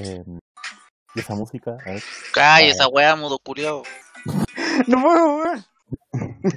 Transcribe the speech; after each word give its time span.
Eh, 0.00 0.22
¿y 1.14 1.20
esa 1.20 1.34
música, 1.34 1.72
a 1.86 1.90
ver. 1.90 2.02
Calla 2.32 2.66
esa 2.66 2.88
weá, 2.88 3.16
mudo 3.16 3.38
culiao. 3.38 3.82
No 4.88 5.00
puedo, 5.02 5.36
weón. 5.36 5.64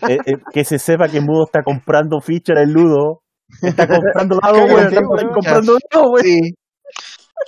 Eh, 0.09 0.17
eh, 0.25 0.37
que 0.51 0.63
se 0.63 0.79
sepa 0.79 1.07
que 1.07 1.21
Mudo 1.21 1.45
está 1.45 1.61
comprando 1.63 2.19
fichas 2.19 2.57
en 2.59 2.73
Ludo. 2.73 3.21
Está 3.61 3.87
comprando 3.87 4.39
algo, 4.41 4.65
weón. 4.65 4.87
Está 4.87 5.01
comprando 5.03 5.77
algo, 5.93 6.11
weón. 6.11 6.25
Sí. 6.25 6.53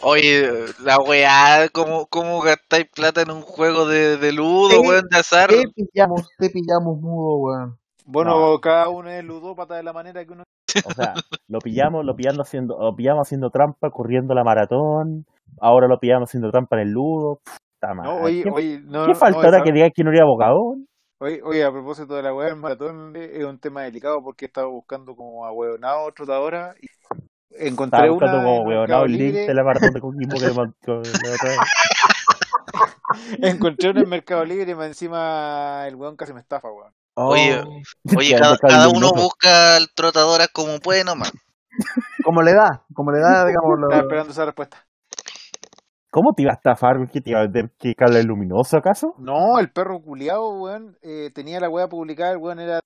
Oye, 0.04 0.66
la 0.84 0.98
weá, 1.00 1.68
¿cómo, 1.74 2.06
cómo 2.08 2.42
gastáis 2.42 2.86
plata 2.94 3.22
en 3.22 3.32
un 3.32 3.42
juego 3.42 3.88
de, 3.88 4.18
de 4.18 4.32
ludo, 4.32 4.82
weón, 4.82 5.06
de 5.10 5.18
azar? 5.18 5.50
Te 5.50 5.64
pillamos, 5.76 6.28
te 6.38 6.50
pillamos 6.50 7.00
mudo, 7.02 7.38
weón. 7.40 7.78
Bueno, 8.06 8.60
cada 8.60 8.90
uno 8.90 9.10
es 9.10 9.24
ludópata 9.24 9.76
de 9.76 9.84
la 9.84 9.94
manera 9.94 10.24
que 10.26 10.32
uno. 10.32 10.44
O 10.86 10.92
sea, 10.94 11.14
lo 11.48 11.60
pillamos, 11.60 12.06
lo 12.06 12.16
pillamos 12.16 12.48
haciendo, 12.48 12.78
lo 12.80 12.96
pillamos 12.96 13.28
haciendo 13.28 13.50
trampa, 13.50 13.90
corriendo 13.92 14.34
la 14.34 14.44
maratón. 14.44 15.26
Ahora 15.62 15.88
lo 15.88 16.00
pillamos 16.00 16.30
haciendo 16.30 16.52
trampa 16.52 16.76
en 16.78 16.88
el 16.88 16.94
Ludo. 16.94 17.42
Puta 17.44 17.94
madre. 17.94 18.10
No, 18.10 18.16
oye, 18.24 18.44
¿Qué, 18.44 18.50
oye, 18.50 18.80
no. 18.84 19.06
qué 19.06 19.14
no, 19.14 19.16
falta 19.16 19.40
no, 19.40 19.46
ahora 19.46 19.58
esa- 19.58 19.64
que 19.64 19.72
digas 19.72 19.92
que 19.96 20.04
no 20.04 20.12
era 20.12 20.24
abogado? 20.24 20.76
Oye, 21.22 21.42
oye, 21.44 21.64
a 21.66 21.72
propósito 21.72 22.16
de 22.16 22.24
la 22.24 22.34
weá 22.34 22.48
del 22.48 22.56
maratón, 22.56 23.14
es 23.16 23.44
un 23.44 23.60
tema 23.60 23.84
delicado 23.84 24.22
porque 24.24 24.46
estaba 24.46 24.68
buscando 24.68 25.16
como 25.16 25.46
a 25.46 25.52
hueonado 25.52 26.10
trotadora 26.14 26.74
y 26.82 26.88
encontré 27.68 27.98
Estaba 27.98 28.12
buscando 28.12 28.38
una 28.40 28.48
como 28.58 28.66
Mercado 28.70 29.06
el 29.06 29.12
link 29.12 29.22
Libre, 29.22 29.48
de 29.48 29.54
la 29.54 29.64
maratón 29.64 29.94
de 29.94 30.00
Coquimbo 30.00 30.38
que 30.38 30.46
encontré 33.42 33.90
una 33.90 34.02
en 34.02 34.10
Mercado 34.10 34.46
Libre 34.46 34.72
y 34.72 34.76
más 34.76 34.88
encima 34.88 35.86
el 35.88 35.96
weón 35.96 36.16
casi 36.16 36.34
me 36.34 36.40
estafa, 36.40 36.70
weón. 36.72 36.94
Oye, 37.16 37.62
Oh. 37.66 38.18
Oye, 38.18 38.36
cada, 38.40 38.58
cada 38.58 38.88
uno 38.90 39.12
busca 39.14 39.76
al 39.76 39.90
trotadora 39.94 40.48
como 40.48 40.80
puede 40.80 41.04
nomás. 41.04 41.32
Como 42.24 42.42
le 42.42 42.54
da, 42.54 42.84
como 42.94 43.12
le 43.12 43.20
da, 43.20 43.46
digamos, 43.46 43.78
lo- 43.80 43.88
Estaba 43.88 44.02
esperando 44.04 44.32
esa 44.32 44.46
respuesta. 44.46 44.86
¿Cómo 46.12 46.34
te 46.34 46.42
iba 46.42 46.52
a 46.52 46.56
estafar? 46.56 46.98
¿Qué 47.12 47.22
te 47.22 47.30
iba 47.32 47.40
a 47.40 47.44
vender? 47.44 47.72
¿Qué 47.78 47.94
cable 47.94 48.24
luminoso 48.24 48.78
acaso? 48.78 49.14
No, 49.20 49.60
el 49.60 49.72
perro 49.72 50.02
culiao, 50.02 50.60
weón, 50.62 50.98
eh, 51.02 51.30
tenía 51.34 51.60
la 51.60 51.70
weá 51.70 51.88
publicada, 51.88 52.32
el 52.32 52.38
weón 52.38 52.60
era 52.60 52.80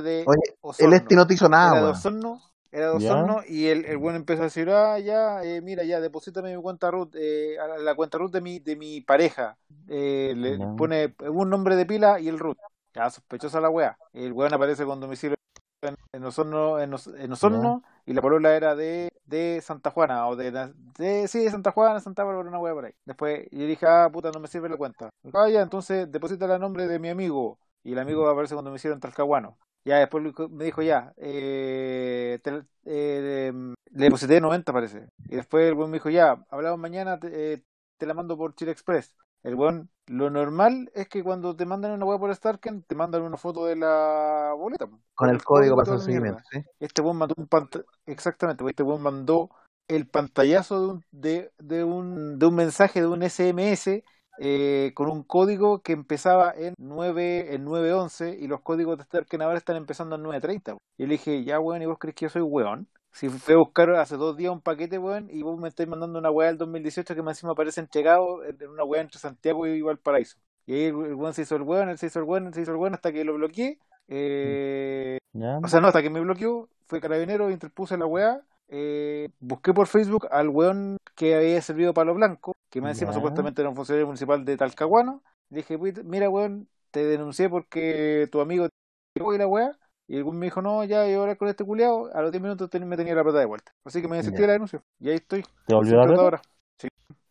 de 0.00 0.24
Oye, 0.26 0.56
Osorno. 0.60 0.94
el 0.94 1.00
este 1.00 1.16
no 1.16 1.26
te 1.26 1.34
hizo 1.34 1.48
nada, 1.48 1.78
Era 1.78 1.86
de. 1.86 1.92
Osorno, 1.92 2.40
era 2.70 2.92
de 2.92 2.98
Ya. 3.00 3.14
Osorno 3.14 3.40
y 3.48 3.66
el, 3.66 3.84
el 3.84 3.96
weón 3.96 4.14
empezó 4.14 4.42
a 4.42 4.44
decir, 4.44 4.70
ah, 4.70 4.98
ya, 5.00 5.42
eh, 5.42 5.60
mira, 5.60 5.82
ya, 5.82 6.00
deposítame 6.00 6.54
mi 6.54 6.62
cuenta 6.62 6.90
root, 6.90 7.16
eh, 7.16 7.58
a 7.58 7.78
la, 7.78 7.94
cuenta 7.96 8.18
root 8.18 8.32
de 8.32 8.40
mi, 8.40 8.60
de 8.60 8.76
mi 8.76 9.00
pareja. 9.00 9.56
Eh, 9.88 10.34
le 10.36 10.58
Ya. 10.58 10.74
pone 10.76 11.14
un 11.28 11.50
nombre 11.50 11.74
de 11.74 11.84
pila 11.84 12.20
y 12.20 12.28
el 12.28 12.38
root. 12.38 12.58
Ya, 12.94 13.10
sospechosa 13.10 13.60
la 13.60 13.70
weá. 13.70 13.98
El 14.12 14.32
weón 14.32 14.54
aparece 14.54 14.84
con 14.84 15.00
domicilio 15.00 15.36
en, 15.82 15.96
en 16.12 16.24
Osorno, 16.24 16.78
en, 16.78 16.94
en 17.18 17.32
Osorno 17.32 17.82
y 18.08 18.14
la 18.14 18.22
polola 18.22 18.56
era 18.56 18.74
de, 18.74 19.10
de 19.26 19.60
Santa 19.62 19.90
Juana, 19.90 20.26
o 20.28 20.36
de, 20.36 20.50
de, 20.98 21.28
sí, 21.28 21.40
de 21.44 21.50
Santa 21.50 21.72
Juana, 21.72 22.00
Santa 22.00 22.24
Bárbara, 22.24 22.48
una 22.48 22.58
weá 22.58 22.74
por 22.74 22.84
ahí. 22.86 22.92
Después, 23.04 23.46
y 23.50 23.66
dije, 23.66 23.86
ah, 23.86 24.08
puta, 24.12 24.30
no 24.32 24.40
me 24.40 24.48
sirve 24.48 24.68
la 24.68 24.76
cuenta. 24.76 25.10
Ah, 25.34 25.48
ya, 25.50 25.60
entonces 25.62 26.10
deposita 26.10 26.52
el 26.54 26.60
nombre 26.60 26.86
de 26.86 26.98
mi 26.98 27.08
amigo. 27.10 27.58
Y 27.82 27.92
el 27.92 27.98
amigo 27.98 28.28
aparece 28.28 28.54
con 28.54 28.64
domicilio 28.64 28.94
en 28.94 29.00
Talcahuano. 29.00 29.58
Ya 29.84 29.98
después 29.98 30.22
me 30.22 30.30
dijo- 30.30 30.48
me 30.48 30.86
ya, 30.86 31.12
eh, 31.16 32.40
eh, 32.84 33.52
le 33.92 34.04
deposité 34.04 34.40
90 34.40 34.72
parece. 34.72 35.08
Y 35.28 35.36
después 35.36 35.66
el 35.68 35.74
weón 35.74 35.90
me 35.90 35.96
dijo 35.96 36.10
ya, 36.10 36.44
hablamos 36.50 36.78
mañana, 36.78 37.18
te, 37.18 37.54
eh, 37.54 37.64
te 37.96 38.06
la 38.06 38.14
mando 38.14 38.36
por 38.36 38.54
Chile 38.54 38.72
Express. 38.72 39.14
El 39.42 39.54
weón, 39.54 39.90
lo 40.08 40.30
normal 40.30 40.90
es 40.94 41.08
que 41.08 41.22
cuando 41.22 41.54
te 41.54 41.66
mandan 41.66 41.92
una 41.92 42.04
web 42.04 42.18
por 42.18 42.34
Starken, 42.34 42.82
te 42.82 42.94
mandan 42.94 43.22
una 43.22 43.36
foto 43.36 43.66
de 43.66 43.76
la 43.76 44.54
boleta. 44.56 44.86
Con 45.14 45.30
el 45.30 45.42
código 45.42 45.76
para 45.76 45.94
hacer 45.94 46.06
seguimiento. 46.06 46.42
Este 46.80 47.02
weón 47.02 47.16
mandó 47.16 47.34
un 47.36 47.46
panta 47.46 47.80
exactamente, 48.06 48.64
este 48.66 48.82
weón 48.82 49.02
mandó 49.02 49.50
el 49.88 50.06
pantallazo 50.06 50.80
de 50.80 50.88
un, 50.88 51.04
de, 51.10 51.52
de 51.58 51.84
un, 51.84 52.38
de 52.38 52.46
un 52.46 52.54
mensaje 52.54 53.00
de 53.00 53.06
un 53.06 53.22
SMS 53.22 54.02
eh, 54.40 54.92
con 54.94 55.10
un 55.10 55.24
código 55.24 55.82
que 55.82 55.92
empezaba 55.92 56.52
en 56.56 56.74
9 56.78 57.54
en 57.54 57.64
911 57.64 58.36
y 58.38 58.46
los 58.46 58.60
códigos 58.60 58.96
de 58.96 59.04
Starken 59.04 59.42
ahora 59.42 59.58
están 59.58 59.76
empezando 59.76 60.16
en 60.16 60.22
930. 60.22 60.76
Y 60.96 61.06
le 61.06 61.12
dije, 61.12 61.44
ya 61.44 61.58
weón, 61.58 61.82
¿y 61.82 61.86
vos 61.86 61.98
crees 61.98 62.14
que 62.14 62.26
yo 62.26 62.30
soy 62.30 62.42
weón? 62.42 62.88
Si 63.18 63.28
fui 63.28 63.54
a 63.54 63.58
buscar 63.58 63.90
hace 63.96 64.16
dos 64.16 64.36
días 64.36 64.52
un 64.52 64.60
paquete, 64.60 64.96
weón, 64.96 65.28
y 65.28 65.42
vos 65.42 65.58
me 65.58 65.66
estáis 65.66 65.88
mandando 65.88 66.20
una 66.20 66.30
weá 66.30 66.46
del 66.50 66.58
2018 66.58 67.16
que 67.16 67.22
más 67.22 67.36
encima 67.36 67.50
aparece 67.50 67.80
entregado 67.80 68.44
en 68.44 68.68
una 68.68 68.84
weá 68.84 69.00
entre 69.00 69.18
Santiago 69.18 69.66
y 69.66 69.82
Valparaíso. 69.82 70.38
Y 70.66 70.74
ahí 70.74 70.84
el, 70.84 70.94
weón 70.94 71.34
se 71.34 71.42
hizo 71.42 71.56
el 71.56 71.62
weón, 71.62 71.88
él 71.88 71.98
se 71.98 72.06
hizo 72.06 72.20
el 72.20 72.26
weón, 72.26 72.46
él 72.46 72.54
se 72.54 72.60
hizo 72.60 72.70
el 72.70 72.76
weón 72.76 72.94
hasta 72.94 73.10
que 73.10 73.24
lo 73.24 73.34
bloqueé. 73.34 73.80
Eh, 74.06 75.18
o 75.34 75.66
sea, 75.66 75.80
no, 75.80 75.88
hasta 75.88 76.00
que 76.00 76.10
me 76.10 76.20
bloqueó, 76.20 76.68
fue 76.86 77.00
carabinero, 77.00 77.50
interpuse 77.50 77.98
la 77.98 78.06
weá, 78.06 78.40
eh, 78.68 79.30
busqué 79.40 79.74
por 79.74 79.88
Facebook 79.88 80.28
al 80.30 80.48
weón 80.48 80.96
que 81.16 81.34
había 81.34 81.60
servido 81.60 81.92
palo 81.92 82.14
blanco, 82.14 82.52
que 82.70 82.80
más 82.80 82.92
encima 82.92 83.10
Ya. 83.10 83.16
supuestamente 83.16 83.62
era 83.62 83.68
un 83.68 83.74
funcionario 83.74 84.06
municipal 84.06 84.44
de 84.44 84.56
Talcahuano. 84.56 85.24
Dije, 85.48 85.76
"Puta, 85.76 86.02
mira 86.04 86.30
weón, 86.30 86.68
te 86.92 87.04
denuncié 87.04 87.48
porque 87.48 88.28
tu 88.30 88.40
amigo 88.40 88.68
te 88.68 89.24
y 89.34 89.38
la 89.38 89.48
weá. 89.48 89.76
Y 90.08 90.16
el 90.16 90.24
me 90.24 90.46
dijo, 90.46 90.62
no, 90.62 90.82
ya, 90.84 91.06
yo 91.06 91.20
hablar 91.20 91.36
con 91.36 91.48
este 91.48 91.64
culiao. 91.64 92.08
A 92.14 92.22
los 92.22 92.32
10 92.32 92.42
minutos 92.42 92.70
ten- 92.70 92.88
me 92.88 92.96
tenía 92.96 93.14
la 93.14 93.22
plata 93.22 93.38
de 93.40 93.44
vuelta. 93.44 93.72
Así 93.84 94.00
que 94.00 94.08
me 94.08 94.16
desistí 94.16 94.40
de 94.40 94.46
la 94.46 94.52
denuncia. 94.54 94.82
Y 94.98 95.10
ahí 95.10 95.16
estoy. 95.16 95.44
¿Te 95.66 95.74
volvió 95.74 95.90
Sin 95.92 96.00
a 96.00 96.06
plata 96.06 96.22
ahora. 96.22 96.40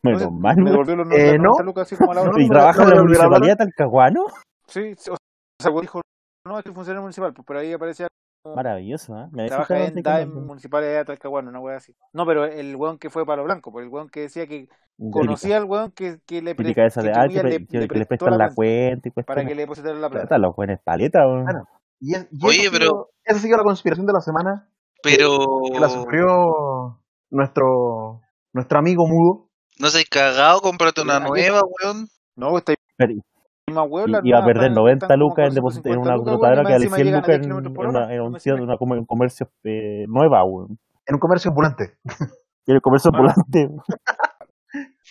Menos 0.04 0.22
Entonces, 0.22 0.42
mal, 0.42 0.58
me 0.58 0.70
devolvió 0.70 0.96
los 0.96 1.12
Eh, 1.12 1.26
las 1.32 1.38
no. 1.38 1.44
90 1.50 1.64
lucas 1.64 1.82
así 1.88 1.96
como 1.96 2.12
a 2.12 2.16
la 2.16 2.22
hora. 2.22 2.32
¿Y 2.38 2.48
no, 2.48 2.54
trabaja 2.54 2.84
no, 2.84 2.90
en 2.92 2.96
la 2.98 3.02
municipalidad 3.04 3.58
Talcahuano? 3.58 4.26
Sí, 4.68 4.94
sí, 4.96 5.10
o 5.10 5.16
sea, 5.62 5.72
dijo, 5.82 6.02
no, 6.46 6.60
es 6.60 6.64
que 6.64 6.72
funcionario 6.72 7.02
municipal. 7.02 7.34
Pues 7.34 7.46
por 7.46 7.58
ahí 7.58 7.74
aparecía 7.74 8.08
Maravilloso, 8.56 9.18
¿eh? 9.18 9.28
Me 9.32 9.48
Trabaja 9.48 9.86
en 9.86 9.96
que 9.96 10.02
DAEM 10.04 10.46
municipales 10.46 10.90
de 10.96 11.04
Talcahuano, 11.04 11.50
una 11.50 11.60
wea 11.60 11.78
así. 11.78 11.96
No, 12.14 12.26
pero 12.26 12.46
el 12.46 12.76
weón 12.76 12.98
que 12.98 13.10
fue 13.10 13.26
para 13.26 13.38
lo 13.38 13.44
blanco, 13.44 13.72
pues 13.72 13.86
el 13.86 13.92
weón 13.92 14.08
que 14.10 14.22
decía 14.22 14.48
que 14.48 14.70
conocía 15.12 15.58
al 15.58 15.66
weón 15.66 15.92
que, 15.92 16.20
que 16.26 16.42
le, 16.42 16.56
pre- 16.56 16.66
Típica 16.66 16.86
esa 16.86 17.02
que 17.02 17.08
de, 17.10 17.14
ah, 17.14 17.28
que, 17.28 17.44
le, 17.44 17.66
que- 17.66 17.78
le 17.80 17.88
prestó 17.88 18.08
prestan 18.26 18.38
la 18.38 18.54
cuenta 18.54 18.56
cuenta 18.56 19.10
y 19.10 19.24
para 19.24 19.46
que 19.46 19.56
le 19.56 19.62
depositaran 19.64 20.00
la 20.00 20.10
plata. 20.10 20.38
Los 20.38 20.56
buenos 20.56 20.80
paletas, 20.82 21.26
weón. 21.26 21.44
Bueno, 21.44 21.68
Y, 22.00 22.16
es- 22.16 22.28
y 22.32 22.46
Oye, 22.46 22.70
pero- 22.72 22.86
sido- 22.86 23.10
esa 23.24 23.38
ha 23.38 23.42
sido 23.42 23.58
la 23.58 23.64
conspiración 23.64 24.06
de 24.06 24.14
la 24.14 24.22
semana 24.22 24.70
Pero. 25.04 25.38
que 25.72 25.80
la 25.80 25.90
sufrió 25.90 26.28
nuestro 27.30 28.22
nuestro 28.54 28.80
amigo 28.80 29.06
mudo. 29.08 29.50
No 29.80 29.90
seas 29.90 30.06
cagado, 30.10 30.60
cómprate 30.62 31.02
una 31.02 31.20
nueva, 31.20 31.62
weón. 31.62 32.08
No, 32.36 32.58
está 32.58 32.74
Pero- 32.98 33.14
más 33.74 33.86
weón. 33.90 34.10
Iba 34.24 34.40
a 34.40 34.46
perder 34.46 34.64
están- 34.72 34.74
90 34.76 35.06
están 35.06 35.20
como 35.20 35.30
lucas 35.30 35.44
en, 35.44 35.48
en 35.48 35.54
150 35.54 36.00
una 36.00 36.16
y 36.16 36.66
que 36.66 36.72
vale 36.72 36.84
encima 36.86 36.96
100 36.96 37.06
llegan 37.08 37.20
a 37.20 37.22
lucas 37.22 37.36
10 37.38 37.46
en, 37.46 37.52
en 37.52 37.88
una, 37.88 38.14
en 38.14 38.22
un, 38.22 39.06
comercio 39.06 39.50
eh, 39.66 40.06
nueva, 40.08 40.44
weón. 40.46 40.80
En 41.06 41.16
un 41.16 41.20
comercio 41.20 41.50
ambulante. 41.52 41.98
Y 42.66 42.72
el 42.74 42.82
comercio 42.82 43.12
ambulante. 43.14 43.70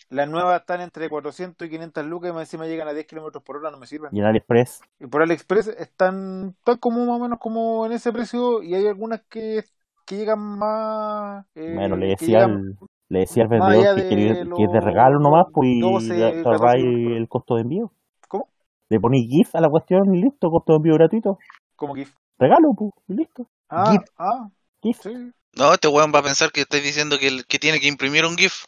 Las 0.09 0.29
nuevas 0.29 0.61
están 0.61 0.81
entre 0.81 1.09
400 1.09 1.67
y 1.67 1.71
500 1.71 2.05
lucas 2.07 2.31
y 2.31 2.33
más 2.35 2.43
encima 2.43 2.67
llegan 2.67 2.89
a 2.89 2.93
10 2.93 3.07
kilómetros 3.07 3.43
por 3.43 3.57
hora, 3.57 3.71
no 3.71 3.79
me 3.79 3.87
sirven. 3.87 4.11
Y 4.15 4.21
en 4.21 4.27
AliExpress. 4.27 4.81
Y 5.01 5.07
por 5.07 5.23
AliExpress 5.23 5.69
están, 5.69 6.55
están 6.59 6.79
como 6.79 7.05
más 7.07 7.17
o 7.17 7.23
menos 7.23 7.39
como 7.39 7.87
en 7.87 7.93
ese 7.93 8.13
precio 8.13 8.63
y 8.63 8.75
hay 8.75 8.87
algunas 8.87 9.23
que, 9.29 9.65
que 10.05 10.17
llegan 10.17 10.39
más... 10.41 11.45
eh, 11.55 11.75
Bueno, 11.75 11.97
le 11.97 12.09
decía 12.09 12.45
al, 12.45 12.79
le 13.09 13.19
decía 13.21 13.43
al 13.45 13.49
vendedor 13.49 13.95
que, 13.95 14.03
que, 14.09 14.17
de 14.17 14.49
que 14.55 14.65
es 14.65 14.73
de 14.73 14.81
los 14.81 14.85
regalo 14.85 15.19
nomás, 15.19 15.47
pues, 15.53 15.69
y 15.69 15.81
12, 15.81 16.17
ya 16.17 16.33
te 16.33 16.43
14 16.43 16.49
ahorráis 16.49 16.85
lucas. 16.85 17.17
el 17.19 17.29
costo 17.29 17.55
de 17.57 17.63
envío. 17.63 17.93
¿Cómo? 18.29 18.49
Le 18.89 19.01
ponéis 19.01 19.29
GIF 19.29 19.55
a 19.55 19.61
la 19.61 19.69
cuestión 19.69 20.15
y 20.15 20.23
listo, 20.23 20.51
costo 20.51 20.73
de 20.73 20.77
envío 20.79 20.95
gratuito. 20.95 21.39
Como 21.77 21.95
GIF. 21.95 22.15
Regalo, 22.39 22.75
pues, 22.77 22.93
y 23.09 23.15
listo. 23.15 23.47
Ah, 23.69 23.91
GIF. 23.93 24.03
ah, 24.19 24.49
GIF. 24.83 24.99
sí. 25.03 25.33
No, 25.57 25.73
este 25.73 25.89
weón 25.89 26.13
va 26.15 26.19
a 26.19 26.23
pensar 26.23 26.53
que 26.53 26.61
estoy 26.63 26.81
diciendo 26.81 27.19
que, 27.19 27.43
que 27.49 27.59
tiene 27.59 27.81
que 27.81 27.89
imprimir 27.89 28.25
un 28.27 28.37
GIF. 28.37 28.65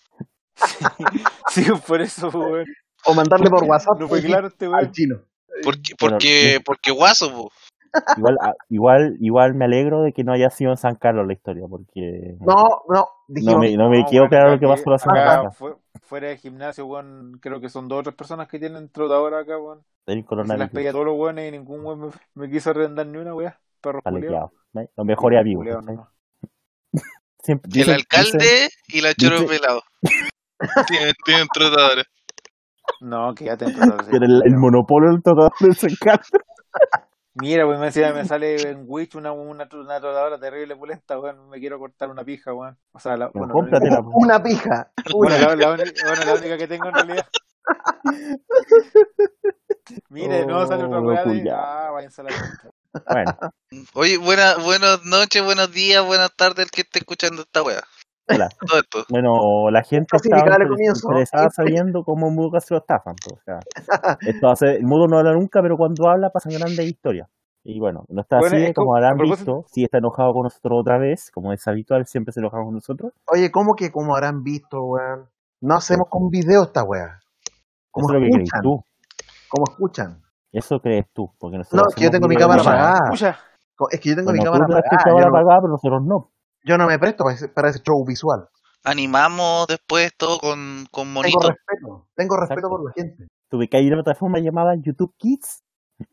Sí, 1.50 1.64
por 1.86 2.00
eso, 2.00 2.28
weón. 2.28 2.66
O 3.06 3.14
mandarle 3.14 3.48
por 3.48 3.64
WhatsApp 3.64 3.98
No 4.00 4.08
fue 4.08 4.20
claro 4.22 4.48
este 4.48 4.66
al 4.66 4.90
chino. 4.92 5.20
Porque, 5.64 5.94
Bueno, 5.98 6.16
porque, 6.16 6.60
porque 6.64 6.90
guaso, 6.90 7.30
po. 7.32 7.50
Igual, 8.18 8.36
ah, 8.42 8.52
igual, 8.68 9.16
igual 9.18 9.54
me 9.54 9.64
alegro 9.64 10.02
de 10.02 10.12
que 10.12 10.22
no 10.22 10.32
haya 10.32 10.50
sido 10.50 10.70
en 10.72 10.76
San 10.76 10.96
Carlos 10.96 11.26
la 11.26 11.32
historia, 11.32 11.64
porque 11.68 12.36
No, 12.40 12.54
no, 12.54 12.84
no 12.88 13.08
dijimos, 13.28 13.58
me, 13.60 13.76
no 13.76 13.88
me 13.88 14.00
No, 14.00 14.06
weón, 14.10 14.28
claro 14.28 14.50
lo 14.52 14.60
que 14.60 14.66
pasó 14.66 14.90
la 14.90 14.98
semana 14.98 15.24
pasada. 15.24 15.50
fue- 15.52 15.76
fuera 16.02 16.28
de 16.28 16.36
gimnasio, 16.36 16.86
weón, 16.86 17.38
creo 17.40 17.60
que 17.60 17.68
son 17.70 17.88
dos 17.88 18.00
o 18.00 18.02
tres 18.02 18.14
personas 18.14 18.46
que 18.48 18.58
tienen 18.58 18.90
trotadora 18.90 19.40
acá, 19.40 19.58
weón. 19.58 19.82
Del 20.06 20.18
Y 20.18 20.20
se 20.20 20.22
las 20.22 20.28
coronavirus. 20.28 20.70
pedí 20.70 20.86
a 20.86 20.92
todos 20.92 21.06
los 21.06 21.16
weones 21.16 21.48
y 21.48 21.50
ningún 21.52 21.84
weón 21.84 22.00
me, 22.00 22.08
me 22.34 22.50
quiso 22.50 22.70
arrendar 22.70 23.06
ni 23.06 23.16
una. 23.18 23.30
¿no? 23.30 23.40
Los 24.96 25.06
mejores 25.06 25.40
amigos. 25.40 25.60
Culiados, 25.62 25.86
¿cachai? 25.86 25.96
no. 25.96 26.10
Siempre, 27.42 27.68
El 27.68 27.72
dicen- 27.72 27.94
alcalde 27.94 28.38
dicen- 28.38 28.70
y 28.88 29.00
la 29.00 29.14
choro 29.14 29.40
dice- 29.40 29.58
pelado. 29.60 29.82
Tienen, 30.88 31.14
tienen 31.24 31.48
trotadora. 31.52 32.02
No, 33.00 33.34
quédate 33.34 33.66
en 33.66 33.74
trotadora. 33.74 34.04
sí, 34.04 34.10
pero 34.12 34.24
el, 34.26 34.42
el 34.44 34.56
monopolio 34.56 35.10
del 35.10 35.22
tratado 35.22 35.50
de 35.60 35.74
San 35.74 35.94
Carlos. 36.00 36.28
Mira, 37.34 37.66
weón, 37.66 37.78
me, 37.78 37.86
decía, 37.86 38.12
me 38.12 38.24
sale 38.24 38.60
en 38.70 38.84
Witch 38.88 39.14
una, 39.14 39.30
una, 39.30 39.68
una 39.72 40.00
trotadora 40.00 40.40
terrible 40.40 40.74
pulenta, 40.74 41.18
weón. 41.20 41.48
Me 41.50 41.60
quiero 41.60 41.78
cortar 41.78 42.10
una 42.10 42.24
pija, 42.24 42.52
weón. 42.52 42.76
O 42.92 42.98
sea, 42.98 43.16
la, 43.16 43.28
bueno, 43.32 43.54
no- 43.54 44.10
una 44.14 44.42
pija. 44.42 44.90
Bueno, 45.12 45.38
la, 45.38 45.54
la 45.54 45.68
bueno, 45.76 46.24
la 46.26 46.34
única 46.34 46.58
que 46.58 46.66
tengo 46.66 46.88
en 46.88 46.94
realidad. 46.94 47.26
Mire, 50.10 50.44
no 50.46 50.66
sale 50.66 50.84
otra 50.84 50.98
Oh, 50.98 51.02
weá 51.02 51.24
de. 51.24 51.50
Ah, 51.50 51.90
váyanse 51.92 52.20
a 52.20 52.24
la 52.24 52.30
concha. 52.30 52.70
Bueno, 53.12 53.38
Oye, 53.94 54.16
buena, 54.18 54.56
buenas 54.56 55.04
noches, 55.04 55.44
buenos 55.44 55.70
días, 55.72 56.04
buenas 56.04 56.34
tardes 56.34 56.64
el 56.64 56.70
que 56.70 56.80
esté 56.80 56.98
escuchando 57.00 57.42
esta 57.42 57.62
weá. 57.62 57.82
Hola. 58.28 58.48
Todo 58.66 58.78
esto. 58.80 58.98
Bueno, 59.10 59.70
la 59.70 59.82
gente 59.82 60.06
comienzo. 60.68 61.08
interesada 61.08 61.50
sabiendo 61.54 62.02
cómo 62.04 62.30
Mudo 62.30 62.50
casi 62.52 62.74
lo 62.74 62.80
estafan. 62.80 63.14
pues, 63.24 63.40
o 63.40 63.44
sea, 63.44 63.60
esto 64.20 64.48
hace, 64.48 64.76
el 64.76 64.84
Mudo 64.84 65.06
no 65.06 65.18
habla 65.18 65.32
nunca, 65.32 65.60
pero 65.62 65.76
cuando 65.76 66.08
habla 66.08 66.30
pasan 66.30 66.52
grandes 66.52 66.86
historias. 66.86 67.28
Y 67.64 67.80
bueno, 67.80 68.04
no 68.08 68.22
está 68.22 68.38
Bueno, 68.38 68.56
así, 68.56 68.66
es 68.66 68.74
como 68.74 68.96
habrán 68.96 69.18
visto, 69.18 69.64
sí 69.66 69.84
está 69.84 69.98
enojado 69.98 70.32
con 70.32 70.44
nosotros 70.44 70.78
otra 70.80 70.96
vez, 70.96 71.30
como 71.32 71.52
es 71.52 71.66
habitual, 71.68 72.06
siempre 72.06 72.32
se 72.32 72.40
enoja 72.40 72.56
con 72.62 72.72
nosotros. 72.72 73.12
Oye, 73.26 73.50
¿cómo 73.50 73.74
que 73.74 73.90
como 73.90 74.14
habrán 74.14 74.42
visto, 74.42 74.80
weón? 74.80 75.28
No 75.60 75.74
hacemos 75.74 76.06
con 76.08 76.30
video 76.30 76.62
esta 76.62 76.84
weá. 76.84 77.18
Como 77.90 78.08
Eso 78.08 78.16
es 78.16 78.20
lo 78.20 78.24
que 78.24 78.30
crees 78.30 78.44
escuchan. 78.44 78.62
tú. 78.62 78.84
Como 79.50 79.64
escuchan. 79.68 80.22
Eso 80.52 80.78
crees 80.80 81.06
tú. 81.12 81.30
Porque 81.38 81.56
No, 81.56 81.58
nosotros 81.58 81.86
es 81.88 81.94
que 81.96 82.04
yo 82.04 82.10
tengo 82.10 82.28
mi 82.28 82.36
cámara 82.36 82.62
apagada. 82.62 83.10
Es 83.90 84.00
que 84.00 84.08
yo 84.08 84.16
tengo 84.16 84.32
mi 84.32 84.38
cámara 84.38 84.64
apagada. 84.64 84.82
cámara 85.04 85.24
Yo 85.24 85.30
no, 85.30 85.36
apagada, 85.36 85.60
pero 85.60 85.72
nosotros 85.72 86.02
no. 86.06 86.30
Yo 86.68 86.76
no 86.78 86.86
me 86.86 86.98
presto 86.98 87.24
para 87.24 87.34
ese, 87.34 87.48
para 87.48 87.70
ese 87.70 87.80
show 87.80 88.04
visual. 88.06 88.48
Animamos 88.84 89.66
después 89.66 90.14
todo 90.16 90.38
con, 90.38 90.86
con 90.90 91.04
Tengo 91.06 91.14
monito. 91.14 91.40
respeto. 91.48 92.06
Tengo 92.14 92.36
respeto 92.36 92.58
Exacto. 92.60 92.68
por 92.68 92.84
la 92.84 92.92
gente. 92.94 93.26
Tuve 93.50 93.68
que 93.68 93.76
hay 93.76 93.86
una 93.88 94.02
plataforma 94.02 94.38
llamada 94.38 94.74
YouTube 94.80 95.14
Kids. 95.18 95.64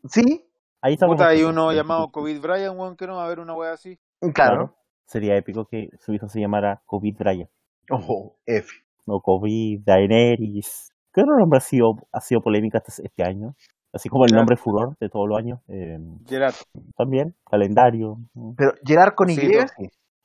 ¿Sí? 0.08 0.44
Ahí 0.82 0.94
estamos. 0.94 1.16
puta, 1.16 1.28
hay 1.28 1.42
uno 1.44 1.72
llamado 1.72 2.10
COVID 2.10 2.40
Brian, 2.40 2.78
weón, 2.78 2.96
que 2.96 3.06
no 3.06 3.16
va 3.16 3.22
a 3.22 3.26
haber 3.26 3.40
una 3.40 3.54
wea 3.54 3.72
así. 3.72 3.98
Claro. 4.34 4.74
Sería 5.06 5.36
épico 5.36 5.66
que 5.66 5.88
su 6.00 6.12
hijo 6.12 6.28
se 6.28 6.40
llamara 6.40 6.82
COVID 6.86 7.16
Brian. 7.18 7.48
Ojo, 7.90 8.36
F. 8.46 8.68
No, 9.06 9.20
COVID, 9.20 9.82
Daenerys. 9.84 10.90
¿Qué 11.12 11.20
otro 11.20 11.38
nombre 11.38 11.58
ha 11.58 11.60
sido, 11.60 11.92
ha 12.12 12.20
sido 12.20 12.40
polémica 12.40 12.82
este, 12.84 13.06
este 13.06 13.22
año? 13.22 13.54
Así 13.92 14.08
como 14.08 14.24
el 14.26 14.32
nombre 14.32 14.56
furor 14.56 14.96
de 14.98 15.08
todos 15.08 15.28
los 15.28 15.38
años. 15.38 15.60
eh, 15.68 15.98
Gerard, 16.26 16.54
también, 16.98 17.34
calendario. 17.48 18.18
¿no? 18.34 18.54
Pero 18.56 18.72
Gerard 18.84 19.14
con 19.14 19.30
Y. 19.30 19.36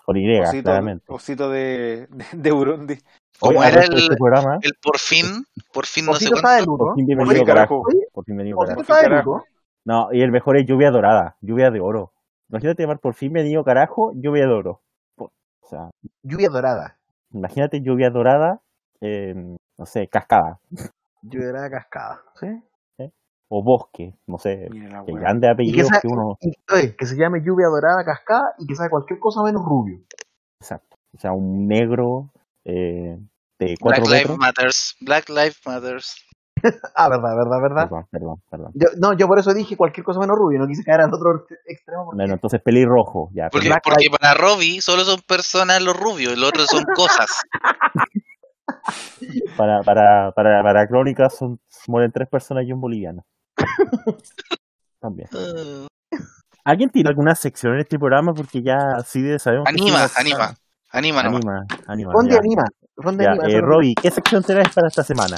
Con 0.06 0.18
Y, 0.18 0.40
osito, 0.40 0.64
claramente. 0.64 1.06
osito 1.08 1.50
de, 1.50 2.08
de, 2.10 2.26
de 2.34 2.52
Burundi. 2.52 2.98
Como 3.40 3.60
Oye, 3.60 3.70
era 3.70 3.84
el- 3.84 3.94
este 3.98 4.16
programa, 4.18 4.60
El 4.62 4.74
por 4.82 5.00
fin, 5.00 5.26
por 5.74 5.86
fin 5.86 6.06
no 6.06 6.14
sé 6.14 6.26
Osito 6.26 6.36
está 6.36 6.50
de 6.56 6.66
cuánto. 6.66 6.72
luto. 6.72 6.86
por 6.86 6.96
fin 6.96 7.06
bienvenido 7.06 7.46
carajo. 7.46 7.84
Por 8.14 8.26
fin 8.26 8.36
bienvenido 8.38 8.58
Osito 8.58 8.76
carajo. 8.76 8.82
está 8.82 8.96
de 8.98 9.04
Carajo. 9.10 9.34
luto. 9.38 9.46
No, 9.86 10.10
y 10.14 10.22
el 10.22 10.32
mejor 10.32 10.58
es 10.58 10.66
lluvia 10.68 10.92
dorada, 10.92 11.38
lluvia 11.42 11.72
de 11.72 11.80
oro. 11.80 12.14
Imagínate 12.50 12.84
llamar 12.84 13.00
por 13.00 13.14
fin 13.16 13.34
bienvenido 13.34 13.64
carajo, 13.64 14.12
lluvia 14.16 14.46
de 14.46 14.54
oro. 14.54 14.82
O 15.18 15.32
sea, 15.68 15.90
Lluvia 16.22 16.50
dorada. 16.50 16.98
imagínate 17.32 17.82
lluvia 17.82 18.10
dorada, 18.10 18.62
eh, 19.00 19.34
no 19.78 19.86
sé, 19.86 20.08
cascada. 20.08 20.60
Lluvia 21.22 21.48
dorada 21.48 21.70
cascada. 21.70 22.22
¿Sí? 22.40 22.48
O 23.54 23.62
bosque, 23.62 24.16
no 24.28 24.38
sé, 24.38 24.70
wea. 24.72 25.04
grande 25.06 25.54
Y 25.60 25.74
que, 25.74 25.84
que 25.84 26.08
uno. 26.08 26.38
que 26.40 27.06
se 27.06 27.18
llame 27.18 27.42
lluvia 27.44 27.68
dorada 27.68 28.02
cascada 28.06 28.54
y 28.58 28.66
que 28.66 28.76
sea 28.76 28.90
cualquier 28.90 29.20
cosa 29.20 29.44
menos 29.44 29.62
rubio. 29.66 30.00
Exacto. 30.62 30.96
O 31.14 31.20
sea, 31.20 31.34
un 31.34 31.68
negro 31.68 32.32
eh, 32.64 33.18
de 33.60 33.76
cuatro 33.78 34.06
Black 34.06 34.24
Lives. 34.24 34.38
Matters. 34.38 34.96
Black 35.02 35.30
Lives 35.30 35.60
Matters. 35.66 36.26
Ah, 36.96 37.10
verdad, 37.10 37.36
verdad, 37.36 37.62
verdad. 37.62 37.90
Perdón, 37.90 38.08
perdón, 38.12 38.42
perdón. 38.50 38.72
Yo, 38.76 38.88
no, 39.00 39.18
yo 39.18 39.28
por 39.28 39.40
eso 39.40 39.54
dije 39.54 39.76
cualquier 39.76 40.06
cosa 40.06 40.20
menos 40.20 40.38
rubio, 40.38 40.60
no 40.60 40.68
quise 40.68 40.84
caer 40.84 41.02
al 41.02 41.14
otro 41.14 41.46
extremo. 41.66 42.06
Porque... 42.06 42.18
Bueno, 42.18 42.34
entonces 42.36 42.62
pelirrojo, 42.62 43.32
ya. 43.34 43.50
Porque, 43.52 43.68
Black 43.68 43.82
porque 43.84 44.06
para 44.12 44.36
Robbie 44.36 44.80
solo 44.80 45.04
son 45.04 45.20
personas 45.28 45.82
los 45.82 46.00
rubios, 46.00 46.38
los 46.38 46.50
otros 46.50 46.68
son 46.68 46.84
cosas. 46.96 47.42
Para, 49.58 49.82
para, 49.82 50.32
para, 50.32 50.64
para 50.64 50.88
crónicas 50.88 51.36
son, 51.38 51.60
mueren 51.88 52.12
tres 52.12 52.28
personas 52.30 52.64
y 52.66 52.72
un 52.72 52.80
boliviano. 52.80 53.26
También. 55.00 55.30
Uh, 55.34 55.88
¿Alguien 56.64 56.90
tiene 56.90 57.10
alguna 57.10 57.34
sección 57.36 57.74
en 57.74 57.80
este 57.80 57.98
programa? 57.98 58.34
Porque 58.34 58.62
ya 58.62 58.78
así 58.98 59.22
de 59.22 59.40
sabemos. 59.40 59.66
que 59.66 59.70
anima, 59.72 60.08
somos- 60.08 60.18
anima. 60.18 60.56
Anima. 60.94 61.22
Anima, 61.22 61.66
anima. 61.88 62.12
Ronde 62.14 62.34
ya. 62.34 62.40
anima. 62.40 62.64
Ronde 62.98 63.24
Ya, 63.24 63.32
anima. 63.32 63.48
eh, 63.48 63.62
Robbie, 63.62 63.96
¿qué 64.00 64.12
sección 64.12 64.44
tenés 64.44 64.70
para 64.70 64.88
esta 64.90 65.04
semana? 65.04 65.38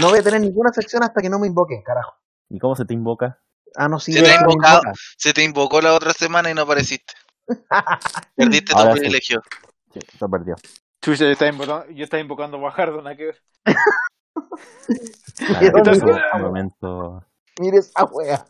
No 0.00 0.10
voy 0.10 0.18
a 0.20 0.22
tener 0.22 0.40
ninguna 0.40 0.70
sección 0.72 1.02
hasta 1.02 1.20
que 1.20 1.28
no 1.30 1.38
me 1.38 1.46
invoquen, 1.46 1.82
carajo. 1.82 2.14
¿Y 2.48 2.58
cómo 2.58 2.76
se 2.76 2.84
te 2.84 2.94
invoca? 2.94 3.40
Ah, 3.74 3.88
no, 3.88 3.98
sí, 3.98 4.12
Se 4.12 4.22
te 4.22 4.34
invocado. 4.34 4.82
Se 5.16 5.32
te 5.32 5.42
invocó 5.42 5.80
la 5.80 5.94
otra 5.94 6.12
semana 6.12 6.50
y 6.50 6.54
no 6.54 6.62
apareciste. 6.62 7.14
Perdiste 8.36 8.72
tu 8.74 8.78
sí. 8.80 8.88
privilegio. 8.92 9.40
Sí, 9.92 10.00
se 10.18 10.28
perdió. 10.28 10.54
Chucha, 11.02 11.24
yo 11.24 11.30
estaba 11.32 11.50
invocando, 11.50 11.90
yo 11.90 12.04
estaba 12.04 12.20
invocando 12.20 12.56
a 12.58 12.60
Guajardo, 12.60 13.02
nada 13.02 13.16
que 13.16 13.24
ver. 13.26 13.42
Fue 15.36 15.70
un 16.34 16.42
momento. 16.42 17.24
Mire 17.60 17.78
esa 17.78 18.04
wea. 18.04 18.44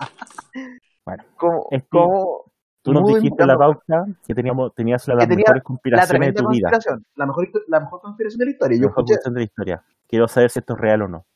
Bueno, 1.04 1.25
¿Cómo, 1.37 1.66
es 1.70 1.82
que 1.82 1.88
cómo 1.88 2.52
Tú 2.82 2.93
nos 2.93 3.06
dijiste 3.06 3.46
la 3.46 3.56
pauta 3.56 4.06
que 4.26 4.34
teníamos, 4.34 4.75
tenías 4.75 5.06
una 5.06 5.14
de 5.14 5.20
Que 5.20 5.26
las 5.26 5.28
tenía 5.28 5.44
mejores 5.44 5.60
la 5.60 5.62
conspiraciones 5.62 6.34
de 6.34 6.43
tu 6.43 6.49
vida. 6.49 6.70
La 7.14 7.26
mejor, 7.26 7.49
la 7.69 7.81
mejor 7.81 8.00
conspiración 8.00 8.38
de 8.40 8.44
la 8.46 8.50
historia. 8.50 8.76
Yo 8.76 8.88
Mejor 8.88 8.90
escuché. 8.90 9.14
conspiración 9.14 9.34
de 9.34 9.40
la 9.40 9.44
historia. 9.44 9.84
Quiero 10.08 10.28
saber 10.28 10.50
si 10.50 10.58
esto 10.58 10.75
es 10.75 10.81
real 10.81 11.02
o 11.02 11.08
no. 11.08 11.26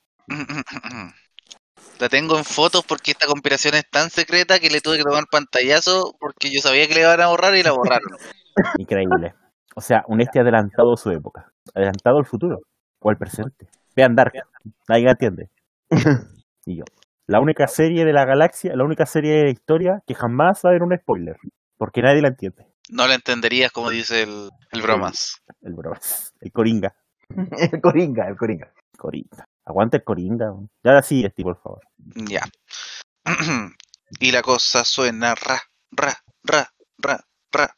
La 2.00 2.08
tengo 2.08 2.36
en 2.36 2.44
fotos 2.44 2.84
porque 2.84 3.12
esta 3.12 3.26
conspiración 3.26 3.74
es 3.74 3.88
tan 3.88 4.10
secreta 4.10 4.58
que 4.58 4.70
le 4.70 4.80
tuve 4.80 4.98
que 4.98 5.04
tomar 5.04 5.24
pantallazo 5.30 6.14
porque 6.18 6.50
yo 6.52 6.60
sabía 6.60 6.88
que 6.88 6.94
le 6.94 7.00
iban 7.02 7.20
a 7.20 7.28
borrar 7.28 7.54
y 7.54 7.62
la 7.62 7.70
borraron. 7.70 8.10
Increíble. 8.78 9.34
O 9.76 9.80
sea, 9.80 10.04
un 10.08 10.20
este 10.20 10.40
adelantado 10.40 10.94
a 10.94 10.96
su 10.96 11.10
época. 11.12 11.52
Adelantado 11.74 12.18
al 12.18 12.26
futuro. 12.26 12.60
O 13.00 13.08
al 13.10 13.16
presente. 13.16 13.68
Vean 13.94 14.16
Dark. 14.16 14.32
Nadie 14.88 15.04
la 15.04 15.10
entiende. 15.12 15.48
Y 16.68 16.78
yo. 16.78 16.84
La 17.26 17.40
única 17.40 17.66
serie 17.66 18.04
de 18.04 18.12
la 18.12 18.24
galaxia, 18.24 18.76
la 18.76 18.84
única 18.84 19.04
serie 19.06 19.32
de 19.36 19.44
la 19.44 19.50
historia 19.50 20.02
que 20.06 20.14
jamás 20.14 20.62
va 20.64 20.68
a 20.68 20.72
haber 20.72 20.82
un 20.82 20.96
spoiler. 20.96 21.36
Porque 21.76 22.00
nadie 22.02 22.22
la 22.22 22.28
entiende. 22.28 22.66
No 22.88 23.06
la 23.06 23.14
entenderías 23.14 23.72
como 23.72 23.90
dice 23.90 24.22
el, 24.22 24.48
el 24.70 24.82
bromas. 24.82 25.42
El 25.60 25.74
bromas. 25.74 26.32
El 26.40 26.52
Coringa. 26.52 26.94
el 27.72 27.80
Coringa, 27.80 28.28
el 28.28 28.36
Coringa. 28.36 28.72
Coringa. 28.96 29.44
Aguanta 29.64 29.96
el 29.96 30.04
Coringa. 30.04 30.52
Y 30.84 30.88
ahora 30.88 31.02
sí, 31.02 31.24
Esti, 31.24 31.42
por 31.42 31.60
favor. 31.60 31.80
Ya. 32.14 32.42
y 34.20 34.30
la 34.30 34.42
cosa 34.42 34.84
suena 34.84 35.34
ra, 35.34 35.60
ra, 35.90 36.12
ra, 36.44 36.68
ra, 36.98 37.20
ra. 37.52 37.76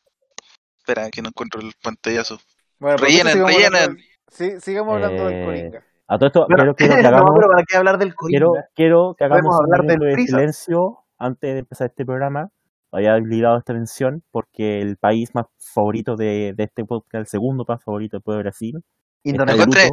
Espera, 0.79 1.11
que 1.11 1.23
no 1.23 1.29
encuentro 1.29 1.61
el 1.61 1.73
pantallazo. 1.83 2.39
Bueno, 2.79 2.99
Rellenen, 2.99 3.33
sigamos 3.33 3.55
hablando 3.55 3.79
rellenen. 3.79 3.97
del- 3.97 4.05
sí, 4.31 4.61
sigamos 4.61 4.95
hablando 4.95 5.25
del 5.27 5.35
Eh, 5.35 5.45
Coringa. 5.45 5.85
A 6.09 6.19
todo 6.19 6.27
esto, 6.27 6.47
Bueno, 6.49 6.75
quiero, 6.75 6.75
quiero 6.75 6.95
que 6.97 7.03
no, 7.03 7.09
hagamos, 7.09 7.31
pero 7.37 7.49
¿para 7.49 7.65
qué 7.65 7.77
hablar 7.77 7.99
del 7.99 8.15
Coringa? 8.15 8.39
quiero, 8.39 8.53
quiero 8.75 9.15
que 9.17 9.25
hagamos 9.25 9.55
un 9.55 9.65
hablar 9.65 9.87
del 9.87 10.17
de 10.17 10.27
silencio 10.27 10.99
antes 11.19 11.53
de 11.53 11.59
empezar 11.61 11.89
este 11.89 12.05
programa. 12.05 12.51
Había 12.91 13.15
obligado 13.17 13.59
esta 13.59 13.75
mención 13.75 14.23
porque 14.31 14.81
el 14.81 14.97
país 14.97 15.35
más 15.35 15.47
favorito 15.59 16.17
de, 16.17 16.55
de 16.57 16.65
este 16.65 16.85
podcast, 16.87 17.21
el 17.21 17.27
segundo 17.27 17.67
más 17.69 17.85
favorito 17.85 18.17
después 18.17 18.37
de 18.37 18.43
Brasil, 18.43 18.85
Indonesia. 19.23 19.91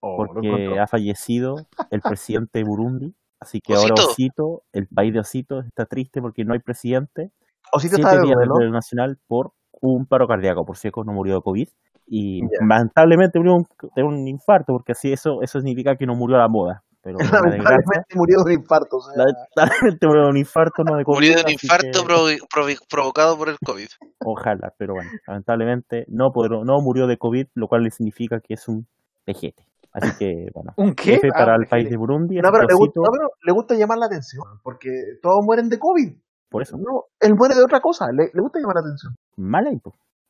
Oh, 0.00 0.16
porque 0.16 0.78
ha 0.78 0.86
fallecido 0.86 1.66
el 1.90 2.00
presidente 2.00 2.60
de 2.60 2.64
Burundi. 2.64 3.14
Así 3.40 3.60
que 3.60 3.74
ahora 3.74 3.94
Osito. 3.94 4.10
Osito, 4.10 4.62
el 4.72 4.86
país 4.86 5.12
de 5.12 5.20
Osito, 5.20 5.60
está 5.60 5.86
triste 5.86 6.20
porque 6.20 6.44
no 6.44 6.54
hay 6.54 6.60
presidente. 6.60 7.32
Osito 7.72 7.96
Siete 7.96 8.08
está 8.08 8.20
de 8.20 8.26
días 8.26 8.38
de 8.38 8.46
duelo 8.46 8.70
nacional 8.70 9.18
por 9.26 9.52
un 9.80 10.06
paro 10.06 10.26
cardíaco. 10.26 10.64
Por 10.64 10.76
cierto, 10.76 11.04
no 11.04 11.12
murió 11.12 11.34
de 11.34 11.42
COVID. 11.42 11.68
Y 12.10 12.40
lamentablemente 12.60 13.38
murió 13.38 13.54
un- 13.54 13.66
de 13.94 14.02
un 14.02 14.26
infarto, 14.28 14.72
porque 14.72 14.92
así 14.92 15.12
eso, 15.12 15.42
eso 15.42 15.58
significa 15.60 15.94
que 15.96 16.06
no 16.06 16.14
murió 16.14 16.36
a 16.36 16.40
la 16.40 16.48
moda. 16.48 16.82
Pero 17.02 17.18
Lamentablemente 17.18 18.14
murió 18.16 18.38
de 18.44 18.54
un 18.54 18.60
infarto. 18.60 18.96
o 18.96 19.00
sea, 19.00 19.12
lamentablemente 19.24 20.06
murió 20.06 20.22
de 20.24 20.28
un 20.30 20.36
infarto, 20.36 20.82
no 20.84 20.96
de 20.96 21.04
COVID. 21.04 21.16
Murió 21.16 21.34
de 21.36 21.42
un 21.44 21.50
infarto 21.50 21.86
que 22.02 22.08
provi- 22.12 22.40
provi- 22.52 22.86
provocado 22.90 23.36
por 23.38 23.48
el 23.50 23.56
COVID. 23.64 23.86
Ojalá, 24.24 24.72
pero 24.76 24.94
bueno, 24.94 25.10
lamentablemente 25.26 26.04
no, 26.08 26.26
no 26.64 26.80
murió 26.82 27.06
de 27.06 27.16
COVID, 27.16 27.46
lo 27.54 27.68
cual 27.68 27.82
le 27.84 27.90
significa 27.90 28.40
que 28.40 28.54
es 28.54 28.66
un 28.68 28.86
vejete. 29.26 29.64
Así 29.92 30.10
que, 30.18 30.48
bueno, 30.54 30.72
¿Un 30.76 30.94
qué? 30.94 31.14
F 31.14 31.28
Ah, 31.32 31.38
para 31.38 31.54
un 31.56 31.62
el 31.62 31.68
país 31.68 31.88
de 31.88 31.96
Burundi. 31.96 32.36
no, 32.36 32.50
pero 32.52 32.66
le 32.68 32.74
gusta, 32.74 33.00
Osito, 33.00 33.00
no, 33.00 33.08
pero 33.12 33.28
le 33.42 33.52
gusta 33.52 33.74
llamar 33.74 33.98
la 33.98 34.06
atención. 34.06 34.44
Porque 34.62 34.90
todos 35.22 35.38
mueren 35.44 35.68
de 35.68 35.78
COVID. 35.78 36.12
por 36.50 36.62
eso, 36.62 36.76
No, 36.76 37.04
él 37.20 37.34
muere 37.36 37.54
de 37.54 37.62
otra 37.62 37.80
cosa. 37.80 38.06
Le, 38.12 38.24
le 38.32 38.40
gusta 38.42 38.58
llamar 38.60 38.76
la 38.76 38.80
atención. 38.80 39.14
mala. 39.36 39.70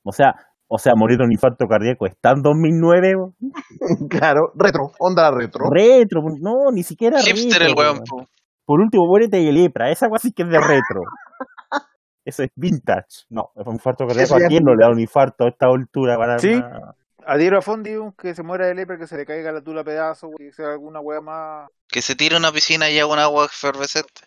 O 0.05 0.13
sea, 0.13 0.35
o 0.69 0.79
sea, 0.79 0.93
morir 0.97 1.19
de 1.19 1.25
un 1.25 1.33
infarto 1.33 1.67
cardíaco 1.67 2.07
está 2.07 2.31
en 2.33 2.43
2009. 2.43 3.15
bo. 3.17 3.35
claro, 4.11 4.53
retro, 4.55 4.93
onda 4.99 5.31
retro. 5.31 5.65
Retro, 5.71 6.21
no, 6.41 6.71
ni 6.73 6.83
siquiera 6.83 7.21
Hipster 7.21 7.61
retro. 7.63 7.67
el 7.67 7.75
weón. 7.75 7.93
weón. 7.95 8.05
po. 8.09 8.27
Por 8.65 8.81
último, 8.81 9.07
muérete 9.07 9.39
de 9.39 9.51
lepra. 9.51 9.91
Esa 9.91 10.09
cosa 10.09 10.23
sí 10.29 10.33
que 10.33 10.43
es 10.43 10.49
de 10.51 10.59
retro. 10.59 11.01
Eso 12.25 12.43
es 12.43 12.51
vintage. 12.55 13.25
No, 13.31 13.51
es 13.57 13.67
un 13.67 13.75
infarto 13.75 14.07
cardíaco. 14.07 14.35
¿A 14.37 14.49
quién 14.49 14.63
no 14.63 14.75
le 14.75 14.85
da 14.85 14.91
un 14.91 15.01
infarto 15.01 15.45
a 15.45 15.49
esta 15.49 15.67
altura? 15.67 16.17
Para 16.19 16.39
Sí. 16.39 16.53
una- 16.55 16.95
Adhiero 17.27 17.59
a 17.59 17.63
Fondi, 17.63 17.95
un 17.97 18.13
que 18.13 18.35
se 18.35 18.43
muera 18.43 18.67
de 18.67 18.75
lepra, 18.75 18.97
que 18.97 19.07
se 19.07 19.15
le 19.17 19.27
caiga 19.27 19.53
la 19.53 19.61
tula 19.61 19.83
a 19.83 19.85
pedazo, 19.85 20.29
que 20.39 20.51
sea 20.51 20.73
alguna 20.73 21.01
wea 21.01 21.21
más. 21.21 21.69
Que 21.87 22.01
se 22.01 22.15
tire 22.15 22.37
a 22.37 22.39
una 22.39 22.53
piscina 22.53 22.89
y 22.91 22.99
haga 22.99 23.13
un 23.13 23.19
agua 23.19 23.45
efervescente. 23.45 24.23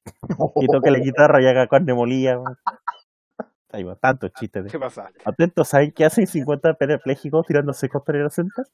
Y 0.55 0.67
toque 0.67 0.91
la 0.91 0.99
guitarra 0.99 1.41
y 1.41 1.47
haga 1.47 1.65
carne 1.67 1.93
molida. 1.95 2.35
va, 3.71 3.95
tantos 3.95 4.31
chistes. 4.39 4.65
de- 4.65 4.69
¿Qué 4.71 4.79
pasa? 4.79 5.09
Atentos, 5.25 5.67
¿saben 5.69 5.91
qué 5.91 6.05
hacen 6.05 6.27
50 6.27 6.73
perplejicos 6.75 7.45
tirándose 7.47 7.89
costaneras 7.89 8.33
sentas? 8.35 8.71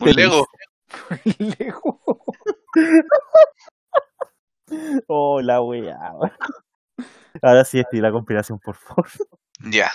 Un 0.00 0.10
Lego. 0.12 0.46
Lejos. 1.38 1.96
Oh, 5.08 5.40
la 5.42 5.60
wea. 5.60 5.96
weón. 6.14 6.32
Ahora 7.42 7.64
sí, 7.64 7.80
Esti, 7.80 8.00
la 8.00 8.10
conspiración, 8.10 8.58
por 8.58 8.76
favor. 8.76 9.08
Ya. 9.60 9.92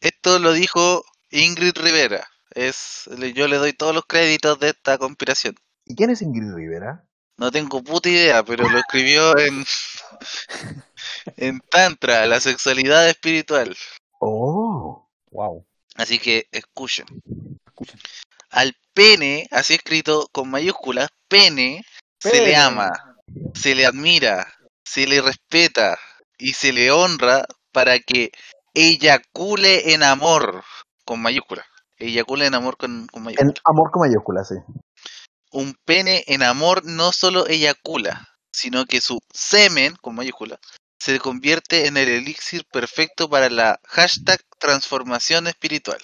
Esto 0.00 0.38
lo 0.38 0.52
dijo 0.52 1.04
Ingrid 1.30 1.76
Rivera. 1.76 2.26
Es, 2.54 3.08
yo 3.34 3.48
le 3.48 3.56
doy 3.56 3.72
todos 3.72 3.94
los 3.94 4.04
créditos 4.06 4.58
de 4.60 4.70
esta 4.70 4.98
conspiración. 4.98 5.54
¿Y 5.86 5.94
quién 5.94 6.10
es 6.10 6.22
Ingrid 6.22 6.52
Rivera? 6.54 7.04
No 7.38 7.50
tengo 7.50 7.82
puta 7.82 8.08
idea, 8.08 8.42
pero 8.44 8.68
lo 8.68 8.78
escribió 8.78 9.36
en, 9.38 9.64
en 11.36 11.60
Tantra, 11.60 12.26
la 12.26 12.40
sexualidad 12.40 13.08
espiritual. 13.08 13.76
Oh. 14.20 15.08
Wow. 15.30 15.66
Así 15.96 16.18
que 16.18 16.46
escuchen. 16.52 17.06
Escuchen. 17.66 18.00
Al 18.50 18.74
pene, 18.94 19.48
así 19.50 19.74
escrito 19.74 20.28
con 20.32 20.50
mayúsculas, 20.50 21.08
pene, 21.28 21.84
se 22.18 22.42
le 22.42 22.54
ama, 22.56 22.90
se 23.54 23.74
le 23.74 23.86
admira, 23.86 24.46
se 24.84 25.06
le 25.06 25.20
respeta 25.22 25.98
y 26.38 26.52
se 26.52 26.72
le 26.72 26.90
honra 26.90 27.46
para 27.72 27.98
que 27.98 28.30
eyacule 28.74 29.94
en 29.94 30.02
amor 30.02 30.62
con 31.04 31.20
mayúsculas. 31.20 31.66
Eyacule 31.96 32.46
en 32.46 32.54
amor 32.54 32.76
con, 32.76 33.06
con 33.06 33.20
En 33.20 33.24
mayúsculas. 33.24 33.62
amor 33.64 33.90
con 33.90 34.00
mayúsculas, 34.02 34.48
sí. 34.48 34.54
Un 35.50 35.74
pene 35.84 36.24
en 36.26 36.42
amor 36.42 36.84
no 36.84 37.12
solo 37.12 37.46
eyacula, 37.46 38.28
sino 38.50 38.84
que 38.86 39.00
su 39.00 39.18
semen, 39.32 39.96
con 39.96 40.14
mayúsculas, 40.14 40.58
se 41.02 41.18
convierte 41.18 41.88
en 41.88 41.96
el 41.96 42.08
elixir 42.08 42.64
perfecto 42.72 43.28
para 43.28 43.50
la 43.50 43.80
hashtag 43.88 44.40
transformación 44.60 45.48
espiritual. 45.48 45.98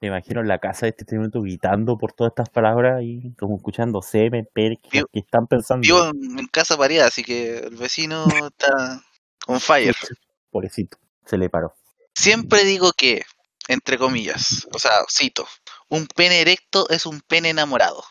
Me 0.00 0.08
imagino 0.08 0.40
en 0.40 0.48
la 0.48 0.58
casa 0.58 0.86
de 0.86 0.90
este 0.90 1.02
instrumento 1.02 1.40
gritando 1.40 1.96
por 1.96 2.12
todas 2.14 2.32
estas 2.32 2.48
palabras 2.48 3.00
y 3.04 3.32
como 3.38 3.58
escuchando 3.58 4.02
semen, 4.02 4.48
per, 4.52 4.72
que, 4.90 5.04
están 5.12 5.46
pensando. 5.46 5.82
Vivo 5.82 6.04
en, 6.06 6.40
en 6.40 6.46
casa 6.48 6.76
pareada, 6.76 7.06
así 7.06 7.22
que 7.22 7.58
el 7.58 7.76
vecino 7.76 8.26
está 8.26 9.00
on 9.46 9.60
fire. 9.60 9.94
Pobrecito, 10.50 10.98
se 11.24 11.38
le 11.38 11.48
paró. 11.48 11.76
Siempre 12.12 12.64
digo 12.64 12.92
que, 12.92 13.22
entre 13.68 13.98
comillas, 13.98 14.66
o 14.74 14.80
sea, 14.80 15.04
cito, 15.08 15.46
un 15.88 16.08
pene 16.08 16.40
erecto 16.40 16.88
es 16.90 17.06
un 17.06 17.20
pene 17.20 17.50
enamorado. 17.50 18.02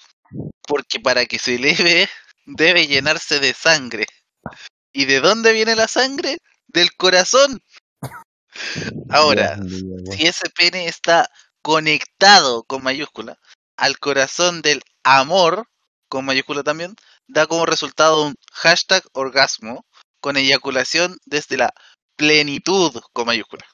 Porque 0.65 1.01
para 1.01 1.25
que 1.25 1.37
se 1.37 1.55
eleve 1.55 2.07
debe 2.45 2.87
llenarse 2.87 3.41
de 3.41 3.53
sangre. 3.53 4.05
¿Y 4.93 5.05
de 5.05 5.19
dónde 5.19 5.53
viene 5.53 5.75
la 5.75 5.87
sangre? 5.87 6.37
Del 6.67 6.93
corazón. 6.95 7.61
Ahora, 9.09 9.57
si 10.11 10.25
ese 10.25 10.49
pene 10.49 10.87
está 10.87 11.29
conectado 11.61 12.63
con 12.63 12.83
mayúscula 12.83 13.37
al 13.77 13.97
corazón 13.99 14.61
del 14.61 14.81
amor, 15.03 15.67
con 16.09 16.25
mayúscula 16.25 16.63
también, 16.63 16.95
da 17.27 17.47
como 17.47 17.65
resultado 17.65 18.23
un 18.23 18.35
hashtag 18.51 19.03
orgasmo 19.13 19.85
con 20.19 20.35
eyaculación 20.35 21.17
desde 21.25 21.57
la 21.57 21.73
plenitud 22.15 22.99
con 23.13 23.27
mayúscula. 23.27 23.65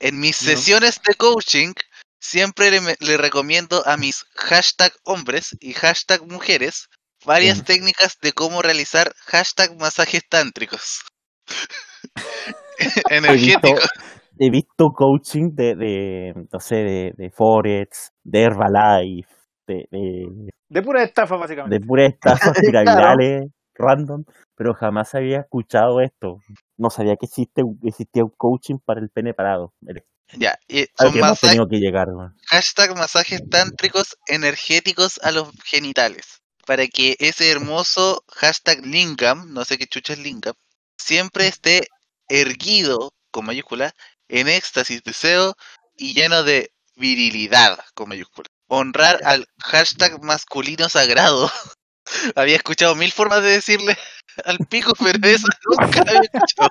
En 0.00 0.18
mis 0.18 0.36
sesiones 0.36 1.00
de 1.06 1.14
coaching 1.14 1.72
siempre 2.18 2.80
le 2.98 3.16
recomiendo 3.16 3.86
a 3.86 3.96
mis 3.96 4.24
hashtag 4.34 4.92
hombres 5.04 5.56
y 5.60 5.72
hashtag 5.74 6.26
mujeres 6.26 6.88
varias 7.26 7.64
técnicas 7.64 8.18
de 8.22 8.32
cómo 8.32 8.62
realizar 8.62 9.12
hashtag 9.26 9.76
masajes 9.78 10.22
tántricos. 10.28 11.00
He 12.78 12.84
visto, 12.86 13.08
Energéticos. 13.10 13.90
he 14.38 14.50
visto 14.50 14.92
coaching 14.92 15.54
de, 15.54 15.74
de 15.76 16.34
no 16.52 16.60
sé, 16.60 16.76
de, 16.76 17.12
de 17.16 17.30
Forex, 17.30 18.12
de 18.22 18.42
Herbalife, 18.42 19.30
de, 19.66 19.88
de, 19.90 20.50
De 20.68 20.82
pura 20.82 21.02
estafa, 21.02 21.36
básicamente. 21.36 21.78
de 21.78 21.86
puras 21.86 22.12
estafas 22.12 22.52
piramidales 22.60 23.46
random, 23.74 24.24
pero 24.54 24.74
jamás 24.74 25.14
había 25.14 25.40
escuchado 25.40 26.00
esto. 26.00 26.38
No 26.78 26.90
sabía 26.90 27.16
que 27.16 27.26
existe, 27.26 27.62
existía 27.82 28.24
un 28.24 28.32
coaching 28.36 28.76
para 28.84 29.00
el 29.00 29.08
pene 29.10 29.32
parado. 29.34 29.72
Mire, 29.80 30.04
Ya, 30.32 30.58
y 30.68 30.86
son 30.98 31.12
que 31.12 31.18
hemos 31.18 31.30
masajes 31.30 31.50
tenido 31.50 31.66
que 31.68 31.76
llegar. 31.78 32.08
hashtag 32.48 32.96
masajes 32.96 33.40
tántricos 33.50 34.16
energéticos 34.26 35.18
a 35.22 35.30
los 35.30 35.50
genitales. 35.64 36.42
Para 36.66 36.86
que 36.88 37.16
ese 37.20 37.50
hermoso 37.50 38.24
hashtag 38.34 38.84
lingam, 38.84 39.52
no 39.54 39.64
sé 39.64 39.78
qué 39.78 39.86
chucha 39.86 40.12
es 40.14 40.18
lingam, 40.18 40.54
siempre 40.98 41.46
esté 41.46 41.88
erguido, 42.28 43.12
con 43.30 43.46
mayúscula, 43.46 43.94
en 44.28 44.48
éxtasis, 44.48 45.02
deseo 45.04 45.54
y 45.96 46.12
lleno 46.14 46.42
de 46.42 46.72
virilidad, 46.96 47.78
con 47.94 48.08
mayúscula. 48.08 48.48
Honrar 48.68 49.20
al 49.24 49.46
hashtag 49.62 50.20
masculino 50.22 50.88
sagrado. 50.88 51.50
había 52.34 52.56
escuchado 52.56 52.94
mil 52.96 53.12
formas 53.12 53.42
de 53.42 53.50
decirle 53.50 53.96
al 54.44 54.58
pico, 54.68 54.92
pero 54.98 55.18
esa 55.28 55.46
nunca 55.64 56.02
la 56.04 56.10
había 56.10 56.30
escuchado. 56.32 56.70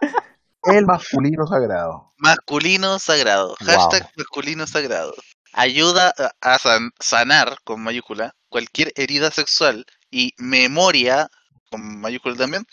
El 0.63 0.85
masculino 0.85 1.45
sagrado. 1.47 2.11
Masculino 2.17 2.99
sagrado. 2.99 3.55
Wow. 3.61 3.67
Hashtag 3.67 4.09
masculino 4.17 4.67
sagrado. 4.67 5.13
Ayuda 5.53 6.13
a- 6.17 6.53
a 6.55 6.59
san- 6.59 6.91
sanar, 6.99 7.57
con 7.63 7.81
mayúscula, 7.81 8.33
cualquier 8.55 8.93
herida 8.95 9.31
sexual 9.31 9.85
y 10.09 10.31
memoria, 10.37 11.27
con 11.69 11.99
mayúscula 11.99 12.37
también, 12.37 12.63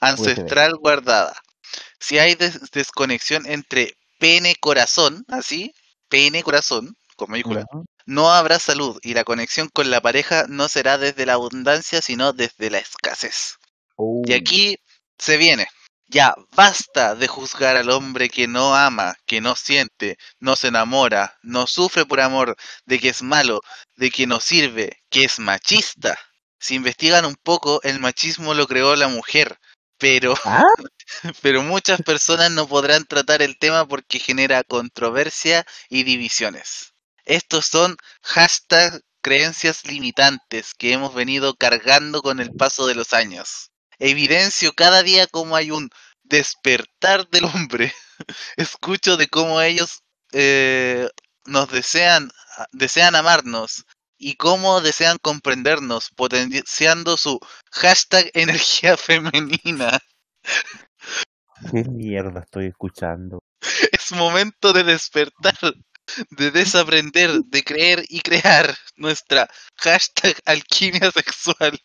ancestral 0.00 0.76
guardada. 0.76 1.36
Si 2.00 2.18
hay 2.18 2.36
des- 2.36 2.70
desconexión 2.70 3.44
entre 3.44 3.98
pene-corazón, 4.18 5.26
así, 5.28 5.74
pene-corazón, 6.08 6.96
con 7.16 7.30
mayúscula, 7.30 7.66
no 8.06 8.32
habrá 8.32 8.58
salud 8.58 8.98
y 9.02 9.12
la 9.12 9.24
conexión 9.24 9.68
con 9.68 9.90
la 9.90 10.00
pareja 10.00 10.46
no 10.48 10.70
será 10.70 10.96
desde 10.96 11.26
la 11.26 11.34
abundancia, 11.34 12.00
sino 12.00 12.32
desde 12.32 12.70
la 12.70 12.78
escasez. 12.78 13.56
Oh. 13.96 14.22
Y 14.24 14.32
aquí 14.32 14.76
se 15.18 15.36
viene. 15.36 15.66
Ya, 16.08 16.34
basta 16.52 17.14
de 17.14 17.28
juzgar 17.28 17.76
al 17.76 17.90
hombre 17.90 18.28
que 18.28 18.48
no 18.48 18.74
ama, 18.74 19.14
que 19.26 19.40
no 19.40 19.54
siente, 19.56 20.18
no 20.40 20.56
se 20.56 20.68
enamora, 20.68 21.36
no 21.42 21.66
sufre 21.66 22.04
por 22.06 22.20
amor, 22.20 22.56
de 22.86 22.98
que 22.98 23.08
es 23.10 23.22
malo, 23.22 23.60
de 23.96 24.10
que 24.10 24.26
no 24.26 24.40
sirve, 24.40 25.02
que 25.10 25.24
es 25.24 25.38
machista. 25.38 26.18
Si 26.58 26.74
investigan 26.74 27.24
un 27.24 27.36
poco, 27.36 27.80
el 27.82 28.00
machismo 28.00 28.54
lo 28.54 28.66
creó 28.66 28.96
la 28.96 29.08
mujer, 29.08 29.58
pero, 29.98 30.34
Ah, 30.44 30.62
pero 31.42 31.62
muchas 31.62 32.02
personas 32.02 32.50
no 32.50 32.68
podrán 32.68 33.04
tratar 33.06 33.42
el 33.42 33.58
tema 33.58 33.86
porque 33.86 34.18
genera 34.18 34.64
controversia 34.64 35.66
y 35.88 36.04
divisiones. 36.04 36.94
Estos 37.24 37.66
son 37.66 37.96
hashtag 38.22 39.00
creencias 39.22 39.84
limitantes 39.86 40.72
que 40.74 40.92
hemos 40.92 41.14
venido 41.14 41.54
cargando 41.56 42.22
con 42.22 42.40
el 42.40 42.52
paso 42.52 42.86
de 42.86 42.94
los 42.94 43.12
años. 43.12 43.70
Evidencio 43.98 44.72
cada 44.72 45.02
día 45.02 45.26
cómo 45.26 45.56
hay 45.56 45.70
un 45.70 45.90
despertar 46.24 47.28
del 47.28 47.44
hombre. 47.44 47.92
Escucho 48.56 49.16
de 49.16 49.28
cómo 49.28 49.60
ellos 49.60 50.02
eh, 50.32 51.08
nos 51.44 51.70
desean, 51.70 52.30
desean 52.72 53.14
amarnos 53.14 53.84
y 54.18 54.34
cómo 54.36 54.80
desean 54.80 55.18
comprendernos, 55.20 56.10
potenciando 56.10 57.16
su 57.16 57.38
hashtag 57.70 58.30
energía 58.34 58.96
femenina. 58.96 59.98
qué 61.70 61.84
mierda 61.84 62.40
estoy 62.40 62.66
escuchando. 62.66 63.42
Es 63.92 64.12
momento 64.12 64.72
de 64.72 64.84
despertar, 64.84 65.74
de 66.30 66.50
desaprender, 66.50 67.40
de 67.46 67.64
creer 67.64 68.04
y 68.08 68.20
crear 68.20 68.76
nuestra 68.96 69.48
hashtag 69.76 70.36
alquimia 70.44 71.10
sexual. 71.10 71.78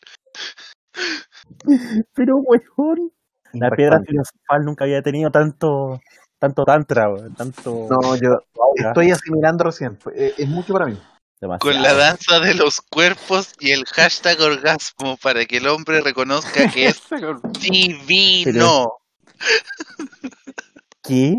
Pero, 2.14 2.38
weón, 2.38 3.12
la 3.54 3.70
piedra 3.72 4.02
filosofal 4.06 4.64
nunca 4.66 4.84
había 4.86 5.02
tenido 5.02 5.30
tanto, 5.32 6.00
tanto 6.40 6.64
tantra, 6.64 7.10
weón, 7.10 7.34
tanto. 7.36 7.88
No, 7.90 8.16
yo 8.16 8.40
estoy 8.76 9.12
asimilando 9.12 9.64
recién. 9.66 9.98
Eh, 10.16 10.34
Es 10.38 10.48
mucho 10.48 10.74
para 10.74 10.86
mí. 10.88 10.98
demasiado. 11.40 11.60
Con 11.74 11.82
la 11.84 11.94
danza 11.94 12.40
de 12.40 12.54
los 12.56 12.82
cuerpos 12.82 13.54
y 13.60 13.72
el 13.72 13.84
hashtag 13.86 14.40
orgasmo 14.42 15.18
para 15.18 15.46
que 15.46 15.58
el 15.58 15.68
hombre 15.68 16.02
reconozca 16.02 16.70
que 16.72 16.88
es 16.88 17.02
divino. 17.62 18.94
¿Qué? 21.04 21.36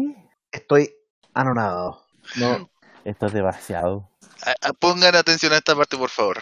Estoy 0.50 0.94
anonadado. 1.35 2.04
No, 2.37 2.68
Esto 3.04 3.26
es 3.26 3.32
demasiado. 3.32 4.09
A- 4.44 4.68
a- 4.68 4.73
Pongan 4.73 5.14
atención 5.14 5.52
a 5.52 5.56
esta 5.59 5.75
parte, 5.76 5.97
por 5.97 6.11
favor. 6.11 6.38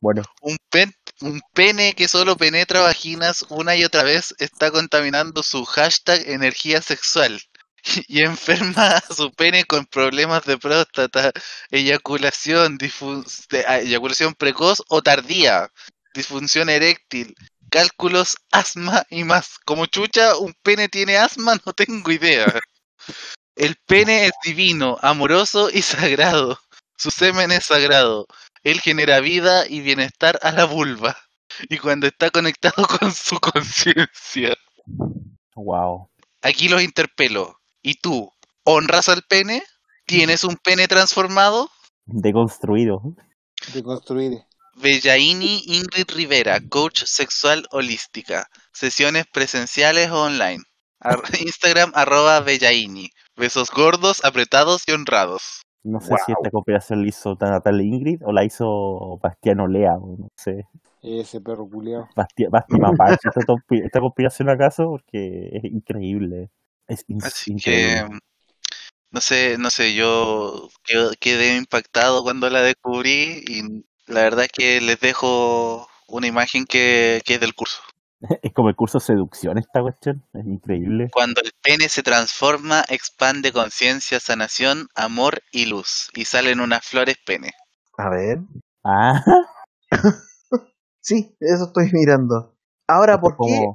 Bueno, 0.00 0.22
Un, 0.40 0.56
pen- 0.70 0.92
un 1.22 1.40
pene 1.54 1.94
que 1.94 2.08
solo 2.08 2.36
penetra 2.36 2.80
vaginas 2.80 3.44
una 3.48 3.76
y 3.76 3.84
otra 3.84 4.02
vez 4.02 4.34
está 4.38 4.70
contaminando 4.70 5.42
su 5.42 5.64
hashtag 5.64 6.28
energía 6.28 6.82
sexual 6.82 7.40
y 8.08 8.22
enferma 8.24 8.96
a 8.96 9.14
su 9.14 9.32
pene 9.32 9.64
con 9.64 9.86
problemas 9.86 10.44
de 10.44 10.58
próstata, 10.58 11.32
eyaculación, 11.70 12.78
de- 12.78 13.64
ah, 13.66 13.78
eyaculación 13.80 14.34
precoz 14.34 14.82
o 14.88 15.02
tardía, 15.02 15.70
disfunción 16.14 16.68
eréctil, 16.68 17.34
cálculos, 17.70 18.36
asma 18.50 19.04
y 19.10 19.24
más. 19.24 19.58
Como 19.64 19.86
chucha, 19.86 20.36
un 20.36 20.54
pene 20.62 20.88
tiene 20.88 21.16
asma, 21.16 21.56
no 21.66 21.72
tengo 21.72 22.10
idea. 22.12 22.46
El 23.56 23.76
pene 23.86 24.26
es 24.26 24.32
divino, 24.44 24.98
amoroso 25.02 25.70
y 25.70 25.82
sagrado. 25.82 26.58
Su 26.96 27.10
semen 27.10 27.50
es 27.52 27.66
sagrado. 27.66 28.26
Él 28.62 28.80
genera 28.80 29.20
vida 29.20 29.66
y 29.66 29.80
bienestar 29.80 30.38
a 30.42 30.52
la 30.52 30.64
vulva. 30.64 31.16
Y 31.68 31.78
cuando 31.78 32.06
está 32.06 32.30
conectado 32.30 32.86
con 33.00 33.12
su 33.12 33.38
conciencia. 33.38 34.56
wow. 35.54 36.08
Aquí 36.42 36.68
los 36.68 36.82
interpelo. 36.82 37.56
¿Y 37.82 37.94
tú? 37.94 38.30
¿Honras 38.64 39.08
al 39.08 39.22
pene? 39.22 39.62
¿Tienes 40.06 40.44
un 40.44 40.56
pene 40.56 40.88
transformado? 40.88 41.70
Deconstruido. 42.06 43.00
De 43.72 43.82
construir. 43.82 44.42
Bellaini 44.74 45.62
Ingrid 45.66 46.10
Rivera, 46.10 46.60
coach 46.68 47.04
sexual 47.04 47.66
holística. 47.70 48.48
Sesiones 48.72 49.26
presenciales 49.32 50.10
o 50.10 50.22
online. 50.22 50.62
Instagram 51.40 51.92
arroba 51.94 52.40
Bellaini. 52.40 53.10
Besos 53.36 53.70
gordos, 53.70 54.24
apretados 54.24 54.82
y 54.86 54.92
honrados. 54.92 55.61
No 55.84 56.00
sé 56.00 56.10
Wow. 56.10 56.18
si 56.24 56.32
esta 56.32 56.50
compilación 56.50 57.02
la 57.02 57.08
hizo 57.08 57.36
Natalia 57.40 57.84
Ingrid 57.86 58.22
o 58.24 58.32
la 58.32 58.44
hizo 58.44 59.18
Bastiano 59.22 59.66
Lea, 59.66 59.94
o 59.94 60.16
no 60.16 60.28
sé. 60.36 60.66
Ese 61.02 61.40
perro 61.40 61.68
culiao. 61.68 62.08
Basti, 62.14 62.44
Basti 62.46 62.78
Mapache, 62.78 63.28
esta, 63.28 63.40
esta 63.84 64.00
compilación 64.00 64.48
acaso, 64.48 64.84
porque 64.90 65.50
es 65.52 65.64
increíble. 65.64 66.50
Es 66.86 67.04
in- 67.08 67.22
Así 67.22 67.52
increíble. 67.52 68.08
que, 68.10 68.18
no 69.10 69.20
sé, 69.20 69.56
no 69.58 69.70
sé, 69.70 69.94
yo 69.94 70.68
quedo- 70.84 71.10
quedé 71.18 71.56
impactado 71.56 72.22
cuando 72.22 72.48
la 72.48 72.62
descubrí 72.62 73.42
y 73.46 73.84
la 74.06 74.22
verdad 74.22 74.44
es 74.44 74.52
que 74.52 74.80
les 74.80 75.00
dejo 75.00 75.88
una 76.06 76.28
imagen 76.28 76.64
que, 76.64 77.20
que 77.24 77.34
es 77.34 77.40
del 77.40 77.54
curso. 77.54 77.82
Es 78.42 78.52
como 78.52 78.68
el 78.68 78.76
curso 78.76 78.98
de 78.98 79.04
seducción 79.04 79.58
esta 79.58 79.80
cuestión, 79.80 80.24
es 80.32 80.46
increíble. 80.46 81.10
Cuando 81.12 81.40
el 81.42 81.52
pene 81.62 81.88
se 81.88 82.02
transforma, 82.02 82.84
expande 82.88 83.52
conciencia, 83.52 84.20
sanación, 84.20 84.88
amor 84.94 85.42
y 85.50 85.66
luz. 85.66 86.08
Y 86.14 86.24
salen 86.24 86.60
unas 86.60 86.86
flores 86.86 87.16
pene. 87.26 87.50
A 87.98 88.08
ver. 88.08 88.38
Ah, 88.84 89.22
Sí, 91.02 91.36
eso 91.40 91.64
estoy 91.64 91.90
mirando. 91.92 92.54
Ahora, 92.86 93.14
esto 93.14 93.22
¿por 93.22 93.36
qué? 93.46 93.66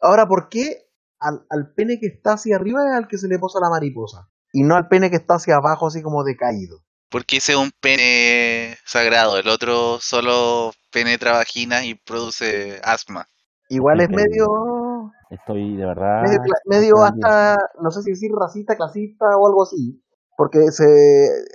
Ahora, 0.00 0.28
¿por 0.28 0.50
qué 0.50 0.86
al, 1.18 1.46
al 1.48 1.72
pene 1.74 1.98
que 1.98 2.06
está 2.06 2.34
hacia 2.34 2.56
arriba 2.56 2.80
es 2.86 2.94
al 2.94 3.08
que 3.08 3.16
se 3.16 3.26
le 3.26 3.38
posa 3.38 3.58
la 3.58 3.70
mariposa? 3.70 4.28
Y 4.52 4.62
no 4.62 4.76
al 4.76 4.88
pene 4.88 5.08
que 5.10 5.16
está 5.16 5.36
hacia 5.36 5.56
abajo, 5.56 5.86
así 5.86 6.02
como 6.02 6.24
decaído. 6.24 6.80
Porque 7.08 7.38
ese 7.38 7.52
es 7.52 7.58
un 7.58 7.70
pene 7.80 8.76
sagrado. 8.84 9.38
El 9.38 9.48
otro 9.48 9.98
solo 10.00 10.72
penetra 10.90 11.32
vaginas 11.32 11.84
y 11.84 11.94
produce 11.94 12.80
asma. 12.84 13.28
Igual 13.68 14.00
es 14.00 14.10
medio. 14.10 15.12
Estoy 15.30 15.76
de 15.76 15.86
verdad. 15.86 16.22
medio, 16.22 16.40
medio 16.66 16.94
hasta, 17.02 17.56
no 17.80 17.90
sé 17.90 18.02
si 18.02 18.10
decir 18.10 18.30
racista, 18.32 18.76
clasista 18.76 19.24
o 19.38 19.46
algo 19.46 19.62
así. 19.64 20.00
Porque 20.36 20.70
se 20.70 20.84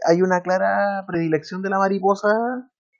hay 0.08 0.22
una 0.22 0.42
clara 0.42 1.04
predilección 1.08 1.62
de 1.62 1.70
la 1.70 1.78
mariposa 1.80 2.30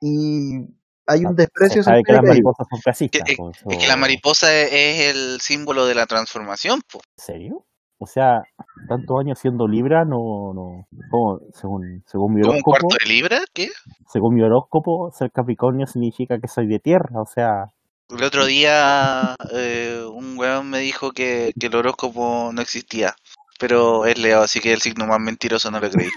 y 0.02 0.60
hay 1.08 1.26
un 1.26 1.36
desprecio 1.36 1.76
Se 1.84 1.90
hacia 1.90 1.92
sabe 1.92 2.04
que 2.04 2.14
las 2.14 2.24
mariposas 2.24 2.68
son 2.70 2.80
clasistas. 2.82 3.24
Que- 3.26 3.36
pues, 3.38 3.58
Es 3.58 3.64
que 3.64 3.76
eso- 3.86 3.88
la 3.88 3.96
mariposa 3.98 4.54
es, 4.54 4.70
es 4.72 5.16
el 5.16 5.40
símbolo 5.42 5.86
de 5.86 5.96
la 5.96 6.06
transformación. 6.06 6.82
po. 6.92 7.00
¿En 7.18 7.24
serio? 7.24 7.66
O 8.02 8.06
sea, 8.08 8.44
tantos 8.88 9.20
años 9.20 9.40
siendo 9.40 9.68
Libra, 9.68 10.06
no, 10.06 10.54
no, 10.54 10.86
¿cómo? 11.12 11.40
según, 11.54 12.02
según 12.06 12.34
mi 12.36 12.42
¿Como 12.42 12.54
un 12.54 12.62
horóscopo, 12.64 12.88
cuarto 12.88 12.96
de 13.04 13.10
libra? 13.14 13.40
¿Qué? 13.54 13.68
según 14.08 14.36
mi 14.36 14.42
horóscopo, 14.42 15.12
ser 15.12 15.32
Capricornio 15.32 15.86
significa 15.86 16.40
que 16.40 16.48
soy 16.48 16.68
de 16.68 16.80
tierra, 16.80 17.22
o 17.22 17.26
sea, 17.26 17.66
El 18.10 18.24
otro 18.24 18.46
día 18.46 19.36
eh, 19.54 20.04
un 20.12 20.38
weón 20.38 20.70
me 20.70 20.80
dijo 20.80 21.12
que, 21.12 21.54
que 21.60 21.68
el 21.68 21.76
horóscopo 21.76 22.52
no 22.54 22.62
existía. 22.62 23.16
Pero 23.60 24.06
es 24.06 24.18
Leo, 24.18 24.42
así 24.42 24.62
que 24.62 24.74
el 24.74 24.82
signo 24.82 25.06
más 25.06 25.20
mentiroso 25.20 25.70
no 25.70 25.80
lo 25.80 25.90
creí. 25.90 26.08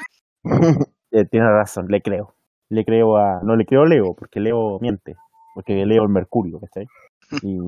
eh, 1.10 1.24
tiene 1.30 1.46
razón, 1.48 1.86
le 1.88 2.00
creo. 2.00 2.34
Le 2.68 2.84
creo 2.84 3.16
a, 3.16 3.40
no 3.42 3.56
le 3.56 3.66
creo 3.66 3.82
a 3.82 3.86
Leo, 3.86 4.14
porque 4.14 4.40
Leo 4.40 4.78
miente, 4.80 5.16
porque 5.54 5.84
Leo 5.84 6.04
es 6.04 6.10
Mercurio, 6.10 6.60
¿cachai? 6.60 6.86
Y 7.42 7.58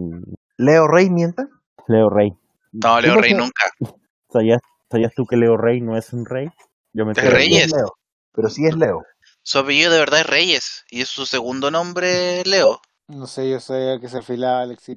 Leo 0.57 0.87
Rey 0.87 1.11
mienta. 1.11 1.49
Leo 1.89 2.09
Rey. 2.09 2.33
No, 2.73 3.01
Leo 3.01 3.15
¿Qué 3.15 3.21
Rey 3.21 3.35
nunca. 3.35 3.65
¿Sabías, 4.33 4.61
¿Sabías 4.91 5.13
tú 5.15 5.27
que 5.27 5.37
Leo 5.37 5.57
Rey 5.57 5.81
no 5.81 5.97
es 5.97 6.13
un 6.13 6.25
rey? 6.25 6.49
Yo 6.93 7.05
me 7.05 7.13
¿Es 7.13 7.33
Reyes? 7.33 7.73
Leo. 7.73 7.93
Pero 8.33 8.49
sí 8.49 8.67
es 8.67 8.77
Leo. 8.77 9.03
Su 9.43 9.59
apellido 9.59 9.93
de 9.93 9.99
verdad 9.99 10.21
es 10.21 10.27
Reyes. 10.27 10.85
Y 10.91 11.03
es 11.03 11.09
su 11.09 11.27
segundo 11.27 11.71
nombre, 11.71 12.43
Leo. 12.45 12.81
No 13.09 13.27
sé, 13.27 13.51
yo 13.51 13.61
sabía 13.61 14.01
que 14.01 14.09
se 14.09 14.19
afilaba 14.19 14.63
Alexis. 14.63 14.97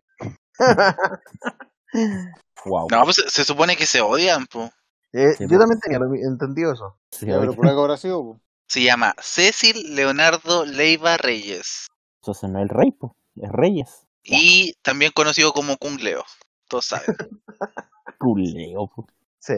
Wow. 2.65 2.87
No, 2.91 3.03
pues 3.03 3.23
se, 3.27 3.43
supone 3.43 3.75
que 3.75 3.85
se 3.85 4.01
odian, 4.01 4.45
po. 4.47 4.69
Eh, 5.13 5.33
Sí, 5.37 5.45
yo 5.47 5.59
también 5.59 5.79
tenía 5.79 5.99
entendido 6.27 6.73
eso. 6.73 6.97
Sí, 7.11 7.25
Ya, 7.25 7.39
pero 7.39 7.51
oye, 7.51 7.55
por 7.55 7.67
algo 7.67 7.81
habrá 7.81 7.97
sido, 7.97 8.21
po. 8.21 8.41
Se 8.67 8.81
llama 8.81 9.15
Cecil 9.21 9.95
Leonardo 9.95 10.65
Leiva 10.65 11.17
Reyes. 11.17 11.87
Entonces 12.21 12.49
no 12.49 12.59
es 12.59 12.63
el 12.63 12.69
rey, 12.69 12.91
pues, 12.91 13.13
es 13.37 13.51
Reyes. 13.51 14.05
Y 14.23 14.73
también 14.81 15.11
conocido 15.13 15.53
como 15.53 15.77
Kung 15.77 16.01
Leo. 16.01 16.23
Todos 16.67 16.85
saben. 16.85 17.05
Culeo, 18.19 18.91
pues. 18.93 19.07
Sí. 19.39 19.53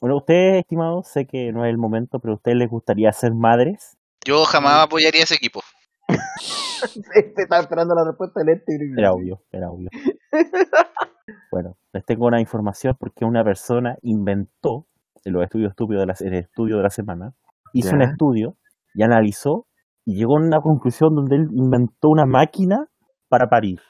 Bueno, 0.00 0.16
ustedes, 0.18 0.60
estimados, 0.60 1.08
sé 1.08 1.26
que 1.26 1.52
no 1.52 1.64
es 1.64 1.70
el 1.70 1.78
momento, 1.78 2.20
pero 2.20 2.34
a 2.34 2.36
ustedes 2.36 2.56
les 2.56 2.70
gustaría 2.70 3.12
ser 3.12 3.34
madres. 3.34 3.96
Yo 4.24 4.44
jamás 4.44 4.84
apoyaría 4.84 5.24
ese 5.24 5.34
equipo. 5.34 5.62
Este 7.14 7.42
Estaba 7.42 7.62
esperando 7.62 7.94
la 7.94 8.04
respuesta 8.04 8.40
del 8.40 8.56
este. 8.56 8.72
Era 8.96 9.12
obvio, 9.12 9.40
era 9.52 9.70
obvio. 9.70 9.88
Bueno, 11.50 11.76
les 11.92 12.04
tengo 12.04 12.26
una 12.26 12.40
información 12.40 12.96
porque 12.98 13.24
una 13.24 13.44
persona 13.44 13.96
inventó, 14.02 14.86
en 15.24 15.32
los 15.34 15.44
estudios 15.44 15.70
estúpidos 15.70 16.02
de 16.02 16.06
la, 16.06 16.14
en 16.20 16.34
el 16.34 16.40
estudio 16.40 16.78
de 16.78 16.82
la 16.82 16.90
semana, 16.90 17.32
hizo 17.72 17.94
un 17.94 18.02
estudio 18.02 18.56
y 18.94 19.02
analizó 19.02 19.66
y 20.04 20.16
llegó 20.16 20.36
a 20.36 20.42
una 20.42 20.60
conclusión 20.60 21.14
donde 21.14 21.36
él 21.36 21.46
inventó 21.52 22.08
una 22.08 22.26
máquina 22.26 22.86
para 23.28 23.48
parir. 23.48 23.80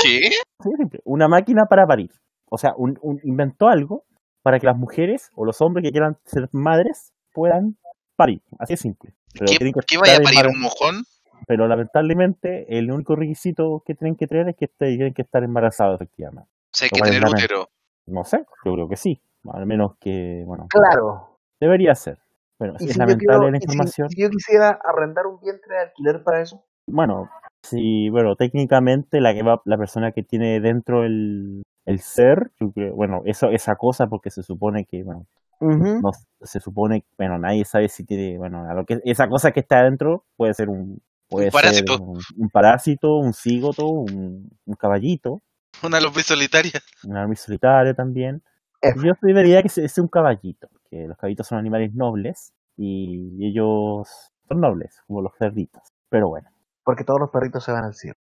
¿Qué? 0.00 0.20
De 0.20 0.76
simple, 0.76 1.00
Una 1.04 1.26
máquina 1.26 1.64
para 1.68 1.86
parir. 1.86 2.10
O 2.50 2.56
sea, 2.56 2.72
un, 2.76 2.98
un- 3.02 3.18
inventó 3.24 3.66
algo 3.68 4.04
para 4.42 4.58
que 4.60 4.66
las 4.66 4.76
mujeres 4.76 5.30
o 5.34 5.44
los 5.44 5.60
hombres 5.60 5.84
que 5.84 5.90
quieran 5.90 6.16
ser 6.24 6.48
madres 6.52 7.12
puedan 7.32 7.76
parir. 8.14 8.42
Así 8.58 8.74
de 8.74 8.76
simple. 8.78 9.14
Pero, 9.32 9.46
¿Qué, 9.46 9.72
qué 9.86 9.98
vaya 9.98 10.16
a 10.16 10.20
parir 10.20 10.46
un 10.46 10.60
mojón? 10.60 11.02
Pero 11.46 11.66
lamentablemente 11.68 12.78
el 12.78 12.90
único 12.90 13.14
requisito 13.16 13.82
que 13.84 13.94
tienen 13.94 14.16
que 14.16 14.26
tener 14.26 14.48
es 14.48 14.56
que 14.56 14.68
tienen 14.68 15.14
que 15.14 15.22
estar 15.22 15.42
embarazados 15.44 15.96
efectivamente. 15.96 16.50
O 16.50 16.68
sea, 16.72 16.86
hay 16.92 17.00
que 17.00 17.10
tener 17.10 17.28
útero. 17.28 17.68
No 18.06 18.24
sé, 18.24 18.44
yo 18.64 18.72
creo 18.74 18.88
que 18.88 18.96
sí. 18.96 19.20
Al 19.52 19.66
menos 19.66 19.96
que, 20.00 20.42
bueno, 20.46 20.66
Claro. 20.70 21.38
debería 21.60 21.94
ser. 21.94 22.18
Bueno, 22.58 22.74
¿Y 22.80 22.86
es 22.86 22.92
si, 22.94 22.98
lamentable 22.98 23.18
quiero- 23.38 23.50
la 23.50 23.58
si- 23.58 23.64
información. 23.64 24.08
si 24.10 24.22
yo 24.22 24.30
quisiera 24.30 24.78
arrendar 24.82 25.26
un 25.26 25.38
vientre 25.40 25.74
de 25.74 25.80
alquiler 25.82 26.22
para 26.24 26.40
eso? 26.40 26.64
Bueno, 26.88 27.28
sí, 27.62 28.08
bueno, 28.10 28.34
técnicamente 28.36 29.20
la 29.20 29.34
que 29.34 29.42
va, 29.42 29.60
la 29.64 29.76
persona 29.76 30.12
que 30.12 30.22
tiene 30.22 30.60
dentro 30.60 31.04
el, 31.04 31.62
el 31.84 31.98
ser, 32.00 32.50
yo 32.60 32.70
creo- 32.72 32.94
bueno, 32.94 33.22
eso, 33.24 33.50
esa 33.50 33.76
cosa, 33.76 34.06
porque 34.06 34.30
se 34.30 34.42
supone 34.42 34.84
que, 34.86 35.02
bueno, 35.02 35.26
no 35.60 36.10
se 36.42 36.60
supone, 36.60 37.04
bueno, 37.18 37.38
nadie 37.38 37.64
sabe 37.64 37.88
si 37.88 38.04
tiene, 38.04 38.36
bueno, 38.38 38.68
a 38.68 38.74
lo 38.74 38.84
que 38.84 39.00
esa 39.04 39.28
cosa 39.28 39.52
que 39.52 39.60
está 39.60 39.78
adentro 39.80 40.24
puede 40.36 40.52
ser 40.54 40.68
un 40.68 41.00
puede 41.28 41.46
Un 41.46 41.52
parásito. 41.52 41.92
ser 41.94 42.02
un, 42.02 42.20
un 42.36 42.50
parásito, 42.50 43.16
un 43.16 43.32
cigoto, 43.32 43.88
un, 43.88 44.50
un 44.64 44.74
caballito, 44.74 45.42
Una 45.82 46.00
luz 46.00 46.22
solitaria. 46.24 46.80
un 47.04 47.16
árbol 47.16 47.36
solitario 47.36 47.94
también. 47.94 48.42
F. 48.80 48.98
Yo 49.04 49.12
diría 49.22 49.62
que 49.62 49.68
es 49.68 49.98
un 49.98 50.08
caballito, 50.08 50.68
que 50.90 51.06
los 51.08 51.16
caballitos 51.16 51.46
son 51.46 51.58
animales 51.58 51.94
nobles 51.94 52.52
y 52.76 53.44
ellos 53.46 54.08
son 54.48 54.60
nobles, 54.60 55.00
como 55.06 55.22
los 55.22 55.32
cerditos. 55.38 55.82
Pero 56.08 56.28
bueno, 56.28 56.48
Porque 56.84 57.04
todos 57.04 57.18
los 57.20 57.30
perritos 57.30 57.64
se 57.64 57.72
van 57.72 57.84
al 57.84 57.94
cielo. 57.94 58.16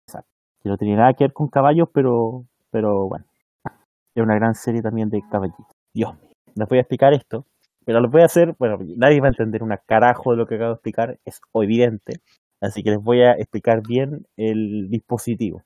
que 0.62 0.68
no 0.68 0.76
tiene 0.76 0.96
nada 0.96 1.14
que 1.14 1.24
ver 1.24 1.32
con 1.32 1.48
caballos, 1.48 1.88
pero, 1.92 2.44
pero 2.70 3.08
bueno, 3.08 3.24
es 4.14 4.22
una 4.22 4.34
gran 4.36 4.54
serie 4.54 4.82
también 4.82 5.08
de 5.10 5.22
caballitos. 5.30 5.66
Dios 5.92 6.14
mío, 6.20 6.30
les 6.54 6.68
voy 6.68 6.78
a 6.78 6.82
explicar 6.82 7.12
esto, 7.14 7.46
pero 7.84 8.00
lo 8.00 8.08
voy 8.08 8.22
a 8.22 8.26
hacer, 8.26 8.54
bueno, 8.58 8.78
nadie 8.96 9.20
va 9.20 9.26
a 9.26 9.30
entender 9.30 9.62
una 9.62 9.78
carajo 9.78 10.30
de 10.32 10.36
lo 10.36 10.46
que 10.46 10.54
acabo 10.54 10.70
de 10.70 10.74
explicar, 10.74 11.18
es 11.24 11.40
evidente, 11.54 12.20
así 12.62 12.82
que 12.82 12.90
les 12.90 13.02
voy 13.02 13.22
a 13.22 13.32
explicar 13.32 13.82
bien 13.86 14.26
el 14.36 14.88
dispositivo. 14.88 15.62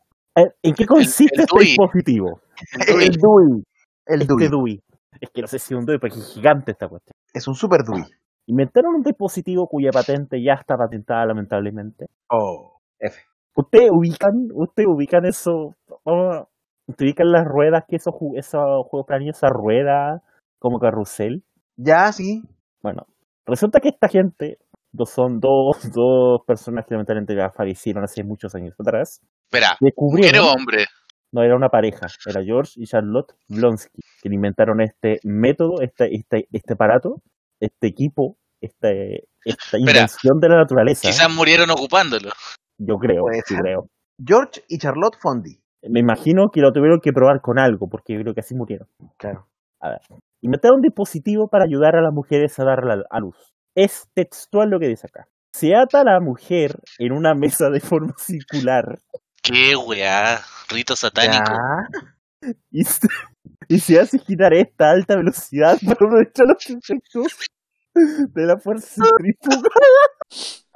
¿En 0.63 0.75
qué 0.75 0.85
consiste 0.85 1.37
el 1.37 1.41
este 1.43 1.57
DUI. 1.57 1.65
dispositivo? 1.67 2.41
El 2.89 3.11
DUI. 3.17 3.65
El 4.07 4.23
Este 4.23 4.35
DUI. 4.35 4.49
DUI. 4.49 4.83
Es 5.21 5.31
que 5.31 5.41
no 5.41 5.47
sé 5.47 5.59
si 5.59 5.73
es 5.73 5.79
un 5.79 5.87
DUI, 5.87 5.99
porque 5.99 6.19
es 6.19 6.35
gigante 6.35 6.73
esta 6.73 6.89
cuestión. 6.89 7.15
Es 7.33 7.49
un 7.49 7.55
super 7.55 7.83
DUI. 7.85 8.05
Inventaron 8.49 8.97
un 8.97 9.03
dispositivo 9.03 9.67
cuya 9.67 9.91
patente 9.91 10.43
ya 10.43 10.55
está 10.55 10.77
patentada 10.77 11.25
lamentablemente. 11.27 12.07
Oh. 12.31 12.79
F. 12.99 13.17
¿Ustedes 13.55 13.91
ubican, 13.91 14.49
ustedes 14.53 14.89
ubican 14.89 15.25
eso? 15.25 15.75
oh, 16.05 16.47
¿Ustedes 16.87 17.11
ubican 17.13 17.33
las 17.33 17.45
ruedas 17.47 17.85
que 17.89 17.97
esos, 17.97 18.15
esos 18.37 18.87
juegos 18.87 19.07
para 19.07 19.19
niños, 19.19 19.39
esa 19.39 19.49
rueda 19.49 20.23
como 20.59 20.79
carrusel? 20.79 21.43
Ya, 21.77 22.13
sí. 22.13 22.43
Bueno, 22.83 23.07
resulta 23.47 23.81
que 23.81 23.89
esta 23.89 24.09
gente 24.09 24.59
dos, 24.97 25.11
son 25.11 25.39
dos, 25.41 25.91
dos 25.93 26.41
personas 26.47 26.85
que 26.87 26.95
lamentablemente 26.95 27.35
ya 27.37 27.51
fallecieron 27.51 28.03
hace 28.05 28.25
muchos 28.25 28.55
años 28.55 28.75
atrás. 28.79 29.21
Espera, 29.51 29.77
¿mujer 29.97 30.39
o 30.41 30.53
hombre? 30.53 30.85
no 31.33 31.43
era 31.43 31.55
una 31.57 31.69
pareja, 31.69 32.07
era 32.25 32.43
George 32.43 32.73
y 32.77 32.87
Charlotte 32.87 33.35
Blonsky, 33.49 34.01
que 34.23 34.29
inventaron 34.33 34.81
este 34.81 35.19
método, 35.25 35.83
este, 35.83 36.15
este, 36.15 36.49
este 36.51 36.73
aparato, 36.73 37.17
este 37.61 37.89
equipo, 37.89 38.39
este, 38.61 39.25
esta 39.45 39.77
Espera. 39.77 39.81
invención 39.81 40.41
de 40.41 40.49
la 40.49 40.57
naturaleza. 40.57 41.09
Quizás 41.09 41.31
murieron 41.35 41.69
ocupándolo. 41.71 42.31
Yo 42.79 42.97
creo, 42.97 43.25
sí 43.45 43.55
creo. 43.55 43.89
George 44.25 44.63
y 44.69 44.79
Charlotte 44.79 45.17
Fondi. 45.21 45.59
Me 45.83 46.01
imagino 46.01 46.49
que 46.51 46.61
lo 46.63 46.73
tuvieron 46.73 47.01
que 47.01 47.13
probar 47.13 47.41
con 47.43 47.59
algo, 47.59 47.87
porque 47.89 48.15
yo 48.15 48.21
creo 48.23 48.33
que 48.35 48.41
así 48.41 48.55
murieron. 48.55 48.89
Claro. 49.19 49.47
Inventaron 50.43 50.77
un 50.77 50.83
dispositivo 50.83 51.49
para 51.49 51.65
ayudar 51.65 51.97
a 51.97 52.03
las 52.03 52.13
mujeres 52.15 52.59
a 52.59 52.65
dar 52.65 52.85
la- 52.85 53.05
a 53.11 53.21
luz. 53.21 53.37
Es 53.77 54.09
textual 54.15 54.71
lo 54.71 54.81
que 54.81 54.89
dice 54.89 55.07
acá. 55.07 55.29
Se 55.53 55.75
ata 55.77 56.01
a 56.01 56.05
la 56.05 56.19
mujer 56.21 56.81
en 56.99 57.13
una 57.13 57.35
mesa 57.35 57.71
de 57.71 57.79
forma 57.81 58.15
circular 58.19 59.01
Qué 59.43 59.77
weá, 59.77 60.41
rito 60.71 60.97
satánico. 60.97 61.53
Y 62.73 62.83
se, 62.85 63.07
y 63.69 63.79
se 63.79 64.01
hace 64.01 64.19
girar 64.19 64.53
a 64.53 64.59
esta 64.59 64.91
alta 64.91 65.15
velocidad 65.15 65.79
para 65.81 65.93
aprovechar 65.93 66.47
los 66.49 66.69
efectos 66.69 67.37
de 67.95 68.43
la 68.45 68.59
fuerza 68.59 69.05
centrífuga. 69.05 69.71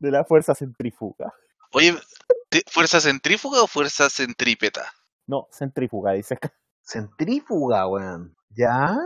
De 0.00 0.10
la 0.10 0.24
fuerza 0.24 0.54
centrífuga. 0.54 1.32
Oye, 1.72 1.94
¿te- 2.50 2.62
¿fuerza 2.66 3.00
centrífuga 3.00 3.62
o 3.62 3.66
fuerza 3.66 4.10
centrípeta? 4.10 4.92
No, 5.26 5.48
centrífuga, 5.50 6.12
dice 6.12 6.34
acá. 6.34 6.52
Centrífuga, 6.82 7.86
weón. 7.86 8.36
¿Ya? 8.50 8.96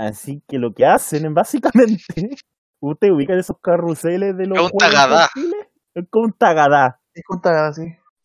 Así 0.00 0.42
que 0.48 0.58
lo 0.58 0.72
que 0.72 0.86
hacen 0.86 1.26
es 1.26 1.34
básicamente. 1.34 2.02
Usted 2.80 3.10
ubica 3.10 3.34
esos 3.34 3.58
carruseles 3.60 4.34
de 4.34 4.46
los. 4.46 4.56
Es 4.56 4.64
un 4.72 4.78
tagadá. 4.78 5.28
Es 5.94 6.04
como 6.08 6.24
un 6.24 6.32
tagadá. 6.32 6.98
Es 7.12 7.22
contada 7.26 7.68
así. 7.68 7.82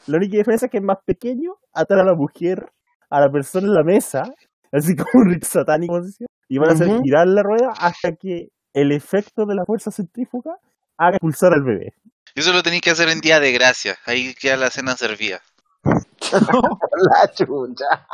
La 0.08 0.16
única 0.16 0.38
diferencia 0.38 0.68
es 0.68 0.72
que 0.72 0.78
es 0.78 0.84
más 0.84 1.00
pequeño, 1.04 1.56
atar 1.74 2.00
a 2.00 2.06
la 2.06 2.14
mujer, 2.14 2.72
a 3.10 3.20
la 3.20 3.30
persona 3.30 3.68
en 3.68 3.74
la 3.74 3.84
mesa, 3.84 4.24
así 4.72 4.96
como 4.96 5.26
un 5.26 5.32
rito 5.32 5.48
satánico, 5.48 6.00
y 6.48 6.58
van 6.58 6.70
a 6.70 6.74
hacer 6.74 7.02
girar 7.04 7.28
la 7.28 7.44
rueda 7.44 7.74
hasta 7.78 8.16
que 8.16 8.48
el 8.74 8.94
efecto 8.94 9.46
de 9.46 9.56
la 9.56 9.66
fuerza 9.66 9.92
centrífuga 9.92 10.56
haga 10.98 11.18
expulsar 11.18 11.52
al 11.54 11.64
bebé. 11.64 11.94
Eso 12.36 12.54
lo 12.54 12.64
tenéis 12.64 12.84
que 12.84 12.92
hacer 12.92 13.10
en 13.10 13.20
Día 13.20 13.42
de 13.42 13.52
Gracia. 13.52 13.98
Ahí 14.06 14.34
queda 14.36 14.56
la 14.56 14.70
cena 14.70 14.96
servida. 14.96 15.42
La 16.24 17.32
chucha. 17.34 18.08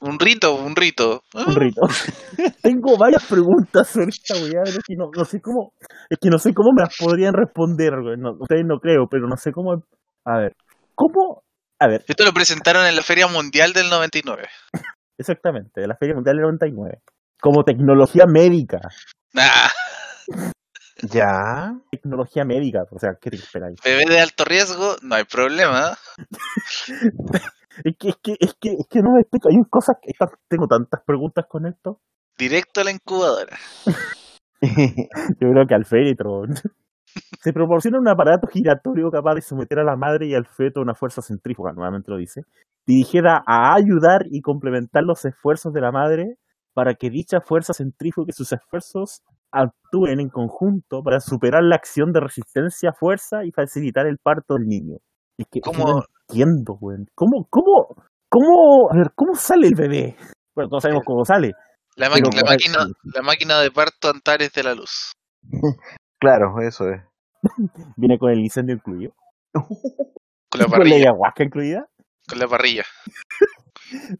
Un 0.00 0.18
rito, 0.18 0.54
un 0.54 0.74
rito. 0.74 1.22
Ah, 1.34 1.44
Un 1.46 1.54
rito. 1.56 1.82
Tengo 2.62 2.96
varias 2.96 3.24
preguntas 3.26 3.88
sobre 3.88 4.08
esta 4.08 4.34
weá, 4.34 4.62
pero 4.64 4.78
es 4.78 4.84
que 4.86 4.96
no, 4.96 5.10
no 5.14 5.24
sé 5.24 5.40
cómo, 5.40 5.74
es 6.08 6.18
que 6.18 6.30
no 6.30 6.38
sé 6.38 6.54
cómo 6.54 6.70
me 6.74 6.82
las 6.82 6.96
podrían 6.96 7.34
responder, 7.34 7.92
güey. 8.00 8.16
No, 8.16 8.32
ustedes 8.40 8.64
no 8.66 8.78
creo, 8.78 9.06
pero 9.10 9.28
no 9.28 9.36
sé 9.36 9.52
cómo. 9.52 9.84
A 10.24 10.38
ver, 10.38 10.56
¿cómo? 10.94 11.42
A 11.78 11.86
ver, 11.86 12.04
Esto 12.06 12.24
lo 12.24 12.32
presentaron 12.32 12.86
en 12.86 12.96
la 12.96 13.02
Feria 13.02 13.26
Mundial 13.26 13.72
del 13.72 13.90
99. 13.90 14.48
exactamente, 15.18 15.80
de 15.80 15.86
la 15.86 15.96
Feria 15.96 16.14
Mundial 16.14 16.36
del 16.36 16.44
99. 16.44 17.02
Como 17.40 17.64
tecnología 17.64 18.24
médica. 18.26 18.80
Nah, 19.32 19.68
¿Ya? 21.02 21.72
Tecnología 21.90 22.44
médica, 22.44 22.80
o 22.90 22.98
sea, 22.98 23.10
¿qué 23.20 23.30
te 23.30 23.36
esperáis? 23.36 23.78
bebé 23.82 24.04
de 24.06 24.20
alto 24.20 24.44
riesgo, 24.44 24.96
no 25.02 25.14
hay 25.14 25.24
problema. 25.24 25.96
Es 27.84 27.96
que, 27.98 28.08
es 28.08 28.16
que, 28.22 28.36
es 28.40 28.54
que, 28.54 28.72
es 28.72 28.86
que 28.88 29.02
no 29.02 29.12
me 29.12 29.20
explico. 29.20 29.48
Hay 29.48 29.56
cosas 29.68 29.96
que 30.02 30.12
tengo 30.48 30.66
tantas 30.66 31.02
preguntas 31.04 31.46
con 31.48 31.66
esto. 31.66 32.00
Directo 32.38 32.80
a 32.80 32.84
la 32.84 32.92
incubadora. 32.92 33.56
Yo 34.60 35.50
creo 35.50 35.66
que 35.66 35.74
al 35.74 35.84
féretro. 35.84 36.42
Se 37.42 37.52
proporciona 37.52 37.98
un 37.98 38.08
aparato 38.08 38.46
giratorio 38.46 39.10
capaz 39.10 39.34
de 39.34 39.42
someter 39.42 39.80
a 39.80 39.84
la 39.84 39.96
madre 39.96 40.26
y 40.26 40.34
al 40.34 40.46
feto 40.46 40.78
a 40.78 40.82
una 40.84 40.94
fuerza 40.94 41.22
centrífuga, 41.22 41.72
nuevamente 41.72 42.08
lo 42.08 42.16
dice, 42.16 42.42
dirigida 42.86 43.42
a 43.46 43.74
ayudar 43.74 44.26
y 44.30 44.40
complementar 44.42 45.02
los 45.02 45.24
esfuerzos 45.24 45.72
de 45.72 45.80
la 45.80 45.90
madre 45.90 46.36
para 46.72 46.94
que 46.94 47.10
dicha 47.10 47.40
fuerza 47.40 47.72
centrífuga 47.72 48.28
y 48.30 48.32
sus 48.32 48.52
esfuerzos 48.52 49.22
actúen 49.50 50.20
en 50.20 50.28
conjunto 50.28 51.02
para 51.02 51.18
superar 51.18 51.64
la 51.64 51.74
acción 51.74 52.12
de 52.12 52.20
resistencia 52.20 52.90
a 52.90 52.94
fuerza 52.94 53.44
y 53.44 53.50
facilitar 53.50 54.06
el 54.06 54.18
parto 54.18 54.54
del 54.54 54.68
niño. 54.68 54.98
Es 55.40 55.46
que, 55.50 55.60
¿Cómo? 55.60 55.84
no 55.84 56.04
entiendo, 56.28 56.76
weón. 56.80 57.06
¿Cómo, 57.14 57.46
cómo, 57.48 57.96
cómo, 58.28 58.90
a 58.92 58.96
ver, 58.96 59.10
cómo 59.14 59.34
sale 59.34 59.68
el 59.68 59.74
bebé? 59.74 60.16
Bueno, 60.54 60.68
todos 60.68 60.82
sabemos 60.82 61.02
cómo 61.06 61.24
sale. 61.24 61.52
La, 61.96 62.10
Pero 62.10 62.28
máquina, 62.46 62.86
la 63.14 63.22
máquina 63.22 63.58
de 63.60 63.70
parto 63.70 64.10
Antares 64.10 64.52
de 64.52 64.62
la 64.62 64.74
Luz. 64.74 65.12
Claro, 66.22 66.60
eso 66.60 66.84
es. 66.90 67.00
Viene 67.96 68.18
con 68.18 68.30
el 68.30 68.40
incendio 68.40 68.74
incluido. 68.74 69.12
Con 69.54 69.64
la 69.70 69.70
Con 70.50 70.60
la 70.60 70.66
parrilla. 70.66 70.96
ayahuasca 70.96 71.44
incluida. 71.44 71.86
Con 72.28 72.38
la 72.38 72.46
parrilla. 72.46 72.84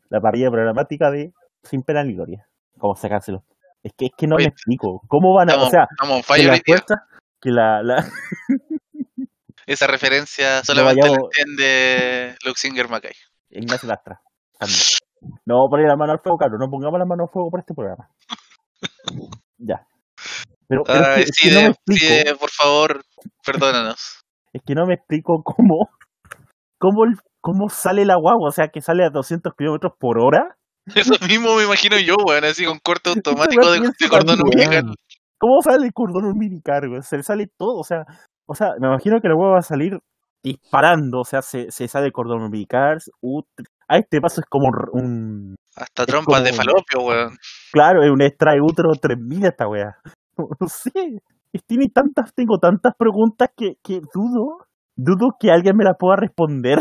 la 0.08 0.20
parrilla 0.22 0.50
programática 0.50 1.10
de 1.10 1.34
Sin 1.62 1.82
Pena 1.82 2.02
ni 2.02 2.14
Gloria. 2.14 2.46
¿Cómo 2.78 2.94
sacárselo? 2.94 3.44
Es 3.82 3.92
que, 3.94 4.06
es 4.06 4.12
que 4.16 4.26
no 4.26 4.36
Oye, 4.36 4.46
me 4.46 4.48
explico. 4.48 5.02
¿Cómo 5.08 5.34
van 5.34 5.50
a.? 5.50 5.52
Estamos, 5.52 5.68
o 5.68 5.70
sea, 5.70 5.86
estamos 5.90 6.26
que 6.26 6.42
la 6.42 6.60
fuerza. 6.64 6.94
Que 7.38 7.50
la. 7.50 7.82
la 7.82 7.96
Esa 9.70 9.86
referencia 9.86 10.64
solamente 10.64 11.08
la 11.08 11.14
entiende 11.14 12.36
Luxinger 12.44 12.88
Mackay. 12.88 13.12
Ignacio 13.50 13.88
Lastra. 13.88 14.20
también. 14.58 14.80
No 15.46 15.68
poner 15.70 15.86
la 15.86 15.94
mano 15.94 16.12
al 16.12 16.18
fuego, 16.18 16.38
cabrón. 16.38 16.58
No 16.58 16.68
pongamos 16.68 16.98
la 16.98 17.04
mano 17.04 17.22
al 17.22 17.28
fuego 17.32 17.50
por 17.50 17.60
este 17.60 17.72
programa. 17.72 18.10
Ya. 19.58 19.86
Pero, 20.66 20.82
pero 20.84 20.98
es 20.98 21.06
que, 21.06 21.14
Ay, 21.14 21.22
es 21.22 21.30
que 21.40 21.50
no 21.52 21.60
me 21.60 21.68
explico. 21.68 22.00
Cide, 22.00 22.34
por 22.34 22.50
favor, 22.50 23.04
perdónanos. 23.46 24.22
Es 24.52 24.60
que 24.66 24.74
no 24.74 24.86
me 24.86 24.94
explico 24.94 25.40
cómo. 25.44 25.88
Cómo, 26.80 27.02
cómo 27.40 27.68
sale 27.68 28.04
la 28.04 28.16
guagua. 28.16 28.48
O 28.48 28.52
sea, 28.52 28.68
que 28.68 28.80
sale 28.80 29.04
a 29.04 29.10
200 29.10 29.52
kilómetros 29.56 29.92
por 30.00 30.18
hora. 30.18 30.56
Eso 30.96 31.14
mismo 31.28 31.54
me 31.54 31.62
imagino 31.62 31.96
yo, 31.96 32.16
weón, 32.26 32.44
así 32.44 32.64
con 32.64 32.80
corte 32.80 33.10
automático 33.10 33.70
de, 33.70 33.80
de 33.80 34.08
cordón 34.08 34.40
umbilical. 34.42 34.94
¿Cómo 35.38 35.62
sale 35.62 35.86
el 35.86 35.92
cordón 35.92 36.24
umbilical, 36.24 36.88
güey? 36.88 37.02
Se 37.02 37.16
le 37.16 37.22
sale 37.22 37.46
todo, 37.56 37.78
o 37.78 37.84
sea, 37.84 38.04
o 38.50 38.54
sea, 38.56 38.74
me 38.80 38.88
imagino 38.88 39.20
que 39.20 39.28
la 39.28 39.36
hueá 39.36 39.52
va 39.52 39.58
a 39.60 39.62
salir 39.62 40.00
disparando, 40.42 41.20
o 41.20 41.24
sea, 41.24 41.40
se, 41.40 41.70
se 41.70 41.86
sale 41.86 42.10
cordón 42.10 42.42
umbilical, 42.42 42.98
a 43.86 43.96
este 43.96 44.20
paso 44.20 44.40
es 44.40 44.46
como 44.48 44.68
un, 44.92 45.54
Hasta 45.76 46.04
trompas 46.04 46.42
de 46.42 46.52
falopio, 46.52 47.00
weón. 47.00 47.36
claro, 47.70 48.02
es 48.02 48.10
un 48.10 48.22
extraútero 48.22 48.90
3000 49.00 49.44
esta 49.46 49.68
weá. 49.68 49.96
No, 50.58 50.68
sé, 50.68 51.20
tiene 51.66 51.88
tantas, 51.92 52.32
tengo 52.34 52.58
tantas 52.58 52.94
preguntas 52.98 53.50
que, 53.54 53.74
que 53.84 54.00
dudo, 54.14 54.66
dudo 54.96 55.36
que 55.38 55.50
alguien 55.52 55.76
me 55.76 55.84
las 55.84 55.96
pueda 55.98 56.16
responder. 56.16 56.78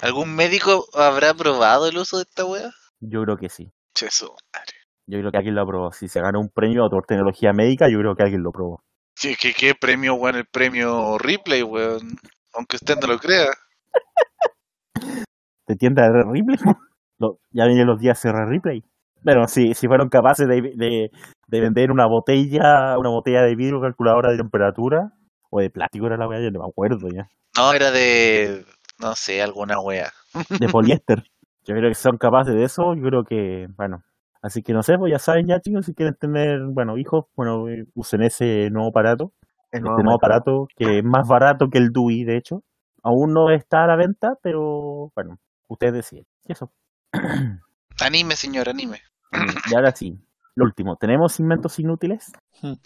¿Algún 0.00 0.34
médico 0.36 0.84
habrá 0.94 1.34
probado 1.34 1.88
el 1.88 1.98
uso 1.98 2.18
de 2.18 2.22
esta 2.22 2.44
weá? 2.44 2.70
Yo 3.00 3.24
creo 3.24 3.36
que 3.36 3.48
sí. 3.48 3.72
Che, 3.92 4.08
su 4.08 4.26
madre. 4.26 4.76
Yo 5.08 5.18
creo 5.18 5.32
que 5.32 5.36
alguien 5.38 5.56
lo 5.56 5.66
probó. 5.66 5.90
Si 5.90 6.06
se 6.06 6.20
gana 6.20 6.38
un 6.38 6.48
premio 6.48 6.88
por 6.88 7.04
tecnología 7.06 7.52
médica, 7.52 7.88
yo 7.90 7.98
creo 7.98 8.14
que 8.14 8.22
alguien 8.22 8.44
lo 8.44 8.52
probó. 8.52 8.84
Sí, 9.14 9.36
¿qué, 9.40 9.52
qué 9.52 9.74
premio, 9.74 10.14
weón? 10.14 10.36
El 10.36 10.46
premio 10.46 11.18
Ripley, 11.18 11.62
weón. 11.62 12.16
Aunque 12.54 12.76
usted 12.76 12.96
no 13.00 13.06
lo 13.08 13.18
crea. 13.18 13.46
¿Te 15.66 15.76
tienda 15.76 16.10
de 16.10 16.22
Ripley? 16.24 16.56
Lo- 17.18 17.38
ya 17.50 17.66
vienen 17.66 17.86
los 17.86 18.00
días 18.00 18.20
de 18.22 18.32
Ripley. 18.46 18.84
Pero 19.24 19.46
si, 19.46 19.74
si 19.74 19.86
fueron 19.86 20.08
capaces 20.08 20.48
de, 20.48 20.60
de, 20.74 21.10
de 21.46 21.60
vender 21.60 21.92
una 21.92 22.06
botella, 22.06 22.98
una 22.98 23.10
botella 23.10 23.42
de 23.42 23.54
vidrio 23.54 23.80
calculadora 23.80 24.32
de 24.32 24.38
temperatura, 24.38 25.12
o 25.50 25.60
de 25.60 25.70
plástico 25.70 26.06
era 26.06 26.16
la 26.16 26.26
weá, 26.26 26.40
yo 26.40 26.50
no 26.50 26.60
me 26.60 26.68
acuerdo 26.68 27.08
ya. 27.08 27.28
No, 27.56 27.72
era 27.72 27.92
de. 27.92 28.64
No 28.98 29.14
sé, 29.14 29.40
alguna 29.40 29.78
weá. 29.78 30.10
De 30.58 30.68
poliéster. 30.68 31.22
Yo 31.64 31.76
creo 31.76 31.88
que 31.88 31.94
son 31.94 32.18
capaces 32.18 32.52
de 32.56 32.64
eso, 32.64 32.92
yo 32.96 33.02
creo 33.04 33.22
que, 33.24 33.68
bueno. 33.76 34.02
Así 34.42 34.62
que 34.62 34.72
no 34.72 34.82
sé, 34.82 34.98
pues 34.98 35.12
ya 35.12 35.18
saben 35.20 35.46
ya 35.46 35.60
chicos, 35.60 35.86
si 35.86 35.94
quieren 35.94 36.16
tener, 36.16 36.60
bueno, 36.64 36.98
hijos, 36.98 37.26
bueno, 37.36 37.68
eh, 37.68 37.86
usen 37.94 38.22
ese 38.22 38.68
nuevo 38.70 38.88
aparato. 38.88 39.32
El 39.70 39.86
Este 39.86 40.02
nuevo 40.02 40.16
aparato, 40.16 40.66
que 40.76 40.98
es 40.98 41.04
más 41.04 41.26
barato 41.28 41.70
que 41.70 41.78
el 41.78 41.90
DUI, 41.92 42.24
de 42.24 42.36
hecho. 42.36 42.62
Aún 43.04 43.32
no 43.32 43.50
está 43.50 43.84
a 43.84 43.86
la 43.86 43.96
venta, 43.96 44.34
pero 44.42 45.10
bueno, 45.14 45.38
ustedes 45.68 45.94
deciden. 45.94 46.26
Y 46.46 46.52
eso. 46.52 46.72
Anime, 48.00 48.36
señor, 48.36 48.68
anime. 48.68 49.00
Y 49.70 49.74
ahora 49.74 49.94
sí, 49.94 50.18
lo 50.56 50.64
último, 50.64 50.96
¿tenemos 50.96 51.38
inventos 51.40 51.78
inútiles? 51.78 52.32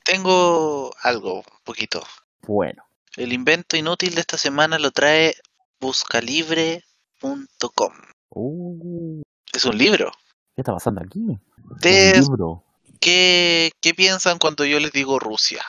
Tengo 0.05 0.91
algo, 1.03 1.39
un 1.39 1.65
poquito. 1.65 2.03
Bueno, 2.47 2.83
El 3.17 3.33
invento 3.33 3.77
inútil 3.77 4.15
de 4.15 4.21
esta 4.21 4.37
semana 4.37 4.79
lo 4.79 4.91
trae 4.91 5.35
buscalibre.com. 5.81 7.93
uh, 8.31 9.23
Es 9.53 9.65
un 9.65 9.79
libro. 9.79 10.11
¿Qué 10.57 10.63
está 10.63 10.73
pasando 10.73 11.03
aquí? 11.05 11.39
¿Ustedes 11.71 12.27
Un 12.27 12.33
libro, 12.37 12.63
qué, 12.99 13.71
qué 13.81 13.93
piensan 13.95 14.39
cuando 14.39 14.65
yo 14.65 14.81
les 14.81 14.91
digo 14.93 15.19
Rusia? 15.19 15.63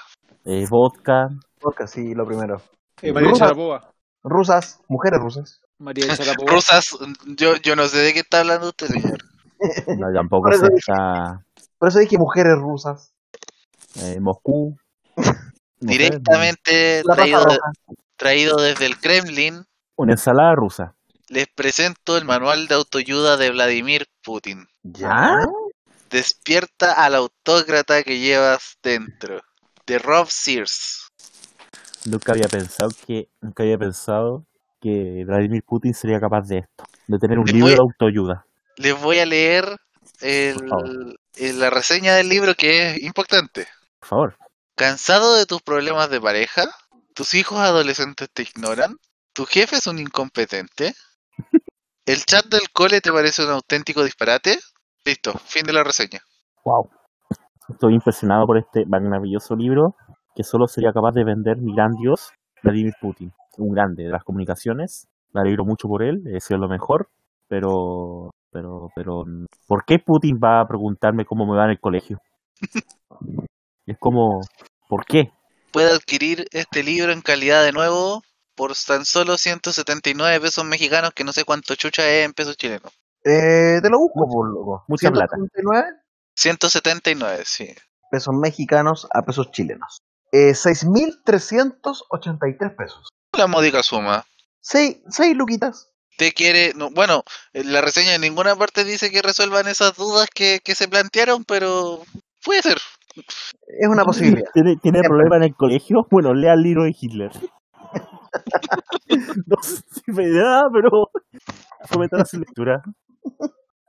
eh, 0.46 0.66
vodka, 0.70 1.28
Vodka, 1.62 1.88
sí, 1.88 2.14
lo 2.16 2.26
primero. 2.26 2.62
Eh, 3.02 3.12
María 3.12 3.30
Rusa. 3.32 3.46
Sharapova. 3.46 3.92
Rusas, 4.24 4.80
mujeres 4.88 5.20
rusas. 5.20 5.62
María 5.78 6.06
Sharapova. 6.16 6.52
Rusas, 6.52 6.98
yo, 7.26 7.58
yo 7.58 7.76
no 7.76 7.88
sé 7.88 7.98
de 8.00 8.14
qué 8.14 8.20
está 8.22 8.40
hablando 8.40 8.70
usted, 8.70 8.88
señor. 8.88 9.18
no, 9.98 10.08
tampoco 10.14 10.44
Por 10.44 10.54
eso 10.54 10.66
sé, 10.66 10.72
dije- 10.74 10.78
está 10.80 11.46
Por 11.78 11.90
eso 11.90 12.00
dije 12.00 12.18
mujeres 12.18 12.56
rusas. 12.58 13.12
eh, 14.02 14.20
Moscú. 14.22 14.78
Directamente 15.80 17.04
traído, 17.04 17.44
de- 17.46 17.60
traído 18.16 18.58
desde 18.62 18.86
el 18.86 18.98
Kremlin, 19.00 19.64
una 19.98 20.14
ensalada 20.14 20.54
rusa. 20.56 20.96
Les 21.30 21.48
presento 21.48 22.18
el 22.18 22.26
manual 22.26 22.68
de 22.68 22.76
autoayuda 22.76 23.38
de 23.38 23.52
Vladimir 23.52 24.08
Putin. 24.24 24.68
¿Ya? 24.84 25.38
Despierta 26.10 26.94
al 26.94 27.16
autócrata 27.16 28.04
que 28.04 28.20
llevas 28.20 28.78
dentro. 28.82 29.42
De 29.86 30.00
Rob 30.00 30.28
Sears. 30.30 31.12
Nunca 32.06 32.34
había 32.34 32.48
pensado 32.48 32.92
que, 33.06 33.30
nunca 33.42 33.64
había 33.64 33.78
pensado 33.78 34.46
que 34.82 35.24
Vladimir 35.26 35.64
Putin 35.64 35.94
sería 35.94 36.20
capaz 36.20 36.48
de 36.48 36.60
esto, 36.60 36.84
de 37.08 37.20
tener 37.20 37.40
un 37.40 37.46
libro 37.46 37.70
de 37.70 37.78
autoayuda. 37.78 38.46
Les 38.78 39.00
voy 39.00 39.20
a 39.20 39.26
leer 39.26 39.78
el, 40.22 41.18
eh, 41.36 41.54
la 41.54 41.70
reseña 41.70 42.16
del 42.16 42.30
libro 42.30 42.54
que 42.56 42.92
es 42.92 43.04
importante. 43.04 43.68
Por 44.00 44.08
favor. 44.08 44.38
¿Cansado 44.76 45.36
de 45.36 45.46
tus 45.46 45.62
problemas 45.62 46.10
de 46.10 46.22
pareja? 46.22 46.70
¿Tus 47.14 47.34
hijos 47.34 47.60
adolescentes 47.60 48.30
te 48.32 48.44
ignoran? 48.44 48.98
¿Tu 49.34 49.46
jefe 49.46 49.78
es 49.78 49.88
un 49.88 50.00
incompetente? 50.00 50.94
¿El 52.08 52.24
chat 52.24 52.46
del 52.46 52.70
cole 52.72 53.02
te 53.02 53.12
parece 53.12 53.44
un 53.44 53.52
auténtico 53.52 54.02
disparate? 54.02 54.58
Listo, 55.04 55.34
fin 55.40 55.64
de 55.66 55.74
la 55.74 55.84
reseña. 55.84 56.22
Wow. 56.64 56.90
Estoy 57.68 57.96
impresionado 57.96 58.48
por 58.48 58.58
este 58.58 58.86
maravilloso 58.86 59.58
libro 59.58 59.94
que 60.34 60.46
solo 60.46 60.68
sería 60.68 60.94
capaz 60.94 61.12
de 61.12 61.26
vender 61.26 61.58
mi 61.58 61.76
gran 61.76 61.92
dios, 62.02 62.30
Vladimir 62.64 62.94
Putin. 63.02 63.34
Un 63.58 63.74
grande 63.74 64.04
de 64.04 64.10
las 64.10 64.24
comunicaciones. 64.24 65.10
Me 65.34 65.42
alegro 65.42 65.66
mucho 65.66 65.90
por 65.90 66.02
él, 66.02 66.24
he 66.34 66.40
sido 66.40 66.62
lo 66.62 66.70
mejor. 66.70 67.10
Pero, 67.50 68.32
pero, 68.54 68.88
pero, 68.96 69.26
¿por 69.68 69.84
qué 69.84 70.00
Putin 70.00 70.40
va 70.42 70.62
a 70.62 70.68
preguntarme 70.68 71.26
cómo 71.26 71.46
me 71.46 71.58
va 71.58 71.66
en 71.66 71.72
el 71.72 71.80
colegio? 71.82 72.20
Es 73.86 73.98
como, 74.00 74.42
¿por 74.90 75.06
qué? 75.06 75.32
Puede 75.72 75.94
adquirir 75.94 76.46
este 76.52 76.84
libro 76.84 77.14
en 77.14 77.22
calidad 77.22 77.64
de 77.64 77.72
nuevo 77.72 78.22
por 78.58 78.74
tan 78.86 79.06
solo 79.06 79.38
179 79.38 80.42
pesos 80.42 80.66
mexicanos, 80.66 81.14
que 81.14 81.24
no 81.24 81.32
sé 81.32 81.46
cuánto 81.46 81.76
chucha 81.76 82.06
es 82.10 82.26
en 82.26 82.34
pesos 82.34 82.58
chilenos. 82.58 82.92
Eh, 83.24 83.80
te 83.82 83.90
lo 83.90 84.00
busco, 84.00 84.28
por 84.28 84.50
loco. 84.50 84.84
Mucha 84.88 85.10
plata. 85.12 85.38
179 85.38 86.02
179, 86.36 87.44
sí. 87.46 87.74
pesos 88.12 88.36
mexicanos 88.36 89.08
a 89.14 89.22
pesos 89.22 89.50
chilenos. 89.52 90.02
Eh, 90.32 90.52
6.383 90.52 92.76
pesos. 92.76 93.08
La 93.38 93.48
módica 93.48 93.82
suma. 93.84 94.26
6, 94.62 94.98
seis 95.10 95.38
luquitas. 95.38 95.92
Te 96.18 96.34
quiere, 96.34 96.74
no, 96.76 96.90
bueno, 96.90 97.24
en 97.54 97.72
la 97.72 97.82
reseña 97.82 98.16
en 98.16 98.22
ninguna 98.22 98.56
parte 98.56 98.84
dice 98.84 99.12
que 99.12 99.22
resuelvan 99.22 99.68
esas 99.68 99.96
dudas 99.96 100.28
que, 100.34 100.62
que 100.64 100.74
se 100.74 100.88
plantearon, 100.88 101.46
pero 101.46 102.02
puede 102.44 102.64
ser. 102.64 102.80
Es 103.68 103.88
una 103.88 104.04
posibilidad. 104.04 104.50
¿Tiene, 104.54 104.78
tiene 104.78 104.98
Siempre. 105.00 105.10
problema 105.10 105.38
en 105.38 105.44
el 105.44 105.56
colegio? 105.56 106.08
Bueno, 106.10 106.34
lea 106.34 106.54
el 106.54 106.64
libro 106.64 106.86
de 106.86 106.96
Hitler. 107.00 107.30
no 109.46 109.56
sé 109.62 109.84
si 109.90 110.12
me 110.12 110.30
da, 110.30 110.70
pero 110.72 111.10
fomentar 111.86 112.26
su 112.26 112.40
lectura. 112.40 112.82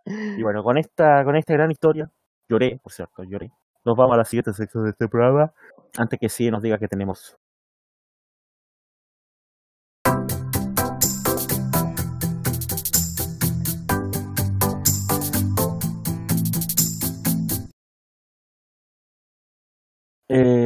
Y 0.04 0.42
bueno, 0.42 0.62
con 0.62 0.78
esta, 0.78 1.24
con 1.24 1.36
esta 1.36 1.52
gran 1.54 1.70
historia, 1.70 2.10
lloré, 2.48 2.80
por 2.82 2.92
cierto, 2.92 3.24
lloré. 3.24 3.50
Nos 3.84 3.96
vamos 3.96 4.14
a 4.14 4.18
la 4.18 4.24
siguiente 4.24 4.52
sección 4.52 4.84
de 4.84 4.90
este 4.90 5.08
programa. 5.08 5.52
Antes 5.96 6.18
que 6.18 6.28
sí 6.28 6.50
nos 6.50 6.62
diga 6.62 6.78
que 6.78 6.88
tenemos. 6.88 7.36
Eh, 20.30 20.57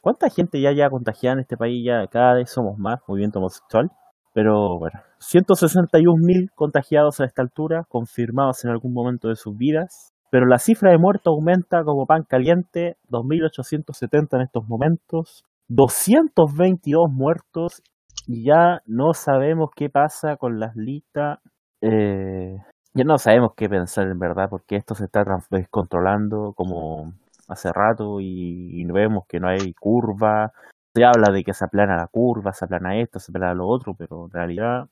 ¿Cuánta 0.00 0.30
gente 0.30 0.60
ya 0.60 0.72
ya 0.72 0.88
contagiada 0.88 1.34
en 1.34 1.40
este 1.40 1.56
país? 1.56 1.84
Ya 1.84 2.06
cada 2.06 2.34
vez 2.34 2.50
somos 2.50 2.78
más, 2.78 3.00
movimiento 3.06 3.38
homosexual. 3.38 3.90
Pero 4.32 4.78
bueno, 4.78 5.00
161.000 5.18 6.50
contagiados 6.54 7.20
a 7.20 7.24
esta 7.24 7.42
altura, 7.42 7.84
confirmados 7.88 8.64
en 8.64 8.70
algún 8.70 8.92
momento 8.92 9.28
de 9.28 9.36
sus 9.36 9.56
vidas. 9.56 10.12
Pero 10.30 10.46
la 10.46 10.58
cifra 10.58 10.92
de 10.92 10.98
muertos 10.98 11.32
aumenta 11.34 11.82
como 11.82 12.06
pan 12.06 12.22
caliente, 12.22 12.96
2.870 13.10 14.36
en 14.36 14.42
estos 14.42 14.68
momentos, 14.68 15.44
222 15.68 17.10
muertos 17.10 17.82
y 18.26 18.44
ya 18.44 18.80
no 18.86 19.12
sabemos 19.12 19.70
qué 19.74 19.90
pasa 19.90 20.36
con 20.36 20.60
las 20.60 20.76
listas. 20.76 21.40
Eh, 21.80 22.56
ya 22.94 23.04
no 23.04 23.18
sabemos 23.18 23.52
qué 23.56 23.68
pensar 23.68 24.06
en 24.06 24.18
verdad, 24.18 24.48
porque 24.48 24.76
esto 24.76 24.94
se 24.94 25.04
está 25.04 25.24
descontrolando 25.50 26.52
como 26.54 27.12
hace 27.50 27.72
rato 27.72 28.20
y, 28.20 28.80
y 28.80 28.84
vemos 28.84 29.24
que 29.28 29.40
no 29.40 29.48
hay 29.48 29.74
curva. 29.74 30.52
Se 30.94 31.04
habla 31.04 31.30
de 31.30 31.44
que 31.44 31.54
se 31.54 31.64
aplana 31.64 31.96
la 31.96 32.06
curva, 32.06 32.52
se 32.52 32.64
aplana 32.64 32.98
esto, 32.98 33.20
se 33.20 33.30
aplana 33.30 33.54
lo 33.54 33.66
otro, 33.68 33.94
pero 33.94 34.24
en 34.24 34.30
realidad 34.30 34.88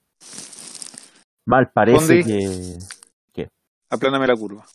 mal 1.46 1.70
parece 1.70 2.22
Fondi. 2.22 2.24
que... 2.24 3.48
Apláname 3.90 4.26
la 4.26 4.36
curva. 4.36 4.66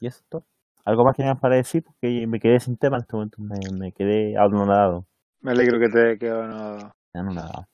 ¿Y 0.00 0.06
esto? 0.06 0.44
¿Algo 0.84 1.04
más 1.04 1.16
que 1.16 1.22
tengan 1.22 1.40
para 1.40 1.56
decir? 1.56 1.82
Porque 1.82 2.26
me 2.26 2.38
quedé 2.38 2.60
sin 2.60 2.76
tema 2.76 2.96
en 2.96 3.02
este 3.02 3.16
momento, 3.16 3.38
me, 3.40 3.58
me 3.72 3.92
quedé 3.92 4.36
anonadado. 4.36 5.06
Me 5.40 5.50
alegro 5.50 5.78
que 5.78 5.88
te 5.88 6.00
haya 6.00 6.18
quedado 6.18 6.46
no, 6.46 6.92
anonadado. 7.14 7.66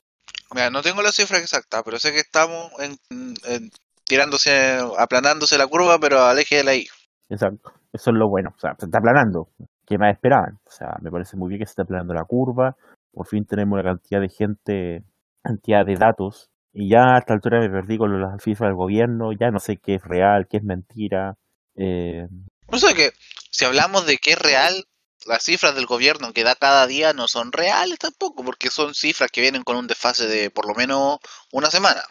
Mira, 0.51 0.69
no 0.69 0.81
tengo 0.81 1.01
la 1.01 1.11
cifra 1.11 1.37
exacta, 1.37 1.83
pero 1.83 1.99
sé 1.99 2.11
que 2.11 2.19
estamos 2.19 2.71
en, 2.79 2.97
en- 3.45 3.69
tirándose, 4.05 4.79
aplanándose 4.97 5.57
la 5.57 5.67
curva, 5.67 5.99
pero 5.99 6.21
aleje 6.21 6.57
de 6.57 6.63
la 6.63 6.75
I. 6.75 6.87
Exacto. 7.29 7.73
Eso 7.95 8.11
es 8.11 8.17
lo 8.17 8.29
bueno. 8.29 8.51
O 8.55 8.59
sea, 8.59 8.75
se 8.77 8.85
está 8.85 8.97
aplanando. 8.99 9.49
¿Qué 9.85 9.97
más 9.97 10.13
esperaban? 10.13 10.59
O 10.65 10.71
sea, 10.71 10.97
me 11.01 11.11
parece 11.11 11.37
muy 11.37 11.49
bien 11.49 11.59
que 11.59 11.65
se 11.65 11.71
esté 11.71 11.83
aplanando 11.83 12.13
la 12.13 12.25
curva. 12.25 12.75
Por 13.11 13.25
fin 13.27 13.45
tenemos 13.45 13.79
una 13.79 13.83
cantidad 13.83 14.19
de 14.19 14.29
gente, 14.29 15.03
cantidad 15.41 15.85
de 15.85 15.95
datos. 15.95 16.49
Y 16.73 16.89
ya 16.89 17.15
a 17.15 17.19
esta 17.19 17.33
altura 17.33 17.59
me 17.59 17.69
perdí 17.69 17.97
con 17.97 18.19
las 18.21 18.43
cifras 18.43 18.67
del 18.69 18.75
gobierno. 18.75 19.31
Ya 19.31 19.49
no 19.49 19.59
sé 19.59 19.77
qué 19.77 19.95
es 19.95 20.03
real, 20.03 20.47
qué 20.49 20.57
es 20.57 20.63
mentira. 20.63 21.37
Eh, 21.75 22.27
No 22.69 22.77
sé 22.77 22.93
que 22.93 23.11
si 23.51 23.63
hablamos 23.63 24.05
de 24.05 24.17
que 24.17 24.31
es 24.31 24.39
real, 24.39 24.83
las 25.25 25.43
cifras 25.43 25.75
del 25.75 25.85
gobierno 25.85 26.33
que 26.33 26.43
da 26.43 26.55
cada 26.55 26.85
día 26.87 27.13
no 27.13 27.27
son 27.27 27.51
reales 27.51 27.99
tampoco, 27.99 28.43
porque 28.43 28.69
son 28.69 28.93
cifras 28.93 29.31
que 29.31 29.41
vienen 29.41 29.63
con 29.63 29.77
un 29.77 29.87
desfase 29.87 30.27
de 30.27 30.49
por 30.49 30.67
lo 30.67 30.75
menos 30.75 31.19
una 31.53 31.71
semana. 31.71 32.01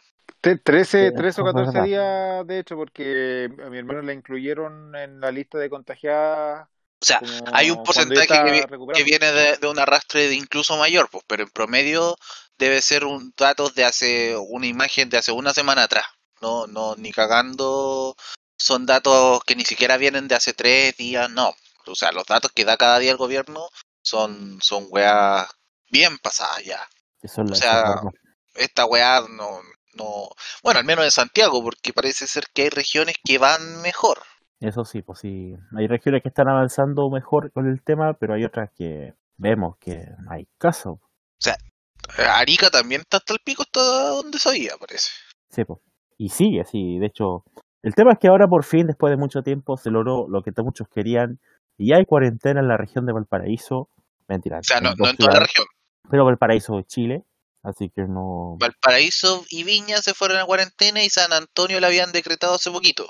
Te- 0.45 0.59
13, 0.59 1.09
Sí, 1.09 1.17
13 1.17 1.41
o 1.41 1.49
eso 1.49 1.49
es 1.49 1.55
14 1.55 1.79
verdad. 1.79 1.85
días, 1.87 2.47
de 2.47 2.59
hecho, 2.59 2.77
porque 2.77 3.49
a 3.65 3.71
mi 3.71 3.79
hermano 3.79 4.03
la 4.03 4.13
incluyeron 4.13 4.95
en 4.95 5.21
la 5.21 5.31
lista 5.31 5.59
de 5.59 5.71
contagiadas. 5.71 6.69
O 7.01 7.07
sea, 7.07 7.21
hay 7.53 7.71
un 7.71 7.83
porcentaje 7.83 8.29
que, 8.29 8.67
que 8.95 9.05
viene 9.05 9.33
de, 9.33 9.57
de 9.57 9.67
un 9.67 9.79
arrastre 9.79 10.29
de 10.29 10.35
incluso 10.35 10.77
mayor, 10.77 11.09
pues, 11.11 11.25
pero 11.27 11.43
en 11.43 11.51
promedio 11.51 12.17
debe 12.57 12.81
ser 12.81 13.05
un 13.05 13.33
datos 13.37 13.75
de 13.75 13.85
hace 13.85 14.37
una 14.37 14.67
imagen 14.67 15.09
de 15.11 15.19
hace 15.19 15.33
una 15.33 15.53
semana 15.53 15.85
atrás. 15.85 16.05
No, 16.41 16.67
no, 16.67 16.95
ni 16.97 17.11
cagando 17.11 18.15
son 18.57 18.87
datos 18.87 19.43
que 19.45 19.57
ni 19.57 19.65
siquiera 19.65 19.97
vienen 19.97 20.29
de 20.29 20.35
hace 20.35 20.53
tres 20.53 20.97
días, 20.97 21.29
no. 21.31 21.55
O 21.87 21.95
sea, 21.95 22.13
los 22.13 22.27
datos 22.27 22.53
que 22.53 22.65
da 22.65 22.77
cada 22.77 22.99
día 22.99 23.11
el 23.13 23.17
gobierno 23.19 23.69
son, 24.03 24.59
son 24.63 24.87
weas 24.91 25.49
bien 25.91 26.19
pasadas 26.19 26.63
ya. 26.65 26.87
eso 27.23 27.43
O 27.43 27.55
sea. 27.55 28.01
Esta 28.55 28.85
weá 28.87 29.21
no, 29.29 29.61
no, 29.97 30.29
bueno, 30.63 30.81
al 30.81 30.87
menos 30.87 31.05
en 31.05 31.11
Santiago, 31.11 31.63
porque 31.63 31.93
parece 31.93 32.27
ser 32.27 32.45
que 32.53 32.63
hay 32.63 32.69
regiones 32.71 33.17
que 33.25 33.39
van 33.39 33.83
mejor. 33.83 34.19
Eso 34.61 34.85
sí, 34.85 35.03
pues 35.03 35.19
sí. 35.21 35.55
Hay 35.77 35.87
regiones 35.87 36.23
que 36.23 36.29
están 36.29 36.49
avanzando 36.49 37.11
mejor 37.11 37.53
con 37.53 37.67
el 37.69 37.83
tema, 37.83 38.15
pero 38.19 38.35
hay 38.35 38.45
otras 38.45 38.71
que 38.75 39.15
vemos 39.37 39.77
que 39.79 40.07
no 40.23 40.33
hay 40.33 40.47
caso. 40.59 41.01
Arica 42.19 42.71
también 42.71 43.01
está 43.01 43.19
hasta 43.19 43.33
el 43.33 43.41
pico, 43.45 43.63
hasta 43.63 43.81
donde 43.81 44.39
sabía, 44.39 44.73
parece. 44.79 45.11
Sí, 45.49 45.65
pues. 45.65 45.81
Y 46.17 46.29
sigue 46.29 46.61
así. 46.61 46.99
De 46.99 47.07
hecho, 47.07 47.45
el 47.83 47.95
tema 47.95 48.13
es 48.13 48.19
que 48.19 48.29
ahora 48.29 48.47
por 48.47 48.65
fin, 48.65 48.87
después 48.87 49.11
de 49.11 49.17
mucho 49.17 49.43
tiempo, 49.43 49.77
se 49.77 49.91
logró 49.91 50.27
lo 50.29 50.43
que 50.43 50.53
muchos 50.63 50.89
querían. 50.89 51.41
Y 51.77 51.93
hay 51.93 52.05
cuarentena 52.05 52.61
en 52.61 52.69
la 52.69 52.77
región 52.77 53.05
de 53.05 53.13
Valparaíso. 53.13 53.89
Mentira. 54.29 54.59
O 54.59 54.63
sea, 54.63 54.81
no, 54.81 54.93
en 54.93 54.97
no 54.99 55.09
en 55.09 55.17
toda 55.17 55.35
la 55.35 55.41
región. 55.41 55.67
Pero 56.09 56.25
Valparaíso 56.25 56.81
Chile. 56.83 57.25
Así 57.65 57.89
que 57.91 58.03
no. 58.03 58.57
Valparaíso 58.61 59.45
y 59.51 59.65
Viña 59.65 59.99
se 60.03 60.15
fueron 60.15 60.39
a 60.39 60.45
cuarentena 60.45 61.03
y 61.03 61.09
San 61.11 61.33
Antonio 61.33 61.81
la 61.81 61.87
habían 61.89 62.13
decretado 62.13 62.55
hace 62.55 62.71
poquito. 62.71 63.09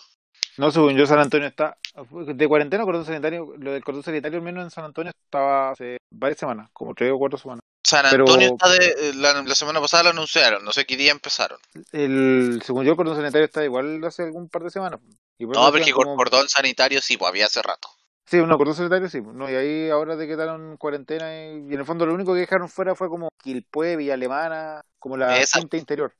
No, 0.56 0.70
según 0.70 0.94
yo, 0.96 1.04
San 1.06 1.18
Antonio 1.18 1.48
está 1.48 1.76
de 2.10 2.48
cuarentena 2.48 2.84
o 2.84 2.86
cordón 2.86 3.04
sanitario. 3.04 3.52
Lo 3.58 3.72
del 3.72 3.82
cordón 3.82 4.04
sanitario, 4.04 4.38
al 4.38 4.44
menos 4.44 4.62
en 4.64 4.70
San 4.70 4.84
Antonio, 4.84 5.10
estaba 5.24 5.72
hace 5.72 5.96
varias 6.10 6.38
semanas, 6.38 6.70
como 6.72 6.94
tres 6.94 7.10
o 7.12 7.18
cuatro 7.18 7.36
semanas. 7.38 7.62
San 7.82 8.06
Pero- 8.08 8.24
Antonio 8.24 8.48
está 8.52 8.68
de, 8.70 8.86
eh, 8.86 9.14
la, 9.16 9.42
la 9.42 9.54
semana 9.56 9.80
pasada 9.80 10.04
lo 10.04 10.10
anunciaron, 10.10 10.64
no 10.64 10.72
sé 10.72 10.86
qué 10.86 10.96
día 10.96 11.10
empezaron. 11.10 11.58
El, 11.90 12.62
según 12.64 12.84
yo, 12.84 12.92
el 12.92 12.96
cordón 12.96 13.16
sanitario 13.16 13.44
está 13.46 13.64
igual 13.64 14.02
hace 14.04 14.22
algún 14.22 14.48
par 14.48 14.62
de 14.62 14.70
semanas. 14.70 15.00
Y 15.38 15.46
No, 15.46 15.72
porque 15.72 15.90
como- 15.90 16.14
cordón 16.16 16.48
sanitario 16.48 17.00
sí, 17.02 17.16
pues 17.16 17.28
había 17.28 17.46
hace 17.46 17.60
rato. 17.60 17.88
Sí, 18.26 18.38
no, 18.38 18.56
cordón 18.56 18.74
sanitario 18.74 19.08
sí. 19.08 19.20
No, 19.20 19.50
y 19.50 19.54
ahí 19.54 19.90
ahora 19.90 20.16
decretaron 20.16 20.76
cuarentena 20.78 21.34
y, 21.34 21.68
y 21.68 21.74
en 21.74 21.80
el 21.80 21.84
fondo 21.84 22.06
lo 22.06 22.14
único 22.14 22.32
que 22.32 22.40
dejaron 22.40 22.68
fuera 22.68 22.94
fue 22.94 23.08
como 23.08 23.28
Quilpue, 23.42 23.96
Villa 23.96 24.14
Alemana, 24.14 24.82
como 24.98 25.16
la 25.16 25.34
gente 25.46 25.76
interior. 25.76 26.12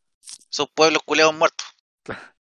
Esos 0.51 0.69
pueblos 0.75 1.03
culeados 1.05 1.35
muertos. 1.35 1.67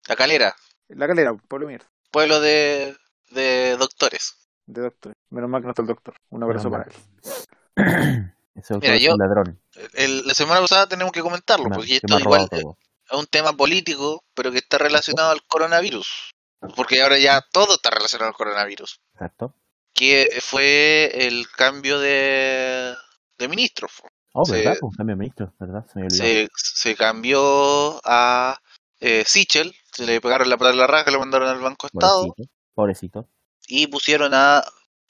La 0.07 0.15
calera, 0.15 0.55
La 0.89 1.07
calera, 1.07 1.33
pueblo 1.33 1.67
mierda, 1.67 1.85
pueblo 2.11 2.39
de, 2.41 2.95
de 3.31 3.75
doctores. 3.77 4.35
de 4.65 4.81
doctor. 4.81 5.13
Menos 5.29 5.49
mal 5.49 5.61
que 5.61 5.65
no 5.67 5.71
está 5.71 5.81
el 5.81 5.87
doctor. 5.87 6.15
Un 6.29 6.43
abrazo 6.43 6.69
Menos 6.69 6.85
para 6.85 7.85
mal. 7.85 8.15
él. 8.15 8.33
Ese 8.55 8.73
Mira, 8.79 8.95
es 8.95 9.01
yo- 9.01 9.13
un 9.13 9.19
ladrón. 9.19 9.61
El- 9.93 10.25
la 10.27 10.33
semana 10.33 10.61
pasada 10.61 10.87
tenemos 10.87 11.11
que 11.13 11.21
comentarlo, 11.21 11.65
que 11.65 11.69
me- 11.69 11.75
porque 11.75 11.89
que 11.89 11.95
esto 11.97 12.19
igual 12.19 12.47
es 12.51 12.63
un 13.17 13.25
tema 13.27 13.53
político, 13.53 14.23
pero 14.33 14.51
que 14.51 14.57
está 14.57 14.77
relacionado 14.77 15.31
al 15.31 15.41
coronavirus. 15.43 16.33
Porque 16.75 17.01
ahora 17.01 17.17
ya 17.17 17.41
todo 17.51 17.75
está 17.75 17.89
relacionado 17.89 18.29
al 18.29 18.35
coronavirus. 18.35 18.99
Exacto. 19.13 19.53
Que 19.93 20.29
fue 20.41 21.27
el 21.27 21.49
cambio 21.49 21.99
de, 21.99 22.95
de 23.37 23.47
ministro. 23.47 23.87
Oh, 24.33 24.45
Sí. 24.45 24.53
¿verdad? 24.53 24.77
Pues 24.79 24.95
cambio 24.95 25.15
de 25.15 25.19
ministro, 25.19 25.53
¿verdad? 25.59 25.85
Se. 25.91 26.09
Se, 26.09 26.49
se 26.55 26.95
cambió 26.95 27.99
a 28.03 28.59
eh, 28.99 29.23
Sichel, 29.25 29.75
se 29.91 30.05
le 30.05 30.21
pegaron 30.21 30.49
la 30.49 30.57
plata 30.57 30.75
la 30.75 30.87
raja, 30.87 31.11
lo 31.11 31.19
mandaron 31.19 31.47
al 31.47 31.59
Banco 31.59 31.87
Estado. 31.87 32.27
Pobrecito. 32.27 32.51
Pobrecito. 32.73 33.29
Y 33.67 33.87
pusieron 33.87 34.33
a 34.33 34.63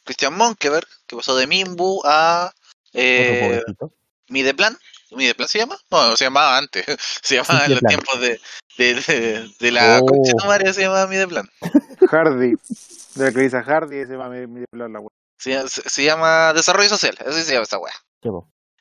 Christian 0.04 0.36
Monkeberg, 0.36 0.88
que 1.06 1.16
pasó 1.16 1.36
de 1.36 1.48
Mimbu 1.48 2.02
a 2.06 2.54
eh. 2.94 3.62
Mideplan. 4.30 4.78
¿Mideplan 5.12 5.48
se 5.48 5.60
llama? 5.60 5.78
No, 5.92 6.16
se 6.16 6.26
llamaba 6.26 6.58
antes. 6.58 6.86
Se 7.24 7.36
llamaba 7.36 7.66
en 7.66 7.72
los 7.72 7.82
Mideplan. 7.84 7.90
tiempos 7.90 8.22
de, 8.22 8.40
de, 8.78 8.94
de, 9.02 9.50
de 9.60 9.72
la 9.72 10.00
Oh. 10.02 10.06
concha 10.06 10.58
de 10.64 10.74
se 10.74 10.82
llamaba 10.82 11.08
Mideplan. 11.08 11.48
Hardy. 12.10 12.54
De 13.16 13.26
la 13.26 13.32
que 13.32 13.40
dice 13.42 13.62
Hardy, 13.64 13.98
ese 13.98 14.16
va 14.16 14.26
a 14.26 14.30
medir 14.30 14.66
la 14.74 14.88
wea. 15.00 15.10
Se, 15.40 15.68
se- 15.70 15.90
se 15.90 16.04
llama 16.04 16.54
Desarrollo 16.54 16.90
Social, 16.90 17.16
así 17.26 17.42
se 17.42 17.54
llama 17.54 17.64
esa 17.64 17.80
wea. 17.80 17.94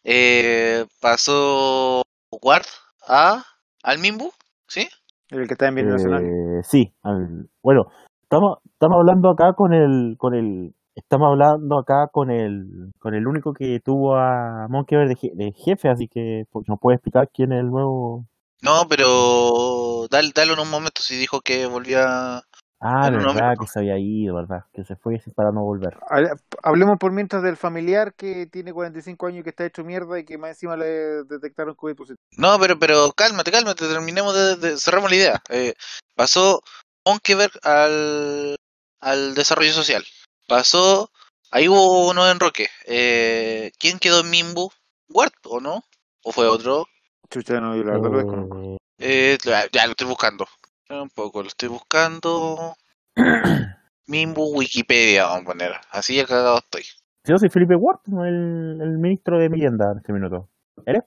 Eh, 0.05 0.85
pasó 1.01 2.03
Ward 2.43 2.67
a 3.09 3.45
al 3.83 3.99
Mimbu, 3.99 4.31
¿sí? 4.69 4.89
El 5.31 5.47
que 5.47 5.55
está 5.55 5.69
en 5.69 5.75
bien 5.75 5.89
nacional. 5.89 6.23
Eh, 6.25 6.63
sí, 6.65 6.95
al- 7.03 7.49
bueno, 7.63 7.87
estamos, 8.23 8.59
estamos 8.73 8.97
hablando 8.99 9.31
acá 9.31 9.53
con 9.57 9.73
el, 9.75 10.17
con 10.19 10.35
el, 10.35 10.75
estamos 10.97 11.29
hablando 11.31 11.79
acá 11.79 12.09
con 12.11 12.31
el, 12.31 12.93
con 12.99 13.15
el 13.15 13.27
único 13.27 13.53
que 13.55 13.81
tuvo 13.81 14.17
a 14.17 14.67
Monkever 14.69 15.07
de, 15.09 15.15
je- 15.17 15.35
de 15.35 15.53
jefe, 15.53 15.89
así 15.89 16.09
que 16.09 16.45
pues, 16.51 16.67
nos 16.69 16.81
puede 16.81 16.97
explicar 16.97 17.31
quién 17.33 17.53
es 17.53 17.61
el 17.61 17.67
nuevo. 17.71 18.27
No, 18.63 18.89
pero 18.89 20.07
dale, 20.11 20.31
dale 20.35 20.55
en 20.55 20.59
un 20.61 20.71
momento 20.71 21.03
si 21.03 21.17
dijo 21.17 21.41
que 21.41 21.67
volvía. 21.67 22.43
Ah, 22.79 23.11
No, 23.11 23.21
no, 23.21 23.35
verdad 23.35 23.55
que 23.59 23.67
se 23.67 23.79
había 23.79 23.99
ido, 23.99 24.35
verdad, 24.35 24.65
que 24.73 24.85
se 24.85 24.97
fue 24.97 25.19
para 25.35 25.51
no 25.51 25.63
volver. 25.63 25.97
Hable- 26.11 26.33
Hablemos 26.63 26.99
por 26.99 27.11
mientras 27.13 27.43
del 27.43 27.57
familiar 27.57 28.15
que 28.15 28.47
tiene 28.47 28.73
45 28.73 29.27
años 29.27 29.41
y 29.41 29.43
que 29.45 29.51
está 29.51 29.65
hecho 29.65 29.83
mierda 29.85 30.19
y 30.19 30.25
que 30.25 30.37
más 30.39 30.51
encima 30.51 30.77
le 30.77 30.87
detectaron 31.25 31.75
COVID 31.75 31.95
positivo. 31.97 32.19
No, 32.37 32.59
pero, 32.59 32.79
pero 32.79 33.13
cálmate, 33.17 33.51
cálmate, 33.51 33.87
terminemos 33.89 34.35
de, 34.35 34.57
de- 34.57 34.77
cerramos 34.79 35.11
la 35.11 35.17
idea. 35.17 35.43
Eh, 35.51 35.75
pasó 36.15 36.61
Monkeberg 37.07 37.53
al, 37.63 38.57
al 39.01 39.35
desarrollo 39.35 39.73
social. 39.73 40.03
Pasó, 40.47 41.11
ahí 41.51 41.69
hubo 41.69 42.09
uno 42.09 42.31
en 42.31 42.41
Roque. 42.41 42.69
Eh, 42.87 43.73
¿Quién 43.79 43.99
quedó 43.99 44.21
en 44.21 44.31
Mimbu? 44.31 44.71
¿Ward 45.09 45.33
o 45.45 45.61
no? 45.61 45.85
¿O 46.23 46.33
fue 46.33 46.47
otro? 46.47 46.87
Chucha, 47.31 47.61
no, 47.61 47.77
yo 47.77 47.83
la 47.85 47.93
verdad 47.93 48.11
lo 48.11 48.19
desconozco. 48.19 48.77
Eh, 48.99 49.39
ya, 49.45 49.67
ya 49.71 49.87
lo 49.87 49.93
estoy 49.93 50.07
buscando. 50.07 50.47
Un 50.89 51.11
poco, 51.11 51.43
lo 51.43 51.49
estoy 51.49 51.69
buscando. 51.69 52.77
Mimbu 54.07 54.57
Wikipedia, 54.57 55.27
vamos 55.27 55.43
a 55.43 55.47
poner. 55.47 55.73
Así 55.91 56.17
ya 56.17 56.27
cagado 56.27 56.59
estoy. 56.59 56.85
yo 57.25 57.39
soy 57.39 57.49
Felipe 57.49 57.75
Ward, 57.75 57.99
el, 58.07 58.79
el 58.81 58.99
ministro 58.99 59.39
de 59.39 59.49
Vivienda 59.49 59.91
en 59.93 59.99
este 59.99 60.13
minuto. 60.13 60.49
¿Eres? 60.85 61.03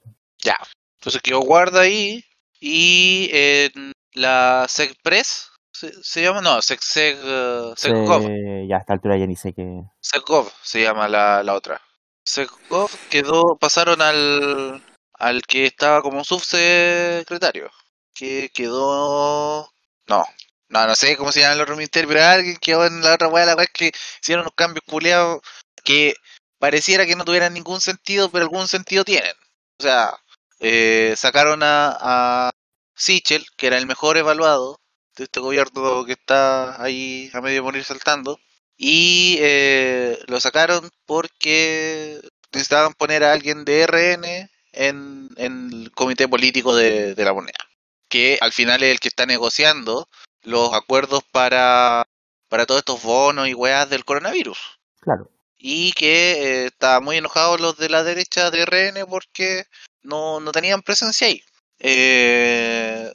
Entonces 0.99 1.21
quedó 1.21 1.39
guarda 1.41 1.81
ahí. 1.81 2.23
Y 2.59 3.29
en 3.31 3.93
la 4.13 4.65
SecPress, 4.67 5.48
¿se, 5.79 6.03
se 6.03 6.21
llama? 6.21 6.41
No, 6.41 6.61
Sec, 6.61 6.81
Sec, 6.81 7.17
eh, 7.23 7.73
SecGov. 7.75 8.27
Eh, 8.29 8.67
ya 8.67 8.77
a 8.77 8.79
esta 8.79 8.93
altura 8.93 9.17
ya 9.17 9.25
ni 9.25 9.35
sé 9.35 9.53
qué. 9.53 9.83
SecGov 10.01 10.51
se 10.61 10.81
llama 10.81 11.07
la, 11.07 11.41
la 11.43 11.53
otra. 11.53 11.81
SecGov 12.23 12.91
quedó, 13.09 13.57
pasaron 13.57 14.01
al, 14.01 14.83
al 15.13 15.41
que 15.43 15.65
estaba 15.65 16.01
como 16.01 16.23
subsecretario. 16.23 17.71
Que 18.13 18.49
quedó... 18.53 19.71
No, 20.07 20.25
no, 20.67 20.87
no 20.87 20.95
sé 20.95 21.15
cómo 21.15 21.31
se 21.31 21.39
llama 21.39 21.53
el 21.53 21.61
otro 21.61 21.77
ministerio, 21.77 22.09
pero 22.09 22.23
alguien 22.23 22.57
quedó 22.57 22.85
en 22.85 23.01
la 23.01 23.13
otra 23.13 23.29
weá, 23.29 23.45
la 23.45 23.55
weá 23.55 23.63
es 23.63 23.71
que 23.71 23.91
hicieron 24.21 24.43
unos 24.43 24.55
cambios 24.55 24.83
culiados 24.85 25.41
que 25.83 26.15
pareciera 26.59 27.05
que 27.05 27.15
no 27.15 27.23
tuvieran 27.23 27.53
ningún 27.53 27.79
sentido, 27.79 28.29
pero 28.29 28.43
algún 28.43 28.67
sentido 28.67 29.05
tienen. 29.05 29.33
O 29.79 29.83
sea, 29.83 30.19
eh, 30.59 31.13
sacaron 31.15 31.63
a, 31.63 31.97
a 31.99 32.51
Sichel, 32.95 33.45
que 33.55 33.67
era 33.67 33.77
el 33.77 33.87
mejor 33.87 34.17
evaluado 34.17 34.81
de 35.19 35.25
este 35.25 35.39
gobierno 35.39 36.05
que 36.05 36.13
está 36.13 36.81
ahí 36.81 37.29
a 37.33 37.41
medio 37.41 37.63
morir 37.63 37.83
saltando, 37.83 38.39
y 38.77 39.37
eh, 39.41 40.17
lo 40.27 40.39
sacaron 40.39 40.89
porque 41.05 42.19
necesitaban 42.51 42.93
poner 42.93 43.23
a 43.23 43.33
alguien 43.33 43.65
de 43.65 43.85
RN 43.85 44.49
en, 44.71 45.29
en 45.35 45.69
el 45.73 45.91
comité 45.91 46.27
político 46.27 46.75
de, 46.75 47.13
de 47.13 47.25
la 47.25 47.33
moneda, 47.33 47.59
que 48.07 48.37
al 48.41 48.53
final 48.53 48.81
es 48.83 48.91
el 48.91 48.99
que 48.99 49.09
está 49.09 49.25
negociando 49.25 50.07
los 50.43 50.73
acuerdos 50.73 51.23
para, 51.31 52.07
para 52.47 52.65
todos 52.65 52.79
estos 52.79 53.03
bonos 53.03 53.47
y 53.47 53.53
weas 53.53 53.89
del 53.89 54.05
coronavirus 54.05 54.57
Claro. 55.01 55.29
y 55.57 55.91
que 55.93 56.31
eh, 56.31 56.65
estaban 56.67 57.03
muy 57.03 57.17
enojados 57.17 57.59
los 57.59 57.77
de 57.77 57.89
la 57.89 58.03
derecha 58.03 58.49
de 58.51 58.65
RN 58.65 59.05
porque 59.09 59.65
no, 60.01 60.39
no 60.39 60.51
tenían 60.51 60.81
presencia 60.81 61.27
ahí. 61.27 61.43
Eh, 61.79 63.13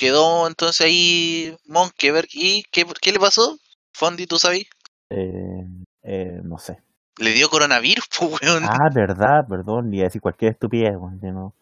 quedó 0.00 0.46
entonces 0.46 0.86
ahí 0.86 1.54
Monkeberg 1.66 2.28
y 2.32 2.62
¿qué, 2.72 2.86
qué 3.02 3.12
le 3.12 3.18
pasó? 3.18 3.58
Fondi, 3.92 4.26
¿tú 4.26 4.38
sabes? 4.38 4.64
Eh, 5.10 5.66
eh, 6.02 6.40
no 6.42 6.56
sé. 6.56 6.78
Le 7.18 7.32
dio 7.32 7.50
coronavirus, 7.50 8.06
pues, 8.18 8.42
weón. 8.42 8.64
Ah, 8.64 8.88
verdad, 8.94 9.46
perdón, 9.46 9.92
iba 9.92 10.04
a 10.04 10.08
decir 10.08 10.22
cualquier 10.22 10.52
estupidez, 10.52 10.94
weón, 10.96 11.20
que 11.20 11.30
no. 11.30 11.54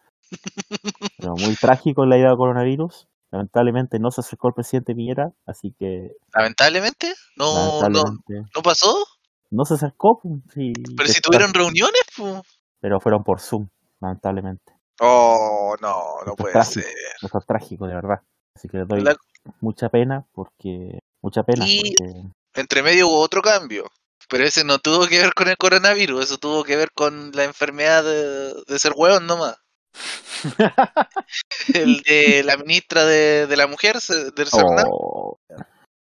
Pero 1.17 1.33
muy 1.35 1.55
trágico 1.57 2.05
la 2.05 2.15
idea 2.15 2.29
del 2.29 2.37
coronavirus. 2.37 3.09
Lamentablemente 3.31 3.99
no 3.99 4.09
se 4.09 4.21
acercó 4.21 4.47
el 4.47 4.53
presidente 4.53 4.95
Piñera, 4.95 5.31
así 5.45 5.75
que 5.77 6.13
Lamentablemente, 6.33 7.13
no, 7.35 7.53
no, 7.53 7.81
lamentablemente 7.81 8.49
no 8.55 8.61
pasó. 8.63 9.05
no 9.51 9.65
se 9.65 9.73
acercó. 9.73 10.19
pues, 10.23 10.41
sí, 10.53 10.71
Pero 10.95 11.07
que 11.07 11.13
si 11.13 11.19
tuvieron 11.21 11.53
reuniones, 11.53 12.01
pues. 12.15 12.41
Pero 12.79 13.01
fueron 13.01 13.23
por 13.23 13.41
Zoom, 13.41 13.67
lamentablemente. 13.99 14.78
Oh, 14.99 15.75
no, 15.81 16.23
no 16.25 16.35
puede 16.35 16.53
trágico, 16.53 16.81
ser. 16.81 16.93
Esto 17.21 17.37
es 17.37 17.45
trágico, 17.45 17.87
de 17.87 17.95
verdad. 17.95 18.19
Así 18.55 18.67
que 18.67 18.77
les 18.79 18.87
doy 18.87 19.01
La- 19.01 19.15
mucha 19.61 19.89
pena, 19.89 20.25
porque... 20.33 20.99
Mucha 21.21 21.43
pena, 21.43 21.65
Y- 21.67 21.95
porque... 21.95 22.23
entre 22.55 22.83
medio 22.83 23.07
hubo 23.07 23.19
otro 23.21 23.41
cambio. 23.41 23.85
Pero 24.29 24.43
ese 24.43 24.63
no 24.63 24.77
tuvo 24.79 25.07
que 25.07 25.19
ver 25.19 25.33
con 25.33 25.47
el 25.47 25.57
coronavirus, 25.57 26.25
eso 26.25 26.37
tuvo 26.37 26.63
que 26.63 26.75
ver 26.75 26.91
con 26.93 27.31
la 27.33 27.45
enfermedad 27.45 28.03
de, 28.03 28.53
de 28.67 28.79
ser 28.79 28.93
hueón 28.95 29.25
nomás. 29.25 29.57
El 31.73 32.01
de 32.01 32.43
la 32.43 32.57
ministra 32.57 33.05
de, 33.05 33.47
de 33.47 33.57
la 33.57 33.67
mujer, 33.67 33.95
del 34.35 34.47
Cernal, 34.47 34.85
Oh, 34.89 35.37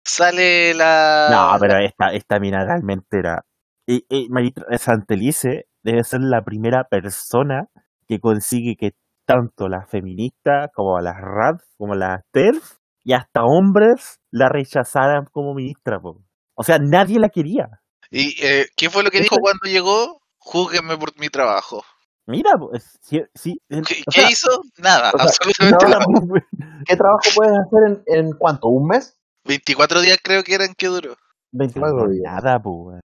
sale 0.03 0.73
la... 0.73 1.27
No, 1.31 1.59
pero 1.59 1.77
esta, 1.79 2.13
esta 2.13 2.39
mina 2.39 2.65
realmente 2.65 3.19
era. 3.19 3.43
Y, 3.87 4.03
y 4.09 4.27
Marita 4.29 4.63
Santelice 4.79 5.67
debe 5.83 6.03
ser 6.03 6.21
la 6.21 6.43
primera 6.43 6.85
persona 6.85 7.67
que 8.07 8.19
consigue 8.19 8.75
que 8.75 8.93
tanto 9.25 9.67
las 9.67 9.89
feministas 9.89 10.69
como 10.73 10.99
las 10.99 11.15
RAD, 11.19 11.57
como 11.77 11.95
las 11.95 12.21
TERF 12.31 12.77
y 13.03 13.13
hasta 13.13 13.43
hombres 13.43 14.19
la 14.31 14.49
rechazaran 14.49 15.25
como 15.31 15.53
ministra. 15.53 15.99
po. 15.99 16.21
O 16.55 16.63
sea, 16.63 16.77
nadie 16.79 17.19
la 17.19 17.29
quería. 17.29 17.67
¿Y 18.11 18.35
eh, 18.45 18.67
qué 18.77 18.89
fue 18.89 19.03
lo 19.03 19.09
que 19.09 19.21
dijo 19.21 19.37
cuando 19.37 19.65
llegó? 19.67 20.21
Júguenme 20.37 20.95
por 20.97 21.17
mi 21.19 21.29
trabajo. 21.29 21.83
Mira, 22.27 22.51
po, 22.57 22.71
es- 22.73 22.97
sí, 23.01 23.21
sí, 23.33 23.59
en- 23.69 23.83
¿Qué, 23.83 24.01
o 24.07 24.11
qué 24.11 24.21
sea, 24.21 24.29
hizo? 24.31 24.61
Nada, 24.77 25.11
sea, 25.11 25.23
absolutamente 25.23 25.85
no, 25.85 25.91
nada. 25.91 26.05
¿Qué 26.87 26.95
trabajo 26.95 27.21
puedes 27.35 27.53
hacer 27.53 28.03
en, 28.07 28.25
en 28.27 28.31
cuánto? 28.37 28.67
¿Un 28.69 28.87
mes? 28.87 29.17
24 29.45 30.01
días 30.01 30.17
creo 30.23 30.43
que 30.43 30.55
eran 30.55 30.73
que 30.75 30.87
duró. 30.87 31.15
24 31.51 31.93
Cuatro 31.97 32.11
días. 32.11 32.23
nada, 32.43 32.59
po, 32.59 32.71
weón. 32.71 33.01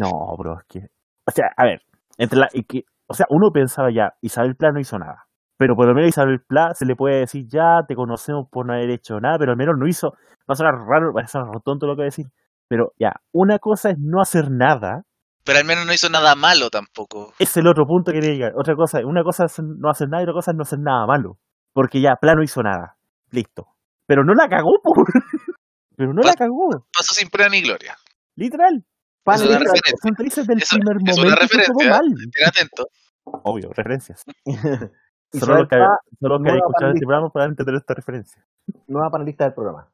No, 0.00 0.36
bro, 0.38 0.58
es 0.58 0.64
que. 0.68 0.78
O 1.26 1.30
sea, 1.30 1.46
a 1.56 1.64
ver, 1.64 1.82
entre 2.18 2.38
la, 2.38 2.48
y 2.52 2.64
que, 2.64 2.84
o 3.12 3.14
sea, 3.14 3.26
uno 3.30 3.50
pensaba 3.52 3.88
ya, 3.94 4.14
Isabel 4.20 4.56
Pla 4.56 4.72
no 4.72 4.80
hizo 4.80 4.98
nada. 4.98 5.26
Pero 5.58 5.76
por 5.76 5.86
lo 5.86 5.94
menos 5.94 6.06
a 6.06 6.08
Isabel 6.08 6.40
Pla 6.46 6.74
se 6.74 6.84
le 6.86 6.96
puede 6.96 7.20
decir, 7.20 7.44
ya 7.46 7.80
te 7.86 7.94
conocemos 7.94 8.46
por 8.50 8.66
no 8.66 8.72
haber 8.74 8.90
hecho 8.90 9.20
nada, 9.20 9.36
pero 9.38 9.52
al 9.52 9.56
menos 9.58 9.74
no 9.78 9.86
hizo. 9.86 10.10
Va 10.48 10.54
a 10.54 10.54
sonar 10.56 10.74
raro, 10.74 11.12
va 11.16 11.22
a 11.22 11.26
sonar 11.26 11.48
tonto 11.64 11.86
lo 11.86 11.92
que 11.94 11.98
voy 11.98 12.04
a 12.04 12.12
decir. 12.14 12.26
Pero 12.68 12.92
ya, 12.98 13.12
una 13.32 13.58
cosa 13.58 13.90
es 13.90 13.96
no 14.00 14.20
hacer 14.20 14.50
nada, 14.50 15.02
Pero 15.44 15.58
al 15.58 15.64
menos 15.64 15.86
no 15.86 15.92
hizo 15.92 16.08
nada 16.08 16.34
malo 16.34 16.70
tampoco. 16.70 17.32
es 17.38 17.56
el 17.56 17.66
otro 17.68 17.84
punto 17.86 18.10
que 18.12 18.18
quería 18.20 18.34
llegar. 18.34 18.52
Otra 18.56 18.74
cosa, 18.74 19.00
una 19.04 19.22
cosa 19.22 19.44
es 19.44 19.60
no 19.60 19.90
hacer 19.90 20.08
nada 20.08 20.22
y 20.22 20.24
otra 20.24 20.34
cosa 20.34 20.50
es 20.52 20.56
no 20.56 20.62
hacer 20.62 20.78
nada 20.80 21.06
malo. 21.06 21.38
Porque 21.72 22.00
ya, 22.00 22.16
Pla 22.20 22.34
no 22.34 22.42
hizo 22.42 22.62
nada. 22.62 22.96
Listo. 23.30 23.66
Pero 24.06 24.24
no 24.24 24.34
la 24.34 24.48
cagó, 24.48 24.72
po. 24.82 24.92
Pero 25.96 26.12
no 26.12 26.22
la 26.22 26.34
cagó. 26.34 26.86
Pasó 26.96 27.14
sin 27.14 27.28
pena 27.28 27.48
ni 27.48 27.62
gloria. 27.62 27.94
Literal. 28.36 28.84
Pan 29.24 29.36
Es 29.36 29.42
una 29.42 29.58
referencia. 29.58 29.94
Son 30.02 30.40
del 30.46 30.56
primer 30.66 30.96
es 31.06 31.18
una 31.18 31.22
momento. 31.22 31.40
referencia. 31.42 31.90
mal. 31.90 32.06
Estén 32.18 32.48
atentos. 32.48 32.86
Obvio, 33.24 33.70
referencias. 33.72 34.24
Solo 35.32 35.56
los 35.60 35.68
que, 35.68 35.76
solo 36.20 36.38
los 36.38 36.42
que 36.52 36.58
escuchado 36.58 36.92
este 36.92 37.06
programa 37.06 37.30
podrán 37.30 37.50
entender 37.50 37.74
esta 37.76 37.94
referencia. 37.94 38.44
nueva 38.86 39.08
panelista 39.10 39.44
del 39.44 39.54
programa. 39.54 39.88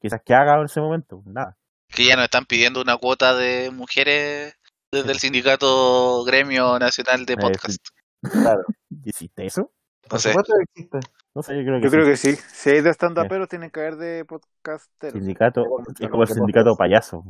Quizás 0.00 0.20
que 0.24 0.34
haga 0.34 0.58
en 0.58 0.64
ese 0.64 0.80
momento, 0.80 1.22
nada. 1.26 1.56
Que 1.88 2.06
ya 2.06 2.16
nos 2.16 2.24
están 2.24 2.44
pidiendo 2.44 2.80
una 2.82 2.96
cuota 2.96 3.34
de 3.36 3.70
mujeres 3.70 4.58
desde 4.90 5.12
el 5.12 5.18
sindicato 5.20 6.24
Gremio 6.24 6.76
Nacional 6.80 7.24
de 7.24 7.34
Eh, 7.34 7.36
Podcast. 7.36 7.86
Claro. 8.20 8.62
¿Hiciste 9.04 9.46
eso? 9.46 9.70
No 10.10 10.18
sé. 10.18 10.34
existe. 10.62 10.98
No 11.34 11.42
sé, 11.42 11.56
yo 11.56 11.62
creo 11.62 11.76
que 11.78 11.84
Yo 11.84 11.90
sí. 11.90 11.96
creo 11.96 12.06
que 12.06 12.16
sí. 12.16 12.34
Si 12.34 12.70
hay 12.70 12.80
de 12.80 12.90
stand-uperos, 12.90 13.48
tienen 13.48 13.70
que 13.70 13.78
haber 13.80 13.96
de 13.96 14.24
podcasteros. 14.24 15.12
Sindicato, 15.18 15.62
De- 15.62 16.04
es 16.04 16.10
como 16.10 16.22
el 16.24 16.28
sindicato 16.28 16.70
podcast. 16.76 16.78
payaso. 17.12 17.24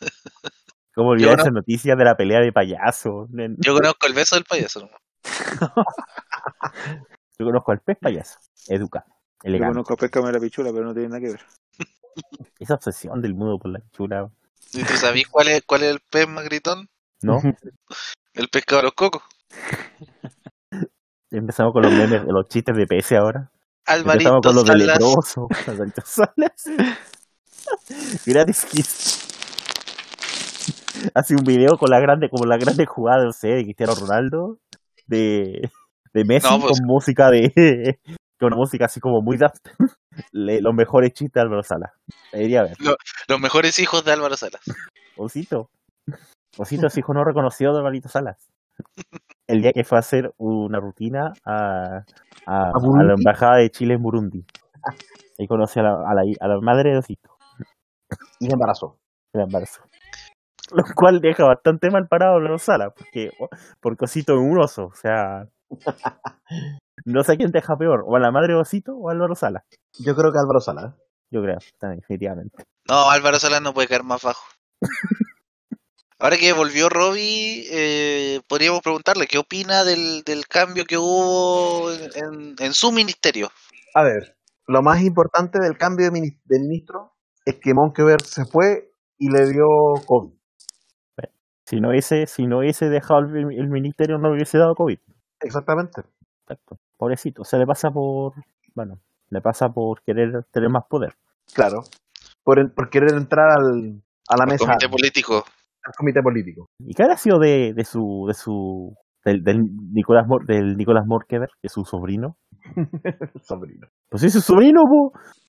Como 0.94 1.08
Yo 1.08 1.12
olvidar 1.12 1.36
no- 1.38 1.42
esa 1.42 1.50
noticia 1.50 1.96
de 1.96 2.04
la 2.04 2.16
pelea 2.16 2.40
de 2.40 2.52
payaso. 2.52 3.26
Yo 3.58 3.74
conozco 3.74 4.06
el 4.06 4.12
beso 4.14 4.36
del 4.36 4.44
payaso. 4.44 4.80
¿no? 4.80 4.90
Yo 7.38 7.46
conozco 7.46 7.72
al 7.72 7.80
pez 7.80 7.98
payaso. 8.00 8.38
Educa. 8.68 9.04
Yo 9.06 9.48
Elegante. 9.48 9.74
conozco 9.74 9.94
a 9.94 9.96
Pescame 9.96 10.32
la 10.32 10.40
Pichula, 10.40 10.70
pero 10.72 10.84
no 10.84 10.92
tiene 10.94 11.08
nada 11.08 11.20
que 11.20 11.30
ver. 11.32 11.40
Esa 12.60 12.74
obsesión 12.74 13.20
del 13.20 13.34
mundo 13.34 13.58
por 13.58 13.70
la 13.72 13.80
chula, 13.92 14.30
¿Y 14.72 14.82
tú 14.84 14.94
sabés 14.94 15.26
cuál 15.28 15.48
es, 15.48 15.62
cuál 15.66 15.82
es 15.82 15.90
el 15.92 16.00
pez 16.00 16.26
más 16.28 16.44
gritón? 16.44 16.88
¿no? 17.22 17.40
El 18.32 18.48
pescado 18.48 18.78
de 18.80 18.84
los 18.84 18.94
cocos. 18.94 19.22
Empezamos 21.30 21.72
con 21.72 21.82
los 21.82 21.92
memes, 21.92 22.22
los 22.26 22.48
chistes 22.48 22.76
de 22.76 22.86
PS 22.86 23.12
ahora. 23.12 23.50
Alvarito 23.86 24.36
Empezamos 24.36 24.42
con 24.46 24.54
los 24.54 24.64
de 24.64 24.76
leproso. 24.76 25.48
Gratis 28.26 28.64
Kiss. 28.66 29.23
Hace 31.14 31.34
un 31.34 31.44
video 31.44 31.76
con 31.78 31.90
la 31.90 32.00
grande, 32.00 32.28
como 32.30 32.44
la 32.46 32.56
grande 32.56 32.86
jugada, 32.86 33.24
no 33.24 33.32
sé, 33.32 33.48
de 33.48 33.64
Cristiano 33.64 33.94
Ronaldo, 33.94 34.58
de, 35.06 35.70
de 36.12 36.24
Messi 36.24 36.48
No, 36.48 36.60
pues- 36.60 36.78
con 36.78 36.86
música 36.86 37.30
de 37.30 37.98
con 38.40 38.52
música 38.54 38.86
así 38.86 39.00
como 39.00 39.20
muy 39.22 39.36
daft. 39.36 39.66
Le- 40.32 40.60
los 40.60 40.74
mejores 40.74 41.12
chistes 41.12 41.34
de 41.34 41.40
Álvaro 41.40 41.62
Salas. 41.62 41.92
Debería 42.32 42.62
ver. 42.62 42.76
Los 43.28 43.40
mejores 43.40 43.78
hijos 43.78 44.04
de 44.04 44.12
Álvaro 44.12 44.36
Salas. 44.36 44.60
Osito. 45.16 45.70
Osito 46.56 46.86
es 46.86 46.96
hijo 46.98 47.12
no 47.14 47.24
reconocido 47.24 47.72
de 47.72 47.78
Alvarito 47.78 48.08
Salas. 48.08 48.48
El 49.48 49.60
día 49.62 49.72
que 49.72 49.82
fue 49.84 49.98
a 49.98 50.00
hacer 50.00 50.32
una 50.38 50.78
rutina 50.80 51.32
a, 51.44 52.04
a, 52.46 52.72
la 53.02 53.14
embajada 53.14 53.56
de 53.56 53.70
Chile 53.70 53.94
en 53.94 54.02
Burundi. 54.02 54.44
Ahí 55.38 55.46
conocí 55.48 55.80
a 55.80 55.82
la, 55.82 55.90
a 56.08 56.14
la, 56.14 56.22
a 56.40 56.48
la 56.48 56.60
madre 56.60 56.90
de 56.92 56.98
Osito, 56.98 57.30
Y 58.38 58.46
se 58.46 58.52
embarazó. 58.52 58.98
el 59.32 59.42
embarazo. 59.42 59.80
Lo 60.72 60.84
cual 60.94 61.20
deja 61.20 61.44
bastante 61.44 61.90
mal 61.90 62.08
parado 62.08 62.34
a 62.34 62.36
Álvaro 62.36 62.58
Salas, 62.58 62.92
porque, 62.96 63.30
porque 63.80 64.04
Osito 64.04 64.34
es 64.34 64.40
un 64.40 64.58
oso. 64.58 64.86
O 64.86 64.94
sea, 64.94 65.46
no 67.04 67.22
sé 67.22 67.36
quién 67.36 67.50
deja 67.50 67.76
peor, 67.76 68.04
o 68.06 68.16
a 68.16 68.20
la 68.20 68.30
madre 68.30 68.54
Osito 68.54 68.96
o 68.96 69.08
a 69.08 69.12
Álvaro 69.12 69.34
Salas. 69.34 69.64
Yo 69.98 70.14
creo 70.16 70.32
que 70.32 70.38
Álvaro 70.38 70.60
Sala. 70.60 70.96
Yo 71.30 71.42
creo, 71.42 71.58
también, 71.78 72.00
definitivamente. 72.00 72.64
No, 72.88 73.10
Álvaro 73.10 73.38
Salas 73.38 73.60
no 73.62 73.74
puede 73.74 73.88
caer 73.88 74.04
más 74.04 74.22
bajo. 74.22 74.44
Ahora 76.20 76.36
que 76.36 76.52
volvió 76.52 76.88
Robbie, 76.88 77.66
eh, 77.70 78.40
podríamos 78.48 78.80
preguntarle 78.82 79.26
qué 79.26 79.38
opina 79.38 79.84
del, 79.84 80.22
del 80.24 80.46
cambio 80.46 80.84
que 80.86 80.96
hubo 80.96 81.90
en, 81.92 82.54
en- 82.58 82.72
su 82.72 82.92
ministerio. 82.92 83.50
A 83.94 84.02
ver, 84.04 84.36
lo 84.66 84.80
más 84.80 85.02
importante 85.02 85.58
del 85.60 85.76
cambio 85.76 86.10
de, 86.10 86.20
de 86.44 86.58
ministro 86.60 87.12
es 87.44 87.56
que 87.60 87.74
Monkever 87.74 88.22
se 88.22 88.44
fue 88.46 88.92
y 89.18 89.28
le 89.30 89.46
dio 89.48 89.66
COVID. 90.06 90.32
Si 91.64 91.80
no 91.80 91.88
hubiese, 91.90 92.26
si 92.26 92.46
no 92.46 92.58
hubiese 92.58 92.88
dejado 92.88 93.20
el, 93.20 93.52
el 93.58 93.68
ministerio, 93.68 94.18
no 94.18 94.28
le 94.28 94.34
hubiese 94.36 94.58
dado 94.58 94.74
COVID. 94.74 94.98
Exactamente. 95.40 96.02
Exacto. 96.42 96.76
Pobrecito, 96.98 97.42
se 97.44 97.56
le 97.58 97.66
pasa 97.66 97.90
por, 97.90 98.32
bueno, 98.74 98.96
le 99.30 99.40
pasa 99.40 99.68
por 99.68 100.02
querer 100.02 100.44
tener 100.52 100.68
más 100.70 100.84
poder. 100.88 101.14
Claro. 101.54 101.80
Por, 102.42 102.58
el- 102.58 102.70
por 102.70 102.90
querer 102.90 103.14
entrar 103.14 103.50
al, 103.50 104.02
a 104.28 104.36
la 104.36 104.44
El 104.44 104.50
mesa 104.52 104.66
comité 104.66 104.88
político. 104.88 105.36
al 105.84 105.92
comité 105.96 106.20
político. 106.22 106.68
¿Y 106.80 106.94
qué 106.94 107.02
habrá 107.02 107.16
sido 107.16 107.38
de, 107.38 107.72
de 107.74 107.84
su, 107.84 108.24
de 108.28 108.34
su, 108.34 108.94
del, 109.24 109.42
del 109.42 109.62
Nicolás 109.92 110.26
Mor, 110.26 110.44
del 110.46 110.76
Nicolás 110.76 111.04
Morkever, 111.06 111.48
que 111.60 111.66
es 111.68 111.72
su 111.72 111.84
sobrino? 111.84 112.36
Sobrino. 113.42 113.88
Pues 114.10 114.22
sí, 114.22 114.30
su 114.30 114.40
sobrino. 114.40 114.80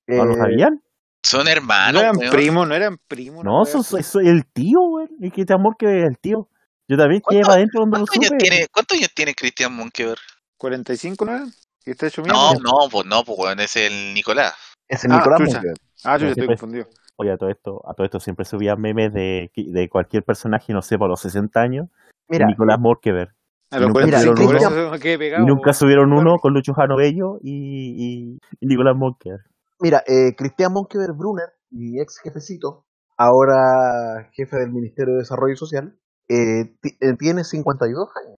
¿No 0.08 0.24
lo 0.24 0.32
Eh, 0.32 0.36
sabían? 0.36 0.80
Son 1.28 1.44
No 1.44 1.50
hermanos. 1.50 2.00
eran 2.02 2.16
weón. 2.16 2.30
primos, 2.32 2.68
no 2.68 2.74
eran 2.74 2.98
primos. 3.08 3.44
No, 3.44 3.62
eso 3.64 3.78
eso 3.80 3.98
es 3.98 4.14
el 4.28 4.46
tío, 4.46 4.78
güey. 4.80 5.08
El 5.20 5.32
que 5.32 5.44
te 5.44 5.54
amor 5.54 5.74
que 5.78 5.86
es 6.00 6.04
el 6.04 6.18
tío. 6.18 6.48
Yo 6.88 6.96
también 6.96 7.20
¿Cuánto- 7.20 7.40
lleva 7.42 7.54
adentro 7.54 7.80
donde 7.80 7.98
lo 7.98 8.06
¿Cuántos 8.06 8.16
años, 8.16 8.28
supe. 8.28 8.38
tiene, 8.38 8.66
¿Cuántos 8.72 8.98
años 8.98 9.10
tiene 9.14 9.34
Cristian 9.34 9.74
Monkever? 9.74 10.18
45 10.56 11.24
no 11.24 11.32
eran. 11.34 11.48
¿Y 11.84 11.90
está 11.90 12.06
hecho 12.06 12.22
mierda? 12.22 12.38
No, 12.38 12.52
no, 12.54 12.88
pues 12.90 13.06
no, 13.06 13.24
pues 13.24 13.38
weón, 13.38 13.60
es 13.60 13.74
el 13.76 14.14
Nicolás. 14.14 14.54
Ese 14.88 15.08
Ah, 15.10 15.16
Nicolás 15.16 15.38
chucha. 15.40 15.52
Monkever. 15.54 15.76
Ah, 16.04 16.16
yo 16.18 16.24
ya 16.26 16.30
estoy 16.30 16.46
confundido. 16.46 16.86
Oye, 17.16 17.32
a 17.32 17.36
todo 17.36 17.48
esto, 17.50 17.80
a 17.88 17.94
todo 17.94 18.04
esto 18.04 18.20
siempre 18.20 18.44
subía 18.44 18.76
memes 18.76 19.12
de, 19.12 19.50
de 19.56 19.88
cualquier 19.88 20.22
personaje, 20.22 20.72
no 20.72 20.82
sé, 20.82 20.96
por 20.98 21.08
los 21.08 21.20
60 21.20 21.60
años. 21.60 21.88
Mira, 22.28 22.46
Nicolás 22.46 22.78
Morkever. 22.78 23.30
A 23.70 23.78
los 23.80 23.88
nunca 23.88 24.00
45 24.02 24.34
por 24.34 24.60
subieron 24.60 24.94
Y 24.94 25.18
pegado. 25.18 25.46
nunca 25.46 25.72
subieron 25.72 26.12
uno 26.12 26.36
con 26.38 26.52
Lucho 26.54 26.72
Jano 26.72 26.96
Bello 26.96 27.38
y, 27.42 27.50
y, 27.96 28.38
y 28.60 28.66
Nicolás 28.66 28.94
Morkever. 28.96 29.40
Mira, 29.80 30.02
eh, 30.06 30.34
Cristian 30.36 30.72
Monkever 30.72 31.12
Brunner, 31.12 31.48
mi 31.70 32.00
ex 32.00 32.18
jefecito, 32.18 32.84
ahora 33.16 34.30
jefe 34.32 34.56
del 34.58 34.70
Ministerio 34.72 35.14
de 35.14 35.20
Desarrollo 35.20 35.56
Social, 35.56 35.98
eh, 36.28 36.74
eh, 37.00 37.16
tiene 37.18 37.44
52 37.44 38.08
años. 38.24 38.36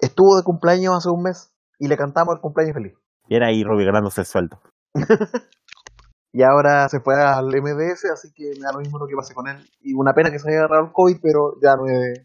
Estuvo 0.00 0.36
de 0.36 0.44
cumpleaños 0.44 0.96
hace 0.96 1.10
un 1.10 1.22
mes 1.22 1.52
y 1.78 1.88
le 1.88 1.96
cantamos 1.96 2.34
el 2.36 2.40
cumpleaños 2.40 2.74
feliz. 2.74 2.94
Y 3.28 3.34
era 3.36 3.48
ahí 3.48 3.64
Robbie 3.64 3.84
ganándose 3.86 4.20
el 4.22 4.26
sueldo. 4.26 4.60
Y 6.30 6.42
ahora 6.42 6.88
se 6.90 7.00
fue 7.00 7.14
al 7.20 7.46
MDS, 7.46 8.04
así 8.12 8.30
que 8.34 8.52
me 8.56 8.60
da 8.60 8.72
lo 8.72 8.80
mismo 8.80 8.98
lo 8.98 9.06
que 9.06 9.16
pase 9.16 9.34
con 9.34 9.48
él. 9.48 9.56
Y 9.80 9.94
una 9.94 10.12
pena 10.12 10.30
que 10.30 10.38
se 10.38 10.48
haya 10.50 10.58
agarrado 10.58 10.84
el 10.86 10.92
COVID, 10.92 11.16
pero 11.22 11.54
ya 11.62 11.74
no 11.74 11.86
es. 11.86 12.22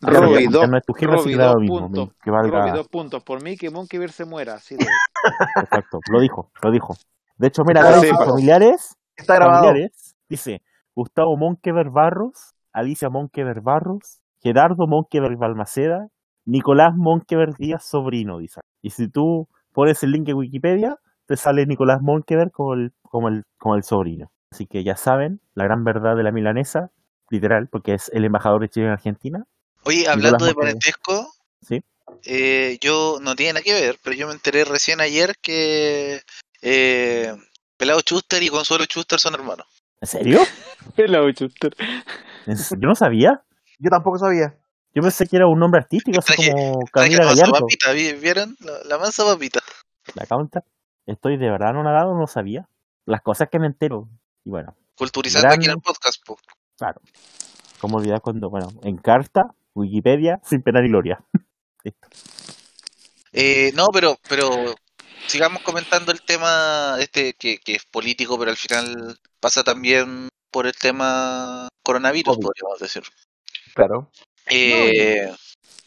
Ya- 0.00 0.50
dos, 0.50 0.68
no 0.70 0.78
es 0.78 0.84
tu 0.84 0.94
jefe, 0.94 1.12
mismo, 1.60 1.80
puntos. 1.80 2.08
que 2.24 2.30
valga- 2.30 2.60
Robbie, 2.60 2.72
dos 2.72 2.88
puntos. 2.88 3.22
Por 3.22 3.42
mí 3.42 3.56
que 3.56 3.70
Monkeyver 3.70 4.10
se 4.10 4.24
muera. 4.24 4.54
Así 4.54 4.74
de... 4.74 4.84
Exacto, 5.62 6.00
lo 6.10 6.20
dijo, 6.20 6.50
lo 6.62 6.70
dijo. 6.72 6.96
De 7.36 7.48
hecho, 7.48 7.62
mira, 7.64 7.80
Ah, 7.82 7.88
acá 7.90 8.00
sí, 8.00 8.10
familiares, 8.24 8.96
Está 9.16 9.34
grabado. 9.36 9.64
familiares, 9.64 10.14
dice 10.28 10.62
Gustavo 10.94 11.36
Monkever 11.36 11.90
Barros, 11.90 12.54
Alicia 12.72 13.08
Monkever 13.10 13.60
Barros, 13.60 14.20
Gerardo 14.40 14.86
Monkever 14.86 15.36
Balmaceda, 15.36 16.08
Nicolás 16.44 16.94
Monkever 16.96 17.54
Díaz 17.56 17.84
Sobrino, 17.84 18.38
dice. 18.38 18.60
Y 18.82 18.90
si 18.90 19.08
tú 19.08 19.48
pones 19.72 20.02
el 20.02 20.10
link 20.12 20.28
en 20.28 20.36
Wikipedia, 20.36 20.96
te 21.26 21.36
sale 21.36 21.66
Nicolás 21.66 22.02
Monkever 22.02 22.50
como 22.50 22.74
el, 22.74 22.92
como 23.02 23.28
el, 23.28 23.44
como 23.58 23.76
el 23.76 23.84
sobrino. 23.84 24.30
Así 24.50 24.66
que 24.66 24.84
ya 24.84 24.96
saben, 24.96 25.40
la 25.54 25.64
gran 25.64 25.84
verdad 25.84 26.16
de 26.16 26.22
la 26.24 26.32
milanesa, 26.32 26.90
literal, 27.30 27.68
porque 27.68 27.94
es 27.94 28.10
el 28.12 28.24
embajador 28.24 28.60
de 28.60 28.68
Chile 28.68 28.86
en 28.86 28.92
Argentina. 28.92 29.44
Oye, 29.84 30.06
hablando 30.08 30.44
de 30.44 30.54
parentesco, 30.54 31.26
Sí. 31.62 31.82
eh, 32.24 32.76
yo 32.80 33.18
no 33.22 33.34
tiene 33.34 33.54
nada 33.54 33.62
que 33.62 33.72
ver, 33.72 33.96
pero 34.02 34.14
yo 34.14 34.26
me 34.26 34.34
enteré 34.34 34.64
recién 34.64 35.00
ayer 35.00 35.34
que 35.40 36.20
eh, 36.62 37.34
Pelado 37.76 38.00
Chuster 38.00 38.42
y 38.42 38.48
Consuelo 38.48 38.86
Chuster 38.86 39.18
son 39.20 39.34
hermanos. 39.34 39.66
¿En 40.00 40.08
serio? 40.08 40.40
Pelado 40.96 41.30
Chuster. 41.32 41.74
Yo 42.46 42.54
no 42.88 42.94
sabía. 42.94 43.42
Yo 43.78 43.90
tampoco 43.90 44.18
sabía. 44.18 44.56
Yo 44.94 45.02
pensé 45.02 45.26
que 45.26 45.36
era 45.36 45.46
un 45.46 45.58
nombre 45.58 45.80
artístico, 45.80 46.18
así 46.18 46.34
Traje- 46.34 46.52
como 46.52 46.72
¿Sabes 46.72 47.10
qué 47.10 47.16
Camila 47.16 47.24
Gallardo. 47.24 47.52
papita? 47.60 47.92
¿vi- 47.92 48.12
¿Vieron? 48.14 48.56
La, 48.60 48.72
la 48.84 48.98
mansa 48.98 49.24
papita. 49.24 49.60
La 50.14 50.26
counter. 50.26 50.62
Estoy 51.06 51.36
de 51.38 51.50
verdad 51.50 51.70
anonadado, 51.70 52.14
no 52.16 52.26
sabía. 52.26 52.68
Las 53.06 53.22
cosas 53.22 53.48
que 53.50 53.58
me 53.58 53.66
entero. 53.66 54.08
Y 54.44 54.50
bueno, 54.50 54.76
Culturizando 54.94 55.46
Gran- 55.48 55.58
aquí 55.58 55.64
en 55.66 55.72
el 55.72 55.78
podcast. 55.80 56.24
po. 56.26 56.36
claro. 56.76 57.00
¿Cómo 57.80 57.96
olvidar 57.96 58.20
cuando, 58.20 58.48
bueno, 58.50 58.68
en 58.84 58.96
carta, 58.98 59.54
Wikipedia, 59.74 60.40
sin 60.44 60.62
pena 60.62 60.80
ni 60.82 60.88
gloria? 60.88 61.18
Listo. 61.84 62.08
Eh, 63.32 63.72
no, 63.74 63.86
pero, 63.92 64.18
pero 64.28 64.74
sigamos 65.26 65.62
comentando 65.62 66.12
el 66.12 66.22
tema 66.22 66.96
este 67.00 67.34
que, 67.34 67.58
que 67.58 67.74
es 67.74 67.84
político, 67.84 68.38
pero 68.38 68.50
al 68.50 68.56
final 68.56 69.18
pasa 69.40 69.62
también 69.64 70.28
por 70.50 70.66
el 70.66 70.74
tema 70.74 71.68
coronavirus, 71.82 72.36
podríamos 72.38 72.78
decir. 72.78 73.02
Claro. 73.74 74.10
Eh, 74.46 75.32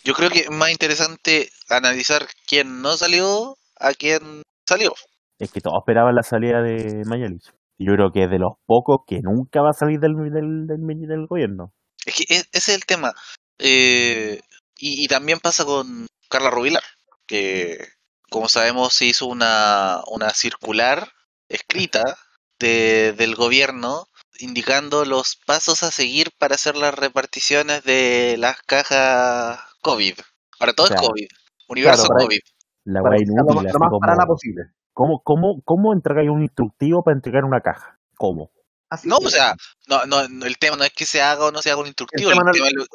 yo 0.03 0.13
creo 0.13 0.29
que 0.29 0.39
es 0.39 0.51
más 0.51 0.71
interesante 0.71 1.49
analizar 1.69 2.25
quién 2.47 2.81
no 2.81 2.97
salió 2.97 3.57
a 3.79 3.93
quién 3.93 4.41
salió. 4.67 4.93
Es 5.39 5.51
que 5.51 5.61
todos 5.61 5.79
esperaban 5.79 6.15
la 6.15 6.23
salida 6.23 6.61
de 6.61 7.03
Mañalich. 7.05 7.51
Y 7.77 7.87
yo 7.87 7.93
creo 7.93 8.11
que 8.11 8.23
es 8.23 8.29
de 8.29 8.39
los 8.39 8.53
pocos 8.65 9.01
que 9.05 9.19
nunca 9.21 9.61
va 9.61 9.71
a 9.71 9.73
salir 9.73 9.99
del, 9.99 10.15
del, 10.31 10.65
del, 10.67 11.07
del 11.07 11.27
gobierno. 11.27 11.73
Es 12.05 12.15
que 12.15 12.23
e- 12.33 12.47
ese 12.53 12.71
es 12.71 12.75
el 12.75 12.85
tema. 12.85 13.13
Eh, 13.59 14.39
y, 14.77 15.03
y 15.03 15.07
también 15.07 15.39
pasa 15.39 15.65
con 15.65 16.07
Carla 16.29 16.49
Rubilar, 16.49 16.83
que 17.27 17.85
como 18.29 18.49
sabemos 18.49 18.93
se 18.93 19.05
hizo 19.05 19.25
una, 19.27 20.01
una 20.07 20.29
circular 20.31 21.09
escrita 21.49 22.17
de, 22.59 23.13
del 23.17 23.35
gobierno 23.35 24.07
indicando 24.39 25.05
los 25.05 25.37
pasos 25.45 25.83
a 25.83 25.91
seguir 25.91 26.31
para 26.37 26.55
hacer 26.55 26.75
las 26.75 26.93
reparticiones 26.93 27.83
de 27.83 28.35
las 28.37 28.61
cajas 28.63 29.59
COVID. 29.81 30.15
Ahora 30.59 30.73
todo 30.73 30.87
Claro. 30.87 31.01
es 31.01 31.07
COVID. 31.09 31.27
Universo 31.67 32.03
Claro, 32.03 32.13
para- 32.15 32.25
COVID. 32.25 32.39
La 32.85 33.01
Para 33.01 33.15
lo, 33.15 33.21
inútil, 33.21 33.55
lo 33.55 33.79
más 33.79 33.89
como, 33.89 33.99
parada 33.99 34.25
posible. 34.25 34.63
¿cómo, 34.93 35.21
cómo, 35.23 35.61
¿Cómo 35.63 35.91
entregáis 35.93 36.29
un 36.29 36.41
instructivo 36.43 37.03
para 37.03 37.15
entregar 37.15 37.43
una 37.43 37.61
caja? 37.61 37.99
¿Cómo? 38.15 38.51
Así 38.89 39.07
No, 39.07 39.17
que- 39.17 39.25
o 39.25 39.29
sea, 39.29 39.55
no, 39.87 40.05
no, 40.05 40.27
no, 40.27 40.45
el 40.45 40.57
tema 40.59 40.75
no 40.77 40.83
es 40.83 40.91
que 40.93 41.05
se 41.05 41.21
haga 41.21 41.45
o 41.45 41.51
no 41.51 41.61
se 41.61 41.71
haga 41.71 41.79
un 41.79 41.85
el 41.87 41.89
instructivo, 41.89 42.29
tema 42.29 42.41
el 42.41 42.45
no- 42.45 42.51
tema 42.51 42.67
es 42.67 42.73
lo, 42.73 42.85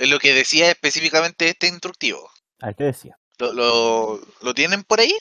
el- 0.00 0.10
lo 0.10 0.18
que 0.18 0.32
decía 0.32 0.70
específicamente 0.70 1.48
este 1.48 1.68
instructivo. 1.68 2.30
A 2.60 2.72
qué 2.72 2.84
decía. 2.84 3.18
¿Lo, 3.42 3.52
lo, 3.52 4.20
¿Lo 4.42 4.54
tienen 4.54 4.84
por 4.84 5.00
ahí? 5.00 5.12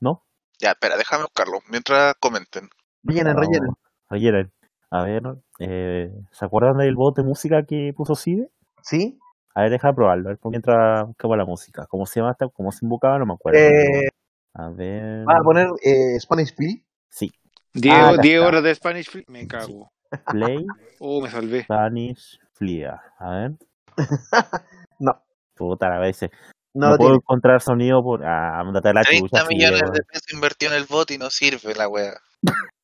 ¿No? 0.00 0.24
Ya, 0.58 0.70
espera, 0.72 0.96
déjame 0.96 1.22
buscarlo 1.22 1.60
mientras 1.70 2.14
comenten. 2.18 2.68
Rellenen, 3.04 3.34
No, 3.36 3.40
rellenen. 3.40 3.70
rellenen. 4.10 4.52
A 4.90 5.04
ver, 5.04 5.22
eh, 5.60 6.10
¿se 6.32 6.44
acuerdan 6.44 6.78
del 6.78 6.96
bot 6.96 7.14
de 7.16 7.22
música 7.22 7.64
que 7.64 7.92
puso 7.96 8.16
Cide? 8.16 8.50
¿Sí? 8.82 9.16
A 9.54 9.62
ver, 9.62 9.70
deja 9.70 9.92
probarlo, 9.92 10.28
a 10.28 10.32
ver, 10.32 10.38
por 10.38 10.50
mientras 10.50 11.06
buscamos 11.06 11.36
la 11.38 11.44
música. 11.44 11.86
¿Cómo 11.86 12.04
se 12.06 12.18
llama 12.18 12.32
esta? 12.32 12.48
¿Cómo 12.48 12.72
se 12.72 12.84
invocaba? 12.84 13.18
No 13.20 13.26
me 13.26 13.34
acuerdo. 13.34 13.60
Eh, 13.60 14.08
A 14.54 14.70
ver. 14.70 15.24
¿Vas 15.24 15.40
a 15.40 15.44
poner 15.44 15.68
eh, 15.84 16.18
Spanish 16.18 16.54
Flea? 16.56 16.76
Sí. 17.08 17.30
Diego, 17.74 17.96
Ah, 17.96 18.16
Diego 18.20 18.46
horas 18.46 18.64
de 18.64 18.74
Spanish 18.74 19.08
Fleet. 19.08 19.26
Me 19.28 19.46
cago. 19.46 19.92
Play 20.26 20.66
Oh, 20.98 21.20
me 21.20 21.30
salvé. 21.30 21.62
Spanish 21.62 22.40
Flia. 22.54 23.00
A 23.20 23.30
ver. 23.30 23.52
No, 25.00 25.22
Puta, 25.54 25.94
a 25.94 26.00
veces. 26.00 26.30
No, 26.78 26.86
No, 26.86 26.92
lo 26.92 26.96
puedo 26.96 27.10
tiene. 27.10 27.16
encontrar 27.16 27.60
sonido 27.60 28.02
por. 28.02 28.24
Ah, 28.24 28.62
mándate 28.64 28.88
a 28.90 28.92
la 28.94 29.02
30 29.02 29.40
chucha. 29.40 29.44
millones 29.48 29.80
de 29.92 30.02
pesos 30.02 30.32
invertido 30.32 30.72
en 30.72 30.78
el 30.78 30.84
bot 30.86 31.10
y 31.10 31.18
no 31.18 31.30
sirve 31.30 31.74
la 31.74 31.88
wea. 31.88 32.14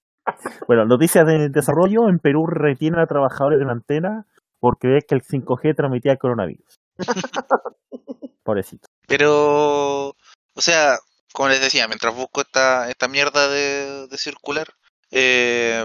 Bueno, 0.66 0.86
noticias 0.86 1.26
de 1.26 1.51
desarrollo. 1.51 2.09
En 2.09 2.18
Perú 2.18 2.47
retienen 2.47 2.99
a 2.99 3.07
trabajadores 3.07 3.59
de 3.59 3.64
una 3.66 3.74
antena 3.74 4.24
porque 4.59 4.88
ves 4.88 5.05
que 5.07 5.14
el 5.14 5.22
5G 5.22 5.76
transmitía 5.76 6.12
el 6.12 6.18
coronavirus. 6.18 6.80
Pobrecito. 8.42 8.88
Pero, 9.07 10.09
o 10.11 10.61
sea, 10.61 10.97
como 11.32 11.49
les 11.51 11.61
decía, 11.61 11.86
mientras 11.88 12.14
busco 12.14 12.40
esta, 12.42 12.88
esta 12.90 13.09
mierda 13.09 13.49
de, 13.49 14.07
de 14.09 14.18
circular, 14.18 14.68
eh, 15.11 15.84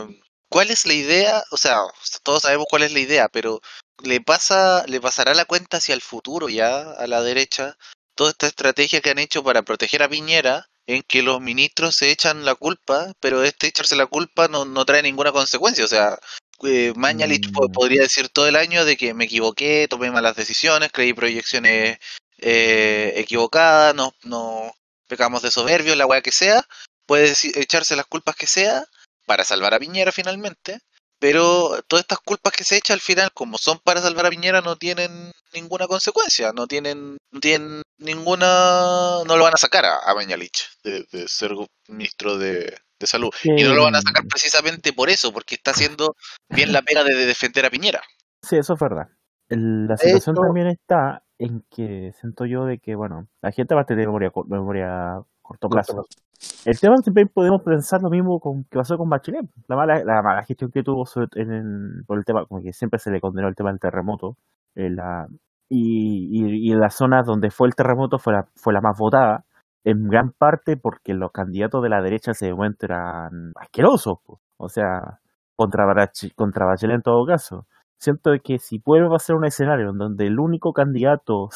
¿cuál 0.49 0.69
es 0.71 0.85
la 0.85 0.93
idea? 0.93 1.43
O 1.51 1.57
sea, 1.57 1.77
todos 2.23 2.43
sabemos 2.43 2.67
cuál 2.69 2.83
es 2.83 2.93
la 2.93 2.99
idea, 2.99 3.27
pero 3.31 3.59
¿le 4.03 4.21
pasa, 4.21 4.85
le 4.87 5.01
pasará 5.01 5.33
la 5.33 5.45
cuenta 5.45 5.77
hacia 5.77 5.95
el 5.95 6.01
futuro 6.01 6.49
ya 6.49 6.91
a 6.91 7.07
la 7.07 7.21
derecha? 7.21 7.75
Toda 8.19 8.31
esta 8.31 8.47
estrategia 8.47 8.99
que 8.99 9.11
han 9.11 9.17
hecho 9.17 9.45
para 9.45 9.61
proteger 9.61 10.03
a 10.03 10.09
Piñera, 10.09 10.67
en 10.87 11.03
que 11.03 11.21
los 11.21 11.39
ministros 11.39 11.95
se 11.95 12.11
echan 12.11 12.43
la 12.43 12.53
culpa, 12.53 13.13
pero 13.21 13.43
este 13.45 13.67
echarse 13.67 13.95
la 13.95 14.07
culpa 14.07 14.49
no, 14.49 14.65
no 14.65 14.83
trae 14.83 15.01
ninguna 15.01 15.31
consecuencia. 15.31 15.85
O 15.85 15.87
sea, 15.87 16.19
eh, 16.65 16.91
Mañalich 16.97 17.47
Mm. 17.47 17.71
podría 17.71 18.01
decir 18.01 18.27
todo 18.27 18.45
el 18.45 18.57
año 18.57 18.83
de 18.83 18.97
que 18.97 19.13
me 19.13 19.23
equivoqué, 19.23 19.87
tomé 19.87 20.11
malas 20.11 20.35
decisiones, 20.35 20.91
creí 20.91 21.13
proyecciones 21.13 21.97
eh, 22.39 23.13
equivocada, 23.15 23.93
no, 23.93 24.13
no 24.23 24.69
pecamos 25.07 25.41
de 25.41 25.51
soberbio, 25.51 25.95
la 25.95 26.05
weá 26.05 26.21
que 26.21 26.33
sea, 26.33 26.67
puede 27.05 27.33
echarse 27.55 27.95
las 27.95 28.05
culpas 28.05 28.35
que 28.35 28.47
sea 28.47 28.83
para 29.25 29.45
salvar 29.45 29.73
a 29.73 29.79
Piñera 29.79 30.11
finalmente, 30.11 30.81
pero 31.19 31.81
todas 31.87 32.03
estas 32.03 32.19
culpas 32.19 32.53
que 32.53 32.63
se 32.63 32.77
echa 32.77 32.93
al 32.93 32.99
final, 33.01 33.29
como 33.33 33.57
son 33.57 33.79
para 33.83 34.01
salvar 34.01 34.25
a 34.25 34.29
Piñera, 34.29 34.61
no 34.61 34.75
tienen 34.77 35.31
ninguna 35.53 35.87
consecuencia, 35.87 36.51
no 36.53 36.65
tienen, 36.67 37.17
no 37.31 37.39
tienen 37.39 37.81
ninguna, 37.97 39.23
no 39.27 39.37
lo 39.37 39.43
van 39.43 39.53
a 39.53 39.57
sacar 39.57 39.85
a, 39.85 39.97
a 40.05 40.15
Mañalich 40.15 40.67
de, 40.83 41.05
de 41.11 41.27
ser 41.27 41.51
ministro 41.87 42.37
de, 42.37 42.77
de 42.99 43.07
salud. 43.07 43.29
Y 43.43 43.63
no 43.63 43.73
lo 43.73 43.83
van 43.83 43.95
a 43.95 44.01
sacar 44.01 44.23
precisamente 44.27 44.93
por 44.93 45.09
eso, 45.09 45.31
porque 45.33 45.55
está 45.55 45.71
haciendo 45.71 46.15
bien 46.49 46.71
la 46.71 46.81
pega 46.81 47.03
de, 47.03 47.13
de 47.15 47.25
defender 47.25 47.65
a 47.65 47.69
Piñera. 47.69 48.01
Sí, 48.41 48.57
eso 48.57 48.73
es 48.73 48.79
verdad. 48.79 49.07
El- 49.49 49.87
La 49.87 49.97
situación 49.97 50.35
también 50.35 50.67
está 50.67 51.23
en 51.39 51.65
que 51.71 52.11
siento 52.19 52.45
yo 52.45 52.65
de 52.65 52.79
que, 52.79 52.95
bueno, 52.95 53.27
la 53.41 53.51
gente 53.51 53.73
va 53.75 53.81
a 53.81 53.85
tener 53.85 54.05
memoria, 54.07 54.31
memoria 54.47 55.21
corto 55.49 55.67
plazo. 55.69 56.05
El 56.65 56.79
tema 56.79 56.95
siempre 56.97 57.25
podemos 57.25 57.61
pensar 57.63 58.01
lo 58.01 58.09
mismo 58.09 58.39
con 58.39 58.63
que 58.65 58.77
pasó 58.77 58.97
con 58.97 59.09
Bachelet. 59.09 59.45
La 59.67 59.75
mala, 59.75 60.03
la 60.05 60.21
mala 60.21 60.43
gestión 60.43 60.71
que 60.71 60.83
tuvo 60.83 61.05
sobre- 61.05 61.27
en 61.41 61.51
el- 61.51 62.03
por 62.05 62.17
el 62.17 62.23
tema, 62.25 62.45
como 62.45 62.61
que 62.61 62.71
siempre 62.71 62.99
se 62.99 63.11
le 63.11 63.19
condenó 63.19 63.47
el 63.49 63.55
tema 63.55 63.71
del 63.71 63.79
terremoto. 63.79 64.37
en 64.75 64.95
la, 64.95 65.27
y, 65.67 66.29
y, 66.31 66.69
y 66.69 66.71
en 66.71 66.79
las 66.79 66.93
zonas 66.95 67.25
donde 67.25 67.49
fue 67.49 67.67
el 67.67 67.75
terremoto 67.75 68.17
fue 68.19 68.33
la, 68.33 68.47
fue 68.55 68.71
la 68.73 68.81
más 68.81 68.97
votada, 68.97 69.43
en 69.83 70.07
gran 70.07 70.31
parte 70.31 70.77
porque 70.77 71.13
los 71.13 71.31
candidatos 71.31 71.81
de 71.83 71.89
la 71.89 72.01
derecha 72.01 72.31
en 72.31 72.33
ese 72.33 72.53
momento 72.53 72.85
eran 72.85 73.51
asquerosos. 73.55 74.19
O 74.57 74.69
sea, 74.69 75.19
contra, 75.55 75.85
Barachi- 75.85 76.33
contra 76.35 76.65
Bachelet 76.67 76.97
en 76.97 77.01
todo 77.01 77.25
caso. 77.25 77.65
Siento 77.97 78.31
que 78.43 78.59
si 78.59 78.79
vuelve 78.85 79.13
a 79.13 79.19
ser 79.19 79.35
un 79.35 79.45
escenario 79.45 79.89
en 79.89 79.97
donde 79.97 80.27
el 80.27 80.39
único 80.39 80.71
candidato 80.71 81.49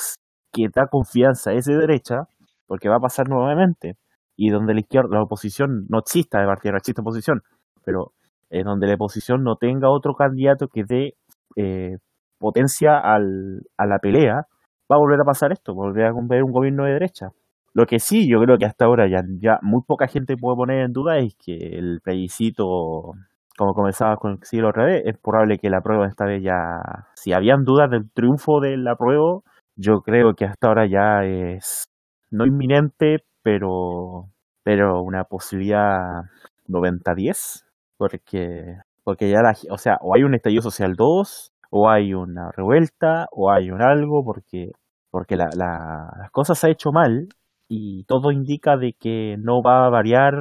que 0.52 0.68
da 0.74 0.88
confianza 0.88 1.54
es 1.54 1.66
de 1.66 1.78
derecha, 1.78 2.28
porque 2.68 2.90
va 2.90 2.98
a 2.98 3.00
pasar 3.00 3.30
nuevamente, 3.30 3.96
y 4.36 4.50
donde 4.50 4.74
la 4.74 4.80
izquierda, 4.80 5.10
la 5.12 5.24
oposición 5.24 5.86
no 5.90 6.00
exista 6.00 6.40
de 6.40 6.48
partida, 6.48 6.72
no 6.72 6.78
existe 6.78 7.02
oposición, 7.02 7.42
pero 7.86 8.12
en 8.50 8.66
donde 8.66 8.88
la 8.88 8.96
oposición 8.96 9.44
no 9.44 9.56
tenga 9.56 9.90
otro 9.90 10.14
candidato 10.14 10.68
que 10.68 10.84
dé 10.84 11.16
eh, 11.56 11.98
potencia 12.40 12.98
al, 13.00 13.62
a 13.78 13.86
la 13.86 14.00
pelea, 14.00 14.46
va 14.92 14.96
a 14.96 15.00
volver 15.00 15.20
a 15.22 15.26
pasar 15.26 15.52
esto, 15.52 15.74
volver 15.74 16.06
a 16.06 16.12
ver 16.14 16.44
un 16.44 16.52
gobierno 16.52 16.86
de 16.86 16.94
derecha. 16.94 17.30
Lo 17.74 17.86
que 17.86 18.00
sí, 18.00 18.30
yo 18.30 18.40
creo 18.40 18.58
que 18.58 18.66
hasta 18.66 18.86
ahora 18.86 19.08
ya, 19.10 19.24
ya 19.40 19.58
muy 19.64 19.82
poca 19.88 20.08
gente 20.08 20.38
puede 20.38 20.56
poner 20.56 20.82
en 20.86 20.92
duda 20.92 21.18
es 21.18 21.36
que 21.36 21.56
el 21.56 22.02
plebiscito, 22.04 23.14
como 23.58 23.74
comenzaba 23.74 24.18
con 24.18 24.34
el 24.34 24.44
siglo 24.44 24.70
otra 24.70 24.86
vez, 24.86 25.02
es 25.06 25.18
probable 25.18 25.58
que 25.58 25.70
la 25.70 25.82
prueba 25.82 26.08
esta 26.08 26.26
vez 26.26 26.44
ya, 26.44 26.82
si 27.16 27.34
habían 27.34 27.64
dudas 27.64 27.90
del 27.90 28.12
triunfo 28.12 28.60
del 28.60 28.88
apruebo, 28.88 29.44
yo 29.76 30.02
creo 30.02 30.36
que 30.36 30.46
hasta 30.46 30.68
ahora 30.68 30.86
ya 30.86 31.24
es 31.24 31.88
no 32.34 32.46
inminente, 32.48 33.24
pero, 33.44 34.30
pero 34.64 35.02
una 35.04 35.24
posibilidad 35.26 36.24
90-10, 36.68 37.64
porque, 37.98 38.78
porque 39.04 39.30
ya 39.30 39.42
la, 39.42 39.56
o 39.70 39.78
sea, 39.78 39.98
o 40.02 40.16
hay 40.16 40.24
un 40.24 40.34
estallido 40.34 40.64
social 40.64 40.96
2, 40.96 41.54
o 41.70 41.90
hay 41.90 42.14
una 42.14 42.52
revuelta, 42.52 43.28
o 43.32 43.52
hay 43.52 43.70
un 43.70 43.82
algo, 43.84 44.26
porque, 44.26 44.72
porque 45.12 45.36
la, 45.36 45.50
la, 45.56 46.12
las 46.18 46.32
cosas 46.32 46.58
se 46.58 46.68
ha 46.68 46.72
hecho 46.72 46.92
mal 46.92 47.30
y 47.68 48.04
todo 48.06 48.32
indica 48.32 48.78
de 48.78 48.94
que 48.94 49.38
no 49.40 49.62
va 49.62 49.86
a 49.86 49.90
variar, 49.90 50.34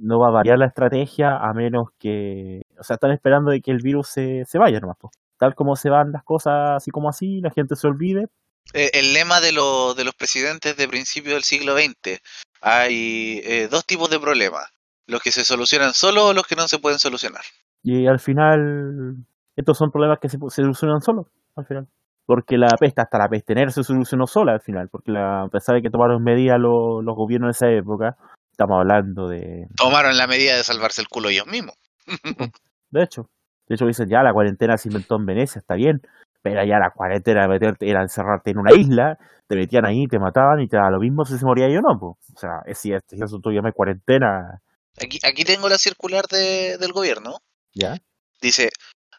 no 0.00 0.18
va 0.18 0.28
a 0.28 0.30
variar 0.30 0.58
la 0.58 0.66
estrategia 0.66 1.38
a 1.38 1.54
menos 1.54 1.88
que, 1.98 2.62
o 2.78 2.82
sea, 2.82 2.94
están 2.94 3.12
esperando 3.12 3.50
de 3.50 3.62
que 3.62 3.70
el 3.70 3.82
virus 3.82 4.08
se, 4.08 4.44
se 4.44 4.58
vaya 4.58 4.78
nomás, 4.80 4.98
po. 4.98 5.10
tal 5.38 5.54
como 5.54 5.74
se 5.76 5.88
van 5.88 6.12
las 6.12 6.22
cosas 6.24 6.72
así 6.76 6.90
como 6.90 7.08
así, 7.08 7.40
la 7.40 7.50
gente 7.50 7.76
se 7.76 7.86
olvide, 7.86 8.28
el 8.72 9.12
lema 9.12 9.40
de, 9.40 9.52
lo- 9.52 9.94
de 9.94 10.04
los 10.04 10.14
presidentes 10.14 10.76
de 10.76 10.88
principio 10.88 11.34
del 11.34 11.42
siglo 11.44 11.74
XX. 11.76 12.20
Hay 12.60 13.40
eh, 13.44 13.68
dos 13.70 13.84
tipos 13.86 14.08
de 14.10 14.20
problemas. 14.20 14.64
Los 15.06 15.20
que 15.20 15.32
se 15.32 15.44
solucionan 15.44 15.92
solo 15.94 16.26
o 16.28 16.32
los 16.32 16.46
que 16.46 16.54
no 16.56 16.68
se 16.68 16.78
pueden 16.78 16.98
solucionar. 16.98 17.42
Y 17.82 18.06
al 18.06 18.20
final, 18.20 19.16
estos 19.56 19.76
son 19.76 19.90
problemas 19.90 20.18
que 20.20 20.28
se, 20.28 20.38
se 20.38 20.62
solucionan 20.62 21.00
solos, 21.02 21.26
al 21.56 21.66
final. 21.66 21.88
Porque 22.24 22.56
la 22.56 22.68
peste, 22.78 23.00
hasta 23.00 23.18
la 23.18 23.28
peste 23.28 23.54
negra 23.54 23.72
se 23.72 23.82
solucionó 23.82 24.28
sola 24.28 24.52
al 24.52 24.60
final, 24.60 24.88
porque 24.88 25.10
la, 25.10 25.42
a 25.42 25.48
pesar 25.48 25.74
de 25.74 25.82
que 25.82 25.90
tomaron 25.90 26.22
medidas 26.22 26.58
los, 26.60 27.02
los 27.04 27.16
gobiernos 27.16 27.48
de 27.48 27.66
esa 27.66 27.76
época, 27.76 28.16
estamos 28.52 28.78
hablando 28.78 29.28
de... 29.28 29.66
Tomaron 29.76 30.16
la 30.16 30.28
medida 30.28 30.56
de 30.56 30.62
salvarse 30.62 31.00
el 31.00 31.08
culo 31.08 31.30
ellos 31.30 31.46
mismos. 31.48 31.74
De 32.90 33.02
hecho, 33.02 33.28
de 33.68 33.74
hecho 33.74 33.86
dicen, 33.86 34.08
ya 34.08 34.22
la 34.22 34.32
cuarentena 34.34 34.76
se 34.76 34.88
inventó 34.90 35.16
en 35.16 35.24
Venecia, 35.24 35.58
está 35.60 35.74
bien, 35.76 36.02
pero 36.42 36.64
ya 36.64 36.78
la 36.78 36.90
cuarentena 36.90 37.46
meterte, 37.48 37.88
era 37.88 38.02
encerrarte 38.02 38.50
en 38.50 38.58
una 38.58 38.74
isla, 38.74 39.18
te 39.46 39.56
metían 39.56 39.86
ahí, 39.86 40.06
te 40.08 40.18
mataban 40.18 40.60
y 40.60 40.68
te 40.68 40.76
daba 40.76 40.90
lo 40.90 40.98
mismo 41.00 41.24
si 41.24 41.38
se 41.38 41.44
moría 41.44 41.68
yo 41.68 41.78
o 41.78 41.82
no. 41.82 41.98
po. 41.98 42.18
O 42.34 42.38
sea, 42.38 42.60
es 42.66 42.78
si 42.78 42.92
es- 42.92 43.02
si 43.08 43.16
eso 43.22 43.38
tú 43.40 43.50
llamas 43.50 43.72
cuarentena, 43.74 44.60
Aquí, 45.02 45.18
aquí 45.24 45.44
tengo 45.44 45.68
la 45.70 45.78
circular 45.78 46.26
de- 46.26 46.76
del 46.78 46.92
gobierno. 46.92 47.38
¿ya? 47.74 47.96
Dice, 48.42 48.68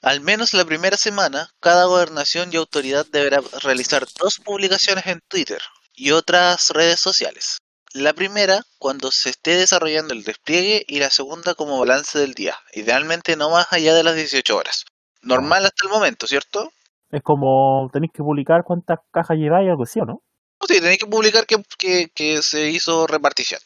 al 0.03 0.21
menos 0.21 0.53
la 0.53 0.65
primera 0.65 0.97
semana, 0.97 1.49
cada 1.59 1.85
gobernación 1.85 2.49
y 2.51 2.57
autoridad 2.57 3.05
deberá 3.11 3.39
realizar 3.63 4.05
dos 4.19 4.37
publicaciones 4.43 5.07
en 5.07 5.19
Twitter 5.27 5.59
y 5.95 6.11
otras 6.11 6.69
redes 6.69 6.99
sociales. 6.99 7.57
La 7.93 8.13
primera 8.13 8.61
cuando 8.77 9.09
se 9.11 9.29
esté 9.29 9.55
desarrollando 9.55 10.13
el 10.13 10.23
despliegue 10.23 10.83
y 10.87 10.99
la 10.99 11.09
segunda 11.09 11.55
como 11.55 11.79
balance 11.79 12.19
del 12.19 12.33
día, 12.33 12.55
idealmente 12.73 13.35
no 13.35 13.49
más 13.49 13.67
allá 13.71 13.93
de 13.95 14.03
las 14.03 14.15
18 14.15 14.55
horas. 14.57 14.83
Normal 15.21 15.65
hasta 15.65 15.85
el 15.87 15.91
momento, 15.91 16.27
¿cierto? 16.27 16.71
Es 17.13 17.21
como 17.21 17.89
tenéis 17.93 18.11
que 18.11 18.23
publicar 18.23 18.63
cuántas 18.65 18.99
cajas 19.11 19.37
lleváis 19.37 19.69
algo 19.69 19.83
así, 19.83 19.99
¿o 19.99 20.05
no? 20.05 20.23
Sí, 20.67 20.81
tenéis 20.81 20.97
que 20.97 21.05
publicar 21.07 21.45
que, 21.45 21.61
que- 21.77 22.09
que 22.13 22.41
se 22.41 22.69
hizo 22.69 23.05
repartición. 23.07 23.59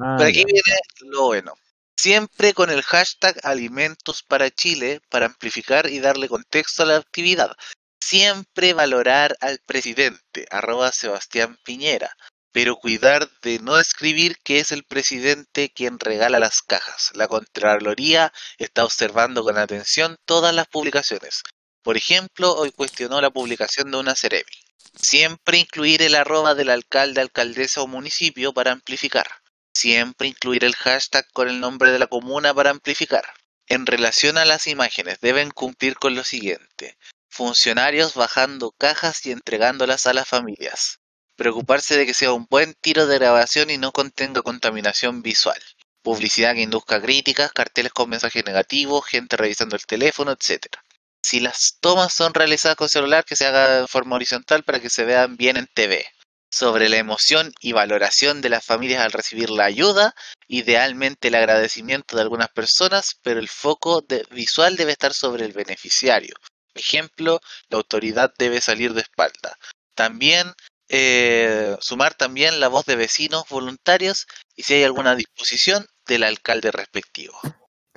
Ah, 0.00 0.14
Pero 0.16 0.28
aquí 0.28 0.38
ya. 0.40 0.44
viene 0.46 0.62
lo 1.10 1.26
bueno. 1.26 1.54
Siempre 1.96 2.54
con 2.54 2.70
el 2.70 2.82
hashtag 2.82 3.34
Alimentos 3.42 4.22
para 4.22 4.50
Chile 4.50 5.00
para 5.10 5.26
amplificar 5.26 5.90
y 5.90 5.98
darle 5.98 6.28
contexto 6.28 6.84
a 6.84 6.86
la 6.86 6.96
actividad. 6.96 7.50
Siempre 8.00 8.72
valorar 8.74 9.36
al 9.40 9.58
presidente, 9.66 10.46
arroba 10.50 10.92
Sebastián 10.92 11.58
Piñera. 11.64 12.12
Pero 12.52 12.76
cuidar 12.76 13.28
de 13.42 13.58
no 13.58 13.78
escribir 13.80 14.36
que 14.44 14.60
es 14.60 14.70
el 14.70 14.84
presidente 14.84 15.70
quien 15.74 15.98
regala 15.98 16.38
las 16.38 16.62
cajas. 16.62 17.10
La 17.14 17.26
Contraloría 17.26 18.32
está 18.58 18.84
observando 18.84 19.42
con 19.42 19.58
atención 19.58 20.16
todas 20.24 20.54
las 20.54 20.68
publicaciones. 20.68 21.42
Por 21.88 21.96
ejemplo, 21.96 22.52
hoy 22.52 22.70
cuestionó 22.70 23.18
la 23.22 23.30
publicación 23.30 23.90
de 23.90 23.96
una 23.96 24.14
Ceremi. 24.14 24.44
Siempre 24.94 25.56
incluir 25.56 26.02
el 26.02 26.16
arroba 26.16 26.54
del 26.54 26.68
alcalde, 26.68 27.22
alcaldesa 27.22 27.80
o 27.80 27.86
municipio 27.86 28.52
para 28.52 28.72
amplificar. 28.72 29.26
Siempre 29.72 30.28
incluir 30.28 30.64
el 30.64 30.76
hashtag 30.76 31.26
con 31.32 31.48
el 31.48 31.60
nombre 31.60 31.90
de 31.90 31.98
la 31.98 32.06
comuna 32.06 32.52
para 32.52 32.68
amplificar. 32.68 33.24
En 33.68 33.86
relación 33.86 34.36
a 34.36 34.44
las 34.44 34.66
imágenes, 34.66 35.20
deben 35.22 35.50
cumplir 35.50 35.96
con 35.96 36.14
lo 36.14 36.24
siguiente. 36.24 36.98
Funcionarios 37.30 38.12
bajando 38.12 38.72
cajas 38.72 39.24
y 39.24 39.30
entregándolas 39.30 40.06
a 40.06 40.12
las 40.12 40.28
familias. 40.28 40.98
Preocuparse 41.36 41.96
de 41.96 42.04
que 42.04 42.12
sea 42.12 42.34
un 42.34 42.46
buen 42.50 42.74
tiro 42.74 43.06
de 43.06 43.18
grabación 43.18 43.70
y 43.70 43.78
no 43.78 43.92
contenga 43.92 44.42
contaminación 44.42 45.22
visual. 45.22 45.62
Publicidad 46.02 46.52
que 46.52 46.60
induzca 46.60 47.00
críticas, 47.00 47.50
carteles 47.50 47.94
con 47.94 48.10
mensajes 48.10 48.44
negativos, 48.44 49.06
gente 49.06 49.38
revisando 49.38 49.74
el 49.74 49.86
teléfono, 49.86 50.32
etc. 50.32 50.66
Si 51.22 51.40
las 51.40 51.76
tomas 51.80 52.12
son 52.12 52.34
realizadas 52.34 52.76
con 52.76 52.88
celular, 52.88 53.24
que 53.24 53.36
se 53.36 53.46
haga 53.46 53.80
de 53.82 53.86
forma 53.88 54.16
horizontal 54.16 54.62
para 54.64 54.80
que 54.80 54.90
se 54.90 55.04
vean 55.04 55.36
bien 55.36 55.56
en 55.56 55.66
TV. 55.72 56.04
sobre 56.50 56.88
la 56.88 56.96
emoción 56.96 57.52
y 57.60 57.72
valoración 57.72 58.40
de 58.40 58.48
las 58.48 58.64
familias 58.64 59.02
al 59.02 59.12
recibir 59.12 59.50
la 59.50 59.66
ayuda, 59.66 60.14
idealmente 60.46 61.28
el 61.28 61.34
agradecimiento 61.34 62.16
de 62.16 62.22
algunas 62.22 62.48
personas, 62.48 63.16
pero 63.22 63.38
el 63.38 63.48
foco 63.50 64.00
de- 64.00 64.24
visual 64.30 64.76
debe 64.76 64.92
estar 64.92 65.12
sobre 65.12 65.44
el 65.44 65.52
beneficiario. 65.52 66.34
Ejemplo, 66.74 67.40
la 67.68 67.76
autoridad 67.76 68.32
debe 68.38 68.62
salir 68.62 68.94
de 68.94 69.02
espalda. 69.02 69.58
También 69.94 70.54
eh, 70.88 71.76
sumar 71.80 72.14
también 72.14 72.60
la 72.60 72.68
voz 72.68 72.86
de 72.86 72.96
vecinos 72.96 73.44
voluntarios 73.50 74.26
y 74.56 74.62
si 74.62 74.72
hay 74.74 74.84
alguna 74.84 75.14
disposición 75.16 75.86
del 76.06 76.22
alcalde 76.22 76.70
respectivo. 76.70 77.38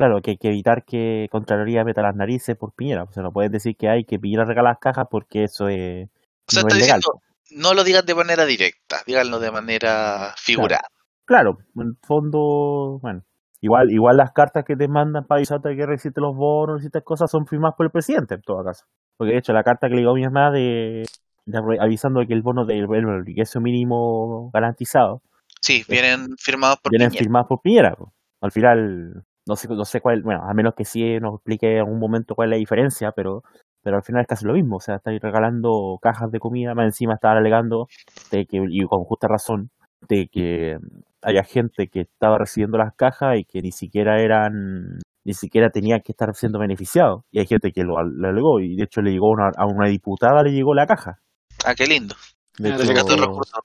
Claro, 0.01 0.21
que 0.21 0.31
hay 0.31 0.37
que 0.37 0.47
evitar 0.47 0.83
que 0.83 1.27
Contraloría 1.31 1.83
meta 1.83 2.01
las 2.01 2.15
narices 2.15 2.57
por 2.57 2.73
Piñera. 2.73 3.03
O 3.03 3.11
sea, 3.11 3.21
no 3.23 3.31
puedes 3.31 3.51
decir 3.51 3.75
que 3.77 3.87
hay 3.87 4.03
que 4.03 4.17
Piñera 4.19 4.45
regala 4.45 4.69
las 4.71 4.79
cajas 4.79 5.05
porque 5.09 5.43
eso 5.43 5.67
es, 5.69 6.09
O 6.47 6.51
sea, 6.51 6.63
no 6.63 6.67
está 6.69 6.75
es 6.77 6.81
legal. 6.81 6.99
diciendo, 6.99 7.21
no 7.51 7.73
lo 7.73 7.83
digan 7.83 8.05
de 8.05 8.15
manera 8.15 8.45
directa, 8.45 8.97
díganlo 9.05 9.39
de 9.39 9.51
manera 9.51 10.33
figurada. 10.37 10.87
Claro, 11.25 11.59
en 11.75 11.81
el 11.89 11.97
fondo, 12.01 12.99
bueno, 13.01 13.23
igual 13.61 13.91
igual 13.91 14.17
las 14.17 14.31
cartas 14.31 14.65
que 14.65 14.75
te 14.75 14.87
mandan 14.87 15.25
para 15.27 15.37
avisarte 15.39 15.75
que 15.75 15.85
recibiste 15.85 16.19
los 16.19 16.35
bonos 16.35 16.81
y 16.81 16.87
estas 16.87 17.03
cosas 17.03 17.29
son 17.29 17.45
firmadas 17.45 17.75
por 17.77 17.85
el 17.85 17.91
presidente 17.91 18.33
en 18.35 18.41
todo 18.41 18.63
caso. 18.63 18.85
Porque 19.17 19.33
de 19.33 19.39
hecho 19.39 19.53
la 19.53 19.63
carta 19.63 19.87
que 19.87 19.93
le 19.95 20.01
llegó 20.01 20.11
a 20.11 20.15
mi 20.15 20.23
mamá 20.23 20.49
de, 20.51 21.05
de 21.45 21.77
avisando 21.79 22.21
de 22.21 22.27
que 22.27 22.33
el 22.33 22.41
bono 22.41 22.65
del 22.65 22.87
el 22.91 23.29
ingreso 23.29 23.61
mínimo 23.61 24.49
garantizado 24.53 25.21
Sí, 25.61 25.85
vienen 25.87 26.35
firmados 26.39 26.79
por 26.81 26.89
vienen 26.89 27.09
Piñera. 27.09 27.23
firmadas 27.23 27.47
por 27.47 27.61
Piñera. 27.61 27.95
po. 27.95 28.11
Al 28.41 28.51
final, 28.51 29.23
no 29.47 29.55
sé, 29.55 29.67
no 29.67 29.85
sé 29.85 30.01
cuál, 30.01 30.21
bueno, 30.23 30.43
a 30.43 30.53
menos 30.53 30.73
que 30.75 30.85
sí 30.85 31.19
nos 31.19 31.35
explique 31.35 31.73
en 31.73 31.79
algún 31.79 31.99
momento 31.99 32.35
cuál 32.35 32.49
es 32.49 32.51
la 32.51 32.57
diferencia, 32.57 33.11
pero 33.11 33.43
pero 33.83 33.97
al 33.97 34.03
final 34.03 34.21
es 34.21 34.27
casi 34.27 34.45
lo 34.45 34.53
mismo. 34.53 34.75
O 34.75 34.79
sea, 34.79 34.97
estáis 34.97 35.19
regalando 35.19 35.97
cajas 36.01 36.31
de 36.31 36.39
comida, 36.39 36.75
más 36.75 36.85
encima 36.85 37.15
estaban 37.15 37.37
alegando 37.37 37.87
de 38.29 38.45
que, 38.45 38.63
y 38.69 38.85
con 38.85 39.03
justa 39.05 39.27
razón, 39.27 39.71
de 40.07 40.27
que 40.27 40.77
haya 41.23 41.43
gente 41.43 41.87
que 41.87 42.01
estaba 42.01 42.37
recibiendo 42.37 42.77
las 42.77 42.93
cajas 42.95 43.37
y 43.39 43.43
que 43.43 43.61
ni 43.63 43.71
siquiera 43.71 44.21
eran, 44.21 44.99
ni 45.23 45.33
siquiera 45.33 45.71
tenían 45.71 46.01
que 46.01 46.11
estar 46.11 46.33
siendo 46.35 46.59
beneficiados. 46.59 47.23
Y 47.31 47.39
hay 47.39 47.47
gente 47.47 47.71
que 47.71 47.83
lo, 47.83 48.01
lo 48.03 48.27
alegó, 48.29 48.59
y 48.59 48.75
de 48.75 48.83
hecho 48.83 49.01
le 49.01 49.11
llegó 49.11 49.29
a 49.29 49.31
una, 49.31 49.51
a 49.57 49.65
una 49.65 49.87
diputada, 49.87 50.43
le 50.43 50.51
llegó 50.51 50.75
la 50.75 50.85
caja. 50.85 51.19
Ah, 51.65 51.73
qué 51.73 51.87
lindo. 51.87 52.13
De 52.59 52.69
Ah, 52.71 52.75
hecho, 52.75 52.83
Rescató 52.83 53.17
recursos. 53.17 53.59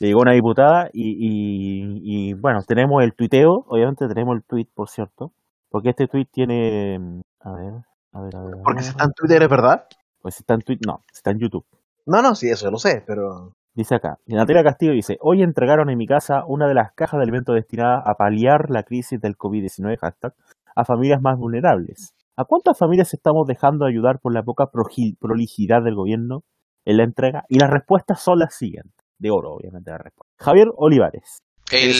Le 0.00 0.08
llegó 0.08 0.20
una 0.20 0.32
diputada 0.32 0.90
y, 0.92 1.10
y, 1.10 2.30
y, 2.30 2.34
bueno, 2.34 2.60
tenemos 2.66 3.02
el 3.02 3.14
tuiteo, 3.14 3.64
obviamente 3.68 4.06
tenemos 4.08 4.36
el 4.36 4.44
tweet, 4.44 4.66
por 4.74 4.88
cierto, 4.88 5.32
porque 5.70 5.90
este 5.90 6.06
tweet 6.06 6.26
tiene, 6.32 7.22
a 7.40 7.52
ver, 7.52 7.72
a 8.12 8.20
ver, 8.22 8.36
a 8.36 8.42
ver, 8.42 8.54
Porque 8.62 8.82
si 8.82 8.90
está 8.90 9.04
en 9.04 9.12
Twitter 9.12 9.42
es 9.42 9.48
verdad. 9.48 9.86
pues 10.20 10.38
está 10.38 10.54
en 10.54 10.60
tweet, 10.60 10.78
no, 10.86 11.02
está 11.12 11.30
en 11.30 11.38
YouTube. 11.40 11.64
No, 12.06 12.22
no, 12.22 12.34
sí, 12.34 12.48
eso 12.48 12.70
lo 12.70 12.78
sé, 12.78 13.02
pero. 13.06 13.52
Dice 13.74 13.94
acá, 13.94 14.18
Natalia 14.26 14.64
Castillo 14.64 14.92
dice, 14.92 15.18
hoy 15.20 15.42
entregaron 15.42 15.88
en 15.90 15.98
mi 15.98 16.06
casa 16.06 16.44
una 16.46 16.66
de 16.66 16.74
las 16.74 16.92
cajas 16.94 17.18
de 17.18 17.22
alimentos 17.22 17.54
destinadas 17.54 18.02
a 18.06 18.14
paliar 18.14 18.70
la 18.70 18.82
crisis 18.82 19.20
del 19.20 19.36
COVID-19, 19.36 19.98
hashtag, 19.98 20.34
a 20.74 20.84
familias 20.84 21.20
más 21.22 21.38
vulnerables. 21.38 22.14
¿A 22.36 22.44
cuántas 22.44 22.76
familias 22.78 23.14
estamos 23.14 23.46
dejando 23.46 23.84
de 23.84 23.92
ayudar 23.92 24.20
por 24.20 24.32
la 24.32 24.42
poca 24.42 24.66
prolijidad 24.70 25.82
del 25.82 25.94
gobierno 25.94 26.42
en 26.84 26.96
la 26.96 27.04
entrega? 27.04 27.44
Y 27.48 27.58
las 27.58 27.70
respuestas 27.70 28.20
son 28.20 28.40
las 28.40 28.54
siguientes. 28.54 28.97
De 29.18 29.30
oro, 29.30 29.52
obviamente, 29.54 29.90
la 29.90 29.98
respuesta. 29.98 30.32
Javier 30.38 30.68
Olivares. 30.76 31.38
El 31.70 31.92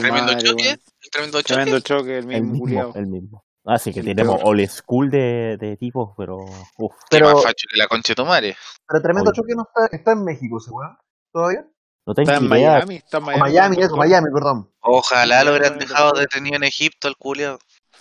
tremendo 0.00 0.32
choque. 0.38 0.70
El 0.70 1.10
tremendo 1.10 1.38
choque. 1.42 1.54
Tremendo 1.54 1.80
choque, 1.80 2.18
el 2.18 2.30
El 2.32 2.42
mismo 2.44 2.92
el 2.94 3.06
mismo. 3.06 3.44
Así 3.64 3.92
que 3.92 4.00
Sí, 4.00 4.06
tenemos 4.06 4.36
pero- 4.36 4.48
old 4.48 4.66
school 4.68 5.10
de, 5.10 5.56
de 5.58 5.76
tipos, 5.76 6.14
pero... 6.16 6.38
Uf. 6.78 6.94
Pero- 7.10 7.32
más 7.32 7.42
facho 7.42 7.66
que 7.70 7.76
la 7.76 7.86
concha 7.88 8.14
de. 8.14 8.56
Pero 8.86 9.02
tremendo 9.02 9.30
Oye. 9.30 9.36
choque 9.36 9.54
no 9.54 9.62
está, 9.64 9.96
está 9.96 10.12
en 10.12 10.24
México, 10.24 10.58
ese 10.58 10.70
weón. 10.70 10.96
¿Todavía? 11.32 11.66
No 12.06 12.14
Está 12.16 12.34
en. 12.36 12.48
Miami, 12.48 12.96
está 12.96 13.18
en 13.18 13.22
O 13.22 13.26
Miami. 13.26 13.40
Miami, 13.42 13.76
con 13.76 13.84
eso. 13.84 13.96
Miami, 13.96 14.26
perdón. 14.32 14.70
Ojalá 14.80 15.44
lo 15.44 15.50
hubieran 15.50 15.78
dejado 15.78 16.12
detenido 16.12 16.56
en 16.56 16.64
Egipto 16.64 17.08
al 17.08 17.16
culiao. 17.16 17.58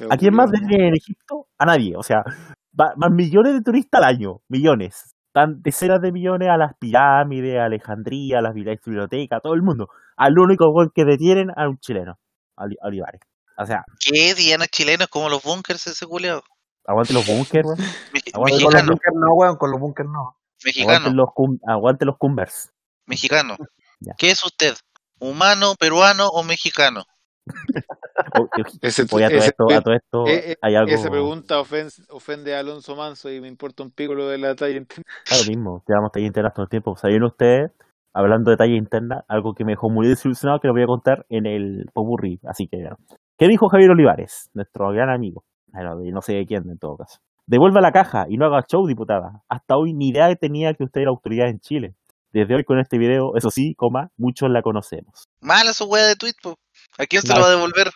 ¿A 0.10 0.18
quién 0.18 0.34
más 0.34 0.50
detienen 0.50 0.88
en 0.88 0.96
Egipto? 0.96 1.48
A 1.58 1.66
nadie. 1.66 1.96
O 1.98 2.04
sea, 2.04 2.24
van 2.72 3.14
millones 3.16 3.54
de 3.54 3.62
turistas 3.62 4.02
al 4.02 4.08
año. 4.16 4.42
Millones. 4.48 5.14
Están 5.30 5.62
decenas 5.62 6.02
de 6.02 6.12
millones 6.12 6.50
a 6.50 6.58
las 6.58 6.74
pirámides, 6.80 7.60
a 7.60 7.66
Alejandría, 7.66 8.40
a 8.40 8.42
las 8.42 8.54
bibli- 8.56 8.80
bibliotecas, 8.84 9.38
a 9.38 9.42
todo 9.42 9.54
el 9.54 9.62
mundo. 9.62 9.88
Al 10.18 10.38
único 10.40 10.68
weón 10.72 10.92
que 10.94 11.06
detienen 11.06 11.52
a 11.56 11.68
un 11.70 11.78
chileno. 11.80 12.18
A 12.58 12.64
Oli- 12.66 12.78
a 12.82 12.88
Olivares. 12.88 13.22
O 13.58 13.66
sea, 13.66 13.84
¿Qué 14.00 14.34
dianos 14.34 14.70
chilenos 14.70 15.08
como 15.08 15.30
los 15.30 15.44
bunkers 15.44 15.86
ese 15.88 16.06
culiao? 16.08 16.42
aguante 16.86 17.14
los 17.14 17.28
bunkers, 17.28 17.66
weón. 17.68 17.78
Aguante 18.14 18.32
Con 18.34 18.42
los 18.42 18.52
Mexicano, 18.52 18.88
bunkers 18.92 19.16
no, 19.16 19.34
weón, 19.36 19.56
con 19.58 19.72
los 19.72 19.80
bunkers 19.80 20.10
no. 20.10 20.38
mexicano, 20.66 20.92
Aguante 20.98 21.16
los, 21.16 21.30
cum- 21.36 21.60
aguante 21.68 22.06
los 22.06 22.18
cumbers. 22.18 22.72
mexicano. 23.06 23.56
Ya. 24.02 24.14
¿Qué 24.18 24.32
es 24.32 24.42
usted? 24.46 24.76
¿Humano, 25.20 25.76
peruano 25.78 26.28
o 26.30 26.42
mexicano? 26.42 27.04
Ese, 28.82 29.06
Oye, 29.12 29.26
a 29.26 29.30
todo 29.30 29.38
ese- 29.38 29.48
esto, 29.50 29.64
a 29.72 29.82
todo 29.82 29.94
esto 29.94 30.28
eh, 30.28 30.58
hay 30.62 30.76
algo... 30.76 30.92
Esa 30.92 31.10
pregunta 31.10 31.60
ofen- 31.60 32.06
ofende 32.10 32.56
a 32.56 32.60
Alonso 32.60 32.96
Manso 32.96 33.32
y 33.32 33.42
me 33.42 33.48
importa 33.48 33.84
un 33.84 33.92
pico 33.92 34.14
lo 34.14 34.28
de 34.28 34.38
la 34.38 34.56
talla 34.56 34.78
interna. 34.78 35.04
Claro 35.26 35.44
mismo, 35.48 35.84
llevamos 35.88 36.12
tallas 36.12 36.28
internas 36.28 36.54
todo 36.54 36.64
el 36.64 36.70
tiempo. 36.70 36.96
¿Sabían 36.98 37.24
ustedes, 37.24 37.72
hablando 38.14 38.52
de 38.52 38.58
talla 38.58 38.76
interna, 38.76 39.24
algo 39.28 39.54
que 39.54 39.66
me 39.66 39.74
dejó 39.74 39.90
muy 39.90 40.08
desilusionado 40.08 40.60
que 40.60 40.68
lo 40.68 40.74
voy 40.74 40.84
a 40.84 40.88
contar 40.88 41.26
en 41.30 41.46
el 41.46 41.86
Popurrí? 41.94 42.40
Así 42.48 42.68
que, 42.68 42.90
¿qué 43.38 43.48
dijo 43.48 43.68
Javier 43.70 43.92
Olivares, 43.92 44.50
nuestro 44.54 44.90
gran 44.92 45.10
amigo? 45.10 45.44
Bueno, 45.68 46.04
y 46.04 46.12
no 46.12 46.22
sé 46.22 46.34
de 46.34 46.46
quién 46.46 46.70
en 46.70 46.80
todo 46.80 46.98
caso. 46.98 47.20
Devuelva 47.46 47.82
la 47.82 47.92
caja 47.92 48.26
y 48.30 48.38
no 48.38 48.46
haga 48.46 48.64
show, 48.68 48.86
diputada. 48.88 49.42
Hasta 49.50 49.76
hoy 49.78 49.94
ni 49.94 50.10
idea 50.10 50.34
tenía 50.36 50.74
que 50.74 50.84
usted 50.84 51.02
era 51.02 51.10
autoridad 51.10 51.48
en 51.50 51.60
Chile. 51.60 51.96
Desde 52.32 52.54
hoy 52.56 52.64
con 52.64 52.78
este 52.80 53.00
video, 53.00 53.36
eso 53.36 53.50
sí, 53.50 53.74
coma, 53.76 54.12
muchos 54.16 54.52
la 54.52 54.62
conocemos. 54.62 55.24
Mala 55.42 55.74
su 55.74 55.86
wea 55.86 56.06
de 56.06 56.16
tweet, 56.16 56.34
po. 56.44 56.54
¿A 57.00 57.08
quién 57.08 57.24
se 57.24 57.30
Mal. 57.30 57.38
lo 57.40 57.44
va 57.46 57.48
a 57.52 57.56
devolver? 57.56 57.88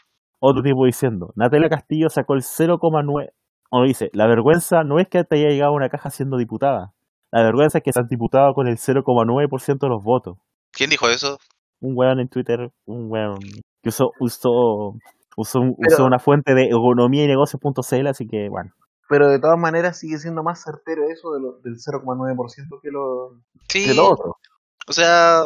Otro 0.46 0.62
tipo 0.62 0.86
diciendo, 0.86 1.32
Natalia 1.38 1.70
Castillo 1.70 2.10
sacó 2.10 2.34
el 2.34 2.42
0,9. 2.42 3.30
O 3.70 3.84
dice, 3.84 4.10
la 4.14 4.28
vergüenza 4.28 4.84
no 4.84 5.00
es 5.00 5.08
que 5.08 5.24
te 5.24 5.38
haya 5.38 5.48
llegado 5.48 5.72
una 5.72 5.88
caja 5.90 6.10
siendo 6.10 6.36
diputada. 6.38 6.92
La 7.32 7.44
vergüenza 7.44 7.78
es 7.78 7.84
que 7.86 7.94
seas 7.94 8.10
diputado 8.10 8.54
con 8.54 8.68
el 8.68 8.78
0,9% 8.78 9.80
de 9.80 9.88
los 9.90 10.04
votos. 10.04 10.38
¿Quién 10.72 10.90
dijo 10.90 11.08
eso? 11.08 11.38
Un 11.80 11.94
weón 11.96 12.20
en 12.20 12.28
Twitter, 12.28 12.72
un 12.86 13.10
weón 13.10 13.40
que 13.82 13.90
usó, 13.90 14.12
usó, 14.20 14.50
usó, 15.38 15.60
un- 15.62 15.76
Pero- 15.80 15.96
usó 15.96 16.06
una 16.06 16.20
fuente 16.20 16.54
de 16.54 16.66
economía 16.66 17.24
y 17.24 17.28
negocios.cl, 17.28 18.08
así 18.08 18.28
que 18.28 18.50
bueno. 18.50 18.72
Pero 19.10 19.30
de 19.30 19.40
todas 19.40 19.58
maneras 19.58 19.98
sigue 19.98 20.18
siendo 20.18 20.44
más 20.44 20.62
certero 20.62 21.04
eso 21.10 21.32
de 21.32 21.40
lo- 21.42 21.60
del 21.64 21.76
0,9% 21.80 22.80
que 22.82 22.90
lo, 22.92 23.40
Sí, 23.70 23.86
que 23.88 23.94
lo 23.94 24.10
otro. 24.12 24.38
o 24.88 24.92
sea, 24.94 25.42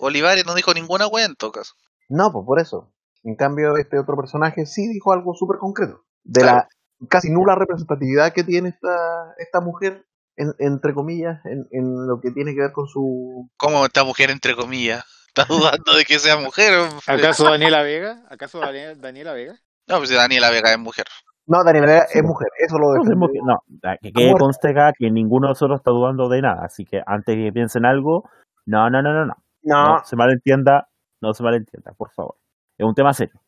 Olivares 0.00 0.46
no 0.46 0.54
dijo 0.54 0.72
ninguna 0.74 1.06
wea 1.06 1.26
en 1.26 1.34
todo 1.34 1.52
caso. 1.52 1.74
No, 2.08 2.30
pues 2.32 2.44
por 2.46 2.60
eso. 2.60 2.88
En 3.28 3.36
cambio, 3.36 3.76
este 3.76 3.98
otro 3.98 4.16
personaje 4.16 4.64
sí 4.64 4.88
dijo 4.88 5.12
algo 5.12 5.34
súper 5.34 5.58
concreto. 5.58 6.02
De 6.24 6.40
Claro. 6.40 6.56
la 6.58 6.68
casi 7.08 7.30
nula 7.30 7.54
representatividad 7.54 8.32
que 8.32 8.42
tiene 8.42 8.70
esta, 8.70 9.34
esta 9.38 9.60
mujer, 9.60 10.06
en- 10.36 10.54
entre 10.58 10.94
comillas, 10.94 11.44
en, 11.44 11.66
en 11.70 12.06
lo 12.06 12.20
que 12.20 12.30
tiene 12.30 12.54
que 12.54 12.60
ver 12.62 12.72
con 12.72 12.86
su... 12.88 13.48
¿Cómo 13.58 13.84
esta 13.84 14.02
mujer, 14.04 14.30
entre 14.30 14.56
comillas? 14.56 15.04
¿Está 15.28 15.44
dudando 15.44 15.94
de 15.96 16.04
que 16.04 16.18
sea 16.18 16.38
mujer? 16.38 16.72
¿Acaso 17.06 17.44
Daniela 17.44 17.82
Vega? 17.82 18.24
¿Acaso 18.30 18.58
Daniela, 18.60 18.94
Daniela 18.94 19.32
Vega? 19.34 19.54
No, 19.86 19.98
pues 19.98 20.10
Daniela 20.10 20.50
Vega 20.50 20.72
es 20.72 20.78
mujer. 20.78 21.04
No, 21.46 21.62
Daniela 21.64 21.86
Vega 21.86 22.06
es 22.12 22.22
mujer, 22.22 22.48
eso 22.58 22.78
lo 22.78 23.02
que- 23.02 23.40
no, 23.44 23.62
que 24.00 24.12
quede 24.12 24.32
conste 24.38 24.70
acá 24.70 24.92
que 24.98 25.10
ninguno 25.10 25.48
de 25.48 25.50
nosotros 25.52 25.80
está 25.80 25.90
dudando 25.90 26.28
de 26.30 26.40
nada, 26.42 26.64
así 26.64 26.84
que 26.84 27.02
antes 27.06 27.36
de 27.36 27.44
que 27.44 27.52
piensen 27.52 27.84
algo, 27.84 28.28
no, 28.66 28.88
no, 28.90 29.02
no, 29.02 29.12
no, 29.12 29.26
no. 29.26 29.34
No, 29.62 29.84
No 29.98 30.04
se 30.04 30.16
malentienda, 30.16 30.88
no 31.20 31.34
se 31.34 31.42
malentienda, 31.42 31.92
por 31.92 32.10
favor. 32.12 32.36
Es 32.78 32.86
un 32.86 32.94
tema 32.94 33.12
serio. 33.12 33.40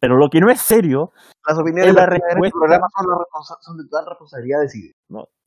Pero 0.00 0.16
lo 0.16 0.28
que 0.28 0.40
no 0.40 0.50
es 0.50 0.60
serio, 0.60 1.12
las 1.48 1.58
opiniones 1.58 1.88
es 1.90 1.94
la 1.94 2.06
respuesta- 2.06 2.50
programa 2.58 2.86
son, 2.96 3.06
la 3.08 3.56
son 3.60 3.76
de 3.78 3.84
total 3.84 4.06
responsabilidad 4.08 4.60
de 4.60 4.68
Sigue. 4.68 4.92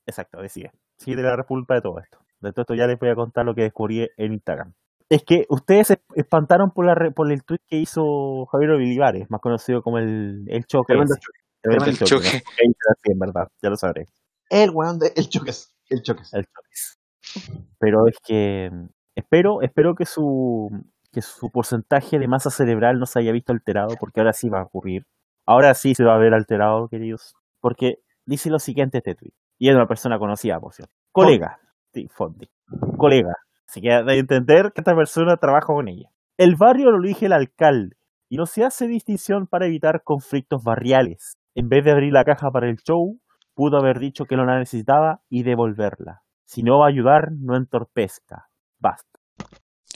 exacto, 0.08 0.41
decía. 0.41 0.72
Sí, 0.97 1.14
de 1.14 1.22
la 1.24 1.43
culpa 1.43 1.76
de 1.76 1.82
todo 1.82 1.99
esto. 1.99 2.20
De 2.39 2.51
todo 2.53 2.62
esto 2.62 2.74
ya 2.76 2.88
les 2.88 2.97
voy 2.99 3.10
a 3.10 3.16
contar 3.16 3.45
lo 3.45 3.53
que 3.53 3.64
descubrí 3.64 4.08
en 4.18 4.34
Instagram. 4.34 4.74
Es 5.10 5.24
que 5.24 5.45
ustedes 5.49 5.88
se 5.88 6.01
espantaron 6.16 6.72
por, 6.72 6.86
la, 6.86 6.95
re- 6.95 7.12
por 7.12 7.32
el 7.32 7.43
tweet 7.43 7.60
que 7.68 7.78
hizo 7.78 8.45
Javier 8.51 8.72
Olivares, 8.72 9.30
más 9.30 9.41
conocido 9.41 9.82
como 9.82 9.97
el, 9.99 10.45
el 10.47 10.66
choque. 10.66 10.88
Tremendo 10.93 11.14
ese. 11.14 11.22
Tremendo 11.62 11.84
Tremendo 11.86 12.06
choque. 12.06 12.26
choque. 12.26 12.43
no 12.58 13.12
en 13.14 13.20
verdad, 13.20 13.47
ya 13.62 13.70
lo 13.70 13.76
sabré. 13.76 14.08
El 14.49 14.72
weón 14.72 14.99
de 14.99 15.12
El 15.16 15.28
Choques. 15.30 15.74
El 15.89 16.01
Choques. 16.01 16.34
el 16.34 16.45
choque. 16.45 17.66
Pero 17.80 18.08
es 18.08 18.18
que 18.26 18.70
mm, 18.72 18.86
espero, 19.16 19.62
espero 19.62 19.95
que 19.95 20.06
su 20.06 20.70
que 21.16 21.22
su 21.22 21.49
porcentaje 21.49 22.20
de 22.20 22.28
masa 22.28 22.49
cerebral 22.49 22.99
no 22.99 23.05
se 23.05 23.20
haya 23.20 23.32
visto 23.32 23.53
alterado, 23.53 23.95
porque 23.97 24.20
ahora 24.20 24.34
sí 24.34 24.49
va 24.49 24.59
a 24.59 24.63
ocurrir. 24.63 25.05
Ahora 25.45 25.74
sí 25.74 25.95
se 25.95 26.03
va 26.03 26.13
a 26.13 26.18
ver 26.18 26.34
alterado, 26.34 26.89
queridos. 26.89 27.36
Porque 27.61 27.99
dice 28.26 28.49
lo 28.49 28.59
siguiente 28.59 28.97
este 28.97 29.16
tweet. 29.16 29.32
Y 29.57 29.70
es 29.70 29.76
una 29.76 29.88
persona 29.88 30.20
conocida, 30.20 30.59
por 30.59 30.74
cierto. 30.74 30.93
Colega. 31.13 31.57
Sí, 31.93 32.09
Fondi. 32.09 32.49
Colega. 32.97 33.34
Así 33.66 33.80
que 33.80 34.03
de 34.03 34.20
entender 34.20 34.74
que 34.74 34.82
esta 34.82 34.93
persona 34.93 35.38
trabaja 35.38 35.68
con 35.68 35.88
ella. 35.88 36.11
El 36.38 36.57
barrio 36.57 36.91
lo 36.91 36.97
elige 36.97 37.28
el 37.28 37.34
alcalde. 37.34 37.95
Y 38.28 38.36
no 38.36 38.45
se 38.45 38.66
hace 38.66 38.86
distinción 38.86 39.47
para 39.47 39.68
evitar 39.68 40.03
conflictos 40.03 40.66
barriales. 40.66 41.38
En 41.55 41.70
vez 41.70 41.86
de 41.86 41.91
abrir 41.91 42.11
la 42.11 42.26
caja 42.26 42.51
para 42.51 42.70
el 42.70 42.76
show, 42.76 43.22
pudo 43.53 43.78
haber 43.78 43.99
dicho 43.99 44.26
que 44.26 44.36
no 44.36 44.43
la 44.43 44.59
necesitaba 44.59 45.22
y 45.30 45.43
devolverla. 45.43 46.24
Si 46.43 46.61
no 46.61 46.80
va 46.80 46.88
a 46.88 46.89
ayudar, 46.89 47.32
no 47.32 47.55
entorpezca. 47.55 48.49
Basta. 48.80 49.14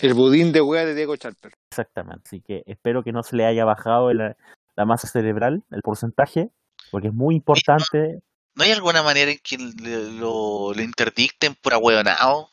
El 0.02 0.14
budín 0.14 0.52
de 0.52 0.62
wea 0.62 0.86
de 0.86 0.96
Diego 0.96 1.16
Charper. 1.16 1.54
Exactamente. 1.72 2.24
Así 2.26 2.42
que 2.42 2.64
espero 2.66 3.04
que 3.04 3.12
no 3.12 3.24
se 3.24 3.36
le 3.36 3.46
haya 3.46 3.66
bajado 3.66 4.10
el- 4.12 4.36
la 4.76 4.86
masa 4.86 5.08
cerebral, 5.08 5.64
el 5.72 5.82
porcentaje, 5.82 6.52
porque 6.92 7.10
es 7.10 7.14
muy 7.14 7.36
importante. 7.36 8.20
¿No 8.56 8.64
hay 8.64 8.72
alguna 8.72 9.04
manera 9.04 9.32
en 9.32 9.38
que 9.44 9.58
le- 9.58 10.12
lo, 10.20 10.74
lo 10.74 10.82
interdicten 10.82 11.56
por 11.62 11.74
ahueonado? 11.74 12.50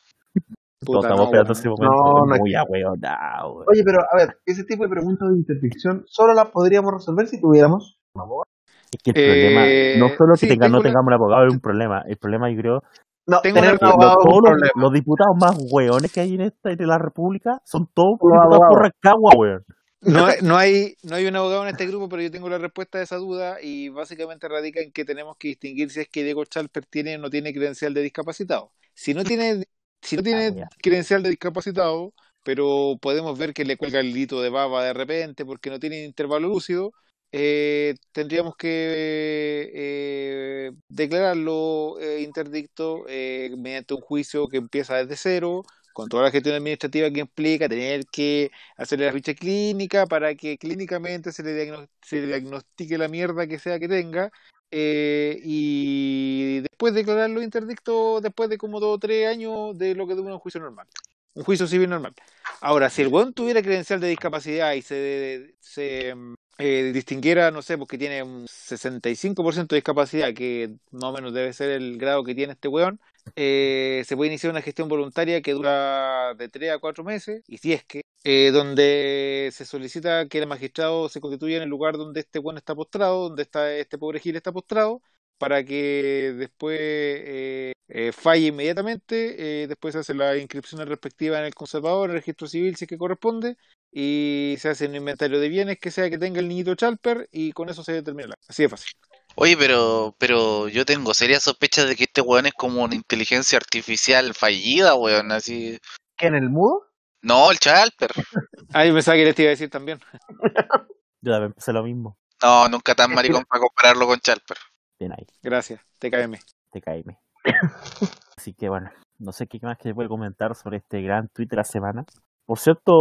Puta, 0.85 0.99
estamos 1.09 1.19
no, 1.19 1.25
esperando 1.25 1.53
weón. 1.53 1.59
ese 1.61 1.69
momento 1.69 2.03
No, 2.05 2.27
no 2.27 2.37
muy 2.37 2.55
ahueonado. 2.55 3.65
Oye, 3.67 3.83
pero 3.85 4.01
a 4.03 4.17
ver, 4.17 4.39
ese 4.45 4.65
tipo 4.65 4.85
de 4.85 4.91
preguntas 4.91 5.29
de 5.31 5.37
interdicción 5.37 6.05
solo 6.07 6.35
las 6.35 6.51
podríamos 6.51 6.93
resolver 6.93 7.27
si 7.27 7.41
tuviéramos 7.41 7.99
un 8.15 8.23
abogado. 8.23 8.45
Es 8.93 9.03
que 9.03 9.11
el 9.11 9.17
Eh, 9.17 9.25
problema, 9.25 9.67
no 9.99 10.17
solo 10.17 10.35
que 10.35 10.41
sí, 10.41 10.49
tenga, 10.49 10.69
no 10.69 10.79
una- 10.79 10.89
tengamos 10.89 11.07
un 11.09 11.13
abogado 11.15 11.47
es 11.47 11.53
un 11.53 11.61
problema. 11.61 12.03
El 12.07 12.17
problema, 12.19 12.51
yo 12.51 12.61
creo, 12.61 12.83
No, 13.27 13.41
Tengo 13.41 13.59
tener 13.61 13.79
una- 13.81 13.91
los- 13.97 14.19
todos 14.23 14.43
los, 14.43 14.71
los 14.77 14.93
diputados 14.93 15.37
más 15.37 15.57
hueones 15.59 16.13
que 16.13 16.21
hay 16.21 16.35
en 16.35 16.43
esta 16.43 16.71
en 16.71 16.87
la 16.87 16.99
República 16.99 17.61
son 17.65 17.89
todos 17.93 18.19
Los 18.21 18.33
diputados 18.33 18.65
por 18.69 18.79
abogados. 18.79 18.83
Rancagua, 18.83 19.33
weón. 19.37 19.65
No, 20.01 20.27
hay- 20.27 20.37
no, 20.43 20.57
hay, 20.57 20.97
no 21.03 21.17
hay 21.17 21.27
un 21.27 21.35
abogado 21.37 21.63
en 21.63 21.69
este 21.71 21.87
grupo, 21.87 22.09
pero 22.09 22.23
yo 22.23 22.31
tengo 22.31 22.49
la 22.49 22.59
respuesta 22.59 22.99
a 22.99 23.03
esa 23.03 23.17
duda 23.17 23.61
y 23.61 23.89
básicamente 23.89 24.49
radica 24.49 24.81
en 24.81 24.93
que 24.93 25.05
tenemos 25.05 25.37
que 25.37 25.49
distinguir 25.49 25.91
si 25.91 26.01
es 26.01 26.09
que 26.09 26.23
Diego 26.23 26.45
Chalper 26.45 26.87
tiene 26.87 27.17
o 27.17 27.19
no 27.19 27.31
tiene 27.31 27.53
credencial 27.53 27.93
de 27.95 28.03
discapacitado. 28.03 28.73
Si 28.95 29.15
no 29.15 29.25
tiene, 29.25 29.67
si 30.03 30.17
no 30.17 30.21
Ah, 30.21 30.23
tiene 30.25 30.65
credencial 30.83 31.23
de 31.23 31.31
discapacitado, 31.31 32.15
pero 32.45 32.97
podemos 33.01 33.37
ver 33.39 33.53
que 33.53 33.65
le 33.65 33.77
cuelga 33.77 33.99
el 34.01 34.17
hito 34.17 34.41
de 34.41 34.51
baba 34.51 34.85
de 34.85 34.93
repente 34.93 35.45
porque 35.45 35.71
no 35.71 35.81
tiene 35.81 36.05
intervalo 36.05 36.49
lúcido, 36.49 36.93
eh, 37.33 37.95
tendríamos 38.13 38.57
que 38.57 39.71
eh, 39.75 40.73
declararlo 40.89 41.99
eh, 42.01 42.23
interdicto 42.23 43.05
eh, 43.09 43.55
mediante 43.59 43.95
un 43.95 44.01
juicio 44.01 44.49
que 44.49 44.59
empieza 44.59 44.97
desde 44.97 45.17
cero, 45.17 45.63
con 45.93 46.09
toda 46.09 46.25
la 46.25 46.31
gestión 46.31 46.55
administrativa 46.57 47.11
que 47.11 47.21
implica 47.21 47.69
tener 47.69 48.05
que 48.07 48.51
hacerle 48.77 49.07
la 49.07 49.13
ficha 49.13 49.35
clínica 49.35 50.07
para 50.07 50.35
que 50.35 50.59
clínicamente 50.59 51.33
se 51.33 51.43
le, 51.43 51.89
se 52.03 52.21
le 52.21 52.27
diagnostique 52.27 52.99
la 52.99 53.09
mierda 53.09 53.47
que 53.47 53.59
sea 53.59 53.79
que 53.79 53.89
tenga 53.89 54.31
eh, 54.71 55.39
y 55.43 56.61
después 56.61 56.93
declararlo 56.95 57.43
interdicto 57.43 58.21
después 58.21 58.51
de 58.51 58.59
como 58.59 58.81
dos 58.81 58.97
o 58.97 58.99
tres 58.99 59.27
años 59.29 59.77
de 59.79 59.95
lo 59.95 60.07
que 60.07 60.15
dura 60.15 60.35
un 60.35 60.39
juicio 60.41 60.61
normal, 60.61 60.87
un 61.35 61.45
juicio 61.45 61.67
civil 61.67 61.89
normal. 61.91 62.15
Ahora, 62.61 62.91
si 62.91 63.03
el 63.03 63.09
weón 63.09 63.33
tuviera 63.33 63.63
credencial 63.63 64.01
de 64.01 64.09
discapacidad 64.09 64.73
y 64.75 64.83
se, 64.83 65.55
se 65.61 66.15
eh, 66.59 66.91
distinguiera, 66.93 67.51
no 67.51 67.63
sé, 67.63 67.79
porque 67.79 67.99
tiene 67.99 68.23
un 68.23 68.47
65% 68.49 69.75
de 69.75 69.79
discapacidad, 69.79 70.35
que 70.35 70.77
más 70.91 71.05
o 71.05 71.13
menos 71.13 71.33
debe 71.35 71.53
ser 71.53 71.71
el 71.71 71.99
grado 71.99 72.25
que 72.25 72.35
tiene 72.35 72.53
este 72.55 72.69
weón, 72.69 73.01
eh, 73.35 74.03
se 74.07 74.17
puede 74.17 74.31
iniciar 74.31 74.53
una 74.53 74.63
gestión 74.63 74.89
voluntaria 74.89 75.43
que 75.43 75.53
dura 75.53 76.35
de 76.35 76.49
3 76.49 76.73
a 76.73 76.79
4 76.79 77.05
meses, 77.05 77.43
y 77.47 77.59
si 77.59 77.73
es 77.73 77.85
que, 77.85 78.03
eh, 78.25 78.51
donde 78.53 79.51
se 79.53 79.65
solicita 79.65 80.29
que 80.29 80.39
el 80.39 80.47
magistrado 80.47 81.09
se 81.09 81.21
constituya 81.21 81.57
en 81.59 81.65
el 81.65 81.69
lugar 81.69 81.97
donde 81.97 82.21
este 82.21 82.39
weón 82.39 82.57
está 82.59 82.75
postrado, 82.75 83.29
donde 83.29 83.43
está 83.43 83.73
este 83.75 83.99
pobre 83.99 84.21
Gil 84.21 84.37
está 84.37 84.53
postrado, 84.53 85.03
para 85.39 85.65
que 85.65 86.33
después 86.37 86.79
eh, 86.81 87.73
eh, 87.89 88.13
falle 88.13 88.47
inmediatamente, 88.49 89.63
eh, 89.63 89.67
después 89.67 89.95
hace 89.97 90.15
la 90.15 90.37
inscripción 90.37 90.87
respectiva 90.87 91.39
en 91.39 91.45
el 91.45 91.55
conservador, 91.55 92.11
en 92.11 92.17
el 92.17 92.23
registro 92.23 92.47
civil 92.49 92.77
si 92.77 92.85
es 92.85 92.89
que 92.89 92.99
corresponde, 92.99 93.57
y 93.99 94.57
se 94.59 94.69
hace 94.69 94.87
un 94.89 94.95
inventario 94.95 95.41
de 95.41 95.49
bienes 95.49 95.79
que 95.81 95.91
sea 95.91 96.11
que 96.11 96.19
tenga 96.19 96.39
el 96.41 96.49
niñito 96.49 96.75
Chalper, 96.75 97.31
y 97.33 97.53
con 97.53 97.71
eso 97.71 97.83
se 97.83 97.93
determina. 97.93 98.29
la- 98.29 98.35
Así 98.47 98.63
de 98.65 98.69
fácil. 98.69 98.93
Oye, 99.37 99.57
pero, 99.57 100.15
pero 100.19 100.69
yo 100.69 100.85
tengo 100.85 101.15
serias 101.15 101.43
sospechas 101.43 101.89
de 101.89 101.97
que 101.97 102.05
este 102.05 102.21
weón 102.21 102.45
es 102.45 102.53
como 102.53 102.83
una 102.83 102.95
inteligencia 102.95 103.57
artificial 103.57 104.35
fallida, 104.35 104.95
weón, 104.97 105.33
así. 105.33 105.79
¿Que 106.15 106.27
en 106.27 106.35
el 106.35 106.51
mudo? 106.51 106.89
No, 107.23 107.51
el 107.51 107.59
Chalper. 107.59 108.11
Ah, 108.75 108.85
yo 108.85 108.93
pensaba 108.93 109.17
que 109.17 109.25
les 109.25 109.39
iba 109.39 109.47
a 109.47 109.51
decir 109.51 109.71
también. 109.71 109.99
Yo 111.23 111.33
también 111.33 111.53
pensé 111.55 111.73
lo 111.73 111.83
mismo. 111.83 112.19
No, 112.43 112.69
nunca 112.69 112.95
tan 112.95 113.15
maricón 113.15 113.45
para 113.45 113.61
compararlo 113.63 114.07
con 114.07 114.19
Chalper. 114.21 114.59
Bien 114.99 115.13
ahí, 115.13 115.25
Gracias, 115.43 115.81
TKM. 115.99 116.39
TKM. 116.73 117.17
Así 118.37 118.53
que 118.55 118.69
bueno, 118.69 118.91
no 119.19 119.33
sé 119.33 119.47
qué 119.47 119.59
más 119.63 119.79
que 119.79 119.95
puede 119.95 120.09
comentar 120.09 120.55
sobre 120.55 120.79
este 120.79 121.01
gran 121.01 121.29
tweet 121.29 121.47
de 121.47 121.57
la 121.57 121.65
semana. 121.65 122.05
Por 122.47 122.59
cierto, 122.59 122.93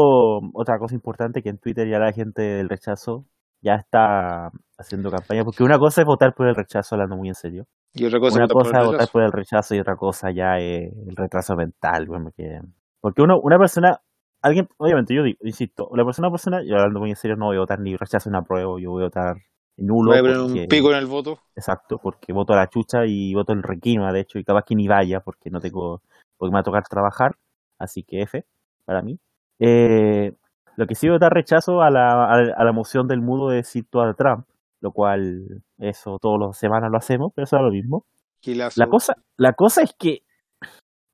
otra 0.53 0.79
cosa 0.79 0.95
importante 0.95 1.41
que 1.43 1.49
en 1.49 1.57
Twitter 1.59 1.87
ya 1.87 1.99
la 1.99 2.11
gente 2.11 2.41
del 2.41 2.67
rechazo 2.67 3.25
ya 3.61 3.75
está 3.75 4.51
haciendo 4.77 5.11
campaña, 5.11 5.43
porque 5.43 5.63
una 5.63 5.77
cosa 5.79 6.01
es 6.01 6.07
votar 6.07 6.33
por 6.33 6.47
el 6.47 6.55
rechazo, 6.55 6.95
hablando 6.95 7.15
muy 7.15 7.29
en 7.29 7.35
serio. 7.35 7.65
Y 7.93 8.03
otra 8.05 8.19
cosa, 8.19 8.39
una 8.39 8.47
cosa 8.47 8.69
es 8.81 8.85
votar 8.85 9.07
por 9.11 9.23
el 9.23 9.31
rechazo 9.31 9.75
y 9.75 9.79
otra 9.79 9.95
cosa 9.95 10.31
ya 10.31 10.57
es 10.59 10.91
el 11.07 11.15
retraso 11.15 11.55
mental, 11.55 12.05
bueno, 12.07 12.31
que- 12.35 12.59
porque 12.99 13.21
uno, 13.21 13.39
una 13.41 13.57
persona, 13.57 13.99
alguien, 14.41 14.67
obviamente 14.77 15.13
yo 15.15 15.23
digo, 15.23 15.37
insisto, 15.43 15.89
la 15.93 16.03
persona, 16.03 16.29
persona, 16.31 16.61
yo 16.63 16.75
hablando 16.75 16.99
muy 16.99 17.11
en 17.11 17.15
serio, 17.15 17.37
no 17.37 17.45
voy 17.45 17.57
a 17.57 17.61
votar 17.61 17.79
ni 17.79 17.95
rechazo 17.95 18.29
ni 18.31 18.37
apruebo, 18.37 18.79
yo 18.79 18.91
voy 18.91 19.03
a 19.03 19.05
votar 19.05 19.37
nulo, 19.77 20.11
Voy 20.11 20.19
a 20.19 20.21
poner 20.21 20.37
porque- 20.37 20.61
un 20.63 20.67
pico 20.67 20.91
en 20.91 20.97
el 20.97 21.05
voto. 21.05 21.39
exacto, 21.55 21.99
porque 22.01 22.33
voto 22.33 22.53
a 22.53 22.57
la 22.57 22.67
chucha 22.67 23.05
y 23.05 23.33
voto 23.35 23.53
el 23.53 23.61
requino, 23.63 24.11
de 24.11 24.21
hecho, 24.21 24.39
y 24.39 24.43
capaz 24.43 24.63
que 24.65 24.75
ni 24.75 24.87
vaya, 24.87 25.19
porque 25.19 25.49
no 25.51 25.59
tengo, 25.59 26.01
porque 26.37 26.49
me 26.51 26.55
va 26.55 26.59
a 26.61 26.63
tocar 26.63 26.83
trabajar, 26.87 27.35
así 27.79 28.03
que 28.03 28.21
F, 28.23 28.43
para 28.85 29.01
mí. 29.01 29.19
Eh, 29.59 30.33
lo 30.75 30.87
que 30.87 30.95
sí 30.95 31.07
voy 31.07 31.13
a 31.13 31.17
votar 31.17 31.33
rechazo 31.33 31.81
a 31.81 31.89
la, 31.89 32.25
a, 32.25 32.33
a 32.57 32.63
la 32.63 32.71
moción 32.71 33.07
del 33.07 33.21
mudo 33.21 33.49
de 33.49 33.63
Cito 33.63 34.01
a 34.01 34.13
Trump, 34.13 34.45
lo 34.81 34.91
cual, 34.91 35.63
eso 35.77 36.19
todas 36.19 36.39
las 36.39 36.57
semanas 36.57 36.91
lo 36.91 36.97
hacemos, 36.97 37.31
pero 37.33 37.45
eso 37.45 37.55
es 37.57 37.61
lo 37.61 37.71
mismo. 37.71 38.05
Gilazo. 38.41 38.79
La 38.79 38.87
cosa, 38.87 39.15
la 39.37 39.53
cosa 39.53 39.81
es 39.81 39.93
que 39.97 40.23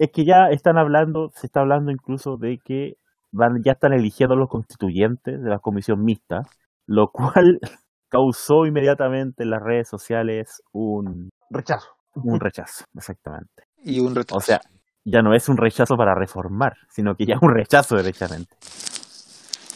es 0.02 0.10
que 0.12 0.26
ya 0.26 0.48
están 0.50 0.80
hablando, 0.80 1.30
se 1.36 1.46
está 1.46 1.60
hablando 1.60 1.92
incluso 1.92 2.36
de 2.36 2.58
que 2.58 2.98
van, 3.32 3.62
ya 3.64 3.74
están 3.74 3.94
eligiendo 3.94 4.36
los 4.36 4.50
constituyentes 4.50 5.39
de 5.39 5.48
la 5.48 5.60
comisión 5.60 6.04
mixta, 6.04 6.42
lo 6.88 7.12
cual 7.12 7.60
causó 8.10 8.66
inmediatamente 8.66 9.44
en 9.44 9.52
las 9.52 9.62
redes 9.62 9.88
sociales 9.88 10.64
un, 10.72 11.30
Rechazo. 11.52 11.89
un 12.16 12.39
rechazo, 12.39 12.86
exactamente. 12.96 13.64
Y 13.84 14.00
un 14.00 14.16
retraso. 14.16 14.38
O 14.38 14.42
sea, 14.42 14.60
ya 15.04 15.22
no 15.22 15.34
es 15.34 15.49
un 15.49 15.58
rechazo 15.58 15.97
para 15.97 16.16
reformar, 16.16 16.78
sino 16.89 17.16
que 17.16 17.26
ya 17.26 17.36
es 17.36 17.41
un 17.41 17.54
rechazo 17.54 17.95
derechamente. 17.95 18.56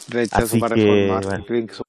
rechazo 0.09 0.45
así 0.45 0.59
para 0.59 0.75
que, 0.75 0.85
reformar. 0.85 1.25
bueno. 1.25 1.45
Creen 1.45 1.67
que 1.67 1.73
son. 1.73 1.85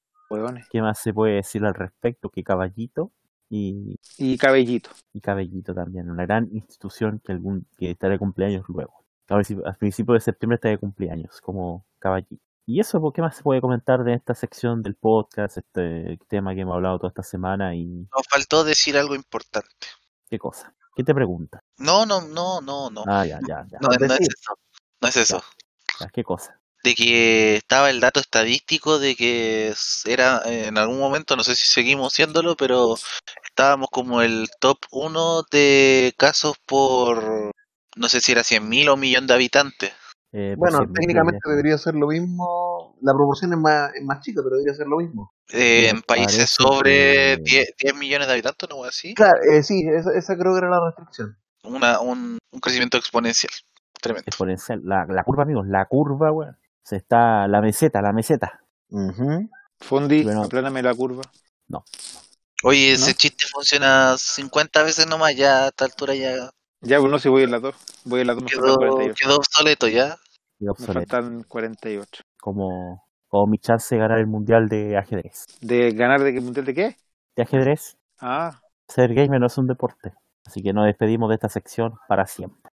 ¿Qué 0.69 0.81
más 0.81 0.99
se 0.99 1.13
puede 1.13 1.35
decir 1.35 1.63
al 1.63 1.73
respecto? 1.73 2.29
Que 2.29 2.43
Caballito 2.43 3.11
y, 3.49 3.95
Y 4.17 4.37
cabellito. 4.37 4.89
y 5.13 5.21
Cabellito 5.21 5.73
también, 5.73 6.11
una 6.11 6.25
gran 6.25 6.49
institución 6.51 7.21
que 7.23 7.31
algún 7.31 7.65
que 7.77 7.91
estará 7.91 8.13
de 8.13 8.19
cumpleaños 8.19 8.65
luego. 8.67 9.05
A 9.29 9.35
ver 9.35 9.45
si 9.45 9.57
a 9.65 9.73
principios 9.73 10.15
de 10.17 10.19
septiembre 10.21 10.55
está 10.55 10.67
de 10.69 10.77
cumpleaños, 10.77 11.39
como 11.41 11.85
Caballito. 11.99 12.43
Y 12.65 12.81
eso, 12.81 12.99
¿por 12.99 13.13
¿qué 13.13 13.21
más 13.21 13.37
se 13.37 13.43
puede 13.43 13.61
comentar 13.61 14.03
de 14.03 14.13
esta 14.15 14.35
sección 14.35 14.83
del 14.83 14.95
podcast, 14.95 15.57
este 15.57 16.19
tema 16.27 16.53
que 16.53 16.61
hemos 16.61 16.75
hablado 16.75 16.97
toda 16.97 17.09
esta 17.09 17.23
semana 17.23 17.73
y 17.73 17.85
Nos 17.85 18.27
faltó 18.29 18.65
decir 18.65 18.97
algo 18.97 19.15
importante. 19.15 19.87
qué 20.29 20.37
cosa? 20.37 20.73
¿Qué 20.97 21.03
te 21.03 21.13
pregunta? 21.13 21.61
No, 21.77 22.07
no, 22.07 22.21
no, 22.21 22.59
no, 22.59 22.89
no. 22.89 23.03
Ah, 23.05 23.23
ya, 23.23 23.39
ya, 23.47 23.63
ya. 23.69 23.77
No, 23.79 23.89
no 23.89 24.05
es 24.15 24.19
eso. 24.19 24.57
No 24.99 25.07
es 25.07 25.17
eso. 25.17 25.43
ya, 25.99 26.07
¿Qué 26.07 26.23
cosa? 26.23 26.59
De 26.83 26.95
que 26.95 27.57
estaba 27.57 27.91
el 27.91 27.99
dato 27.99 28.19
estadístico 28.19 28.97
de 28.97 29.15
que 29.15 29.75
era 30.05 30.41
eh, 30.47 30.65
en 30.65 30.77
algún 30.79 30.97
momento, 30.97 31.35
no 31.35 31.43
sé 31.43 31.55
si 31.55 31.65
seguimos 31.65 32.13
siéndolo, 32.13 32.55
pero 32.57 32.95
estábamos 33.45 33.89
como 33.91 34.23
el 34.23 34.47
top 34.59 34.79
1 34.89 35.43
de 35.51 36.15
casos 36.17 36.55
por, 36.65 37.51
no 37.95 38.09
sé 38.09 38.19
si 38.19 38.31
era 38.31 38.43
100.000 38.43 38.89
o 38.89 38.95
un 38.95 38.99
millón 38.99 39.27
de 39.27 39.35
habitantes. 39.35 39.93
Eh, 40.31 40.55
por 40.57 40.71
Bueno, 40.71 40.91
técnicamente 40.95 41.47
debería 41.47 41.77
ser 41.77 41.93
lo 41.93 42.07
mismo. 42.07 42.66
La 43.01 43.13
proporción 43.13 43.53
es 43.53 43.59
más, 43.59 43.93
es 43.95 44.03
más 44.03 44.19
chica, 44.21 44.41
pero 44.43 44.55
debería 44.57 44.73
ser 44.75 44.87
lo 44.87 44.97
mismo. 44.97 45.33
Eh, 45.53 45.89
en 45.89 46.01
países 46.01 46.49
sobre 46.49 47.37
que- 47.37 47.41
10, 47.43 47.69
10 47.77 47.95
millones 47.95 48.27
de 48.27 48.33
habitantes, 48.33 48.67
¿no? 48.69 48.83
Así. 48.83 49.13
Claro, 49.13 49.37
eh, 49.51 49.61
sí, 49.63 49.85
esa, 49.87 50.11
esa 50.13 50.35
creo 50.37 50.53
que 50.53 50.59
era 50.59 50.69
la 50.69 50.85
restricción. 50.85 51.37
Una, 51.63 51.99
un, 51.99 52.37
un 52.51 52.59
crecimiento 52.59 52.97
exponencial. 52.97 53.51
Tremendo. 54.01 54.25
exponencial. 54.27 54.81
La, 54.83 55.05
la 55.09 55.23
curva, 55.23 55.43
amigos, 55.43 55.65
la 55.67 55.85
curva, 55.85 56.31
weón. 56.31 56.57
Se 56.83 56.95
está, 56.97 57.47
la 57.47 57.61
meseta, 57.61 58.01
la 58.01 58.13
meseta. 58.13 58.61
Fondi, 59.79 60.23
Bueno. 60.23 60.43
apláname 60.43 60.81
la 60.81 60.93
curva. 60.93 61.23
Oye, 62.63 62.93
ese 62.93 63.11
¿No? 63.11 63.17
chiste 63.17 63.45
funciona 63.51 64.15
50 64.17 64.81
veces 64.83 65.05
nomás, 65.07 65.35
ya 65.35 65.65
a 65.65 65.67
esta 65.67 65.85
altura 65.85 66.15
ya 66.15 66.49
Ya, 66.81 66.99
pues 66.99 67.11
no, 67.11 67.19
si 67.19 67.29
voy 67.29 67.43
en 67.43 67.51
la 67.51 67.59
2. 67.59 67.75
Voy 68.05 68.21
en 68.21 68.27
la 68.27 68.33
2, 68.33 68.43
me 68.43 68.49
quedó, 68.49 68.61
faltan 68.61 68.77
48. 68.89 69.15
quedó 69.23 69.35
obsoleto 69.37 69.87
ya. 69.87 70.17
Y 70.59 70.65
Me 70.65 70.71
obsoleto. 70.71 70.93
faltan 70.99 71.43
48. 71.43 72.23
Como, 72.39 73.03
como 73.27 73.47
mi 73.47 73.57
chance 73.57 73.95
de 73.95 74.01
ganar 74.01 74.19
el 74.19 74.27
mundial 74.27 74.67
de 74.67 74.97
ajedrez. 74.97 75.45
¿De 75.61 75.91
ganar 75.91 76.21
de 76.21 76.33
qué 76.33 76.41
mundial 76.41 76.65
de 76.65 76.73
qué? 76.73 76.95
De 77.35 77.43
ajedrez, 77.43 77.97
Ah, 78.19 78.59
ser 78.87 79.13
gamer 79.13 79.39
no 79.39 79.47
es 79.47 79.57
un 79.57 79.67
deporte. 79.67 80.13
Así 80.45 80.61
que 80.61 80.73
nos 80.73 80.85
despedimos 80.85 81.29
de 81.29 81.35
esta 81.35 81.49
sección 81.49 81.93
para 82.07 82.25
siempre. 82.25 82.71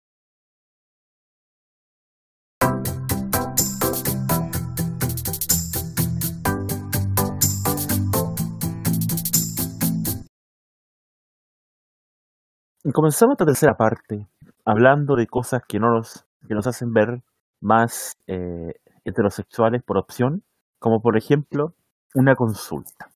Y 12.82 12.92
comenzamos 12.92 13.34
esta 13.34 13.44
tercera 13.44 13.74
parte 13.74 14.26
hablando 14.64 15.14
de 15.14 15.26
cosas 15.26 15.62
que 15.68 15.78
no 15.78 15.90
nos, 15.94 16.24
que 16.48 16.54
nos 16.54 16.66
hacen 16.66 16.92
ver 16.92 17.22
más 17.60 18.16
eh, 18.26 18.74
heterosexuales 19.04 19.82
por 19.82 19.98
opción, 19.98 20.44
como 20.78 21.00
por 21.00 21.16
ejemplo 21.16 21.74
una 22.14 22.34
consulta. 22.34 23.10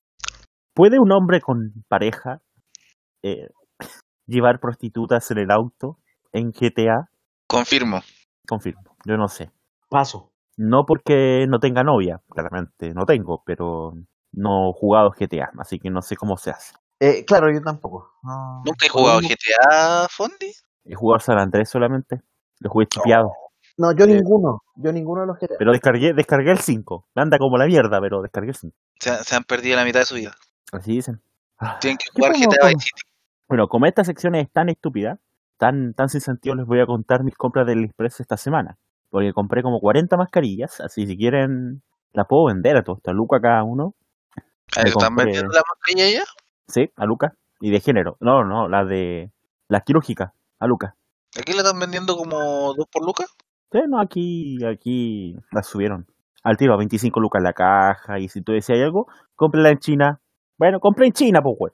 ¿Puede 0.73 0.99
un 0.99 1.11
hombre 1.11 1.41
con 1.41 1.85
pareja 1.87 2.41
eh, 3.23 3.49
llevar 4.27 4.59
prostitutas 4.59 5.29
en 5.31 5.37
el 5.39 5.51
auto 5.51 5.99
en 6.31 6.51
GTA? 6.51 7.09
Confirmo. 7.47 8.01
Confirmo, 8.47 8.95
yo 9.05 9.17
no 9.17 9.27
sé. 9.27 9.51
Paso. 9.89 10.31
No 10.57 10.85
porque 10.85 11.45
no 11.49 11.59
tenga 11.59 11.83
novia, 11.83 12.21
claramente 12.29 12.93
no 12.93 13.05
tengo, 13.05 13.43
pero 13.45 13.93
no 14.31 14.69
he 14.69 14.73
jugado 14.73 15.11
GTA, 15.11 15.51
así 15.59 15.79
que 15.79 15.89
no 15.89 16.01
sé 16.01 16.15
cómo 16.15 16.37
se 16.37 16.51
hace. 16.51 16.73
Eh, 16.99 17.25
claro, 17.25 17.51
yo 17.51 17.61
tampoco. 17.61 18.13
No. 18.23 18.61
¿Nunca 18.65 18.85
he 18.85 18.89
jugado 18.89 19.19
GTA, 19.19 20.07
Fondi? 20.09 20.53
He 20.85 20.95
jugado 20.95 21.19
San 21.19 21.39
Andrés 21.39 21.69
solamente, 21.69 22.21
lo 22.59 22.69
jugué 22.69 22.87
chipeado, 22.87 23.31
No, 23.77 23.91
yo 23.93 24.05
Eh, 24.05 24.07
ninguno. 24.07 24.63
Yo 24.75 24.91
ninguno 24.91 25.21
de 25.21 25.27
los 25.27 25.37
GTA. 25.37 25.55
pero 25.59 25.71
descargué, 25.71 26.13
descargué 26.13 26.51
el 26.51 26.59
5. 26.59 27.05
Me 27.15 27.21
anda 27.21 27.37
como 27.37 27.57
la 27.57 27.65
mierda, 27.65 27.99
pero 28.01 28.21
descargué 28.21 28.49
el 28.51 28.55
5. 28.55 28.75
Se, 28.99 29.23
se 29.23 29.35
han 29.35 29.43
perdido 29.43 29.75
la 29.75 29.83
mitad 29.85 29.99
de 29.99 30.05
su 30.05 30.15
vida. 30.15 30.35
Así 30.71 30.93
dicen. 30.93 31.21
Ah, 31.59 31.77
Tienen 31.79 31.97
que 31.97 32.05
¿qué 32.05 32.11
jugar 32.21 32.33
GTA 32.33 32.57
com- 32.61 32.69
Vice 32.69 32.79
City. 32.95 33.01
Bueno, 33.47 33.67
como 33.67 33.85
esta 33.85 34.03
sección 34.03 34.35
es 34.35 34.49
tan 34.51 34.69
estúpida, 34.69 35.19
tan, 35.57 35.93
tan 35.93 36.09
sin 36.09 36.21
sentido, 36.21 36.55
les 36.55 36.65
voy 36.65 36.79
a 36.79 36.85
contar 36.85 37.23
mis 37.23 37.35
compras 37.35 37.65
del 37.67 37.85
Express 37.85 38.19
esta 38.19 38.37
semana. 38.37 38.77
Porque 39.09 39.31
compré 39.33 39.61
como 39.63 39.79
40 39.79 40.17
mascarillas, 40.17 40.81
así 40.81 41.05
si 41.05 41.15
quieren, 41.17 41.81
las 42.13 42.27
puedo 42.27 42.45
vender 42.45 42.75
a 42.77 42.83
todos. 42.83 42.99
A 43.05 43.11
Luca 43.13 43.39
cada 43.39 43.63
uno. 43.63 43.93
¿Están 44.75 44.91
compré- 45.13 45.25
vendiendo 45.25 45.53
la 45.53 45.61
mascarilla 45.69 46.19
ya? 46.19 46.23
Sí, 46.67 46.91
a 46.97 47.05
Luca. 47.05 47.35
Y 47.61 47.71
de 47.71 47.79
género. 47.79 48.17
No, 48.19 48.43
no, 48.43 48.67
la 48.67 48.83
de. 48.83 49.31
La 49.69 49.81
quirúrgica, 49.81 50.33
a 50.59 50.67
Luca. 50.67 50.95
¿Aquí 51.39 51.53
la 51.53 51.59
están 51.59 51.79
vendiendo 51.79 52.17
como 52.17 52.73
dos 52.73 52.87
por 52.91 53.05
lucas? 53.05 53.33
Sí, 53.71 53.79
no, 53.87 53.99
aquí, 53.99 54.57
aquí 54.65 55.35
las 55.51 55.67
subieron. 55.67 56.05
Al 56.43 56.57
tiro, 56.57 56.73
a 56.73 56.77
25 56.77 57.19
lucas 57.19 57.41
la 57.41 57.53
caja. 57.53 58.19
Y 58.19 58.29
si 58.29 58.41
tú 58.41 58.53
decías 58.53 58.79
algo, 58.79 59.07
cómprala 59.35 59.69
en 59.69 59.79
China. 59.79 60.21
Bueno, 60.57 60.79
compré 60.79 61.07
en 61.07 61.13
China, 61.13 61.41
pues, 61.41 61.55
güey. 61.57 61.73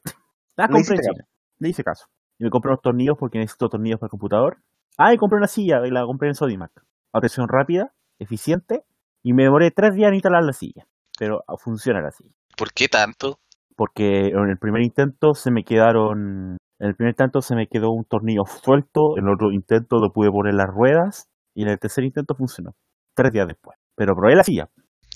La 0.55 0.67
compré 0.67 0.95
en 0.95 1.01
China. 1.01 1.25
Le 1.59 1.69
hice 1.69 1.83
caso. 1.83 2.07
Y 2.39 2.45
me 2.45 2.49
compré 2.49 2.69
unos 2.69 2.81
tornillos 2.81 3.17
porque 3.19 3.37
necesito 3.37 3.69
tornillos 3.69 3.99
para 3.99 4.07
el 4.07 4.11
computador. 4.11 4.57
Ah, 4.97 5.13
y 5.13 5.17
compré 5.17 5.37
una 5.37 5.47
silla 5.47 5.85
y 5.85 5.91
la 5.91 6.05
compré 6.05 6.29
en 6.29 6.35
Sodimac. 6.35 6.71
Atención 7.13 7.47
rápida, 7.47 7.93
eficiente. 8.19 8.83
Y 9.23 9.33
me 9.33 9.43
demoré 9.43 9.71
tres 9.71 9.93
días 9.93 10.07
en 10.09 10.15
instalar 10.15 10.43
la 10.43 10.53
silla. 10.53 10.87
Pero 11.19 11.43
ah, 11.47 11.55
funciona 11.57 12.01
la 12.01 12.11
silla. 12.11 12.33
¿Por 12.57 12.71
qué 12.73 12.87
tanto? 12.87 13.39
Porque 13.75 14.27
en 14.27 14.49
el 14.49 14.57
primer 14.57 14.81
intento 14.81 15.33
se 15.33 15.51
me 15.51 15.63
quedaron. 15.63 16.57
En 16.79 16.87
el 16.87 16.95
primer 16.95 17.11
intento 17.11 17.41
se 17.41 17.55
me 17.55 17.67
quedó 17.67 17.91
un 17.91 18.05
tornillo 18.05 18.43
suelto. 18.45 19.17
En 19.17 19.25
el 19.25 19.33
otro 19.33 19.51
intento 19.51 19.97
lo 19.99 20.11
pude 20.11 20.31
poner 20.31 20.55
las 20.55 20.67
ruedas. 20.67 21.27
Y 21.53 21.63
en 21.63 21.69
el 21.69 21.79
tercer 21.79 22.03
intento 22.03 22.35
funcionó. 22.35 22.73
Tres 23.13 23.31
días 23.31 23.47
después. 23.47 23.77
Pero 23.95 24.15
probé 24.15 24.35
la 24.35 24.43
silla. 24.43 24.69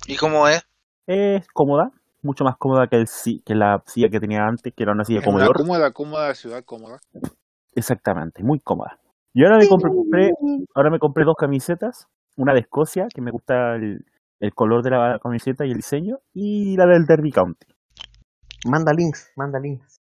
¿Y 0.08 0.16
cómo 0.18 0.48
es? 0.48 0.66
Es 1.08 1.48
cómoda. 1.54 1.92
Mucho 2.22 2.44
más 2.44 2.58
cómoda 2.58 2.88
que, 2.88 2.98
el, 2.98 3.08
si- 3.08 3.42
que 3.42 3.54
la 3.56 3.84
silla 3.86 4.10
que 4.10 4.20
tenía 4.20 4.46
antes, 4.46 4.74
que 4.74 4.84
era 4.84 4.92
una 4.94 5.06
silla 5.06 5.20
Es 5.20 5.28
una 5.28 5.34
comedor. 5.34 5.58
cómoda, 5.58 5.92
cómoda 5.92 6.34
ciudad, 6.36 6.64
cómoda. 6.66 7.00
Exactamente, 7.76 8.44
muy 8.44 8.60
cómoda. 8.60 9.00
Y 9.34 9.44
ahora 9.44 9.58
me 9.58 9.68
compré, 9.68 9.92
compré- 9.92 10.32
ahora 10.74 10.90
me 10.90 11.00
compré 11.00 11.24
dos 11.26 11.36
camisetas, 11.38 12.08
una 12.38 12.54
de 12.54 12.62
Escocia, 12.62 13.08
que 13.14 13.22
me 13.22 13.32
gusta 13.32 13.76
el, 13.76 14.06
el 14.40 14.54
color 14.54 14.82
de 14.84 14.92
la 14.92 15.20
camiseta 15.22 15.66
y 15.66 15.72
el 15.72 15.78
diseño, 15.78 16.20
y 16.34 16.76
la 16.78 16.86
del 16.86 17.06
Derby 17.06 17.32
County. 17.32 17.68
Manda 18.66 18.92
links, 18.94 19.32
manda 19.36 19.60
links. 19.60 20.00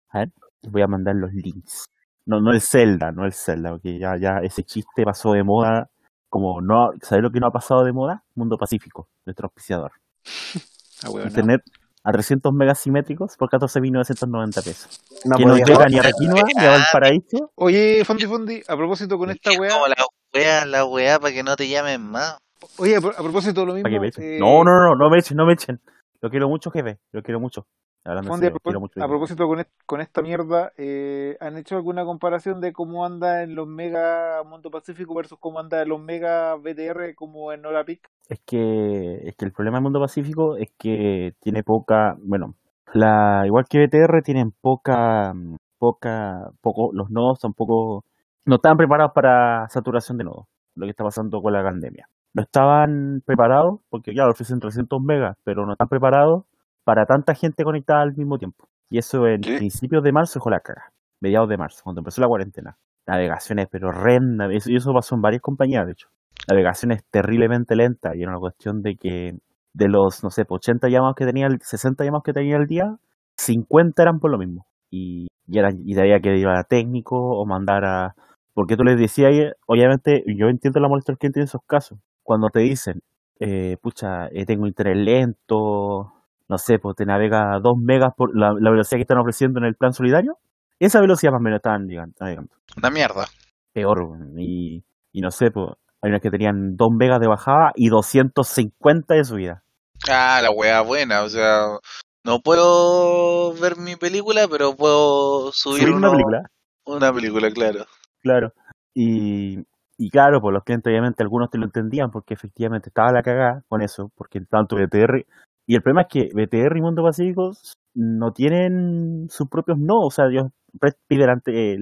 Les 0.62 0.72
voy 0.72 0.82
a 0.82 0.88
mandar 0.88 1.16
los 1.16 1.32
links. 1.32 1.86
No, 2.26 2.42
no 2.42 2.52
el 2.52 2.60
Zelda, 2.62 3.12
no 3.12 3.24
el 3.26 3.32
Zelda, 3.34 3.72
porque 3.72 3.98
ya, 3.98 4.18
ya 4.18 4.40
ese 4.44 4.64
chiste 4.64 5.04
pasó 5.04 5.32
de 5.34 5.44
moda. 5.44 5.90
Como 6.30 6.62
no, 6.62 6.92
¿sabes 7.02 7.24
lo 7.24 7.32
que 7.32 7.40
no 7.40 7.48
ha 7.48 7.52
pasado 7.52 7.84
de 7.84 7.92
moda? 7.92 8.24
Mundo 8.36 8.58
Pacífico, 8.58 9.08
nuestro 9.26 9.48
auspiciador. 9.48 9.92
Ah, 11.02 11.10
weón, 11.10 11.22
no. 11.24 11.28
Internet 11.30 11.62
a 12.04 12.12
300 12.12 12.52
megas 12.54 12.78
simétricos 12.80 13.38
por 13.38 13.50
14.990 13.50 14.54
pesos. 14.64 15.00
No 15.24 15.38
que 15.38 15.46
no 15.46 15.56
llega 15.56 15.88
ni 15.88 15.98
a 15.98 16.02
Requinoa 16.02 16.44
ni 16.54 16.66
a 16.66 16.72
Valparaíso. 16.72 17.52
Oye, 17.56 18.04
Fondi 18.04 18.26
Fondi, 18.26 18.62
a 18.68 18.76
propósito 18.76 19.18
con 19.18 19.30
esta 19.30 19.52
Es 19.52 19.58
weá. 19.60 19.72
como 19.72 19.88
la 19.88 19.96
weá, 20.34 20.66
la 20.66 20.84
weá 20.86 21.18
para 21.20 21.34
que 21.34 21.42
no 21.42 21.56
te 21.56 21.70
llamen 21.70 22.02
más. 22.02 22.38
Oye, 22.78 22.98
a, 22.98 23.00
pro- 23.02 23.12
a 23.18 23.24
propósito 23.24 23.62
de 23.62 23.68
lo 23.68 23.74
mismo. 23.76 23.84
Para 23.84 23.96
que 23.96 24.00
me 24.02 24.08
echen. 24.10 24.24
eh, 24.26 24.38
No, 24.42 24.66
no, 24.66 24.90
no, 24.90 24.96
no 24.96 25.10
me 25.10 25.20
echen, 25.20 25.38
no 25.38 25.46
me 25.46 25.54
echen. 25.54 25.80
Lo 26.20 26.30
quiero 26.30 26.50
mucho, 26.50 26.70
jefe. 26.70 27.00
Lo 27.14 27.24
quiero 27.24 27.40
mucho. 27.40 27.66
Hablando 28.10 28.28
en 28.28 28.32
Fondi, 28.34 28.45
a, 28.45 28.49
serio, 28.49 28.53
lo 28.53 28.60
quiero 28.60 28.80
propós- 28.80 28.82
mucho. 28.82 29.03
a 29.03 29.07
propósito 29.07 29.47
con, 29.47 29.60
est- 29.60 29.84
con 29.86 30.01
esta 30.01 30.22
mierda, 30.22 30.72
eh, 30.78 31.38
¿han 31.39 31.57
hecho 31.57 31.76
alguna 31.76 32.03
comparación 32.05 32.60
de 32.62 32.74
cómo 32.74 33.05
anda 33.05 33.43
en 33.43 33.55
los 33.55 33.68
Mega 33.68 34.43
Mundo 34.43 34.70
Pacífico 34.72 35.14
versus 35.16 35.38
cómo 35.39 35.60
anda 35.60 35.82
en 35.82 35.89
los 35.89 36.01
Mega 36.01 36.55
BTR 36.55 37.16
como 37.16 37.51
en 37.53 37.66
Hora 37.66 37.84
Peak? 37.86 38.10
Es 38.28 38.39
que, 38.45 39.28
es 39.28 39.36
que 39.36 39.45
el 39.45 39.51
problema 39.51 39.78
del 39.78 39.84
mundo 39.84 39.99
pacífico 39.99 40.55
es 40.57 40.70
que 40.78 41.34
tiene 41.39 41.64
poca, 41.64 42.16
bueno, 42.24 42.55
la, 42.93 43.43
igual 43.45 43.66
que 43.70 43.86
BTR 43.86 44.22
tienen 44.24 44.51
poca, 44.62 45.34
poca, 45.78 46.49
poco, 46.62 46.89
los 46.93 47.10
nodos 47.10 47.39
tampoco, 47.39 48.03
no 48.45 48.55
estaban 48.55 48.78
preparados 48.78 49.14
para 49.14 49.68
saturación 49.70 50.18
de 50.18 50.24
nodos, 50.26 50.45
lo 50.76 50.86
que 50.86 50.91
está 50.91 51.03
pasando 51.03 51.41
con 51.41 51.53
la 51.53 51.64
pandemia. 51.64 52.07
No 52.34 52.43
estaban 52.43 53.22
preparados, 53.26 53.80
porque 53.89 54.14
ya 54.14 54.28
ofrecen 54.28 54.60
300 54.60 55.01
megas, 55.01 55.36
pero 55.43 55.66
no 55.66 55.72
están 55.74 55.88
preparados 55.88 56.43
para 56.90 57.06
tanta 57.06 57.36
gente 57.36 57.64
conectada 57.64 58.02
al 58.02 58.16
mismo 58.16 58.40
tiempo. 58.40 58.68
Y 58.90 58.98
eso 58.98 59.28
en 59.28 59.42
¿Qué? 59.42 59.58
principios 59.58 60.04
de 60.04 60.12
marzo 60.12 60.40
dejó 60.40 60.50
la 60.50 60.60
caga, 60.60 60.92
mediados 61.22 61.48
de 61.48 61.58
marzo, 61.58 61.82
cuando 61.84 62.02
empezó 62.02 62.20
la 62.20 62.28
cuarentena. 62.28 62.78
Navegaciones, 63.06 63.68
pero 63.70 63.90
horrenda, 63.90 64.48
y 64.52 64.76
eso 64.76 64.92
pasó 64.92 65.14
en 65.14 65.22
varias 65.22 65.44
compañías, 65.44 65.86
de 65.86 65.92
hecho 65.92 66.10
navegaciones 66.50 67.04
terriblemente 67.12 67.76
lentas 67.76 68.16
y 68.16 68.22
era 68.22 68.32
una 68.32 68.40
cuestión 68.40 68.82
de 68.82 68.96
que 68.96 69.38
de 69.74 69.88
los, 69.88 70.24
no 70.24 70.32
sé, 70.32 70.46
pues, 70.46 70.62
80 70.68 70.90
llamados 70.90 71.16
que 71.16 71.26
tenía, 71.26 71.46
el 71.46 71.60
60 71.62 72.04
llamados 72.04 72.24
que 72.24 72.34
tenía 72.34 72.58
al 72.58 72.66
día, 72.66 72.98
50 73.38 74.02
eran 74.02 74.20
por 74.20 74.32
lo 74.32 74.40
mismo. 74.40 74.66
Y, 74.90 75.28
y, 75.48 75.60
era, 75.60 75.70
y 75.72 75.98
había 76.00 76.20
que 76.20 76.36
ir 76.36 76.48
a 76.48 76.64
técnico 76.64 77.16
o 77.16 77.46
mandar 77.46 77.86
a... 77.86 78.16
Porque 78.56 78.76
tú 78.76 78.84
les 78.84 78.98
decías, 78.98 79.32
obviamente, 79.68 80.24
yo 80.26 80.48
entiendo 80.48 80.80
la 80.80 80.90
molestia 80.90 81.14
del 81.14 81.20
cliente 81.20 81.40
en 81.40 81.44
esos 81.46 81.62
casos. 81.68 82.00
Cuando 82.24 82.50
te 82.50 82.62
dicen, 82.62 83.02
eh, 83.40 83.78
pucha, 83.80 84.28
eh, 84.32 84.46
tengo 84.46 84.66
internet 84.66 84.98
lento, 84.98 86.12
no 86.50 86.58
sé, 86.58 86.80
pues 86.80 86.95
te 86.95 87.06
navega 87.06 87.54
a 87.54 87.60
2 87.60 87.78
megas 87.78 88.14
por 88.18 88.36
la, 88.36 88.54
la 88.60 88.72
velocidad 88.72 88.97
que 88.97 89.04
están 89.04 89.20
ofreciendo 89.20 89.60
en 89.60 89.66
el 89.66 89.76
plan 89.76 89.93
solidario, 89.93 90.38
esa 90.80 91.00
velocidad 91.00 91.32
más 91.32 91.39
o 91.39 91.43
menos 91.43 91.62
llegando, 91.88 92.16
navegando 92.20 92.52
Una 92.78 92.89
mierda. 92.89 93.26
peor. 93.74 94.18
Y, 94.38 94.84
y 95.12 95.22
no 95.22 95.30
sé, 95.32 95.52
pues, 95.52 95.68
hay 96.02 96.10
unas 96.10 96.22
que 96.22 96.32
tenían 96.32 96.76
2 96.76 96.89
megas 96.91 97.20
de 97.20 97.28
bajada 97.28 97.72
y 97.76 97.89
250 97.89 99.14
de 99.14 99.24
subida. 99.24 99.64
Ah, 100.10 100.39
la 100.41 100.52
weá 100.52 100.82
buena, 100.82 101.24
o 101.24 101.30
sea, 101.30 101.78
no 102.24 102.39
puedo 102.39 103.54
ver 103.54 103.78
mi 103.78 103.95
película, 103.95 104.47
pero 104.50 104.76
puedo 104.76 105.52
subir, 105.52 105.82
Subir 105.84 105.93
una 105.93 106.10
película, 106.12 106.41
Una 106.86 107.14
película, 107.14 107.52
claro. 107.52 107.86
claro. 108.22 108.54
Y, 108.93 109.60
y 109.97 110.10
claro, 110.10 110.39
pues 110.41 110.54
los 110.54 110.64
clientes 110.64 110.89
obviamente 110.89 111.22
algunos 111.22 111.50
te 111.50 111.58
lo 111.58 111.66
entendían 111.66 112.10
porque 112.12 112.34
efectivamente 112.34 112.89
estaba 112.89 113.12
la 113.12 113.22
cagada 113.22 113.64
con 113.68 113.82
eso, 113.82 114.10
porque 114.16 114.39
tanto 114.41 114.78
BTR... 114.78 115.26
Y 115.70 115.76
el 115.76 115.84
problema 115.84 116.01
es 116.01 116.07
que 116.07 116.30
BTR 116.34 116.80
y 116.80 116.82
Mundo 116.82 117.03
Pacífico 117.03 117.51
no 117.93 118.32
tienen 118.34 119.28
sus 119.30 119.47
propios 119.47 119.78
nodos, 119.78 120.07
o 120.07 120.09
sea, 120.09 120.26
ellos 120.26 120.47
pre- 120.80 120.95
piden 121.07 121.30
ante, 121.30 121.74
eh, 121.74 121.78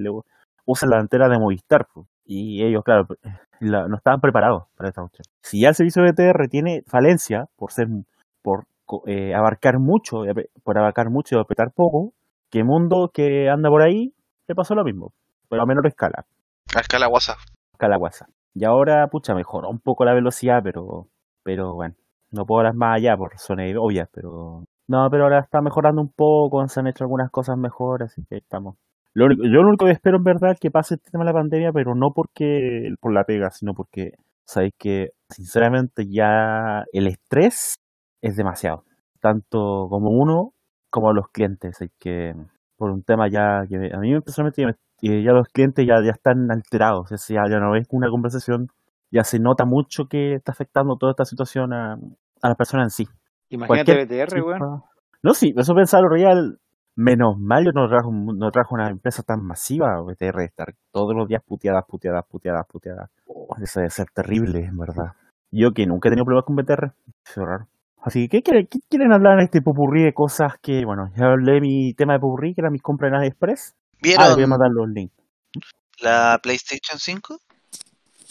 usan 0.66 0.90
la 0.90 0.98
antena 0.98 1.26
de 1.26 1.38
Movistar, 1.38 1.86
pues, 1.94 2.06
y 2.26 2.62
ellos, 2.62 2.84
claro, 2.84 3.06
la- 3.60 3.88
no 3.88 3.96
estaban 3.96 4.20
preparados 4.20 4.64
para 4.76 4.90
esta 4.90 5.00
cuestión. 5.00 5.24
Si 5.42 5.60
ya 5.62 5.70
el 5.70 5.74
servicio 5.74 6.02
BTR 6.02 6.48
tiene 6.48 6.82
falencia 6.86 7.46
por 7.56 7.72
ser 7.72 7.88
por 8.42 8.64
eh, 9.06 9.34
abarcar 9.34 9.78
mucho, 9.78 10.24
ape- 10.24 10.50
por 10.62 10.76
abarcar 10.76 11.08
mucho 11.08 11.36
y 11.36 11.40
apretar 11.40 11.70
poco, 11.72 12.12
que 12.50 12.64
Mundo 12.64 13.10
que 13.12 13.48
anda 13.48 13.70
por 13.70 13.80
ahí 13.80 14.12
le 14.46 14.54
pasó 14.54 14.74
lo 14.74 14.84
mismo, 14.84 15.12
pero 15.48 15.62
a 15.62 15.66
menor 15.66 15.86
escala, 15.86 16.26
A 16.76 16.80
escala 16.80 17.08
WhatsApp. 17.08 17.38
escala 17.72 17.96
WhatsApp. 17.96 18.28
Y 18.54 18.64
ahora, 18.64 19.06
pucha, 19.08 19.34
mejoró 19.34 19.70
un 19.70 19.78
poco 19.78 20.04
la 20.04 20.12
velocidad, 20.12 20.60
pero 20.62 21.06
pero 21.42 21.72
bueno, 21.74 21.94
no 22.30 22.44
puedo 22.46 22.60
hablar 22.60 22.74
más 22.74 22.96
allá 22.96 23.16
por 23.16 23.32
razones 23.32 23.74
obvias, 23.78 24.08
pero 24.12 24.64
no, 24.88 25.08
pero 25.10 25.24
ahora 25.24 25.40
está 25.40 25.60
mejorando 25.60 26.00
un 26.02 26.10
poco, 26.12 26.66
se 26.68 26.80
han 26.80 26.86
hecho 26.88 27.04
algunas 27.04 27.30
cosas 27.30 27.56
mejor, 27.58 28.02
así 28.02 28.24
que 28.28 28.36
estamos. 28.38 28.76
Lo 29.14 29.26
único- 29.26 29.42
yo 29.44 29.62
lo 29.62 29.68
único 29.68 29.86
que 29.86 29.92
espero 29.92 30.16
en 30.18 30.24
verdad 30.24 30.52
es 30.52 30.60
que 30.60 30.70
pase 30.70 30.94
este 30.96 31.10
tema 31.10 31.24
de 31.24 31.30
la 31.32 31.38
pandemia, 31.38 31.72
pero 31.72 31.94
no 31.94 32.12
porque 32.14 32.92
por 33.00 33.12
la 33.12 33.24
pega, 33.24 33.50
sino 33.50 33.74
porque 33.74 34.12
sabéis 34.44 34.74
que 34.78 35.10
sinceramente 35.30 36.06
ya 36.08 36.84
el 36.92 37.06
estrés 37.08 37.76
es 38.22 38.36
demasiado, 38.36 38.84
tanto 39.20 39.88
como 39.90 40.10
uno 40.10 40.52
como 40.90 41.12
los 41.12 41.28
clientes, 41.30 41.76
así 41.76 41.90
que 41.98 42.34
por 42.76 42.90
un 42.90 43.02
tema 43.02 43.28
ya 43.28 43.64
que 43.68 43.76
a 43.92 43.98
mí 43.98 44.18
personalmente 44.20 44.62
ya, 44.62 44.76
y 45.00 45.22
ya 45.22 45.32
los 45.32 45.48
clientes 45.48 45.86
ya, 45.86 46.02
ya 46.02 46.12
están 46.12 46.50
alterados, 46.50 47.12
es 47.12 47.26
ya, 47.28 47.42
ya 47.48 47.58
no 47.60 47.76
es 47.76 47.86
una 47.90 48.10
conversación, 48.10 48.68
ya 49.10 49.24
se 49.24 49.38
nota 49.38 49.64
mucho 49.64 50.06
que 50.06 50.34
está 50.34 50.52
afectando 50.52 50.96
toda 50.96 51.12
esta 51.12 51.24
situación 51.24 51.72
a, 51.72 51.94
a 52.42 52.48
la 52.48 52.54
persona 52.54 52.82
en 52.84 52.90
sí. 52.90 53.06
Imagínate 53.50 53.92
Cualquier 54.06 54.28
BTR, 54.28 54.42
weón. 54.42 54.82
No, 55.22 55.34
sí, 55.34 55.54
eso 55.56 55.74
pensarlo 55.74 56.08
real. 56.08 56.58
Menos 56.94 57.38
mal 57.38 57.64
yo 57.64 57.70
no 57.72 57.88
trajo, 57.88 58.10
no 58.12 58.50
trajo 58.50 58.74
una 58.74 58.88
empresa 58.90 59.22
tan 59.22 59.42
masiva, 59.44 60.00
BTR, 60.00 60.42
estar 60.44 60.74
todos 60.90 61.14
los 61.14 61.28
días 61.28 61.42
puteadas, 61.46 61.84
puteadas, 61.86 62.24
puteadas, 62.26 62.66
puteadas. 62.66 63.08
Oh, 63.26 63.54
eso 63.62 63.78
debe 63.80 63.90
ser 63.90 64.10
terrible, 64.10 64.64
en 64.64 64.76
verdad. 64.76 65.12
Yo 65.52 65.72
que 65.72 65.86
nunca 65.86 66.08
he 66.08 66.10
tenido 66.10 66.24
problemas 66.24 66.44
con 66.44 66.56
BTR. 66.56 66.92
Es 67.24 67.36
raro. 67.36 67.68
Así 68.02 68.28
que, 68.28 68.42
¿qué, 68.42 68.50
quieren- 68.50 68.66
qué 68.68 68.78
quieren 68.88 69.12
hablar 69.12 69.38
en 69.38 69.44
este 69.44 69.62
popurrí 69.62 70.02
de 70.02 70.12
cosas 70.12 70.54
que, 70.60 70.84
bueno, 70.84 71.10
ya 71.16 71.26
hablé 71.26 71.52
de 71.54 71.60
mi 71.60 71.94
tema 71.94 72.14
de 72.14 72.18
popurrí, 72.20 72.54
que 72.54 72.60
era 72.62 72.70
mis 72.70 72.82
compras 72.82 73.10
en 73.10 73.14
AliExpress? 73.16 73.74
Ah, 73.74 73.76
les 74.02 74.08
voy 74.18 74.22
a 74.22 74.34
¿Vieron 74.34 74.50
mandar 74.50 74.70
los 74.72 74.88
links. 74.88 75.14
la 76.00 76.38
PlayStation 76.42 76.98
5? 76.98 77.38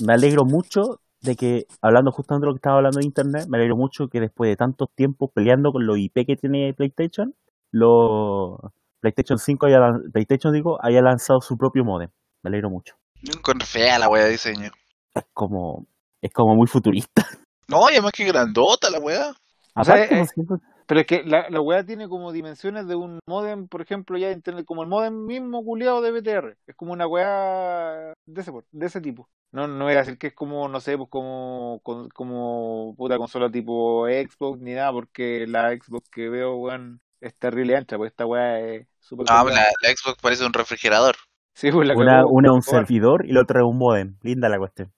Me 0.04 0.14
alegro 0.14 0.44
mucho 0.46 1.00
de 1.22 1.36
que, 1.36 1.66
hablando 1.82 2.12
justamente 2.12 2.46
de 2.46 2.50
lo 2.50 2.54
que 2.54 2.60
estaba 2.60 2.78
hablando 2.78 3.00
de 3.00 3.06
Internet, 3.06 3.48
me 3.50 3.58
alegro 3.58 3.76
mucho 3.76 4.08
que 4.08 4.20
después 4.20 4.50
de 4.50 4.56
tantos 4.56 4.90
tiempos 4.96 5.32
peleando 5.34 5.72
con 5.72 5.86
los 5.86 5.98
IP 5.98 6.26
que 6.26 6.36
tiene 6.36 6.74
PlayStation, 6.74 7.34
lo 7.72 8.58
PlayStation 9.00 9.38
5 9.38 9.66
haya, 9.66 9.80
PlayStation 10.12 10.54
digo, 10.54 10.78
haya 10.84 11.02
lanzado 11.02 11.42
su 11.42 11.58
propio 11.58 11.84
modem. 11.84 12.10
Me 12.44 12.50
alegro 12.50 12.70
mucho. 12.70 12.96
Con 13.42 13.60
fea 13.62 13.98
la 14.00 14.10
wea 14.10 14.26
de 14.26 14.32
diseño. 14.32 14.72
Es 15.14 15.24
como, 15.34 15.86
es 16.22 16.32
como 16.32 16.56
muy 16.56 16.68
futurista. 16.68 17.26
No, 17.68 17.90
y 17.90 17.94
además 17.94 18.12
que 18.14 18.26
grandota 18.26 18.90
la 18.90 19.00
wea. 19.00 19.32
O 19.76 19.84
sea, 19.84 19.96
Aparte, 19.96 20.16
no 20.16 20.26
siento- 20.26 20.60
Pero 20.88 21.02
es 21.02 21.08
que 21.08 21.24
la, 21.24 21.50
la 21.50 21.62
weá 21.62 21.86
tiene 21.86 22.08
como 22.10 22.32
dimensiones 22.32 22.88
de 22.88 22.96
un 22.96 23.20
modem, 23.28 23.68
por 23.68 23.82
ejemplo, 23.82 24.18
ya 24.18 24.28
de 24.28 24.34
internet, 24.34 24.66
como 24.66 24.84
el 24.84 24.90
modem 24.90 25.26
mismo 25.26 25.64
culiado 25.64 26.02
de 26.02 26.12
BTR. 26.12 26.58
Es 26.66 26.76
como 26.76 26.94
una 26.94 27.08
weá 27.08 28.14
de 28.26 28.42
ese, 28.42 28.52
de 28.72 28.86
ese 28.86 29.02
tipo. 29.02 29.30
No, 29.52 29.68
no 29.68 29.86
voy 29.86 29.94
a 29.96 29.98
decir 30.00 30.18
que 30.18 30.28
es 30.28 30.34
como, 30.34 30.68
no 30.70 30.80
sé, 30.80 30.98
pues 30.98 31.10
como, 31.10 31.80
con- 31.84 32.10
como 32.10 32.96
puta 32.98 33.18
consola 33.18 33.52
tipo 33.52 34.08
Xbox 34.08 34.60
ni 34.62 34.74
nada, 34.74 34.92
porque 34.94 35.46
la 35.48 35.72
Xbox 35.76 36.10
que 36.10 36.30
veo, 36.30 36.56
weón, 36.58 37.02
es 37.22 37.36
terrible 37.38 37.76
ancha, 37.76 37.98
pues 37.98 38.12
esta 38.12 38.26
weá 38.26 38.60
es 38.60 38.88
súper 39.00 39.28
No, 39.28 39.34
complicada. 39.34 39.60
la, 39.60 39.66
la 39.84 39.90
Xbox 39.96 40.18
parece 40.22 40.46
un 40.46 40.54
refrigerador. 40.54 41.16
Sí, 41.54 41.72
pues 41.72 41.88
la 41.88 41.96
una, 41.96 42.26
una 42.26 42.50
es 42.50 42.54
un 42.56 42.62
servidor 42.64 43.26
y 43.26 43.34
la 43.34 43.42
otra 43.42 43.62
es 43.62 43.66
un 43.66 43.78
modem. 43.78 44.18
Linda 44.24 44.50
la 44.50 44.60
cuestión. 44.60 44.94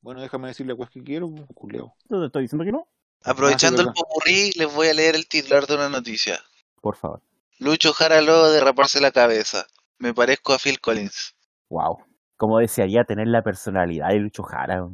Bueno, 0.00 0.22
déjame 0.22 0.48
decirle 0.48 0.72
weá 0.72 0.88
que 0.88 1.02
quiero, 1.02 1.30
pues, 1.30 1.46
culiao. 1.54 1.94
No 2.08 2.20
te 2.20 2.26
estoy 2.26 2.42
diciendo 2.42 2.64
que 2.64 2.72
no. 2.72 2.88
Aprovechando 3.24 3.82
el 3.82 3.88
popurrí, 3.92 4.52
les 4.56 4.72
voy 4.72 4.88
a 4.88 4.94
leer 4.94 5.16
el 5.16 5.28
titular 5.28 5.66
de 5.66 5.74
una 5.74 5.88
noticia. 5.88 6.38
Por 6.80 6.96
favor. 6.96 7.22
Lucho 7.58 7.92
Jara 7.92 8.20
luego 8.20 8.50
de 8.50 8.60
raparse 8.60 9.00
la 9.00 9.10
cabeza. 9.10 9.66
Me 9.98 10.14
parezco 10.14 10.52
a 10.52 10.58
Phil 10.58 10.80
Collins. 10.80 11.34
Wow. 11.70 11.98
Como 12.36 12.58
desearía 12.58 13.04
tener 13.04 13.28
la 13.28 13.42
personalidad 13.42 14.08
de 14.08 14.18
Lucho 14.18 14.42
Jara. 14.42 14.86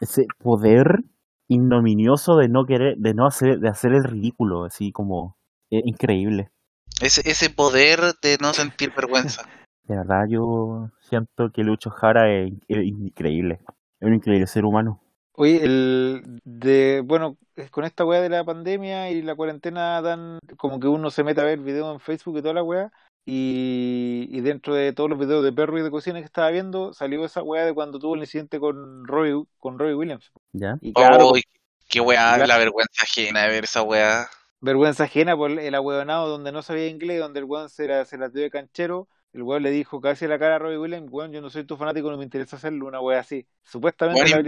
Ese 0.00 0.26
poder 0.38 1.04
ignominioso 1.48 2.36
de 2.36 2.48
no 2.48 2.64
querer, 2.64 2.96
de 2.98 3.14
no 3.14 3.26
hacer, 3.26 3.58
de 3.58 3.68
hacer 3.68 3.92
el 3.92 4.04
ridículo, 4.04 4.64
así 4.64 4.92
como 4.92 5.36
eh, 5.70 5.82
increíble. 5.84 6.50
Ese, 7.00 7.28
ese 7.28 7.50
poder 7.50 8.00
de 8.22 8.38
no 8.40 8.52
sentir 8.52 8.92
vergüenza. 8.94 9.42
De 9.84 9.96
verdad, 9.96 10.26
yo 10.28 10.88
siento 11.00 11.50
que 11.52 11.64
Lucho 11.64 11.90
Jara 11.90 12.32
es, 12.32 12.52
es 12.68 12.84
increíble. 12.84 13.58
Es 13.98 14.06
un 14.06 14.14
increíble 14.14 14.46
ser 14.46 14.64
humano. 14.64 15.02
Oye, 15.40 15.64
el 15.64 16.22
de, 16.44 17.00
bueno, 17.02 17.38
es 17.56 17.70
con 17.70 17.84
esta 17.84 18.04
weá 18.04 18.20
de 18.20 18.28
la 18.28 18.44
pandemia 18.44 19.10
y 19.10 19.22
la 19.22 19.34
cuarentena 19.34 20.02
dan 20.02 20.38
como 20.58 20.78
que 20.78 20.86
uno 20.86 21.10
se 21.10 21.24
mete 21.24 21.40
a 21.40 21.44
ver 21.44 21.60
videos 21.60 21.94
en 21.94 21.98
Facebook 21.98 22.36
y 22.36 22.42
toda 22.42 22.52
la 22.52 22.62
weá 22.62 22.92
y, 23.24 24.28
y 24.30 24.40
dentro 24.42 24.74
de 24.74 24.92
todos 24.92 25.08
los 25.08 25.18
videos 25.18 25.42
de 25.42 25.50
perro 25.52 25.78
y 25.78 25.82
de 25.82 25.90
cocina 25.90 26.18
que 26.18 26.26
estaba 26.26 26.50
viendo 26.50 26.92
salió 26.92 27.24
esa 27.24 27.42
weá 27.42 27.64
de 27.64 27.72
cuando 27.72 27.98
tuvo 27.98 28.16
el 28.16 28.20
incidente 28.20 28.60
con 28.60 29.06
Roy, 29.06 29.42
con 29.58 29.78
Roy 29.78 29.94
Williams. 29.94 30.30
¿Ya? 30.52 30.76
Y 30.82 30.92
claro, 30.92 31.30
Uy, 31.30 31.42
qué 31.88 32.00
weá, 32.00 32.34
Claro. 32.34 32.46
la 32.46 32.58
vergüenza 32.58 33.02
ajena 33.04 33.44
de 33.44 33.48
ver 33.48 33.64
esa 33.64 33.80
weá. 33.80 34.28
vergüenza 34.60 35.04
ajena 35.04 35.38
por 35.38 35.52
el 35.52 35.74
ahueonado 35.74 36.28
donde 36.28 36.52
no 36.52 36.60
sabía 36.60 36.88
inglés, 36.88 37.18
donde 37.18 37.40
el 37.40 37.46
weón 37.46 37.70
se 37.70 37.88
la, 37.88 38.04
se 38.04 38.18
la 38.18 38.28
dio 38.28 38.42
de 38.42 38.50
canchero. 38.50 39.08
El 39.32 39.44
weón 39.44 39.62
le 39.62 39.70
dijo 39.70 40.00
casi 40.00 40.24
a 40.24 40.28
la 40.28 40.38
cara 40.38 40.56
a 40.56 40.58
Roy 40.58 40.76
Williams, 40.76 41.08
weón, 41.10 41.32
yo 41.32 41.40
no 41.40 41.48
soy 41.50 41.64
tu 41.64 41.76
fanático, 41.76 42.10
no 42.10 42.18
me 42.18 42.24
interesa 42.24 42.56
hacerlo, 42.56 42.86
una 42.88 43.00
weá 43.00 43.20
así. 43.20 43.46
Supuestamente 43.62 44.28
la-. 44.28 44.42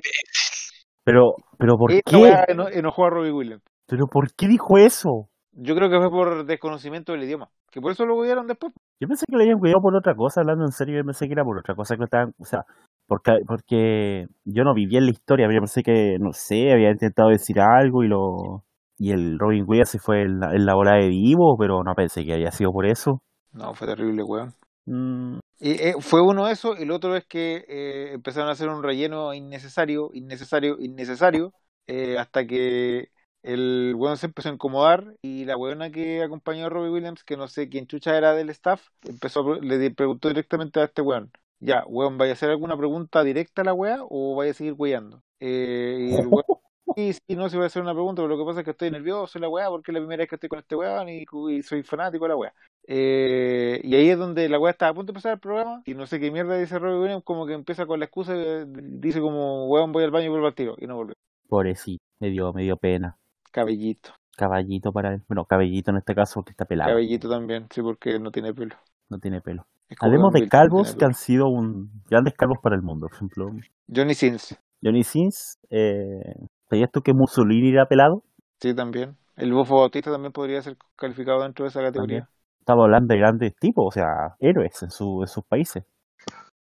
Pero, 1.04 1.34
pero 1.58 1.76
¿por 1.76 1.90
qué? 1.92 2.00
eno- 2.48 2.68
enojó 2.68 3.06
a 3.06 3.10
Roy 3.10 3.30
Williams. 3.30 3.62
¿Pero 3.86 4.06
por 4.06 4.32
qué 4.34 4.48
dijo 4.48 4.78
eso? 4.78 5.28
Yo 5.52 5.74
creo 5.74 5.90
que 5.90 5.98
fue 5.98 6.10
por 6.10 6.44
desconocimiento 6.46 7.12
del 7.12 7.24
idioma, 7.24 7.50
que 7.70 7.80
por 7.80 7.92
eso 7.92 8.06
lo 8.06 8.14
cuidaron 8.14 8.46
después. 8.46 8.72
Yo 9.00 9.08
pensé 9.08 9.26
que 9.28 9.36
lo 9.36 9.42
habían 9.42 9.58
cuidado 9.58 9.82
por 9.82 9.96
otra 9.96 10.14
cosa, 10.14 10.40
hablando 10.40 10.64
en 10.64 10.72
serio, 10.72 10.96
yo 10.96 11.04
pensé 11.04 11.26
que 11.26 11.32
era 11.32 11.44
por 11.44 11.58
otra 11.58 11.74
cosa 11.74 11.94
que 11.94 11.98
lo 11.98 12.04
estaban, 12.04 12.32
o 12.38 12.44
sea, 12.44 12.64
porque, 13.06 13.32
porque 13.46 14.26
yo 14.44 14.64
no 14.64 14.74
vivía 14.74 14.98
en 15.00 15.06
la 15.06 15.10
historia, 15.10 15.46
yo 15.52 15.58
pensé 15.58 15.82
que, 15.82 16.16
no 16.20 16.32
sé, 16.32 16.72
había 16.72 16.90
intentado 16.90 17.28
decir 17.30 17.60
algo 17.60 18.04
y 18.04 18.08
lo 18.08 18.64
y 18.98 19.10
el 19.10 19.38
Robin 19.38 19.64
Williams 19.66 19.90
se 19.90 19.98
fue 19.98 20.22
en 20.22 20.38
la, 20.38 20.54
en 20.54 20.64
la 20.64 20.74
bola 20.74 20.94
de 20.94 21.08
vivo, 21.08 21.56
pero 21.58 21.82
no 21.82 21.94
pensé 21.94 22.24
que 22.24 22.34
había 22.34 22.52
sido 22.52 22.70
por 22.72 22.86
eso. 22.86 23.20
No, 23.52 23.72
fue 23.74 23.86
terrible, 23.86 24.22
weón. 24.22 24.54
Mm, 24.86 25.38
Y, 25.64 25.72
eh, 25.80 25.94
fue 26.00 26.20
uno 26.22 26.48
eso, 26.48 26.74
y 26.76 26.82
el 26.82 26.90
otro 26.90 27.14
es 27.16 27.24
que 27.26 27.64
eh, 27.68 28.12
empezaron 28.14 28.48
a 28.48 28.52
hacer 28.52 28.68
un 28.68 28.82
relleno 28.82 29.32
innecesario, 29.32 30.10
innecesario, 30.12 30.76
innecesario, 30.80 31.54
eh, 31.86 32.18
hasta 32.18 32.44
que 32.46 33.10
el 33.42 33.94
weón 33.96 34.16
se 34.16 34.26
empezó 34.26 34.48
a 34.48 34.52
incomodar 34.54 35.14
y 35.22 35.44
la 35.44 35.56
weona 35.56 35.90
que 35.90 36.22
acompañó 36.22 36.66
a 36.66 36.68
Robbie 36.68 36.90
Williams, 36.90 37.22
que 37.24 37.36
no 37.36 37.46
sé 37.46 37.68
quién 37.68 37.86
chucha 37.86 38.16
era 38.18 38.34
del 38.34 38.50
staff, 38.50 38.82
empezó 39.04 39.52
a, 39.52 39.58
le 39.60 39.90
preguntó 39.92 40.26
directamente 40.28 40.80
a 40.80 40.84
este 40.84 41.00
weón, 41.02 41.30
ya, 41.60 41.84
weón, 41.86 42.18
¿vaya 42.18 42.32
a 42.32 42.34
hacer 42.34 42.50
alguna 42.50 42.76
pregunta 42.76 43.22
directa 43.22 43.62
a 43.62 43.64
la 43.64 43.72
wea 43.74 43.98
o 44.08 44.34
vaya 44.34 44.50
a 44.50 44.54
seguir 44.54 44.74
weyando? 44.76 45.22
Eh, 45.38 46.08
y 46.10 46.14
el 46.16 46.26
weón, 46.26 46.44
sí, 46.96 47.12
sí, 47.12 47.36
no, 47.36 47.48
si 47.48 47.56
voy 47.56 47.64
a 47.64 47.66
hacer 47.68 47.82
una 47.82 47.94
pregunta, 47.94 48.20
pero 48.22 48.34
lo 48.36 48.38
que 48.38 48.48
pasa 48.48 48.60
es 48.60 48.64
que 48.64 48.72
estoy 48.72 48.90
nervioso 48.90 49.38
la 49.38 49.48
weá, 49.48 49.68
porque 49.68 49.92
es 49.92 49.94
la 49.94 50.00
primera 50.00 50.22
vez 50.22 50.28
que 50.28 50.34
estoy 50.36 50.48
con 50.48 50.58
este 50.58 50.74
weón 50.74 51.08
y, 51.08 51.24
y 51.50 51.62
soy 51.62 51.82
fanático 51.84 52.24
de 52.24 52.28
la 52.30 52.36
weá. 52.36 52.52
Eh, 52.88 53.80
y 53.84 53.94
ahí 53.94 54.08
es 54.10 54.18
donde 54.18 54.48
la 54.48 54.58
weá 54.58 54.72
estaba 54.72 54.90
a 54.90 54.94
punto 54.94 55.12
de 55.12 55.16
empezar 55.16 55.32
el 55.34 55.38
programa 55.40 55.82
y 55.86 55.94
no 55.94 56.06
sé 56.06 56.18
qué 56.18 56.30
mierda 56.30 56.56
dice 56.58 56.78
Robbie 56.78 57.00
Williams, 57.00 57.24
como 57.24 57.46
que 57.46 57.52
empieza 57.54 57.86
con 57.86 58.00
la 58.00 58.06
excusa, 58.06 58.34
de- 58.34 58.66
dice 58.66 59.20
como, 59.20 59.66
weón, 59.68 59.92
voy 59.92 60.04
al 60.04 60.10
baño 60.10 60.26
y 60.26 60.30
vuelvo 60.30 60.46
al 60.48 60.54
tiro, 60.54 60.74
y 60.78 60.86
no 60.86 60.96
volvió. 60.96 61.14
pobrecito, 61.48 62.02
me 62.20 62.30
dio, 62.30 62.52
me 62.52 62.62
dio 62.62 62.76
pena. 62.76 63.16
Cabellito, 63.52 64.10
Caballito 64.36 64.92
para 64.92 65.14
él. 65.14 65.22
Bueno, 65.28 65.44
cabellito 65.44 65.90
en 65.90 65.98
este 65.98 66.14
caso 66.14 66.34
porque 66.36 66.52
está 66.52 66.64
pelado, 66.64 66.90
cabellito 66.90 67.28
también, 67.28 67.66
sí, 67.70 67.82
porque 67.82 68.18
no 68.18 68.30
tiene 68.30 68.52
pelo. 68.54 68.76
no 69.10 69.18
tiene 69.18 69.40
pelo. 69.40 69.66
Hablemos 70.00 70.32
de 70.32 70.48
calvos 70.48 70.94
que 70.96 71.04
han 71.04 71.14
sido 71.14 71.48
un 71.48 71.90
grandes 72.08 72.34
calvos 72.34 72.58
para 72.62 72.74
el 72.76 72.82
mundo. 72.82 73.08
Por 73.08 73.14
ejemplo, 73.16 73.50
Johnny 73.94 74.14
Sins, 74.14 74.56
Johnny 74.82 75.04
Sins, 75.04 75.58
eh, 75.70 76.20
¿sabías 76.68 76.90
tú 76.90 77.02
que 77.02 77.12
Mussolini 77.12 77.70
era 77.70 77.86
pelado? 77.86 78.22
sí, 78.60 78.74
también. 78.74 79.16
El 79.36 79.52
Bofo 79.52 79.76
Bautista 79.76 80.10
también 80.12 80.32
podría 80.32 80.62
ser 80.62 80.76
calificado 80.96 81.42
dentro 81.42 81.64
de 81.64 81.70
esa 81.70 81.80
categoría. 81.80 82.20
También. 82.20 82.41
Estaba 82.62 82.84
hablando 82.84 83.12
de 83.12 83.18
grandes 83.18 83.56
tipos, 83.56 83.84
o 83.88 83.90
sea, 83.90 84.36
héroes 84.38 84.80
en, 84.84 84.92
su, 84.92 85.22
en 85.22 85.26
sus 85.26 85.44
países. 85.44 85.82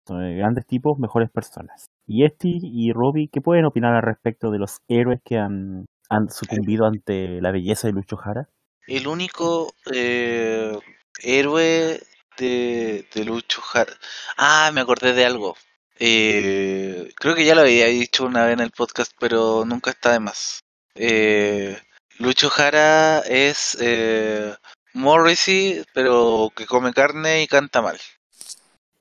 Son 0.05 0.37
grandes 0.37 0.67
tipos, 0.67 0.99
mejores 0.99 1.31
personas. 1.31 1.85
Y 2.05 2.25
Esti 2.25 2.59
y 2.61 2.91
Robbie, 2.91 3.29
¿qué 3.31 3.39
pueden 3.39 3.63
opinar 3.63 3.95
al 3.95 4.01
respecto 4.01 4.51
de 4.51 4.59
los 4.59 4.79
héroes 4.89 5.21
que 5.23 5.37
han, 5.37 5.85
han 6.09 6.29
sucumbido 6.29 6.85
ante 6.85 7.39
la 7.39 7.51
belleza 7.51 7.87
de 7.87 7.93
Lucho 7.93 8.17
Jara? 8.17 8.49
El 8.87 9.07
único 9.07 9.73
eh, 9.93 10.77
héroe 11.23 12.01
de, 12.37 13.07
de 13.15 13.23
Lucho 13.23 13.61
Jara. 13.61 13.93
Ah, 14.37 14.69
me 14.73 14.81
acordé 14.81 15.13
de 15.13 15.25
algo. 15.25 15.55
Eh, 15.97 17.09
creo 17.15 17.35
que 17.35 17.45
ya 17.45 17.55
lo 17.55 17.61
había 17.61 17.85
dicho 17.85 18.25
una 18.25 18.43
vez 18.43 18.55
en 18.55 18.59
el 18.59 18.71
podcast, 18.71 19.13
pero 19.17 19.63
nunca 19.63 19.91
está 19.91 20.11
de 20.11 20.19
más. 20.19 20.59
Eh, 20.93 21.77
Lucho 22.19 22.49
Jara 22.49 23.19
es 23.19 23.77
eh, 23.79 24.53
Morrissey, 24.95 25.83
pero 25.93 26.51
que 26.55 26.65
come 26.65 26.93
carne 26.93 27.43
y 27.43 27.47
canta 27.47 27.81
mal. 27.81 27.97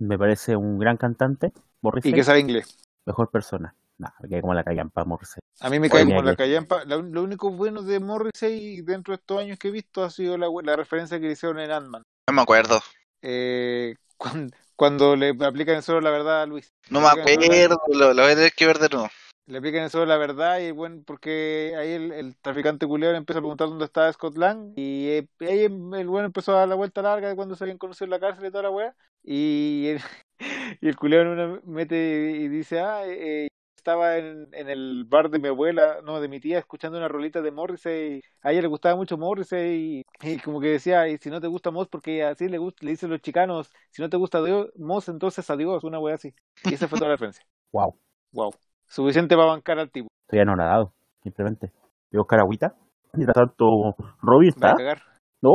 Me 0.00 0.18
parece 0.18 0.56
un 0.56 0.78
gran 0.78 0.96
cantante, 0.96 1.52
Morrissey, 1.80 2.10
Y 2.10 2.14
que 2.14 2.24
sabe 2.24 2.40
inglés. 2.40 2.76
mejor 3.06 3.30
persona. 3.30 3.74
Nah, 3.96 4.10
me 4.20 4.28
cae 4.28 4.40
como 4.40 4.54
la 4.54 4.64
callan 4.64 4.90
para 4.90 5.04
Morrissey. 5.04 5.40
A 5.60 5.70
mí 5.70 5.78
me 5.78 5.88
cae 5.88 6.04
como 6.04 6.20
la 6.20 6.34
callampa. 6.34 6.84
La- 6.84 6.96
Lo 6.96 7.22
único 7.22 7.50
bueno 7.52 7.82
de 7.82 8.00
Morrissey 8.00 8.80
dentro 8.82 9.12
de 9.12 9.20
estos 9.20 9.38
años 9.40 9.56
que 9.56 9.68
he 9.68 9.70
visto 9.70 10.02
ha 10.02 10.10
sido 10.10 10.36
la, 10.36 10.48
la 10.64 10.74
referencia 10.74 11.20
que 11.20 11.26
le 11.26 11.32
hicieron 11.34 11.60
en 11.60 11.70
Ant-Man. 11.70 12.02
No 12.28 12.34
me 12.34 12.42
acuerdo. 12.42 12.80
Eh, 13.22 13.94
cuando, 14.16 14.56
cuando 14.74 15.14
le 15.16 15.28
aplican 15.46 15.80
solo 15.82 16.00
la 16.00 16.10
verdad 16.10 16.42
a 16.42 16.46
Luis. 16.46 16.72
No 16.90 17.00
me 17.00 17.06
acuerdo. 17.06 17.78
Lo, 17.92 18.12
lo 18.12 18.22
voy 18.24 18.32
a 18.32 18.34
tener 18.34 18.52
que 18.52 18.66
ver 18.66 18.80
de 18.80 18.88
nuevo. 18.88 19.08
Le 19.46 19.58
aplican 19.58 19.90
solo 19.90 20.06
la 20.06 20.16
verdad 20.16 20.58
y 20.60 20.70
bueno, 20.70 21.02
porque 21.06 21.74
ahí 21.76 21.90
el, 21.92 22.12
el 22.12 22.36
traficante 22.38 22.86
culiao 22.86 23.12
le 23.12 23.18
empieza 23.18 23.40
a 23.40 23.42
preguntar 23.42 23.68
dónde 23.68 23.84
estaba 23.84 24.10
Scott 24.10 24.36
Lang 24.38 24.72
y 24.74 25.08
eh, 25.08 25.28
ahí 25.40 25.64
el 25.64 26.08
bueno 26.08 26.24
empezó 26.26 26.52
a 26.56 26.60
dar 26.60 26.68
la 26.68 26.74
vuelta 26.76 27.02
larga 27.02 27.28
de 27.28 27.36
cuando 27.36 27.54
se 27.54 27.64
habían 27.64 27.76
conocido 27.76 28.06
en 28.06 28.10
la 28.12 28.20
cárcel 28.20 28.46
y 28.46 28.50
toda 28.50 28.62
la 28.62 28.70
wea 28.70 28.96
y 29.22 29.88
el, 29.88 30.00
y 30.80 30.88
el 30.88 30.96
culiao 30.96 31.20
en 31.22 31.28
una 31.28 31.60
mete 31.66 31.96
y 32.32 32.48
dice, 32.48 32.80
ah, 32.80 33.02
eh, 33.06 33.48
estaba 33.76 34.16
en, 34.16 34.48
en 34.54 34.70
el 34.70 35.04
bar 35.06 35.28
de 35.28 35.38
mi 35.38 35.48
abuela, 35.48 36.00
no, 36.02 36.20
de 36.22 36.28
mi 36.28 36.40
tía, 36.40 36.58
escuchando 36.58 36.96
una 36.96 37.08
rolita 37.08 37.42
de 37.42 37.50
Morrissey. 37.50 38.22
A 38.42 38.50
ella 38.52 38.62
le 38.62 38.68
gustaba 38.68 38.96
mucho 38.96 39.18
Morrissey 39.18 40.06
y, 40.22 40.32
y 40.34 40.38
como 40.38 40.58
que 40.60 40.68
decía, 40.68 41.06
y 41.08 41.18
si 41.18 41.28
no 41.28 41.40
te 41.42 41.48
gusta 41.48 41.70
Moss, 41.70 41.88
porque 41.88 42.24
así 42.24 42.48
le, 42.48 42.58
gust- 42.58 42.80
le 42.82 42.92
dicen 42.92 43.10
los 43.10 43.20
chicanos, 43.20 43.70
si 43.90 44.00
no 44.00 44.08
te 44.08 44.16
gusta 44.16 44.42
Dios, 44.42 44.70
Moss, 44.76 45.08
entonces 45.10 45.48
adiós, 45.50 45.84
una 45.84 45.98
wea 46.00 46.14
así. 46.14 46.34
Y 46.66 46.72
esa 46.74 46.88
fue 46.88 46.96
toda 46.98 47.10
la 47.10 47.16
referencia. 47.16 47.44
Wow, 47.72 47.98
Wow. 48.32 48.54
Suficiente 48.94 49.34
para 49.34 49.48
bancar 49.48 49.76
al 49.80 49.90
tipo. 49.90 50.06
estoy 50.24 50.38
anonadado, 50.38 50.92
simplemente. 51.20 51.72
Voy 52.12 52.18
a 52.18 52.20
buscar 52.20 52.38
agüita. 52.38 52.74
Mientras 53.12 53.34
tanto, 53.34 53.96
Robbie 54.22 54.22
Voy 54.22 54.46
a 54.46 54.50
está. 54.50 54.74
cagar, 54.76 55.02
¿No? 55.42 55.50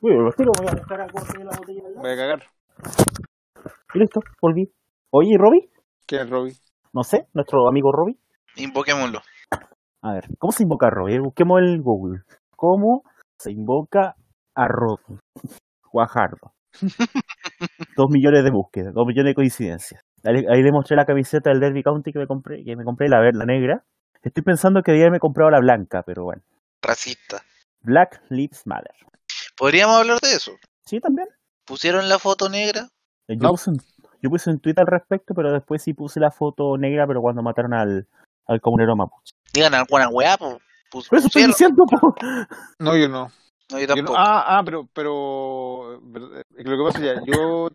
Voy 0.00 0.14
a 0.14 0.22
buscar 0.24 0.46
a 0.48 1.06
la 1.06 1.12
botella 1.12 1.82
voy 1.96 2.10
a 2.10 2.16
cagar. 2.16 2.42
Y 3.92 3.98
listo, 3.98 4.20
volví. 4.40 4.72
Oye, 5.10 5.36
Robbie, 5.38 5.68
¿Quién 6.06 6.22
es 6.22 6.30
Robbie? 6.30 6.54
no 6.94 7.02
sé, 7.02 7.28
nuestro 7.34 7.68
amigo 7.68 7.92
Robbie. 7.92 8.16
Invoquémoslo. 8.56 9.20
A 10.00 10.12
ver, 10.14 10.24
¿cómo 10.38 10.52
se 10.52 10.62
invoca 10.62 10.86
a 10.86 10.90
Robbie? 10.90 11.18
Busquemos 11.20 11.60
el 11.60 11.82
Google. 11.82 12.22
¿Cómo 12.56 13.02
se 13.38 13.52
invoca 13.52 14.14
a 14.54 14.66
Robbie? 14.66 15.18
Guajardo. 15.92 16.54
dos 17.96 18.06
millones 18.08 18.44
de 18.44 18.50
búsquedas, 18.50 18.94
dos 18.94 19.06
millones 19.06 19.32
de 19.32 19.34
coincidencias. 19.34 20.00
Ahí, 20.24 20.44
ahí 20.48 20.62
le 20.62 20.72
mostré 20.72 20.96
la 20.96 21.04
camiseta 21.06 21.50
del 21.50 21.60
Derby 21.60 21.82
County 21.82 22.12
que 22.12 22.18
me 22.18 22.26
compré, 22.26 22.64
que 22.64 22.76
me 22.76 22.84
compré 22.84 23.08
la, 23.08 23.20
ver- 23.20 23.36
la 23.36 23.44
negra. 23.44 23.84
Estoy 24.22 24.42
pensando 24.42 24.82
que 24.82 24.90
debía 24.92 25.04
haberme 25.04 25.20
comprado 25.20 25.50
la 25.50 25.60
blanca, 25.60 26.02
pero 26.02 26.24
bueno. 26.24 26.42
Racista. 26.82 27.42
Black 27.82 28.20
Lives 28.30 28.66
Matter. 28.66 28.92
Podríamos 29.56 29.96
hablar 29.96 30.18
de 30.20 30.32
eso. 30.32 30.52
Sí, 30.84 31.00
también. 31.00 31.28
¿Pusieron 31.64 32.08
la 32.08 32.18
foto 32.18 32.48
negra? 32.48 32.88
Eh, 33.28 33.36
Yo, 33.36 33.42
No. 33.42 33.50
puse 33.50 33.70
un, 33.70 33.78
yo 34.22 34.30
puse 34.30 34.50
un 34.50 34.58
tweet 34.58 34.74
al 34.78 34.86
respecto, 34.86 35.34
pero 35.34 35.52
después 35.52 35.82
sí 35.82 35.94
puse 35.94 36.18
la 36.18 36.30
foto 36.30 36.76
negra, 36.76 37.06
pero 37.06 37.20
cuando 37.20 37.42
mataron 37.42 37.74
al, 37.74 38.06
al 38.46 38.60
comunero 38.60 38.96
mapuche. 38.96 39.34
Digan 39.52 39.74
alguna 39.74 40.08
weá. 40.08 40.36
Pus- 40.90 41.08
Por 41.08 41.18
eso 41.18 41.26
estoy 41.28 41.46
diciendo, 41.46 41.84
po. 41.86 42.14
No, 42.78 42.96
yo 42.96 43.08
no. 43.08 43.30
No, 43.70 43.78
yo 43.78 43.80
Yo 43.80 43.86
no- 43.88 43.94
tampoco. 43.96 44.18
ah, 44.18 44.58
ah, 44.58 44.62
pero, 44.64 44.88
pero 44.94 45.94
es 46.56 46.64
que 46.64 46.70
lo 46.70 46.76
que 46.78 46.84
pasa 46.92 47.00
ya, 47.04 47.22
yo 47.26 47.68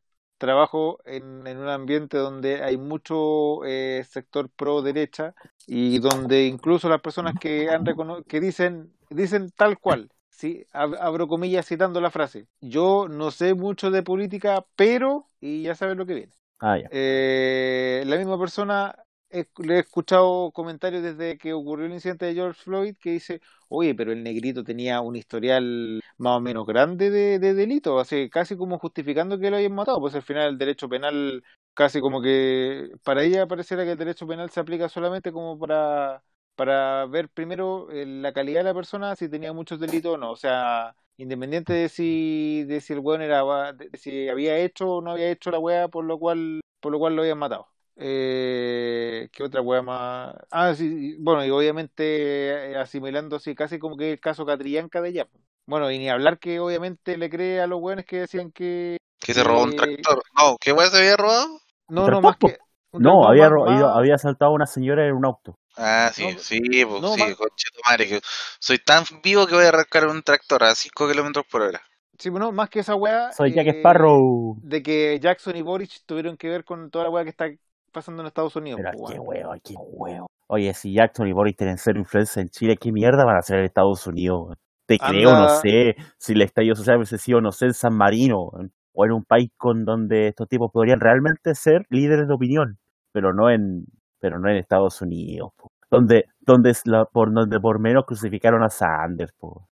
trabajo 0.45 0.99
en, 1.05 1.47
en 1.47 1.57
un 1.59 1.69
ambiente 1.69 2.17
donde 2.17 2.61
hay 2.63 2.77
mucho 2.77 3.63
eh, 3.65 4.03
sector 4.09 4.49
pro 4.49 4.81
derecha 4.81 5.33
y 5.65 5.99
donde 5.99 6.45
incluso 6.47 6.89
las 6.89 7.01
personas 7.01 7.35
que 7.39 7.69
han 7.71 7.85
que 8.27 8.41
dicen 8.41 8.93
dicen 9.09 9.51
tal 9.55 9.79
cual, 9.79 10.09
sí, 10.29 10.65
ab- 10.73 10.97
abro 10.99 11.27
comillas 11.27 11.65
citando 11.67 12.01
la 12.01 12.11
frase. 12.11 12.47
Yo 12.61 13.07
no 13.09 13.31
sé 13.31 13.53
mucho 13.53 13.89
de 13.91 14.03
política, 14.03 14.65
pero 14.75 15.29
y 15.39 15.63
ya 15.63 15.75
sabes 15.75 15.95
lo 15.95 16.05
que 16.05 16.13
viene. 16.15 16.33
Ah, 16.59 16.77
ya. 16.77 16.89
Eh, 16.89 18.03
la 18.05 18.17
misma 18.17 18.37
persona 18.37 19.02
he- 19.33 19.47
le 19.63 19.75
he 19.77 19.79
escuchado 19.79 20.51
comentarios 20.51 21.03
desde 21.03 21.37
que 21.37 21.53
ocurrió 21.53 21.85
el 21.87 21.93
incidente 21.93 22.25
de 22.25 22.33
George 22.35 22.61
Floyd 22.63 22.95
que 22.99 23.11
dice, 23.11 23.41
oye, 23.69 23.95
pero 23.95 24.11
el 24.11 24.23
negrito 24.23 24.63
tenía 24.63 25.01
un 25.01 25.15
historial 25.15 25.99
más 26.17 26.37
o 26.37 26.39
menos 26.41 26.65
grande 26.65 27.09
de, 27.09 27.39
de 27.39 27.53
delito, 27.53 27.99
así 27.99 28.29
casi 28.29 28.55
como 28.57 28.79
justificando 28.79 29.39
que 29.39 29.49
lo 29.51 29.57
hayan 29.57 29.73
matado, 29.73 29.99
pues 29.99 30.15
al 30.15 30.21
final 30.23 30.49
el 30.49 30.57
derecho 30.57 30.87
penal 30.89 31.43
casi 31.73 31.99
como 32.01 32.21
que 32.21 32.89
para 33.03 33.23
ella 33.23 33.47
pareciera 33.47 33.83
que 33.83 33.91
el 33.93 33.97
derecho 33.97 34.27
penal 34.27 34.49
se 34.49 34.59
aplica 34.59 34.89
solamente 34.89 35.31
como 35.31 35.57
para 35.59 36.23
para 36.55 37.05
ver 37.07 37.29
primero 37.29 37.89
eh, 37.91 38.05
la 38.05 38.31
calidad 38.31 38.59
de 38.61 38.65
la 38.65 38.73
persona, 38.75 39.15
si 39.15 39.27
tenía 39.29 39.53
muchos 39.53 39.79
delitos 39.79 40.13
o 40.13 40.17
no, 40.17 40.31
o 40.31 40.35
sea, 40.35 40.95
independiente 41.17 41.73
de 41.73 41.89
si 41.89 42.63
de 42.65 42.79
si 42.81 42.93
el 42.93 42.99
weón 42.99 43.21
era 43.23 43.73
de 43.73 43.89
si 43.97 44.29
había 44.29 44.57
hecho 44.59 44.87
o 44.97 45.01
no 45.01 45.11
había 45.11 45.31
hecho 45.31 45.49
la 45.51 45.57
weá 45.59 45.87
por 45.87 46.05
lo 46.05 46.19
cual 46.19 46.61
por 46.79 46.91
lo 46.91 46.99
cual 46.99 47.15
lo 47.15 47.21
habían 47.23 47.39
matado. 47.39 47.72
Eh, 47.95 49.29
¿qué 49.31 49.43
otra 49.43 49.61
weá 49.61 49.81
más? 49.81 50.35
Ah, 50.51 50.73
sí, 50.75 51.15
bueno, 51.19 51.45
y 51.45 51.51
obviamente 51.51 52.71
eh, 52.71 52.77
asimilando 52.77 53.35
así 53.35 53.53
casi 53.55 53.77
como 53.79 53.97
que 53.97 54.13
el 54.13 54.19
caso 54.19 54.45
Catrillanca 54.45 55.01
de 55.01 55.09
allá. 55.09 55.29
Bueno, 55.65 55.91
y 55.91 55.99
ni 55.99 56.09
hablar 56.09 56.39
que 56.39 56.59
obviamente 56.59 57.17
le 57.17 57.29
cree 57.29 57.61
a 57.61 57.67
los 57.67 57.79
weones 57.81 58.05
que 58.05 58.19
decían 58.21 58.51
que 58.51 58.97
Que 59.19 59.33
se 59.33 59.43
robó 59.43 59.63
un 59.63 59.73
eh, 59.73 59.75
tractor. 59.75 60.21
No, 60.37 60.57
¿qué 60.59 60.71
weá 60.71 60.87
se 60.89 60.97
había 60.99 61.17
robado? 61.17 61.47
no, 61.87 62.09
¿Un 62.09 62.11
no 62.11 62.21
más 62.21 62.37
que 62.37 62.57
No, 62.95 63.27
había, 63.27 63.47
más- 63.47 63.53
ido- 63.75 63.89
había 63.89 64.15
asaltado 64.15 64.51
a 64.51 64.53
una 64.55 64.67
señora 64.67 65.07
en 65.07 65.13
un 65.15 65.25
auto. 65.25 65.57
Ah, 65.75 66.11
sí, 66.13 66.23
No, 66.23 66.37
sí, 66.39 66.59
pues 66.85 67.01
no, 67.01 67.11
sí, 67.11 67.21
más- 67.21 67.35
concheto 67.35 67.79
madre, 67.89 68.07
que 68.07 68.21
soy 68.59 68.77
tan 68.79 69.03
vivo 69.23 69.47
que 69.47 69.55
voy 69.55 69.65
a 69.65 69.69
arrancar 69.69 70.07
un 70.07 70.21
tractor 70.21 70.63
a 70.63 70.75
5 70.75 71.07
kilómetros 71.09 71.45
por 71.49 71.63
hora. 71.63 71.81
Sí, 72.19 72.29
bueno, 72.29 72.51
más 72.51 72.69
que 72.69 72.79
esa 72.79 72.95
weá. 72.95 73.31
Soy 73.37 73.51
Jack 73.53 73.67
eh, 73.67 73.79
Sparrow. 73.79 74.57
De 74.61 74.81
que 74.83 75.19
Jackson 75.19 75.55
y 75.57 75.61
Boric 75.61 76.03
tuvieron 76.05 76.37
que 76.37 76.47
ver 76.49 76.63
con 76.63 76.89
toda 76.91 77.05
la 77.05 77.09
weá 77.11 77.23
que 77.23 77.31
está 77.31 77.49
pasando 77.93 78.21
en 78.21 78.27
Estados 78.27 78.55
Unidos. 78.55 78.81
Pero 78.83 78.97
po, 78.97 79.05
qué 79.07 79.19
weón. 79.19 79.27
huevo, 79.27 79.53
qué 79.63 79.75
huevo. 79.77 80.27
Oye, 80.47 80.73
si 80.73 80.93
Jackson 80.93 81.27
y 81.27 81.31
Boris 81.33 81.55
tienen 81.55 81.77
ser 81.77 81.95
influencia 81.97 82.41
en 82.41 82.49
Chile, 82.49 82.75
¿qué 82.77 82.91
mierda 82.91 83.23
van 83.23 83.37
a 83.37 83.39
hacer 83.39 83.59
en 83.59 83.65
Estados 83.65 84.05
Unidos? 84.07 84.57
Te 84.85 84.97
Anda- 84.99 85.07
creo, 85.09 85.31
no 85.31 85.49
sé, 85.49 85.95
si 86.17 86.33
el 86.33 86.41
estallido 86.41 86.75
social 86.75 86.97
hubiese 86.97 87.17
sido, 87.17 87.39
no 87.39 87.51
sé, 87.53 87.67
en 87.67 87.73
San 87.73 87.95
Marino, 87.95 88.51
o 88.95 89.05
en 89.05 89.11
un 89.11 89.23
país 89.23 89.49
con 89.57 89.85
donde 89.85 90.27
estos 90.27 90.47
tipos 90.49 90.69
podrían 90.71 90.99
realmente 90.99 91.55
ser 91.55 91.85
líderes 91.89 92.27
de 92.27 92.33
opinión, 92.33 92.77
pero 93.13 93.33
no 93.33 93.49
en, 93.49 93.85
pero 94.19 94.39
no 94.39 94.49
en 94.49 94.57
Estados 94.57 95.01
Unidos, 95.01 95.51
po. 95.55 95.69
donde, 95.89 96.25
donde 96.41 96.71
es 96.71 96.85
la, 96.85 97.05
por 97.05 97.33
donde 97.33 97.59
por 97.59 97.79
menos 97.79 98.05
crucificaron 98.05 98.61
a 98.61 98.69
Sanders, 98.69 99.31
po. 99.39 99.67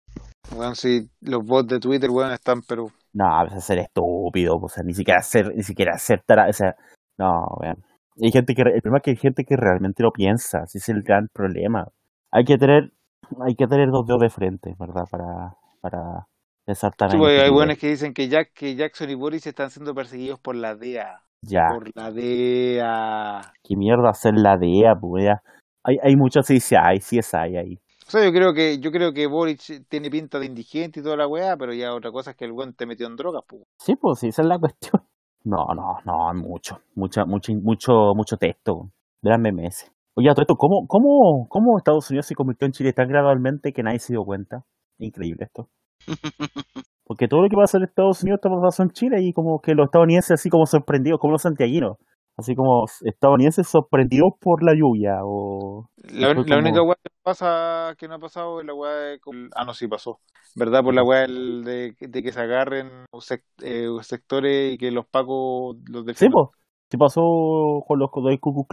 Weón, 0.55 0.75
sí, 0.77 1.09
los 1.21 1.45
bots 1.45 1.69
de 1.69 1.81
Twitter, 1.81 2.11
weón, 2.11 2.33
están, 2.33 2.61
pero. 2.69 2.89
No, 3.13 3.25
vas 3.25 3.55
a 3.55 3.61
ser 3.61 3.79
estúpido, 3.79 4.57
o 4.57 4.69
sea, 4.69 4.83
ni 4.83 4.93
siquiera 4.93 5.23
ser, 5.23 5.55
ni 5.55 5.63
siquiera 5.63 5.95
aceptar, 5.95 6.49
o 6.49 6.53
sea, 6.53 6.75
no, 7.19 7.47
vean. 7.61 7.77
Hay 8.23 8.31
gente 8.33 8.55
que, 8.55 8.63
el 8.63 8.81
problema 8.81 8.99
es 8.99 9.03
que 9.03 9.11
hay 9.11 9.17
gente 9.17 9.45
que 9.45 9.57
realmente 9.57 10.03
lo 10.03 10.11
piensa, 10.11 10.63
ese 10.65 10.79
es 10.79 10.89
el 10.89 11.03
gran 11.03 11.29
problema. 11.33 11.89
Hay 12.31 12.45
que 12.45 12.57
tener, 12.57 12.93
hay 13.47 13.55
que 13.55 13.67
tener 13.67 13.91
dos 13.91 14.07
dedos 14.07 14.21
de 14.23 14.31
frente, 14.31 14.75
¿verdad? 14.79 15.05
Para, 15.11 15.57
para 15.81 16.27
pensar 16.65 16.95
tan 16.95 17.11
Sí, 17.11 17.19
hay 17.19 17.51
weones 17.51 17.79
que 17.79 17.89
dicen 17.89 18.15
que, 18.15 18.29
Jack, 18.29 18.53
que 18.55 18.75
Jackson 18.75 19.11
y 19.11 19.15
Boris 19.15 19.47
están 19.47 19.71
siendo 19.71 19.95
perseguidos 19.95 20.41
por 20.41 20.57
la 20.57 20.75
DEA. 20.75 21.23
Ya, 21.43 21.69
Por 21.69 21.91
la 21.95 22.11
DEA. 22.11 23.53
qué 23.63 23.77
mierda 23.77 24.11
hacer 24.11 24.35
la 24.35 24.57
DEA, 24.57 24.95
pues 24.99 25.25
ya. 25.25 25.43
Hay, 25.85 25.97
hay 26.03 26.17
muchos 26.17 26.47
que 26.47 26.55
dicen, 26.55 26.79
ay, 26.83 27.01
sí 27.01 27.19
es 27.19 27.33
hay 27.35 27.57
ahí. 27.57 27.79
O 28.07 28.11
sea, 28.11 28.25
yo 28.25 28.33
creo 28.33 28.55
que, 28.55 28.79
yo 28.79 28.93
creo 28.93 29.13
que 29.13 29.27
Boric 29.27 29.85
tiene 29.89 30.11
pinta 30.11 30.39
de 30.39 30.47
indigente 30.47 31.01
y 31.01 31.03
toda 31.03 31.17
la 31.17 31.27
weá, 31.27 31.57
pero 31.57 31.73
ya 31.75 31.93
otra 31.93 32.13
cosa 32.13 32.31
es 32.31 32.37
que 32.37 32.45
el 32.45 32.53
weón 32.53 32.73
te 32.75 32.87
metió 32.87 33.07
en 33.07 33.17
drogas, 33.17 33.43
pues. 33.47 33.63
Sí, 33.79 33.97
pues 33.97 34.21
sí, 34.21 34.29
esa 34.29 34.43
es 34.43 34.49
la 34.49 34.59
cuestión. 34.61 35.03
No, 35.47 35.65
no, 35.77 36.01
no, 36.05 36.35
mucho, 36.35 36.81
mucho, 36.97 37.25
mucho, 37.25 37.53
mucho, 37.55 37.93
mucho 38.17 38.37
texto 38.37 38.91
las 39.23 39.39
MMS. 39.39 39.93
Oye, 40.17 40.29
todo 40.31 40.43
esto, 40.43 40.57
¿cómo, 40.57 40.89
cómo, 40.89 41.47
¿cómo 41.49 41.79
Estados 41.79 42.11
Unidos 42.11 42.27
se 42.27 42.35
convirtió 42.35 42.67
en 42.67 42.73
Chile 42.73 42.93
tan 42.93 43.07
gradualmente 43.07 43.73
que 43.73 43.85
nadie 43.85 44.01
se 44.01 44.13
dio 44.13 44.25
cuenta? 44.25 44.65
Increíble 44.99 45.45
esto. 45.45 45.69
Porque 47.05 47.29
todo 47.29 47.43
lo 47.43 47.49
que 47.49 47.55
pasa 47.55 47.79
en 47.79 47.85
Estados 47.85 48.25
Unidos 48.25 48.41
está 48.43 48.51
pasando 48.61 48.91
en 48.91 48.95
Chile 48.95 49.23
y 49.23 49.33
como 49.33 49.61
que 49.61 49.77
los 49.77 49.85
estadounidenses 49.85 50.33
así 50.33 50.51
como 50.51 50.67
sorprendidos, 50.67 51.21
como 51.21 51.35
los 51.35 51.43
santiaguinos. 51.43 51.97
Así 52.39 52.55
como 52.55 52.85
estadounidenses 53.03 53.67
sorprendidos 53.67 54.33
por 54.41 54.63
la 54.63 54.75
lluvia 54.75 55.21
o... 55.25 55.89
La, 55.97 56.35
fue 56.35 56.35
la 56.35 56.45
como- 56.45 56.59
única 56.59 56.83
weá 56.83 56.97
que 57.03 57.11
pasa 57.23 57.95
que 57.99 58.09
no 58.09 58.15
ha 58.17 58.19
pasado 58.19 58.61
es 58.61 58.67
la 58.67 58.75
weá 58.75 58.93
de, 58.93 59.21
ah 59.55 59.65
no 59.65 59.73
sí 59.73 59.89
pasó 59.89 60.21
verdad 60.55 60.83
por 60.83 60.95
la 60.95 61.03
weá 61.03 61.27
de, 61.27 61.95
de 61.99 62.23
que 62.23 62.33
se 62.33 62.41
agarren 62.41 62.91
eh, 63.63 63.89
sectores 64.03 64.75
y 64.75 64.79
que 64.79 64.91
los 64.91 65.07
pacos 65.07 65.77
los 65.89 66.05
Sí, 66.15 66.29
pues. 66.29 66.49
¿Qué 66.89 66.99
pasó 66.99 67.83
con 67.87 67.99
los 67.99 68.11
del 68.25 68.39
Ku 68.39 68.67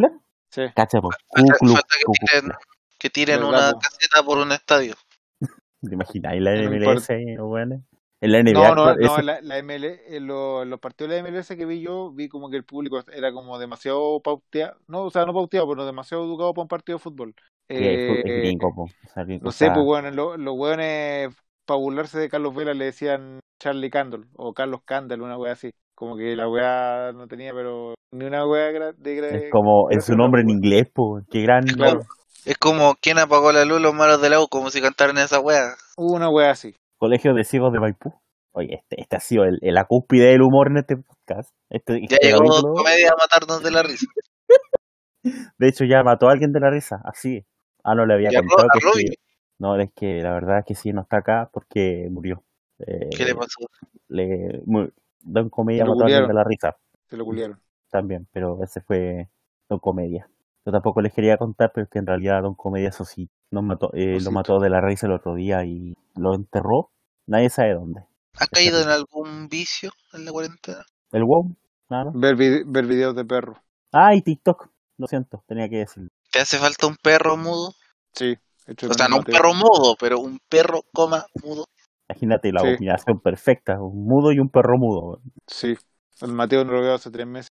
sí 0.51 0.61
Cacha, 0.75 0.99
pues. 1.01 1.17
Falta, 1.33 1.53
falta 1.59 1.95
que 2.05 2.13
tiren, 2.19 2.51
que 2.99 3.09
tiren 3.09 3.39
Verdad, 3.41 3.49
una 3.49 3.71
po. 3.71 3.79
caseta 3.79 4.23
por 4.23 4.37
un 4.37 4.51
estadio. 4.51 4.93
¿Te 5.81 5.93
imaginas? 5.93 6.35
¿Y 6.35 6.39
la 6.39 6.55
No 6.55 6.69
MLS, 6.69 7.09
los 7.37 7.49
weones? 7.49 7.81
En 8.23 8.31
la 8.31 8.39
NBA. 8.39 8.53
no 8.53 8.75
no 8.75 8.93
pues, 8.95 9.05
no 9.05 9.17
la, 9.21 9.41
la 9.41 9.57
ML 9.57 9.99
en 10.07 10.27
lo- 10.27 10.63
los 10.65 10.79
partidos 10.79 11.09
de 11.11 11.21
la 11.21 11.27
MLS 11.29 11.57
que 11.57 11.65
vi 11.65 11.81
yo 11.81 12.11
vi 12.11 12.29
como 12.29 12.49
que 12.49 12.57
el 12.57 12.63
público 12.63 13.03
era 13.11 13.31
como 13.33 13.59
demasiado 13.59 14.21
pauteado 14.21 14.77
no 14.87 15.03
o 15.03 15.09
sea 15.11 15.25
no 15.25 15.33
pauteado 15.33 15.67
pero 15.67 15.85
demasiado 15.85 16.23
educado 16.23 16.53
para 16.53 16.63
un 16.63 16.67
partido 16.69 16.97
de 16.97 17.03
fútbol 17.03 17.35
que 17.67 17.93
es, 17.93 18.25
es 18.25 18.25
Eh, 18.25 18.39
gringo, 18.41 18.73
po. 18.73 18.83
O 18.83 19.09
sea, 19.13 19.23
gringo, 19.23 19.45
no 19.45 19.51
sé 19.51 19.69
pues 19.71 19.85
bueno 19.85 20.11
lo- 20.11 20.37
los 20.37 20.55
weones 20.57 21.35
para 21.65 21.79
burlarse 21.79 22.19
de 22.19 22.29
Carlos 22.29 22.55
Vela 22.55 22.73
le 22.73 22.85
decían 22.85 23.39
Charlie 23.61 23.89
Candle 23.89 24.25
o 24.35 24.53
Carlos 24.53 24.81
Candle 24.85 25.21
una 25.21 25.37
wea 25.37 25.53
así 25.53 25.71
como 25.95 26.15
que 26.17 26.35
la 26.35 26.47
wea 26.49 27.11
no 27.13 27.27
tenía 27.27 27.53
pero 27.53 27.93
ni 28.13 28.25
una 28.25 28.45
wea 28.45 28.65
de 28.71 28.79
gra- 28.79 29.35
es 29.45 29.51
como 29.51 29.89
en 29.91 30.01
su 30.01 30.15
nombre 30.15 30.41
en 30.41 30.47
pues. 30.47 30.57
inglés, 30.57 30.87
po. 30.93 31.19
Qué 31.29 31.41
gran. 31.41 31.63
Claro. 31.65 32.01
Es 32.45 32.57
como 32.57 32.95
quien 32.95 33.17
apagó 33.19 33.51
la 33.51 33.65
luz 33.65 33.81
los 33.81 33.93
malos 33.93 34.21
de 34.21 34.29
la 34.29 34.39
U, 34.41 34.47
como 34.47 34.69
si 34.69 34.81
cantaran 34.81 35.17
esa 35.17 35.39
wea. 35.39 35.75
Hubo 35.97 36.13
una 36.15 36.29
wea 36.29 36.51
así. 36.51 36.75
Colegio 37.03 37.33
de 37.33 37.43
Ciegos 37.43 37.73
de 37.73 37.81
Maipú. 37.81 38.13
Oye, 38.53 38.75
este, 38.75 39.01
este 39.01 39.17
ha 39.17 39.19
sido 39.19 39.43
el, 39.43 39.59
el- 39.61 39.73
la 39.73 39.83
cúspide 39.83 40.27
del 40.27 40.41
humor 40.41 40.67
en 40.69 40.77
este 40.77 40.95
podcast. 40.95 41.53
Este, 41.69 41.99
Ya 41.99 42.15
este 42.15 42.27
llegó 42.27 42.39
capítulo, 42.47 42.73
comedia 42.75 43.09
a 43.09 43.15
matarnos 43.21 43.61
de 43.61 43.71
la 43.71 43.83
risa. 43.83 44.05
de 45.57 45.67
hecho, 45.67 45.83
ya 45.85 46.01
mató 46.03 46.29
a 46.29 46.31
alguien 46.31 46.51
de 46.53 46.59
la 46.61 46.69
risa, 46.69 47.01
así. 47.03 47.45
Ah, 47.83 47.93
no 47.95 48.05
le 48.05 48.13
había 48.13 48.29
contado 48.39 48.63
Ro- 48.63 48.69
a 48.73 48.79
que 48.79 48.85
Robbie. 48.85 49.07
sí. 49.07 49.13
No, 49.59 49.75
es 49.79 49.91
que 49.93 50.21
la 50.21 50.31
verdad 50.31 50.59
es 50.59 50.65
que 50.65 50.75
sí 50.75 50.93
no 50.93 51.01
está 51.01 51.17
acá 51.17 51.49
porque 51.51 52.07
murió. 52.09 52.43
Eh, 52.79 53.09
¿Qué 53.15 53.25
le 53.25 53.35
pasó? 53.35 53.59
le, 54.07 54.61
mu- 54.65 54.87
Don 55.19 55.49
Comedia 55.49 55.83
lo 55.83 55.91
mató 55.95 56.03
a 56.03 56.07
alguien 56.07 56.27
de 56.27 56.33
la 56.33 56.43
risa 56.45 56.75
Se 57.09 57.17
lo 57.17 57.25
culiaron. 57.25 57.59
también, 57.89 58.27
pero 58.31 58.63
ese 58.63 58.79
fue 58.81 59.29
Don 59.69 59.79
Comedia. 59.79 60.29
Yo 60.65 60.71
tampoco 60.71 61.01
les 61.01 61.13
quería 61.13 61.35
contar, 61.37 61.71
pero 61.73 61.83
es 61.83 61.89
que 61.89 61.99
en 61.99 62.07
realidad 62.07 62.41
Don 62.43 62.55
Comedia, 62.55 62.87
eso 62.89 63.03
sí, 63.03 63.29
nos 63.51 63.63
mató, 63.63 63.89
eh, 63.93 64.11
lo 64.11 64.15
Osito. 64.17 64.31
mató 64.31 64.59
de 64.59 64.69
la 64.69 64.79
risa 64.79 65.07
el 65.07 65.13
otro 65.13 65.35
día 65.35 65.65
y 65.65 65.93
lo 66.15 66.33
enterró. 66.35 66.91
Nadie 67.27 67.49
sabe 67.49 67.73
dónde. 67.73 68.05
¿Has 68.37 68.49
caído 68.49 68.81
en 68.81 68.89
algún 68.89 69.47
vicio 69.47 69.91
en 70.13 70.25
la 70.25 70.31
cuarentena? 70.31 70.85
El 71.11 71.23
WoW, 71.23 71.55
nada 71.89 72.05
más. 72.05 72.13
Ver, 72.15 72.35
ver 72.65 72.85
videos 72.85 73.15
de 73.15 73.25
perros. 73.25 73.57
Ah, 73.91 74.15
y 74.15 74.21
TikTok. 74.21 74.69
Lo 74.97 75.07
siento, 75.07 75.43
tenía 75.47 75.69
que 75.69 75.77
decirlo. 75.77 76.09
¿Te 76.31 76.39
hace 76.39 76.57
falta 76.57 76.87
un 76.87 76.95
perro 76.97 77.37
mudo? 77.37 77.73
Sí. 78.13 78.35
hecho 78.67 78.87
O 78.89 78.93
sea, 78.93 79.07
no 79.07 79.17
un 79.17 79.23
perro 79.23 79.53
mudo, 79.53 79.95
pero 79.99 80.19
un 80.19 80.39
perro, 80.49 80.81
coma, 80.93 81.25
mudo. 81.43 81.65
Imagínate 82.09 82.51
la 82.51 82.61
Sí. 82.61 82.67
combinación 82.71 83.19
perfecta, 83.19 83.79
un 83.81 84.05
mudo 84.05 84.31
y 84.31 84.39
un 84.39 84.49
perro 84.49 84.77
mudo. 84.77 85.19
Sí. 85.47 85.75
El 86.21 86.33
Mateo 86.33 86.63
no 86.63 86.73
lo 86.73 86.81
veo 86.81 86.93
hace 86.95 87.11
tres 87.11 87.25
meses. 87.27 87.49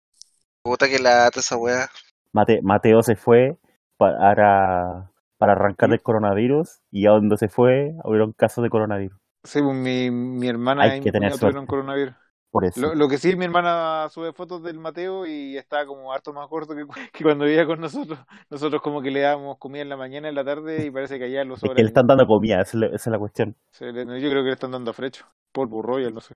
Puta 0.62 0.88
que 0.88 0.98
lata 0.98 1.40
esa 1.40 1.56
wea. 1.56 1.88
Mate- 2.32 2.60
Mateo 2.62 3.02
se 3.02 3.16
fue 3.16 3.58
para, 3.96 5.10
para 5.36 5.52
arrancar 5.52 5.92
el 5.92 6.02
coronavirus 6.02 6.80
y 6.90 7.06
a 7.06 7.10
donde 7.10 7.36
se 7.36 7.48
fue 7.48 7.92
hubieron 8.04 8.32
casos 8.32 8.62
de 8.62 8.70
coronavirus. 8.70 9.18
Sí, 9.44 9.60
pues 9.60 9.74
mi, 9.74 10.10
mi 10.10 10.48
hermana 10.48 10.82
Hay 10.84 10.96
y 10.96 11.00
que 11.00 11.10
mi 11.12 11.12
tener 11.12 11.32
tuvieron 11.38 11.66
suerte. 11.66 11.66
coronavirus. 11.66 12.14
Por 12.50 12.64
eso. 12.66 12.86
Lo, 12.86 12.94
lo 12.94 13.08
que 13.08 13.18
sí, 13.18 13.36
mi 13.36 13.44
hermana 13.46 14.08
sube 14.10 14.32
fotos 14.32 14.62
del 14.62 14.78
Mateo 14.78 15.26
y 15.26 15.56
está 15.58 15.84
como 15.86 16.12
harto 16.12 16.32
más 16.32 16.48
corto 16.48 16.74
que, 16.76 16.86
que 17.12 17.24
cuando 17.24 17.44
vivía 17.46 17.66
con 17.66 17.80
nosotros. 17.80 18.18
Nosotros 18.50 18.82
como 18.82 19.02
que 19.02 19.10
le 19.10 19.20
dábamos 19.20 19.58
comida 19.58 19.82
en 19.82 19.88
la 19.90 19.96
mañana, 19.96 20.28
en 20.28 20.34
la 20.36 20.44
tarde 20.44 20.86
y 20.86 20.90
parece 20.90 21.18
que 21.18 21.24
allá 21.26 21.44
lo 21.44 21.56
es 21.62 21.70
sobra. 21.70 21.74
que 21.74 21.82
le 21.82 21.88
están 21.88 22.06
dando 22.06 22.26
comida, 22.26 22.60
esa 22.60 22.70
es 22.70 22.74
la, 22.74 22.86
esa 22.86 22.96
es 22.96 23.06
la 23.08 23.18
cuestión. 23.18 23.56
Le- 23.80 24.20
yo 24.20 24.30
creo 24.30 24.42
que 24.42 24.48
le 24.48 24.52
están 24.52 24.70
dando 24.70 24.90
a 24.92 24.94
frecho. 24.94 25.26
Polvo 25.52 25.82
royal, 25.82 26.14
no 26.14 26.20
sé. 26.22 26.34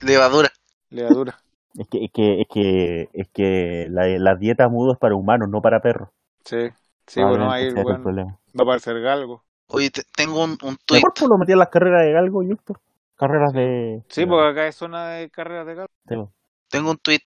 Levadura. 0.00 0.50
Levadura. 0.90 1.38
Es 1.78 1.86
que, 1.88 2.04
es 2.04 2.10
que, 2.12 2.40
es 2.42 2.48
que, 2.48 3.08
es 3.12 3.28
que 3.32 3.86
la, 3.90 4.06
la 4.18 4.34
dieta 4.36 4.68
mudo 4.68 4.92
es 4.92 4.98
para 4.98 5.14
humanos, 5.14 5.48
no 5.48 5.62
para 5.62 5.80
perros. 5.80 6.08
Sí. 6.44 6.70
Sí, 7.06 7.22
bueno, 7.22 7.50
ahí 7.50 7.70
era 7.84 7.94
el 7.94 7.98
weón 7.98 8.00
problema. 8.00 8.38
va 8.58 8.64
para 8.64 8.76
hacer 8.76 9.00
galgo. 9.00 9.45
Oye, 9.68 9.90
te- 9.90 10.04
tengo 10.16 10.42
un, 10.44 10.56
un 10.62 10.76
tweet. 10.84 11.00
Mejor 11.00 11.14
pues 11.14 11.28
lo 11.28 11.38
metí 11.38 11.52
en 11.52 11.58
las 11.58 11.68
carreras 11.68 12.04
de 12.04 12.12
galgo 12.12 12.42
y 12.42 12.52
esto. 12.52 12.80
Carreras 13.16 13.52
de. 13.52 14.02
Sí, 14.08 14.22
de- 14.22 14.26
porque 14.26 14.48
acá 14.50 14.66
es 14.68 14.76
zona 14.76 15.08
de 15.10 15.30
carreras 15.30 15.66
de 15.66 15.74
galgo. 15.74 15.92
de- 16.04 16.28
Tengo 16.68 16.90
un 16.90 16.98
tweet. 16.98 17.22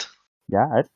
Ya, 0.48 0.60
a 0.72 0.76
ver. 0.76 0.90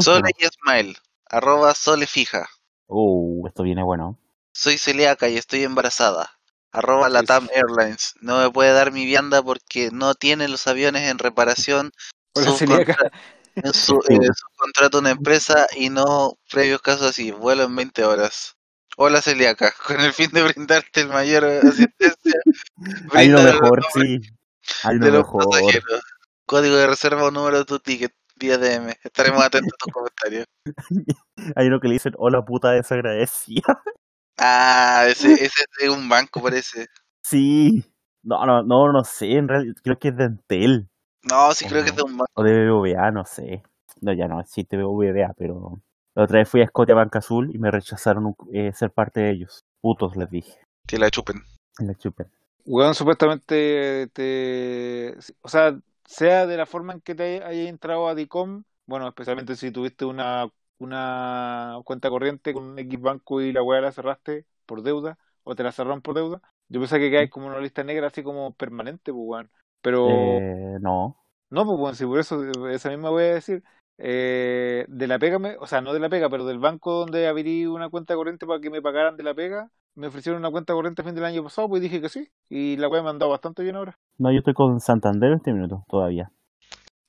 Sole 0.00 0.30
y 0.38 0.44
Smile. 0.46 0.96
Arroba 1.30 1.74
Sole 1.74 2.06
fija. 2.06 2.46
Uh, 2.88 3.46
esto 3.46 3.62
viene 3.62 3.82
bueno. 3.82 4.18
Soy 4.52 4.78
celíaca 4.78 5.28
y 5.28 5.36
estoy 5.36 5.62
embarazada. 5.64 6.30
Arroba 6.72 7.08
Latam 7.08 7.48
Airlines. 7.54 8.14
No 8.20 8.38
me 8.38 8.50
puede 8.50 8.72
dar 8.72 8.92
mi 8.92 9.04
vianda 9.06 9.42
porque 9.42 9.90
no 9.92 10.14
tiene 10.14 10.48
los 10.48 10.66
aviones 10.66 11.08
en 11.10 11.18
reparación. 11.18 11.92
Hola, 12.34 12.46
Su 12.50 12.56
celíaca. 12.58 12.96
contra- 12.96 13.18
en 13.56 13.72
su, 13.72 13.94
eh, 14.08 14.18
subcontrata 14.34 14.98
una 14.98 15.10
empresa 15.10 15.66
y 15.76 15.88
no 15.90 16.34
previos 16.50 16.80
casos 16.80 17.08
así. 17.10 17.32
Vuelo 17.32 17.64
en 17.64 17.74
20 17.74 18.04
horas. 18.04 18.56
Hola 19.00 19.22
celíaca. 19.22 19.72
Con 19.86 20.00
el 20.00 20.12
fin 20.12 20.30
de 20.32 20.42
brindarte 20.42 21.02
el 21.02 21.08
mayor 21.08 21.44
asistencia. 21.44 22.34
Hay 23.12 23.28
brinda 23.30 23.52
mejor, 23.52 23.84
sí. 23.94 24.20
Hay 24.82 24.98
los 24.98 25.12
mejor. 25.12 25.44
pasajeros. 25.44 26.02
Código 26.44 26.76
de 26.76 26.86
reserva 26.88 27.24
o 27.24 27.30
número 27.30 27.58
de 27.58 27.64
tu 27.64 27.78
ticket. 27.78 28.12
Vía 28.34 28.58
DM. 28.58 28.94
Estaremos 29.02 29.42
atentos 29.42 29.72
a 29.72 29.84
tus 29.84 29.92
comentarios. 29.92 30.46
Hay 31.56 31.66
uno 31.66 31.80
que 31.80 31.88
le 31.88 31.94
dicen, 31.94 32.12
hola 32.18 32.44
puta 32.44 32.70
desagradecida. 32.70 33.82
Ah, 34.36 35.04
ese, 35.08 35.32
ese 35.32 35.44
es 35.44 35.66
de 35.80 35.90
un 35.90 36.08
banco 36.08 36.42
parece. 36.42 36.86
Sí. 37.22 37.84
No, 38.22 38.44
no, 38.46 38.62
no, 38.62 38.92
no 38.92 39.04
sé. 39.04 39.32
En 39.32 39.48
realidad, 39.48 39.74
creo 39.82 39.98
que 39.98 40.08
es 40.08 40.16
de 40.16 40.24
Entel. 40.24 40.88
No, 41.22 41.52
sí 41.54 41.66
creo 41.66 41.82
que 41.82 41.90
es 41.90 41.96
de 41.96 42.02
un 42.02 42.18
banco. 42.18 42.32
O 42.34 42.42
de 42.42 42.52
BBVA, 42.52 43.10
no 43.12 43.24
sé. 43.24 43.62
No, 44.00 44.12
ya 44.12 44.26
no 44.26 44.40
existe 44.40 44.76
BBVA, 44.76 45.34
pero. 45.36 45.80
La 46.18 46.24
otra 46.24 46.40
vez 46.40 46.48
fui 46.48 46.60
a 46.62 46.66
Scotia 46.66 46.96
Banca 46.96 47.20
Azul 47.20 47.54
y 47.54 47.58
me 47.58 47.70
rechazaron 47.70 48.26
un- 48.26 48.34
eh, 48.52 48.72
ser 48.74 48.90
parte 48.90 49.20
de 49.20 49.30
ellos. 49.30 49.64
Putos, 49.80 50.16
les 50.16 50.28
dije. 50.28 50.52
Que 50.84 50.98
la 50.98 51.10
chupen. 51.10 51.44
En 51.78 51.86
la 51.86 51.94
chupen. 51.94 52.26
Weón, 52.64 52.96
supuestamente 52.96 54.08
te... 54.12 55.14
O 55.42 55.48
sea, 55.48 55.78
sea 56.04 56.48
de 56.48 56.56
la 56.56 56.66
forma 56.66 56.94
en 56.94 57.02
que 57.02 57.14
te 57.14 57.44
haya 57.44 57.68
entrado 57.68 58.08
a 58.08 58.16
DICOM, 58.16 58.64
bueno, 58.86 59.06
especialmente 59.06 59.54
si 59.54 59.70
tuviste 59.70 60.06
una, 60.06 60.50
una 60.78 61.78
cuenta 61.84 62.10
corriente 62.10 62.52
con 62.52 62.64
un 62.64 62.78
X 62.80 63.00
banco 63.00 63.40
y 63.40 63.52
la 63.52 63.62
weá 63.62 63.80
la 63.80 63.92
cerraste 63.92 64.44
por 64.66 64.82
deuda, 64.82 65.18
o 65.44 65.54
te 65.54 65.62
la 65.62 65.70
cerraron 65.70 66.02
por 66.02 66.16
deuda, 66.16 66.42
yo 66.68 66.80
pensé 66.80 66.98
que 66.98 67.12
caes 67.12 67.30
como 67.30 67.46
una 67.46 67.60
lista 67.60 67.84
negra 67.84 68.08
así 68.08 68.24
como 68.24 68.52
permanente, 68.54 69.12
pues 69.12 69.24
weón. 69.24 69.50
Pero... 69.82 70.08
Eh, 70.08 70.78
no. 70.80 71.16
No, 71.50 71.64
pues 71.64 71.78
bueno, 71.78 71.94
si 71.94 72.04
por 72.04 72.18
eso, 72.18 72.68
esa 72.68 72.90
misma 72.90 73.08
voy 73.08 73.22
a 73.22 73.34
decir, 73.34 73.62
eh, 73.98 74.84
de 74.88 75.06
la 75.06 75.18
pega, 75.18 75.38
me- 75.38 75.56
o 75.58 75.66
sea, 75.66 75.80
no 75.80 75.92
de 75.92 76.00
la 76.00 76.08
pega, 76.08 76.30
pero 76.30 76.46
del 76.46 76.58
banco 76.58 76.92
donde 77.00 77.26
abrí 77.28 77.66
una 77.66 77.90
cuenta 77.90 78.14
corriente 78.16 78.46
para 78.46 78.60
que 78.60 78.70
me 78.70 78.82
pagaran 78.82 79.16
de 79.16 79.22
la 79.24 79.34
pega, 79.34 79.70
me 79.94 80.06
ofrecieron 80.08 80.40
una 80.40 80.50
cuenta 80.50 80.74
corriente 80.74 81.02
a 81.02 81.04
fin 81.04 81.14
del 81.14 81.24
año 81.24 81.42
pasado, 81.44 81.68
pues 81.68 81.82
dije 81.82 82.00
que 82.00 82.08
sí, 82.08 82.30
y 82.48 82.76
la 82.76 82.88
wea 82.88 83.02
me 83.02 83.08
ha 83.08 83.10
andado 83.12 83.30
bastante 83.30 83.62
bien 83.62 83.76
ahora. 83.76 83.98
No, 84.18 84.30
yo 84.30 84.38
estoy 84.38 84.54
con 84.54 84.78
Santander 84.80 85.30
en 85.32 85.36
este 85.38 85.52
minuto, 85.52 85.84
todavía. 85.88 86.30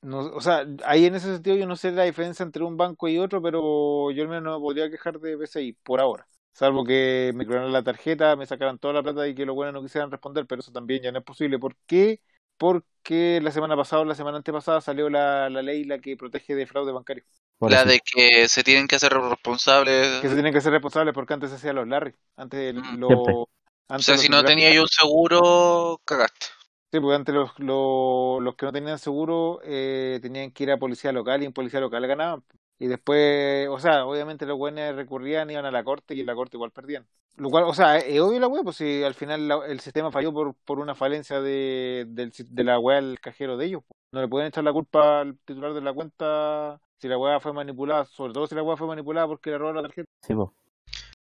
No, 0.02 0.20
o 0.34 0.40
sea, 0.42 0.66
ahí 0.86 1.06
en 1.06 1.16
ese 1.16 1.34
sentido 1.34 1.58
yo 1.58 1.68
no 1.68 1.76
sé 1.76 1.92
la 1.92 2.04
diferencia 2.04 2.44
entre 2.44 2.64
un 2.64 2.78
banco 2.78 3.10
y 3.10 3.18
otro, 3.18 3.42
pero 3.42 4.12
yo 4.12 4.24
al 4.24 4.30
menos 4.30 4.44
no 4.44 4.54
me 4.58 4.62
podría 4.64 4.90
quejar 4.90 5.20
de 5.20 5.38
PCI 5.38 5.74
por 5.74 6.00
ahora. 6.00 6.26
Salvo 6.54 6.86
que 6.86 7.32
me 7.36 7.46
clonaran 7.46 7.74
la 7.74 7.84
tarjeta, 7.84 8.36
me 8.38 8.46
sacaran 8.46 8.80
toda 8.80 8.94
la 8.94 9.04
plata 9.04 9.28
y 9.28 9.36
que 9.36 9.46
los 9.46 9.56
buenos 9.56 9.74
no 9.74 9.82
quisieran 9.82 10.10
responder, 10.12 10.46
pero 10.48 10.62
eso 10.62 10.72
también 10.72 11.04
ya 11.04 11.12
no 11.12 11.20
es 11.20 11.26
posible. 11.26 11.60
¿Por 11.60 11.76
qué? 11.86 12.22
Porque 12.60 13.42
la 13.42 13.52
semana 13.52 13.78
pasada 13.78 14.04
o 14.04 14.06
la 14.06 14.16
semana 14.16 14.38
antepasada 14.38 14.82
salió 14.82 15.10
la, 15.10 15.50
la 15.50 15.64
ley 15.64 15.86
la 15.86 16.00
que 16.00 16.18
protege 16.18 16.56
de 16.56 16.68
fraude 16.68 16.94
bancario. 16.94 17.26
Por 17.60 17.72
La 17.72 17.86
de 17.86 18.00
que 18.00 18.48
se 18.50 18.64
tienen 18.64 18.88
que 18.88 18.96
hacer 18.98 19.14
responsables. 19.14 20.08
Que 20.20 20.28
se 20.28 20.34
tienen 20.36 20.54
que 20.54 20.62
ser 20.62 20.72
responsables 20.74 21.14
porque 21.14 21.34
antes 21.34 21.50
se 21.50 21.56
hacían 21.58 21.76
los 21.76 21.88
Larry. 21.88 22.16
Antes 22.36 22.76
Mm. 22.76 22.98
Siempre. 23.08 23.34
O 23.34 23.50
Antes 23.88 24.06
sea, 24.06 24.18
si 24.18 24.30
no 24.30 24.44
tenía 24.44 24.72
yo 24.74 24.82
un 24.84 24.88
seguro, 24.88 26.02
cagaste. 26.06 26.48
Sí, 26.92 27.00
porque 27.00 27.16
antes 27.16 27.36
los, 27.36 27.52
los, 27.60 28.42
los 28.42 28.56
que 28.56 28.66
no 28.66 28.72
tenían 28.72 28.98
seguro 28.98 29.60
eh, 29.64 30.18
tenían 30.24 30.50
que 30.52 30.64
ir 30.64 30.72
a 30.72 30.80
policía 30.80 31.12
local 31.12 31.44
y 31.44 31.46
en 31.46 31.54
policía 31.54 31.80
local 31.80 32.08
ganaban. 32.08 32.44
Y 32.80 32.88
después, 32.88 33.68
o 33.70 33.80
sea, 33.80 34.06
obviamente 34.06 34.46
los 34.46 34.58
buenos 34.58 34.96
recurrían, 34.96 35.50
iban 35.52 35.66
a 35.66 35.72
la 35.72 35.84
corte 35.84 36.16
y 36.16 36.22
en 36.22 36.26
la 36.26 36.36
corte 36.36 36.56
igual 36.56 36.72
perdían. 36.72 37.06
Lo 37.36 37.50
cual, 37.50 37.66
o 37.66 37.74
sea, 37.74 37.98
es 37.98 38.20
obvio 38.20 38.40
la 38.40 38.48
web, 38.48 38.64
pues 38.64 38.78
si 38.78 39.04
al 39.04 39.14
final 39.14 39.48
la- 39.48 39.66
el 39.68 39.80
sistema 39.80 40.12
falló 40.12 40.34
por, 40.34 40.56
por 40.66 40.80
una 40.80 40.96
falencia 40.96 41.42
de, 41.42 42.06
del 42.08 42.32
si- 42.34 42.44
de 42.50 42.64
la 42.64 42.80
web 42.80 43.04
del 43.04 43.20
cajero 43.20 43.58
de 43.58 43.66
ellos. 43.66 43.82
pues. 43.88 43.98
No 44.12 44.22
le 44.22 44.28
pueden 44.28 44.48
echar 44.48 44.64
la 44.64 44.74
culpa 44.74 45.22
al 45.22 45.38
titular 45.46 45.74
de 45.74 45.82
la 45.82 45.94
cuenta 45.94 46.80
si 46.98 47.08
la 47.08 47.18
web 47.18 47.40
fue 47.42 47.54
manipulada, 47.54 48.06
sobre 48.06 48.34
todo 48.34 48.48
si 48.48 48.56
la 48.56 48.64
web 48.64 48.78
fue 48.78 48.88
manipulada 48.88 49.28
porque 49.28 49.52
le 49.52 49.58
robó 49.58 49.74
la 49.74 49.82
tarjeta. 49.84 50.10
Sí, 50.26 50.34
po. 50.34 50.54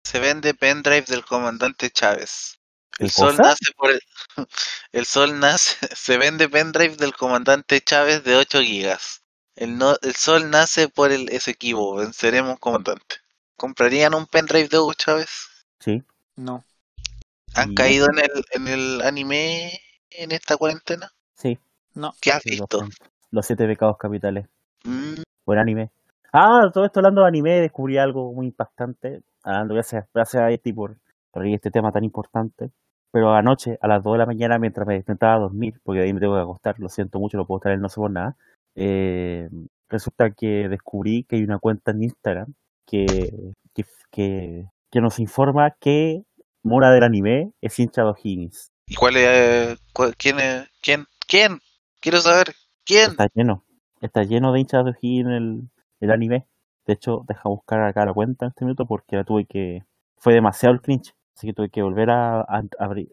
Se 0.06 0.20
vende 0.20 0.54
pendrive 0.54 1.06
del 1.08 1.26
comandante 1.26 1.90
Chávez. 1.90 2.60
El 2.98 3.08
¿Qué 3.08 3.14
sol 3.14 3.38
nace 3.38 3.72
por 3.78 3.92
el. 3.92 4.00
El 4.92 5.06
sol 5.06 5.40
nace. 5.40 5.78
Se 5.96 6.18
vende 6.18 6.50
pendrive 6.50 6.96
del 6.96 7.14
comandante 7.16 7.82
Chávez 7.82 8.24
de 8.24 8.36
8 8.36 8.62
gigas. 8.62 9.24
El, 9.60 9.78
no, 9.78 9.96
el 10.02 10.16
sol 10.16 10.50
nace 10.50 10.88
por 10.88 11.12
el 11.12 11.28
Esequibo. 11.28 11.96
Venceremos 11.96 12.58
comandante. 12.60 13.18
¿Comprarían 13.58 14.14
un 14.14 14.26
pendrive 14.26 14.70
de 14.70 14.80
Hugo 14.80 14.94
Chávez? 14.94 15.66
Sí. 15.82 16.02
No. 16.38 16.64
¿Han 17.56 17.76
caído 17.76 18.08
en 18.10 18.20
el, 18.20 18.46
en 18.54 18.68
el 18.70 19.02
anime 19.02 19.74
en 20.12 20.32
esta 20.32 20.56
cuarentena? 20.56 21.12
Sí. 21.34 21.60
No. 21.94 22.14
¿Qué 22.22 22.32
has 22.32 22.42
sí, 22.42 22.52
los, 22.52 22.70
visto? 22.70 22.88
los 23.32 23.46
siete 23.46 23.68
pecados 23.68 23.98
capitales. 23.98 24.48
Mm, 24.86 25.24
Buen 25.46 25.60
anime. 25.60 25.92
Ah, 26.32 26.70
todo 26.74 26.86
esto 26.86 27.02
hablando 27.02 27.24
de 27.24 27.28
anime, 27.28 27.60
descubrí 27.60 27.98
algo 27.98 28.32
muy 28.32 28.46
impactante. 28.46 29.24
Hablando, 29.44 29.74
gracias, 29.74 30.06
gracias 30.14 30.42
a 30.42 30.52
este 30.52 30.74
por 30.74 30.96
traer 31.34 31.56
este 31.56 31.70
tema 31.70 31.92
tan 31.92 32.06
importante. 32.06 32.72
Pero 33.12 33.34
anoche, 33.34 33.78
a 33.82 33.90
las 33.90 34.02
2 34.04 34.14
de 34.14 34.20
la 34.20 34.26
mañana, 34.26 34.58
mientras 34.58 34.88
me 34.88 34.96
intentaba 34.96 35.38
dormir, 35.38 35.82
porque 35.84 36.00
de 36.00 36.06
ahí 36.06 36.14
me 36.14 36.22
tengo 36.22 36.36
que 36.36 36.44
acostar, 36.44 36.80
lo 36.80 36.88
siento 36.88 37.20
mucho, 37.20 37.36
no 37.36 37.46
puedo 37.46 37.58
estar 37.60 37.74
en 37.74 37.82
no 37.82 37.90
sé 37.90 37.96
por 37.96 38.10
nada. 38.10 38.38
Eh, 38.80 39.50
resulta 39.90 40.32
que 40.32 40.70
descubrí 40.70 41.24
que 41.24 41.36
hay 41.36 41.44
una 41.44 41.60
cuenta 41.60 41.92
en 41.92 42.04
Instagram 42.04 42.54
que, 42.86 43.06
que, 43.74 43.84
que, 44.12 44.66
que 44.90 45.02
nos 45.02 45.20
informa 45.20 45.72
que 45.80 46.24
Mora 46.64 46.92
del 46.92 47.04
anime 47.04 47.52
es 47.62 47.80
hincha 47.80 48.04
de 48.04 48.10
O'Higgins. 48.10 48.72
¿Y 48.88 48.96
cuál 48.96 49.16
es? 49.18 49.80
cuál- 49.94 50.16
¿Quién 50.18 50.40
es? 50.40 50.68
¿Quién? 50.82 51.06
¿Quién? 51.28 51.60
Quiero 52.02 52.20
saber. 52.20 52.54
¿Quién? 52.86 53.12
Está 53.12 53.28
lleno. 53.34 53.64
Está 54.02 54.24
lleno 54.24 54.52
de 54.52 54.60
hinchas 54.60 54.84
de 54.84 54.92
O'Higgins 54.92 55.30
el, 55.30 55.62
el 56.02 56.12
anime. 56.12 56.46
De 56.86 56.94
hecho, 56.94 57.24
deja 57.28 57.48
buscar 57.48 57.82
acá 57.84 58.06
la 58.06 58.14
cuenta 58.14 58.46
en 58.46 58.50
este 58.50 58.66
minuto 58.66 58.86
porque 58.86 59.16
la 59.16 59.24
tuve 59.24 59.46
que. 59.46 59.84
Fue 60.18 60.34
demasiado 60.34 60.74
el 60.74 60.82
cringe. 60.82 61.14
Así 61.36 61.48
que 61.48 61.54
tuve 61.54 61.70
que 61.70 61.82
volver 61.82 62.10
a, 62.10 62.42
a, 62.42 62.64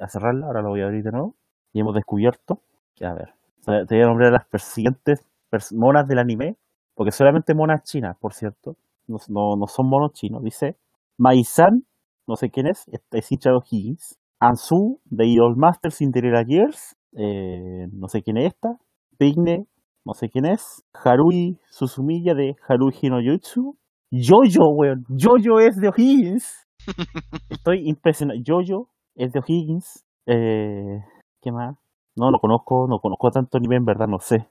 a 0.01 0.09
cerrarla. 0.09 0.47
Ahora 0.47 0.63
lo 0.63 0.71
voy 0.71 0.81
a 0.81 0.87
abrir 0.87 1.05
de 1.05 1.13
nuevo. 1.13 1.37
Y 1.73 1.81
hemos 1.81 1.95
descubierto. 1.95 2.61
que, 2.97 3.07
a 3.07 3.15
ver. 3.15 3.33
Te 3.65 3.95
voy 3.95 4.03
a 4.03 4.07
nombrar 4.07 4.33
las 4.33 4.49
pers- 4.51 4.73
siguientes 4.73 5.21
pers- 5.21 5.27
monas 5.73 6.07
del 6.07 6.19
anime. 6.19 6.57
Porque 6.95 7.13
solamente 7.13 7.55
monas 7.55 7.83
chinas, 7.85 8.17
por 8.19 8.33
cierto. 8.33 8.77
No, 9.07 9.19
no, 9.29 9.57
no 9.57 9.67
son 9.67 9.89
monos 9.89 10.13
chinos. 10.13 10.43
Dice 10.43 10.77
Mai-san, 11.19 11.85
no 12.27 12.37
sé 12.37 12.51
quién 12.51 12.67
es. 12.67 12.87
Es 13.13 13.31
hincha 13.33 13.51
de 13.51 13.57
O'Higgins. 13.57 14.19
Ansu, 14.41 15.01
de 15.05 15.27
Idol 15.27 15.57
Master 15.57 15.93
Cinderella 15.93 16.43
Years. 16.47 16.97
eh, 17.13 17.87
no 17.93 18.09
sé 18.09 18.23
quién 18.23 18.37
es 18.39 18.47
esta. 18.53 18.77
Pigne, 19.19 19.67
no 20.05 20.13
sé 20.15 20.29
quién 20.29 20.45
es. 20.47 20.85
Harui 20.93 21.59
Suzumiya 21.71 22.35
de 22.35 22.55
Haruhi 22.69 23.09
no 23.09 23.17
Jutsu. 23.23 23.77
Jojo, 24.13 24.71
weón. 24.75 25.05
Jojo 25.09 25.59
es 25.61 25.77
de 25.77 25.89
O'Higgins. 25.89 26.67
Estoy 27.51 27.89
impresionado. 27.89 28.39
Jojo 28.47 28.89
es 29.15 29.33
de 29.33 29.41
O'Higgins. 29.41 30.05
Eh, 30.27 31.01
¿Qué 31.41 31.51
más? 31.53 31.77
No 32.17 32.31
lo 32.31 32.39
conozco, 32.39 32.87
no 32.89 32.99
conozco 32.99 33.31
tanto 33.31 33.59
nivel, 33.59 33.79
en 33.79 33.85
verdad, 33.85 34.07
no 34.09 34.19
sé. 34.19 34.47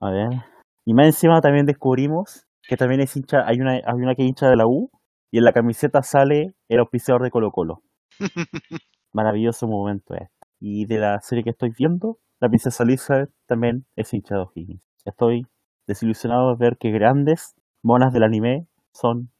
A 0.00 0.10
ver. 0.10 0.28
Y 0.84 0.94
más 0.94 1.06
encima 1.06 1.40
también 1.40 1.66
descubrimos 1.66 2.46
que 2.68 2.76
también 2.76 3.00
es 3.00 3.16
hincha, 3.16 3.46
hay 3.46 3.60
una, 3.60 3.72
hay 3.72 3.94
una 3.94 4.14
que 4.14 4.22
es 4.22 4.28
hincha 4.28 4.48
de 4.48 4.56
la 4.56 4.66
U 4.66 4.90
y 5.30 5.38
en 5.38 5.44
la 5.44 5.52
camiseta 5.52 6.02
sale 6.02 6.54
el 6.68 6.80
auspiciador 6.80 7.22
de 7.22 7.30
Colo 7.30 7.50
Colo. 7.50 7.82
Maravilloso 9.12 9.66
momento 9.66 10.14
este. 10.14 10.30
Y 10.60 10.86
de 10.86 10.98
la 10.98 11.20
serie 11.20 11.44
que 11.44 11.50
estoy 11.50 11.70
viendo, 11.76 12.18
la 12.40 12.48
princesa 12.48 12.84
Elizabeth 12.84 13.30
también 13.46 13.86
es 13.96 14.12
hincha 14.12 14.34
de 14.34 14.42
O'Higgins. 14.42 14.82
Estoy 15.04 15.46
desilusionado 15.86 16.50
de 16.50 16.56
ver 16.58 16.76
que 16.78 16.90
grandes 16.90 17.54
monas 17.82 18.12
del 18.12 18.24
anime 18.24 18.66
son. 18.92 19.30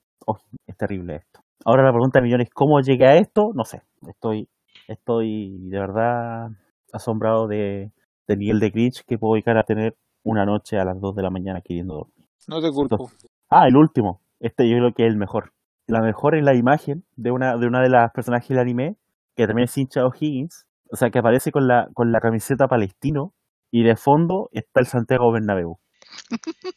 Es 0.66 0.76
terrible 0.76 1.16
esto. 1.16 1.40
Ahora 1.64 1.84
la 1.84 1.92
pregunta 1.92 2.18
de 2.18 2.24
millones, 2.24 2.48
¿cómo 2.52 2.80
llegué 2.80 3.06
a 3.06 3.16
esto? 3.16 3.50
No 3.54 3.64
sé. 3.64 3.82
Estoy, 4.08 4.48
estoy 4.88 5.58
de 5.60 5.78
verdad 5.78 6.48
asombrado 6.92 7.46
de, 7.46 7.92
del 8.26 8.38
nivel 8.38 8.60
de 8.60 8.70
glitch 8.70 9.02
que 9.06 9.18
puedo 9.18 9.36
llegar 9.36 9.56
a 9.58 9.64
tener 9.64 9.96
una 10.26 10.44
noche 10.44 10.76
a 10.78 10.84
las 10.84 11.00
2 11.00 11.14
de 11.14 11.22
la 11.22 11.30
mañana 11.30 11.60
queriendo 11.62 11.94
dormir. 11.94 12.26
No 12.48 12.60
te 12.60 12.70
culpo. 12.70 13.10
Ah, 13.48 13.66
el 13.68 13.76
último. 13.76 14.20
Este 14.40 14.68
yo 14.68 14.76
creo 14.76 14.92
que 14.92 15.06
es 15.06 15.12
el 15.12 15.16
mejor. 15.16 15.52
La 15.86 16.00
mejor 16.00 16.36
es 16.36 16.44
la 16.44 16.54
imagen 16.54 17.04
de 17.16 17.30
una 17.30 17.56
de 17.56 17.66
una 17.66 17.80
de 17.80 17.88
las 17.88 18.10
personajes 18.12 18.48
del 18.48 18.58
anime, 18.58 18.96
que 19.36 19.46
también 19.46 19.64
es 19.66 19.78
hincha 19.78 20.04
O'Higgins, 20.04 20.66
o 20.90 20.96
sea, 20.96 21.10
que 21.10 21.20
aparece 21.20 21.52
con 21.52 21.68
la, 21.68 21.88
con 21.94 22.10
la 22.10 22.20
camiseta 22.20 22.66
palestino 22.66 23.32
y 23.70 23.84
de 23.84 23.96
fondo 23.96 24.48
está 24.52 24.80
el 24.80 24.86
Santiago 24.86 25.32
Bernabéu. 25.32 25.78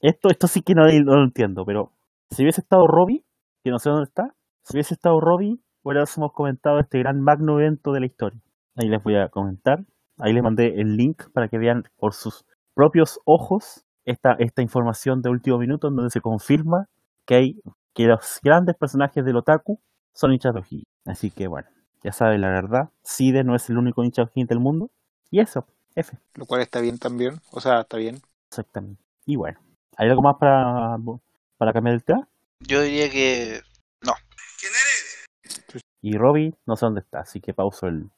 Esto, 0.00 0.28
esto 0.28 0.48
sí 0.48 0.60
que 0.60 0.74
no, 0.74 0.82
no 0.84 1.16
lo 1.16 1.24
entiendo, 1.24 1.64
pero 1.64 1.92
si 2.28 2.42
hubiese 2.42 2.60
estado 2.60 2.86
Robbie, 2.86 3.24
que 3.62 3.70
no 3.70 3.78
sé 3.78 3.88
dónde 3.88 4.04
está, 4.04 4.34
si 4.62 4.76
hubiese 4.76 4.92
estado 4.92 5.18
Robbie, 5.18 5.60
hubiésemos 5.82 6.30
comentado 6.34 6.78
este 6.78 6.98
gran 6.98 7.22
magno 7.22 7.58
evento 7.58 7.90
de 7.92 8.00
la 8.00 8.06
historia. 8.06 8.42
Ahí 8.76 8.90
les 8.90 9.02
voy 9.02 9.16
a 9.16 9.30
comentar. 9.30 9.78
Ahí 10.18 10.32
les 10.32 10.42
mandé 10.42 10.80
el 10.80 10.96
link 10.96 11.24
para 11.32 11.48
que 11.48 11.58
vean 11.58 11.84
por 11.96 12.14
sus 12.14 12.44
propios 12.74 13.20
ojos 13.24 13.84
esta, 14.04 14.32
esta 14.38 14.62
información 14.62 15.22
de 15.22 15.30
último 15.30 15.58
minuto 15.58 15.88
en 15.88 15.96
donde 15.96 16.10
se 16.10 16.20
confirma 16.20 16.88
que 17.24 17.34
hay 17.34 17.60
que 17.94 18.04
los 18.04 18.40
grandes 18.42 18.76
personajes 18.76 19.24
del 19.24 19.36
otaku 19.36 19.80
son 20.12 20.32
hinchas 20.32 20.54
de. 20.54 20.82
Así 21.06 21.30
que 21.30 21.46
bueno, 21.46 21.68
ya 22.02 22.12
saben 22.12 22.40
la 22.40 22.48
verdad, 22.48 22.90
Side 23.02 23.44
no 23.44 23.54
es 23.54 23.68
el 23.70 23.78
único 23.78 24.04
hincha 24.04 24.24
de 24.24 24.44
del 24.44 24.60
mundo. 24.60 24.90
Y 25.30 25.40
eso, 25.40 25.66
F. 25.94 26.16
Lo 26.34 26.46
cual 26.46 26.60
está 26.60 26.80
bien 26.80 26.98
también. 26.98 27.40
O 27.50 27.60
sea, 27.60 27.80
está 27.80 27.96
bien. 27.96 28.20
Exactamente. 28.48 29.02
Y 29.26 29.36
bueno, 29.36 29.58
¿hay 29.96 30.08
algo 30.08 30.22
más 30.22 30.36
para, 30.38 30.96
para 31.56 31.72
cambiar 31.72 31.94
el 31.94 32.04
tema? 32.04 32.28
Yo 32.60 32.82
diría 32.82 33.10
que 33.10 33.60
no. 34.02 34.12
Y 36.00 36.16
Robbie 36.16 36.54
no 36.66 36.76
sé 36.76 36.86
dónde 36.86 37.00
está, 37.00 37.20
así 37.20 37.40
que 37.40 37.54
pauso 37.54 37.86
el... 37.86 38.10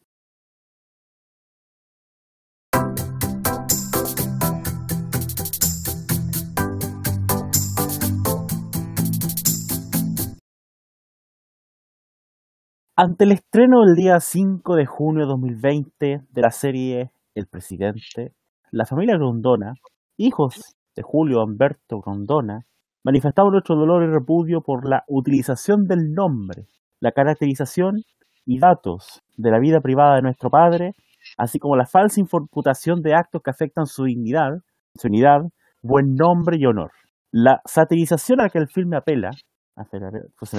Ante 12.99 13.25
el 13.25 13.33
estreno 13.33 13.85
del 13.85 13.95
día 13.95 14.19
5 14.21 14.75
de 14.75 14.87
junio 14.87 15.27
de 15.27 15.29
2020 15.29 16.21
de 16.31 16.41
la 16.41 16.51
serie 16.51 17.11
El 17.35 17.47
Presidente, 17.47 18.33
la 18.71 18.87
familia 18.87 19.19
Grondona, 19.19 19.75
hijos 20.17 20.75
de 20.95 21.03
Julio 21.03 21.45
Humberto 21.45 22.01
Grondona, 22.01 22.65
manifestaba 23.05 23.51
nuestro 23.51 23.77
dolor 23.77 24.03
y 24.03 24.07
repudio 24.07 24.63
por 24.63 24.89
la 24.89 25.05
utilización 25.09 25.85
del 25.87 26.15
nombre, 26.15 26.69
la 26.99 27.13
caracterización 27.13 27.97
y 28.47 28.59
datos 28.61 29.23
de 29.37 29.51
la 29.51 29.59
vida 29.59 29.83
privada 29.83 30.17
de 30.17 30.23
nuestro 30.23 30.49
padre, 30.49 30.93
así 31.37 31.59
como 31.59 31.77
la 31.77 31.85
falsa 31.85 32.19
imputación 32.19 33.03
de 33.03 33.15
actos 33.15 33.43
que 33.43 33.51
afectan 33.51 33.85
su 33.85 34.05
dignidad, 34.05 34.53
su 34.95 35.09
unidad, 35.09 35.43
buen 35.83 36.15
nombre 36.15 36.57
y 36.59 36.65
honor. 36.65 36.93
La 37.31 37.61
satirización 37.67 38.41
a 38.41 38.45
la 38.45 38.49
que 38.49 38.57
el 38.57 38.69
filme 38.69 38.97
apela, 38.97 39.33
pues 40.39 40.55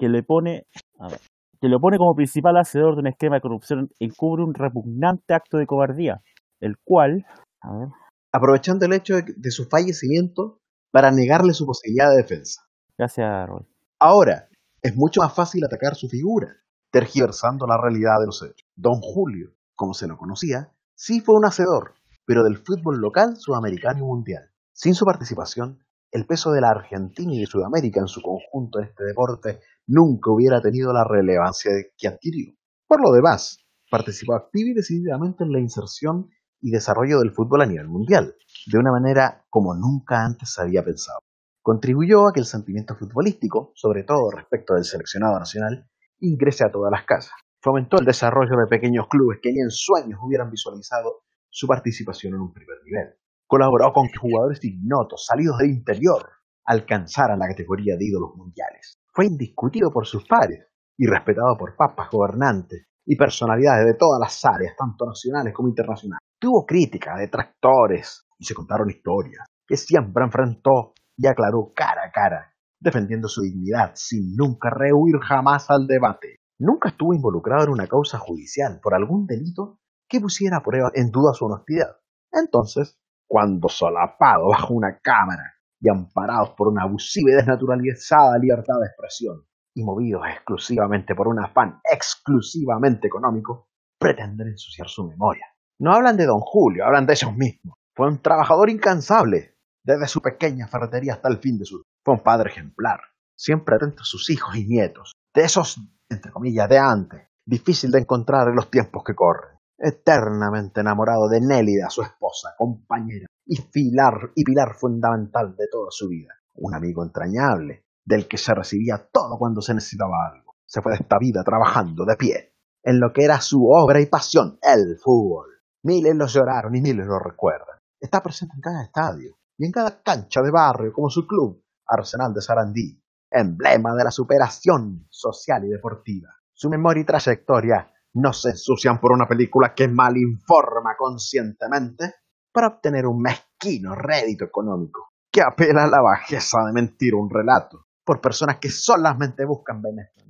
que 0.00 0.08
le 0.08 0.22
pone, 0.22 0.66
a 0.98 1.08
ver, 1.08 1.20
que 1.60 1.68
lo 1.68 1.78
pone 1.78 1.98
como 1.98 2.14
principal 2.14 2.56
hacedor 2.56 2.94
de 2.94 3.00
un 3.00 3.06
esquema 3.08 3.36
de 3.36 3.42
corrupción 3.42 3.90
encubre 4.00 4.42
un 4.42 4.54
repugnante 4.54 5.34
acto 5.34 5.58
de 5.58 5.66
cobardía, 5.66 6.22
el 6.58 6.76
cual, 6.82 7.26
a 7.60 7.76
ver, 7.76 7.88
aprovechando 8.32 8.86
el 8.86 8.94
hecho 8.94 9.16
de, 9.16 9.24
de 9.36 9.50
su 9.50 9.66
fallecimiento 9.66 10.58
para 10.90 11.10
negarle 11.10 11.52
su 11.52 11.66
posibilidad 11.66 12.10
de 12.10 12.22
defensa. 12.22 12.62
gracias 12.98 13.46
Roy. 13.46 13.66
Ahora, 14.00 14.48
es 14.82 14.96
mucho 14.96 15.20
más 15.20 15.34
fácil 15.34 15.62
atacar 15.64 15.94
su 15.94 16.08
figura, 16.08 16.48
tergiversando 16.90 17.66
la 17.66 17.76
realidad 17.76 18.18
de 18.20 18.26
los 18.26 18.42
hechos. 18.42 18.66
Don 18.74 19.00
Julio, 19.02 19.52
como 19.76 19.92
se 19.92 20.08
lo 20.08 20.16
conocía, 20.16 20.72
sí 20.94 21.20
fue 21.20 21.34
un 21.34 21.44
hacedor, 21.44 21.94
pero 22.24 22.42
del 22.42 22.56
fútbol 22.56 23.00
local, 23.00 23.36
sudamericano 23.36 23.98
y 23.98 24.02
mundial. 24.08 24.50
Sin 24.72 24.94
su 24.94 25.04
participación, 25.04 25.84
el 26.12 26.26
peso 26.26 26.50
de 26.52 26.60
la 26.60 26.70
Argentina 26.70 27.32
y 27.32 27.40
de 27.40 27.46
Sudamérica 27.46 28.00
en 28.00 28.08
su 28.08 28.20
conjunto 28.20 28.78
en 28.78 28.86
este 28.86 29.04
deporte 29.04 29.60
nunca 29.86 30.30
hubiera 30.30 30.60
tenido 30.60 30.92
la 30.92 31.04
relevancia 31.04 31.70
que 31.96 32.08
adquirió. 32.08 32.52
Por 32.86 33.00
lo 33.00 33.12
demás, 33.12 33.64
participó 33.90 34.34
activa 34.34 34.70
y 34.70 34.74
decididamente 34.74 35.44
en 35.44 35.52
la 35.52 35.60
inserción 35.60 36.28
y 36.60 36.70
desarrollo 36.70 37.20
del 37.20 37.32
fútbol 37.32 37.62
a 37.62 37.66
nivel 37.66 37.88
mundial, 37.88 38.34
de 38.66 38.78
una 38.78 38.92
manera 38.92 39.44
como 39.48 39.74
nunca 39.74 40.24
antes 40.24 40.58
había 40.58 40.84
pensado. 40.84 41.20
Contribuyó 41.62 42.26
a 42.26 42.32
que 42.32 42.40
el 42.40 42.46
sentimiento 42.46 42.96
futbolístico, 42.96 43.72
sobre 43.74 44.04
todo 44.04 44.30
respecto 44.30 44.74
del 44.74 44.84
seleccionado 44.84 45.38
nacional, 45.38 45.88
ingrese 46.18 46.64
a 46.64 46.72
todas 46.72 46.90
las 46.90 47.04
casas. 47.04 47.32
Fomentó 47.60 47.98
el 47.98 48.06
desarrollo 48.06 48.56
de 48.56 48.66
pequeños 48.66 49.06
clubes 49.08 49.38
que 49.42 49.52
ni 49.52 49.60
en 49.60 49.70
sueños 49.70 50.18
hubieran 50.22 50.50
visualizado 50.50 51.22
su 51.48 51.66
participación 51.66 52.34
en 52.34 52.40
un 52.40 52.52
primer 52.52 52.78
nivel. 52.84 53.14
Colaboró 53.50 53.92
con 53.92 54.06
jugadores 54.06 54.62
ignotos, 54.62 55.26
salidos 55.26 55.58
del 55.58 55.70
interior, 55.70 56.22
alcanzaran 56.64 57.40
la 57.40 57.48
categoría 57.48 57.96
de 57.98 58.06
ídolos 58.06 58.36
mundiales. 58.36 59.00
Fue 59.12 59.26
indiscutido 59.26 59.90
por 59.90 60.06
sus 60.06 60.24
pares 60.24 60.68
y 60.96 61.04
respetado 61.08 61.56
por 61.58 61.74
papas 61.74 62.10
gobernantes 62.12 62.86
y 63.04 63.16
personalidades 63.16 63.86
de 63.86 63.94
todas 63.94 64.20
las 64.20 64.44
áreas, 64.44 64.76
tanto 64.78 65.04
nacionales 65.04 65.52
como 65.52 65.68
internacionales. 65.68 66.20
Tuvo 66.38 66.64
críticas, 66.64 67.18
detractores 67.18 68.24
y 68.38 68.44
se 68.44 68.54
contaron 68.54 68.88
historias 68.88 69.44
que 69.66 69.76
siempre 69.76 70.22
enfrentó 70.22 70.94
y 71.16 71.26
aclaró 71.26 71.72
cara 71.74 72.02
a 72.06 72.12
cara, 72.12 72.54
defendiendo 72.78 73.26
su 73.26 73.42
dignidad 73.42 73.90
sin 73.96 74.36
nunca 74.36 74.70
rehuir 74.70 75.18
jamás 75.26 75.68
al 75.70 75.88
debate. 75.88 76.36
Nunca 76.60 76.90
estuvo 76.90 77.14
involucrado 77.14 77.64
en 77.64 77.72
una 77.72 77.88
causa 77.88 78.18
judicial 78.18 78.78
por 78.80 78.94
algún 78.94 79.26
delito 79.26 79.80
que 80.08 80.20
pusiera 80.20 80.60
prueba 80.60 80.92
en 80.94 81.10
duda 81.10 81.32
su 81.32 81.46
honestidad. 81.46 81.96
Entonces, 82.30 82.99
cuando 83.30 83.68
solapado 83.68 84.48
bajo 84.48 84.74
una 84.74 84.98
cámara 84.98 85.54
y 85.80 85.88
amparados 85.88 86.50
por 86.50 86.66
una 86.66 86.82
abusiva 86.82 87.30
y 87.30 87.34
desnaturalizada 87.36 88.36
libertad 88.38 88.80
de 88.80 88.86
expresión, 88.86 89.46
y 89.72 89.84
movidos 89.84 90.22
exclusivamente 90.26 91.14
por 91.14 91.28
un 91.28 91.38
afán 91.38 91.80
exclusivamente 91.88 93.06
económico, 93.06 93.68
pretenden 94.00 94.48
ensuciar 94.48 94.88
su 94.88 95.06
memoria. 95.06 95.46
No 95.78 95.92
hablan 95.92 96.16
de 96.16 96.26
don 96.26 96.40
Julio, 96.40 96.84
hablan 96.84 97.06
de 97.06 97.12
ellos 97.12 97.36
mismos. 97.36 97.76
Fue 97.94 98.08
un 98.08 98.20
trabajador 98.20 98.68
incansable, 98.68 99.54
desde 99.84 100.08
su 100.08 100.20
pequeña 100.20 100.66
ferretería 100.66 101.14
hasta 101.14 101.28
el 101.28 101.38
fin 101.38 101.56
de 101.56 101.66
su. 101.66 101.84
Fue 102.04 102.14
un 102.14 102.24
padre 102.24 102.50
ejemplar, 102.50 103.00
siempre 103.38 103.76
atento 103.76 104.02
a 104.02 104.06
sus 104.06 104.28
hijos 104.28 104.56
y 104.56 104.66
nietos, 104.66 105.12
de 105.32 105.42
esos, 105.42 105.80
entre 106.08 106.32
comillas, 106.32 106.68
de 106.68 106.78
antes, 106.78 107.28
difícil 107.46 107.92
de 107.92 108.00
encontrar 108.00 108.48
en 108.48 108.56
los 108.56 108.72
tiempos 108.72 109.04
que 109.04 109.14
corren. 109.14 109.59
Eternamente 109.82 110.82
enamorado 110.82 111.26
de 111.28 111.40
Nélida, 111.40 111.88
su 111.88 112.02
esposa, 112.02 112.54
compañera 112.58 113.26
y 113.46 113.62
pilar, 113.62 114.30
y 114.34 114.44
pilar 114.44 114.74
fundamental 114.74 115.56
de 115.56 115.68
toda 115.72 115.90
su 115.90 116.08
vida. 116.08 116.34
Un 116.56 116.74
amigo 116.74 117.02
entrañable, 117.02 117.86
del 118.04 118.28
que 118.28 118.36
se 118.36 118.54
recibía 118.54 119.08
todo 119.10 119.38
cuando 119.38 119.62
se 119.62 119.72
necesitaba 119.72 120.28
algo. 120.30 120.56
Se 120.66 120.82
fue 120.82 120.92
de 120.92 120.98
esta 120.98 121.18
vida 121.18 121.42
trabajando 121.42 122.04
de 122.04 122.16
pie, 122.16 122.54
en 122.82 123.00
lo 123.00 123.12
que 123.12 123.24
era 123.24 123.40
su 123.40 123.66
obra 123.70 124.02
y 124.02 124.06
pasión, 124.06 124.58
el 124.60 124.98
fútbol. 125.02 125.46
Miles 125.82 126.14
lo 126.14 126.26
lloraron 126.26 126.76
y 126.76 126.82
miles 126.82 127.06
lo 127.06 127.18
recuerdan. 127.18 127.78
Está 127.98 128.22
presente 128.22 128.56
en 128.56 128.60
cada 128.60 128.82
estadio 128.84 129.38
y 129.56 129.64
en 129.64 129.72
cada 129.72 130.02
cancha 130.02 130.42
de 130.42 130.50
barrio 130.50 130.92
como 130.92 131.08
su 131.08 131.26
club, 131.26 131.64
Arsenal 131.86 132.34
de 132.34 132.42
Sarandí, 132.42 133.02
emblema 133.30 133.94
de 133.94 134.04
la 134.04 134.10
superación 134.10 135.06
social 135.08 135.64
y 135.64 135.68
deportiva. 135.68 136.28
Su 136.52 136.68
memoria 136.68 137.00
y 137.00 137.06
trayectoria 137.06 137.90
no 138.14 138.32
se 138.32 138.50
ensucian 138.50 139.00
por 139.00 139.12
una 139.12 139.26
película 139.26 139.74
que 139.74 139.88
mal 139.88 140.16
informa 140.16 140.96
conscientemente 140.98 142.14
para 142.52 142.68
obtener 142.68 143.06
un 143.06 143.20
mezquino 143.20 143.94
rédito 143.94 144.44
económico, 144.44 145.10
que 145.30 145.42
apela 145.42 145.84
a 145.84 145.88
la 145.88 146.02
bajeza 146.02 146.64
de 146.66 146.72
mentir 146.72 147.14
un 147.14 147.30
relato 147.30 147.86
por 148.04 148.20
personas 148.20 148.58
que 148.58 148.70
solamente 148.70 149.44
buscan 149.44 149.80
beneficios, 149.80 150.26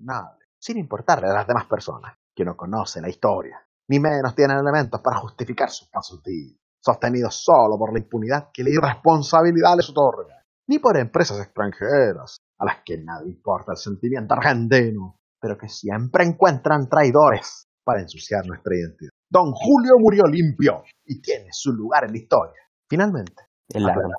sin 0.59 0.77
importarle 0.77 1.29
a 1.29 1.33
las 1.33 1.47
demás 1.47 1.65
personas 1.65 2.15
que 2.35 2.45
no 2.45 2.57
conocen 2.57 3.03
la 3.03 3.09
historia, 3.09 3.67
ni 3.89 3.99
menos 3.99 4.35
tienen 4.35 4.59
elementos 4.59 5.01
para 5.01 5.19
justificar 5.19 5.71
sus 5.71 5.89
pasos 5.89 6.21
sostenidos 6.83 7.35
solo 7.43 7.79
por 7.79 7.93
la 7.93 8.01
impunidad 8.01 8.51
que 8.53 8.65
la 8.65 8.71
irresponsabilidad 8.71 9.77
les 9.77 9.89
otorga, 9.91 10.45
ni 10.69 10.79
por 10.79 10.97
empresas 10.99 11.41
extranjeras, 11.41 12.37
a 12.59 12.65
las 12.67 12.83
que 12.85 12.99
nada 12.99 13.25
importa 13.25 13.73
el 13.73 13.79
sentimiento 13.79 14.35
argentino, 14.35 15.17
pero 15.41 15.57
que 15.57 15.69
siempre 15.69 16.25
encuentran 16.25 16.89
traidores 16.89 17.70
para 17.85 18.01
ensuciar 18.01 18.47
nuestra 18.47 18.75
identidad. 18.75 19.11
Don 19.29 19.53
Julio 19.53 19.95
murió 19.99 20.25
limpio 20.25 20.85
y 21.05 21.21
tiene 21.21 21.49
su 21.53 21.73
lugar 21.73 22.05
en 22.05 22.13
la 22.13 22.19
historia. 22.19 22.61
Finalmente, 22.89 23.43
Es 23.69 23.83
largo 23.83 24.11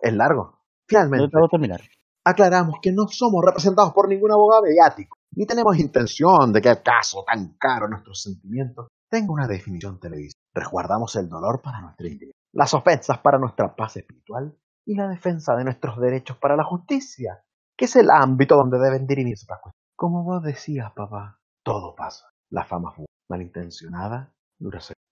es 0.00 0.12
largo. 0.12 0.58
Finalmente, 0.88 1.28
terminar. 1.50 1.80
aclaramos 2.24 2.76
que 2.80 2.92
no 2.92 3.06
somos 3.08 3.44
representados 3.44 3.92
por 3.92 4.08
ningún 4.08 4.32
abogado 4.32 4.62
mediático, 4.62 5.16
ni 5.34 5.46
tenemos 5.46 5.78
intención 5.78 6.52
de 6.52 6.60
que 6.60 6.70
el 6.70 6.82
caso 6.82 7.24
tan 7.26 7.56
caro 7.58 7.86
a 7.86 7.90
nuestros 7.90 8.22
sentimientos 8.22 8.88
tenga 9.10 9.32
una 9.32 9.46
definición 9.46 10.00
televisiva. 10.00 10.40
Resguardamos 10.54 11.14
el 11.16 11.28
dolor 11.28 11.60
para 11.62 11.80
nuestra 11.80 12.06
integridad, 12.06 12.34
las 12.52 12.72
ofensas 12.74 13.18
para 13.18 13.38
nuestra 13.38 13.74
paz 13.74 13.96
espiritual 13.96 14.56
y 14.86 14.94
la 14.94 15.08
defensa 15.08 15.54
de 15.56 15.64
nuestros 15.64 16.00
derechos 16.00 16.38
para 16.38 16.56
la 16.56 16.64
justicia 16.64 17.42
que 17.78 17.84
es 17.84 17.94
el 17.94 18.10
ámbito 18.10 18.56
donde 18.56 18.78
deben 18.78 19.06
dirimirse 19.06 19.46
las 19.48 19.60
cuestiones. 19.60 19.78
Como 19.94 20.24
vos 20.24 20.42
decías, 20.42 20.92
papá, 20.94 21.38
todo 21.62 21.94
pasa. 21.94 22.26
La 22.50 22.64
fama 22.64 22.92
fue 22.92 23.06
malintencionada. 23.28 24.32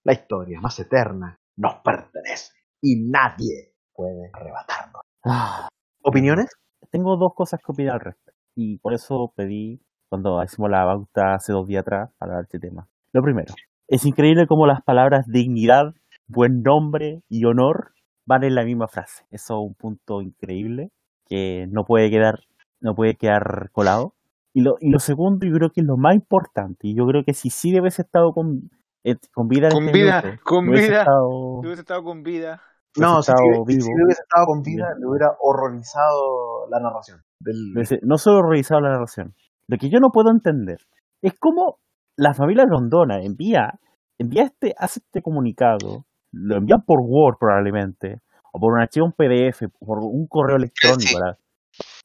La 0.04 0.12
historia 0.12 0.60
más 0.60 0.78
eterna 0.78 1.36
nos 1.56 1.76
pertenece 1.76 2.52
y 2.82 3.08
nadie 3.08 3.74
puede 3.92 4.30
arrebatarnos. 4.32 5.02
Ah, 5.24 5.68
¿Opiniones? 6.02 6.50
tengo 6.90 7.16
dos 7.16 7.34
cosas 7.34 7.60
que 7.60 7.72
opinar 7.72 7.94
al 7.94 8.00
respecto. 8.00 8.40
Y 8.54 8.78
por 8.78 8.94
eso 8.94 9.32
pedí, 9.36 9.80
cuando 10.08 10.42
hicimos 10.42 10.70
la 10.70 10.84
bauta 10.84 11.34
hace 11.34 11.52
dos 11.52 11.66
días 11.66 11.82
atrás, 11.82 12.10
para 12.18 12.40
este 12.40 12.58
tema. 12.58 12.88
Lo 13.12 13.22
primero, 13.22 13.54
es 13.88 14.04
increíble 14.04 14.46
cómo 14.46 14.66
las 14.66 14.82
palabras 14.82 15.26
dignidad, 15.26 15.94
buen 16.26 16.62
nombre 16.62 17.22
y 17.28 17.44
honor 17.44 17.92
van 18.24 18.44
en 18.44 18.54
la 18.54 18.64
misma 18.64 18.88
frase. 18.88 19.24
Eso 19.30 19.54
es 19.54 19.68
un 19.68 19.74
punto 19.74 20.22
increíble 20.22 20.90
que 21.26 21.66
no 21.70 21.84
puede 21.84 22.10
quedar, 22.10 22.40
no 22.80 22.94
puede 22.94 23.16
quedar 23.16 23.70
colado. 23.72 24.14
Y 24.56 24.62
lo, 24.62 24.76
y 24.80 24.90
lo 24.90 24.98
segundo, 24.98 25.44
yo 25.46 25.52
creo 25.52 25.68
que 25.70 25.82
es 25.82 25.86
lo 25.86 25.98
más 25.98 26.14
importante, 26.14 26.88
y 26.88 26.96
yo 26.96 27.04
creo 27.04 27.22
que 27.26 27.34
si 27.34 27.50
sí 27.50 27.68
debe 27.72 27.88
haber 27.88 27.92
estado 28.00 28.32
con, 28.32 28.70
eh, 29.04 29.16
con 29.34 29.48
vida 29.48 29.68
Con 29.68 29.84
este 29.84 29.98
vida, 29.98 30.22
minuto, 30.22 30.42
con 30.44 30.68
hubiese 30.70 30.88
vida. 30.88 31.00
estado- 31.00 31.58
Si 31.60 31.66
hubiese 31.66 31.80
estado 31.82 32.02
con 32.02 32.22
vida. 32.22 32.62
No, 32.96 33.20
si, 33.22 33.30
estado 33.32 33.38
si- 33.66 33.72
si 33.72 33.76
vivo. 33.76 33.88
hubiese 34.06 34.22
estado 34.22 34.46
con 34.46 34.62
vida, 34.62 34.86
le 34.98 35.06
hubiera 35.06 35.26
horrorizado 35.42 36.68
la 36.70 36.80
narración. 36.80 37.20
Del... 37.38 37.74
No 38.02 38.16
solo 38.16 38.48
revisado 38.48 38.80
la 38.80 38.92
narración. 38.92 39.34
Lo 39.68 39.76
que 39.76 39.90
yo 39.90 39.98
no 40.00 40.08
puedo 40.10 40.30
entender 40.30 40.78
es 41.20 41.34
cómo 41.38 41.76
la 42.16 42.32
familia 42.32 42.64
Rondona 42.66 43.18
envía, 43.22 43.78
envía 44.18 44.44
este, 44.44 44.72
hace 44.78 45.00
este 45.00 45.20
comunicado, 45.20 46.06
lo 46.32 46.56
envía 46.56 46.76
por 46.78 47.00
Word 47.02 47.36
probablemente, 47.38 48.22
o 48.54 48.58
por 48.58 48.72
un 48.72 48.80
archivo 48.80 49.04
en 49.04 49.12
PDF, 49.12 49.68
por 49.78 49.98
un 49.98 50.26
correo 50.26 50.56
electrónico. 50.56 51.18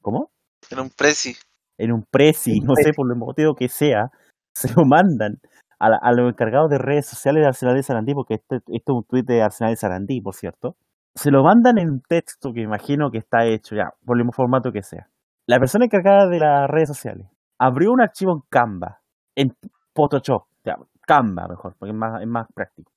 ¿Cómo? 0.01 0.31
En 0.69 0.79
un 0.81 0.89
presi. 0.89 1.33
En 1.81 1.91
un 1.91 2.03
Prezi, 2.09 2.59
no 2.59 2.75
sé, 2.75 2.91
por 2.95 3.11
el 3.11 3.17
motivo 3.17 3.55
que 3.55 3.67
sea, 3.69 4.11
se 4.55 4.73
lo 4.75 4.85
mandan 4.85 5.39
a, 5.79 5.89
la- 5.89 5.99
a 6.01 6.11
los 6.11 6.29
encargados 6.31 6.69
de 6.69 6.77
redes 6.77 7.05
sociales 7.07 7.41
de 7.41 7.47
Arsenal 7.47 7.75
de 7.75 7.83
Sarandí, 7.83 8.13
porque 8.13 8.35
este, 8.35 8.57
esto 8.57 8.91
es 8.93 8.95
un 8.97 9.03
tuit 9.03 9.25
de 9.25 9.41
Arsenal 9.41 9.73
de 9.73 9.77
Sarandí, 9.77 10.21
por 10.21 10.35
cierto. 10.35 10.75
Se 11.15 11.31
lo 11.31 11.43
mandan 11.43 11.77
en 11.77 11.89
un 11.89 12.01
texto 12.01 12.53
que 12.53 12.61
imagino 12.61 13.09
que 13.11 13.17
está 13.17 13.45
hecho 13.45 13.75
ya, 13.75 13.91
por 14.05 14.15
el 14.17 14.23
mismo 14.23 14.31
formato 14.33 14.71
que 14.71 14.81
sea. 14.83 15.07
La 15.47 15.59
persona 15.59 15.85
encargada 15.85 16.27
de 16.29 16.39
las 16.39 16.69
redes 16.69 16.87
sociales 16.87 17.27
abrió 17.59 17.91
un 17.91 18.01
archivo 18.01 18.31
en 18.33 18.41
Canva, 18.49 18.99
en 19.35 19.53
Photoshop, 19.95 20.43
ya, 20.63 20.75
Canva 21.05 21.47
mejor, 21.49 21.75
porque 21.77 21.91
es 21.91 21.97
más, 21.97 22.21
es 22.21 22.27
más 22.27 22.47
práctico. 22.53 22.91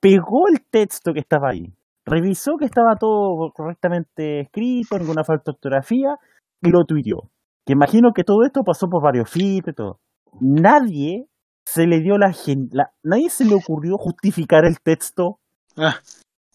Pegó 0.00 0.46
el 0.48 0.60
texto 0.70 1.12
que 1.12 1.20
estaba 1.20 1.48
ahí, 1.50 1.72
revisó 2.04 2.56
que 2.56 2.66
estaba 2.66 2.94
todo 2.96 3.50
correctamente 3.52 4.40
escrito, 4.40 4.98
ninguna 4.98 5.24
falta 5.24 5.44
de 5.50 5.54
ortografía, 5.56 6.14
y 6.62 6.70
lo 6.70 6.84
tuiteó. 6.84 7.30
Que 7.68 7.74
imagino 7.74 8.12
que 8.14 8.24
todo 8.24 8.44
esto 8.46 8.62
pasó 8.64 8.88
por 8.88 9.02
varios 9.02 9.28
feeds 9.30 9.68
y 9.68 9.72
todo. 9.74 10.00
Nadie 10.40 11.26
se 11.66 11.86
le 11.86 12.00
dio 12.00 12.16
la, 12.16 12.32
gen- 12.32 12.70
la- 12.72 12.92
nadie 13.02 13.28
se 13.28 13.44
le 13.44 13.54
ocurrió 13.54 13.98
justificar 13.98 14.64
el 14.64 14.80
texto, 14.80 15.38
Ah, 15.76 15.96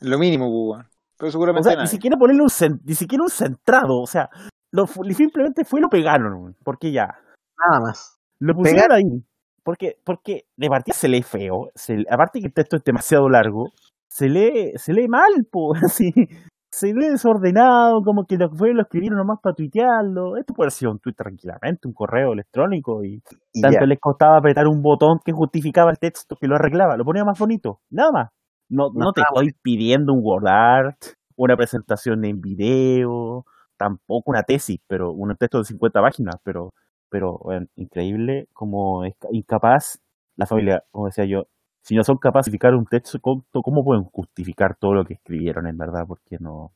lo 0.01 0.17
mínimo, 0.17 0.45
pues, 0.49 0.79
weón. 0.79 0.87
Pero 1.19 1.29
o 1.29 1.31
seguramente 1.31 1.77
ni 1.77 1.87
siquiera 1.87 2.17
ponerle 2.17 2.41
un 2.41 2.81
ni 2.83 2.95
siquiera 2.95 3.23
un 3.23 3.29
centrado, 3.29 4.01
o 4.01 4.07
sea, 4.07 4.27
lo, 4.71 4.87
simplemente 4.87 5.63
fue 5.65 5.79
y 5.79 5.83
lo 5.83 5.89
pegaron, 5.89 6.55
porque 6.63 6.91
ya. 6.91 7.07
Nada 7.69 7.79
más. 7.79 8.17
Lo 8.39 8.55
pusieron 8.55 8.91
ahí. 8.91 9.23
Porque, 9.63 9.97
porque 10.03 10.45
de 10.57 10.67
partida 10.67 10.95
se 10.95 11.07
lee 11.07 11.21
feo. 11.21 11.69
Se, 11.75 12.03
aparte 12.09 12.39
que 12.41 12.47
el 12.47 12.53
texto 12.53 12.75
es 12.77 12.83
demasiado 12.83 13.29
largo, 13.29 13.67
se 14.09 14.27
lee, 14.27 14.71
se 14.77 14.93
lee 14.93 15.07
mal, 15.07 15.45
po, 15.49 15.73
así. 15.85 16.11
Se 16.73 16.87
lee 16.91 17.09
desordenado, 17.09 18.01
como 18.03 18.25
que 18.25 18.35
lo 18.35 18.49
que 18.49 18.57
fue 18.57 18.73
lo 18.73 18.81
escribieron 18.81 19.19
nomás 19.19 19.39
para 19.39 19.53
tuitearlo. 19.53 20.37
Esto 20.37 20.55
puede 20.55 20.65
haber 20.65 20.71
sido 20.71 20.91
un 20.91 20.97
tweet 20.97 21.13
tranquilamente, 21.13 21.87
un 21.87 21.93
correo 21.93 22.33
electrónico 22.33 23.03
y 23.03 23.21
Y 23.53 23.61
tanto 23.61 23.81
ya. 23.81 23.85
les 23.85 23.99
costaba 23.99 24.37
apretar 24.37 24.67
un 24.67 24.81
botón 24.81 25.19
que 25.23 25.31
justificaba 25.31 25.91
el 25.91 25.99
texto, 25.99 26.35
que 26.35 26.47
lo 26.47 26.55
arreglaba, 26.55 26.97
lo 26.97 27.05
ponía 27.05 27.23
más 27.23 27.37
bonito, 27.37 27.81
nada 27.91 28.11
más. 28.11 28.29
No, 28.69 28.89
no, 28.91 29.05
No, 29.05 29.13
te 29.13 29.21
estoy 29.21 29.53
pidiendo 29.61 30.13
un 30.13 30.21
word 30.23 30.47
art, 30.47 30.97
una 31.35 31.55
presentación 31.55 32.25
en 32.25 32.41
video, 32.41 33.45
tampoco 33.77 34.31
una 34.31 34.41
tesis, 34.41 34.79
pero 34.87 35.11
un 35.11 35.35
texto 35.35 35.59
de 35.59 35.65
50 35.65 36.01
páginas, 36.01 36.37
pero, 36.43 36.73
pero 37.07 37.37
bueno, 37.43 37.67
increíble 37.75 38.47
como 38.51 39.05
es 39.05 39.15
ca- 39.19 39.27
incapaz 39.31 39.99
la 40.37 40.47
familia, 40.47 40.83
como 40.89 41.05
decía 41.05 41.25
yo, 41.25 41.45
si 41.83 41.95
no 41.95 42.03
son 42.03 42.17
capaces 42.17 42.45
de 42.45 42.57
justificar 42.57 42.75
un 42.75 42.85
texto, 42.85 43.19
¿cómo, 43.19 43.83
pueden 43.83 44.05
justificar 44.05 44.75
todo 44.75 44.93
lo 44.93 45.05
que 45.05 45.15
escribieron 45.15 45.67
en 45.67 45.77
verdad? 45.77 46.05
Porque 46.07 46.37
no, 46.39 46.71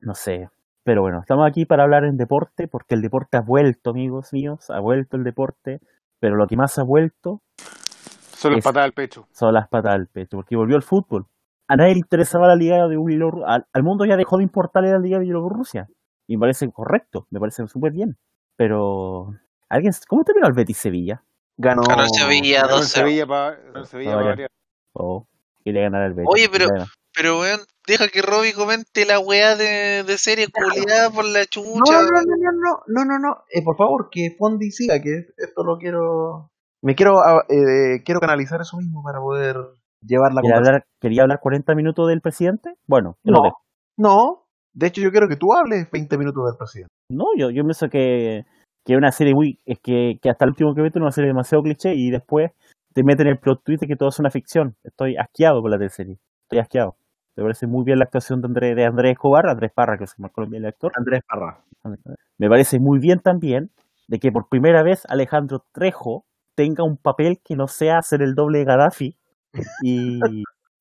no 0.00 0.14
sé. 0.14 0.48
Pero 0.84 1.02
bueno, 1.02 1.20
estamos 1.20 1.46
aquí 1.46 1.66
para 1.66 1.82
hablar 1.82 2.04
en 2.04 2.16
deporte, 2.16 2.66
porque 2.66 2.94
el 2.94 3.02
deporte 3.02 3.36
ha 3.36 3.42
vuelto, 3.42 3.90
amigos 3.90 4.32
míos, 4.32 4.70
ha 4.70 4.80
vuelto 4.80 5.18
el 5.18 5.24
deporte, 5.24 5.80
pero 6.18 6.36
lo 6.36 6.46
que 6.46 6.56
más 6.56 6.78
ha 6.78 6.82
vuelto 6.82 7.42
Solo 8.34 8.56
es- 8.56 8.64
patada 8.64 8.86
al 8.86 8.92
pecho. 8.92 9.28
son 9.32 9.52
las 9.52 9.68
patas 9.68 9.92
al 9.94 10.06
pecho, 10.06 10.38
porque 10.38 10.56
volvió 10.56 10.76
el 10.76 10.82
fútbol. 10.82 11.26
A 11.66 11.76
nadie 11.76 11.92
le 11.92 11.98
interesaba 11.98 12.48
la 12.48 12.56
liga 12.56 12.88
de 12.88 12.96
Bielorrusia, 12.96 13.46
al, 13.46 13.66
al 13.70 13.82
mundo 13.82 14.06
ya 14.06 14.16
dejó 14.16 14.38
de 14.38 14.44
importarle 14.44 14.90
la 14.92 14.98
liga 14.98 15.18
de 15.18 15.24
Bielorrusia. 15.24 15.88
Y 16.26 16.38
me 16.38 16.40
parece 16.40 16.70
correcto, 16.70 17.26
me 17.30 17.38
parece 17.38 17.66
súper 17.68 17.92
bien. 17.92 18.16
Pero, 18.56 19.34
¿alguien, 19.68 19.92
¿cómo 20.08 20.24
terminó 20.24 20.46
el 20.46 20.54
Betis 20.54 20.78
Sevilla? 20.78 21.22
Ganó. 21.58 21.82
Ganó 21.86 22.02
el 22.04 22.08
Sevilla 22.10 22.62
Ganó 22.62 22.76
el 22.76 22.82
2-0. 22.82 22.84
Sevilla 22.86 23.26
para 23.26 23.84
Sevilla 23.84 24.14
pa 24.14 24.20
ya. 24.22 24.24
variar. 24.28 24.48
Oh, 24.94 25.26
quería 25.64 25.82
ganar 25.82 26.06
el 26.06 26.14
Betis. 26.14 26.30
Oye, 26.32 26.48
pero- 26.50 26.66
Pero 27.14 27.40
weón, 27.40 27.60
deja 27.86 28.06
que 28.08 28.22
Robbie 28.22 28.52
comente 28.52 29.04
la 29.04 29.18
weá 29.18 29.56
de, 29.56 30.04
de 30.04 30.18
serie 30.18 30.46
culiada 30.52 31.10
por 31.10 31.24
la 31.24 31.40
No, 31.40 31.44
chucha. 31.46 31.92
no, 31.92 32.02
no, 32.02 32.20
no, 32.22 32.52
no, 32.52 32.80
no, 32.86 33.04
no, 33.04 33.18
no. 33.18 33.36
Eh, 33.52 33.62
por 33.64 33.76
favor, 33.76 34.08
que 34.10 34.36
Fondi 34.38 34.70
siga, 34.70 35.00
que 35.00 35.26
esto 35.36 35.64
lo 35.64 35.78
quiero. 35.78 36.50
Me 36.80 36.94
quiero, 36.94 37.18
ah, 37.18 37.42
eh, 37.48 38.02
quiero 38.04 38.20
canalizar 38.20 38.60
eso 38.60 38.76
mismo 38.76 39.02
para 39.02 39.18
poder 39.18 39.56
llevar 40.00 40.32
la 40.32 40.42
¿Quería 40.42 40.54
conversación. 40.56 40.66
hablar, 40.68 40.84
¿Quería 41.00 41.22
hablar 41.22 41.40
40 41.42 41.74
minutos 41.74 42.08
del 42.08 42.20
presidente? 42.20 42.74
Bueno, 42.86 43.16
No, 43.24 43.42
no. 43.96 44.44
De 44.74 44.86
hecho, 44.86 45.00
yo 45.00 45.10
quiero 45.10 45.26
que 45.26 45.34
tú 45.36 45.52
hables 45.54 45.90
20 45.90 46.16
minutos 46.18 46.44
del 46.46 46.56
presidente. 46.56 46.92
No, 47.10 47.24
yo, 47.36 47.50
yo 47.50 47.64
pienso 47.64 47.88
que, 47.88 48.44
que 48.88 48.96
una 48.96 49.12
serie 49.12 49.34
muy. 49.34 49.58
Es 49.66 49.78
que, 49.80 50.18
que 50.22 50.30
hasta 50.30 50.46
el 50.46 50.52
último 50.52 50.74
que 50.74 50.86
es 50.86 50.96
una 50.96 51.10
serie 51.10 51.28
demasiado 51.28 51.62
cliché 51.62 51.94
y 51.94 52.10
después 52.10 52.52
te 52.94 53.04
meten 53.04 53.26
el 53.26 53.38
plot 53.38 53.62
twist 53.62 53.82
de 53.82 53.86
que 53.86 53.96
todo 53.96 54.08
es 54.08 54.18
una 54.18 54.30
ficción. 54.30 54.76
Estoy 54.82 55.14
asqueado 55.18 55.60
con 55.60 55.70
la 55.70 55.76
teleserie. 55.76 56.16
Estoy 56.44 56.60
asqueado. 56.60 56.96
Me 57.36 57.42
parece 57.42 57.66
muy 57.66 57.84
bien 57.84 57.98
la 57.98 58.06
actuación 58.06 58.40
de, 58.40 58.46
Andrés 58.46 58.74
de 58.74 58.86
Andrés 58.86 59.12
Escobar, 59.12 59.46
Andrés 59.46 59.72
Parra, 59.74 59.98
que 59.98 60.06
se 60.06 60.14
llama 60.16 60.30
bien 60.48 60.62
el 60.62 60.70
actor. 60.70 60.90
Andrés 60.96 61.20
Parra. 61.28 61.60
Me 62.38 62.48
parece 62.48 62.80
muy 62.80 62.98
bien 62.98 63.18
también 63.18 63.70
de 64.08 64.18
que 64.18 64.32
por 64.32 64.48
primera 64.48 64.82
vez 64.82 65.04
Alejandro 65.10 65.62
Trejo 65.72 66.24
tenga 66.54 66.82
un 66.82 66.96
papel 66.96 67.40
que 67.44 67.56
no 67.56 67.68
sea 67.68 68.00
ser 68.00 68.22
el 68.22 68.34
doble 68.34 68.60
de 68.60 68.64
Gaddafi. 68.64 69.16
Y, 69.84 70.18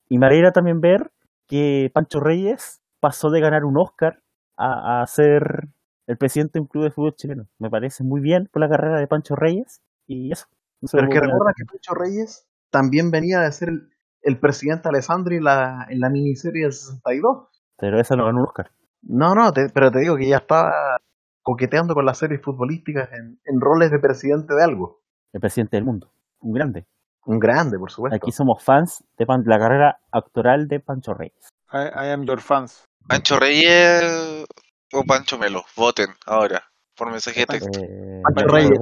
y 0.10 0.18
me 0.18 0.28
alegra 0.28 0.52
también 0.52 0.80
ver 0.80 1.12
que 1.46 1.90
Pancho 1.94 2.22
Reyes 2.22 2.80
pasó 3.02 3.30
de 3.30 3.42
ganar 3.42 3.66
un 3.66 3.78
Oscar 3.78 4.22
a, 4.56 5.02
a 5.02 5.08
ser 5.08 5.68
el 6.08 6.18
presidente 6.18 6.54
de 6.54 6.62
un 6.62 6.68
club 6.68 6.84
de 6.86 6.92
fútbol 6.92 7.16
chileno. 7.16 7.48
Me 7.60 7.70
parece 7.70 8.04
muy 8.04 8.22
bien 8.22 8.50
por 8.52 8.62
la 8.62 8.70
carrera 8.70 9.00
de 9.00 9.08
Pancho 9.08 9.36
Reyes 9.36 9.82
y 10.08 10.32
eso. 10.32 10.46
No 10.82 10.88
Pero 10.92 11.10
que 11.10 11.20
recuerda 11.20 11.54
que 11.56 11.66
Pancho 11.66 11.94
Reyes 11.94 12.48
también 12.70 13.12
venía 13.12 13.42
de 13.42 13.52
ser 13.52 13.70
el, 13.70 13.90
el 14.22 14.40
presidente 14.40 14.90
Alessandri 14.90 15.38
en 15.38 15.44
la, 15.44 15.86
en 15.90 16.00
la 16.00 16.10
miniserie 16.10 16.64
del 16.64 16.74
62. 16.74 17.48
Pero 17.78 18.00
esa 18.00 18.16
no 18.16 18.26
ganó 18.26 18.40
un 18.40 18.46
Oscar. 18.48 18.72
No, 19.02 19.36
no, 19.36 19.52
te- 19.54 19.70
pero 19.70 19.92
te 19.92 20.00
digo 20.00 20.16
que 20.18 20.28
ya 20.28 20.38
estaba 20.38 20.98
coqueteando 21.44 21.94
con 21.94 22.06
las 22.06 22.18
series 22.18 22.42
futbolísticas 22.42 23.10
en, 23.14 23.40
en 23.46 23.62
roles 23.62 23.92
de 23.92 24.00
presidente 24.00 24.54
de 24.54 24.64
algo. 24.64 25.02
El 25.34 25.40
presidente 25.42 25.78
del 25.78 25.86
mundo. 25.86 26.12
Un 26.40 26.54
grande. 26.54 26.86
Un 27.26 27.40
grande, 27.40 27.78
por 27.78 27.92
supuesto. 27.92 28.16
Aquí 28.16 28.32
somos 28.32 28.64
fans 28.64 29.04
de 29.18 29.26
Pan- 29.26 29.44
la 29.46 29.60
carrera 29.60 30.00
actoral 30.12 30.68
de 30.68 30.80
Pancho 30.80 31.14
Reyes. 31.14 31.50
I, 31.74 31.78
I 31.88 32.10
am 32.12 32.24
your 32.26 32.40
fans. 32.40 32.86
Pancho 33.08 33.38
Reyes 33.40 34.46
o 34.94 35.04
Pancho 35.04 35.38
Melo. 35.38 35.64
Voten 35.76 36.10
ahora. 36.26 36.64
Por 36.96 37.12
mensaje 37.12 37.42
de 37.42 37.46
texto. 37.46 37.80
Eh, 37.82 38.22
Pancho 38.24 38.48
Reyes. 38.48 38.80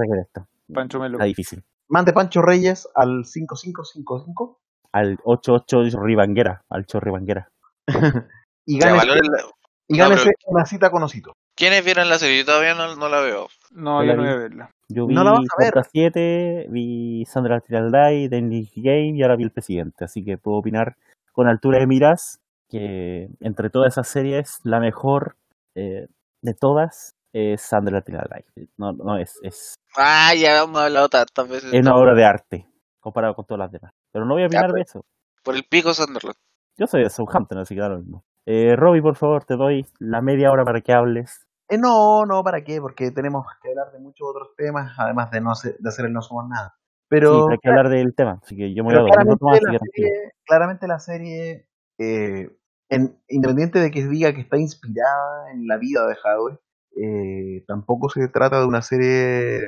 Pancho 0.73 0.99
Melo. 0.99 1.15
Está 1.17 1.25
difícil. 1.25 1.63
Mande 1.87 2.13
Pancho 2.13 2.41
Reyes 2.41 2.87
al 2.95 3.25
5555 3.25 4.59
Al 4.91 5.17
88 5.23 5.99
Ribanguera, 6.01 6.63
al 6.69 6.85
Chorri 6.85 7.11
Banguera. 7.11 7.49
y 8.65 8.77
O 8.77 8.81
sea, 8.81 8.95
gánese, 8.95 9.07
la- 9.29 9.43
y 9.87 9.97
No, 9.97 10.03
gánese 10.09 10.23
pero- 10.25 10.37
una 10.47 10.65
cita 10.65 10.89
con 10.89 11.03
Osito. 11.03 11.33
¿Quiénes 11.55 11.85
vieron 11.85 12.09
la 12.09 12.17
serie? 12.17 12.39
Yo 12.39 12.45
todavía 12.45 12.73
no, 12.73 12.95
no 12.95 13.07
la 13.07 13.21
veo. 13.21 13.47
No, 13.71 14.03
Yo 14.03 14.15
no 14.15 14.23
voy 14.23 14.31
a 14.31 14.35
verla. 14.35 14.71
Yo 14.89 15.05
vi 15.07 15.13
No 15.15 15.23
la 15.23 15.31
vas 15.31 15.39
a 15.39 15.63
ver. 15.63 15.71
Puerta 15.73 15.89
7, 15.91 16.67
vi 16.69 17.25
Sandra 17.25 17.59
Tiralday, 17.61 18.27
Dennis 18.27 18.71
Game 18.75 19.13
y 19.15 19.21
ahora 19.21 19.35
vi 19.35 19.43
El 19.43 19.51
Presidente. 19.51 20.05
Así 20.05 20.23
que 20.23 20.37
puedo 20.37 20.57
opinar 20.57 20.95
con 21.31 21.47
altura 21.47 21.79
de 21.79 21.87
miras 21.87 22.39
que 22.69 23.29
entre 23.41 23.69
todas 23.69 23.93
esas 23.93 24.07
series, 24.07 24.59
la 24.63 24.79
mejor 24.79 25.35
eh, 25.75 26.07
de 26.41 26.53
todas 26.53 27.15
es 27.33 27.61
Sandra 27.61 28.01
Tiralday. 28.01 28.43
No, 28.77 28.93
no 28.93 29.17
es, 29.17 29.37
es, 29.43 29.75
Ah, 29.97 30.33
ya 30.35 30.63
hemos 30.63 30.79
hablado 30.81 31.09
tantas 31.09 31.47
veces. 31.47 31.73
es 31.73 31.81
una 31.81 31.95
obra 31.95 32.13
de 32.13 32.25
arte 32.25 32.67
comparado 32.99 33.35
con 33.35 33.45
todas 33.45 33.59
las 33.59 33.71
demás. 33.71 33.91
Pero 34.11 34.25
no 34.25 34.33
voy 34.33 34.43
a 34.43 34.47
Ya, 34.47 34.59
opinar 34.59 34.67
de 34.71 34.81
pues. 34.81 34.89
eso. 34.89 35.05
Por 35.43 35.55
el 35.55 35.63
pico 35.65 35.93
Sunderland. 35.93 36.35
Yo 36.77 36.87
soy 36.87 37.03
de 37.03 37.09
Southampton, 37.09 37.59
así 37.59 37.75
que 37.75 37.81
da 37.81 37.89
lo 37.89 37.99
mismo. 37.99 38.23
Eh, 38.45 38.75
Robbie, 38.75 39.01
por 39.01 39.15
favor, 39.15 39.43
te 39.45 39.55
doy 39.55 39.85
la 39.99 40.21
media 40.21 40.51
hora 40.51 40.63
para 40.65 40.81
que 40.81 40.93
hables 40.93 41.45
Eh, 41.69 41.77
no, 41.77 42.25
no, 42.25 42.43
¿para 42.43 42.63
qué? 42.63 42.79
Porque 42.81 43.11
tenemos 43.11 43.45
que 43.61 43.69
hablar 43.69 43.91
de 43.91 43.99
muchos 43.99 44.27
otros 44.29 44.49
temas, 44.55 44.93
además 44.99 45.31
de 45.31 45.41
no 45.41 45.51
hacer, 45.51 45.75
de 45.77 45.89
hacer 45.89 46.05
el 46.05 46.13
no 46.13 46.21
somos 46.21 46.47
nada. 46.47 46.75
Pero 47.07 47.47
Sí, 47.47 47.51
hay 47.53 47.57
que 47.59 47.69
hablar 47.69 47.89
del 47.89 48.13
tema, 48.15 48.39
así 48.43 48.55
que 48.55 48.73
yo 48.73 48.83
me 48.83 48.93
voy 48.93 49.01
a 49.09 49.13
claramente, 49.13 49.45
la 49.45 49.79
serie, 49.79 50.31
claramente 50.45 50.87
la 50.87 50.99
serie, 50.99 51.67
eh, 51.99 52.49
en- 52.89 53.17
independiente 53.29 53.79
de 53.79 53.91
que 53.91 54.07
diga 54.07 54.33
que 54.33 54.41
está 54.41 54.57
inspirada 54.57 55.51
en 55.53 55.67
la 55.67 55.77
vida 55.77 56.05
de 56.07 56.15
Hadwe, 56.23 56.59
eh, 56.97 57.63
tampoco 57.67 58.09
se 58.09 58.27
trata 58.29 58.59
de 58.59 58.65
una 58.67 58.81
serie 58.81 59.59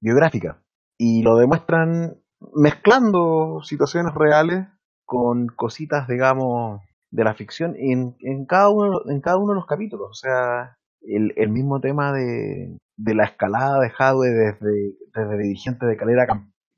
biográfica. 0.00 0.62
Y 0.98 1.22
lo 1.22 1.36
demuestran 1.36 2.16
mezclando 2.54 3.60
situaciones 3.62 4.14
reales 4.14 4.66
con 5.06 5.46
cositas, 5.48 6.08
digamos, 6.08 6.80
de 7.10 7.24
la 7.24 7.34
ficción 7.34 7.74
en, 7.78 8.16
en, 8.20 8.46
cada, 8.46 8.70
uno, 8.70 9.00
en 9.08 9.20
cada 9.20 9.36
uno 9.38 9.52
de 9.52 9.56
los 9.56 9.66
capítulos. 9.66 10.08
O 10.10 10.14
sea, 10.14 10.76
el, 11.02 11.32
el 11.36 11.50
mismo 11.50 11.80
tema 11.80 12.12
de, 12.12 12.76
de 12.96 13.14
la 13.14 13.24
escalada 13.24 13.80
de 13.80 13.92
Hadwe 13.96 14.30
desde, 14.30 14.94
desde 15.14 15.38
dirigente 15.38 15.86
de 15.86 15.96
Calera, 15.96 16.26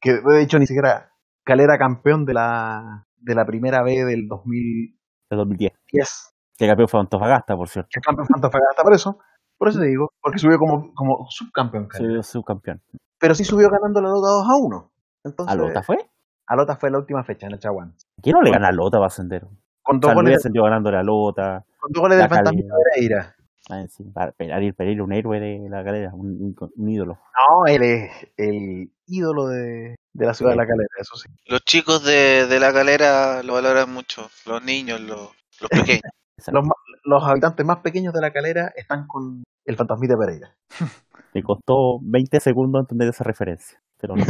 que 0.00 0.14
de 0.20 0.42
hecho 0.42 0.58
ni 0.58 0.66
siquiera 0.66 1.10
Calera 1.44 1.78
campeón 1.78 2.24
de 2.26 2.34
la, 2.34 3.06
de 3.16 3.34
la 3.34 3.46
primera 3.46 3.82
B 3.82 4.04
del 4.04 4.26
2010, 4.28 4.94
De 5.30 5.36
2010. 5.36 5.72
Que 5.96 6.64
Que 6.64 6.66
campeón 6.68 6.88
fue 6.88 7.00
Antofagasta, 7.00 7.56
por 7.56 7.68
cierto. 7.68 7.88
campeón 8.02 8.26
fue 8.26 8.36
Antofagasta 8.36 8.82
por 8.82 8.94
eso, 8.94 9.18
por 9.58 9.68
eso 9.68 9.80
te 9.80 9.86
digo, 9.86 10.10
porque 10.20 10.38
subió 10.38 10.58
como, 10.58 10.92
como 10.94 11.26
subcampeón. 11.30 11.86
Calera. 11.88 12.22
Soy 12.22 12.40
subcampeón. 12.40 12.82
Pero 13.18 13.34
sí 13.34 13.44
subió 13.44 13.70
ganando 13.70 14.00
la 14.02 14.08
Lota 14.10 14.28
2 14.28 14.46
a 14.50 14.56
1. 14.56 14.92
Entonces, 15.24 15.52
¿A 15.52 15.56
Lota 15.56 15.82
fue? 15.82 16.08
a 16.48 16.54
Lota 16.56 16.76
fue 16.76 16.90
la 16.90 16.98
última 16.98 17.24
fecha 17.24 17.46
en 17.46 17.52
el 17.54 17.58
Chaguán. 17.58 17.94
¿Quién 18.22 18.34
no 18.34 18.42
le 18.42 18.50
gana 18.52 18.68
a 18.68 18.72
Lota 18.72 18.98
para 18.98 19.06
ascender? 19.08 19.46
Con 19.82 19.98
dos 20.00 20.14
goles, 20.14 20.36
ascendió 20.36 20.62
ganando 20.64 20.90
a 20.90 21.02
Lota. 21.02 21.64
con 21.78 21.90
dos 21.92 22.00
goles 22.02 22.18
la 22.18 22.24
del 22.24 22.34
Fantasmita 22.34 22.74
Pereira. 22.94 23.34
Ah, 23.68 23.84
sí, 23.88 24.04
para- 24.04 24.32
Ariel 24.38 24.74
Pereira, 24.74 25.02
un 25.02 25.12
héroe 25.12 25.40
de 25.40 25.68
la 25.68 25.82
galera, 25.82 26.10
un, 26.14 26.54
un- 26.76 26.88
ídolo. 26.88 27.14
No, 27.14 27.66
él 27.66 27.82
es 27.82 28.12
el 28.36 28.92
ídolo 29.06 29.48
de, 29.48 29.96
de 30.12 30.26
la 30.26 30.34
ciudad 30.34 30.52
de 30.52 30.56
la 30.58 30.66
calera, 30.66 30.88
eso 31.00 31.16
sí. 31.16 31.28
Los 31.46 31.62
chicos 31.64 32.04
de, 32.04 32.46
de 32.46 32.60
la 32.60 32.70
galera 32.70 33.42
lo 33.42 33.54
valoran 33.54 33.92
mucho. 33.92 34.28
Los 34.46 34.62
niños, 34.62 35.00
los, 35.00 35.30
los 35.60 35.70
pequeños. 35.70 36.02
Exacto. 36.38 36.58
Los, 36.60 36.66
ma- 36.66 36.74
los 37.04 37.24
habitantes 37.24 37.64
más 37.64 37.78
pequeños 37.78 38.12
de 38.12 38.20
la 38.20 38.32
calera 38.32 38.72
están 38.76 39.06
con 39.06 39.42
el 39.64 39.76
Fantasmita 39.76 40.16
Pereira. 40.18 40.54
Me 41.34 41.42
costó 41.42 41.98
20 42.02 42.40
segundos 42.40 42.80
entender 42.82 43.08
esa 43.08 43.24
referencia. 43.24 43.80
Pero 43.98 44.16
no. 44.16 44.24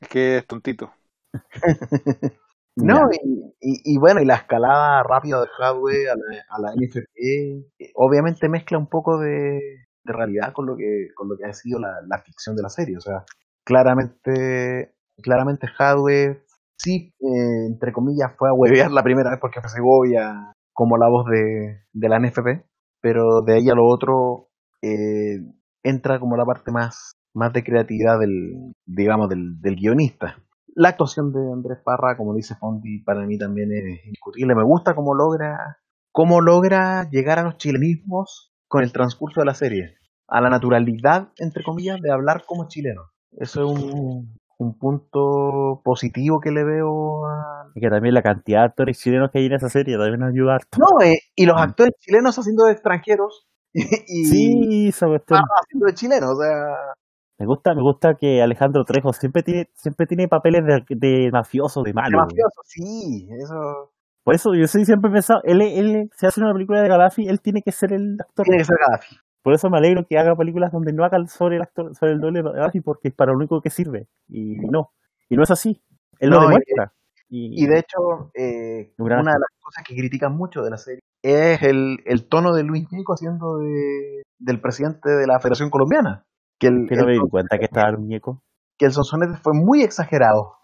Es 0.00 0.08
que 0.08 0.38
es 0.38 0.46
tontito. 0.46 0.92
No, 2.74 3.02
y, 3.12 3.18
y- 3.60 3.82
y 3.84 3.98
bueno, 3.98 4.22
y 4.22 4.24
la 4.24 4.36
escalada 4.36 5.02
rápida 5.02 5.42
de 5.42 5.46
Hadwe 5.58 6.08
a 6.10 6.14
la, 6.14 6.22
a 6.48 6.58
la 6.58 6.72
NFP 6.74 7.04
eh, 7.16 7.92
obviamente 7.94 8.48
mezcla 8.48 8.78
un 8.78 8.86
poco 8.86 9.18
de, 9.18 9.60
de 10.04 10.12
realidad 10.14 10.54
con 10.54 10.64
lo 10.64 10.74
que 10.74 11.08
con 11.14 11.28
lo 11.28 11.36
que 11.36 11.44
ha 11.44 11.52
sido 11.52 11.78
la, 11.78 12.00
la 12.06 12.22
ficción 12.22 12.56
de 12.56 12.62
la 12.62 12.70
serie. 12.70 12.96
O 12.96 13.00
sea, 13.02 13.24
claramente, 13.62 14.94
claramente 15.22 15.66
Hadwe 15.78 16.42
sí, 16.82 17.14
eh, 17.20 17.66
entre 17.66 17.92
comillas, 17.92 18.32
fue 18.36 18.48
a 18.48 18.54
huevear 18.54 18.90
la 18.90 19.02
primera 19.02 19.30
vez 19.30 19.38
porque 19.40 19.60
fue 19.60 19.70
Segovia 19.70 20.52
como 20.72 20.96
la 20.96 21.08
voz 21.08 21.26
de, 21.26 22.08
la 22.08 22.18
NFP, 22.18 22.64
pero 23.00 23.42
de 23.42 23.54
ahí 23.54 23.68
a 23.68 23.74
lo 23.74 23.86
otro 23.86 24.48
eh, 24.80 25.40
entra 25.82 26.18
como 26.18 26.36
la 26.36 26.44
parte 26.44 26.70
más, 26.72 27.12
más 27.34 27.52
de 27.52 27.62
creatividad 27.62 28.18
del, 28.18 28.74
digamos, 28.86 29.28
del, 29.28 29.60
del 29.60 29.76
guionista. 29.76 30.36
La 30.74 30.90
actuación 30.90 31.32
de 31.32 31.40
Andrés 31.52 31.78
Parra, 31.84 32.16
como 32.16 32.34
dice 32.34 32.54
Fondi, 32.54 33.02
para 33.02 33.26
mí 33.26 33.36
también 33.36 33.70
es 33.72 34.04
indiscutible. 34.06 34.54
Me 34.54 34.64
gusta 34.64 34.94
cómo 34.94 35.14
logra, 35.14 35.78
cómo 36.10 36.40
logra 36.40 37.08
llegar 37.10 37.38
a 37.38 37.42
los 37.42 37.58
chilenismos 37.58 38.52
con 38.68 38.82
el 38.82 38.92
transcurso 38.92 39.40
de 39.40 39.46
la 39.46 39.54
serie. 39.54 39.96
A 40.28 40.40
la 40.40 40.48
naturalidad, 40.48 41.28
entre 41.36 41.62
comillas, 41.62 42.00
de 42.00 42.10
hablar 42.10 42.44
como 42.46 42.68
chileno. 42.68 43.02
Eso 43.32 43.64
es 43.64 43.82
un, 43.82 44.38
un 44.62 44.78
punto 44.78 45.80
positivo 45.84 46.40
que 46.40 46.50
le 46.50 46.64
veo 46.64 47.26
a... 47.26 47.70
Y 47.74 47.80
que 47.80 47.88
también 47.90 48.14
la 48.14 48.22
cantidad 48.22 48.60
de 48.60 48.66
actores 48.66 48.98
chilenos 48.98 49.30
que 49.30 49.38
hay 49.40 49.46
en 49.46 49.54
esa 49.54 49.68
serie 49.68 49.96
también 49.96 50.20
nos 50.20 50.30
ayuda 50.30 50.54
harto. 50.54 50.78
No, 50.78 51.04
eh, 51.04 51.18
y 51.34 51.46
los 51.46 51.60
actores 51.60 51.92
chilenos 52.00 52.38
haciendo 52.38 52.64
de 52.64 52.72
extranjeros 52.72 53.46
y 53.74 54.24
Sí, 54.24 54.88
esa 54.88 55.06
cuestión. 55.06 55.40
Parra 55.40 55.60
haciendo 55.62 55.86
de 55.86 55.94
chilenos. 55.94 56.30
O 56.30 56.42
sea, 56.42 56.94
Me 57.38 57.46
gusta, 57.46 57.74
me 57.74 57.82
gusta 57.82 58.14
que 58.14 58.42
Alejandro 58.42 58.84
Trejo 58.84 59.12
siempre 59.12 59.42
tiene, 59.42 59.70
siempre 59.74 60.06
tiene 60.06 60.28
papeles 60.28 60.62
de, 60.64 60.84
de 60.96 61.30
mafioso, 61.32 61.82
de 61.82 61.90
de 61.90 61.94
malo. 61.94 62.18
mafioso, 62.18 62.60
sí, 62.64 63.28
eso 63.42 63.90
Por 64.24 64.34
eso 64.34 64.54
yo 64.54 64.66
sí 64.66 64.84
siempre 64.84 65.10
he 65.10 65.12
pensado, 65.14 65.40
él, 65.44 65.62
él 65.62 66.10
se 66.16 66.26
hace 66.26 66.40
una 66.40 66.52
película 66.52 66.82
de 66.82 66.88
Gaddafi, 66.88 67.26
él 67.28 67.40
tiene 67.40 67.62
que 67.62 67.72
ser 67.72 67.92
el 67.92 68.16
actor. 68.20 68.44
tiene 68.44 68.58
que 68.58 68.64
ser 68.64 68.76
Gaddafi. 68.86 69.16
Por 69.42 69.54
eso 69.54 69.68
me 69.70 69.78
alegro 69.78 70.06
que 70.06 70.18
haga 70.18 70.36
películas 70.36 70.72
donde 70.72 70.92
no 70.92 71.04
haga 71.04 71.18
sobre 71.26 71.56
el 71.56 71.62
actor, 71.62 71.94
sobre 71.96 72.12
el 72.12 72.20
doble 72.20 72.42
de 72.42 72.82
porque 72.82 73.08
es 73.08 73.14
para 73.14 73.32
lo 73.32 73.38
único 73.38 73.60
que 73.60 73.70
sirve. 73.70 74.08
Y 74.28 74.54
no. 74.70 74.90
Y 75.28 75.36
no 75.36 75.42
es 75.42 75.50
así. 75.50 75.82
Él 76.20 76.30
No, 76.30 76.36
lo 76.36 76.42
demuestra. 76.42 76.92
Y, 77.28 77.64
Y 77.64 77.66
de 77.66 77.78
hecho, 77.78 78.30
eh, 78.34 78.92
una 78.98 79.16
de 79.32 79.38
las 79.38 79.48
cosas 79.60 79.84
que 79.86 79.96
critican 79.96 80.36
mucho 80.36 80.62
de 80.62 80.70
la 80.70 80.76
serie 80.76 81.00
es 81.22 81.62
el, 81.62 81.98
el 82.04 82.28
tono 82.28 82.52
de 82.54 82.62
Luis 82.62 82.86
Ñeco 82.92 83.14
haciendo 83.14 83.56
de, 83.58 84.22
del 84.38 84.60
presidente 84.60 85.08
de 85.10 85.26
la 85.26 85.40
Federación 85.40 85.70
Colombiana. 85.70 86.24
Que 86.60 86.66
el, 86.68 86.86
no 86.86 87.06
me 87.06 87.12
di 87.14 87.18
cuenta 87.30 87.58
que 87.58 87.64
estaba 87.64 87.88
el 87.90 87.98
muñeco. 87.98 88.42
que 88.78 88.86
el 88.86 88.92
sonsonete 88.92 89.38
fue 89.42 89.54
muy 89.54 89.82
exagerado. 89.82 90.56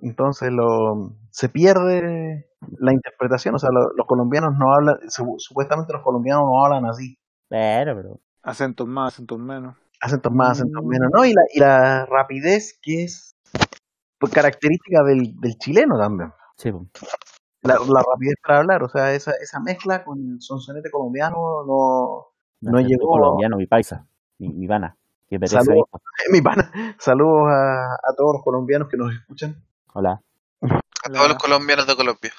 Entonces 0.00 0.50
lo, 0.52 1.12
se 1.30 1.48
pierde 1.48 2.46
la 2.78 2.92
interpretación. 2.92 3.54
O 3.56 3.58
sea, 3.58 3.70
lo- 3.72 3.92
los 3.96 4.06
colombianos 4.06 4.50
no 4.58 4.72
hablan, 4.72 4.96
su- 5.08 5.34
supuestamente 5.38 5.92
los 5.92 6.02
colombianos 6.02 6.44
no 6.44 6.64
hablan 6.64 6.86
así. 6.88 7.16
Pero, 7.50 7.94
pero. 7.96 8.20
Acentos 8.42 8.86
más, 8.88 9.12
acentos 9.12 9.38
menos. 9.38 9.76
Acentos 10.00 10.32
más, 10.32 10.52
acentos 10.52 10.82
Mm. 10.82 10.88
menos. 10.88 11.10
No, 11.12 11.24
y 11.26 11.34
la, 11.34 11.42
y 11.52 11.60
la 11.60 12.06
rapidez 12.06 12.78
que 12.80 13.04
es 13.04 13.36
pues, 14.18 14.32
característica 14.32 15.02
del, 15.02 15.38
del 15.38 15.58
chileno 15.58 15.98
también. 15.98 16.32
Sí, 16.56 16.72
pues. 16.72 16.86
la, 17.62 17.74
la 17.74 18.02
rapidez 18.02 18.36
para 18.42 18.60
hablar, 18.60 18.82
o 18.82 18.88
sea, 18.88 19.12
esa, 19.12 19.32
esa 19.32 19.60
mezcla 19.60 20.02
con 20.04 20.18
el 20.18 20.40
sonsonete 20.40 20.90
colombiano 20.90 21.36
no, 21.66 22.26
No 22.60 22.80
llegó- 22.80 23.08
colombiano, 23.08 23.56
mi 23.58 23.66
paisa, 23.66 24.06
mi, 24.38 24.48
mi 24.54 24.66
pana. 24.66 24.96
Que 25.28 25.38
Saludos. 25.46 25.84
mi 26.32 26.40
pana, 26.42 26.70
saludos 26.98 27.48
a, 27.50 27.94
a 27.94 28.14
todos 28.16 28.36
los 28.36 28.42
colombianos 28.44 28.88
que 28.88 28.96
nos 28.96 29.12
escuchan, 29.14 29.62
Hola. 29.92 30.20
A 31.02 31.08
todos 31.10 31.28
los 31.28 31.38
colombianos 31.38 31.86
de 31.86 31.96
Colombia. 31.96 32.30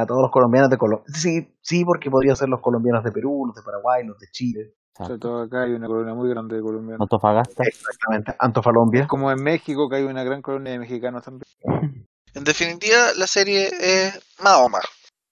A 0.00 0.06
todos 0.06 0.22
los 0.22 0.30
colombianos 0.30 0.70
de 0.70 0.78
Colombia, 0.78 1.04
sí, 1.14 1.54
sí, 1.60 1.84
porque 1.84 2.10
podría 2.10 2.34
ser 2.36 2.48
los 2.48 2.60
colombianos 2.60 3.04
de 3.04 3.12
Perú, 3.12 3.44
los 3.46 3.54
de 3.56 3.62
Paraguay, 3.62 4.04
los 4.06 4.18
de 4.18 4.26
Chile, 4.32 4.74
Sobre 4.96 5.18
todo 5.18 5.42
acá 5.42 5.62
hay 5.62 5.72
una 5.72 5.86
colonia 5.86 6.14
muy 6.14 6.28
grande 6.28 6.56
de 6.56 6.62
colombianos. 6.62 7.00
Antofagasta. 7.02 7.62
exactamente, 7.64 8.34
Antofalombia, 8.38 9.06
Como 9.06 9.30
en 9.30 9.42
México, 9.42 9.88
que 9.88 9.96
hay 9.96 10.04
una 10.04 10.24
gran 10.24 10.42
colonia 10.42 10.72
de 10.72 10.78
mexicanos 10.80 11.22
también. 11.24 11.44
En 12.32 12.44
definitiva, 12.44 13.12
la 13.16 13.26
serie 13.26 13.70
es 13.80 14.20
Mahoma. 14.42 14.78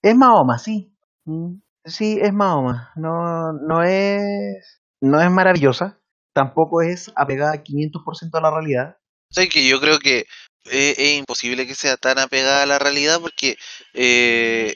es 0.02 0.16
Mahoma, 0.16 0.58
sí, 0.58 0.94
Mm, 1.26 1.60
sí, 1.84 2.18
es 2.20 2.32
Mahoma, 2.32 2.90
no, 2.96 3.52
no 3.52 3.82
es, 3.82 4.80
no 5.00 5.20
es 5.20 5.30
maravillosa, 5.30 6.00
tampoco 6.34 6.80
es 6.82 7.12
apegada 7.16 7.62
500% 7.62 8.38
a 8.38 8.40
la 8.40 8.50
realidad, 8.50 8.96
sea, 9.30 9.46
que 9.46 9.68
yo 9.68 9.78
creo 9.78 9.98
que 9.98 10.24
eh, 10.70 10.94
es 10.96 11.18
imposible 11.18 11.66
que 11.66 11.74
sea 11.74 11.96
tan 11.96 12.18
apegada 12.18 12.62
a 12.62 12.66
la 12.66 12.78
realidad 12.78 13.20
porque 13.20 13.56
eh, 13.94 14.74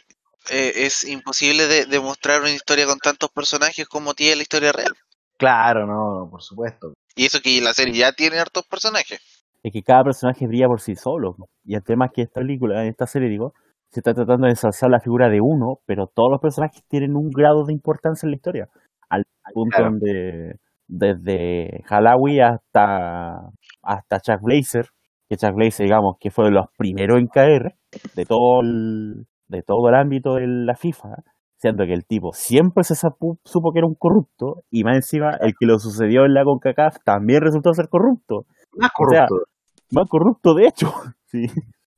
eh, 0.50 0.72
es 0.76 1.04
imposible 1.04 1.66
de, 1.66 1.86
demostrar 1.86 2.40
una 2.40 2.50
historia 2.50 2.86
con 2.86 2.98
tantos 2.98 3.30
personajes 3.30 3.86
como 3.86 4.14
tiene 4.14 4.36
la 4.36 4.42
historia 4.42 4.72
real. 4.72 4.92
claro, 5.38 5.86
no, 5.86 6.28
por 6.30 6.42
supuesto, 6.42 6.92
Y 7.14 7.26
eso 7.26 7.40
que 7.40 7.60
la 7.60 7.74
serie 7.74 7.94
ya 7.94 8.12
tiene 8.12 8.38
hartos 8.38 8.64
personajes. 8.66 9.20
Es 9.62 9.72
que 9.72 9.82
cada 9.82 10.04
personaje 10.04 10.46
brilla 10.46 10.66
por 10.66 10.80
sí 10.80 10.96
solo. 10.96 11.36
Y 11.64 11.76
el 11.76 11.84
tema 11.84 12.06
es 12.06 12.12
que 12.12 12.22
esta 12.22 12.40
película, 12.40 12.82
en 12.82 12.88
esta 12.88 13.06
serie, 13.06 13.28
digo, 13.28 13.54
se 13.90 14.00
está 14.00 14.12
tratando 14.14 14.46
de 14.46 14.52
ensalzar 14.52 14.90
la 14.90 15.00
figura 15.00 15.28
de 15.28 15.40
uno, 15.40 15.78
pero 15.86 16.08
todos 16.08 16.30
los 16.30 16.40
personajes 16.40 16.82
tienen 16.88 17.14
un 17.14 17.30
grado 17.30 17.64
de 17.64 17.72
importancia 17.72 18.26
en 18.26 18.30
la 18.30 18.36
historia. 18.36 18.68
Al 19.08 19.24
punto 19.52 19.76
Claro. 19.76 19.90
donde, 19.90 20.56
desde 20.88 21.84
Halawi 21.88 22.40
hasta, 22.40 23.50
hasta 23.82 24.20
Chuck 24.20 24.40
Blazer, 24.40 24.88
que 25.32 25.46
Chuck 25.46 25.54
Blazer, 25.54 25.84
digamos, 25.86 26.16
que 26.20 26.30
fue 26.30 26.44
de 26.46 26.50
los 26.50 26.66
primeros 26.76 27.18
en 27.18 27.26
caer 27.26 27.74
de 28.14 28.26
todo 28.26 28.60
el, 28.60 29.26
de 29.48 29.62
todo 29.62 29.88
el 29.88 29.94
ámbito 29.94 30.34
de 30.34 30.46
la 30.46 30.74
FIFA, 30.76 31.08
siendo 31.56 31.84
que 31.86 31.94
el 31.94 32.04
tipo 32.04 32.32
siempre 32.32 32.84
se 32.84 32.94
sapu- 32.94 33.38
supo 33.44 33.72
que 33.72 33.78
era 33.78 33.86
un 33.86 33.94
corrupto, 33.94 34.64
y 34.70 34.84
más 34.84 34.96
encima 34.96 35.36
el 35.40 35.54
que 35.58 35.66
lo 35.66 35.78
sucedió 35.78 36.24
en 36.24 36.34
la 36.34 36.44
CONCACAF 36.44 36.96
también 37.04 37.40
resultó 37.42 37.72
ser 37.72 37.88
corrupto. 37.88 38.46
más 38.76 38.90
O 38.98 39.10
sea, 39.10 39.26
corrupto. 39.26 39.50
Más 39.90 40.08
corrupto, 40.08 40.54
de 40.54 40.66
hecho. 40.66 40.92
Sí. 41.32 41.46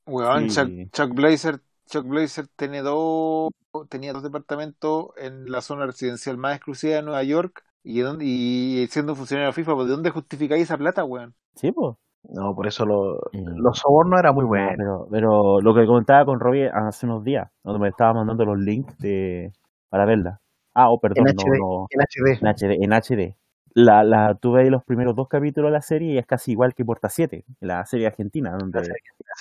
Weón, 0.05 0.49
Sí. 0.49 0.55
Chuck, 0.55 0.91
Chuck 0.93 1.13
Blazer, 1.15 1.59
Chuck 1.89 2.05
Blazer 2.07 2.47
tiene 2.55 2.81
dos, 2.81 3.49
tenía 3.89 4.13
dos 4.13 4.23
departamentos 4.23 5.07
en 5.17 5.51
la 5.51 5.59
zona 5.59 5.85
residencial 5.87 6.37
más 6.37 6.55
exclusiva 6.55 6.95
de 6.95 7.01
Nueva 7.01 7.21
York 7.23 7.63
y, 7.83 8.01
y 8.21 8.87
siendo 8.87 9.13
funcionario 9.13 9.47
de 9.49 9.53
FIFA, 9.53 9.73
¿pues 9.75 9.87
¿de 9.87 9.93
dónde 9.93 10.09
justificáis 10.11 10.63
esa 10.63 10.77
plata, 10.77 11.03
weón? 11.03 11.33
Sí, 11.55 11.71
pues. 11.73 11.95
No, 12.29 12.55
por 12.55 12.67
eso 12.67 12.85
lo- 12.85 13.19
Mm. 13.33 13.57
los 13.61 13.77
sobornos 13.79 14.19
era 14.19 14.31
muy 14.33 14.45
bueno. 14.45 14.69
Pero, 14.77 15.07
pero 15.11 15.61
lo 15.61 15.73
que 15.75 15.85
comentaba 15.85 16.25
con 16.25 16.39
Robbie 16.39 16.69
hace 16.73 17.05
unos 17.05 17.23
días, 17.23 17.49
donde 17.63 17.79
me 17.79 17.89
estaba 17.89 18.13
mandando 18.13 18.45
los 18.45 18.57
links 18.59 18.97
de 18.99 19.51
para 19.89 20.05
verla. 20.05 20.39
Ah, 20.73 20.89
oh, 20.89 20.99
perdón, 20.99 21.27
En 21.29 21.35
no, 21.35 21.41
HD. 21.43 21.59
no. 21.59 21.87
En 21.89 22.01
HD. 22.01 22.37
En 22.41 22.47
HD. 22.47 22.83
En 22.83 22.93
HD. 22.93 23.35
La, 23.77 24.03
la, 24.03 24.35
tuve 24.35 24.61
ahí 24.63 24.69
los 24.69 24.83
primeros 24.85 25.15
dos 25.15 25.27
capítulos 25.27 25.69
de 25.69 25.73
la 25.73 25.81
serie 25.81 26.13
y 26.13 26.17
es 26.17 26.25
casi 26.25 26.51
igual 26.53 26.73
que 26.73 26.85
Porta 26.85 27.09
7, 27.09 27.43
la 27.59 27.85
serie 27.85 28.07
argentina, 28.07 28.55
donde 28.57 28.83
Sí, 28.85 28.91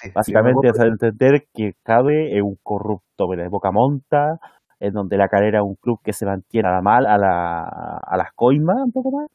sí, 0.02 0.10
básicamente 0.12 0.66
me 0.66 0.70
es 0.70 0.80
entender 0.80 1.46
que 1.54 1.74
Cabe 1.84 2.36
es 2.36 2.42
un 2.42 2.56
corrupto 2.62 3.28
pero 3.28 3.42
de 3.42 3.48
boca 3.48 3.70
monta, 3.70 4.38
en 4.80 4.92
donde 4.92 5.16
la 5.16 5.28
calera 5.28 5.58
es 5.60 5.64
un 5.64 5.76
club 5.76 6.00
que 6.02 6.12
se 6.12 6.26
mantiene 6.26 6.68
a 6.68 6.72
la 6.72 6.82
mal, 6.82 7.06
a, 7.06 7.16
la, 7.16 7.62
a 7.98 8.16
las 8.16 8.32
coimas 8.34 8.78
un 8.84 8.90
poco 8.92 9.12
más, 9.12 9.28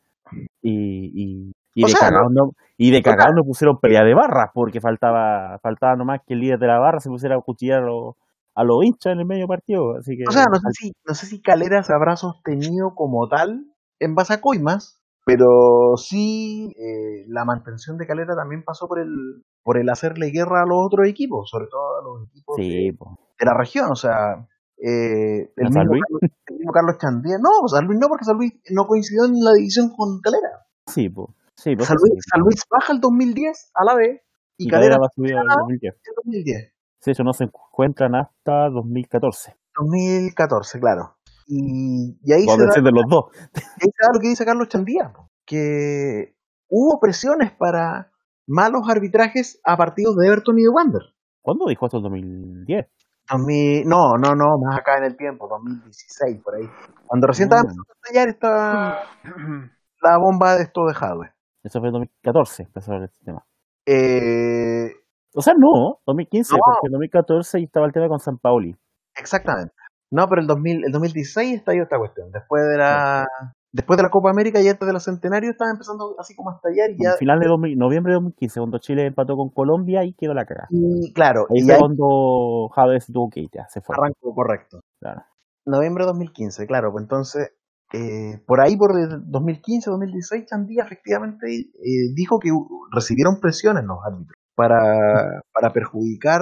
y, 0.62 1.12
y, 1.50 1.54
y 1.74 1.84
O 1.84 1.88
de 1.88 1.94
sea, 1.94 2.10
cagado 2.10 2.30
no, 2.30 2.52
y 2.78 2.92
de 2.92 3.02
cagado 3.02 3.34
no 3.34 3.44
pusieron 3.44 3.80
pelea 3.80 4.04
de 4.04 4.14
barras, 4.14 4.52
porque 4.54 4.82
faltaba, 4.82 5.60
faltaba 5.60 5.96
nomás 5.96 6.22
que 6.26 6.34
el 6.34 6.40
líder 6.40 6.60
de 6.60 6.68
la 6.68 6.80
barra 6.80 7.00
se 7.00 7.10
pusiera 7.10 7.36
a 7.36 7.42
cuchillar 7.42 7.84
a 7.84 7.86
los, 7.86 8.16
a 8.56 8.64
los 8.64 8.84
hinchas 8.84 9.14
en 9.14 9.20
el 9.20 9.26
medio 9.26 9.48
partido, 9.48 9.98
así 9.98 10.18
que 10.18 10.24
O 10.28 10.32
sea, 10.32 10.46
no 10.46 10.56
sé 10.56 10.68
si, 10.72 10.92
no 11.06 11.14
sé 11.14 11.26
si 11.26 11.42
Calera 11.42 11.84
se 11.84 11.94
habrá 11.94 12.16
sostenido 12.16 12.96
como 12.96 13.28
tal 13.28 13.66
en 14.00 14.16
base 14.16 14.34
a 14.34 14.42
coimas, 14.42 15.02
pero 15.26 15.98
sí 15.98 16.74
eh, 16.78 17.26
la 17.28 17.46
mantención 17.46 17.98
de 17.98 18.08
Calera 18.08 18.36
también 18.36 18.64
pasó 18.64 18.88
por 18.88 19.00
el 19.00 19.44
por 19.62 19.78
el 19.78 19.90
hacerle 19.90 20.32
guerra 20.32 20.64
a 20.64 20.66
los 20.66 20.78
otros 20.80 21.08
equipos, 21.08 21.50
sobre 21.50 21.68
todo 21.68 22.00
a 22.00 22.04
los 22.04 22.30
equipos 22.30 22.56
sí, 22.56 22.92
de, 22.92 23.46
la 23.46 23.54
región, 23.56 23.92
o 23.92 23.96
sea, 23.96 24.48
eh, 24.78 25.52
el, 25.56 25.68
¿A 25.68 25.72
San 25.72 25.88
mismo? 25.88 26.00
Carlos, 26.02 26.22
el 26.48 26.56
mismo 26.56 26.72
Carlos 26.72 26.98
Chandía, 26.98 27.36
no, 27.40 27.68
San 27.68 27.86
Luis 27.86 28.00
no, 28.00 28.08
porque 28.08 28.26
San 28.26 28.38
Luis 28.38 28.54
no 28.72 28.86
coincidió 28.88 29.26
en 29.26 29.34
la 29.44 29.54
división 29.54 29.90
con 29.96 30.20
Calera. 30.22 30.66
sí, 30.88 31.10
po. 31.10 31.36
Sí, 31.62 31.76
po, 31.76 31.84
San 31.86 31.98
sí, 31.98 32.10
Luis, 32.10 32.24
San 32.32 32.42
Luis 32.42 32.64
baja 32.70 32.94
el 32.94 33.00
2010 33.00 33.72
a 33.76 33.84
la 33.86 33.96
B 33.96 34.22
y, 34.58 34.68
y 34.68 34.72
va 34.72 34.78
a 34.80 35.10
subir 35.16 35.36
Ah. 35.38 35.44
2010. 35.60 35.94
en 35.96 36.14
2010. 36.26 36.74
Sí, 37.02 37.12
eso 37.12 37.24
no 37.24 37.34
se 37.34 37.46
encuentran 37.46 38.16
hasta 38.16 38.70
2014. 38.70 39.56
2014, 39.76 40.80
claro. 40.80 41.16
Y, 41.48 42.18
y 42.24 42.34
ahí 42.34 42.42
se 42.42 42.48
Vamos 42.48 42.76
da, 42.76 42.82
de 42.82 42.92
los 42.92 43.04
dos. 43.10 43.26
y 43.56 43.60
ahí 43.86 43.90
se 43.96 44.04
da 44.06 44.10
lo 44.14 44.20
que 44.20 44.28
dice 44.30 44.46
Carlos 44.46 44.68
Chandía, 44.68 45.14
que 45.46 46.36
hubo 46.70 47.00
presiones 47.00 47.52
para 47.54 48.12
malos 48.48 48.82
arbitrajes 48.90 49.60
a 49.64 49.78
partidos 49.78 50.16
de 50.18 50.28
Everton 50.28 50.60
y 50.60 50.64
de 50.64 50.70
Wander. 50.70 51.02
¿Cuándo 51.42 51.66
dijo 51.68 51.86
esto? 51.86 52.00
2010. 52.02 52.86
2000 53.32 53.86
no, 53.88 54.14
no, 54.18 54.36
no, 54.36 54.58
más 54.64 54.80
acá 54.80 54.98
en 54.98 55.06
el 55.06 55.16
tiempo, 55.16 55.48
2016, 55.48 56.42
por 56.44 56.56
ahí. 56.56 56.68
Cuando 57.08 57.28
recién 57.28 57.46
estaba 57.48 57.62
Ah. 57.62 57.64
empezando 57.64 57.90
a 57.90 57.96
estallar 57.96 58.28
esta, 58.28 59.00
la 60.02 60.18
bomba 60.18 60.56
de 60.58 60.64
esto 60.64 60.82
de 60.86 60.94
hardware. 60.94 61.32
Eso 61.64 61.80
fue 61.80 61.92
2014, 61.92 62.64
empezó 62.64 62.94
el 62.94 63.10
sistema. 63.10 63.46
Eh, 63.86 64.92
O 65.36 65.42
sea, 65.42 65.54
no, 65.58 66.00
2015, 66.06 66.56
No. 66.56 66.60
porque 66.66 66.88
en 66.88 66.92
2014 66.94 67.58
ahí 67.58 67.64
estaba 67.66 67.86
el 67.86 67.92
tema 67.94 68.08
con 68.08 68.20
San 68.20 68.38
Pauli. 68.38 68.76
exactamente. 69.16 69.74
No, 70.12 70.28
pero 70.28 70.42
el, 70.42 70.48
2000, 70.48 70.86
el 70.86 70.92
2016 70.92 71.60
estalló 71.60 71.84
esta 71.84 72.00
cuestión. 72.00 72.32
Después 72.32 72.64
de 72.68 72.78
la 72.78 73.28
después 73.72 73.98
de 73.98 74.02
la 74.04 74.10
Copa 74.10 74.32
América 74.32 74.60
y 74.60 74.68
antes 74.68 74.88
de 74.88 74.92
la 74.94 75.00
Centenario 75.00 75.52
estaba 75.52 75.70
empezando 75.70 76.16
así 76.18 76.36
como 76.36 76.50
a 76.50 76.56
estallar 76.56 76.90
y 76.90 77.04
ya... 77.04 77.12
Al 77.12 77.18
final 77.20 77.40
de 77.40 77.48
2000 77.48 77.78
noviembre 77.78 78.14
de 78.14 78.16
2015, 78.16 78.60
cuando 78.60 78.80
Chile 78.80 79.06
empató 79.06 79.36
con 79.36 79.50
Colombia, 79.52 80.00
ahí 80.00 80.14
quedó 80.14 80.34
la 80.34 80.46
cagada. 80.46 80.68
Y 80.72 81.14
claro, 81.14 81.46
Ahí 81.52 81.62
y 81.64 81.70
ahí 81.70 81.78
cuando 81.78 82.70
Javes 82.74 83.06
tuvo 83.06 83.30
que 83.30 83.48
se 83.70 83.82
fue. 83.82 83.96
arrancó 83.96 84.34
correcto. 84.34 84.80
Claro. 85.00 85.22
Noviembre 85.68 86.06
de 86.06 86.08
2015, 86.08 86.66
claro, 86.66 86.92
pues 86.92 87.04
entonces, 87.04 87.52
eh, 87.92 88.42
por 88.46 88.62
ahí, 88.62 88.78
por 88.78 88.98
el 89.00 89.30
2015, 89.32 89.90
2016, 89.90 90.46
Chandía 90.46 90.84
efectivamente 90.84 91.48
eh, 91.52 92.14
dijo 92.14 92.40
que 92.40 92.50
recibieron 92.92 93.40
presiones 93.40 93.84
los 93.84 93.98
árbitros 94.06 94.38
para, 94.56 95.42
para 95.54 95.74
perjudicar, 95.74 96.42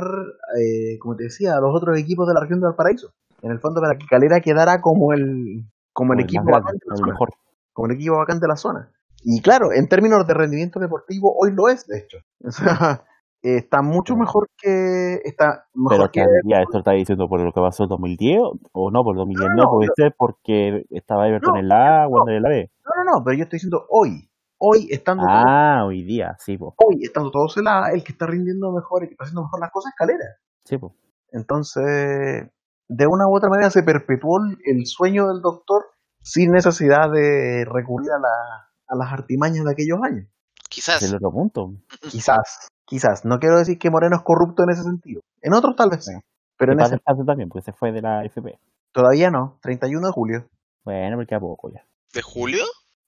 eh, 0.59 0.97
como 0.99 1.15
te 1.15 1.25
decía, 1.25 1.53
a 1.55 1.61
los 1.61 1.73
otros 1.73 1.97
equipos 1.97 2.27
de 2.27 2.33
la 2.33 2.41
región 2.41 2.59
de 2.59 2.65
Valparaíso. 2.67 3.13
En 3.41 3.51
el 3.51 3.59
fondo, 3.59 3.79
para 3.79 3.97
que 3.97 4.07
Calera 4.07 4.41
quedara 4.41 4.81
como 4.81 5.13
el, 5.13 5.65
como 5.93 6.13
el 6.13 6.19
Como 6.19 6.21
equipo 6.21 6.43
grande, 6.45 6.73
bacán 6.73 6.77
de 6.79 6.85
la 6.87 6.95
el 6.95 6.97
zona, 6.97 7.13
mejor. 7.13 7.29
como 7.73 7.87
el 7.87 7.95
equipo 7.95 8.17
bacán 8.17 8.39
de 8.39 8.47
la 8.47 8.55
zona. 8.55 8.91
Y 9.23 9.41
claro, 9.41 9.71
en 9.71 9.87
términos 9.87 10.25
de 10.27 10.33
rendimiento 10.33 10.79
deportivo, 10.79 11.33
hoy 11.37 11.51
lo 11.53 11.69
es, 11.69 11.87
de 11.87 11.99
hecho. 11.99 12.17
O 12.43 12.51
sea, 12.51 13.03
eh, 13.43 13.57
está 13.57 13.81
mucho 13.81 14.13
Pero- 14.13 14.19
mejor 14.25 14.49
que, 14.57 15.15
está 15.23 15.65
Pero 15.73 15.89
mejor 15.89 16.11
que, 16.11 16.25
ya 16.45 16.57
esto 16.61 16.79
está 16.79 16.91
diciendo 16.91 17.27
por 17.29 17.41
lo 17.41 17.51
que 17.51 17.61
pasó 17.61 17.83
en 17.83 17.89
2010 17.89 18.39
o 18.73 18.91
no, 18.91 19.03
por 19.03 19.15
2010 19.15 19.49
no, 19.55 19.63
no, 19.63 19.69
puede 19.71 19.87
no. 19.87 19.93
ser 19.95 20.15
porque 20.17 20.83
estaba 20.89 21.27
Everton 21.27 21.53
No, 21.53 21.59
en 21.59 21.67
la 21.67 22.03
A, 22.03 22.07
Wander 22.07 22.35
en 22.37 22.43
la 22.43 22.49
B. 22.49 22.71
no, 22.83 23.03
no, 23.03 23.11
no, 23.19 23.23
pero 23.23 23.37
yo 23.37 23.43
estoy 23.43 23.57
diciendo 23.57 23.85
hoy, 23.89 24.29
hoy 24.59 24.87
estando 24.91 25.23
todos 25.23 25.43
Ah, 25.47 25.83
hoy 25.85 26.03
día, 26.03 26.35
sí, 26.39 26.57
po. 26.57 26.73
hoy 26.83 27.03
estando 27.03 27.29
todos 27.31 27.55
en 27.57 27.65
la 27.65 27.85
A, 27.85 27.91
el 27.91 28.03
que 28.03 28.11
está 28.11 28.25
rindiendo 28.25 28.71
mejor, 28.71 29.03
el 29.03 29.09
que 29.09 29.13
está 29.13 29.25
haciendo 29.25 29.43
mejor 29.43 29.59
las 29.61 29.71
cosas 29.71 29.91
es 29.93 29.95
Calera. 29.97 30.25
Sí, 30.65 30.77
po. 30.77 30.95
Entonces, 31.31 32.49
de 32.89 33.07
una 33.07 33.27
u 33.27 33.35
otra 33.35 33.49
manera 33.49 33.69
se 33.69 33.83
perpetuó 33.83 34.37
el, 34.43 34.57
el 34.65 34.85
sueño 34.85 35.27
del 35.27 35.41
doctor 35.41 35.83
sin 36.21 36.51
necesidad 36.51 37.09
de 37.11 37.65
recurrir 37.65 38.09
a, 38.11 38.19
la- 38.19 38.69
a 38.89 38.95
las 38.95 39.11
artimañas 39.13 39.63
de 39.65 39.71
aquellos 39.71 39.99
años. 40.03 40.25
Es 40.27 40.67
Quizás. 40.69 41.01
el 41.03 41.15
otro 41.15 41.31
punto. 41.31 41.71
Quizás, 42.09 42.67
quizás. 42.87 43.25
No 43.25 43.37
quiero 43.37 43.59
decir 43.59 43.77
que 43.77 43.91
Moreno 43.91 44.15
es 44.15 44.23
corrupto 44.23 44.63
en 44.63 44.71
ese 44.71 44.81
sentido. 44.81 45.21
En 45.41 45.53
otros 45.53 45.75
tal 45.75 45.91
vez 45.91 46.05
sí. 46.05 46.13
Bueno, 46.13 46.23
Pero 46.57 46.73
en 46.73 46.79
ese 46.79 46.97
también, 47.25 47.49
porque 47.49 47.65
se 47.65 47.73
fue 47.73 47.91
de 47.91 48.01
la 48.01 48.23
FP. 48.25 48.57
todavía 48.91 49.29
no. 49.29 49.59
31 49.61 50.07
de 50.07 50.11
julio. 50.11 50.47
Bueno, 50.83 51.17
porque 51.17 51.35
a 51.35 51.39
poco 51.39 51.69
ya. 51.69 51.85
¿De 52.13 52.21
julio? 52.21 52.63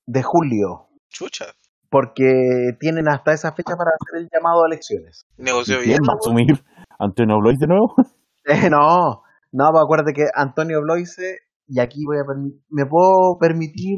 De 0.05 0.21
julio. 0.21 0.87
Chucha. 1.07 1.45
Porque 1.89 2.29
tienen 2.79 3.09
hasta 3.09 3.33
esa 3.33 3.53
fecha 3.53 3.75
para 3.75 3.91
hacer 3.95 4.21
el 4.21 4.29
llamado 4.31 4.63
a 4.63 4.67
elecciones. 4.67 5.25
Negoció 5.37 5.81
¿Y 5.81 5.85
bien. 5.87 5.97
¿Quién 5.97 6.07
va 6.07 6.13
a 6.13 6.17
asumir? 6.17 6.63
¿Antonio 6.99 7.37
Blois 7.39 7.57
de 7.57 7.67
nuevo? 7.67 7.95
Eh, 8.45 8.67
no, 8.69 9.21
no, 9.51 9.69
pues 9.71 9.83
acuérdate 9.83 10.13
que 10.13 10.25
Antonio 10.33 10.81
Bloise, 10.81 11.39
y 11.67 11.79
aquí 11.79 12.03
voy 12.05 12.17
a 12.17 12.23
me 12.69 12.85
puedo 12.87 13.37
permitir 13.39 13.97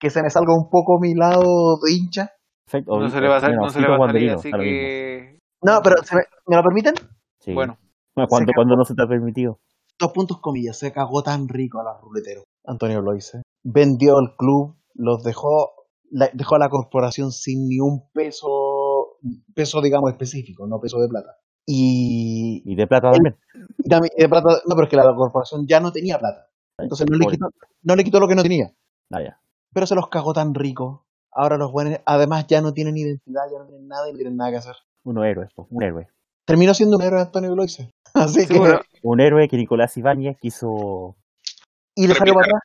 que 0.00 0.10
se 0.10 0.20
me 0.20 0.30
salga 0.30 0.52
un 0.52 0.68
poco 0.68 0.98
mi 1.00 1.14
lado 1.14 1.78
de 1.84 1.92
hincha. 1.92 2.30
Perfecto. 2.66 2.98
No 2.98 3.10
se 3.10 3.20
le 3.20 3.28
va 3.28 3.36
a, 3.36 3.40
sal- 3.40 3.50
Bueno, 3.50 3.62
no 3.64 3.70
se 3.70 3.80
le 3.80 3.88
va 3.88 3.96
a 3.96 4.06
salir, 4.08 4.30
así 4.32 4.50
que. 4.50 5.38
No, 5.62 5.80
pero 5.82 6.02
¿se 6.02 6.16
me, 6.16 6.22
¿me 6.46 6.56
lo 6.56 6.62
permiten? 6.62 6.94
Sí. 7.40 7.52
Bueno, 7.52 7.78
Bueno, 8.14 8.28
¿cuándo, 8.28 8.50
Se 8.50 8.54
cuándo 8.54 8.76
no 8.76 8.84
se 8.84 8.94
te 8.94 9.02
ha 9.02 9.06
permitido? 9.06 9.58
Dos 9.98 10.12
puntos 10.12 10.40
comillas, 10.40 10.78
se 10.78 10.92
cagó 10.92 11.22
tan 11.22 11.48
rico 11.48 11.80
a 11.80 11.84
la 11.84 11.98
ruletero. 12.00 12.42
Antonio 12.66 13.00
Bloise. 13.02 13.42
Vendió 13.62 14.18
el 14.18 14.34
club, 14.36 14.76
los 14.94 15.22
dejó, 15.22 15.72
la- 16.10 16.30
dejó 16.32 16.56
a 16.56 16.58
la 16.58 16.68
corporación 16.68 17.32
sin 17.32 17.68
ni 17.68 17.80
un 17.80 18.08
peso, 18.12 19.18
peso 19.54 19.80
digamos 19.80 20.10
específico, 20.10 20.66
no 20.66 20.80
peso 20.80 20.98
de 21.00 21.08
plata. 21.08 21.36
Y, 21.66 22.62
Y 22.66 22.74
de 22.76 22.86
plata 22.86 23.10
también. 23.12 23.36
y 23.78 23.88
también- 23.88 24.12
y 24.16 24.22
de 24.22 24.28
plata, 24.28 24.48
no, 24.66 24.74
pero 24.74 24.84
es 24.84 24.90
que 24.90 24.96
la 24.96 25.14
corporación 25.14 25.66
ya 25.66 25.80
no 25.80 25.92
tenía 25.92 26.18
plata. 26.18 26.48
Entonces 26.78 27.06
no 27.08 27.16
le 27.16 27.24
Pobre. 27.24 27.36
quitó, 27.36 27.46
no 27.84 27.96
le 27.96 28.04
quitó 28.04 28.20
lo 28.20 28.28
que 28.28 28.34
no 28.34 28.42
tenía. 28.42 28.70
Ah, 29.12 29.22
ya. 29.22 29.38
pero 29.72 29.86
se 29.86 29.94
los 29.96 30.08
cagó 30.08 30.32
tan 30.32 30.54
rico. 30.54 31.03
Ahora 31.34 31.56
los 31.56 31.72
buenos, 31.72 31.98
además, 32.06 32.46
ya 32.46 32.60
no 32.60 32.72
tienen 32.72 32.96
identidad, 32.96 33.42
ya 33.52 33.58
no 33.58 33.66
tienen 33.66 33.88
nada 33.88 34.08
y 34.08 34.12
no 34.12 34.18
tienen 34.18 34.36
nada 34.36 34.50
que 34.52 34.56
hacer. 34.58 34.76
Un 35.04 35.22
héroe, 35.24 35.48
po, 35.54 35.66
un 35.70 35.82
héroe. 35.82 36.08
Terminó 36.46 36.74
siendo 36.74 36.96
un 36.96 37.02
héroe 37.02 37.20
Antonio 37.20 37.52
Bloise. 37.52 37.90
Así 38.14 38.42
Sí, 38.42 38.46
que. 38.52 38.58
bueno, 38.58 38.80
Un 39.02 39.20
héroe 39.20 39.48
que 39.48 39.56
Nicolás 39.56 39.96
Ibáñez 39.96 40.36
quiso, 40.40 41.16
Y 41.96 42.06
le 42.06 42.14
salió 42.14 42.34
para 42.34 42.46
atrás. 42.46 42.60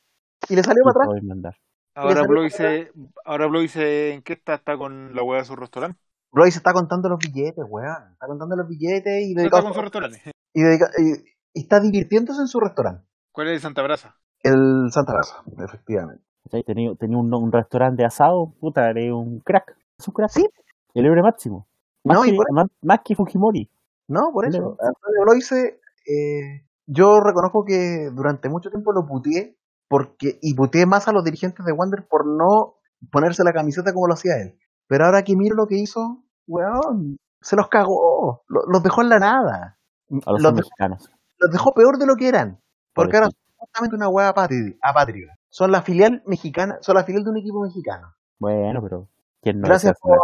Y 0.50 0.56
le 0.56 0.64
salió 0.64 0.84
para 0.84 1.06
atrás. 1.06 1.56
ahora 1.96 2.22
Bloise, 2.28 2.92
ahora 3.26 3.48
Bloise, 3.48 4.14
¿en 4.14 4.22
qué 4.22 4.34
está? 4.34 4.56
Está 4.56 4.78
con 4.78 5.16
la 5.16 5.24
hueá 5.24 5.40
de 5.40 5.46
su 5.46 5.56
restaurante. 5.56 6.00
Bloise 6.32 6.58
está 6.58 6.72
contando 6.74 7.10
los 7.10 7.18
billetes, 7.20 7.66
weón. 7.68 8.12
Está 8.14 8.28
contando 8.28 8.56
los 8.56 8.68
billetes 8.68 9.24
y, 9.24 9.34
No 9.34 9.42
está 9.42 9.58
dedicado- 9.58 9.64
con 9.64 9.74
su 9.74 9.82
restaurante. 9.82 10.22
y, 10.54 10.62
dedica- 10.62 10.92
y- 10.98 11.26
y 11.56 11.62
está 11.64 11.80
divirtiéndose 11.80 12.42
en 12.42 12.48
su 12.48 12.60
restaurante. 12.60 13.04
¿Cuál 13.34 13.48
es 13.48 13.54
el 13.56 13.60
Santa 13.62 13.82
Brasa? 13.82 14.16
El 14.44 14.90
Santa 14.92 15.14
Rosa, 15.14 15.44
efectivamente. 15.58 16.24
Tenía, 16.66 16.96
tenía 16.96 17.18
un, 17.18 17.34
un 17.34 17.52
restaurante 17.52 18.02
de 18.02 18.08
asado, 18.08 18.54
puta, 18.60 18.90
era 18.90 19.14
un 19.16 19.40
crack. 19.42 19.78
Es 19.98 20.08
un 20.08 20.14
crack. 20.14 20.30
Sí. 20.32 20.48
El 20.94 21.06
héroe 21.06 21.22
máximo. 21.22 21.68
Más, 22.04 22.18
No, 22.18 22.24
que, 22.24 22.34
por- 22.34 22.52
más, 22.52 22.66
más 22.82 23.00
que 23.04 23.16
Fujimori. 23.16 23.70
No, 24.08 24.32
por 24.34 24.48
eso. 24.48 24.58
Antonio 24.80 25.22
Bloise, 25.24 25.80
eh, 26.08 26.66
yo 26.88 27.20
reconozco 27.20 27.64
que 27.66 28.10
durante 28.14 28.50
mucho 28.50 28.70
tiempo 28.72 28.92
lo 28.92 29.06
puteé 29.06 29.58
porque, 29.88 30.40
y 30.42 30.56
puteé 30.56 30.86
más 30.88 31.08
a 31.08 31.12
los 31.12 31.24
dirigentes 31.24 31.64
de 31.66 31.72
Wander 31.74 32.08
por 32.08 32.26
no 32.26 32.76
ponerse 33.12 33.44
la 33.44 33.54
camiseta 33.54 33.94
como 33.94 34.08
lo 34.08 34.14
hacía 34.14 34.38
él. 34.42 34.58
Pero 34.88 35.06
ahora 35.06 35.24
que 35.24 35.36
miro 35.36 35.56
lo 35.56 35.68
que 35.68 35.78
hizo, 35.78 36.24
weón, 36.48 37.18
se 37.42 37.56
los 37.56 37.68
cagó, 37.68 38.42
lo- 38.48 38.64
los 38.68 38.82
dejó 38.82 39.02
en 39.04 39.10
la 39.10 39.20
nada. 39.20 39.78
A 40.26 40.32
los 40.32 40.42
Los 40.42 40.42
dejó, 40.42 40.56
mexicanos. 40.56 41.12
los 41.38 41.52
dejó 41.52 41.74
peor 41.74 42.00
de 42.00 42.08
lo 42.08 42.16
que 42.16 42.28
eran. 42.28 42.60
Porque 42.96 43.18
ahora 43.18 43.28
Pobrecito. 43.28 43.46
son 43.52 43.58
justamente 43.60 43.96
una 43.96 44.10
hueá 44.10 44.30
apátrida. 44.30 45.36
Son 45.50 45.72
la 45.72 45.82
filial 45.82 46.22
mexicana, 46.26 46.78
son 46.82 46.96
la 46.96 47.04
filial 47.04 47.24
de 47.24 47.32
un 47.32 47.38
equipo 47.38 47.62
mexicano. 47.62 48.14
Bueno, 48.40 48.82
pero 48.82 49.08
¿quién 49.42 49.60
no 49.60 49.68
Gracias 49.68 50.00
por 50.00 50.20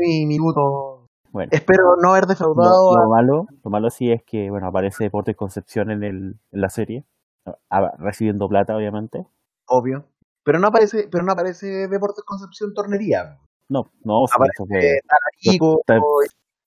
mi 0.00 0.26
minuto. 0.26 1.08
Bueno, 1.30 1.50
Espero 1.52 1.96
no 2.00 2.10
haber 2.10 2.24
lo, 2.24 2.28
defraudado 2.28 2.96
a 2.96 3.02
lo 3.02 3.10
malo, 3.10 3.46
lo 3.64 3.70
malo 3.70 3.90
sí 3.90 4.12
es 4.12 4.22
que, 4.22 4.50
bueno, 4.50 4.68
aparece 4.68 5.02
Deportes 5.02 5.34
Concepción 5.34 5.90
en, 5.90 6.04
el, 6.04 6.36
en 6.52 6.60
la 6.60 6.68
serie, 6.68 7.04
ah, 7.70 7.92
recibiendo 7.98 8.48
plata, 8.48 8.76
obviamente. 8.76 9.26
obvio. 9.66 10.06
Pero 10.44 10.60
no 10.60 10.68
aparece, 10.68 11.08
pero 11.10 11.24
no 11.24 11.32
aparece 11.32 11.88
Deportes 11.88 12.22
Concepción 12.24 12.72
Tornería. 12.72 13.38
No, 13.68 13.90
no, 14.04 14.26
sí, 14.26 14.34
Aparece 14.36 14.62
eso 14.62 15.80
fue. 15.86 15.98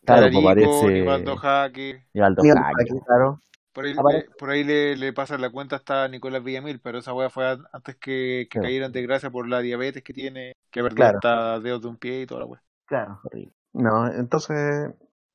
Claro, 0.03 0.27
pues 0.31 0.43
aparece 0.43 0.87
Nivaldo 0.87 1.37
Jaque. 1.37 2.03
Jaque. 2.13 2.53
Jaque, 2.53 2.99
claro. 3.05 3.39
Por 3.77 3.85
ahí, 3.85 3.93
le, 3.93 4.25
por 4.39 4.49
ahí 4.49 4.63
le, 4.63 4.95
le 4.97 5.13
pasa 5.13 5.37
la 5.37 5.51
cuenta 5.51 5.75
hasta 5.75 6.07
Nicolás 6.07 6.43
Villamil, 6.43 6.79
pero 6.81 6.97
esa 6.97 7.13
weá 7.13 7.29
fue 7.29 7.47
an- 7.47 7.63
antes 7.71 7.95
que, 7.97 8.47
que 8.49 8.57
Claro. 8.59 8.65
cayera 8.65 8.85
en 8.87 8.91
desgracia 8.91 9.29
por 9.29 9.47
la 9.47 9.59
diabetes 9.59 10.01
que 10.03 10.13
tiene, 10.13 10.53
que 10.71 10.81
perdió 10.81 10.95
Claro. 10.95 11.17
hasta 11.17 11.59
dedos 11.59 11.83
de 11.83 11.87
un 11.87 11.97
pie 11.97 12.21
y 12.21 12.25
toda 12.25 12.39
la 12.41 12.45
weá. 12.47 12.63
Claro. 12.87 13.19
Horrible. 13.23 13.53
No, 13.73 14.07
entonces, 14.11 14.57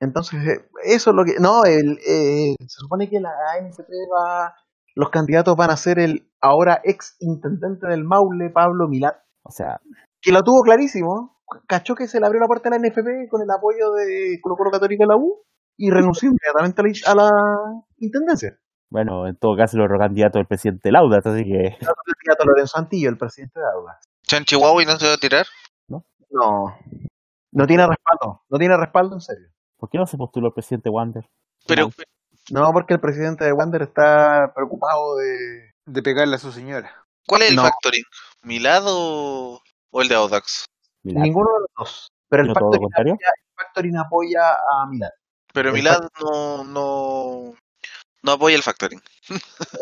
entonces 0.00 0.40
eh, 0.44 0.68
eso 0.84 1.10
es 1.10 1.16
lo 1.16 1.24
que, 1.24 1.34
no, 1.38 1.62
el, 1.64 1.98
eh, 2.04 2.56
se 2.58 2.80
supone 2.80 3.08
que 3.08 3.20
la 3.20 3.30
ANFP 3.60 3.88
va, 4.12 4.52
los 4.96 5.10
candidatos 5.10 5.54
van 5.54 5.70
a 5.70 5.76
ser 5.76 6.00
el 6.00 6.28
ahora 6.40 6.80
ex 6.82 7.14
intendente 7.20 7.86
del 7.86 8.02
Maule, 8.02 8.50
Pablo 8.50 8.88
Milat, 8.88 9.18
O 9.44 9.52
sea, 9.52 9.80
que 10.20 10.32
lo 10.32 10.42
tuvo 10.42 10.62
clarísimo, 10.62 11.38
cachó 11.68 11.94
que 11.94 12.08
se 12.08 12.18
le 12.18 12.26
abrió 12.26 12.40
la 12.40 12.48
puerta 12.48 12.68
a 12.68 12.72
la 12.72 12.78
NFP 12.78 13.28
con 13.30 13.40
el 13.42 13.50
apoyo 13.56 13.92
de 13.92 14.40
Colo 14.42 14.56
Colo 14.56 14.72
Católica 14.72 15.04
de 15.04 15.08
la 15.08 15.16
U 15.16 15.44
y 15.76 15.90
renunció 15.90 16.28
inmediatamente 16.30 16.82
a 17.06 17.14
la, 17.14 17.30
la 18.02 18.06
intendencia. 18.06 18.58
bueno, 18.90 19.26
en 19.26 19.36
todo 19.36 19.56
caso, 19.56 19.82
otro 19.82 19.98
candidato 19.98 20.38
el 20.38 20.46
presidente 20.46 20.90
Laudas, 20.92 21.24
así 21.26 21.44
que 21.44 21.66
El 21.68 21.78
candidato 21.78 22.44
Lorenzo 22.46 22.78
Antillo, 22.78 23.08
el 23.08 23.16
presidente 23.18 23.58
de 23.60 23.66
Auda. 23.66 23.98
Chan 24.26 24.44
Chihuahua 24.44 24.82
y 24.82 24.86
no 24.86 24.98
se 24.98 25.06
va 25.06 25.14
a 25.14 25.18
tirar. 25.18 25.46
No, 25.88 26.74
no 27.52 27.66
tiene 27.66 27.86
respaldo, 27.86 28.42
no 28.48 28.58
tiene 28.58 28.76
respaldo 28.76 29.14
en 29.16 29.20
serio. 29.20 29.48
¿por 29.76 29.90
qué 29.90 29.98
no 29.98 30.06
se 30.06 30.16
postuló 30.16 30.46
el 30.48 30.54
presidente 30.54 30.88
Wander? 30.88 31.28
Pero, 31.66 31.90
No, 32.50 32.72
porque 32.72 32.94
el 32.94 33.00
presidente 33.00 33.44
de 33.44 33.52
Wander 33.52 33.82
está 33.82 34.52
preocupado 34.54 35.16
de, 35.16 35.70
De 35.86 36.02
pegarle 36.02 36.36
a 36.36 36.38
su 36.38 36.50
señora. 36.52 37.04
¿cuál 37.26 37.42
es 37.42 37.50
el 37.50 37.56
No. 37.56 37.62
factoring? 37.64 38.04
¿Milad 38.42 38.82
o, 38.86 39.60
o 39.90 40.02
el 40.02 40.08
de 40.08 40.14
Audax? 40.14 40.64
Milad. 41.02 41.22
Ninguno 41.22 41.50
de 41.52 41.60
los 41.60 41.68
dos. 41.76 42.08
Pero 42.30 42.42
el 42.44 42.48
¿No 42.48 42.54
todo 42.54 42.64
lo 42.72 42.72
Factoring, 42.88 43.12
apoya, 43.14 43.28
el 43.36 43.54
Factoring 43.56 43.96
apoya 43.98 44.52
a 44.54 44.86
Milad. 44.88 45.10
Pero 45.52 45.68
El 45.68 45.74
Milad 45.74 46.00
no, 46.22 46.64
no, 46.64 47.54
no 48.22 48.32
apoya 48.32 48.56
el 48.56 48.62
factoring. 48.62 49.00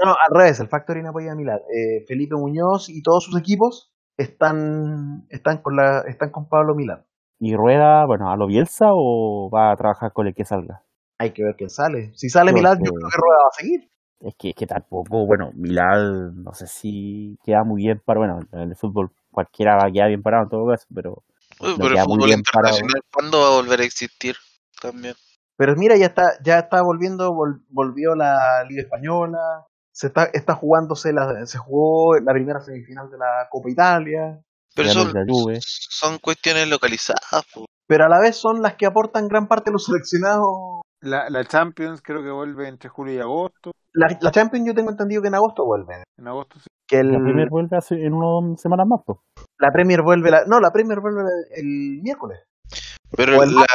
No, 0.04 0.10
al 0.10 0.34
revés, 0.34 0.60
el 0.60 0.68
Factoring 0.68 1.06
apoya 1.06 1.32
a 1.32 1.34
Milad. 1.34 1.58
Eh, 1.74 2.04
Felipe 2.06 2.36
Muñoz 2.36 2.88
y 2.88 3.02
todos 3.02 3.24
sus 3.24 3.38
equipos 3.38 3.92
están 4.16 5.26
están 5.30 5.62
con 5.62 5.76
la 5.76 6.02
están 6.06 6.30
con 6.30 6.48
Pablo 6.48 6.74
Milad. 6.74 7.00
¿Y 7.38 7.54
Rueda, 7.54 8.04
bueno, 8.06 8.30
a 8.30 8.36
lo 8.36 8.46
Bielsa 8.46 8.86
o 8.90 9.50
va 9.52 9.72
a 9.72 9.76
trabajar 9.76 10.12
con 10.12 10.26
el 10.26 10.34
que 10.34 10.44
salga? 10.44 10.82
Hay 11.18 11.32
que 11.32 11.42
ver 11.42 11.54
quién 11.56 11.70
sale. 11.70 12.12
Si 12.14 12.28
sale 12.28 12.52
Milad, 12.52 12.76
yo 12.78 12.92
creo 12.92 13.08
que 13.10 13.16
Rueda 13.16 13.36
va 13.44 13.48
a 13.48 13.58
seguir. 13.58 13.90
Es 14.20 14.34
que, 14.38 14.50
es 14.50 14.54
que 14.54 14.66
tampoco, 14.66 15.26
bueno, 15.26 15.50
Milad, 15.54 16.32
no 16.34 16.52
sé 16.52 16.66
si 16.66 17.38
queda 17.42 17.64
muy 17.64 17.82
bien 17.82 18.02
para, 18.04 18.20
bueno, 18.20 18.40
en 18.52 18.70
el 18.70 18.76
fútbol 18.76 19.10
cualquiera 19.30 19.76
va 19.76 19.88
a 19.88 19.90
quedar 19.90 20.08
bien 20.08 20.22
parado 20.22 20.44
en 20.44 20.50
todo 20.50 20.66
caso, 20.68 20.86
pero 20.94 21.22
Uy, 21.60 21.70
No 21.70 21.76
pero 21.76 21.90
el 21.90 22.04
fútbol 22.04 22.30
internacional, 22.30 23.02
¿cuándo 23.12 23.40
va 23.40 23.48
a 23.48 23.62
volver 23.62 23.80
a 23.80 23.84
existir? 23.84 24.36
También. 24.80 25.14
Pero 25.60 25.74
mira, 25.76 25.94
ya 25.98 26.06
está 26.06 26.38
ya 26.42 26.58
está 26.58 26.80
volviendo 26.80 27.32
vol- 27.34 27.60
volvió 27.68 28.14
la 28.14 28.64
Liga 28.66 28.80
española. 28.80 29.66
Se 29.92 30.06
está 30.06 30.24
está 30.32 30.54
jugándose 30.54 31.12
la 31.12 31.44
se 31.44 31.58
jugó 31.58 32.14
la 32.18 32.32
primera 32.32 32.60
semifinal 32.60 33.10
de 33.10 33.18
la 33.18 33.46
Copa 33.50 33.68
Italia. 33.68 34.40
Pero 34.74 34.88
son, 34.88 35.12
son 35.62 36.18
cuestiones 36.18 36.66
localizadas. 36.66 37.44
po. 37.52 37.66
pero 37.86 38.06
a 38.06 38.08
la 38.08 38.20
vez 38.20 38.36
son 38.36 38.62
las 38.62 38.76
que 38.76 38.86
aportan 38.86 39.28
gran 39.28 39.48
parte 39.48 39.68
de 39.68 39.72
los 39.74 39.84
seleccionados. 39.84 40.80
La, 41.02 41.28
la 41.28 41.44
Champions 41.44 42.00
creo 42.02 42.22
que 42.22 42.30
vuelve 42.30 42.66
entre 42.66 42.88
julio 42.88 43.12
y 43.14 43.18
agosto. 43.18 43.72
La, 43.92 44.06
la 44.18 44.30
Champions 44.30 44.66
yo 44.66 44.74
tengo 44.74 44.90
entendido 44.90 45.20
que 45.20 45.28
en 45.28 45.34
agosto 45.34 45.66
vuelve. 45.66 46.04
En 46.16 46.26
agosto 46.26 46.58
sí. 46.58 46.68
Que 46.88 47.00
el, 47.00 47.12
la 47.12 47.18
Premier 47.18 47.50
vuelve 47.50 47.76
hace- 47.76 48.02
en 48.02 48.14
unas 48.14 48.58
semanas 48.60 48.86
más, 48.86 49.00
la 49.58 49.70
Premier 49.72 50.00
vuelve, 50.00 50.30
la, 50.30 50.44
no, 50.46 50.58
la 50.58 50.70
Premier 50.70 51.00
vuelve 51.00 51.20
el, 51.20 51.58
el 51.64 52.00
miércoles. 52.02 52.38
Pero 53.14 53.42
el- 53.42 53.54
la, 53.54 53.66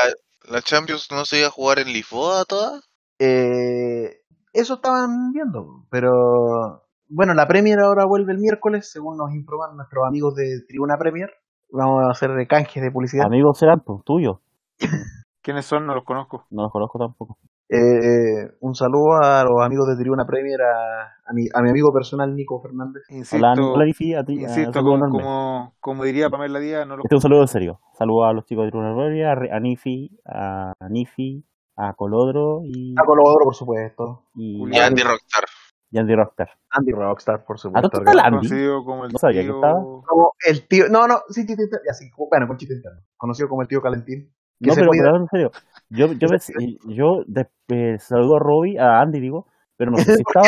la 0.50 0.62
Champions 0.62 1.08
no 1.12 1.26
se 1.26 1.40
iba 1.40 1.48
a 1.48 1.52
jugar 1.52 1.80
en 1.80 1.88
Lisboa 1.88 2.46
toda. 2.46 2.82
Eh, 3.20 4.22
eso 4.54 4.76
estaban 4.76 5.32
viendo, 5.32 5.86
pero 5.90 6.86
bueno, 7.08 7.34
la 7.34 7.48
Premier 7.48 7.80
ahora 7.80 8.06
vuelve 8.06 8.34
el 8.34 8.40
miércoles, 8.40 8.90
según 8.92 9.18
nos 9.18 9.34
informan 9.34 9.76
nuestros 9.76 10.06
amigos 10.08 10.36
de 10.36 10.62
Tribuna 10.68 10.98
Premier. 10.98 11.32
Vamos 11.72 12.04
a 12.04 12.12
hacer 12.12 12.32
de 12.32 12.48
canjes 12.48 12.84
de 12.84 12.92
publicidad. 12.92 13.26
Amigos 13.26 13.58
serán, 13.58 13.82
pues, 13.82 14.04
tuyos. 14.06 14.38
¿Quiénes 15.42 15.66
son? 15.66 15.86
No 15.86 15.94
los 15.94 16.04
conozco. 16.04 16.46
No 16.50 16.64
los 16.64 16.72
conozco 16.72 17.00
tampoco. 17.00 17.38
Eh, 17.68 17.78
eh, 17.78 18.52
un 18.60 18.76
saludo 18.76 19.14
a 19.24 19.44
los 19.44 19.64
amigos 19.64 19.88
de 19.88 19.96
Tribuna 19.96 20.26
Premier, 20.26 20.62
a, 20.62 21.16
a, 21.26 21.34
mi, 21.34 21.48
a 21.52 21.62
mi 21.64 21.70
amigo 21.72 21.92
personal 21.92 22.36
Nico 22.36 22.62
Fernández. 22.62 23.02
Insisto, 23.10 23.38
Hola, 23.38 23.56
hola, 23.60 23.86
Difi, 23.86 24.14
a 24.14 24.24
ti. 24.24 24.38
a- 24.38 24.42
insisto 24.42 24.72
saludo 24.74 24.92
como, 24.94 24.96
enorme. 25.08 25.24
como, 25.24 25.74
como 25.80 26.04
diría 26.04 26.30
Pamela 26.30 26.60
Díaz, 26.60 26.86
no 26.88 26.96
los 26.98 27.06
Este 27.06 27.16
es 27.16 27.18
un 27.18 27.22
saludo 27.22 27.42
en 27.42 27.48
serio. 27.48 27.80
Saludos 27.98 28.28
a 28.30 28.34
los 28.34 28.46
chicos 28.46 28.66
de 28.66 28.70
Tribuna 28.72 28.94
Gloria, 28.94 29.32
a, 29.32 29.56
a 29.56 29.60
Nifi, 29.60 30.12
a 30.26 30.74
Nifi, 30.90 31.44
a 31.78 31.94
Colodro 31.94 32.62
y, 32.64 32.94
A 33.00 33.04
Colodoro, 33.04 33.46
por 33.46 33.56
supuesto. 33.56 34.26
y, 34.36 34.64
Y. 34.64 34.78
Andy 34.80 35.02
Rockstar. 35.02 35.46
y 35.90 35.98
Andy 35.98 36.14
Rockstar. 36.16 36.50
Andy 36.70 36.92
Rockstar, 36.92 37.46
por 37.46 37.56
¿A 37.56 37.58
supuesto. 37.58 37.90
dónde 37.92 38.12
está 38.12 38.22
la 38.22 38.28
Andy? 38.28 38.48
conocido 38.48 38.86
como 38.86 39.06
el 39.06 39.12
No 39.12 39.18
sabía 39.18 39.42
que 39.42 39.48
tío... 39.48 39.56
estaba. 39.56 39.80
Como 40.06 40.32
el 40.48 40.68
tío, 40.68 40.86
no, 40.92 41.08
no, 41.08 41.16
sí, 41.30 41.48
chiste 41.48 41.64
interno, 41.64 41.84
ya 41.88 41.94
sí, 41.96 42.12
bueno, 42.30 42.48
con 42.48 42.58
chiste 42.58 42.76
interno. 42.76 43.02
Conocido 43.18 43.50
como 43.50 43.64
el 43.64 43.68
tío 43.68 43.82
Calentín. 43.82 44.32
Que 44.60 44.68
No, 44.68 44.73
se 44.73 44.80
pero, 44.82 44.90
cuida. 44.90 45.03
pero 45.03 45.18
en 45.18 45.27
serio. 45.27 45.52
Yo, 45.90 46.07
yo, 46.14 46.27
me- 46.30 46.95
yo 46.95 47.23
de- 47.27 47.49
eh, 47.69 47.98
saludo 47.99 48.38
a 48.38 48.40
Robbie, 48.40 48.80
a 48.80 49.02
Andy, 49.02 49.19
digo, 49.19 49.48
pero 49.77 49.91
no 49.91 49.98
sé 49.98 50.15
si 50.15 50.23
¿Por 50.23 50.34
qué 50.34 50.40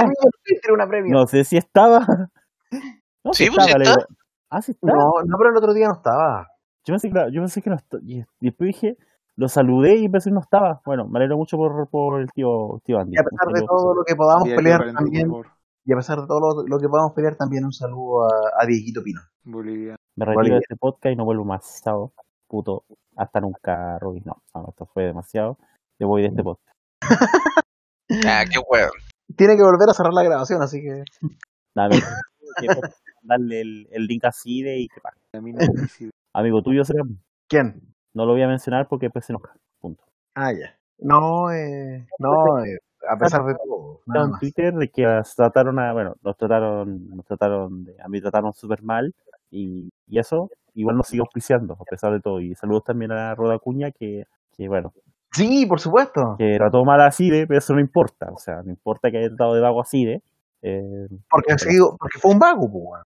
estaba. 0.55 1.09
No 1.09 1.27
sé 1.27 1.43
si 1.43 1.57
estaba. 1.57 2.05
No, 3.23 3.33
Sí, 3.33 3.47
pues, 3.53 3.65
sí 3.65 3.73
le 3.77 3.83
está. 3.83 3.95
digo. 3.95 4.07
Ah, 4.49 4.61
sí 4.61 4.71
está. 4.71 4.87
No, 4.87 4.95
no, 5.25 5.37
pero 5.37 5.49
el 5.49 5.57
otro 5.57 5.73
día 5.73 5.87
no 5.87 5.95
estaba. 5.95 6.47
Yo 6.85 6.93
pensé 6.93 7.09
que, 7.09 7.19
yo 7.33 7.41
pensé 7.41 7.61
que 7.61 7.69
no 7.69 7.75
estaba. 7.75 8.01
Y 8.05 8.19
y 8.19 8.25
después 8.39 8.67
dije, 8.67 8.97
lo 9.35 9.49
saludé 9.49 9.97
y 9.97 10.07
pensé 10.07 10.29
que 10.29 10.35
no 10.35 10.39
estaba. 10.39 10.79
Bueno, 10.85 11.05
me 11.09 11.19
alegro 11.19 11.35
mucho 11.35 11.57
por, 11.57 11.89
por 11.89 12.21
el 12.21 12.31
tío, 12.31 12.79
tío 12.85 12.99
Andy. 12.99 13.15
Y 13.15 13.19
a 13.19 13.23
pesar 13.23 13.51
de 13.53 13.61
todo 13.67 13.93
lo 13.93 14.03
que 14.05 14.15
podamos 14.15 14.47
pelear 14.47 14.93
también, 14.93 15.29
y 15.83 15.91
a 15.91 15.95
pesar 15.97 16.21
de 16.21 16.27
todo 16.27 16.39
lo, 16.39 16.63
lo 16.67 16.79
que 16.79 16.87
podamos 16.87 17.11
pelear 17.13 17.35
también 17.35 17.65
un 17.65 17.73
saludo 17.73 18.23
a, 18.27 18.63
a 18.63 18.65
Dieguito 18.65 19.01
Pino. 19.03 19.19
Bolivia. 19.43 19.97
Me 20.15 20.25
retiro 20.25 20.55
de 20.55 20.61
este 20.61 20.75
podcast 20.77 21.11
y 21.13 21.15
no 21.17 21.25
vuelvo 21.25 21.43
más. 21.43 21.81
Chao. 21.83 22.13
Puto. 22.47 22.83
Hasta 23.15 23.39
nunca, 23.41 23.97
Robbie. 23.99 24.21
No, 24.25 24.41
no, 24.53 24.65
esto 24.69 24.85
fue 24.93 25.03
demasiado. 25.03 25.57
Me 25.99 26.05
voy 26.05 26.21
de 26.23 26.27
este 26.29 26.43
podcast. 26.43 26.77
Ah, 28.25 28.45
qué 28.49 28.57
hueón. 28.65 28.91
Tiene 29.35 29.57
que 29.57 29.63
volver 29.63 29.89
a 29.89 29.93
cerrar 29.93 30.13
la 30.13 30.23
grabación, 30.23 30.61
así 30.61 30.81
que 30.81 31.03
quiero 32.57 32.79
darle 33.21 33.59
el, 33.61 33.87
el 33.91 34.05
link 34.05 34.23
así 34.23 34.61
de 34.61 34.79
y 34.79 34.87
que 34.87 35.01
pa. 35.01 35.11
A 35.33 35.41
mí 35.41 35.51
no 35.51 35.59
me 35.59 35.81
decide. 35.81 36.11
Amigo 36.33 36.61
tuyo 36.61 36.85
será. 36.85 37.03
¿quién? 37.49 37.81
No 38.13 38.25
lo 38.25 38.31
voy 38.31 38.43
a 38.43 38.47
mencionar 38.47 38.87
porque 38.87 39.07
después 39.07 39.25
se 39.25 39.33
enoja. 39.33 39.53
Punto. 39.81 40.03
Ah, 40.35 40.53
ya. 40.53 40.73
No, 40.99 41.51
eh, 41.51 42.07
no, 42.17 42.63
eh, 42.63 42.79
a 43.09 43.17
pesar 43.17 43.43
de 43.43 43.55
todo, 43.55 43.99
en. 44.07 44.39
Twitter 44.39 44.73
de 44.73 44.87
que 44.89 45.03
nos 45.03 45.35
trataron 45.35 45.77
a, 45.79 45.91
bueno, 45.93 46.15
nos 46.23 46.37
trataron, 46.37 47.09
nos 47.09 47.25
trataron, 47.25 47.83
de- 47.83 48.01
a 48.01 48.07
mí 48.07 48.21
trataron 48.21 48.53
súper 48.53 48.81
mal 48.83 49.13
y, 49.51 49.89
y 50.07 50.19
eso 50.19 50.49
igual 50.73 50.97
nos 50.97 51.07
sigue 51.07 51.21
auspiciando 51.21 51.73
a 51.79 51.83
pesar 51.85 52.13
de 52.13 52.19
todo. 52.19 52.39
Y 52.39 52.53
saludos 52.55 52.83
también 52.83 53.11
a 53.11 53.33
Roda 53.35 53.57
Cuña 53.59 53.91
que, 53.91 54.25
que 54.55 54.67
bueno, 54.67 54.93
Sí, 55.31 55.65
por 55.65 55.79
supuesto. 55.79 56.35
que 56.37 56.55
trató 56.57 56.83
mal 56.85 57.01
a 57.01 57.11
Cide, 57.11 57.45
pero 57.47 57.59
eso 57.59 57.73
no 57.73 57.79
importa. 57.79 58.27
O 58.31 58.37
sea, 58.39 58.61
no 58.63 58.69
importa 58.71 59.11
que 59.11 59.17
haya 59.17 59.27
tratado 59.27 59.53
de 59.55 59.61
vago 59.61 59.81
a 59.81 59.85
Cide. 59.85 60.23
Eh, 60.61 61.07
Porque, 61.29 61.53
ha 61.53 61.57
sido- 61.57 61.95
porque 61.99 62.17
fue 62.19 62.31
un 62.31 62.39
vago, 62.39 62.71
pues. 62.71 63.03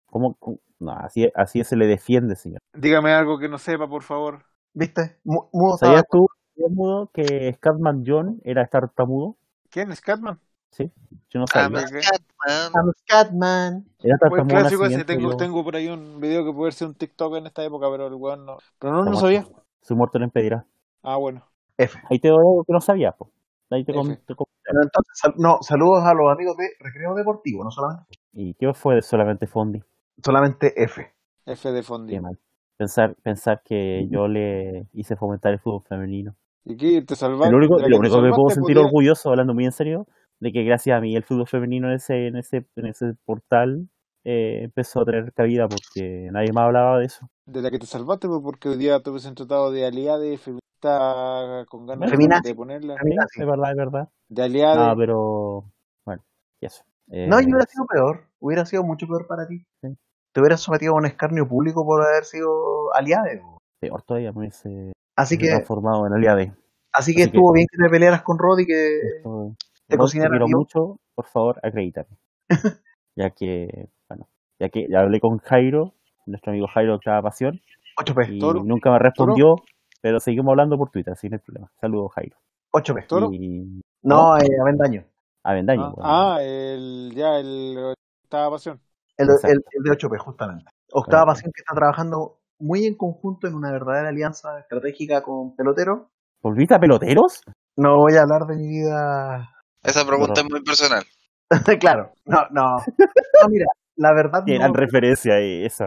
No, 0.79 0.93
así, 0.93 1.29
así 1.35 1.65
se 1.65 1.77
le 1.77 1.87
defiende, 1.87 2.37
señor. 2.37 2.61
Dígame 2.73 3.13
algo 3.13 3.39
que 3.39 3.49
no 3.49 3.59
sepa, 3.59 3.89
por 3.89 4.03
favor. 4.03 4.45
¿Viste? 4.73 5.19
Mu- 5.25 5.49
Mudo 5.53 5.77
¿Sabías 5.79 6.05
tú, 6.11 6.29
mudo, 6.57 7.11
que 7.13 7.53
Scatman 7.55 8.05
John 8.07 8.41
era 8.45 8.67
tartamudo? 8.67 9.37
¿Quién 9.71 9.91
es 9.91 10.01
Catman? 10.01 10.39
Sí, 10.75 10.91
yo 11.31 11.39
no 11.39 11.45
Ah, 11.55 11.69
sabía. 11.71 11.85
Catman. 11.85 12.73
I'm 12.75 12.93
Scatman. 12.99 13.85
Era 14.03 14.17
Buen 14.19 14.19
tartamudo. 14.19 14.47
clásico 14.49 14.85
ese. 14.87 15.05
Tengo, 15.05 15.37
tengo 15.37 15.63
por 15.63 15.77
ahí 15.77 15.87
un 15.89 16.21
video 16.21 16.45
que 16.45 16.53
puede 16.53 16.73
ser 16.73 16.89
un 16.89 16.95
TikTok 16.95 17.37
en 17.37 17.47
esta 17.47 17.63
época, 17.63 17.87
pero 17.93 18.09
el 18.09 18.15
weón 18.15 18.45
no. 18.45 18.57
Pero 18.81 18.93
no, 18.93 19.05
no 19.05 19.15
sabía. 19.15 19.47
Su 19.83 19.95
muerte 19.95 20.19
lo 20.19 20.25
impedirá. 20.25 20.67
Ah, 21.05 21.17
bueno. 21.17 21.45
F. 21.79 21.97
Ahí 22.11 22.19
te 22.19 22.29
doy 22.29 22.39
algo 22.39 22.65
que 22.67 22.73
no 22.73 22.81
sabía, 22.81 23.13
po. 23.13 23.31
Ahí 23.71 23.85
te, 23.85 23.95
com- 23.95 24.17
te 24.27 24.35
com- 24.35 24.47
Bueno, 24.67 24.83
entonces, 24.83 25.13
sal- 25.15 25.35
no, 25.37 25.59
saludos 25.63 26.03
a 26.05 26.13
los 26.15 26.31
amigos 26.33 26.57
de 26.57 26.69
Recreo 26.81 27.15
Deportivo, 27.15 27.63
no 27.65 27.71
solamente. 27.71 28.19
¿Y 28.33 28.55
qué 28.55 28.73
fue 28.75 29.01
solamente 29.01 29.47
Fondi? 29.47 29.81
Solamente 30.25 30.73
F. 30.83 31.13
F 31.47 31.73
de 31.73 31.83
Fondi. 31.85 32.15
Qué 32.15 32.21
mal. 32.21 32.39
Pensar, 32.77 33.15
pensar 33.23 33.63
que 33.65 34.09
yo 34.11 34.27
le 34.27 34.87
hice 34.93 35.15
fomentar 35.17 35.53
el 35.53 35.61
fútbol 35.61 35.83
femenino. 35.89 36.35
¿Y 36.65 36.77
qué? 36.77 37.03
¿Te 37.03 37.15
salvaste? 37.15 37.51
lo 37.53 37.59
único, 37.59 37.77
¿De 37.77 37.83
la 37.83 37.89
lo 37.91 37.99
único 37.99 38.17
que 38.17 38.23
me 38.23 38.31
puedo 38.33 38.51
sentir 38.51 38.75
Podía- 38.77 38.87
orgulloso, 38.87 39.31
hablando 39.31 39.55
muy 39.55 39.65
en 39.65 39.73
serio, 39.73 40.07
de 40.45 40.53
que 40.53 40.63
gracias 40.63 40.99
a 40.99 41.01
mí 41.01 41.17
el 41.17 41.25
fútbol 41.25 41.47
femenino 41.47 41.89
en 41.89 41.95
ese, 41.95 42.27
en 42.27 42.37
ese, 42.37 42.67
en 42.77 42.87
ese 42.87 43.15
portal 43.25 43.89
eh, 44.25 44.61
empezó 44.65 45.01
a 45.01 45.05
tener 45.07 45.33
cabida 45.33 45.67
porque 45.69 46.29
nadie 46.31 46.53
más 46.53 46.67
hablaba 46.67 46.99
de 46.99 47.07
eso. 47.07 47.29
De 47.47 47.63
la 47.63 47.71
que 47.71 47.79
te 47.79 47.87
salvaste, 47.87 48.29
pues, 48.29 48.41
porque 48.43 48.69
hoy 48.69 48.77
día 48.77 49.01
te 49.01 49.09
hubiesen 49.11 49.35
tratado 49.35 49.73
de 49.73 49.87
aliade, 49.87 50.37
feminista, 50.37 51.65
con 51.69 51.87
ganas 51.87 52.11
Feminazi. 52.11 52.49
de 52.49 52.55
ponerla. 52.55 52.95
Sí, 52.95 52.99
Feminazi. 53.03 53.41
es 53.41 53.47
verdad, 53.47 53.71
es 53.71 53.77
verdad. 53.77 54.09
De 54.29 54.43
aliade. 54.43 54.79
Ah, 54.81 54.95
pero 54.97 55.65
bueno, 56.05 56.23
y 56.61 56.67
eso. 56.67 56.85
Eh, 57.11 57.27
No, 57.27 57.41
y 57.41 57.45
hubiera 57.45 57.65
sido 57.67 57.87
peor. 57.87 58.27
Hubiera 58.39 58.67
sido 58.67 58.83
mucho 58.85 59.07
peor 59.07 59.27
para 59.27 59.47
ti. 59.47 59.65
Sí. 59.83 59.97
Te 60.33 60.41
hubieras 60.41 60.61
sometido 60.61 60.93
a 60.93 60.97
un 60.97 61.07
escarnio 61.07 61.49
público 61.49 61.85
por 61.87 62.03
haber 62.07 62.25
sido 62.25 62.95
aliado. 62.95 63.59
peor 63.81 64.03
todavía 64.03 64.33
me 64.33 64.41
hubiese 64.41 64.93
Así 65.17 65.39
que, 65.39 65.47
transformado 65.49 66.07
en 66.07 66.13
aliade. 66.15 66.43
así 66.45 66.53
que 66.53 66.59
así 66.93 67.15
que- 67.15 67.23
estuvo 67.25 67.53
bien 67.53 67.67
que 67.71 67.83
te 67.83 67.89
pelearas 67.91 68.23
con 68.23 68.39
Roddy, 68.39 68.67
que 68.67 68.99
Esto- 69.19 69.55
te 69.89 69.97
quiero 69.97 70.47
yo. 70.47 70.59
mucho, 70.59 71.01
por 71.15 71.27
favor, 71.27 71.61
acredítame. 71.63 72.09
ya 73.17 73.31
que, 73.31 73.89
bueno, 74.09 74.29
ya 74.59 74.69
que 74.69 74.87
ya 74.91 75.01
hablé 75.01 75.21
con 75.21 75.39
Jairo, 75.39 75.95
nuestro 76.27 76.53
amigo 76.53 76.67
Jairo 76.69 76.95
Octava 76.97 77.23
Pasión, 77.23 77.61
8P. 77.99 78.27
y 78.31 78.39
Toro. 78.39 78.63
nunca 78.65 78.91
me 78.91 78.99
respondió, 78.99 79.57
pero 80.01 80.21
seguimos 80.21 80.51
hablando 80.53 80.77
por 80.77 80.91
Twitter, 80.91 81.13
así 81.13 81.29
no 81.29 81.37
hay 81.37 81.41
problema. 81.41 81.71
Saludos, 81.81 82.13
Jairo. 82.15 82.37
8P. 82.73 83.07
¿Toro? 83.07 83.31
Y 83.33 83.81
No, 84.03 84.37
eh, 84.39 84.47
Avendaño. 84.61 85.05
Avendaño. 85.45 85.83
Ah, 85.85 85.93
bueno. 85.95 86.11
ah, 86.11 86.39
el, 86.43 87.13
ya, 87.15 87.39
el 87.39 87.95
octava 88.25 88.51
pasión. 88.53 88.81
El, 89.17 89.29
el- 89.31 89.63
el 89.71 89.83
de 89.85 89.91
8P, 89.91 90.19
justamente. 90.19 90.65
Octava. 90.93 91.27
Pasión 91.27 91.53
que 91.55 91.61
está 91.61 91.75
trabajando 91.75 92.39
muy 92.59 92.87
en 92.87 92.97
conjunto 92.97 93.47
en 93.47 93.55
una 93.55 93.71
verdadera 93.71 94.09
alianza 94.09 94.59
estratégica 94.59 95.23
con 95.23 95.55
Pelotero. 95.55 96.09
¿Volviste 96.43 96.75
a 96.75 96.79
peloteros? 96.81 97.43
No 97.77 97.97
voy 97.99 98.15
a 98.17 98.23
hablar 98.23 98.43
de 98.47 98.57
mi 98.57 98.69
vida. 98.69 99.51
Esa 99.85 100.07
pregunta 100.07 100.43
No. 100.43 100.47
es 100.49 100.51
muy 100.53 100.63
personal. 100.65 101.05
claro, 101.81 102.13
no, 102.25 102.47
no. 102.51 102.77
No, 102.79 103.49
mira, 103.49 103.67
la 103.97 104.13
verdad 104.13 104.43
Qué 104.47 104.55
no, 104.55 104.59
gran 104.61 104.75
referencia 104.75 105.39
eso. 105.39 105.87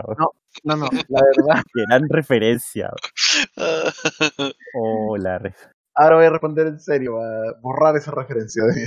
no, 0.63 0.75
no, 0.75 0.87
la 1.09 1.21
verdad. 1.35 1.63
Qué 1.73 1.83
gran 1.89 2.03
referencia. 2.09 2.91
Oh, 4.75 5.17
la 5.17 5.39
ref- 5.39 5.71
Ahora 5.95 6.15
voy 6.17 6.25
a 6.25 6.29
responder 6.29 6.67
en 6.67 6.79
serio, 6.79 7.19
a 7.19 7.53
borrar 7.61 7.95
esa 7.95 8.11
referencia. 8.11 8.63
De... 8.65 8.83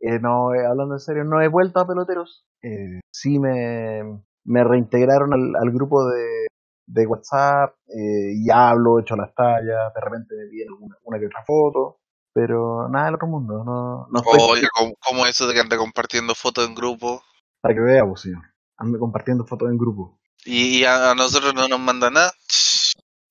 Eh, 0.00 0.18
no, 0.20 0.54
eh, 0.54 0.64
hablando 0.66 0.94
en 0.94 1.00
serio, 1.00 1.24
no 1.24 1.40
he 1.42 1.48
vuelto 1.48 1.80
a 1.80 1.86
peloteros. 1.86 2.44
Eh, 2.62 3.00
sí 3.12 3.38
me, 3.38 4.02
me 4.44 4.64
reintegraron 4.64 5.32
al, 5.34 5.56
al 5.60 5.70
grupo 5.70 6.08
de, 6.08 6.46
de 6.86 7.06
WhatsApp 7.06 7.74
eh, 7.88 8.32
y 8.34 8.50
hablo, 8.50 8.98
he 8.98 9.02
hecho 9.02 9.16
las 9.16 9.34
tallas, 9.34 9.92
de 9.94 10.00
repente 10.00 10.34
me 10.36 10.46
piden 10.50 10.68
alguna, 10.70 10.96
una 11.04 11.18
que 11.18 11.26
otra 11.26 11.44
foto, 11.44 11.98
pero 12.34 12.88
nada 12.90 13.06
del 13.06 13.14
otro 13.14 13.28
mundo. 13.28 13.64
No, 13.64 14.06
no 14.10 14.20
estoy 14.20 14.58
Oiga, 14.58 14.68
¿cómo, 14.76 14.92
cómo 15.00 15.26
eso 15.26 15.46
de 15.46 15.54
que 15.54 15.60
anda 15.60 15.76
compartiendo 15.78 16.34
fotos 16.34 16.66
en 16.66 16.74
grupo? 16.74 17.22
para 17.62 17.74
que 17.74 17.80
vea, 17.80 18.02
pues, 18.06 18.20
señor. 18.20 18.42
Ando 18.76 18.98
compartiendo 18.98 19.46
fotos 19.46 19.70
en 19.70 19.78
grupo. 19.78 20.18
Y, 20.44 20.80
y 20.80 20.84
a, 20.84 21.12
a 21.12 21.14
nosotros 21.14 21.54
no 21.54 21.66
nos 21.66 21.80
manda 21.80 22.10
nada. 22.10 22.30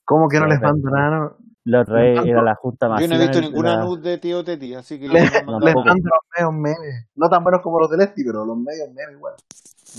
¿Cómo 0.05 0.27
que 0.27 0.39
no 0.39 0.47
les 0.47 0.59
mando 0.59 0.89
nada? 0.89 1.09
No, 1.09 1.37
La 1.65 1.81
otra 1.81 2.01
vez 2.01 2.25
era 2.25 2.41
la 2.41 2.55
junta 2.55 2.89
más. 2.89 2.99
Yo 2.99 3.07
no 3.07 3.15
he 3.15 3.19
visto 3.19 3.39
ninguna 3.39 3.77
nud 3.77 3.99
de 3.99 4.17
tío 4.17 4.43
Teti, 4.43 4.73
así 4.73 4.99
que 4.99 5.07
Les, 5.09 5.31
les 5.31 5.45
mando 5.45 5.59
los 5.59 5.85
medios 5.85 6.53
memes. 6.53 7.07
No 7.15 7.29
tan 7.29 7.43
buenos 7.43 7.61
como 7.61 7.79
los 7.79 7.91
del 7.91 8.01
Esti, 8.01 8.23
pero 8.23 8.43
los 8.43 8.57
medios 8.57 8.89
memes 8.89 9.15
igual. 9.17 9.35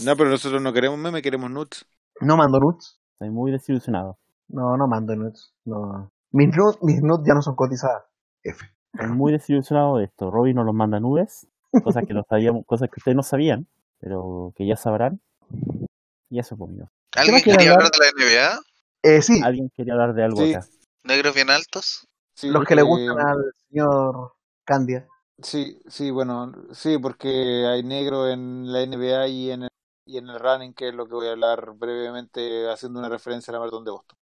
No, 0.05 0.17
pero 0.17 0.31
nosotros 0.31 0.61
no 0.61 0.73
queremos 0.73 0.99
meme, 0.99 1.23
queremos 1.23 1.51
nudes. 1.51 1.87
No 2.21 2.37
mando 2.37 2.59
nudes. 2.59 2.99
Estoy 3.13 3.31
muy 3.31 3.53
desilusionado. 3.53 4.19
No, 4.49 4.77
no 4.77 4.89
mando 4.89 5.15
nudes. 5.15 5.55
No. 5.65 6.11
Mis 6.33 6.49
nudes, 6.57 6.79
mis 6.83 7.01
nudes 7.03 7.25
ya 7.25 7.35
no 7.35 7.43
son 7.43 7.55
cotizadas. 7.55 8.03
F. 8.43 8.67
Estoy 8.95 9.09
muy 9.09 9.33
desilusionado 9.33 9.99
de 9.99 10.05
esto. 10.05 10.31
Robin 10.31 10.57
nos 10.57 10.67
los 10.67 10.75
manda 10.75 11.01
nubes, 11.01 11.47
cosas 11.83 12.07
que 12.07 12.15
no 12.15 12.25
sabíamos, 12.29 12.65
cosas 12.65 12.89
que 12.89 13.01
ustedes 13.01 13.17
no 13.17 13.23
sabían, 13.23 13.67
pero 13.99 14.53
que 14.57 14.67
ya 14.67 14.77
sabrán. 14.77 15.21
Y 16.31 16.39
eso 16.39 16.57
por 16.57 16.69
mí. 16.69 16.81
¿Alguien 17.17 17.43
quería 17.43 17.73
hablar? 17.73 17.87
hablar 17.87 17.91
de 17.91 17.99
la 17.99 18.11
NBA? 18.27 18.61
Eh, 19.03 19.23
sí, 19.23 19.41
¿Alguien 19.43 19.71
quería 19.75 19.95
hablar 19.95 20.15
de 20.15 20.25
algo 20.25 20.41
Sí. 20.45 20.55
acá? 20.55 20.67
¿Negros 21.03 21.35
bien 21.35 21.51
altos? 21.51 22.07
Sí, 22.35 22.49
los 22.51 22.65
que 22.65 22.75
le 22.75 22.83
gustan 22.83 23.19
al 23.19 23.53
señor 23.69 24.33
Candia. 24.65 25.07
Sí, 25.43 25.81
sí, 25.87 26.11
bueno, 26.11 26.53
sí, 26.73 26.99
porque 26.99 27.67
hay 27.67 27.83
negro 27.83 28.29
en 28.29 28.73
la 28.73 28.83
NBA 28.83 29.29
y 29.29 29.51
en 29.51 29.65
el, 29.65 29.69
y 30.07 30.19
en 30.19 30.29
el 30.29 30.39
running, 30.39 30.73
que 30.75 30.89
es 30.89 30.95
lo 30.95 31.07
que 31.07 31.15
voy 31.15 31.27
a 31.27 31.33
hablar 31.33 31.73
brevemente, 31.75 32.69
haciendo 32.71 33.01
una 33.01 33.09
referencia 33.09 33.51
a 33.51 33.55
la 33.55 33.59
maratón 33.59 33.85
de 33.85 33.91
Boston. 33.91 34.17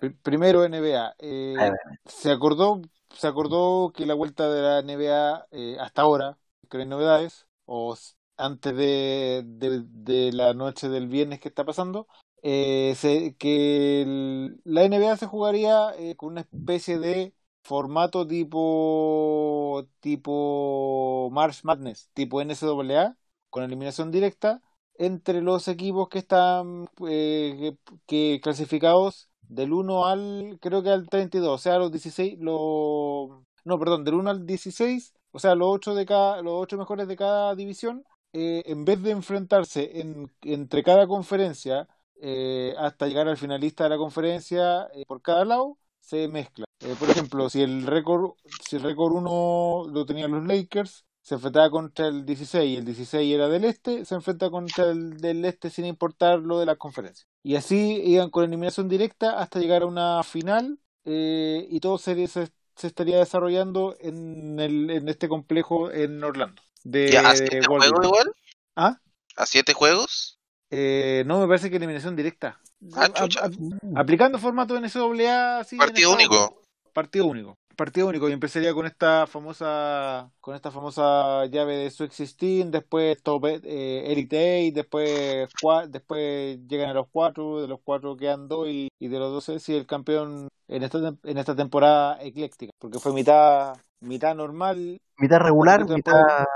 Pr- 0.00 0.16
Primero 0.22 0.64
NBA, 0.64 1.14
eh, 1.18 1.76
se 2.06 2.30
acordó, 2.30 2.80
se 3.10 3.26
acordó 3.26 3.92
que 3.94 4.06
la 4.06 4.14
vuelta 4.14 4.48
de 4.48 4.62
la 4.62 4.78
NBA 4.80 5.46
eh, 5.50 5.76
hasta 5.80 6.02
ahora, 6.02 6.38
que 6.70 6.78
hay 6.78 6.86
novedades, 6.86 7.46
o 7.64 7.96
antes 8.36 8.76
de, 8.76 9.42
de, 9.44 9.82
de 9.86 10.32
la 10.32 10.54
noche 10.54 10.88
del 10.88 11.08
viernes 11.08 11.40
que 11.40 11.48
está 11.48 11.64
pasando, 11.64 12.06
eh, 12.42 12.94
se- 12.96 13.34
que 13.36 14.02
el- 14.02 14.60
la 14.64 14.84
NBA 14.84 15.16
se 15.16 15.26
jugaría 15.26 15.90
eh, 15.98 16.14
con 16.16 16.30
una 16.32 16.42
especie 16.42 16.98
de 16.98 17.34
formato 17.64 18.26
tipo 18.26 19.86
tipo 20.00 21.28
March 21.32 21.64
Madness, 21.64 22.10
tipo 22.14 22.40
NCAA, 22.40 23.16
con 23.50 23.64
eliminación 23.64 24.10
directa 24.12 24.62
entre 24.94 25.42
los 25.42 25.68
equipos 25.68 26.08
que 26.08 26.18
están 26.18 26.88
eh, 27.08 27.76
que, 28.06 28.36
que 28.36 28.40
clasificados 28.40 29.27
del 29.48 29.72
1 29.72 30.06
al 30.06 30.58
creo 30.60 30.82
que 30.82 30.90
al 30.90 31.08
32, 31.08 31.54
o 31.54 31.58
sea, 31.58 31.78
los 31.78 31.90
16, 31.92 32.38
los 32.40 33.30
no, 33.64 33.78
perdón, 33.78 34.04
del 34.04 34.14
1 34.14 34.30
al 34.30 34.46
16, 34.46 35.14
o 35.32 35.38
sea, 35.38 35.54
los 35.54 35.68
8 35.70 35.94
de 35.94 36.06
cada 36.06 36.42
los 36.42 36.54
8 36.54 36.78
mejores 36.78 37.08
de 37.08 37.16
cada 37.16 37.54
división, 37.54 38.04
eh, 38.32 38.62
en 38.66 38.84
vez 38.84 39.02
de 39.02 39.10
enfrentarse 39.10 40.00
en, 40.00 40.30
entre 40.42 40.82
cada 40.82 41.06
conferencia 41.06 41.88
eh, 42.20 42.74
hasta 42.78 43.06
llegar 43.06 43.28
al 43.28 43.36
finalista 43.36 43.84
de 43.84 43.90
la 43.90 43.96
conferencia 43.96 44.88
eh, 44.94 45.04
por 45.06 45.22
cada 45.22 45.44
lado, 45.44 45.78
se 46.00 46.28
mezcla. 46.28 46.64
Eh, 46.80 46.94
por 46.98 47.10
ejemplo, 47.10 47.48
si 47.50 47.62
el 47.62 47.86
récord 47.86 48.32
si 48.68 48.76
el 48.76 48.82
récord 48.82 49.12
1 49.14 49.86
lo 49.92 50.06
tenían 50.06 50.32
los 50.32 50.44
Lakers, 50.46 51.04
se 51.28 51.34
enfrentaba 51.34 51.68
contra 51.68 52.06
el 52.08 52.24
16 52.24 52.70
y 52.70 52.76
el 52.76 52.86
16 52.86 53.34
era 53.34 53.48
del 53.48 53.64
este, 53.66 54.06
se 54.06 54.14
enfrenta 54.14 54.48
contra 54.48 54.86
el 54.90 55.18
del 55.20 55.44
este 55.44 55.68
sin 55.68 55.84
importar 55.84 56.38
lo 56.38 56.58
de 56.58 56.64
la 56.64 56.76
conferencia. 56.76 57.26
Y 57.42 57.56
así 57.56 58.00
iban 58.02 58.30
con 58.30 58.44
eliminación 58.44 58.88
directa 58.88 59.38
hasta 59.38 59.58
llegar 59.60 59.82
a 59.82 59.86
una 59.86 60.22
final 60.22 60.78
eh, 61.04 61.66
y 61.70 61.80
todo 61.80 61.98
se, 61.98 62.26
se, 62.28 62.48
se 62.76 62.86
estaría 62.86 63.18
desarrollando 63.18 63.94
en, 64.00 64.58
el, 64.58 64.88
en 64.88 65.06
este 65.10 65.28
complejo 65.28 65.90
en 65.90 66.24
Orlando. 66.24 66.62
De, 66.82 67.10
¿Ya, 67.12 67.20
¿A 67.28 67.36
siete 67.36 67.60
juegos 67.62 67.86
igual? 68.02 68.32
¿Ah? 68.74 68.98
¿A 69.36 69.44
siete 69.44 69.74
juegos? 69.74 70.38
Eh, 70.70 71.24
no, 71.26 71.40
me 71.40 71.46
parece 71.46 71.68
que 71.68 71.76
eliminación 71.76 72.16
directa. 72.16 72.58
Ah, 72.94 73.04
A- 73.04 73.12
chucha. 73.12 73.40
a- 73.44 74.00
aplicando 74.00 74.38
formato 74.38 74.78
NCAA, 74.80 75.62
sí, 75.64 75.76
Partido 75.76 76.14
único. 76.14 76.62
Partido 76.94 77.26
único. 77.26 77.58
Partido 77.78 78.08
único. 78.08 78.28
Y 78.28 78.32
empezaría 78.32 78.74
con 78.74 78.86
esta 78.86 79.26
famosa 79.28 80.32
con 80.40 80.56
esta 80.56 80.70
famosa 80.72 81.46
llave 81.46 81.76
de 81.76 81.90
Sweet 81.90 82.10
16, 82.10 82.70
después 82.72 83.22
top 83.22 83.46
eh, 83.46 84.02
Elite 84.12 84.36
Eight, 84.58 84.74
después 84.74 85.48
cua- 85.62 85.86
después 85.86 86.58
llegan 86.66 86.90
a 86.90 86.94
los 86.94 87.06
cuatro, 87.12 87.60
de 87.62 87.68
los 87.68 87.80
cuatro 87.84 88.16
quedan 88.16 88.48
dos 88.48 88.68
y, 88.68 88.88
y 88.98 89.08
de 89.08 89.18
los 89.20 89.32
dos 89.32 89.48
es 89.50 89.68
el 89.68 89.86
campeón 89.86 90.48
en 90.66 90.82
esta 90.82 90.98
en 91.22 91.38
esta 91.38 91.54
temporada 91.54 92.18
ecléctica, 92.22 92.72
porque 92.80 92.98
fue 92.98 93.12
mitad 93.12 93.76
mitad 94.00 94.34
normal, 94.34 94.98
Mitad 95.18 95.40
regular, 95.40 95.86
mitad. 95.86 96.46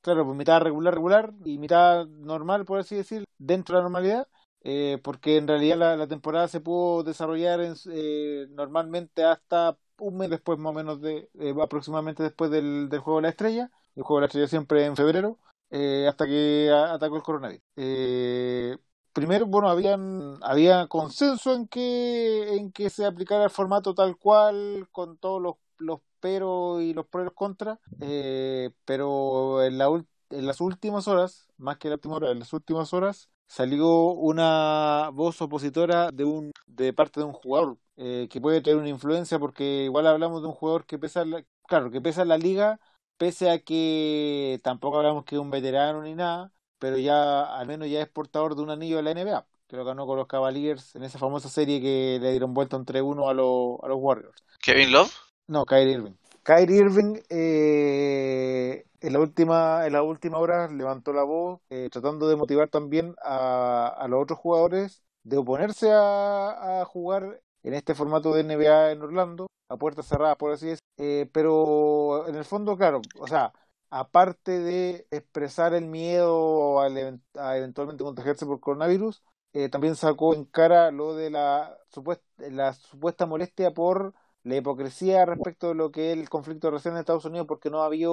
claro, 0.00 0.24
pues 0.24 0.36
mitad 0.36 0.60
regular 0.60 0.94
regular 0.94 1.32
y 1.44 1.58
mitad 1.58 2.06
normal, 2.06 2.64
por 2.64 2.78
así 2.80 2.96
decir, 2.96 3.24
dentro 3.38 3.76
de 3.76 3.80
la 3.80 3.84
normalidad. 3.84 4.28
eh, 4.68 4.98
porque 5.04 5.36
en 5.36 5.46
realidad 5.48 5.76
la, 5.78 5.96
la 5.96 6.08
temporada 6.08 6.48
se 6.48 6.60
pudo 6.60 7.02
desarrollar 7.04 7.60
en, 7.60 7.74
eh, 7.92 8.46
normalmente 8.50 9.22
hasta 9.24 9.76
un 9.98 10.16
mes 10.16 10.30
después 10.30 10.58
más 10.58 10.70
o 10.70 10.74
menos 10.74 11.00
de 11.00 11.30
eh, 11.38 11.54
aproximadamente 11.60 12.22
después 12.22 12.50
del, 12.50 12.88
del 12.88 13.00
juego 13.00 13.18
de 13.18 13.22
la 13.22 13.28
estrella. 13.30 13.70
El 13.94 14.02
juego 14.02 14.18
de 14.18 14.22
la 14.22 14.26
estrella 14.26 14.48
siempre 14.48 14.84
en 14.84 14.96
febrero 14.96 15.38
eh, 15.70 16.06
hasta 16.08 16.26
que 16.26 16.70
atacó 16.70 17.16
el 17.16 17.22
coronavirus. 17.22 17.62
Eh, 17.76 18.76
primero 19.12 19.46
bueno 19.46 19.68
habían 19.68 20.38
había 20.42 20.86
consenso 20.88 21.54
en 21.54 21.66
que 21.68 22.56
en 22.56 22.72
que 22.72 22.90
se 22.90 23.06
aplicara 23.06 23.44
el 23.44 23.50
formato 23.50 23.94
tal 23.94 24.16
cual 24.18 24.88
con 24.92 25.16
todos 25.18 25.40
los, 25.40 25.54
los 25.78 26.00
peros 26.20 26.82
y 26.82 26.92
los 26.94 27.06
pros 27.06 27.22
y 27.22 27.24
los 27.26 27.34
contras. 27.34 27.78
Eh, 28.00 28.70
pero 28.84 29.62
en 29.62 29.78
la 29.78 29.88
en 30.30 30.46
las 30.46 30.60
últimas 30.60 31.06
horas, 31.08 31.48
más 31.56 31.78
que 31.78 31.88
la 31.88 31.94
última 31.94 32.16
hora, 32.16 32.30
en 32.32 32.40
las 32.40 32.52
últimas 32.52 32.92
horas 32.92 33.30
salió 33.46 33.88
una 34.08 35.10
voz 35.12 35.40
opositora 35.40 36.10
de 36.10 36.24
un 36.24 36.52
de 36.66 36.92
parte 36.92 37.20
de 37.20 37.26
un 37.26 37.32
jugador 37.32 37.78
eh, 37.96 38.28
que 38.30 38.40
puede 38.40 38.60
tener 38.60 38.78
una 38.78 38.88
influencia 38.88 39.38
porque 39.38 39.84
igual 39.84 40.06
hablamos 40.06 40.42
de 40.42 40.48
un 40.48 40.54
jugador 40.54 40.84
que 40.86 40.98
pesa 40.98 41.24
la, 41.24 41.44
claro 41.66 41.90
que 41.90 42.00
pesa 42.00 42.24
la 42.24 42.38
liga 42.38 42.80
pese 43.16 43.50
a 43.50 43.58
que 43.60 44.60
tampoco 44.62 44.98
hablamos 44.98 45.24
que 45.24 45.36
es 45.36 45.40
un 45.40 45.50
veterano 45.50 46.02
ni 46.02 46.14
nada 46.14 46.52
pero 46.78 46.98
ya 46.98 47.44
al 47.56 47.66
menos 47.66 47.88
ya 47.88 48.00
es 48.02 48.08
portador 48.08 48.54
de 48.56 48.62
un 48.62 48.70
anillo 48.70 48.96
de 48.96 49.02
la 49.02 49.10
NBA 49.12 49.46
que 49.68 49.76
lo 49.76 49.84
ganó 49.84 50.06
con 50.06 50.16
los 50.18 50.26
Cavaliers 50.26 50.94
en 50.94 51.02
esa 51.04 51.18
famosa 51.18 51.48
serie 51.48 51.80
que 51.80 52.18
le 52.20 52.30
dieron 52.32 52.54
vuelta 52.54 52.76
un 52.76 52.84
3-1 52.84 53.28
a, 53.28 53.34
los 53.34 53.78
a 53.82 53.88
los 53.88 53.98
Warriors 54.00 54.44
¿Kevin 54.60 54.92
Love? 54.92 55.12
no, 55.48 55.64
Kyrie 55.64 55.94
Irving. 55.94 56.16
Kyrie 56.46 56.78
Irving 56.78 57.16
eh, 57.28 58.86
en 59.00 59.12
la 59.12 59.18
última 59.20 59.84
en 59.86 59.92
la 59.94 60.02
última 60.04 60.38
hora 60.38 60.68
levantó 60.68 61.12
la 61.12 61.24
voz 61.24 61.60
eh, 61.70 61.88
tratando 61.90 62.28
de 62.28 62.36
motivar 62.36 62.68
también 62.68 63.16
a, 63.24 63.88
a 63.88 64.06
los 64.08 64.22
otros 64.22 64.38
jugadores 64.38 65.02
de 65.24 65.38
oponerse 65.38 65.90
a, 65.92 66.82
a 66.82 66.84
jugar 66.84 67.40
en 67.64 67.74
este 67.74 67.94
formato 67.96 68.32
de 68.32 68.42
NBA 68.42 68.92
en 68.92 69.02
Orlando 69.02 69.48
a 69.68 69.76
puertas 69.76 70.06
cerradas 70.06 70.36
por 70.36 70.52
así 70.52 70.66
decirlo 70.66 70.80
Eh, 70.98 71.28
pero 71.32 72.26
en 72.28 72.36
el 72.36 72.44
fondo 72.44 72.76
claro 72.76 73.00
o 73.18 73.26
sea 73.26 73.52
aparte 73.90 74.58
de 74.60 75.06
expresar 75.10 75.74
el 75.74 75.86
miedo 75.86 76.84
even- 76.86 77.22
a 77.34 77.56
eventualmente 77.56 78.04
contagiarse 78.04 78.46
por 78.46 78.60
coronavirus 78.60 79.22
eh, 79.52 79.68
también 79.68 79.96
sacó 79.96 80.34
en 80.34 80.44
cara 80.44 80.90
lo 80.92 81.14
de 81.16 81.30
la 81.30 81.76
supuesta 81.90 82.24
la 82.50 82.72
supuesta 82.74 83.26
molestia 83.26 83.72
por 83.72 84.14
la 84.46 84.56
hipocresía 84.56 85.24
respecto 85.26 85.68
de 85.68 85.74
lo 85.74 85.90
que 85.90 86.12
es 86.12 86.18
el 86.18 86.28
conflicto 86.28 86.70
recién 86.70 86.94
en 86.94 87.00
Estados 87.00 87.24
Unidos 87.24 87.46
porque 87.48 87.70
no 87.70 87.82
había 87.82 88.08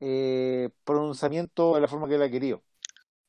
eh, 0.00 0.70
pronunciamiento 0.84 1.74
de 1.74 1.80
la 1.80 1.88
forma 1.88 2.08
que 2.08 2.14
él 2.16 2.22
ha 2.22 2.30
querido. 2.30 2.62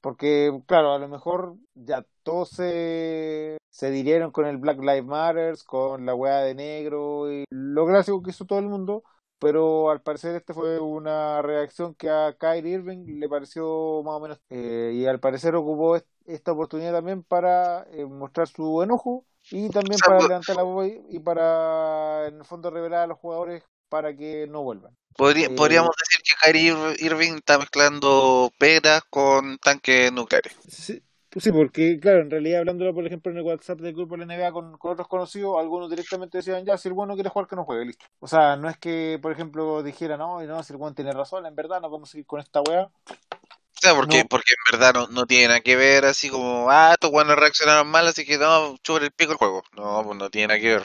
Porque, 0.01 0.51
claro, 0.67 0.93
a 0.93 0.99
lo 0.99 1.07
mejor 1.09 1.55
ya 1.75 2.05
todos 2.23 2.49
se, 2.49 3.57
se 3.69 3.91
dirieron 3.91 4.31
con 4.31 4.45
el 4.47 4.57
Black 4.57 4.79
Lives 4.79 5.05
Matter, 5.05 5.55
con 5.65 6.05
la 6.05 6.15
weá 6.15 6.39
de 6.41 6.55
negro 6.55 7.31
y 7.31 7.45
lo 7.49 7.85
clásico 7.87 8.21
que 8.23 8.31
hizo 8.31 8.45
todo 8.45 8.59
el 8.59 8.67
mundo, 8.67 9.03
pero 9.39 9.91
al 9.91 10.01
parecer 10.01 10.35
este 10.35 10.53
fue 10.53 10.79
una 10.79 11.41
reacción 11.41 11.95
que 11.95 12.09
a 12.09 12.35
Kyrie 12.39 12.75
Irving 12.75 13.19
le 13.19 13.29
pareció 13.29 14.03
más 14.03 14.15
o 14.15 14.19
menos, 14.21 14.41
eh, 14.49 14.91
y 14.95 15.05
al 15.07 15.19
parecer 15.19 15.55
ocupó 15.55 15.95
est- 15.97 16.07
esta 16.25 16.53
oportunidad 16.53 16.93
también 16.93 17.23
para 17.23 17.83
eh, 17.91 18.05
mostrar 18.05 18.47
su 18.47 18.83
enojo 18.83 19.25
y 19.51 19.69
también 19.69 19.95
O 19.95 19.97
sea, 19.97 20.07
para 20.07 20.27
levantar 20.27 20.55
la 20.55 20.63
voz 20.63 20.87
y 21.09 21.19
para, 21.19 22.27
en 22.27 22.37
el 22.37 22.45
fondo, 22.45 22.69
revelar 22.69 23.03
a 23.03 23.07
los 23.07 23.17
jugadores 23.17 23.63
para 23.89 24.15
que 24.15 24.47
no 24.47 24.63
vuelvan. 24.63 24.95
Podría- 25.15 25.47
Eh, 25.47 25.55
podríamos 25.55 25.91
decir 25.97 26.21
que 26.23 26.35
Kyrie 26.41 26.73
Ir- 26.73 27.01
Irving 27.01 27.35
está 27.37 27.57
mezclando 27.57 28.51
peras 28.59 29.01
con 29.09 29.57
tanques 29.57 30.11
nucleares. 30.11 30.53
Sí, 30.67 31.01
pues 31.29 31.43
sí, 31.43 31.51
porque 31.51 31.99
claro, 31.99 32.21
en 32.21 32.29
realidad 32.29 32.59
hablándolo 32.59 32.93
por 32.93 33.05
ejemplo 33.05 33.31
en 33.31 33.37
el 33.37 33.43
WhatsApp 33.43 33.79
del 33.79 33.93
grupo 33.93 34.15
de 34.17 34.25
la 34.25 34.35
NBA 34.35 34.51
con, 34.51 34.77
con 34.77 34.91
otros 34.91 35.07
conocidos, 35.07 35.57
algunos 35.59 35.89
directamente 35.89 36.37
decían, 36.39 36.65
ya, 36.65 36.77
si 36.77 36.87
el 36.89 36.93
bueno 36.93 37.15
quiere 37.15 37.29
jugar, 37.29 37.47
que 37.47 37.55
no 37.55 37.65
juegue, 37.65 37.85
listo. 37.85 38.05
O 38.19 38.27
sea, 38.27 38.55
no 38.57 38.69
es 38.69 38.77
que, 38.77 39.17
por 39.21 39.31
ejemplo, 39.31 39.81
dijera, 39.83 40.17
no, 40.17 40.41
no, 40.43 40.63
si 40.63 40.73
el 40.73 40.77
bueno 40.77 40.93
tiene 40.95 41.11
razón, 41.13 41.45
en 41.45 41.55
verdad 41.55 41.81
no 41.81 41.89
podemos 41.89 42.09
seguir 42.09 42.25
con 42.25 42.39
esta 42.39 42.61
weá. 42.61 42.89
Sea, 43.81 43.95
porque, 43.95 44.23
No. 44.23 44.27
porque 44.29 44.53
en 44.53 44.79
verdad 44.79 44.93
no, 44.93 45.07
no 45.07 45.25
tiene 45.25 45.47
nada 45.49 45.61
que 45.61 45.75
ver 45.75 46.05
así 46.05 46.29
como, 46.29 46.69
ah, 46.69 46.91
estos 46.93 47.11
buenos 47.11 47.35
reaccionaron 47.35 47.87
mal, 47.87 48.07
así 48.07 48.25
que 48.25 48.37
no, 48.37 48.75
chupa 48.83 49.03
el 49.05 49.11
pico 49.11 49.31
el 49.33 49.37
juego. 49.37 49.63
No, 49.75 50.03
pues 50.03 50.17
no 50.17 50.29
tiene 50.29 50.47
nada 50.47 50.59
que 50.59 50.69
ver. 50.69 50.83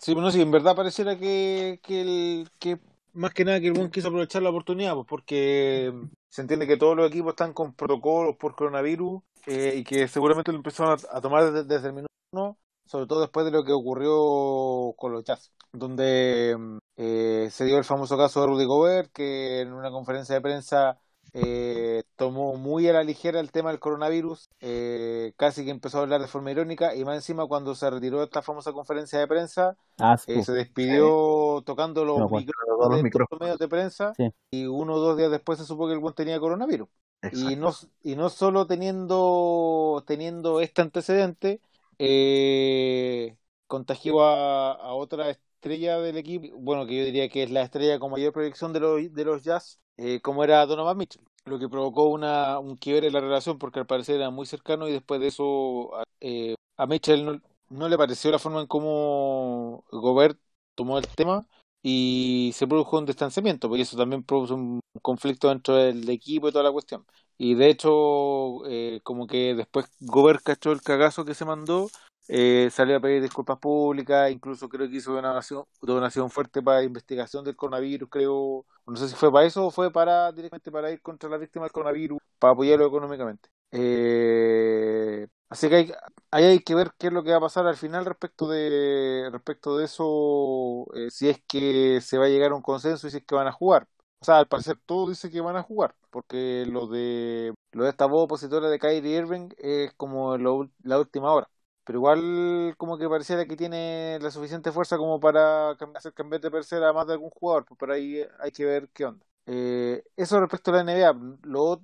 Sí, 0.00 0.14
bueno, 0.14 0.30
sí, 0.30 0.40
en 0.40 0.50
verdad 0.50 0.76
pareciera 0.76 1.18
que, 1.18 1.80
que, 1.82 2.00
el, 2.02 2.48
que 2.58 2.78
más 3.14 3.32
que 3.34 3.44
nada 3.44 3.60
que 3.60 3.66
el 3.66 3.72
buen 3.72 3.90
quiso 3.90 4.08
aprovechar 4.08 4.42
la 4.42 4.50
oportunidad, 4.50 4.94
pues 4.94 5.06
porque 5.08 5.92
se 6.28 6.40
entiende 6.42 6.66
que 6.66 6.76
todos 6.76 6.96
los 6.96 7.08
equipos 7.08 7.30
están 7.32 7.52
con 7.52 7.74
protocolos 7.74 8.36
por 8.36 8.54
coronavirus 8.54 9.22
eh, 9.46 9.74
y 9.78 9.84
que 9.84 10.06
seguramente 10.06 10.52
lo 10.52 10.58
empezaron 10.58 10.98
a, 11.12 11.16
a 11.16 11.20
tomar 11.20 11.50
desde, 11.50 11.64
desde 11.64 11.88
el 11.88 11.94
minuto 11.94 12.12
uno, 12.32 12.58
sobre 12.86 13.06
todo 13.06 13.20
después 13.22 13.44
de 13.46 13.52
lo 13.52 13.64
que 13.64 13.72
ocurrió 13.72 14.94
con 14.96 15.12
los 15.12 15.24
Jazz, 15.24 15.50
donde 15.72 16.56
eh, 16.96 17.48
se 17.50 17.64
dio 17.64 17.78
el 17.78 17.84
famoso 17.84 18.16
caso 18.16 18.40
de 18.40 18.46
Rudy 18.46 18.64
Gobert, 18.66 19.10
que 19.12 19.60
en 19.62 19.72
una 19.72 19.90
conferencia 19.90 20.34
de 20.36 20.40
prensa 20.40 20.98
eh, 21.32 22.02
tomó 22.16 22.54
muy 22.56 22.88
a 22.88 22.92
la 22.92 23.04
ligera 23.04 23.38
el 23.40 23.52
tema 23.52 23.70
del 23.70 23.78
coronavirus, 23.80 24.48
eh, 24.60 25.32
casi 25.36 25.64
que 25.64 25.70
empezó 25.70 25.98
a 25.98 26.02
hablar 26.02 26.20
de 26.20 26.26
forma 26.28 26.50
irónica 26.50 26.94
y 26.94 27.04
más 27.04 27.16
encima 27.16 27.46
cuando 27.46 27.74
se 27.74 27.88
retiró 27.90 28.18
de 28.18 28.24
esta 28.24 28.42
famosa 28.42 28.72
conferencia 28.72 29.18
de 29.18 29.26
prensa, 29.28 29.76
Ah, 29.98 30.16
eh, 30.26 30.42
se 30.42 30.52
despidió 30.52 31.62
tocando 31.66 32.04
los 32.04 32.18
Me 32.18 32.24
acuerdo. 32.24 32.46
micrófonos 32.46 32.88
los 32.88 32.96
de 32.96 33.02
micrófonos. 33.02 33.40
los 33.40 33.46
medios 33.46 33.58
de 33.58 33.68
prensa 33.68 34.12
Sí. 34.16 34.30
y 34.50 34.64
uno 34.66 34.94
o 34.94 34.98
dos 34.98 35.16
días 35.16 35.30
después 35.30 35.58
se 35.58 35.64
supo 35.64 35.86
que 35.86 35.92
el 35.94 35.98
buen 35.98 36.14
tenía 36.14 36.38
coronavirus. 36.40 36.88
Y 37.32 37.56
no, 37.56 37.72
y 38.02 38.14
no 38.16 38.30
solo 38.30 38.66
teniendo, 38.66 40.04
teniendo 40.06 40.60
este 40.60 40.82
antecedente, 40.82 41.60
eh, 41.98 43.36
contagió 43.66 44.22
a, 44.22 44.72
a 44.72 44.94
otra 44.94 45.30
estrella 45.30 45.98
del 45.98 46.16
equipo, 46.16 46.56
bueno, 46.58 46.86
que 46.86 46.96
yo 46.96 47.04
diría 47.04 47.28
que 47.28 47.42
es 47.42 47.50
la 47.50 47.62
estrella 47.62 47.98
con 47.98 48.10
mayor 48.12 48.32
proyección 48.32 48.72
de 48.72 48.80
los, 48.80 49.12
de 49.12 49.24
los 49.24 49.42
Jazz, 49.42 49.80
eh, 49.98 50.20
como 50.20 50.44
era 50.44 50.64
Donovan 50.66 50.96
Mitchell, 50.96 51.22
lo 51.44 51.58
que 51.58 51.68
provocó 51.68 52.04
una, 52.08 52.58
un 52.58 52.76
quiebre 52.76 53.08
en 53.08 53.12
la 53.14 53.20
relación 53.20 53.58
porque 53.58 53.80
al 53.80 53.86
parecer 53.86 54.16
era 54.16 54.30
muy 54.30 54.46
cercano 54.46 54.88
y 54.88 54.92
después 54.92 55.20
de 55.20 55.28
eso 55.28 55.90
eh, 56.20 56.54
a 56.76 56.86
Mitchell 56.86 57.24
no, 57.24 57.40
no 57.70 57.88
le 57.88 57.98
pareció 57.98 58.30
la 58.30 58.38
forma 58.38 58.60
en 58.60 58.66
cómo 58.66 59.84
Gobert 59.90 60.38
tomó 60.74 60.98
el 60.98 61.06
tema 61.08 61.46
y 61.82 62.52
se 62.54 62.66
produjo 62.66 62.98
un 62.98 63.06
distanciamiento, 63.06 63.68
porque 63.68 63.82
eso 63.82 63.96
también 63.96 64.22
produjo 64.24 64.54
un 64.54 64.80
conflicto 65.02 65.48
dentro 65.48 65.74
del 65.76 66.08
equipo 66.10 66.48
y 66.48 66.52
toda 66.52 66.64
la 66.64 66.72
cuestión. 66.72 67.06
Y 67.38 67.54
de 67.54 67.68
hecho, 67.70 68.66
eh, 68.66 69.00
como 69.04 69.26
que 69.26 69.54
después 69.54 69.86
Gobert 70.00 70.42
cachó 70.42 70.72
el 70.72 70.82
cagazo 70.82 71.24
que 71.24 71.34
se 71.34 71.44
mandó, 71.44 71.88
eh, 72.28 72.68
salió 72.70 72.96
a 72.96 73.00
pedir 73.00 73.22
disculpas 73.22 73.58
públicas, 73.58 74.30
incluso 74.30 74.68
creo 74.68 74.88
que 74.88 74.96
hizo 74.96 75.12
donación, 75.12 75.64
donación 75.80 76.30
fuerte 76.30 76.62
para 76.62 76.82
investigación 76.82 77.44
del 77.44 77.56
coronavirus, 77.56 78.08
creo, 78.10 78.66
no 78.86 78.96
sé 78.96 79.08
si 79.08 79.14
fue 79.14 79.32
para 79.32 79.46
eso 79.46 79.66
o 79.66 79.70
fue 79.70 79.90
para 79.92 80.30
directamente 80.32 80.70
para 80.70 80.90
ir 80.92 81.00
contra 81.02 81.28
la 81.30 81.38
víctima 81.38 81.64
del 81.64 81.72
coronavirus, 81.72 82.18
para 82.38 82.52
apoyarlo 82.52 82.86
económicamente. 82.86 83.48
Eh, 83.70 85.26
así 85.48 85.68
que 85.68 85.76
hay, 85.76 85.92
ahí 86.30 86.44
hay 86.44 86.60
que 86.60 86.74
ver 86.74 86.92
qué 86.98 87.08
es 87.08 87.12
lo 87.12 87.22
que 87.24 87.30
va 87.30 87.36
a 87.38 87.40
pasar 87.40 87.66
al 87.66 87.76
final 87.76 88.04
respecto 88.04 88.48
de 88.48 89.28
respecto 89.32 89.76
de 89.76 89.84
eso, 89.86 90.86
eh, 90.94 91.10
si 91.10 91.28
es 91.28 91.42
que 91.46 92.00
se 92.00 92.18
va 92.18 92.26
a 92.26 92.28
llegar 92.28 92.52
a 92.52 92.54
un 92.54 92.62
consenso 92.62 93.06
y 93.06 93.10
si 93.10 93.18
es 93.18 93.24
que 93.24 93.34
van 93.34 93.46
a 93.46 93.52
jugar. 93.52 93.88
O 94.20 94.24
sea, 94.24 94.38
al 94.38 94.48
parecer 94.48 94.76
todo 94.84 95.08
dice 95.08 95.30
que 95.30 95.40
van 95.40 95.56
a 95.56 95.62
jugar, 95.62 95.94
porque 96.10 96.64
lo 96.66 96.88
de 96.88 97.54
lo 97.72 97.84
de 97.84 97.90
esta 97.90 98.06
voz 98.06 98.24
opositora 98.24 98.68
de 98.68 98.78
Kyrie 98.78 99.16
Irving 99.16 99.50
es 99.58 99.92
como 99.94 100.36
lo 100.36 100.68
la 100.82 100.98
última 100.98 101.32
hora. 101.32 101.48
Pero 101.88 101.98
igual 102.00 102.74
como 102.76 102.98
que 102.98 103.08
pareciera 103.08 103.46
que 103.46 103.56
tiene 103.56 104.18
la 104.20 104.30
suficiente 104.30 104.72
fuerza 104.72 104.98
como 104.98 105.18
para 105.20 105.70
hacer 105.94 106.12
cambiar 106.12 106.42
de 106.42 106.50
tercera 106.50 106.90
a 106.90 106.92
más 106.92 107.06
de 107.06 107.14
algún 107.14 107.30
jugador, 107.30 107.64
pues 107.64 107.78
por 107.78 107.90
ahí 107.90 108.22
hay 108.40 108.50
que 108.52 108.66
ver 108.66 108.90
qué 108.90 109.06
onda. 109.06 109.24
Eh, 109.46 110.04
eso 110.16 110.38
respecto 110.38 110.70
a 110.70 110.74
la 110.74 110.80
NBA. 110.82 111.16